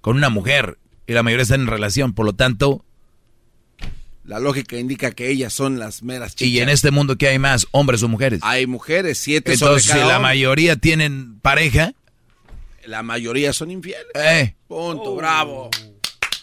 Con 0.00 0.16
una 0.16 0.30
mujer. 0.30 0.78
Y 1.06 1.12
la 1.12 1.22
mayoría 1.22 1.44
están 1.44 1.60
en 1.60 1.68
relación. 1.68 2.12
Por 2.12 2.26
lo 2.26 2.32
tanto... 2.32 2.84
La 4.24 4.40
lógica 4.40 4.76
indica 4.76 5.12
que 5.12 5.30
ellas 5.30 5.52
son 5.52 5.78
las 5.78 6.02
meras 6.02 6.34
chicas. 6.34 6.52
Y 6.52 6.58
en 6.58 6.68
este 6.68 6.90
mundo, 6.90 7.16
¿qué 7.16 7.28
hay 7.28 7.38
más? 7.38 7.68
¿Hombres 7.70 8.02
o 8.02 8.08
mujeres? 8.08 8.40
Hay 8.42 8.66
mujeres, 8.66 9.18
siete 9.18 9.52
Entonces, 9.52 9.88
sobre 9.88 10.02
si 10.02 10.08
la 10.08 10.18
mayoría 10.18 10.76
tienen 10.76 11.38
pareja... 11.38 11.94
La 12.86 13.04
mayoría 13.04 13.52
son 13.52 13.70
infieles. 13.70 14.06
Eh. 14.14 14.56
Punto, 14.66 15.14
bravo. 15.14 15.70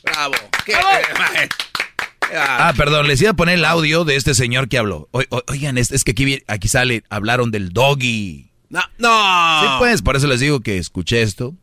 Bravo. 0.04 0.36
¿Qué? 0.66 0.74
Ah, 2.36 2.74
perdón, 2.76 3.08
les 3.08 3.22
iba 3.22 3.32
a 3.32 3.36
poner 3.36 3.56
el 3.56 3.66
audio 3.66 4.06
de 4.06 4.16
este 4.16 4.34
señor 4.34 4.68
que 4.70 4.78
habló. 4.78 5.10
oigan, 5.48 5.78
es, 5.78 5.92
es 5.92 6.04
que 6.04 6.12
aquí, 6.12 6.44
aquí 6.48 6.68
sale, 6.68 7.04
hablaron 7.10 7.52
del 7.52 7.72
doggy. 7.72 8.52
No, 8.70 8.82
no. 8.98 9.62
Sí, 9.62 9.68
pues, 9.80 10.02
por 10.02 10.16
eso 10.16 10.28
les 10.28 10.40
digo 10.40 10.60
que 10.62 10.78
escuché 10.78 11.22
esto 11.22 11.54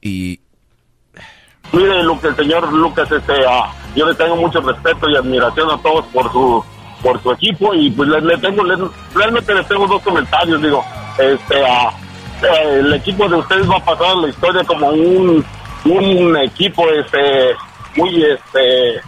y... 0.00 0.40
Mire, 1.72 2.02
lo 2.02 2.18
que 2.18 2.28
el 2.28 2.36
señor 2.36 2.72
Lucas, 2.72 3.10
este, 3.12 3.32
ah, 3.46 3.74
yo 3.94 4.08
le 4.08 4.14
tengo 4.14 4.36
mucho 4.36 4.60
respeto 4.60 5.10
y 5.10 5.16
admiración 5.16 5.70
a 5.70 5.76
todos 5.82 6.06
por 6.06 6.32
su 6.32 6.64
por 7.02 7.22
su 7.22 7.32
equipo 7.32 7.74
y 7.74 7.90
pues 7.90 8.08
le, 8.08 8.38
tengo, 8.38 8.62
realmente 9.14 9.54
le 9.54 9.64
tengo 9.64 9.86
dos 9.86 10.02
comentarios, 10.02 10.60
digo, 10.60 10.84
este, 11.18 11.64
ah, 11.64 11.90
eh, 12.42 12.80
el 12.80 12.92
equipo 12.94 13.28
de 13.28 13.36
ustedes 13.36 13.68
va 13.68 13.76
a 13.76 13.84
pasar 13.84 14.06
a 14.06 14.16
la 14.16 14.28
historia 14.28 14.64
como 14.64 14.88
un, 14.88 15.44
un 15.84 16.36
equipo, 16.36 16.88
este, 16.90 17.54
muy, 17.96 18.24
este, 18.24 19.00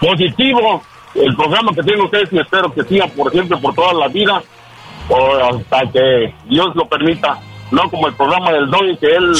positivo, 0.00 0.82
el 1.14 1.34
programa 1.36 1.72
que 1.74 1.82
tienen 1.82 2.02
ustedes 2.02 2.32
y 2.32 2.38
espero 2.38 2.72
que 2.72 2.84
siga 2.84 3.06
por 3.08 3.30
siempre, 3.32 3.56
por 3.58 3.74
toda 3.74 3.94
la 3.94 4.08
vida 4.08 4.42
o 5.08 5.36
hasta 5.36 5.90
que 5.92 6.34
Dios 6.48 6.74
lo 6.74 6.88
permita. 6.88 7.38
No 7.70 7.90
como 7.90 8.08
el 8.08 8.14
programa 8.14 8.52
del 8.52 8.70
Doggy 8.70 8.96
que 8.96 9.14
él... 9.14 9.32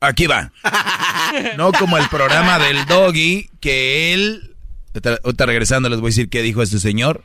Aquí 0.00 0.26
va. 0.26 0.52
No 1.56 1.72
como 1.72 1.98
el 1.98 2.08
programa 2.08 2.58
del 2.58 2.86
Doggy 2.86 3.48
que 3.60 4.14
él... 4.14 4.54
Ahorita 5.24 5.44
regresando 5.46 5.88
les 5.88 6.00
voy 6.00 6.08
a 6.08 6.10
decir 6.10 6.30
qué 6.30 6.40
dijo 6.42 6.62
este 6.62 6.78
señor 6.78 7.22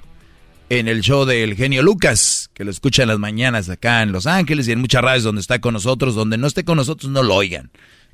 en 0.72 0.88
el 0.88 1.02
show 1.02 1.26
del 1.26 1.56
genio 1.56 1.84
Lucas, 1.84 2.50
que 2.54 2.64
lo 2.64 2.72
escucha 2.72 3.04
en 3.04 3.10
las 3.10 3.20
mañanas 3.20 3.70
acá 3.70 4.04
en 4.04 4.14
Los 4.14 4.26
Ángeles 4.26 4.70
y 4.70 4.72
en 4.72 4.80
muchas 4.80 5.02
radios 5.02 5.24
donde 5.24 5.42
está 5.42 5.60
con 5.60 5.74
nosotros, 5.74 6.16
donde 6.16 6.38
no 6.38 6.48
esté 6.48 6.64
con 6.64 6.78
nosotros 6.78 7.12
no 7.12 7.24
lo 7.24 7.36
oigan. 7.36 7.72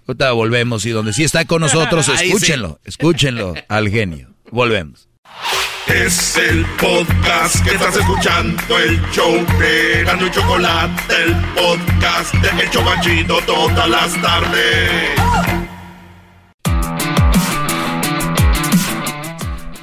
Ahorita 0.08 0.32
volvemos 0.32 0.86
y 0.88 0.90
donde 0.90 1.14
sí 1.14 1.24
está 1.24 1.46
con 1.46 1.62
nosotros, 1.62 2.10
escúchenlo, 2.22 2.80
escúchenlo 2.84 3.54
al 3.68 3.90
genio. 3.90 4.30
Volvemos. 4.52 5.10
Es 5.88 6.38
el 6.38 6.66
podcast 6.80 7.64
que 7.66 7.72
estás 7.72 7.96
escuchando, 7.96 8.78
el 8.78 9.02
show 9.12 9.34
de 9.60 10.04
y 10.04 10.32
Chocolate, 10.32 11.24
el 11.24 11.36
podcast 11.54 12.34
de 12.36 12.64
El 12.64 12.70
Chocachito 12.70 13.40
todas 13.46 13.90
las 13.90 14.22
tardes. 14.22 15.12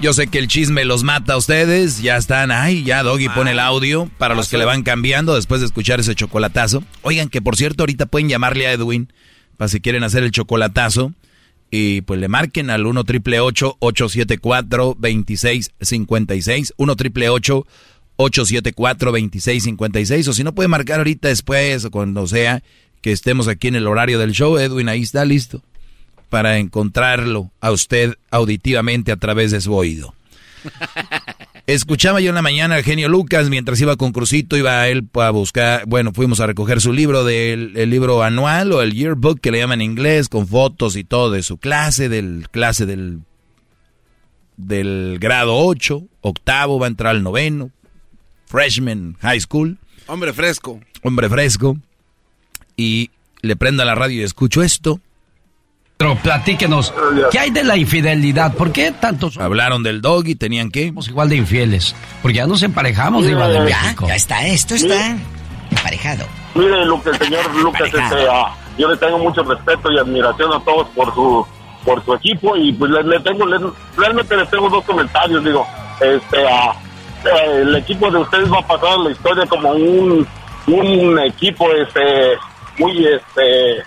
Yo 0.00 0.12
sé 0.12 0.26
que 0.26 0.38
el 0.38 0.48
chisme 0.48 0.84
los 0.84 1.02
mata 1.02 1.34
a 1.34 1.36
ustedes. 1.38 2.02
Ya 2.02 2.16
están, 2.16 2.50
ay, 2.50 2.84
ya 2.84 3.02
Doggy 3.02 3.28
pone 3.30 3.52
el 3.52 3.58
audio 3.58 4.10
para 4.18 4.34
los 4.34 4.48
que 4.50 4.58
le 4.58 4.66
van 4.66 4.82
cambiando 4.82 5.34
después 5.34 5.60
de 5.60 5.66
escuchar 5.66 6.00
ese 6.00 6.14
chocolatazo. 6.14 6.84
Oigan, 7.02 7.28
que 7.28 7.40
por 7.40 7.56
cierto, 7.56 7.82
ahorita 7.82 8.06
pueden 8.06 8.28
llamarle 8.28 8.66
a 8.66 8.72
Edwin 8.72 9.12
para 9.56 9.68
si 9.68 9.80
quieren 9.80 10.04
hacer 10.04 10.22
el 10.22 10.30
chocolatazo. 10.30 11.12
Y 11.70 12.02
pues 12.02 12.20
le 12.20 12.28
marquen 12.28 12.70
al 12.70 12.86
1 12.86 13.04
triple 13.04 13.40
874 13.40 14.96
2656 14.98 16.74
1 16.76 16.96
triple 16.96 17.28
874 17.28 19.10
2656 19.10 20.28
O 20.28 20.32
si 20.32 20.44
no 20.44 20.54
puede 20.54 20.68
marcar 20.68 20.98
ahorita 20.98 21.28
después 21.28 21.84
o 21.84 21.90
cuando 21.90 22.26
sea 22.26 22.62
que 23.00 23.12
estemos 23.12 23.48
aquí 23.48 23.68
en 23.68 23.74
el 23.74 23.86
horario 23.86 24.18
del 24.18 24.32
show, 24.32 24.56
Edwin 24.56 24.88
ahí 24.88 25.02
está 25.02 25.24
listo 25.24 25.62
para 26.30 26.58
encontrarlo 26.58 27.50
a 27.60 27.70
usted 27.70 28.14
auditivamente 28.30 29.12
a 29.12 29.16
través 29.16 29.50
de 29.50 29.60
su 29.60 29.74
oído. 29.74 30.14
Escuchaba 31.66 32.20
yo 32.20 32.28
en 32.28 32.34
la 32.34 32.42
mañana 32.42 32.74
al 32.74 32.82
genio 32.82 33.08
Lucas 33.08 33.48
mientras 33.48 33.80
iba 33.80 33.96
con 33.96 34.12
Crucito, 34.12 34.58
iba 34.58 34.86
él 34.88 35.08
a 35.14 35.30
buscar, 35.30 35.86
bueno, 35.86 36.12
fuimos 36.12 36.40
a 36.40 36.46
recoger 36.46 36.82
su 36.82 36.92
libro 36.92 37.24
del 37.24 37.74
el 37.76 37.88
libro 37.88 38.22
anual 38.22 38.70
o 38.72 38.82
el 38.82 38.92
yearbook 38.92 39.40
que 39.40 39.50
le 39.50 39.60
llaman 39.60 39.80
en 39.80 39.92
inglés, 39.92 40.28
con 40.28 40.46
fotos 40.46 40.94
y 40.94 41.04
todo 41.04 41.30
de 41.30 41.42
su 41.42 41.56
clase, 41.56 42.10
del 42.10 42.48
clase 42.50 42.84
del, 42.84 43.20
del 44.58 45.18
grado 45.18 45.56
8, 45.56 46.02
octavo, 46.20 46.78
va 46.78 46.86
a 46.86 46.90
entrar 46.90 47.16
al 47.16 47.22
noveno, 47.22 47.70
freshman 48.46 49.16
high 49.22 49.40
school. 49.40 49.78
Hombre 50.06 50.34
fresco. 50.34 50.80
Hombre 51.02 51.30
fresco. 51.30 51.78
Y 52.76 53.10
le 53.40 53.56
prendo 53.56 53.82
a 53.82 53.86
la 53.86 53.94
radio 53.94 54.20
y 54.20 54.24
escucho 54.24 54.62
esto. 54.62 55.00
Pero 55.96 56.16
platíquenos, 56.16 56.92
¿qué 57.30 57.38
hay 57.38 57.50
de 57.50 57.62
la 57.64 57.76
infidelidad? 57.76 58.52
¿Por 58.54 58.72
qué 58.72 58.90
tantos... 58.92 59.38
Hablaron 59.38 59.82
del 59.82 60.00
dog 60.02 60.26
y 60.26 60.34
tenían 60.34 60.70
que... 60.70 60.88
Somos 60.88 61.08
igual 61.08 61.28
de 61.28 61.36
infieles, 61.36 61.94
porque 62.20 62.38
ya 62.38 62.46
nos 62.46 62.62
emparejamos, 62.62 63.24
Diva 63.26 63.48
de 63.48 63.60
México. 63.60 64.06
Ya 64.08 64.16
está, 64.16 64.44
esto 64.46 64.74
está 64.74 65.16
emparejado. 65.70 66.24
Mire, 66.56 66.84
lo 66.84 67.00
que 67.02 67.10
el 67.10 67.18
señor 67.18 67.54
Lucas, 67.56 67.82
este, 67.86 68.26
ah, 68.30 68.54
yo 68.76 68.88
le 68.90 68.96
tengo 68.96 69.18
mucho 69.18 69.42
respeto 69.44 69.90
y 69.92 69.98
admiración 69.98 70.52
a 70.52 70.60
todos 70.64 70.88
por 70.88 71.14
su 71.14 71.46
por 71.84 72.02
su 72.02 72.14
equipo 72.14 72.56
y 72.56 72.72
pues 72.72 72.90
le, 72.90 73.02
le 73.02 73.20
tengo, 73.20 73.44
le- 73.44 73.58
realmente 73.94 74.34
le 74.36 74.46
tengo 74.46 74.70
dos 74.70 74.82
comentarios, 74.84 75.44
digo, 75.44 75.66
este, 76.00 76.48
ah, 76.48 76.72
eh, 77.26 77.60
el 77.60 77.76
equipo 77.76 78.10
de 78.10 78.18
ustedes 78.20 78.50
va 78.50 78.58
a 78.60 78.66
pasar 78.66 78.88
a 78.94 78.96
la 79.02 79.10
historia 79.10 79.44
como 79.46 79.70
un, 79.72 80.26
un 80.66 81.18
equipo, 81.20 81.70
este, 81.72 82.00
muy, 82.78 83.06
este, 83.06 83.82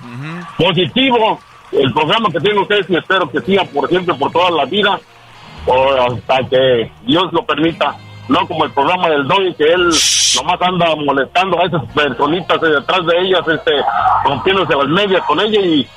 positivo, 0.58 1.40
el 1.72 1.94
programa 1.94 2.30
que 2.32 2.40
tienen 2.40 2.62
ustedes 2.62 2.90
y 2.90 2.96
espero 2.96 3.30
que 3.30 3.42
siga 3.42 3.64
por 3.66 3.88
siempre, 3.90 4.16
por 4.16 4.32
toda 4.32 4.52
la 4.52 4.66
vida, 4.66 5.00
o 5.66 5.92
hasta 5.94 6.38
que 6.50 6.92
Dios 7.04 7.26
lo 7.32 7.46
permita. 7.46 7.96
No 8.30 8.46
como 8.46 8.66
el 8.66 8.72
programa 8.72 9.08
del 9.10 9.26
Doggy, 9.28 9.54
que 9.54 9.64
él 9.72 9.90
nomás 10.36 10.62
anda 10.62 10.94
molestando 10.98 11.60
a 11.62 11.66
esas 11.66 11.84
personitas 11.94 12.60
detrás 12.60 13.06
de 13.06 13.20
ellas, 13.22 13.42
este, 13.48 13.72
rompiéndose 14.26 14.76
las 14.76 14.88
medias 14.88 15.24
con 15.26 15.40
ella 15.40 15.62
y, 15.62 15.88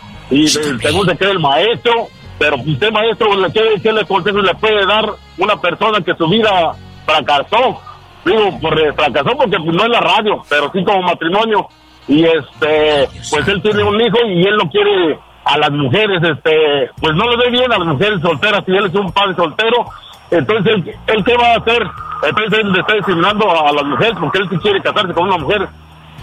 según 0.49 1.07
se 1.07 1.17
cree 1.17 1.33
el 1.33 1.41
maestro. 1.41 2.07
Pero 2.39 2.57
usted, 2.57 2.91
maestro, 2.93 3.35
¿le- 3.37 3.53
¿qué, 3.53 3.63
qué 3.83 3.93
le 3.93 4.05
consejo 4.07 4.39
le 4.39 4.55
puede 4.55 4.87
dar 4.87 5.11
una 5.39 5.57
persona 5.61 6.01
que 6.01 6.15
su 6.15 6.27
vida 6.29 6.73
fracasó? 7.05 7.81
Digo, 8.25 8.59
por, 8.61 8.79
eh, 8.81 8.93
fracasó 8.93 9.37
porque 9.37 9.57
pues, 9.59 9.75
no 9.77 9.83
es 9.83 9.91
la 9.91 10.01
radio, 10.01 10.43
pero 10.49 10.71
sí 10.73 10.85
como 10.85 11.03
matrimonio. 11.03 11.67
Y 12.09 12.25
este, 12.25 13.09
pues 13.31 13.47
él 13.49 13.61
tiene 13.61 13.83
un 13.83 14.01
hijo 14.01 14.19
y 14.27 14.43
él 14.47 14.57
no 14.57 14.71
quiere 14.71 15.19
a 15.53 15.59
las 15.59 15.71
mujeres, 15.73 16.23
este, 16.23 16.91
pues 17.01 17.15
no 17.15 17.29
le 17.31 17.37
ve 17.37 17.51
bien 17.51 17.73
a 17.73 17.79
las 17.79 17.87
mujeres 17.89 18.21
solteras 18.23 18.63
si 18.67 18.73
él 18.73 18.87
es 18.87 18.95
un 18.95 19.11
padre 19.13 19.35
soltero. 19.37 19.85
Entonces, 20.31 20.75
¿él, 21.07 21.25
qué 21.25 21.37
va 21.37 21.55
a 21.55 21.57
hacer? 21.57 21.83
Entonces 22.23 22.59
él 22.61 22.73
le 22.73 22.81
está 22.81 22.95
discriminando 22.95 23.51
a, 23.51 23.73
las 23.73 23.85
mujeres 23.85 24.15
porque 24.21 24.39
él 24.39 24.49
sí 24.51 24.57
quiere 24.59 24.81
casarse 24.81 25.13
con 25.13 25.25
una 25.29 25.39
mujer 25.39 25.69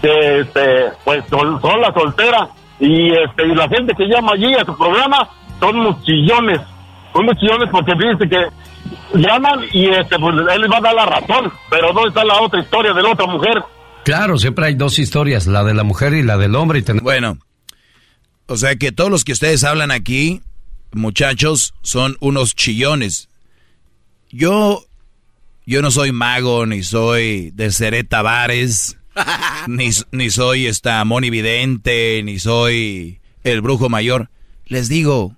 que, 0.00 0.40
este, 0.40 0.86
pues 1.04 1.24
sol- 1.28 1.58
sola, 1.60 1.92
soltera. 1.92 2.48
Y 2.80 3.12
este, 3.12 3.46
y 3.46 3.54
la 3.54 3.68
gente 3.68 3.92
que 3.96 4.06
llama 4.06 4.32
allí 4.32 4.54
a 4.54 4.64
su 4.64 4.76
programa 4.78 5.28
son 5.60 5.78
unos 5.80 6.02
chillones, 6.04 6.60
son 7.12 7.24
unos 7.24 7.36
chillones 7.38 7.68
porque 7.70 7.92
dice 7.94 8.28
que 8.28 8.46
llaman 9.18 9.60
y 9.72 9.88
este, 9.88 10.18
pues 10.18 10.34
él 10.54 10.60
les 10.60 10.70
va 10.70 10.76
a 10.76 10.80
dar 10.80 10.94
la 10.94 11.06
razón, 11.06 11.52
pero 11.70 11.92
¿dónde 11.92 12.08
está 12.10 12.24
la 12.24 12.40
otra 12.40 12.60
historia 12.60 12.92
de 12.92 13.02
la 13.02 13.10
otra 13.10 13.26
mujer? 13.26 13.62
Claro, 14.04 14.38
siempre 14.38 14.66
hay 14.66 14.74
dos 14.74 14.98
historias, 14.98 15.46
la 15.48 15.64
de 15.64 15.74
la 15.74 15.82
mujer 15.82 16.14
y 16.14 16.22
la 16.22 16.38
del 16.38 16.54
hombre. 16.54 16.78
Y 16.78 16.82
ten- 16.82 17.00
Bueno, 17.02 17.36
o 18.48 18.56
sea 18.56 18.76
que 18.76 18.92
todos 18.92 19.10
los 19.10 19.24
que 19.24 19.32
ustedes 19.32 19.62
hablan 19.62 19.90
aquí, 19.90 20.40
muchachos, 20.92 21.74
son 21.82 22.16
unos 22.20 22.54
chillones. 22.54 23.28
Yo, 24.30 24.86
yo 25.66 25.82
no 25.82 25.90
soy 25.90 26.12
mago, 26.12 26.64
ni 26.64 26.82
soy 26.82 27.50
de 27.52 27.70
Seré 27.70 28.04
Tavares, 28.04 28.96
ni, 29.68 29.90
ni 30.12 30.30
soy 30.30 30.66
esta 30.66 31.04
Moni 31.04 31.28
Vidente, 31.28 32.22
ni 32.24 32.38
soy 32.38 33.20
el 33.44 33.60
brujo 33.60 33.90
mayor. 33.90 34.30
Les 34.64 34.88
digo, 34.88 35.36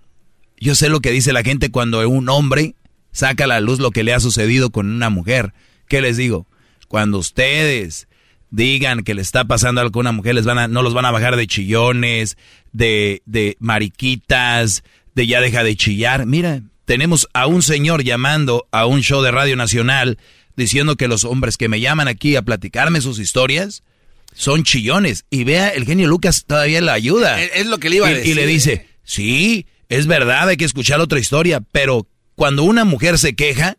yo 0.59 0.77
sé 0.77 0.89
lo 0.89 1.01
que 1.01 1.11
dice 1.11 1.33
la 1.33 1.43
gente 1.43 1.71
cuando 1.71 2.09
un 2.09 2.29
hombre 2.29 2.77
saca 3.11 3.45
a 3.45 3.49
la 3.49 3.61
luz 3.61 3.81
lo 3.81 3.91
que 3.91 4.05
le 4.05 4.15
ha 4.15 4.21
sucedido 4.21 4.71
con 4.71 4.89
una 4.89 5.11
mujer. 5.11 5.53
¿Qué 5.89 6.01
les 6.01 6.17
digo? 6.17 6.47
Cuando 6.87 7.19
ustedes 7.19 8.07
digan 8.51 9.03
que 9.03 9.15
le 9.15 9.23
está 9.23 9.45
pasando 9.45 9.81
algo 9.81 9.93
con 9.93 10.01
una 10.01 10.13
mujer, 10.13 10.35
les 10.35 10.45
van 10.45 10.59
a, 10.59 10.69
no 10.69 10.83
los 10.83 10.95
van 10.95 11.05
a 11.07 11.11
bajar 11.11 11.37
de 11.37 11.47
chillones, 11.47 12.37
de, 12.73 13.23
de 13.27 13.57
mariquitas, 13.61 14.83
de 15.15 15.27
ya 15.27 15.41
deja 15.41 15.63
de 15.65 15.77
chillar. 15.77 16.27
Mira, 16.27 16.63
tenemos 16.85 17.29
a 17.33 17.47
un 17.47 17.63
señor 17.63 18.03
llamando 18.03 18.67
a 18.73 18.87
un 18.87 19.03
show 19.03 19.23
de 19.23 19.31
Radio 19.31 19.57
Nacional 19.57 20.19
diciendo 20.57 20.97
que 20.97 21.09
los 21.09 21.25
hombres 21.25 21.57
que 21.57 21.69
me 21.69 21.81
llaman 21.81 22.09
aquí 22.09 22.37
a 22.37 22.43
platicarme 22.43 23.01
sus 23.01 23.19
historias 23.19 23.83
son 24.35 24.63
chillones. 24.65 25.25
Y 25.31 25.45
vea, 25.45 25.69
el 25.71 25.85
genio 25.87 26.09
Lucas 26.09 26.45
todavía 26.47 26.81
le 26.81 26.91
ayuda. 26.91 27.41
Es- 27.43 27.51
es 27.55 27.67
lo 27.67 27.79
que 27.79 27.91
le 27.91 27.97
iba 27.97 28.09
a 28.09 28.13
Y- 28.13 28.15
decir. 28.15 28.33
Y 28.33 28.35
le 28.35 28.47
dice, 28.47 28.87
sí, 29.05 29.67
es 29.89 30.07
verdad, 30.07 30.49
hay 30.49 30.57
que 30.57 30.65
escuchar 30.65 31.01
otra 31.01 31.19
historia, 31.19 31.61
pero 31.73 32.07
cuando 32.35 32.63
una 32.65 32.85
mujer 32.85 33.19
se 33.19 33.35
queja, 33.35 33.77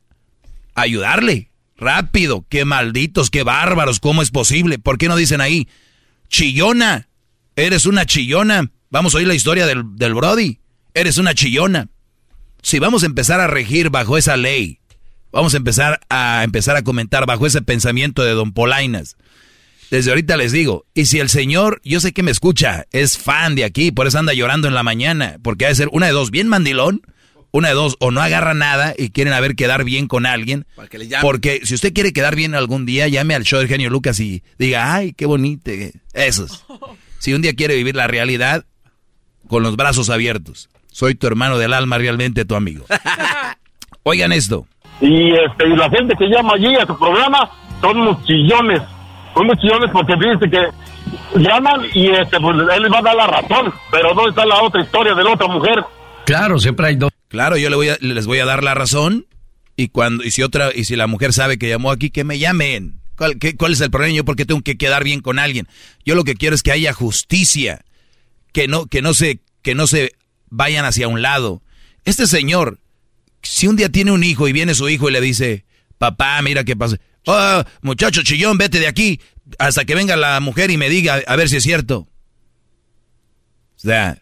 ayudarle. 0.76 1.51
Rápido, 1.82 2.46
qué 2.48 2.64
malditos, 2.64 3.32
qué 3.32 3.42
bárbaros, 3.42 4.00
¿cómo 4.00 4.22
es 4.22 4.30
posible? 4.30 4.78
¿Por 4.78 5.00
qué 5.00 5.08
no 5.08 5.16
dicen 5.16 5.42
ahí, 5.42 5.68
chillona, 6.30 7.10
eres 7.56 7.88
una 7.88 8.06
chillona? 8.06 8.70
Vamos 8.92 9.16
a 9.16 9.18
oír 9.18 9.28
la 9.28 9.34
historia 9.34 9.66
del, 9.66 9.96
del 9.96 10.14
Brody, 10.14 10.60
eres 10.94 11.18
una 11.18 11.34
chillona. 11.34 11.88
Si 12.62 12.78
vamos 12.78 13.02
a 13.02 13.08
empezar 13.08 13.40
a 13.40 13.48
regir 13.48 13.90
bajo 13.90 14.16
esa 14.20 14.38
ley, 14.38 14.78
vamos 15.32 15.56
a 15.56 15.58
empezar 15.58 16.02
a 16.12 16.44
empezar 16.44 16.78
a 16.78 16.84
comentar 16.84 17.26
bajo 17.26 17.48
ese 17.48 17.64
pensamiento 17.64 18.24
de 18.24 18.34
Don 18.34 18.54
Polainas. 18.54 19.18
Desde 19.90 20.12
ahorita 20.12 20.38
les 20.38 20.52
digo, 20.52 20.86
y 20.94 21.08
si 21.08 21.20
el 21.20 21.30
señor, 21.30 21.82
yo 21.84 22.00
sé 22.00 22.14
que 22.14 22.22
me 22.22 22.30
escucha, 22.30 22.86
es 22.92 23.18
fan 23.18 23.56
de 23.56 23.64
aquí, 23.64 23.92
por 23.92 24.06
eso 24.06 24.20
anda 24.20 24.34
llorando 24.34 24.68
en 24.68 24.76
la 24.76 24.84
mañana, 24.84 25.38
porque 25.42 25.66
ha 25.66 25.70
de 25.70 25.76
ser 25.76 25.90
una 25.92 26.06
de 26.06 26.12
dos, 26.12 26.30
bien 26.30 26.48
mandilón, 26.48 27.02
una 27.52 27.70
de 27.70 27.74
dos, 27.74 27.98
o 28.00 28.12
no 28.12 28.22
agarra 28.22 28.54
nada 28.54 28.94
y 28.98 29.10
quieren 29.10 29.34
a 29.34 29.40
ver 29.40 29.56
quedar 29.56 29.84
bien 29.84 30.08
con 30.08 30.26
alguien. 30.26 30.66
Para 30.76 30.88
que 30.88 30.98
le 30.98 31.08
llamen. 31.08 31.22
Porque 31.22 31.62
si 31.64 31.76
usted 31.76 31.94
quiere 31.94 32.14
quedar 32.14 32.36
bien 32.36 32.56
algún 32.56 32.86
día, 32.86 33.08
llame 33.08 33.36
al 33.36 33.44
show 33.44 33.60
del 33.60 33.68
genio 33.68 33.90
Lucas 33.90 34.20
y 34.20 34.44
diga, 34.58 34.94
ay, 34.94 35.14
qué 35.14 35.26
bonito. 35.26 35.72
Esos. 36.14 36.66
Si 37.20 37.34
un 37.34 37.42
día 37.42 37.54
quiere 37.54 37.76
vivir 37.76 37.96
la 37.96 38.08
realidad, 38.08 38.66
con 39.52 39.64
los 39.64 39.76
brazos 39.76 40.10
abiertos. 40.10 40.70
Soy 40.88 41.14
tu 41.14 41.28
hermano 41.28 41.58
del 41.58 41.74
alma, 41.74 41.98
realmente 41.98 42.46
tu 42.46 42.56
amigo. 42.56 42.86
Oigan 44.04 44.32
esto. 44.32 44.66
Y 45.02 45.34
este 45.34 45.68
y 45.68 45.76
la 45.76 45.90
gente 45.90 46.16
que 46.18 46.28
llama 46.28 46.54
allí 46.54 46.74
a 46.76 46.86
su 46.86 46.98
programa 46.98 47.52
son 47.82 47.98
unos 47.98 48.24
chillones, 48.26 48.82
son 49.34 49.46
unos 49.46 49.60
chillones 49.60 49.90
porque 49.92 50.14
dice 50.16 50.50
que 50.50 51.40
llaman 51.40 51.82
y 51.94 52.10
este 52.12 52.40
pues 52.40 52.58
él 52.58 52.82
les 52.84 52.92
va 52.92 53.00
a 53.00 53.02
dar 53.02 53.16
la 53.16 53.28
razón, 53.28 53.74
pero 53.92 54.14
¿dónde 54.14 54.30
está 54.30 54.46
la 54.46 54.62
otra 54.62 54.82
historia 54.82 55.14
de 55.14 55.24
la 55.24 55.34
otra 55.34 55.48
mujer? 55.48 55.84
Claro, 56.26 56.58
siempre 56.60 56.88
hay 56.88 56.96
dos. 56.96 57.12
Claro, 57.32 57.56
yo 57.58 57.70
le 57.70 57.76
voy 57.78 57.88
a- 57.90 57.98
les 58.02 58.26
voy 58.26 58.40
a 58.40 58.46
dar 58.46 58.62
la 58.64 58.74
razón 58.74 59.26
y 59.78 59.88
cuando 59.88 60.24
y 60.24 60.32
si 60.32 60.44
otra 60.44 60.72
y 60.76 60.84
si 60.84 60.98
la 60.98 61.08
mujer 61.08 61.32
sabe 61.32 61.58
que 61.58 61.70
llamó 61.70 61.90
aquí 61.92 62.10
que 62.10 62.26
me 62.26 62.38
llamen. 62.38 63.00
¿Cuál, 63.16 63.40
qué- 63.40 63.56
cuál 63.56 63.72
es 63.72 63.80
el 63.82 63.90
problema? 63.90 64.14
Yo 64.14 64.26
porque 64.26 64.46
tengo 64.46 64.62
que 64.62 64.78
quedar 64.78 65.04
bien 65.06 65.22
con 65.22 65.40
alguien. 65.40 65.68
Yo 66.06 66.16
lo 66.16 66.26
que 66.26 66.36
quiero 66.36 66.56
es 66.56 66.62
que 66.62 66.72
haya 66.74 66.92
justicia, 66.92 67.86
que 68.52 68.68
no 68.68 68.86
que 68.88 69.02
no 69.02 69.14
se 69.14 69.40
que 69.62 69.76
no 69.76 69.88
se 69.88 70.12
vayan 70.50 70.84
hacia 70.84 71.08
un 71.08 71.22
lado. 71.22 71.64
Este 72.04 72.28
señor, 72.28 72.80
si 73.44 73.68
un 73.68 73.78
día 73.78 73.90
tiene 73.90 74.12
un 74.12 74.24
hijo 74.26 74.48
y 74.50 74.52
viene 74.54 74.74
su 74.76 74.90
hijo 74.90 75.08
y 75.10 75.14
le 75.14 75.22
dice, 75.22 75.64
papá, 75.98 76.42
mira 76.42 76.66
qué 76.66 76.76
pasa. 76.76 76.98
Oh, 77.28 77.64
muchacho 77.82 78.24
chillón, 78.24 78.58
vete 78.58 78.80
de 78.80 78.88
aquí 78.88 79.22
hasta 79.58 79.86
que 79.86 79.96
venga 79.96 80.18
la 80.18 80.40
mujer 80.42 80.70
y 80.70 80.78
me 80.78 80.90
diga 80.90 81.22
a 81.26 81.36
ver 81.38 81.48
si 81.48 81.56
es 81.58 81.64
cierto. 81.64 82.10
O 83.78 83.80
sea, 83.80 84.21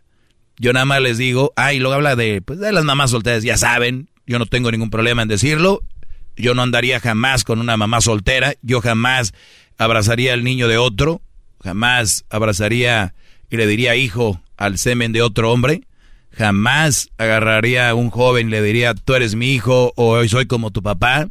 yo 0.59 0.73
nada 0.73 0.85
más 0.85 1.01
les 1.01 1.17
digo, 1.17 1.53
ay, 1.55 1.79
luego 1.79 1.95
habla 1.95 2.17
de, 2.17 2.41
pues, 2.41 2.59
de 2.59 2.73
las 2.73 2.83
mamás 2.83 3.11
solteras, 3.11 3.43
ya 3.43 3.57
saben, 3.57 4.09
yo 4.27 4.37
no 4.37 4.45
tengo 4.45 4.69
ningún 4.69 4.89
problema 4.89 5.21
en 5.21 5.29
decirlo. 5.29 5.81
Yo 6.35 6.53
no 6.53 6.61
andaría 6.61 6.99
jamás 6.99 7.43
con 7.43 7.59
una 7.59 7.77
mamá 7.77 8.01
soltera, 8.01 8.53
yo 8.61 8.81
jamás 8.81 9.33
abrazaría 9.77 10.33
al 10.33 10.43
niño 10.43 10.67
de 10.67 10.77
otro, 10.77 11.21
jamás 11.63 12.25
abrazaría 12.29 13.13
y 13.49 13.57
le 13.57 13.67
diría 13.67 13.95
hijo 13.95 14.41
al 14.57 14.77
semen 14.77 15.13
de 15.13 15.21
otro 15.21 15.51
hombre. 15.51 15.81
Jamás 16.31 17.09
agarraría 17.17 17.89
a 17.89 17.95
un 17.95 18.09
joven 18.09 18.49
y 18.49 18.51
le 18.51 18.61
diría, 18.61 18.93
tú 18.93 19.15
eres 19.15 19.35
mi 19.35 19.53
hijo 19.53 19.93
o 19.95 20.09
hoy 20.09 20.29
soy 20.29 20.45
como 20.45 20.71
tu 20.71 20.83
papá. 20.83 21.29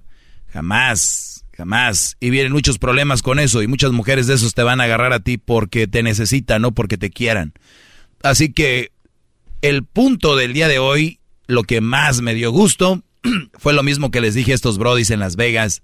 Jamás, 0.49 1.45
jamás. 1.57 2.17
Y 2.19 2.31
vienen 2.31 2.53
muchos 2.53 2.79
problemas 2.79 3.23
con 3.23 3.39
eso 3.39 3.63
y 3.63 3.67
muchas 3.67 3.93
mujeres 3.93 4.27
de 4.27 4.35
esos 4.35 4.55
te 4.55 4.63
van 4.63 4.81
a 4.81 4.85
agarrar 4.85 5.13
a 5.13 5.21
ti 5.21 5.39
porque 5.39 5.87
te 5.87 6.03
necesitan, 6.03 6.63
no 6.63 6.73
porque 6.73 6.99
te 6.99 7.11
quieran. 7.11 7.53
Así 8.23 8.53
que 8.53 8.91
el 9.63 9.85
punto 9.85 10.37
del 10.37 10.53
día 10.53 10.69
de 10.69 10.79
hoy, 10.79 11.21
lo 11.47 11.65
que 11.65 11.81
más 11.81 12.21
me 12.21 12.35
dio 12.35 12.51
gusto, 12.51 13.03
fue 13.59 13.73
lo 13.73 13.83
mismo 13.83 14.11
que 14.11 14.21
les 14.21 14.35
dije 14.35 14.53
a 14.53 14.55
estos 14.55 14.79
brodis 14.79 15.11
en 15.11 15.21
Las 15.21 15.37
Vegas 15.37 15.83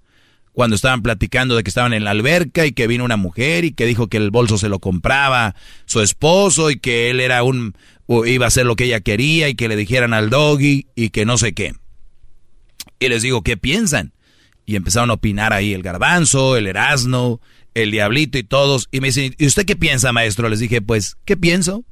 cuando 0.53 0.75
estaban 0.77 1.01
platicando 1.01 1.55
de 1.57 1.63
que 1.63 1.69
estaban 1.69 1.93
en 1.93 2.05
la 2.05 2.11
alberca 2.11 2.65
y 2.65 2.71
que 2.71 2.87
vino 2.87 3.03
una 3.03 3.17
mujer 3.17 3.65
y 3.65 3.73
que 3.73 3.85
dijo 3.85 4.07
que 4.07 4.17
el 4.17 4.31
bolso 4.31 4.57
se 4.57 4.69
lo 4.69 4.79
compraba 4.79 5.53
su 5.85 5.99
esposo 5.99 6.71
y 6.71 6.79
que 6.79 7.09
él 7.09 7.19
era 7.19 7.43
un 7.43 7.75
iba 8.25 8.45
a 8.45 8.47
hacer 8.47 8.65
lo 8.65 8.75
que 8.75 8.85
ella 8.85 9.01
quería 9.01 9.49
y 9.49 9.55
que 9.55 9.67
le 9.67 9.75
dijeran 9.75 10.13
al 10.13 10.29
doggy 10.29 10.87
y 10.95 11.09
que 11.09 11.25
no 11.25 11.37
sé 11.37 11.53
qué. 11.53 11.73
Y 12.99 13.09
les 13.09 13.21
digo, 13.21 13.41
¿qué 13.41 13.57
piensan? 13.57 14.13
Y 14.65 14.77
empezaron 14.77 15.09
a 15.09 15.15
opinar 15.15 15.51
ahí 15.51 15.73
el 15.73 15.83
garbanzo, 15.83 16.55
el 16.55 16.67
erasno, 16.67 17.41
el 17.73 17.91
diablito 17.91 18.37
y 18.37 18.43
todos. 18.43 18.87
Y 18.91 19.01
me 19.01 19.07
dicen, 19.07 19.35
¿y 19.37 19.45
usted 19.45 19.65
qué 19.65 19.75
piensa, 19.75 20.13
maestro? 20.13 20.47
Les 20.47 20.59
dije, 20.59 20.81
pues, 20.81 21.17
¿qué 21.25 21.35
pienso? 21.35 21.83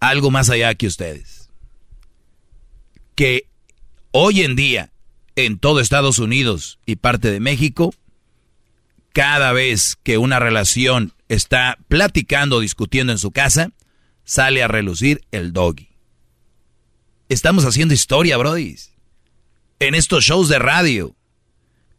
Algo 0.00 0.30
más 0.30 0.50
allá 0.50 0.74
que 0.74 0.86
ustedes. 0.86 1.50
Que 3.14 3.48
hoy 4.12 4.42
en 4.42 4.56
día 4.56 4.92
en 5.36 5.58
todo 5.58 5.80
Estados 5.80 6.18
Unidos 6.18 6.80
y 6.84 6.96
parte 6.96 7.30
de 7.30 7.38
México, 7.38 7.94
cada 9.12 9.52
vez 9.52 9.96
que 10.02 10.18
una 10.18 10.40
relación 10.40 11.14
está 11.28 11.78
platicando 11.86 12.56
o 12.56 12.60
discutiendo 12.60 13.12
en 13.12 13.18
su 13.18 13.30
casa, 13.30 13.70
sale 14.24 14.62
a 14.62 14.68
relucir 14.68 15.20
el 15.30 15.52
doggy. 15.52 15.88
Estamos 17.28 17.64
haciendo 17.64 17.94
historia, 17.94 18.36
Brody. 18.36 18.76
En 19.78 19.94
estos 19.94 20.24
shows 20.24 20.48
de 20.48 20.58
radio, 20.58 21.14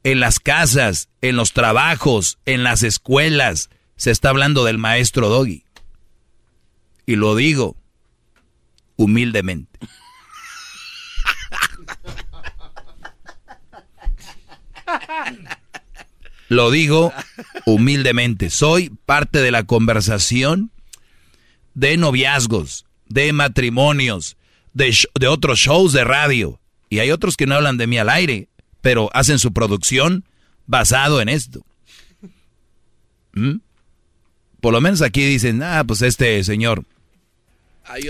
en 0.04 0.20
las 0.20 0.40
casas, 0.40 1.08
en 1.22 1.36
los 1.36 1.54
trabajos, 1.54 2.40
en 2.46 2.64
las 2.64 2.84
escuelas, 2.84 3.70
se 3.96 4.12
está 4.12 4.30
hablando 4.30 4.66
del 4.66 4.78
maestro 4.78 5.30
doggy. 5.30 5.64
Y 7.06 7.16
lo 7.16 7.36
digo 7.36 7.78
humildemente. 9.00 9.80
Lo 16.50 16.70
digo 16.70 17.14
humildemente, 17.66 18.50
soy 18.50 18.90
parte 19.06 19.42
de 19.42 19.52
la 19.52 19.64
conversación 19.64 20.72
de 21.76 21.96
noviazgos, 21.96 22.86
de 23.08 23.32
matrimonios, 23.32 24.36
de, 24.74 24.94
otros 25.28 25.60
shows 25.60 25.94
de 25.94 26.04
radio. 26.04 26.60
Y 26.90 27.00
hay 27.00 27.12
otros 27.12 27.38
que 27.38 27.46
no 27.46 27.56
hablan 27.56 27.78
de 27.78 27.88
mí 27.88 27.98
al 27.98 28.10
aire, 28.10 28.50
pero 28.82 29.10
hacen 29.14 29.40
su 29.40 29.54
producción 29.54 30.26
basado 30.66 31.22
en 31.22 31.30
esto. 31.30 31.64
¿Mm? 33.34 33.60
Por 34.60 34.74
lo 34.74 34.82
menos 34.82 35.02
aquí 35.02 35.24
dicen, 35.24 35.64
ah, 35.64 35.86
pues 35.88 36.02
este 36.02 36.44
señor. 36.44 36.84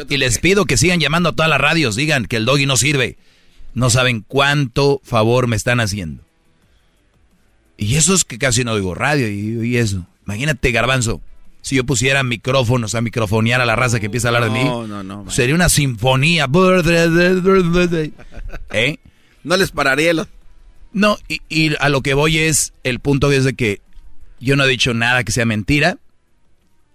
Y 0.10 0.18
les 0.18 0.40
pido 0.40 0.66
que 0.66 0.78
sigan 0.78 1.00
llamando 1.00 1.30
a 1.30 1.32
todas 1.34 1.50
las 1.50 1.62
radios, 1.62 1.96
digan 1.96 2.26
que 2.26 2.36
el 2.38 2.46
doggy 2.46 2.66
no 2.66 2.78
sirve. 2.78 3.18
No 3.74 3.90
saben 3.90 4.26
cuánto 4.28 5.00
favor 5.04 5.48
me 5.48 5.56
están 5.56 5.80
haciendo. 5.80 6.24
Y 7.78 7.96
eso 7.96 8.14
es 8.14 8.26
que 8.26 8.38
casi 8.38 8.66
no 8.66 8.76
digo 8.76 8.94
radio 8.94 9.30
y, 9.30 9.78
eso. 9.78 10.06
Imagínate, 10.26 10.72
garbanzo, 10.72 11.22
si 11.62 11.78
yo 11.78 11.86
pusiera 11.86 12.24
micrófonos 12.24 12.94
a 12.94 13.02
microfonear 13.02 13.62
a 13.62 13.66
la 13.66 13.78
raza 13.78 14.00
que 14.00 14.08
empieza 14.08 14.28
a 14.28 14.36
hablar 14.36 14.52
de 14.52 14.60
mí. 14.60 14.66
No, 14.66 14.86
no, 14.86 15.02
no. 15.04 15.32
Sería 15.32 15.56
una 15.56 15.70
sinfonía. 15.70 16.46
¿Eh? 18.72 18.98
No 19.44 19.56
les 19.58 19.72
pararía 19.72 20.14
los... 20.14 20.28
No, 20.92 21.18
y, 21.28 21.76
a 21.80 21.90
lo 21.90 22.02
que 22.02 22.14
voy 22.16 22.40
es, 22.40 22.74
el 22.84 23.00
punto 23.00 23.32
es 23.32 23.46
de 23.46 23.54
que 23.54 23.82
yo 24.40 24.56
no 24.56 24.66
he 24.66 24.68
dicho 24.68 24.94
nada 24.94 25.24
que 25.24 25.32
sea 25.32 25.46
mentira, 25.46 26.00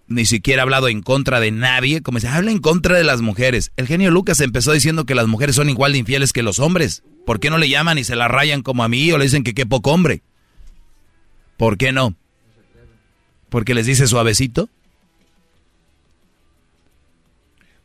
ni 0.06 0.26
siquiera 0.26 0.60
he 0.60 0.64
hablado 0.64 0.88
en 0.88 1.02
contra 1.02 1.40
de 1.40 1.50
nadie, 1.50 2.02
como 2.02 2.20
se 2.20 2.28
habla 2.28 2.50
en 2.50 2.58
contra 2.58 2.96
de 2.96 3.04
las 3.04 3.20
mujeres. 3.20 3.72
El 3.76 3.86
genio 3.86 4.10
Lucas 4.10 4.40
empezó 4.40 4.72
diciendo 4.72 5.06
que 5.06 5.14
las 5.14 5.26
mujeres 5.26 5.56
son 5.56 5.70
igual 5.70 5.92
de 5.92 5.98
infieles 5.98 6.32
que 6.32 6.42
los 6.42 6.58
hombres. 6.58 7.02
¿Por 7.24 7.40
qué 7.40 7.50
no 7.50 7.58
le 7.58 7.68
llaman 7.68 7.98
y 7.98 8.04
se 8.04 8.16
la 8.16 8.28
rayan 8.28 8.62
como 8.62 8.84
a 8.84 8.88
mí 8.88 9.10
o 9.12 9.18
le 9.18 9.24
dicen 9.24 9.44
que 9.44 9.54
qué 9.54 9.66
poco 9.66 9.92
hombre? 9.92 10.22
¿Por 11.56 11.78
qué 11.78 11.92
no? 11.92 12.14
¿Porque 13.48 13.74
les 13.74 13.86
dice 13.86 14.06
suavecito? 14.06 14.68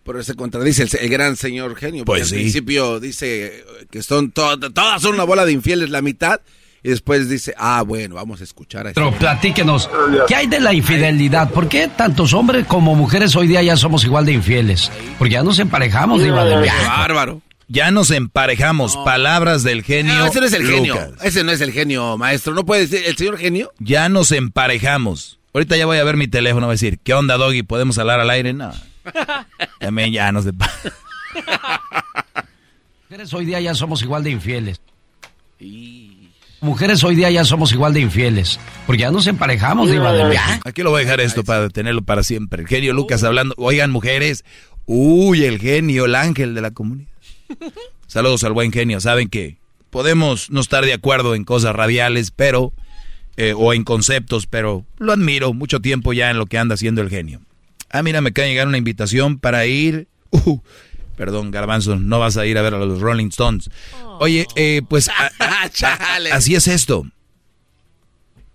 Pero 0.04 0.24
se 0.24 0.34
contradice 0.34 0.84
el, 0.84 1.10
gran 1.10 1.36
señor 1.36 1.76
genio. 1.76 2.04
Pues 2.04 2.30
sí. 2.30 2.36
Al 2.36 2.42
principio 2.42 3.00
dice 3.00 3.64
que 3.92 4.02
son 4.02 4.32
todas 4.32 5.02
son 5.02 5.14
una 5.14 5.24
bola 5.24 5.46
de 5.46 5.52
infieles 5.52 5.92
la 5.92 6.02
mitad. 6.02 6.42
Y 6.82 6.90
después 6.90 7.28
dice, 7.28 7.54
ah, 7.58 7.84
bueno, 7.86 8.16
vamos 8.16 8.40
a 8.42 8.44
escuchar 8.44 8.88
a 8.88 8.94
Pero 8.94 9.12
platíquenos, 9.12 9.90
¿qué 10.28 10.36
hay 10.36 10.48
de 10.48 10.60
la 10.60 10.74
infidelidad? 10.74 11.50
¿Por 11.52 11.68
qué 11.68 11.90
tantos 11.90 12.34
hombres 12.34 12.66
como 12.66 12.96
mujeres 12.96 13.36
hoy 13.36 13.48
día 13.48 13.62
ya 13.62 13.76
somos 13.76 14.06
igual 14.06 14.26
de 14.26 14.34
infieles? 14.34 14.92
Porque 15.18 15.34
ya 15.34 15.44
nos 15.44 15.60
emparejamos, 15.60 16.24
Diva 16.24 16.46
de 16.46 16.70
Bárbaro. 16.88 17.42
Ya 17.68 17.92
nos 17.92 18.10
emparejamos. 18.10 18.98
Palabras 18.98 19.62
del 19.62 19.84
genio. 19.84 20.26
ese 20.26 20.40
no 20.40 20.46
es 20.48 20.54
el 20.54 20.66
genio. 20.66 20.98
Ese 21.22 21.44
no 21.44 21.52
es 21.52 21.62
el 21.62 21.72
genio, 21.72 22.18
maestro. 22.18 22.56
No 22.56 22.66
puede 22.66 22.88
decir 22.88 23.04
el 23.06 23.16
señor 23.16 23.38
genio. 23.38 23.72
Ya 23.78 24.10
nos 24.10 24.32
emparejamos. 24.32 25.40
Ahorita 25.54 25.78
ya 25.78 25.86
voy 25.86 26.00
a 26.00 26.04
ver 26.04 26.18
mi 26.18 26.28
teléfono. 26.28 26.66
Voy 26.66 26.74
a 26.74 26.76
decir, 26.76 27.00
¿qué 27.04 27.14
onda, 27.14 27.38
Doggy? 27.38 27.62
¿Podemos 27.62 27.98
hablar 28.00 28.20
al 28.20 28.30
aire? 28.32 28.54
No. 28.54 28.72
También 29.80 30.12
ya 30.12 30.32
nos 30.32 30.48
emparejamos. 30.48 30.94
Mujeres 33.08 33.34
hoy 33.34 33.46
día 33.46 33.60
ya 33.60 33.76
somos 33.76 34.02
igual 34.02 34.24
de 34.24 34.32
infieles. 34.32 34.82
Mujeres 36.62 37.04
hoy 37.06 37.16
día 37.16 37.32
ya 37.32 37.46
somos 37.46 37.72
igual 37.72 37.94
de 37.94 38.02
infieles. 38.02 38.60
Porque 38.86 39.02
ya 39.02 39.12
nos 39.12 39.28
emparejamos, 39.28 39.90
Diva 39.90 40.12
de 40.12 40.38
Aquí 40.66 40.84
lo 40.84 40.92
voy 40.92 41.02
a 41.02 41.06
dejar 41.06 41.22
esto 41.22 41.44
para 41.44 41.70
tenerlo 41.70 42.02
para 42.02 42.24
siempre. 42.24 42.64
El 42.64 42.68
genio 42.68 42.94
Lucas 42.94 43.24
hablando. 43.24 43.56
Oigan, 43.58 43.92
mujeres. 43.92 44.44
Uy, 44.86 45.46
el 45.46 45.60
genio, 45.60 46.06
el 46.06 46.16
ángel 46.16 46.56
de 46.56 46.62
la 46.62 46.72
comunidad. 46.72 47.10
Saludos 48.08 48.44
al 48.44 48.54
buen 48.54 48.72
genio. 48.72 49.00
Saben 49.00 49.30
que 49.30 49.58
podemos 49.90 50.50
no 50.50 50.60
estar 50.60 50.84
de 50.84 50.94
acuerdo 50.94 51.36
en 51.36 51.46
cosas 51.46 51.76
radiales, 51.76 52.32
pero 52.32 52.74
eh, 53.38 53.54
o 53.56 53.74
en 53.74 53.84
conceptos, 53.84 54.46
pero 54.46 54.86
lo 54.98 55.14
admiro 55.14 55.54
mucho 55.54 55.80
tiempo 55.80 56.12
ya 56.12 56.30
en 56.30 56.38
lo 56.38 56.46
que 56.46 56.58
anda 56.58 56.76
haciendo 56.76 57.02
el 57.02 57.10
genio. 57.10 57.40
Ah, 57.90 58.04
mira, 58.04 58.20
me 58.20 58.30
acaba 58.30 58.46
de 58.46 58.52
llegar 58.52 58.68
una 58.68 58.78
invitación 58.78 59.40
para 59.40 59.66
ir. 59.66 60.08
Uh, 60.32 60.60
perdón, 61.20 61.52
Garbanzo, 61.52 61.98
no 61.98 62.18
vas 62.18 62.38
a 62.38 62.46
ir 62.46 62.58
a 62.58 62.62
ver 62.62 62.74
a 62.74 62.78
los 62.78 63.02
Rolling 63.02 63.28
Stones. 63.28 63.70
Oye, 64.22 64.48
eh, 64.56 64.82
pues 64.88 65.10
así 66.32 66.56
es 66.56 66.66
esto. 66.70 67.06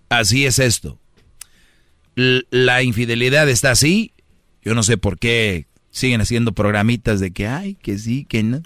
Así 0.08 0.46
es 0.46 0.58
esto. 0.58 0.98
la 2.14 2.82
infidelidad 2.82 3.50
está 3.50 3.70
así. 3.70 4.14
Yo 4.62 4.74
no 4.74 4.82
sé 4.82 4.96
por 4.96 5.18
qué 5.18 5.66
siguen 5.90 6.22
haciendo 6.22 6.52
programitas 6.52 7.20
de 7.20 7.32
que, 7.32 7.46
ay, 7.46 7.74
que 7.74 7.98
sí, 7.98 8.24
que 8.24 8.42
no. 8.42 8.62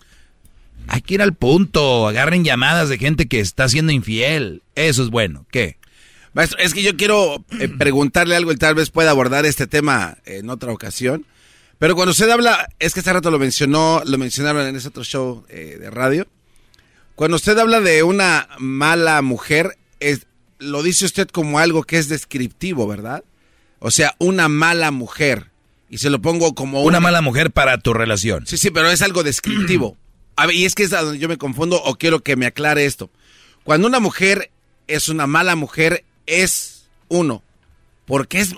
Hay 0.87 1.01
que 1.01 1.15
ir 1.15 1.23
al 1.23 1.35
punto. 1.35 2.07
Agarren 2.07 2.45
llamadas 2.45 2.89
de 2.89 2.99
gente 2.99 3.27
que 3.27 3.41
está 3.41 3.69
siendo 3.69 3.91
infiel. 3.91 4.63
Eso 4.77 5.03
es 5.03 5.11
bueno. 5.11 5.45
¿Qué? 5.51 5.77
Maestro, 6.35 6.61
es 6.61 6.73
que 6.73 6.85
yo 6.85 6.97
quiero 6.97 7.45
eh, 7.59 7.69
preguntarle 7.69 8.37
algo 8.37 8.53
y 8.53 8.57
tal 8.57 8.77
vez 8.77 8.91
pueda 8.91 9.11
abordar 9.11 9.45
este 9.45 9.67
tema 9.67 10.19
en 10.25 10.51
otra 10.51 10.71
ocasión. 10.73 11.27
Pero 11.79 11.95
cuando 11.95 12.11
usted 12.11 12.29
habla, 12.29 12.69
es 12.79 12.93
que 12.93 13.01
hace 13.01 13.13
rato 13.13 13.31
lo 13.31 13.39
mencionó, 13.39 14.03
lo 14.05 14.19
mencionaron 14.19 14.67
en 14.67 14.77
ese 14.77 14.89
otro 14.89 15.05
show 15.05 15.45
eh, 15.49 15.77
de 15.79 15.91
radio. 15.91 16.27
Cuando 17.15 17.37
usted 17.37 17.57
habla 17.59 17.81
de 17.81 18.03
una 18.03 18.49
mala 18.59 19.23
mujer, 19.23 19.79
es, 20.01 20.27
lo 20.59 20.83
dice 20.83 21.05
usted 21.05 21.29
como 21.29 21.59
algo 21.59 21.85
que 21.85 21.99
es 21.99 22.09
descriptivo, 22.09 22.87
¿verdad? 22.87 23.25
O 23.79 23.91
sea, 23.91 24.15
una 24.19 24.49
mala 24.49 24.91
mujer. 24.91 25.51
Y 25.89 25.99
se 25.99 26.11
lo 26.11 26.21
pongo 26.21 26.55
como 26.55 26.81
una, 26.81 26.99
una 26.99 27.01
mala 27.01 27.23
mujer 27.23 27.51
para 27.51 27.79
tu 27.79 27.95
relación. 27.95 28.47
Sí, 28.47 28.59
sí, 28.59 28.71
pero 28.71 28.91
es 28.91 29.03
algo 29.03 29.23
descriptivo. 29.23 29.97
A 30.37 30.47
ver, 30.47 30.55
y 30.55 30.67
es 30.67 30.77
que 30.77 30.85
es 30.85 30.93
a 30.93 31.03
donde 31.03 31.19
yo 31.19 31.29
me 31.29 31.37
confundo 31.37 31.83
o 31.83 31.97
quiero 31.97 32.21
que 32.21 32.37
me 32.37 32.47
aclare 32.47 32.87
esto. 32.87 33.11
Cuando 33.65 33.89
una 33.89 33.99
mujer 33.99 34.53
es 34.87 35.09
una 35.09 35.27
mala 35.27 35.57
mujer, 35.57 36.05
es 36.27 36.87
uno. 37.09 37.43
Porque 38.07 38.39
es 38.39 38.55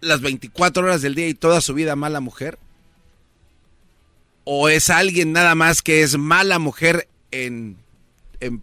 las 0.00 0.20
24 0.20 0.84
horas 0.84 1.02
del 1.02 1.14
día 1.14 1.28
y 1.28 1.34
toda 1.34 1.60
su 1.60 1.74
vida 1.74 1.96
mala 1.96 2.20
mujer. 2.20 2.58
O 4.44 4.68
es 4.68 4.90
alguien 4.90 5.32
nada 5.32 5.54
más 5.54 5.82
que 5.82 6.02
es 6.02 6.16
mala 6.16 6.58
mujer 6.58 7.08
en, 7.30 7.76
en, 8.40 8.62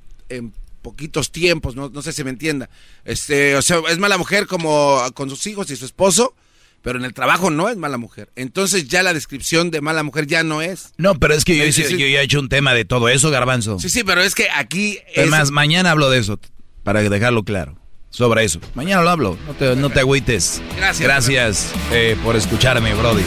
poquitos 0.82 1.32
tiempos, 1.32 1.76
no, 1.76 1.90
no, 1.90 2.02
sé 2.02 2.14
si 2.14 2.24
me 2.24 2.30
entienda. 2.30 2.70
Este, 3.06 3.56
o 3.56 3.62
sea, 3.62 3.80
es 3.90 3.98
mala 3.98 4.18
mujer 4.18 4.48
como 4.48 5.02
con 5.14 5.30
sus 5.30 5.46
hijos 5.48 5.70
y 5.72 5.76
su 5.76 5.86
esposo, 5.86 6.36
pero 6.82 7.00
en 7.00 7.06
el 7.06 7.14
trabajo 7.14 7.50
no 7.50 7.70
es 7.70 7.78
mala 7.78 7.98
mujer. 7.98 8.30
Entonces 8.36 8.88
ya 8.88 9.02
la 9.02 9.14
descripción 9.14 9.72
de 9.72 9.82
mala 9.82 10.04
mujer 10.04 10.28
ya 10.28 10.44
no 10.44 10.62
es. 10.62 10.94
No, 10.98 11.20
pero 11.20 11.34
es 11.34 11.44
que 11.44 11.58
yo, 11.58 11.66
yo 11.66 11.98
ya 11.98 12.22
he 12.22 12.24
hecho 12.24 12.40
un 12.40 12.50
tema 12.50 12.74
de 12.74 12.86
todo 12.86 13.10
eso, 13.10 13.32
garbanzo. 13.32 13.80
Sí, 13.80 13.90
sí, 13.90 14.04
pero 14.04 14.22
es 14.22 14.36
que 14.36 14.50
aquí... 14.52 15.00
Es... 15.14 15.30
más, 15.30 15.50
mañana 15.50 15.92
hablo 15.92 16.10
de 16.12 16.20
eso, 16.20 16.40
para 16.84 17.02
dejarlo 17.02 17.44
claro. 17.44 17.80
Sobre 18.16 18.46
eso. 18.46 18.62
Mañana 18.76 19.02
lo 19.02 19.10
hablo, 19.10 19.38
no 19.46 19.54
te, 19.54 19.76
no 19.76 19.90
te 19.90 20.00
agüites. 20.00 20.62
Gracias. 20.78 21.00
Gracias 21.02 21.74
eh, 21.92 22.16
por 22.24 22.38
escucharme, 22.38 22.94
Brody. 22.94 23.24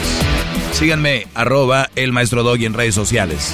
Síganme, 0.71 1.27
arroba 1.35 1.89
el 1.95 2.11
maestro 2.11 2.41
Doggy 2.41 2.65
en 2.65 2.73
redes 2.73 2.95
sociales. 2.95 3.53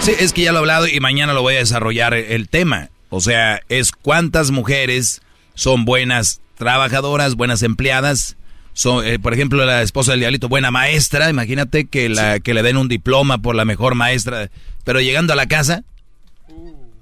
Sí, 0.00 0.12
es 0.18 0.32
que 0.32 0.42
ya 0.42 0.52
lo 0.52 0.58
he 0.58 0.60
hablado 0.60 0.88
y 0.88 0.98
mañana 0.98 1.34
lo 1.34 1.42
voy 1.42 1.54
a 1.54 1.58
desarrollar 1.58 2.14
el 2.14 2.48
tema. 2.48 2.90
O 3.10 3.20
sea, 3.20 3.60
es 3.68 3.92
cuántas 3.92 4.50
mujeres 4.50 5.22
son 5.54 5.84
buenas 5.84 6.40
trabajadoras, 6.56 7.36
buenas 7.36 7.62
empleadas. 7.62 8.36
Son, 8.72 9.06
eh, 9.06 9.20
por 9.20 9.34
ejemplo, 9.34 9.64
la 9.64 9.82
esposa 9.82 10.10
del 10.10 10.20
diablito, 10.20 10.48
buena 10.48 10.72
maestra. 10.72 11.30
Imagínate 11.30 11.84
que, 11.84 12.08
la, 12.08 12.40
que 12.40 12.54
le 12.54 12.64
den 12.64 12.76
un 12.76 12.88
diploma 12.88 13.38
por 13.38 13.54
la 13.54 13.64
mejor 13.64 13.94
maestra. 13.94 14.50
Pero 14.82 15.00
llegando 15.00 15.32
a 15.32 15.36
la 15.36 15.46
casa, 15.46 15.84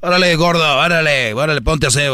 órale, 0.02 0.36
gordo, 0.36 0.78
órale, 0.78 1.32
órale, 1.32 1.62
ponte 1.62 1.86
a 1.86 1.88
hacer. 1.88 2.10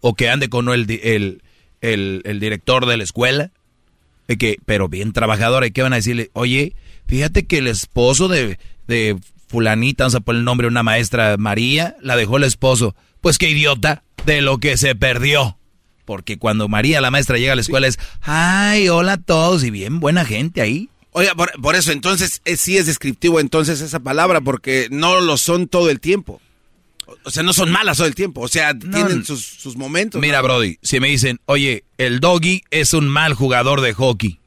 O 0.00 0.14
que 0.14 0.28
ande 0.28 0.48
con 0.50 0.68
el, 0.68 0.90
el, 1.02 1.42
el, 1.80 2.20
el 2.24 2.40
director 2.40 2.84
de 2.86 2.96
la 2.98 3.04
escuela. 3.04 3.50
Que, 4.38 4.58
pero 4.66 4.88
bien 4.88 5.12
trabajadora. 5.12 5.66
¿Y 5.66 5.70
qué 5.70 5.82
van 5.82 5.92
a 5.92 5.96
decirle? 5.96 6.30
Oye, 6.34 6.74
fíjate 7.06 7.46
que 7.46 7.58
el 7.58 7.66
esposo 7.66 8.28
de, 8.28 8.58
de 8.86 9.18
fulanita, 9.48 10.04
vamos 10.04 10.14
a 10.14 10.20
poner 10.20 10.40
el 10.40 10.44
nombre 10.44 10.66
de 10.66 10.70
una 10.70 10.82
maestra, 10.82 11.36
María, 11.38 11.96
la 12.00 12.16
dejó 12.16 12.38
el 12.38 12.44
esposo. 12.44 12.94
Pues 13.20 13.38
qué 13.38 13.50
idiota 13.50 14.02
de 14.24 14.40
lo 14.40 14.58
que 14.58 14.76
se 14.76 14.94
perdió. 14.94 15.58
Porque 16.04 16.38
cuando 16.38 16.68
María, 16.68 17.00
la 17.00 17.10
maestra, 17.10 17.38
llega 17.38 17.52
a 17.52 17.56
la 17.56 17.62
escuela 17.62 17.86
es, 17.86 17.98
ay, 18.22 18.88
hola 18.88 19.12
a 19.12 19.16
todos 19.18 19.62
y 19.64 19.70
bien 19.70 20.00
buena 20.00 20.24
gente 20.24 20.60
ahí. 20.60 20.88
Oiga, 21.12 21.34
por, 21.34 21.52
por 21.60 21.76
eso, 21.76 21.92
entonces 21.92 22.40
eh, 22.46 22.56
sí 22.56 22.78
es 22.78 22.86
descriptivo 22.86 23.38
entonces 23.38 23.82
esa 23.82 24.00
palabra, 24.00 24.40
porque 24.40 24.88
no 24.90 25.20
lo 25.20 25.36
son 25.36 25.68
todo 25.68 25.90
el 25.90 26.00
tiempo. 26.00 26.40
O- 27.24 27.30
sea, 27.30 27.42
no 27.42 27.52
son 27.52 27.70
malas 27.70 27.96
todo 27.98 28.06
el 28.06 28.14
tiempo, 28.14 28.40
o 28.42 28.48
sea, 28.48 28.78
tienen 28.78 29.24
sus, 29.24 29.44
sus 29.44 29.76
momentos. 29.76 30.20
Mira, 30.20 30.38
¿no? 30.38 30.44
Brody, 30.44 30.78
si 30.82 31.00
me 31.00 31.08
dicen, 31.08 31.40
oye, 31.46 31.84
el 31.98 32.20
doggy 32.20 32.62
es 32.70 32.94
un 32.94 33.08
mal 33.08 33.34
jugador 33.34 33.80
de 33.80 33.92
hockey, 33.92 34.38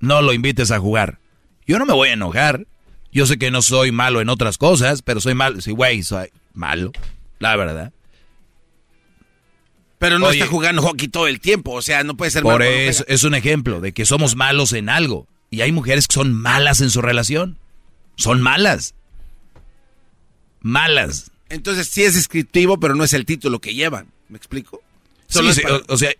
no 0.00 0.20
lo 0.22 0.32
invites 0.32 0.70
a 0.70 0.78
jugar. 0.78 1.18
Yo 1.66 1.78
no 1.78 1.86
me 1.86 1.92
voy 1.94 2.08
a 2.08 2.14
enojar. 2.14 2.66
Yo 3.12 3.26
sé 3.26 3.38
que 3.38 3.50
no 3.50 3.60
soy 3.62 3.90
malo 3.90 4.20
en 4.20 4.28
otras 4.28 4.56
cosas, 4.58 5.02
pero 5.02 5.20
soy 5.20 5.34
malo. 5.34 5.60
Sí, 5.60 5.72
güey, 5.72 6.02
soy 6.02 6.28
malo, 6.54 6.92
la 7.38 7.56
verdad. 7.56 7.92
Pero 9.98 10.18
no 10.18 10.26
Oye. 10.28 10.38
está 10.38 10.50
jugando 10.50 10.80
hockey 10.82 11.08
todo 11.08 11.26
el 11.26 11.40
tiempo, 11.40 11.72
o 11.72 11.82
sea, 11.82 12.04
no 12.04 12.16
puede 12.16 12.30
ser 12.30 12.42
Por 12.42 12.60
malo 12.60 12.64
eso 12.64 13.04
es 13.06 13.22
un 13.24 13.34
ejemplo 13.34 13.80
de 13.80 13.92
que 13.92 14.06
somos 14.06 14.34
malos 14.34 14.72
en 14.72 14.88
algo. 14.88 15.26
Y 15.50 15.60
hay 15.60 15.72
mujeres 15.72 16.06
que 16.06 16.14
son 16.14 16.32
malas 16.32 16.80
en 16.80 16.90
su 16.90 17.02
relación. 17.02 17.58
Son 18.16 18.40
malas. 18.40 18.94
Malas. 20.60 21.30
Entonces 21.50 21.88
sí 21.88 22.02
es 22.02 22.14
descriptivo, 22.14 22.80
pero 22.80 22.94
no 22.94 23.04
es 23.04 23.12
el 23.12 23.26
título 23.26 23.60
que 23.60 23.74
llevan. 23.74 24.06
¿Me 24.28 24.36
explico? 24.38 24.80
Sí, 25.28 25.34
Solo 25.38 25.50
es 25.50 25.56
sí, 25.56 25.62
para- 25.62 25.76
o, 25.76 25.82
o 25.88 25.96
sea, 25.98 26.12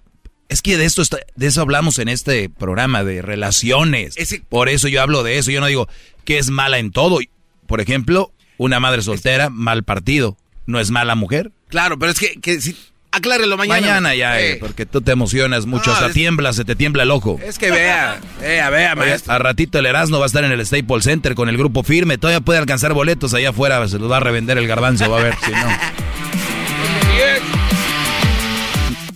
es 0.48 0.62
que 0.62 0.76
de 0.76 0.84
esto 0.84 1.00
está- 1.02 1.20
de 1.36 1.46
eso 1.46 1.60
hablamos 1.62 1.98
en 1.98 2.08
este 2.08 2.48
programa 2.48 3.04
de 3.04 3.22
relaciones. 3.22 4.16
Por 4.48 4.68
eso 4.68 4.88
yo 4.88 5.00
hablo 5.02 5.22
de 5.22 5.38
eso. 5.38 5.50
Yo 5.50 5.60
no 5.60 5.66
digo 5.66 5.88
que 6.24 6.38
es 6.38 6.50
mala 6.50 6.78
en 6.78 6.90
todo. 6.90 7.18
Por 7.66 7.80
ejemplo, 7.80 8.32
una 8.58 8.80
madre 8.80 9.02
soltera, 9.02 9.48
mal 9.48 9.84
partido. 9.84 10.36
¿No 10.66 10.78
es 10.80 10.90
mala 10.90 11.14
mujer? 11.14 11.52
Claro, 11.68 11.98
pero 11.98 12.12
es 12.12 12.18
que, 12.18 12.40
que 12.40 12.60
si, 12.60 12.76
aclárelo 13.12 13.56
mañana. 13.56 13.80
Mañana 13.80 14.14
ya, 14.14 14.40
eh, 14.40 14.52
Eh, 14.52 14.56
porque 14.60 14.86
tú 14.86 15.00
te 15.00 15.12
emocionas 15.12 15.66
mucho. 15.66 15.90
No, 15.90 15.94
hasta 15.94 16.06
es- 16.08 16.12
tiembla, 16.14 16.52
se 16.52 16.64
te 16.64 16.76
tiembla 16.76 17.02
el 17.02 17.10
ojo. 17.10 17.38
Es 17.44 17.58
que 17.58 17.70
vea, 17.70 18.20
vea, 18.40 18.70
vea, 18.70 18.92
Oye, 18.92 19.00
maestro. 19.10 19.32
a 19.32 19.38
ratito 19.38 19.78
el 19.78 19.86
Erasmo 19.86 20.18
va 20.18 20.24
a 20.24 20.28
estar 20.28 20.44
en 20.44 20.52
el 20.52 20.64
Staples 20.66 21.04
Center 21.04 21.34
con 21.34 21.48
el 21.48 21.56
grupo 21.56 21.82
firme. 21.82 22.18
Todavía 22.18 22.40
puede 22.40 22.58
alcanzar 22.58 22.92
boletos 22.92 23.34
allá 23.34 23.50
afuera. 23.50 23.86
Se 23.88 23.98
los 23.98 24.10
va 24.10 24.18
a 24.18 24.20
revender 24.20 24.58
el 24.58 24.66
garbanzo. 24.66 25.10
Va 25.10 25.18
a 25.20 25.22
ver 25.22 25.34
si 25.44 25.50
no. 25.50 25.68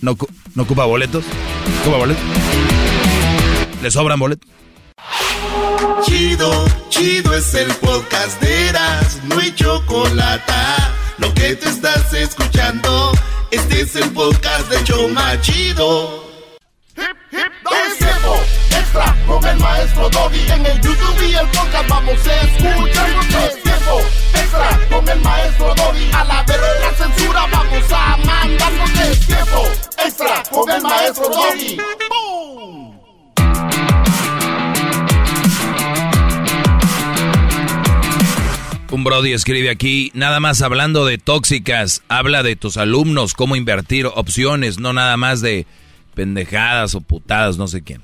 ¿No, 0.01 0.15
no 0.53 0.63
ocupa 0.63 0.85
boletos? 0.85 1.23
¿Ocupa 1.81 1.97
boletos? 1.97 2.23
¿Le 3.81 3.91
sobran 3.91 4.19
boletos? 4.19 4.47
Chido, 6.05 6.65
chido 6.89 7.33
es 7.35 7.53
el 7.55 7.67
podcast 7.75 8.39
de 8.41 8.67
Eras, 8.69 9.19
no 9.23 9.39
hay 9.39 9.53
chocolate. 9.55 10.53
Lo 11.17 11.33
que 11.33 11.55
te 11.55 11.69
estás 11.69 12.13
escuchando, 12.13 13.11
este 13.51 13.81
es 13.81 13.95
el 13.95 14.11
podcast 14.11 14.69
de 14.69 14.83
Choma 14.83 15.39
Chido. 15.41 16.23
Es 16.95 17.97
tiempo 17.97 18.35
extra 18.71 19.15
con 19.27 19.45
el 19.45 19.57
maestro 19.57 20.09
Doggy. 20.09 20.51
En 20.51 20.65
el 20.65 20.81
YouTube 20.81 21.21
y 21.21 21.35
el 21.35 21.47
podcast 21.47 21.89
vamos 21.89 22.27
a 22.27 22.41
escuchar. 22.41 23.09
Es 23.47 23.63
tiempo 23.63 24.01
extra 24.33 24.79
con 24.89 25.09
el 25.09 25.21
maestro 25.21 25.75
Doggy. 25.75 26.11
A 26.13 26.23
la 26.23 26.43
verga 26.43 26.67
la 26.81 26.93
censura 26.95 27.45
vamos 27.51 27.91
a 27.91 28.17
mandarnos. 28.17 28.89
Es 28.99 29.19
tiempo 29.27 29.63
extra 29.97 30.43
con 30.51 30.71
el 30.71 30.81
maestro 30.81 31.29
Doggy. 31.29 31.77
Un 38.95 39.03
Brody 39.03 39.33
escribe 39.33 39.69
aquí, 39.69 40.09
nada 40.13 40.39
más 40.39 40.61
hablando 40.61 41.05
de 41.05 41.17
tóxicas, 41.17 42.01
habla 42.07 42.43
de 42.43 42.55
tus 42.55 42.77
alumnos, 42.77 43.33
cómo 43.33 43.57
invertir 43.57 44.05
opciones, 44.05 44.79
no 44.79 44.93
nada 44.93 45.17
más 45.17 45.41
de 45.41 45.67
pendejadas 46.13 46.95
o 46.95 47.01
putadas, 47.01 47.57
no 47.57 47.67
sé 47.67 47.81
qué. 47.81 47.99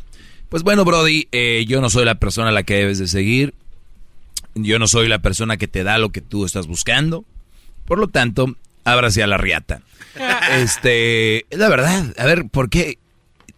Pues 0.49 0.63
bueno, 0.63 0.83
Brody, 0.83 1.29
eh, 1.31 1.63
yo 1.65 1.79
no 1.79 1.89
soy 1.89 2.03
la 2.03 2.15
persona 2.15 2.49
a 2.49 2.51
la 2.51 2.63
que 2.63 2.73
debes 2.73 2.99
de 2.99 3.07
seguir, 3.07 3.53
yo 4.53 4.79
no 4.79 4.87
soy 4.89 5.07
la 5.07 5.19
persona 5.19 5.55
que 5.55 5.69
te 5.69 5.85
da 5.85 5.97
lo 5.97 6.09
que 6.09 6.19
tú 6.19 6.43
estás 6.43 6.67
buscando, 6.67 7.23
por 7.85 7.97
lo 7.97 8.09
tanto, 8.09 8.57
ábrase 8.83 9.23
a 9.23 9.27
la 9.27 9.37
riata. 9.37 9.83
Este, 10.57 11.45
es 11.49 11.57
la 11.57 11.69
verdad, 11.69 12.13
a 12.17 12.25
ver, 12.25 12.49
¿por 12.49 12.69
qué 12.69 12.97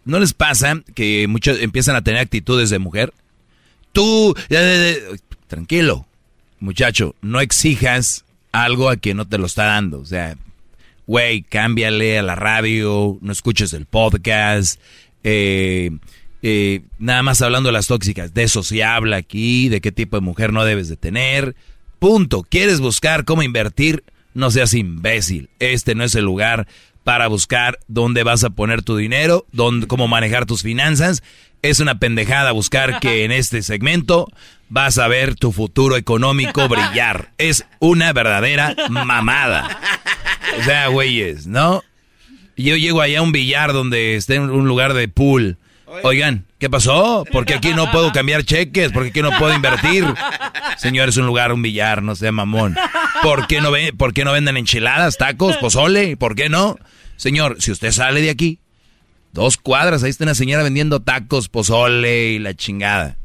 no 0.04 0.20
les 0.20 0.34
pasa 0.34 0.82
que 0.94 1.26
muchos 1.26 1.60
empiezan 1.60 1.96
a 1.96 2.04
tener 2.04 2.20
actitudes 2.20 2.70
de 2.70 2.78
mujer? 2.78 3.12
Tú, 3.92 4.36
ya, 4.48 4.60
ya, 4.60 4.76
ya, 4.76 4.98
tranquilo, 5.48 6.06
muchacho, 6.64 7.14
no 7.22 7.40
exijas 7.40 8.24
algo 8.52 8.90
a 8.90 8.96
quien 8.96 9.16
no 9.16 9.26
te 9.26 9.38
lo 9.38 9.46
está 9.46 9.64
dando. 9.64 10.00
O 10.00 10.04
sea, 10.04 10.36
güey, 11.06 11.42
cámbiale 11.42 12.18
a 12.18 12.22
la 12.22 12.34
radio, 12.34 13.18
no 13.20 13.32
escuches 13.32 13.72
el 13.72 13.86
podcast. 13.86 14.80
eh, 15.22 15.90
eh, 16.46 16.82
nada 16.98 17.22
más 17.22 17.40
hablando 17.40 17.68
de 17.68 17.72
las 17.72 17.86
tóxicas, 17.86 18.34
de 18.34 18.42
eso 18.42 18.62
se 18.62 18.84
habla 18.84 19.16
aquí, 19.16 19.70
de 19.70 19.80
qué 19.80 19.92
tipo 19.92 20.18
de 20.18 20.20
mujer 20.20 20.52
no 20.52 20.62
debes 20.66 20.90
de 20.90 20.96
tener. 20.98 21.56
Punto. 21.98 22.42
¿Quieres 22.42 22.80
buscar 22.80 23.24
cómo 23.24 23.42
invertir? 23.42 24.04
No 24.34 24.50
seas 24.50 24.74
imbécil. 24.74 25.48
Este 25.58 25.94
no 25.94 26.04
es 26.04 26.14
el 26.14 26.26
lugar 26.26 26.66
para 27.04 27.28
buscar 27.28 27.78
dónde 27.86 28.24
vas 28.24 28.42
a 28.44 28.50
poner 28.50 28.82
tu 28.82 28.96
dinero, 28.96 29.46
dónde, 29.52 29.86
cómo 29.86 30.08
manejar 30.08 30.46
tus 30.46 30.62
finanzas. 30.62 31.22
Es 31.62 31.80
una 31.80 31.98
pendejada 31.98 32.52
buscar 32.52 32.98
que 32.98 33.24
en 33.24 33.32
este 33.32 33.62
segmento 33.62 34.28
vas 34.68 34.98
a 34.98 35.08
ver 35.08 35.34
tu 35.34 35.52
futuro 35.52 35.96
económico 35.96 36.68
brillar. 36.68 37.30
Es 37.38 37.64
una 37.78 38.12
verdadera 38.12 38.74
mamada. 38.88 39.78
O 40.58 40.62
sea, 40.64 40.88
güeyes, 40.88 41.46
¿no? 41.46 41.82
Yo 42.56 42.76
llego 42.76 43.00
allá 43.00 43.20
a 43.20 43.22
un 43.22 43.32
billar 43.32 43.72
donde 43.72 44.16
esté 44.16 44.36
en 44.36 44.50
un 44.50 44.66
lugar 44.66 44.94
de 44.94 45.08
pool. 45.08 45.58
Oigan, 46.02 46.46
¿qué 46.58 46.68
pasó? 46.68 47.24
Porque 47.30 47.54
aquí 47.54 47.72
no 47.74 47.90
puedo 47.90 48.12
cambiar 48.12 48.44
cheques, 48.44 48.92
porque 48.92 49.10
aquí 49.10 49.22
no 49.22 49.30
puedo 49.38 49.54
invertir. 49.54 50.04
Señor, 50.76 51.08
es 51.08 51.16
un 51.16 51.26
lugar, 51.26 51.52
un 51.52 51.62
billar, 51.62 52.02
no 52.02 52.14
sea 52.16 52.32
mamón. 52.32 52.76
¿Por 53.22 53.46
qué 53.46 53.60
no, 53.60 53.70
ve, 53.70 53.92
¿Por 53.92 54.12
qué 54.12 54.24
no 54.24 54.32
venden 54.32 54.56
enchiladas, 54.56 55.16
tacos, 55.16 55.56
pozole? 55.58 56.16
¿Por 56.16 56.34
qué 56.34 56.48
no? 56.48 56.76
Señor, 57.16 57.56
si 57.60 57.70
usted 57.70 57.92
sale 57.92 58.20
de 58.20 58.30
aquí, 58.30 58.58
dos 59.32 59.56
cuadras, 59.56 60.02
ahí 60.02 60.10
está 60.10 60.24
una 60.24 60.34
señora 60.34 60.62
vendiendo 60.62 61.00
tacos, 61.00 61.48
pozole 61.48 62.32
y 62.32 62.38
la 62.38 62.54
chingada. 62.54 63.16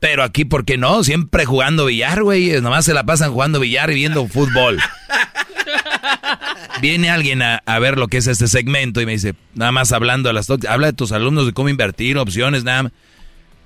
Pero 0.00 0.22
aquí, 0.22 0.44
¿por 0.44 0.64
qué 0.64 0.78
no? 0.78 1.02
Siempre 1.02 1.44
jugando 1.44 1.86
billar, 1.86 2.22
güey. 2.22 2.60
Nomás 2.60 2.84
se 2.84 2.94
la 2.94 3.04
pasan 3.04 3.32
jugando 3.32 3.60
billar 3.60 3.90
y 3.90 3.94
viendo 3.94 4.26
fútbol. 4.28 4.78
Viene 6.80 7.10
alguien 7.10 7.42
a, 7.42 7.62
a 7.66 7.78
ver 7.80 7.98
lo 7.98 8.06
que 8.06 8.18
es 8.18 8.28
este 8.28 8.46
segmento 8.46 9.00
y 9.00 9.06
me 9.06 9.12
dice, 9.12 9.34
nada 9.54 9.72
más 9.72 9.90
hablando 9.90 10.28
de 10.28 10.34
las 10.34 10.48
habla 10.50 10.86
de 10.86 10.92
tus 10.92 11.10
alumnos 11.10 11.46
de 11.46 11.52
cómo 11.52 11.68
invertir, 11.68 12.16
opciones, 12.18 12.62
nada 12.62 12.84
más. 12.84 12.92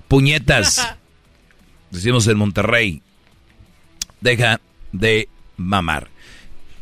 Puñetas. 0.07 0.95
Decimos 1.91 2.25
en 2.27 2.37
Monterrey. 2.37 3.03
Deja 4.21 4.59
de 4.91 5.29
mamar. 5.57 6.09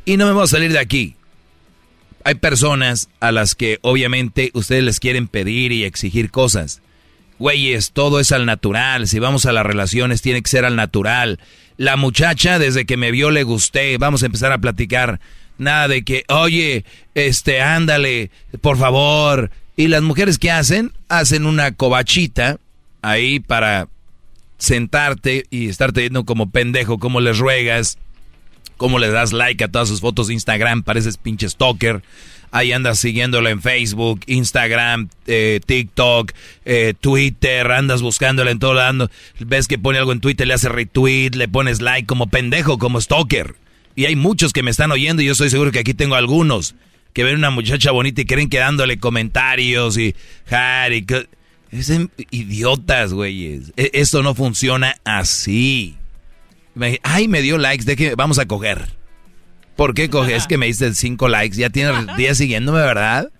Y 0.05 0.17
no 0.17 0.25
me 0.25 0.31
voy 0.31 0.43
a 0.43 0.47
salir 0.47 0.71
de 0.71 0.79
aquí. 0.79 1.15
Hay 2.23 2.35
personas 2.35 3.09
a 3.19 3.31
las 3.31 3.55
que 3.55 3.79
obviamente 3.81 4.51
ustedes 4.53 4.83
les 4.83 4.99
quieren 4.99 5.27
pedir 5.27 5.71
y 5.71 5.83
exigir 5.83 6.31
cosas. 6.31 6.81
Güeyes, 7.41 7.91
todo 7.91 8.19
es 8.19 8.31
al 8.31 8.45
natural. 8.45 9.07
Si 9.07 9.17
vamos 9.17 9.47
a 9.47 9.51
las 9.51 9.65
relaciones, 9.65 10.21
tiene 10.21 10.43
que 10.43 10.49
ser 10.49 10.63
al 10.63 10.75
natural. 10.75 11.39
La 11.75 11.97
muchacha, 11.97 12.59
desde 12.59 12.85
que 12.85 12.97
me 12.97 13.09
vio, 13.09 13.31
le 13.31 13.41
gusté. 13.41 13.97
Vamos 13.97 14.21
a 14.21 14.27
empezar 14.27 14.51
a 14.51 14.59
platicar. 14.59 15.19
Nada 15.57 15.87
de 15.87 16.03
que, 16.03 16.23
oye, 16.29 16.85
este, 17.15 17.59
ándale, 17.59 18.29
por 18.61 18.77
favor. 18.77 19.49
Y 19.75 19.87
las 19.87 20.03
mujeres, 20.03 20.37
¿qué 20.37 20.51
hacen? 20.51 20.93
Hacen 21.09 21.47
una 21.47 21.71
cobachita 21.71 22.59
ahí 23.01 23.39
para 23.39 23.87
sentarte 24.59 25.45
y 25.49 25.67
estarte 25.67 26.01
viendo 26.01 26.25
como 26.25 26.51
pendejo, 26.51 26.99
como 26.99 27.21
les 27.21 27.39
ruegas, 27.39 27.97
cómo 28.77 28.99
le 28.99 29.09
das 29.09 29.33
like 29.33 29.63
a 29.63 29.67
todas 29.67 29.87
sus 29.87 30.01
fotos 30.01 30.27
de 30.27 30.35
Instagram, 30.35 30.83
pareces 30.83 31.17
pinche 31.17 31.49
stalker. 31.49 32.03
Ahí 32.51 32.73
andas 32.73 32.99
siguiéndolo 32.99 33.49
en 33.49 33.61
Facebook, 33.61 34.21
Instagram, 34.27 35.07
eh, 35.25 35.61
TikTok, 35.65 36.33
eh, 36.65 36.93
Twitter, 36.99 37.71
andas 37.71 38.01
buscándola 38.01 38.51
en 38.51 38.59
todo 38.59 38.73
lado. 38.73 39.09
Ves 39.39 39.67
que 39.67 39.77
pone 39.77 39.97
algo 39.97 40.11
en 40.11 40.19
Twitter, 40.19 40.45
le 40.45 40.53
hace 40.53 40.67
retweet, 40.67 41.31
le 41.31 41.47
pones 41.47 41.81
like 41.81 42.05
como 42.05 42.27
pendejo, 42.27 42.77
como 42.77 42.99
stalker. 42.99 43.55
Y 43.95 44.05
hay 44.05 44.15
muchos 44.15 44.51
que 44.51 44.63
me 44.63 44.71
están 44.71 44.91
oyendo 44.91 45.21
y 45.21 45.25
yo 45.25 45.31
estoy 45.31 45.49
seguro 45.49 45.71
que 45.71 45.79
aquí 45.79 45.93
tengo 45.93 46.15
algunos 46.15 46.75
que 47.13 47.23
ven 47.23 47.35
una 47.35 47.49
muchacha 47.49 47.91
bonita 47.91 48.21
y 48.21 48.25
creen 48.25 48.49
que 48.49 48.57
dándole 48.57 48.97
comentarios 48.97 49.97
y... 49.97 50.15
Harry, 50.49 51.05
es 51.71 51.91
idiotas, 52.31 53.13
güeyes. 53.13 53.71
E, 53.77 53.91
esto 53.93 54.23
no 54.23 54.35
funciona 54.35 54.95
así. 55.03 55.95
ay, 57.03 57.27
me 57.27 57.41
dio 57.41 57.57
likes, 57.57 57.85
de 57.85 57.95
que 57.95 58.15
vamos 58.15 58.39
a 58.39 58.45
coger. 58.45 59.00
¿Por 59.75 59.93
qué 59.93 60.09
coges? 60.09 60.43
Es 60.43 60.47
que 60.47 60.57
me 60.57 60.67
diste 60.67 60.93
cinco 60.93 61.27
likes, 61.27 61.57
ya 61.57 61.69
tienes 61.69 62.15
días 62.17 62.37
siguiéndome, 62.37 62.79
¿verdad? 62.79 63.31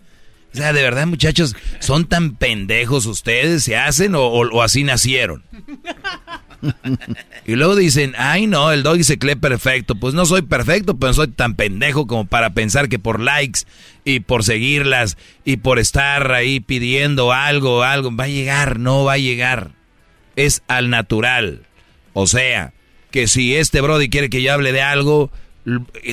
O 0.53 0.57
sea, 0.57 0.73
de 0.73 0.81
verdad, 0.81 1.07
muchachos, 1.07 1.55
¿son 1.79 2.05
tan 2.05 2.35
pendejos 2.35 3.05
ustedes? 3.05 3.63
¿Se 3.63 3.77
hacen 3.77 4.13
o 4.15 4.61
así 4.61 4.83
nacieron? 4.83 5.43
y 7.45 7.55
luego 7.55 7.75
dicen, 7.75 8.13
ay 8.17 8.47
no, 8.47 8.71
el 8.71 8.83
doggy 8.83 9.03
se 9.03 9.17
cree 9.17 9.35
perfecto. 9.35 9.95
Pues 9.95 10.13
no 10.13 10.25
soy 10.25 10.41
perfecto, 10.43 10.97
pero 10.97 11.09
no 11.09 11.13
soy 11.13 11.27
tan 11.29 11.55
pendejo 11.55 12.07
como 12.07 12.25
para 12.25 12.51
pensar 12.51 12.89
que 12.89 12.99
por 12.99 13.19
likes 13.19 13.61
y 14.05 14.21
por 14.21 14.43
seguirlas 14.43 15.17
y 15.45 15.57
por 15.57 15.79
estar 15.79 16.31
ahí 16.31 16.59
pidiendo 16.59 17.31
algo, 17.31 17.83
algo, 17.83 18.15
va 18.15 18.25
a 18.25 18.29
llegar, 18.29 18.79
no 18.79 19.03
va 19.03 19.13
a 19.13 19.17
llegar. 19.17 19.71
Es 20.35 20.63
al 20.67 20.89
natural. 20.89 21.63
O 22.13 22.27
sea, 22.27 22.73
que 23.09 23.27
si 23.27 23.55
este 23.55 23.81
Brody 23.81 24.09
quiere 24.09 24.29
que 24.29 24.41
yo 24.41 24.53
hable 24.53 24.71
de 24.71 24.81
algo, 24.81 25.31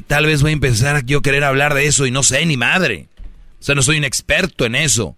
tal 0.07 0.27
vez 0.27 0.43
voy 0.43 0.51
a 0.51 0.55
empezar 0.55 0.97
a 0.97 1.01
yo 1.01 1.23
querer 1.23 1.44
hablar 1.44 1.75
de 1.75 1.86
eso 1.86 2.07
y 2.07 2.10
no 2.10 2.23
sé 2.23 2.44
ni 2.47 2.57
madre. 2.57 3.07
O 3.60 3.62
sea, 3.62 3.75
no 3.75 3.83
soy 3.83 3.99
un 3.99 4.05
experto 4.05 4.67
en 4.67 4.75
eso 4.75 5.17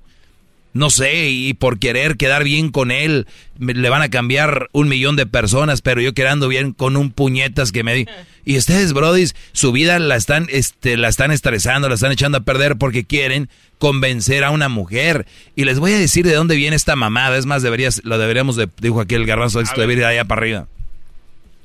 no 0.73 0.91
sé, 0.91 1.29
y 1.29 1.55
por 1.55 1.79
querer 1.79 2.17
quedar 2.17 2.45
bien 2.45 2.71
con 2.71 2.91
él, 2.91 3.27
le 3.59 3.89
van 3.89 4.03
a 4.03 4.09
cambiar 4.09 4.69
un 4.73 4.89
millón 4.89 5.17
de 5.17 5.27
personas, 5.27 5.83
pero 5.83 6.01
yo 6.01 6.15
quedando 6.15 6.49
bien 6.49 6.73
con 6.73 6.97
un 6.97 7.11
puñetas 7.11 7.73
que 7.73 7.83
me 7.83 7.95
di. 7.95 8.07
Y 8.45 8.57
ustedes, 8.57 8.93
brodis, 8.93 9.35
su 9.53 9.73
vida 9.73 9.99
la 9.99 10.17
están, 10.17 10.47
este, 10.51 10.97
la 10.97 11.09
están 11.09 11.33
estresando, 11.33 11.89
la 11.89 11.97
están 11.97 12.13
echando 12.13 12.39
a 12.39 12.43
perder 12.43 12.77
porque 12.77 13.05
quieren 13.05 13.49
convencer 13.79 14.45
a 14.45 14.51
una 14.51 14.69
mujer. 14.69 15.27
Y 15.57 15.65
les 15.65 15.79
voy 15.79 15.93
a 15.93 15.99
decir 15.99 16.25
de 16.25 16.35
dónde 16.35 16.57
viene 16.57 16.77
esta 16.77 16.97
mamada. 16.97 17.37
Es 17.37 17.47
más, 17.47 17.63
deberías, 17.63 18.01
lo 18.05 18.19
deberíamos 18.19 18.57
de, 18.57 18.69
dijo 18.81 19.01
aquí 19.01 19.17
el 19.17 19.27
garbanzo, 19.27 19.61
esto 19.61 19.81
debería 19.81 20.05
ir 20.05 20.07
allá 20.07 20.25
para 20.25 20.41
arriba. 20.41 20.69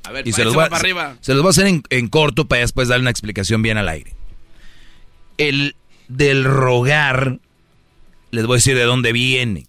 A 0.07 0.11
ver, 0.11 0.27
y 0.27 0.33
se 0.33 0.43
los, 0.43 0.53
voy, 0.53 0.65
para 0.65 0.77
arriba. 0.77 1.17
se 1.21 1.33
los 1.33 1.41
voy 1.41 1.49
a 1.49 1.51
hacer 1.51 1.67
en, 1.67 1.83
en 1.89 2.07
corto 2.07 2.47
para 2.47 2.61
después 2.61 2.87
darle 2.87 3.01
una 3.01 3.11
explicación 3.11 3.61
bien 3.61 3.77
al 3.77 3.89
aire. 3.89 4.15
El 5.37 5.75
del 6.07 6.43
rogar 6.43 7.39
les 8.31 8.45
voy 8.45 8.55
a 8.55 8.57
decir 8.57 8.75
de 8.75 8.83
dónde 8.83 9.13
viene. 9.13 9.67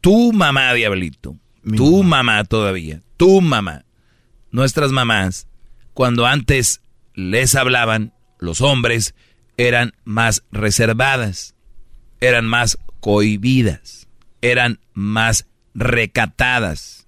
Tu 0.00 0.32
mamá, 0.32 0.72
diablito. 0.74 1.36
tu 1.76 2.02
mamá. 2.02 2.44
todavía. 2.44 3.00
Tu 3.16 3.40
mamá. 3.40 3.84
Nuestras 4.50 4.90
mamás, 4.90 5.46
cuando 5.94 6.26
antes 6.26 6.80
les 7.14 7.54
hablaban, 7.54 8.12
los 8.38 8.60
hombres 8.62 9.14
eran 9.56 9.92
más 10.04 10.42
reservadas, 10.50 11.54
eran 12.20 12.46
más 12.46 12.78
cohibidas, 13.00 14.08
eran 14.40 14.80
más 14.92 15.46
recatadas. 15.74 16.99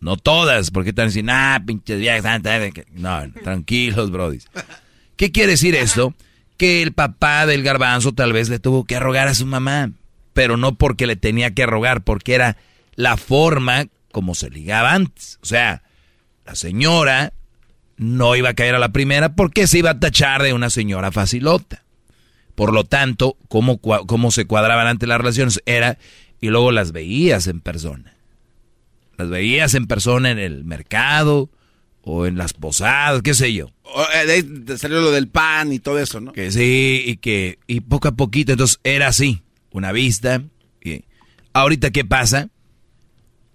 No 0.00 0.16
todas, 0.16 0.70
porque 0.70 0.90
están 0.90 1.08
diciendo, 1.08 1.32
ah, 1.34 1.62
pinches 1.64 1.98
viejas. 1.98 2.40
No, 2.92 3.30
tranquilos, 3.44 4.10
brodis. 4.10 4.48
¿Qué 5.16 5.30
quiere 5.30 5.52
decir 5.52 5.74
esto? 5.74 6.14
que 6.60 6.82
el 6.82 6.92
papá 6.92 7.46
del 7.46 7.62
garbanzo 7.62 8.12
tal 8.12 8.34
vez 8.34 8.50
le 8.50 8.58
tuvo 8.58 8.84
que 8.84 9.00
rogar 9.00 9.28
a 9.28 9.34
su 9.34 9.46
mamá, 9.46 9.92
pero 10.34 10.58
no 10.58 10.74
porque 10.74 11.06
le 11.06 11.16
tenía 11.16 11.54
que 11.54 11.64
rogar, 11.64 12.02
porque 12.02 12.34
era 12.34 12.58
la 12.96 13.16
forma 13.16 13.86
como 14.12 14.34
se 14.34 14.50
ligaba 14.50 14.92
antes. 14.92 15.38
O 15.42 15.46
sea, 15.46 15.82
la 16.44 16.54
señora 16.54 17.32
no 17.96 18.36
iba 18.36 18.50
a 18.50 18.54
caer 18.54 18.74
a 18.74 18.78
la 18.78 18.92
primera 18.92 19.34
porque 19.34 19.66
se 19.66 19.78
iba 19.78 19.88
a 19.88 20.00
tachar 20.00 20.42
de 20.42 20.52
una 20.52 20.68
señora 20.68 21.10
facilota. 21.10 21.82
Por 22.54 22.74
lo 22.74 22.84
tanto, 22.84 23.38
cómo, 23.48 23.80
cómo 23.80 24.30
se 24.30 24.44
cuadraban 24.44 24.86
antes 24.86 25.08
las 25.08 25.16
relaciones 25.16 25.62
era, 25.64 25.96
y 26.42 26.48
luego 26.48 26.72
las 26.72 26.92
veías 26.92 27.46
en 27.46 27.62
persona. 27.62 28.16
Las 29.20 29.28
veías 29.28 29.74
en 29.74 29.86
persona 29.86 30.30
en 30.30 30.38
el 30.38 30.64
mercado, 30.64 31.50
o 32.02 32.26
en 32.26 32.36
las 32.36 32.52
posadas, 32.52 33.22
qué 33.22 33.34
sé 33.34 33.52
yo. 33.52 33.70
Eh, 34.14 34.26
de 34.26 34.32
ahí 34.32 34.78
salió 34.78 35.00
lo 35.00 35.10
del 35.10 35.28
pan 35.28 35.72
y 35.72 35.78
todo 35.78 35.98
eso, 35.98 36.20
¿no? 36.20 36.32
Que 36.32 36.50
sí, 36.50 37.02
y 37.06 37.16
que, 37.16 37.58
y 37.66 37.80
poco 37.80 38.08
a 38.08 38.12
poquito, 38.12 38.52
entonces 38.52 38.80
era 38.84 39.08
así, 39.08 39.42
una 39.72 39.92
vista. 39.92 40.42
Y, 40.82 41.04
ahorita, 41.52 41.90
¿qué 41.90 42.04
pasa? 42.04 42.48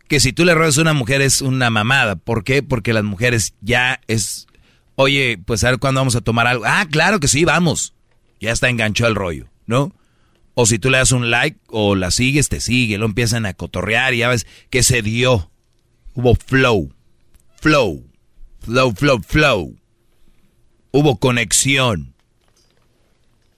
Que 0.08 0.20
si 0.20 0.34
tú 0.34 0.46
le 0.46 0.54
robas 0.54 0.78
a 0.78 0.82
una 0.82 0.94
mujer 0.94 1.22
es 1.22 1.42
una 1.42 1.70
mamada. 1.70 2.16
¿Por 2.16 2.44
qué? 2.44 2.62
Porque 2.62 2.94
las 2.94 3.04
mujeres 3.04 3.56
ya 3.62 4.02
es, 4.08 4.48
oye, 4.96 5.40
pues 5.44 5.64
a 5.64 5.72
ver 5.72 5.80
cuándo 5.80 6.02
vamos 6.02 6.16
a 6.16 6.22
tomar 6.22 6.46
algo. 6.46 6.64
Ah, 6.68 6.86
claro 6.90 7.20
que 7.20 7.28
sí, 7.28 7.44
vamos. 7.44 7.96
Ya 8.40 8.52
está 8.52 8.70
enganchado 8.70 9.10
el 9.10 9.16
rollo, 9.16 9.48
¿no? 9.66 9.96
O 10.54 10.66
si 10.66 10.78
tú 10.78 10.90
le 10.90 11.00
das 11.00 11.12
un 11.12 11.32
like 11.32 11.60
o 11.68 11.96
la 11.96 12.12
sigues, 12.12 12.48
te 12.48 12.62
sigue, 12.62 12.98
lo 12.98 13.06
empiezan 13.06 13.46
a 13.46 13.54
cotorrear 13.54 14.14
y 14.14 14.20
ya 14.20 14.30
ves 14.30 14.46
que 14.70 14.84
se 14.84 15.02
dio. 15.02 15.50
Hubo 16.16 16.36
flow, 16.36 16.90
flow 17.62 18.04
flow, 18.66 18.94
flow, 18.94 19.22
flow. 19.22 19.76
Hubo 20.92 21.18
conexión. 21.18 22.14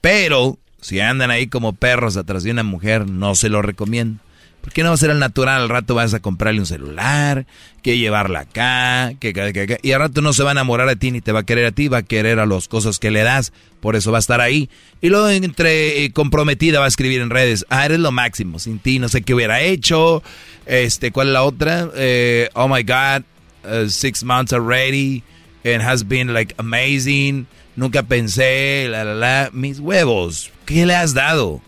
Pero 0.00 0.58
si 0.80 1.00
andan 1.00 1.30
ahí 1.30 1.48
como 1.48 1.72
perros 1.72 2.16
atrás 2.16 2.42
de 2.42 2.50
una 2.50 2.62
mujer, 2.62 3.08
no 3.08 3.34
se 3.34 3.48
lo 3.48 3.62
recomiendo. 3.62 4.20
Porque 4.68 4.82
no 4.82 4.90
va 4.90 4.94
a 4.96 4.98
ser 4.98 5.10
al 5.10 5.18
natural, 5.18 5.62
al 5.62 5.68
rato 5.70 5.94
vas 5.94 6.12
a 6.12 6.20
comprarle 6.20 6.60
un 6.60 6.66
celular, 6.66 7.46
que 7.82 7.96
llevarla 7.96 8.40
acá, 8.40 9.14
que, 9.18 9.32
que, 9.32 9.78
y 9.82 9.92
al 9.92 10.00
rato 10.00 10.20
no 10.20 10.34
se 10.34 10.42
va 10.42 10.50
a 10.50 10.52
enamorar 10.52 10.86
de 10.86 10.96
ti 10.96 11.10
ni 11.10 11.22
te 11.22 11.32
va 11.32 11.40
a 11.40 11.46
querer 11.46 11.64
a 11.64 11.72
ti, 11.72 11.88
va 11.88 11.98
a 11.98 12.02
querer 12.02 12.38
a 12.38 12.44
las 12.44 12.68
cosas 12.68 12.98
que 12.98 13.10
le 13.10 13.22
das, 13.22 13.54
por 13.80 13.96
eso 13.96 14.12
va 14.12 14.18
a 14.18 14.20
estar 14.20 14.42
ahí. 14.42 14.68
Y 15.00 15.08
luego 15.08 15.30
entre 15.30 16.04
eh, 16.04 16.12
comprometida 16.12 16.80
va 16.80 16.84
a 16.84 16.88
escribir 16.88 17.22
en 17.22 17.30
redes, 17.30 17.64
ah, 17.70 17.86
eres 17.86 17.98
lo 17.98 18.12
máximo, 18.12 18.58
sin 18.58 18.78
ti 18.78 18.98
no 18.98 19.08
sé 19.08 19.22
qué 19.22 19.32
hubiera 19.32 19.62
hecho, 19.62 20.22
este, 20.66 21.12
¿cuál 21.12 21.28
es 21.28 21.32
la 21.32 21.44
otra? 21.44 21.88
Eh, 21.96 22.50
oh 22.52 22.68
my 22.68 22.82
God, 22.82 23.24
Uh, 23.64 23.88
six 23.88 24.22
months 24.22 24.52
already 24.52 25.22
and 25.64 25.82
has 25.82 26.02
been 26.02 26.32
like 26.32 26.54
amazing. 26.58 27.46
Nunca 27.76 28.02
pensé, 28.02 28.88
la, 28.88 29.02
la, 29.02 29.14
la. 29.14 29.50
Mis 29.52 29.80
huevos, 29.80 30.50
¿qué 30.64 30.86
le 30.86 30.94
has 30.94 31.12
dado? 31.12 31.60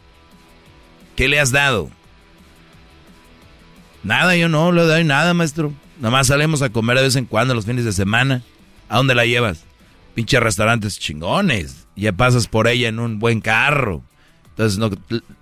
¿Qué 1.16 1.28
le 1.28 1.38
has 1.38 1.50
dado? 1.50 1.90
Nada, 4.02 4.36
yo 4.36 4.48
no 4.48 4.72
le 4.72 4.82
doy 4.82 5.04
nada, 5.04 5.34
maestro. 5.34 5.72
Nada 5.98 6.10
más 6.10 6.28
salimos 6.28 6.62
a 6.62 6.70
comer 6.70 6.96
de 6.96 7.04
vez 7.04 7.16
en 7.16 7.26
cuando 7.26 7.54
los 7.54 7.66
fines 7.66 7.84
de 7.84 7.92
semana. 7.92 8.42
¿A 8.88 8.96
dónde 8.96 9.14
la 9.14 9.26
llevas? 9.26 9.64
Pinche 10.14 10.40
restaurantes 10.40 10.98
chingones. 10.98 11.86
Ya 11.96 12.12
pasas 12.12 12.46
por 12.46 12.66
ella 12.66 12.88
en 12.88 12.98
un 12.98 13.18
buen 13.18 13.40
carro. 13.40 14.02
Entonces, 14.50 14.78
no, 14.78 14.90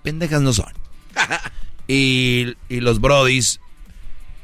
pendejas 0.02 0.42
no 0.42 0.52
son. 0.52 0.72
y, 1.88 2.54
y 2.68 2.80
los 2.80 3.00
brodis 3.00 3.60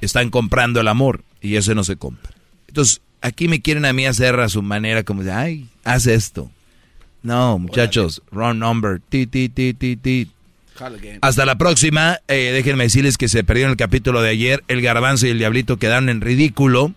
están 0.00 0.30
comprando 0.30 0.80
el 0.80 0.88
amor 0.88 1.24
y 1.40 1.56
eso 1.56 1.74
no 1.74 1.84
se 1.84 1.96
compra. 1.96 2.32
Entonces, 2.68 3.00
aquí 3.20 3.48
me 3.48 3.60
quieren 3.60 3.84
a 3.84 3.92
mí 3.92 4.06
hacer 4.06 4.38
a 4.40 4.48
su 4.48 4.62
manera 4.62 5.02
como 5.02 5.22
de, 5.22 5.32
ay, 5.32 5.68
haz 5.84 6.06
esto. 6.06 6.50
No, 7.22 7.58
muchachos, 7.58 8.22
wrong 8.30 8.58
number. 8.58 9.00
Ti, 9.08 9.26
ti, 9.26 9.48
ti, 9.48 9.72
ti, 9.72 9.96
ti. 9.96 10.30
Hasta 11.22 11.46
la 11.46 11.56
próxima. 11.56 12.18
Eh, 12.28 12.50
déjenme 12.52 12.84
decirles 12.84 13.16
que 13.18 13.28
se 13.28 13.44
perdieron 13.44 13.72
el 13.72 13.76
capítulo 13.76 14.22
de 14.22 14.30
ayer. 14.30 14.64
El 14.68 14.82
garbanzo 14.82 15.26
y 15.26 15.30
el 15.30 15.38
diablito 15.38 15.76
quedaron 15.76 16.08
en 16.08 16.20
ridículo. 16.20 16.92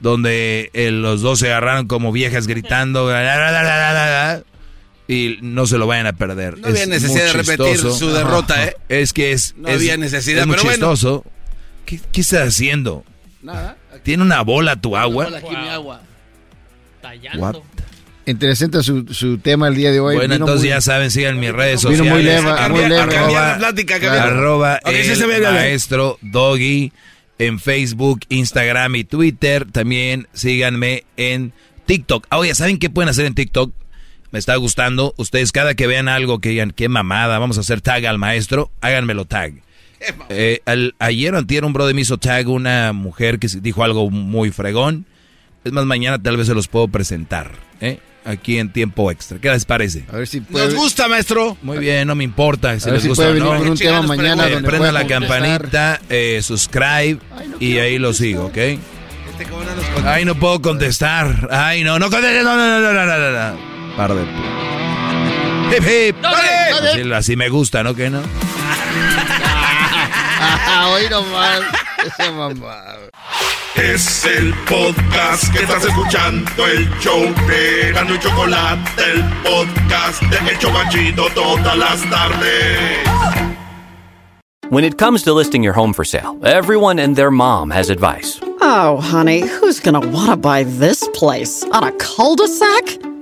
Donde 0.00 0.70
eh, 0.74 0.90
los 0.90 1.22
dos 1.22 1.38
se 1.38 1.46
agarraron 1.46 1.86
como 1.86 2.12
viejas 2.12 2.46
gritando. 2.46 3.10
y 5.08 5.38
no 5.40 5.66
se 5.66 5.78
lo 5.78 5.86
vayan 5.86 6.06
a 6.06 6.12
perder. 6.12 6.58
No 6.58 6.68
había 6.68 6.86
necesidad 6.86 7.26
de 7.26 7.32
repetir 7.32 7.78
su 7.78 8.10
derrota, 8.10 8.64
¿eh? 8.64 8.76
Es 8.88 9.12
que 9.12 9.32
es. 9.32 9.54
No 9.56 9.68
había 9.68 9.96
necesidad, 9.96 10.42
es 10.42 10.46
muy 10.46 10.56
pero 10.56 10.70
chistoso. 10.70 11.24
¿Qué, 11.86 12.00
¿Qué 12.12 12.20
estás 12.22 12.48
haciendo? 12.48 13.04
Nada. 13.42 13.76
¿Tiene 14.02 14.22
una 14.22 14.42
bola 14.42 14.76
tu 14.76 14.96
agua? 14.96 15.24
Bola 15.24 15.38
aquí 15.38 15.56
mi 15.56 15.68
agua. 15.68 16.02
Tallando. 17.00 17.64
Interesante 18.26 18.82
su, 18.82 19.06
su, 19.12 19.38
tema 19.38 19.68
el 19.68 19.74
día 19.74 19.92
de 19.92 20.00
hoy. 20.00 20.16
Bueno, 20.16 20.34
entonces 20.34 20.68
ya 20.68 20.80
saben, 20.80 21.10
sigan 21.10 21.38
mis 21.38 21.52
redes 21.52 21.82
sociales. 21.82 22.02
Vino 22.02 22.14
muy 22.14 22.22
leve, 22.22 22.68
muy 22.70 22.88
leve. 22.88 23.00
Arroba, 23.00 23.56
plática, 23.58 24.22
arroba 24.22 24.80
el 24.84 25.42
maestro 25.42 26.18
Doggy 26.22 26.92
en 27.38 27.60
Facebook, 27.60 28.20
Instagram 28.30 28.96
y 28.96 29.04
Twitter. 29.04 29.66
También 29.70 30.28
síganme 30.32 31.04
en 31.16 31.52
TikTok. 31.86 32.26
Ah, 32.30 32.38
oye, 32.38 32.54
¿saben 32.54 32.78
qué 32.78 32.88
pueden 32.88 33.10
hacer 33.10 33.26
en 33.26 33.34
TikTok? 33.34 33.72
Me 34.30 34.38
está 34.38 34.56
gustando. 34.56 35.14
Ustedes 35.16 35.52
cada 35.52 35.74
que 35.74 35.86
vean 35.86 36.08
algo 36.08 36.40
que 36.40 36.48
digan, 36.48 36.70
qué 36.70 36.88
mamada, 36.88 37.38
vamos 37.38 37.58
a 37.58 37.60
hacer 37.60 37.80
tag 37.80 38.06
al 38.06 38.18
maestro, 38.18 38.70
háganmelo 38.80 39.26
tag. 39.26 39.54
Eh, 40.28 40.60
al, 40.66 40.94
ayer 40.98 41.34
antier 41.34 41.64
un 41.64 41.72
brother 41.72 41.94
me 41.94 42.02
hizo 42.02 42.18
tag 42.18 42.48
una 42.48 42.92
mujer 42.92 43.38
que 43.38 43.48
dijo 43.60 43.84
algo 43.84 44.10
muy 44.10 44.50
fregón. 44.50 45.06
Es 45.64 45.72
más, 45.72 45.86
mañana 45.86 46.22
tal 46.22 46.36
vez 46.36 46.46
se 46.46 46.54
los 46.54 46.68
puedo 46.68 46.88
presentar, 46.88 47.52
¿eh? 47.80 47.98
Aquí 48.26 48.58
en 48.58 48.72
tiempo 48.72 49.10
extra. 49.10 49.38
¿Qué 49.38 49.50
les 49.50 49.64
parece? 49.66 50.04
A 50.10 50.16
ver 50.16 50.26
si 50.26 50.42
Nos 50.48 50.74
gusta, 50.74 51.08
maestro. 51.08 51.58
Muy 51.62 51.76
bien, 51.78 52.08
no 52.08 52.14
me 52.14 52.24
importa 52.24 52.78
si 52.80 52.84
A 52.88 52.92
ver 52.92 52.94
les 52.94 53.02
si 53.02 53.08
gusta 53.08 53.24
puede 53.24 53.40
o 53.42 53.44
no. 53.44 53.50
venir 53.50 53.62
con 53.64 53.72
un 53.72 53.78
tema 53.78 54.02
mañana 54.02 54.46
Eh, 54.48 54.52
donde 54.52 54.68
prenda 54.68 54.92
la 54.92 55.06
campanita, 55.06 56.00
eh, 56.08 56.40
subscribe 56.42 57.18
y 57.60 57.76
ahí 57.78 57.98
lo 57.98 58.14
sigo, 58.14 58.46
¿ok? 58.46 58.56
Este, 58.56 59.46
Ay, 60.06 60.24
no 60.24 60.34
puedo 60.36 60.62
contestar. 60.62 61.48
Ay, 61.50 61.84
no, 61.84 61.98
no 61.98 62.08
contestes. 62.10 62.44
No, 62.44 62.56
no, 62.56 62.80
no, 62.80 62.82
no, 62.92 62.92
no, 62.94 63.06
no, 63.06 63.18
no, 63.18 63.30
no. 63.50 63.96
Par 63.96 64.14
de... 64.14 64.22
Hip, 65.76 65.82
hip. 65.82 66.16
Así, 66.24 67.12
así 67.12 67.36
me 67.36 67.48
gusta, 67.48 67.82
¿no? 67.82 67.94
¿Qué 67.94 68.10
no? 68.10 68.20
Hoy 70.92 71.08
nomás. 71.10 71.60
Esa 72.04 72.30
mamá. 72.32 72.82
Es 73.76 74.24
el 74.26 74.52
podcast 74.68 75.50
que 75.52 75.62
estás 75.62 75.84
escuchando, 75.84 76.66
el 76.66 76.88
show 77.00 77.20
de 77.48 77.92
Gano 77.92 78.14
y 78.14 78.18
Chocolate, 78.18 78.90
el 79.12 79.24
podcast 79.42 80.22
de 80.22 80.50
El 80.50 80.58
Chocachito 80.58 81.26
todas 81.34 81.76
las 81.76 82.02
tardes. 82.10 83.08
When 84.70 84.84
it 84.84 84.98
comes 84.98 85.22
to 85.24 85.32
listing 85.32 85.62
your 85.62 85.74
home 85.74 85.92
for 85.92 86.04
sale, 86.04 86.38
everyone 86.44 86.98
and 86.98 87.16
their 87.16 87.30
mom 87.30 87.70
has 87.70 87.90
advice. 87.90 88.38
Oh, 88.60 88.98
honey, 89.00 89.40
who's 89.40 89.80
gonna 89.80 90.00
want 90.00 90.30
to 90.30 90.36
buy 90.36 90.64
this 90.64 91.08
place? 91.14 91.64
On 91.72 91.84
a 91.84 91.92
cul 91.92 92.36
de 92.36 92.48
sac? 92.48 93.13